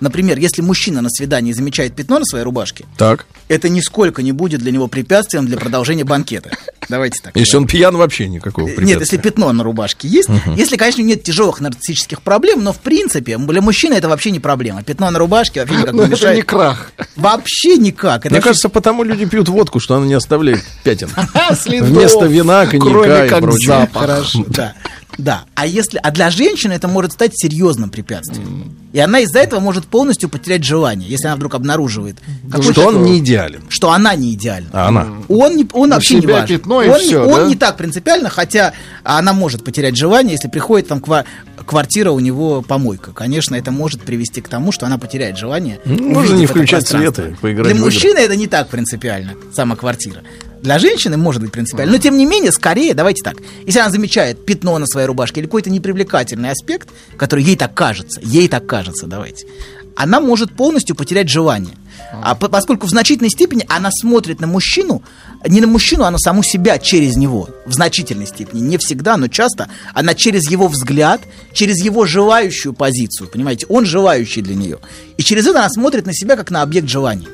Например, 0.00 0.38
если 0.38 0.62
мужчина 0.62 1.00
на 1.00 1.08
свидании 1.10 1.52
замечает 1.52 1.94
пятно 1.94 2.18
на 2.18 2.24
своей 2.24 2.44
рубашке, 2.44 2.84
Так. 2.98 3.26
это 3.48 3.68
нисколько 3.68 4.22
не 4.22 4.32
будет 4.32 4.60
для 4.60 4.72
него 4.72 4.88
препятствием 4.88 5.46
для 5.46 5.56
продолжения 5.56 6.04
банкета. 6.04 6.50
Давайте 6.88 7.20
так. 7.22 7.36
Если 7.36 7.56
он 7.56 7.66
пьян, 7.66 7.96
вообще 7.96 8.28
никакого 8.28 8.66
Нет, 8.68 8.78
если 8.78 8.86
препятствия. 8.94 9.18
пятно 9.18 9.52
на 9.52 9.64
рубашке 9.64 10.06
есть, 10.06 10.28
если, 10.56 10.76
конечно, 10.76 11.02
нет 11.02 11.22
тяжелых 11.24 11.60
нарциссических 11.60 12.22
проблем, 12.22 12.62
но 12.62 12.72
в 12.72 12.78
принципе 12.78 13.38
для 13.38 13.60
мужчины 13.60 13.94
это 13.94 14.08
вообще 14.08 14.30
не 14.30 14.38
проблема. 14.38 14.82
Пятно 14.84 15.10
на 15.10 15.18
рубашке 15.18 15.60
вообще 15.60 15.76
никак 15.76 15.92
Ну, 15.94 16.02
не 16.02 16.06
это 16.06 16.08
не 16.08 16.20
мешает. 16.20 16.44
крах. 16.44 16.92
Вообще 17.16 17.76
никак. 17.76 18.20
Это 18.20 18.28
Мне 18.28 18.36
вообще- 18.36 18.48
кажется, 18.48 18.68
потому 18.68 19.02
люди 19.02 19.24
пьют 19.24 19.48
водку, 19.48 19.80
что 19.80 19.96
она 19.96 20.06
не 20.06 20.14
оставляет 20.14 20.62
пятен. 20.84 21.08
Вместо 21.66 22.26
вина, 22.26 22.66
коньяка 22.66 22.88
кроме 22.90 23.26
и 23.26 23.28
как 23.28 23.40
прочего. 23.40 23.72
запах. 23.80 24.02
Хорошо, 24.02 24.44
да. 24.48 24.74
Да. 25.18 25.44
А 25.54 25.66
если, 25.66 25.98
а 26.02 26.10
для 26.10 26.30
женщины 26.30 26.72
это 26.72 26.88
может 26.88 27.12
стать 27.12 27.32
серьезным 27.34 27.90
препятствием. 27.90 28.76
И 28.92 28.98
она 28.98 29.20
из-за 29.20 29.38
этого 29.40 29.60
может 29.60 29.86
полностью 29.86 30.28
потерять 30.28 30.64
желание, 30.64 31.08
если 31.08 31.26
она 31.26 31.36
вдруг 31.36 31.54
обнаруживает, 31.54 32.16
какой-то- 32.50 32.72
Что 32.72 32.86
он 32.88 33.02
не 33.02 33.18
идеален. 33.18 33.62
что 33.68 33.90
она 33.92 34.14
не 34.14 34.34
идеальна. 34.34 34.68
А 34.72 34.88
она? 34.88 35.06
Он, 35.28 35.56
не, 35.56 35.66
он 35.72 35.90
вообще 35.90 36.16
не 36.16 36.22
себя 36.22 36.40
важен. 36.40 36.58
пятно 36.58 36.82
и 36.82 36.88
он 36.88 36.98
всё, 37.00 37.24
не, 37.24 37.32
он 37.32 37.40
да? 37.42 37.46
не 37.48 37.56
так 37.56 37.76
принципиально, 37.76 38.28
хотя 38.30 38.72
она 39.04 39.32
может 39.32 39.64
потерять 39.64 39.96
желание, 39.96 40.32
если 40.32 40.48
приходит 40.48 40.88
там 40.88 40.98
ква- 40.98 41.24
квартира 41.66 42.10
у 42.10 42.20
него 42.20 42.62
помойка. 42.62 43.12
Конечно, 43.12 43.54
это 43.54 43.70
может 43.70 44.02
привести 44.02 44.40
к 44.40 44.48
тому, 44.48 44.72
что 44.72 44.86
она 44.86 44.98
потеряет 44.98 45.36
желание. 45.36 45.78
Ну, 45.84 46.08
можно 46.14 46.34
не 46.36 46.46
включать 46.46 46.82
пространство. 46.88 47.22
свет 47.22 47.32
и 47.32 47.40
поиграть 47.40 47.72
Для 47.72 47.82
мужчины 47.82 48.18
это 48.18 48.36
не 48.36 48.46
так 48.46 48.68
принципиально, 48.68 49.32
сама 49.54 49.76
квартира. 49.76 50.22
Для 50.62 50.78
женщины 50.78 51.16
может 51.16 51.42
быть 51.42 51.52
принципиально. 51.52 51.92
Но 51.92 51.98
тем 51.98 52.16
не 52.16 52.26
менее, 52.26 52.50
скорее, 52.52 52.94
давайте 52.94 53.22
так. 53.22 53.36
Если 53.64 53.78
она 53.78 53.90
замечает 53.90 54.44
пятно 54.44 54.78
на 54.78 54.86
своей 54.86 55.06
рубашке 55.06 55.40
или 55.40 55.46
какой-то 55.46 55.70
непривлекательный 55.70 56.50
аспект, 56.50 56.88
который 57.16 57.44
ей 57.44 57.56
так 57.56 57.74
кажется, 57.74 58.20
ей 58.22 58.48
так 58.48 58.66
кажется, 58.66 59.06
давайте, 59.06 59.46
она 59.94 60.20
может 60.20 60.52
полностью 60.54 60.96
потерять 60.96 61.28
желание. 61.28 61.74
А 62.22 62.34
по- 62.34 62.48
поскольку 62.48 62.86
в 62.86 62.90
значительной 62.90 63.30
степени 63.30 63.64
она 63.68 63.90
смотрит 63.90 64.40
на 64.40 64.46
мужчину, 64.46 65.02
не 65.46 65.60
на 65.60 65.66
мужчину, 65.66 66.04
а 66.04 66.10
на 66.10 66.18
саму 66.18 66.42
себя 66.42 66.78
через 66.78 67.16
него. 67.16 67.48
В 67.64 67.72
значительной 67.72 68.26
степени. 68.26 68.60
Не 68.60 68.76
всегда, 68.78 69.16
но 69.16 69.28
часто. 69.28 69.68
Она 69.94 70.14
через 70.14 70.48
его 70.50 70.68
взгляд, 70.68 71.22
через 71.52 71.78
его 71.82 72.04
желающую 72.06 72.74
позицию, 72.74 73.28
понимаете, 73.28 73.66
он 73.68 73.86
желающий 73.86 74.42
для 74.42 74.54
нее. 74.54 74.78
И 75.16 75.22
через 75.22 75.46
это 75.46 75.58
она 75.60 75.70
смотрит 75.70 76.06
на 76.06 76.12
себя 76.12 76.36
как 76.36 76.50
на 76.50 76.62
объект 76.62 76.88
желаний. 76.88 77.28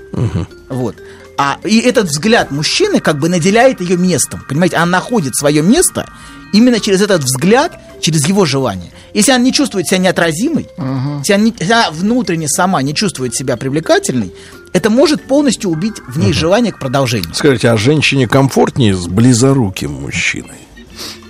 Вот. 0.68 0.96
А, 1.38 1.58
и 1.64 1.78
этот 1.80 2.08
взгляд 2.08 2.50
мужчины 2.50 3.00
как 3.00 3.18
бы 3.18 3.28
наделяет 3.28 3.80
ее 3.80 3.96
местом. 3.96 4.44
Понимаете, 4.48 4.76
она 4.76 4.86
находит 4.86 5.34
свое 5.36 5.62
место 5.62 6.08
именно 6.52 6.80
через 6.80 7.00
этот 7.00 7.22
взгляд, 7.24 7.78
через 8.00 8.26
его 8.26 8.44
желание. 8.44 8.92
Если 9.14 9.32
она 9.32 9.42
не 9.42 9.52
чувствует 9.52 9.86
себя 9.86 9.98
неотразимой, 9.98 10.68
uh-huh. 10.76 11.18
если, 11.18 11.32
она 11.32 11.44
не, 11.44 11.54
если 11.58 11.72
она 11.72 11.90
внутренне 11.90 12.48
сама 12.48 12.82
не 12.82 12.94
чувствует 12.94 13.34
себя 13.34 13.56
привлекательной, 13.56 14.32
это 14.72 14.90
может 14.90 15.24
полностью 15.24 15.70
убить 15.70 15.96
в 16.06 16.18
ней 16.18 16.30
uh-huh. 16.30 16.34
желание 16.34 16.72
к 16.72 16.78
продолжению. 16.78 17.34
Скажите, 17.34 17.70
а 17.70 17.76
женщине 17.76 18.26
комфортнее 18.28 18.94
с 18.94 19.06
близоруким 19.06 19.92
мужчиной? 19.92 20.56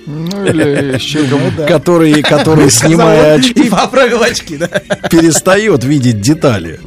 Ну, 0.06 0.44
или 0.44 0.98
который, 1.66 2.22
который 2.22 2.70
снимая 2.70 3.34
очки, 3.34 3.68
поправил 3.68 4.22
очки, 4.22 4.56
да? 4.56 4.66
перестает 5.10 5.84
видеть 5.84 6.20
детали. 6.20 6.80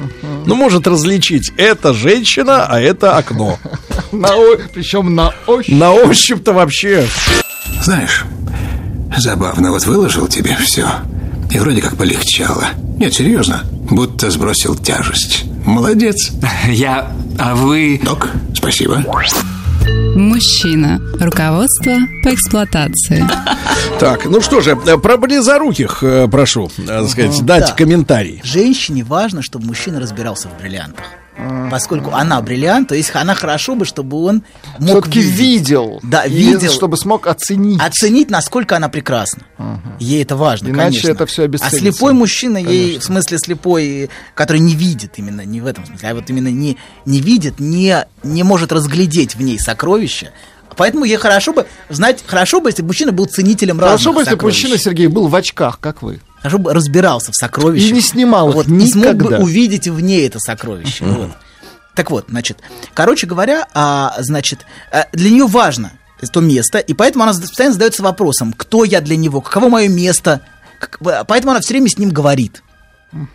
Ну, 0.45 0.55
может 0.55 0.87
различить, 0.87 1.51
это 1.57 1.93
женщина, 1.93 2.65
а 2.65 2.79
это 2.79 3.17
окно. 3.17 3.57
На, 4.11 4.29
причем 4.73 5.15
на 5.15 5.33
ощупь. 5.47 5.73
На 5.73 5.91
ощупь-то 5.91 6.53
вообще. 6.53 7.07
Знаешь, 7.81 8.23
забавно, 9.17 9.71
вот 9.71 9.85
выложил 9.85 10.27
тебе 10.27 10.55
все, 10.57 10.87
и 11.51 11.59
вроде 11.59 11.81
как 11.81 11.95
полегчало. 11.97 12.65
Нет, 12.97 13.13
серьезно, 13.13 13.63
будто 13.89 14.29
сбросил 14.29 14.75
тяжесть. 14.75 15.45
Молодец. 15.65 16.31
Я... 16.67 17.11
А 17.37 17.55
вы... 17.55 17.99
Док, 18.03 18.29
спасибо. 18.53 19.03
Мужчина. 20.15 20.99
Руководство 21.19 21.93
по 22.23 22.33
эксплуатации. 22.33 23.25
Так, 23.99 24.25
ну 24.25 24.41
что 24.41 24.61
же, 24.61 24.75
про 24.75 25.17
близоруких 25.17 26.03
э, 26.03 26.27
прошу, 26.27 26.69
так 26.87 27.07
сказать, 27.09 27.45
дать 27.45 27.67
Да. 27.67 27.71
комментарий. 27.73 28.41
Женщине 28.43 29.03
важно, 29.03 29.41
чтобы 29.41 29.65
мужчина 29.67 29.99
разбирался 29.99 30.47
в 30.49 30.59
бриллиантах. 30.59 31.05
Поскольку 31.69 32.11
она 32.11 32.41
бриллиант, 32.41 32.89
то 32.89 32.95
есть 32.95 33.11
она 33.13 33.35
хорошо 33.35 33.75
бы, 33.75 33.85
чтобы 33.85 34.23
он 34.23 34.43
мог 34.79 35.03
Все-таки 35.03 35.19
видел. 35.19 35.99
Да, 36.01 36.25
видел. 36.25 36.71
Чтобы 36.71 36.97
смог 36.97 37.27
оценить. 37.27 37.81
Оценить, 37.81 38.29
насколько 38.29 38.75
она 38.77 38.87
прекрасна. 38.89 39.43
Ей 39.99 40.23
это 40.23 40.35
важно, 40.35 40.67
Иначе 40.69 41.01
конечно. 41.01 41.11
это 41.11 41.25
всё 41.25 41.43
а 41.43 41.45
обесценится. 41.45 41.79
слепой 41.79 42.13
мужчина, 42.13 42.57
ей, 42.57 42.65
Конечно. 42.65 42.99
в 43.01 43.03
смысле 43.03 43.37
слепой, 43.39 44.09
который 44.33 44.59
не 44.59 44.75
видит 44.75 45.13
именно, 45.17 45.41
не 45.41 45.61
в 45.61 45.67
этом 45.67 45.85
смысле, 45.85 46.09
а 46.09 46.15
вот 46.15 46.29
именно 46.29 46.49
не, 46.49 46.77
не 47.05 47.19
видит, 47.19 47.59
не, 47.59 48.05
не 48.23 48.43
может 48.43 48.71
разглядеть 48.71 49.35
в 49.35 49.41
ней 49.41 49.59
сокровища. 49.59 50.31
Поэтому 50.77 51.05
ей 51.05 51.17
хорошо 51.17 51.53
бы 51.53 51.67
знать, 51.89 52.23
хорошо 52.25 52.59
бы, 52.59 52.69
если 52.69 52.81
бы 52.81 52.87
мужчина 52.87 53.11
был 53.11 53.25
ценителем 53.25 53.79
Хорошо 53.79 54.09
разных 54.09 54.15
бы, 54.15 54.21
если 54.21 54.35
бы 54.35 54.43
мужчина, 54.43 54.77
Сергей, 54.77 55.07
был 55.07 55.27
в 55.27 55.35
очках, 55.35 55.79
как 55.79 56.01
вы. 56.01 56.19
Хорошо 56.45 56.59
бы 56.59 56.75
разбирался 56.75 57.31
в 57.31 57.35
сокровищах. 57.35 57.89
И 57.89 57.91
не 57.91 58.01
снимал 58.01 58.49
их 58.49 58.55
вот, 58.55 58.67
и 58.67 58.87
смог 58.87 59.15
бы 59.15 59.23
никогда. 59.23 59.39
увидеть 59.39 59.87
в 59.87 59.99
ней 59.99 60.27
это 60.27 60.37
сокровище. 60.37 61.03
Вот. 61.03 61.31
Так 61.95 62.11
вот, 62.11 62.25
значит, 62.29 62.59
короче 62.93 63.25
говоря, 63.25 63.67
а, 63.73 64.13
значит, 64.19 64.63
а, 64.91 65.07
для 65.11 65.31
нее 65.31 65.47
важно 65.47 65.93
то 66.31 66.41
место, 66.41 66.77
и 66.77 66.93
поэтому 66.93 67.23
она 67.23 67.33
постоянно 67.33 67.73
задается 67.73 68.03
вопросом, 68.03 68.53
кто 68.53 68.83
я 68.83 69.01
для 69.01 69.15
него, 69.15 69.41
каково 69.41 69.69
мое 69.69 69.87
место, 69.87 70.41
поэтому 71.01 71.49
она 71.49 71.61
все 71.61 71.73
время 71.73 71.89
с 71.89 71.97
ним 71.97 72.11
говорит. 72.11 72.61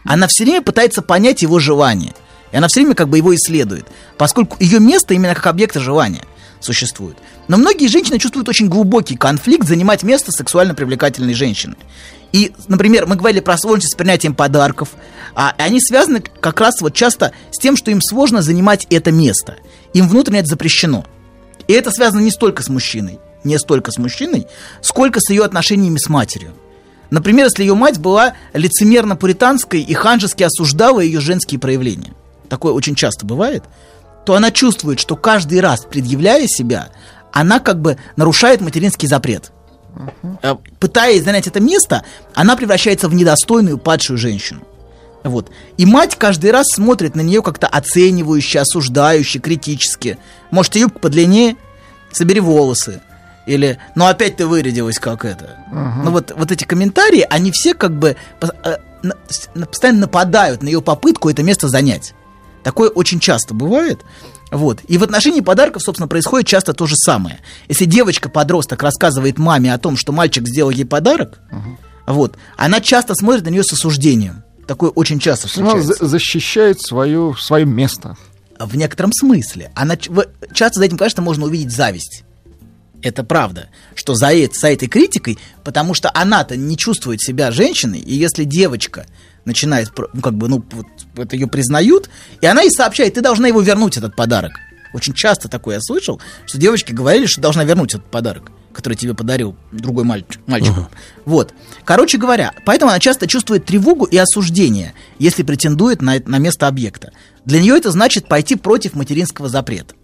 Она 0.05 0.29
все 0.29 0.45
время 0.45 0.63
пытается 0.63 1.03
понять 1.03 1.43
его 1.43 1.59
желание. 1.59 2.15
И 2.53 2.57
она 2.57 2.69
все 2.69 2.79
время 2.81 2.95
как 2.95 3.09
бы 3.09 3.17
его 3.17 3.35
исследует, 3.35 3.87
поскольку 4.19 4.57
ее 4.61 4.79
место 4.79 5.15
именно 5.15 5.35
как 5.35 5.49
объекта 5.49 5.81
желания 5.81 6.23
существует. 6.61 7.17
Но 7.49 7.57
многие 7.57 7.89
женщины 7.89 8.21
чувствуют 8.21 8.49
очень 8.49 8.69
глубокий 8.69 9.17
конфликт 9.17 9.67
занимать 9.67 10.05
место 10.05 10.31
сексуально 10.31 10.75
привлекательной 10.77 11.35
женщины. 11.35 11.75
И, 12.33 12.53
например, 12.69 13.07
мы 13.07 13.17
говорили 13.17 13.41
про 13.41 13.59
сложность 13.59 13.93
с 13.93 13.97
принятием 13.97 14.35
подарков, 14.35 14.91
а 15.35 15.55
они 15.59 15.81
связаны 15.81 16.21
как 16.21 16.61
раз 16.61 16.81
вот 16.81 16.95
часто 16.95 17.33
с 17.51 17.59
тем, 17.59 17.77
что 17.77 17.91
им 17.91 18.01
сложно 18.01 18.43
занимать 18.43 18.87
это 18.91 19.11
место. 19.11 19.57
Им 19.95 20.09
внутренне 20.09 20.41
это 20.41 20.49
запрещено. 20.49 21.05
И 21.67 21.73
это 21.73 21.91
связано 21.91 22.21
не 22.21 22.31
столько 22.31 22.63
с 22.63 22.69
мужчиной, 22.69 23.19
не 23.45 23.59
столько 23.59 23.91
с 23.91 23.99
мужчиной, 23.99 24.47
сколько 24.81 25.21
с 25.21 25.31
ее 25.31 25.45
отношениями 25.45 25.99
с 25.99 26.09
матерью. 26.09 26.53
Например, 27.11 27.47
если 27.47 27.63
ее 27.63 27.75
мать 27.75 27.99
была 27.99 28.35
лицемерно-пуританской 28.53 29.81
и 29.81 29.95
ханжески 29.95 30.45
осуждала 30.45 31.01
ее 31.01 31.21
женские 31.21 31.59
проявления, 31.59 32.13
такое 32.49 32.73
очень 32.73 32.95
часто 32.95 33.27
бывает, 33.27 33.65
то 34.25 34.35
она 34.35 34.53
чувствует, 34.53 35.01
что 35.01 35.17
каждый 35.17 35.61
раз, 35.61 35.81
предъявляя 35.85 36.47
себя, 36.47 36.91
она 37.33 37.59
как 37.59 37.81
бы 37.81 37.99
нарушает 38.17 38.61
материнский 38.61 39.09
запрет. 39.09 39.53
Э, 40.43 40.57
Пытаясь 40.79 41.25
занять 41.25 41.47
это 41.47 41.61
место, 41.61 42.05
она 42.35 42.57
превращается 42.57 43.09
в 43.09 43.15
недостойную 43.15 43.79
падшую 43.79 44.19
женщину. 44.19 44.63
Вот. 45.23 45.51
И 45.77 45.85
мать 45.85 46.17
каждый 46.17 46.51
раз 46.51 46.67
смотрит 46.69 47.15
на 47.15 47.21
нее 47.21 47.43
как-то 47.43 47.67
оценивающе, 47.67 48.61
осуждающе, 48.61 49.39
критически. 49.39 50.19
Может, 50.51 50.77
юбка 50.77 50.99
подлиннее? 50.99 51.57
Собери 52.11 52.41
волосы. 52.41 53.03
Или, 53.47 53.79
ну 53.95 54.07
опять 54.07 54.37
ты 54.37 54.47
вырядилась 54.47 54.99
как 54.99 55.25
это. 55.25 55.57
Ну 55.71 56.11
вот, 56.11 56.33
вот 56.37 56.53
эти 56.53 56.65
комментарии, 56.65 57.27
они 57.29 57.51
все 57.53 57.75
как 57.75 57.99
бы 57.99 58.17
э, 58.41 58.77
постоянно 59.55 60.01
нападают 60.01 60.63
на 60.63 60.69
ее 60.69 60.81
попытку 60.81 61.29
это 61.29 61.43
место 61.43 61.69
занять. 61.69 62.15
Такое 62.63 62.91
очень 62.91 63.21
часто 63.21 63.55
бывает. 63.55 64.05
Вот. 64.51 64.81
И 64.89 64.99
в 64.99 65.03
отношении 65.05 65.41
подарков, 65.41 65.83
собственно, 65.83 66.09
происходит 66.09 66.47
часто 66.49 66.73
то 66.73 66.87
же 66.87 66.97
самое. 66.97 67.39
Если 67.69 67.85
девочка-подросток 67.85 68.83
рассказывает 68.83 69.39
маме 69.39 69.73
о 69.73 69.79
том, 69.79 69.97
что 69.97 70.13
мальчик 70.13 70.47
сделал 70.49 70.71
ей 70.71 70.85
подарок, 70.85 71.41
вот, 72.07 72.37
она 72.57 72.81
часто 72.81 73.15
смотрит 73.15 73.45
на 73.45 73.51
нее 73.51 73.63
с 73.63 73.73
осуждением. 73.73 74.43
Такое 74.67 74.91
очень 74.91 75.19
часто 75.21 75.47
Она 75.57 75.71
встречается. 75.77 76.05
за- 76.05 76.11
защищает 76.11 76.81
свое, 76.81 77.35
свое 77.39 77.65
место. 77.65 78.17
В 78.59 78.77
некотором 78.77 79.13
смысле. 79.13 79.71
Она, 79.75 79.97
часто 79.97 80.81
за 80.81 80.85
этим, 80.85 80.99
конечно, 80.99 81.23
можно 81.23 81.47
увидеть 81.47 81.71
зависть. 81.73 82.25
Это 83.03 83.25
правда, 83.25 83.69
что 83.95 84.15
за, 84.15 84.31
за 84.53 84.71
этой 84.71 84.87
критикой, 84.89 85.39
потому 85.65 85.95
что 85.95 86.11
она-то 86.13 86.57
не 86.57 86.77
чувствует 86.77 87.23
себя 87.23 87.51
женщиной, 87.51 87.99
и 88.01 88.15
если 88.15 88.45
девочка 88.45 89.07
начинает, 89.47 89.91
ну, 90.13 90.21
как 90.21 90.35
бы, 90.35 90.49
ну, 90.49 90.63
вот, 90.73 90.87
это 91.17 91.37
ее 91.37 91.47
признают, 91.47 92.11
и 92.41 92.47
она 92.47 92.63
ей 92.63 92.71
сообщает, 92.71 93.15
ты 93.15 93.21
должна 93.21 93.49
его 93.49 93.61
вернуть, 93.61 93.97
этот 93.97 94.17
подарок. 94.17 94.53
Очень 94.93 95.15
часто 95.15 95.49
такое 95.49 95.77
я 95.77 95.81
слышал, 95.81 96.21
что 96.47 96.59
девочки 96.59 96.93
говорили, 96.93 97.27
что 97.27 97.41
должна 97.41 97.65
вернуть 97.65 97.95
этот 97.95 98.11
подарок, 98.11 98.51
который 98.73 98.95
тебе 98.95 99.15
подарил 99.15 99.57
другой 99.71 100.05
мальчик. 100.05 100.41
мальчик. 100.47 100.75
Вот. 101.25 101.55
Короче 101.85 102.19
говоря, 102.19 102.53
поэтому 102.65 102.91
она 102.91 102.99
часто 102.99 103.27
чувствует 103.27 103.65
тревогу 103.65 104.05
и 104.05 104.17
осуждение, 104.17 104.95
если 105.19 105.43
претендует 105.43 106.03
на, 106.03 106.21
на 106.25 106.39
место 106.39 106.67
объекта. 106.67 107.13
Для 107.45 107.61
нее 107.61 107.77
это 107.77 107.91
значит 107.91 108.27
пойти 108.27 108.57
против 108.57 108.95
материнского 108.95 109.49
запрета. 109.49 109.95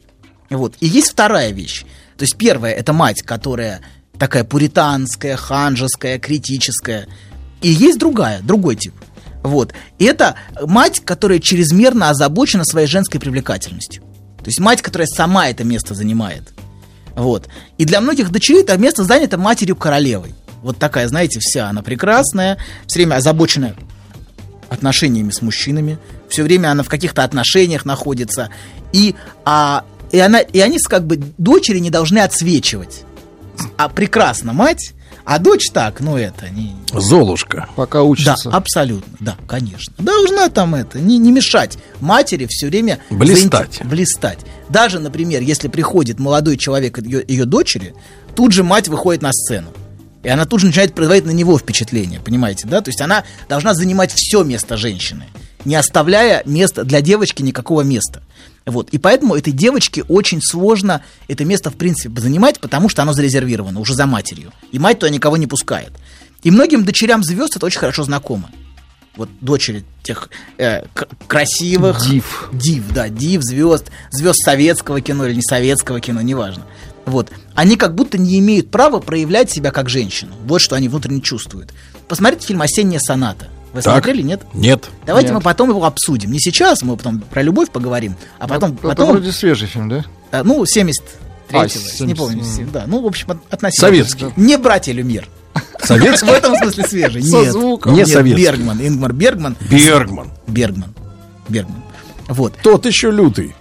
Вот. 0.50 0.74
И 0.80 0.86
есть 0.86 1.10
вторая 1.10 1.50
вещь. 1.50 1.84
То 2.16 2.22
есть 2.22 2.36
первая 2.36 2.72
это 2.72 2.92
мать, 2.92 3.22
которая 3.22 3.80
такая 4.18 4.44
пуританская, 4.44 5.36
ханжеская, 5.36 6.18
критическая. 6.18 7.08
И 7.60 7.70
есть 7.70 7.98
другая, 7.98 8.40
другой 8.40 8.76
тип. 8.76 8.94
Вот. 9.46 9.72
И 10.00 10.04
это 10.04 10.34
мать, 10.60 11.00
которая 11.04 11.38
чрезмерно 11.38 12.10
озабочена 12.10 12.64
своей 12.64 12.88
женской 12.88 13.20
привлекательностью. 13.20 14.02
То 14.38 14.46
есть 14.46 14.58
мать, 14.58 14.82
которая 14.82 15.06
сама 15.06 15.48
это 15.48 15.62
место 15.62 15.94
занимает. 15.94 16.52
Вот. 17.14 17.48
И 17.78 17.84
для 17.84 18.00
многих 18.00 18.30
дочерей 18.30 18.62
это 18.62 18.76
место 18.76 19.04
занято 19.04 19.38
матерью 19.38 19.76
королевой. 19.76 20.34
Вот 20.62 20.78
такая, 20.78 21.06
знаете, 21.06 21.38
вся 21.40 21.68
она 21.68 21.82
прекрасная, 21.82 22.58
все 22.88 22.98
время 22.98 23.14
озабоченная 23.14 23.76
отношениями 24.68 25.30
с 25.30 25.40
мужчинами, 25.42 25.98
все 26.28 26.42
время 26.42 26.72
она 26.72 26.82
в 26.82 26.88
каких-то 26.88 27.22
отношениях 27.22 27.84
находится, 27.84 28.50
и, 28.92 29.14
а, 29.44 29.84
и, 30.10 30.18
она, 30.18 30.40
и 30.40 30.58
они 30.58 30.78
как 30.80 31.06
бы 31.06 31.20
дочери 31.38 31.78
не 31.78 31.90
должны 31.90 32.18
отсвечивать. 32.18 33.04
А 33.76 33.88
прекрасна 33.88 34.52
мать, 34.52 34.92
а 35.26 35.38
дочь 35.40 35.70
так, 35.72 36.00
ну 36.00 36.16
это, 36.16 36.48
не... 36.50 36.76
Золушка. 36.94 37.68
Пока 37.74 38.02
учится. 38.02 38.48
Да, 38.50 38.56
абсолютно, 38.56 39.16
да, 39.20 39.36
конечно. 39.48 39.92
Должна 39.98 40.48
там 40.48 40.74
это, 40.76 41.00
не, 41.00 41.18
не 41.18 41.32
мешать 41.32 41.76
матери 42.00 42.46
все 42.48 42.68
время... 42.68 43.00
Блистать. 43.10 43.72
заинте- 43.80 43.84
Блистать. 43.84 44.38
Даже, 44.68 45.00
например, 45.00 45.42
если 45.42 45.66
приходит 45.68 46.20
молодой 46.20 46.56
человек 46.56 46.98
ее, 46.98 47.24
ее 47.26 47.44
дочери, 47.44 47.94
тут 48.36 48.52
же 48.52 48.62
мать 48.62 48.86
выходит 48.88 49.20
на 49.20 49.32
сцену. 49.32 49.70
И 50.22 50.28
она 50.28 50.44
тут 50.44 50.60
же 50.60 50.66
начинает 50.66 50.94
производить 50.94 51.24
на 51.26 51.30
него 51.30 51.58
впечатление, 51.58 52.20
понимаете, 52.20 52.66
да? 52.68 52.80
То 52.80 52.90
есть 52.90 53.00
она 53.00 53.24
должна 53.48 53.74
занимать 53.74 54.12
все 54.14 54.42
место 54.44 54.76
женщины, 54.76 55.24
не 55.64 55.74
оставляя 55.74 56.42
места 56.46 56.84
для 56.84 57.00
девочки 57.00 57.42
никакого 57.42 57.82
места. 57.82 58.22
Вот. 58.66 58.90
И 58.90 58.98
поэтому 58.98 59.36
этой 59.36 59.52
девочке 59.52 60.02
очень 60.02 60.42
сложно 60.42 61.02
это 61.28 61.44
место, 61.44 61.70
в 61.70 61.76
принципе, 61.76 62.20
занимать, 62.20 62.58
потому 62.58 62.88
что 62.88 63.02
оно 63.02 63.12
зарезервировано 63.12 63.78
уже 63.78 63.94
за 63.94 64.06
матерью. 64.06 64.52
И 64.72 64.78
мать 64.78 64.98
туда 64.98 65.10
никого 65.10 65.36
не 65.36 65.46
пускает. 65.46 65.92
И 66.42 66.50
многим 66.50 66.84
дочерям 66.84 67.22
звезд 67.22 67.56
это 67.56 67.66
очень 67.66 67.78
хорошо 67.78 68.02
знакомо. 68.02 68.50
Вот 69.16 69.30
дочери 69.40 69.84
тех 70.02 70.28
э, 70.58 70.82
красивых... 71.26 72.04
Див. 72.06 72.50
Див, 72.52 72.92
да, 72.92 73.08
див, 73.08 73.42
звезд, 73.42 73.90
звезд 74.10 74.44
советского 74.44 75.00
кино 75.00 75.26
или 75.26 75.36
не 75.36 75.42
советского 75.42 76.00
кино, 76.00 76.20
неважно. 76.20 76.64
Вот. 77.06 77.30
Они 77.54 77.76
как 77.76 77.94
будто 77.94 78.18
не 78.18 78.38
имеют 78.40 78.70
права 78.70 78.98
проявлять 78.98 79.50
себя 79.50 79.70
как 79.70 79.88
женщину. 79.88 80.34
Вот 80.44 80.60
что 80.60 80.74
они 80.74 80.88
внутренне 80.88 81.20
чувствуют. 81.20 81.72
Посмотрите 82.08 82.48
фильм 82.48 82.62
«Осенняя 82.62 83.00
соната». 83.00 83.48
Вы 83.76 83.82
так. 83.82 83.94
смотрели, 83.94 84.22
нет? 84.22 84.42
Нет. 84.54 84.88
Давайте 85.04 85.28
нет. 85.28 85.36
мы 85.36 85.42
потом 85.42 85.70
его 85.70 85.84
обсудим. 85.84 86.32
Не 86.32 86.40
сейчас, 86.40 86.82
мы 86.82 86.96
потом 86.96 87.20
про 87.20 87.42
любовь 87.42 87.70
поговорим, 87.70 88.16
а 88.38 88.48
потом... 88.48 88.72
Это, 88.72 88.82
потом... 88.82 89.04
это 89.04 89.12
вроде 89.12 89.32
свежий 89.32 89.68
фильм, 89.68 89.88
да? 89.88 90.04
А, 90.32 90.42
ну, 90.42 90.64
70 90.64 91.04
а, 91.52 91.66
не 92.00 92.14
помню, 92.14 92.44
да, 92.72 92.84
ну, 92.86 93.02
в 93.02 93.06
общем, 93.06 93.40
относительно. 93.50 93.88
Советский. 93.88 94.26
Не 94.36 94.56
братья 94.58 94.92
Люмьер. 94.92 95.28
Советский? 95.82 96.26
В 96.30 96.32
этом 96.32 96.56
смысле 96.56 96.84
свежий. 96.84 97.22
Со 97.22 97.36
Нет, 97.36 97.52
звуком. 97.52 97.92
Не 97.92 97.98
Нет, 97.98 98.08
советский. 98.08 98.42
Бергман, 98.42 98.80
Ингмар 98.80 99.12
Бергман. 99.12 99.56
Бергман. 99.70 100.30
Бергман. 100.46 100.94
Бергман. 101.48 101.82
Вот. 102.28 102.54
Тот 102.62 102.86
еще 102.86 103.10
лютый. 103.10 103.54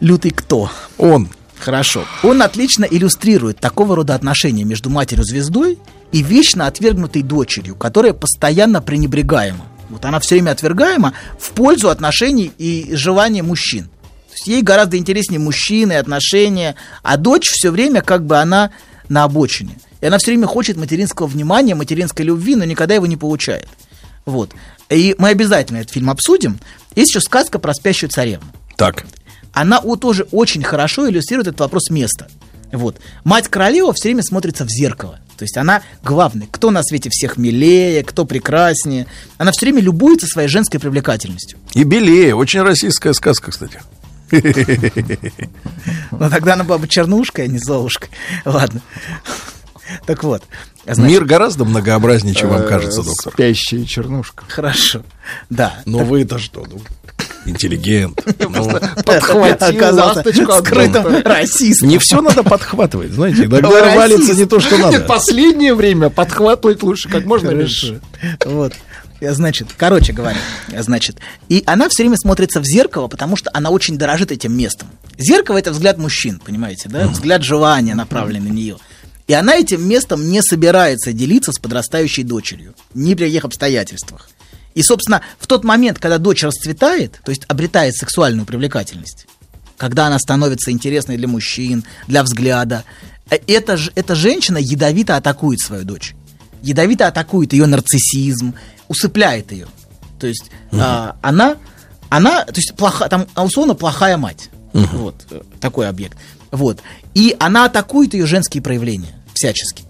Лютый 0.00 0.30
кто? 0.30 0.70
Он. 0.98 1.28
Хорошо. 1.58 2.04
Он 2.22 2.42
отлично 2.42 2.84
иллюстрирует 2.84 3.58
такого 3.58 3.96
рода 3.96 4.14
отношения 4.14 4.64
между 4.64 4.90
матерью-звездой 4.90 5.78
и 6.12 6.22
вечно 6.22 6.66
отвергнутой 6.66 7.22
дочерью, 7.22 7.74
которая 7.74 8.12
постоянно 8.12 8.80
пренебрегаема. 8.80 9.66
Вот 9.88 10.04
она 10.04 10.20
все 10.20 10.36
время 10.36 10.50
отвергаема 10.50 11.14
в 11.38 11.50
пользу 11.50 11.88
отношений 11.88 12.52
и 12.58 12.94
желания 12.94 13.42
мужчин. 13.42 13.84
То 13.84 14.32
есть 14.32 14.46
ей 14.48 14.62
гораздо 14.62 14.98
интереснее 14.98 15.38
мужчины, 15.40 15.94
отношения, 15.94 16.74
а 17.02 17.16
дочь 17.16 17.48
все 17.50 17.70
время 17.70 18.02
как 18.02 18.26
бы 18.26 18.36
она 18.38 18.70
на 19.08 19.24
обочине. 19.24 19.78
И 20.00 20.06
она 20.06 20.18
все 20.18 20.32
время 20.32 20.46
хочет 20.46 20.76
материнского 20.76 21.26
внимания, 21.26 21.74
материнской 21.74 22.24
любви, 22.24 22.54
но 22.54 22.64
никогда 22.64 22.94
его 22.94 23.06
не 23.06 23.16
получает. 23.16 23.68
Вот. 24.26 24.52
И 24.90 25.14
мы 25.18 25.30
обязательно 25.30 25.78
этот 25.78 25.92
фильм 25.92 26.10
обсудим. 26.10 26.58
Есть 26.94 27.10
еще 27.10 27.20
сказка 27.20 27.58
про 27.58 27.72
спящую 27.72 28.10
царевну. 28.10 28.46
Так. 28.76 29.06
Она 29.56 29.80
тоже 29.80 30.26
очень 30.32 30.62
хорошо 30.62 31.08
иллюстрирует 31.08 31.48
этот 31.48 31.60
вопрос 31.60 31.88
места. 31.88 32.28
Вот. 32.72 33.00
Мать 33.24 33.48
королева 33.48 33.94
все 33.94 34.10
время 34.10 34.22
смотрится 34.22 34.66
в 34.66 34.68
зеркало. 34.68 35.18
То 35.38 35.44
есть 35.44 35.56
она 35.56 35.80
главный. 36.04 36.46
Кто 36.52 36.70
на 36.70 36.82
свете 36.82 37.08
всех 37.10 37.38
милее, 37.38 38.04
кто 38.04 38.26
прекраснее. 38.26 39.06
Она 39.38 39.52
все 39.52 39.64
время 39.64 39.80
любуется 39.80 40.26
своей 40.26 40.48
женской 40.48 40.78
привлекательностью. 40.78 41.58
И 41.72 41.84
белее. 41.84 42.34
Очень 42.34 42.60
российская 42.60 43.14
сказка, 43.14 43.50
кстати. 43.50 43.80
Но 46.10 46.28
тогда 46.28 46.52
она 46.52 46.64
была 46.64 46.76
бы 46.76 46.86
чернушкой, 46.86 47.46
а 47.46 47.48
не 47.48 47.58
золушкой. 47.58 48.10
Ладно. 48.44 48.82
Так 50.04 50.22
вот. 50.22 50.42
Значит, 50.84 51.12
Мир 51.12 51.24
гораздо 51.24 51.64
многообразнее, 51.64 52.34
чем 52.34 52.50
вам 52.50 52.66
кажется, 52.66 53.02
доктор. 53.02 53.32
Спящая 53.32 53.86
чернушка. 53.86 54.44
Хорошо. 54.48 55.02
Да. 55.48 55.80
Но 55.86 56.00
так... 56.00 56.08
вы-то 56.08 56.38
что? 56.38 56.66
Интеллигент. 57.46 58.22
Ну, 58.56 58.70
подхватил 59.04 59.94
ласточку 59.94 60.52
скрытым 60.52 61.22
расистом. 61.24 61.88
Не 61.88 61.98
все 61.98 62.20
надо 62.22 62.42
подхватывать, 62.42 63.10
знаете, 63.12 63.44
иногда 63.44 63.94
валится 63.94 64.34
не 64.34 64.46
то, 64.46 64.60
что 64.60 64.78
надо. 64.78 65.00
Последнее 65.00 65.74
время 65.74 66.10
подхватывать 66.10 66.82
лучше 66.82 67.08
как 67.08 67.24
можно 67.24 67.50
меньше. 67.50 68.00
Вот. 68.44 68.72
Значит, 69.20 69.68
короче 69.76 70.12
говоря, 70.12 70.36
значит, 70.78 71.16
и 71.48 71.62
она 71.66 71.88
все 71.88 72.02
время 72.02 72.16
смотрится 72.16 72.60
в 72.60 72.64
зеркало, 72.66 73.08
потому 73.08 73.36
что 73.36 73.50
она 73.54 73.70
очень 73.70 73.96
дорожит 73.96 74.30
этим 74.30 74.56
местом. 74.56 74.88
Зеркало 75.18 75.56
это 75.56 75.72
взгляд 75.72 75.96
мужчин, 75.96 76.40
понимаете, 76.44 76.88
да? 76.88 77.08
Взгляд 77.08 77.42
желания 77.42 77.94
направленный 77.94 78.50
на 78.50 78.54
нее. 78.54 78.76
И 79.26 79.32
она 79.32 79.56
этим 79.56 79.86
местом 79.88 80.28
не 80.28 80.40
собирается 80.40 81.12
делиться 81.12 81.50
с 81.50 81.58
подрастающей 81.58 82.22
дочерью. 82.22 82.74
Ни 82.94 83.14
при 83.14 83.24
каких 83.24 83.44
обстоятельствах. 83.44 84.28
И, 84.76 84.82
собственно, 84.82 85.22
в 85.38 85.46
тот 85.46 85.64
момент, 85.64 85.98
когда 85.98 86.18
дочь 86.18 86.44
расцветает, 86.44 87.18
то 87.24 87.30
есть 87.30 87.44
обретает 87.48 87.96
сексуальную 87.96 88.44
привлекательность, 88.44 89.26
когда 89.78 90.06
она 90.06 90.18
становится 90.18 90.70
интересной 90.70 91.16
для 91.16 91.26
мужчин, 91.26 91.82
для 92.06 92.22
взгляда, 92.22 92.84
э, 93.30 93.38
эта, 93.46 93.78
эта 93.94 94.14
женщина 94.14 94.58
ядовито 94.58 95.16
атакует 95.16 95.60
свою 95.60 95.84
дочь. 95.84 96.14
Ядовито 96.62 97.06
атакует 97.06 97.54
ее 97.54 97.64
нарциссизм, 97.64 98.54
усыпляет 98.88 99.50
ее. 99.50 99.66
То 100.20 100.26
есть 100.26 100.50
угу. 100.70 100.80
а, 100.82 101.16
она, 101.22 101.56
она, 102.10 102.44
то 102.44 102.56
есть 102.56 102.74
плоха, 102.76 103.08
там 103.08 103.26
условно 103.34 103.74
плохая 103.74 104.18
мать. 104.18 104.50
Угу. 104.74 104.96
Вот 104.98 105.26
э, 105.30 105.40
такой 105.58 105.88
объект. 105.88 106.18
Вот. 106.50 106.82
И 107.14 107.34
она 107.40 107.64
атакует 107.64 108.12
ее 108.12 108.26
женские 108.26 108.62
проявления 108.62 109.14
всячески. 109.32 109.84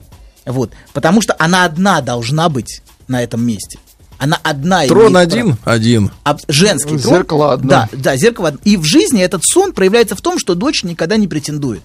Вот. 0.44 0.70
Потому 0.92 1.22
что 1.22 1.34
она 1.40 1.64
одна 1.64 2.00
должна 2.02 2.48
быть 2.48 2.82
на 3.08 3.20
этом 3.20 3.44
месте. 3.44 3.80
Она 4.18 4.38
одна. 4.42 4.86
Трон 4.86 5.16
один? 5.16 5.56
Право. 5.56 5.76
Один. 5.76 6.10
А, 6.24 6.36
женский 6.48 6.98
трон. 6.98 7.16
Зеркало 7.16 7.52
одно. 7.52 7.68
Да, 7.68 7.88
да, 7.92 8.16
зеркало 8.16 8.48
одно. 8.48 8.60
И 8.64 8.76
в 8.76 8.84
жизни 8.84 9.22
этот 9.22 9.42
сон 9.44 9.72
проявляется 9.72 10.16
в 10.16 10.20
том, 10.20 10.38
что 10.38 10.54
дочь 10.54 10.84
никогда 10.84 11.16
не 11.16 11.28
претендует. 11.28 11.82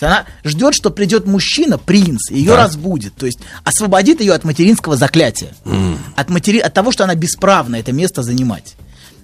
Она 0.00 0.24
ждет, 0.44 0.74
что 0.74 0.90
придет 0.90 1.26
мужчина, 1.26 1.78
принц, 1.78 2.30
и 2.30 2.38
ее 2.38 2.52
да. 2.52 2.64
разбудит. 2.64 3.14
То 3.14 3.26
есть 3.26 3.38
освободит 3.62 4.20
ее 4.20 4.32
от 4.32 4.44
материнского 4.44 4.96
заклятия. 4.96 5.54
Mm. 5.64 5.96
От, 6.16 6.28
матери... 6.28 6.58
от 6.58 6.74
того, 6.74 6.90
что 6.90 7.04
она 7.04 7.14
бесправна 7.14 7.76
это 7.76 7.92
место 7.92 8.22
занимать. 8.22 8.74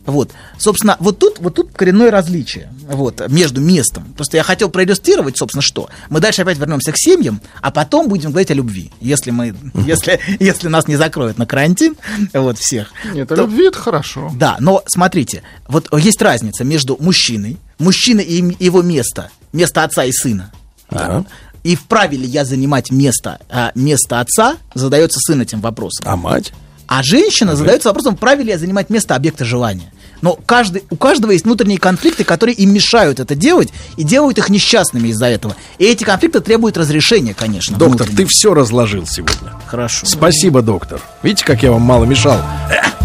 Вот, 0.08 0.30
собственно, 0.58 0.96
вот 1.00 1.18
тут, 1.18 1.38
вот 1.38 1.54
тут 1.54 1.70
коренное 1.74 2.10
различие 2.10 2.72
вот, 2.88 3.28
между 3.28 3.60
местом. 3.60 4.04
Просто 4.16 4.38
я 4.38 4.42
хотел 4.42 4.70
проиллюстрировать, 4.70 5.36
собственно, 5.36 5.60
что. 5.60 5.90
Мы 6.08 6.20
дальше 6.20 6.42
опять 6.42 6.56
вернемся 6.56 6.92
к 6.92 6.96
семьям, 6.96 7.42
а 7.60 7.70
потом 7.70 8.08
будем 8.08 8.30
говорить 8.30 8.50
о 8.50 8.54
любви. 8.54 8.90
Если 9.02 9.30
мы, 9.30 9.54
если, 9.86 10.18
если 10.40 10.68
нас 10.68 10.88
не 10.88 10.96
закроют 10.96 11.36
на 11.36 11.44
карантин, 11.44 11.94
вот 12.32 12.56
всех. 12.58 12.90
Нет, 13.12 13.28
то, 13.28 13.34
любви 13.34 13.66
это 13.66 13.78
хорошо. 13.78 14.32
Да, 14.34 14.56
но 14.60 14.82
смотрите, 14.86 15.42
вот 15.68 15.88
есть 15.98 16.22
разница 16.22 16.64
между 16.64 16.96
мужчиной, 16.98 17.58
мужчиной 17.78 18.24
и 18.24 18.56
его 18.64 18.80
место, 18.80 19.30
место 19.52 19.84
отца 19.84 20.04
и 20.04 20.12
сына. 20.12 20.52
Да. 20.90 21.26
И 21.64 21.76
вправе 21.76 22.16
ли 22.16 22.26
я 22.26 22.46
занимать 22.46 22.90
место, 22.90 23.40
а, 23.50 23.72
место 23.74 24.20
отца, 24.20 24.56
задается 24.72 25.20
сын 25.20 25.42
этим 25.42 25.60
вопросом. 25.60 26.06
А 26.08 26.16
мать? 26.16 26.54
А 26.88 27.02
женщина 27.02 27.54
задается 27.54 27.90
вопросом, 27.90 28.16
вправе 28.16 28.44
ли 28.44 28.50
я 28.50 28.58
занимать 28.58 28.88
место 28.88 29.14
объекта 29.14 29.44
желания. 29.44 29.92
Но 30.22 30.38
каждый, 30.46 30.84
у 30.90 30.96
каждого 30.96 31.32
есть 31.32 31.44
внутренние 31.44 31.78
конфликты, 31.78 32.24
которые 32.24 32.54
им 32.56 32.72
мешают 32.72 33.20
это 33.20 33.34
делать 33.34 33.68
и 33.96 34.04
делают 34.04 34.38
их 34.38 34.48
несчастными 34.48 35.08
из-за 35.08 35.26
этого. 35.26 35.56
И 35.78 35.84
эти 35.84 36.04
конфликты 36.04 36.40
требуют 36.40 36.76
разрешения, 36.76 37.34
конечно. 37.34 37.76
Доктор, 37.76 38.08
ты 38.08 38.26
все 38.26 38.54
разложил 38.54 39.06
сегодня. 39.06 39.52
Хорошо. 39.66 40.06
Спасибо, 40.06 40.62
доктор. 40.62 41.00
Видите, 41.22 41.44
как 41.44 41.62
я 41.62 41.72
вам 41.72 41.82
мало 41.82 42.04
мешал? 42.04 42.40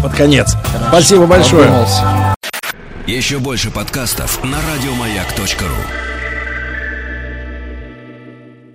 Под 0.02 0.14
конец. 0.14 0.54
Хорошо. 0.64 0.88
Спасибо 0.88 1.26
большое. 1.26 1.86
Еще 3.06 3.38
больше 3.38 3.70
подкастов 3.70 4.42
на 4.42 4.58
радиомаяк.ру 4.72 6.13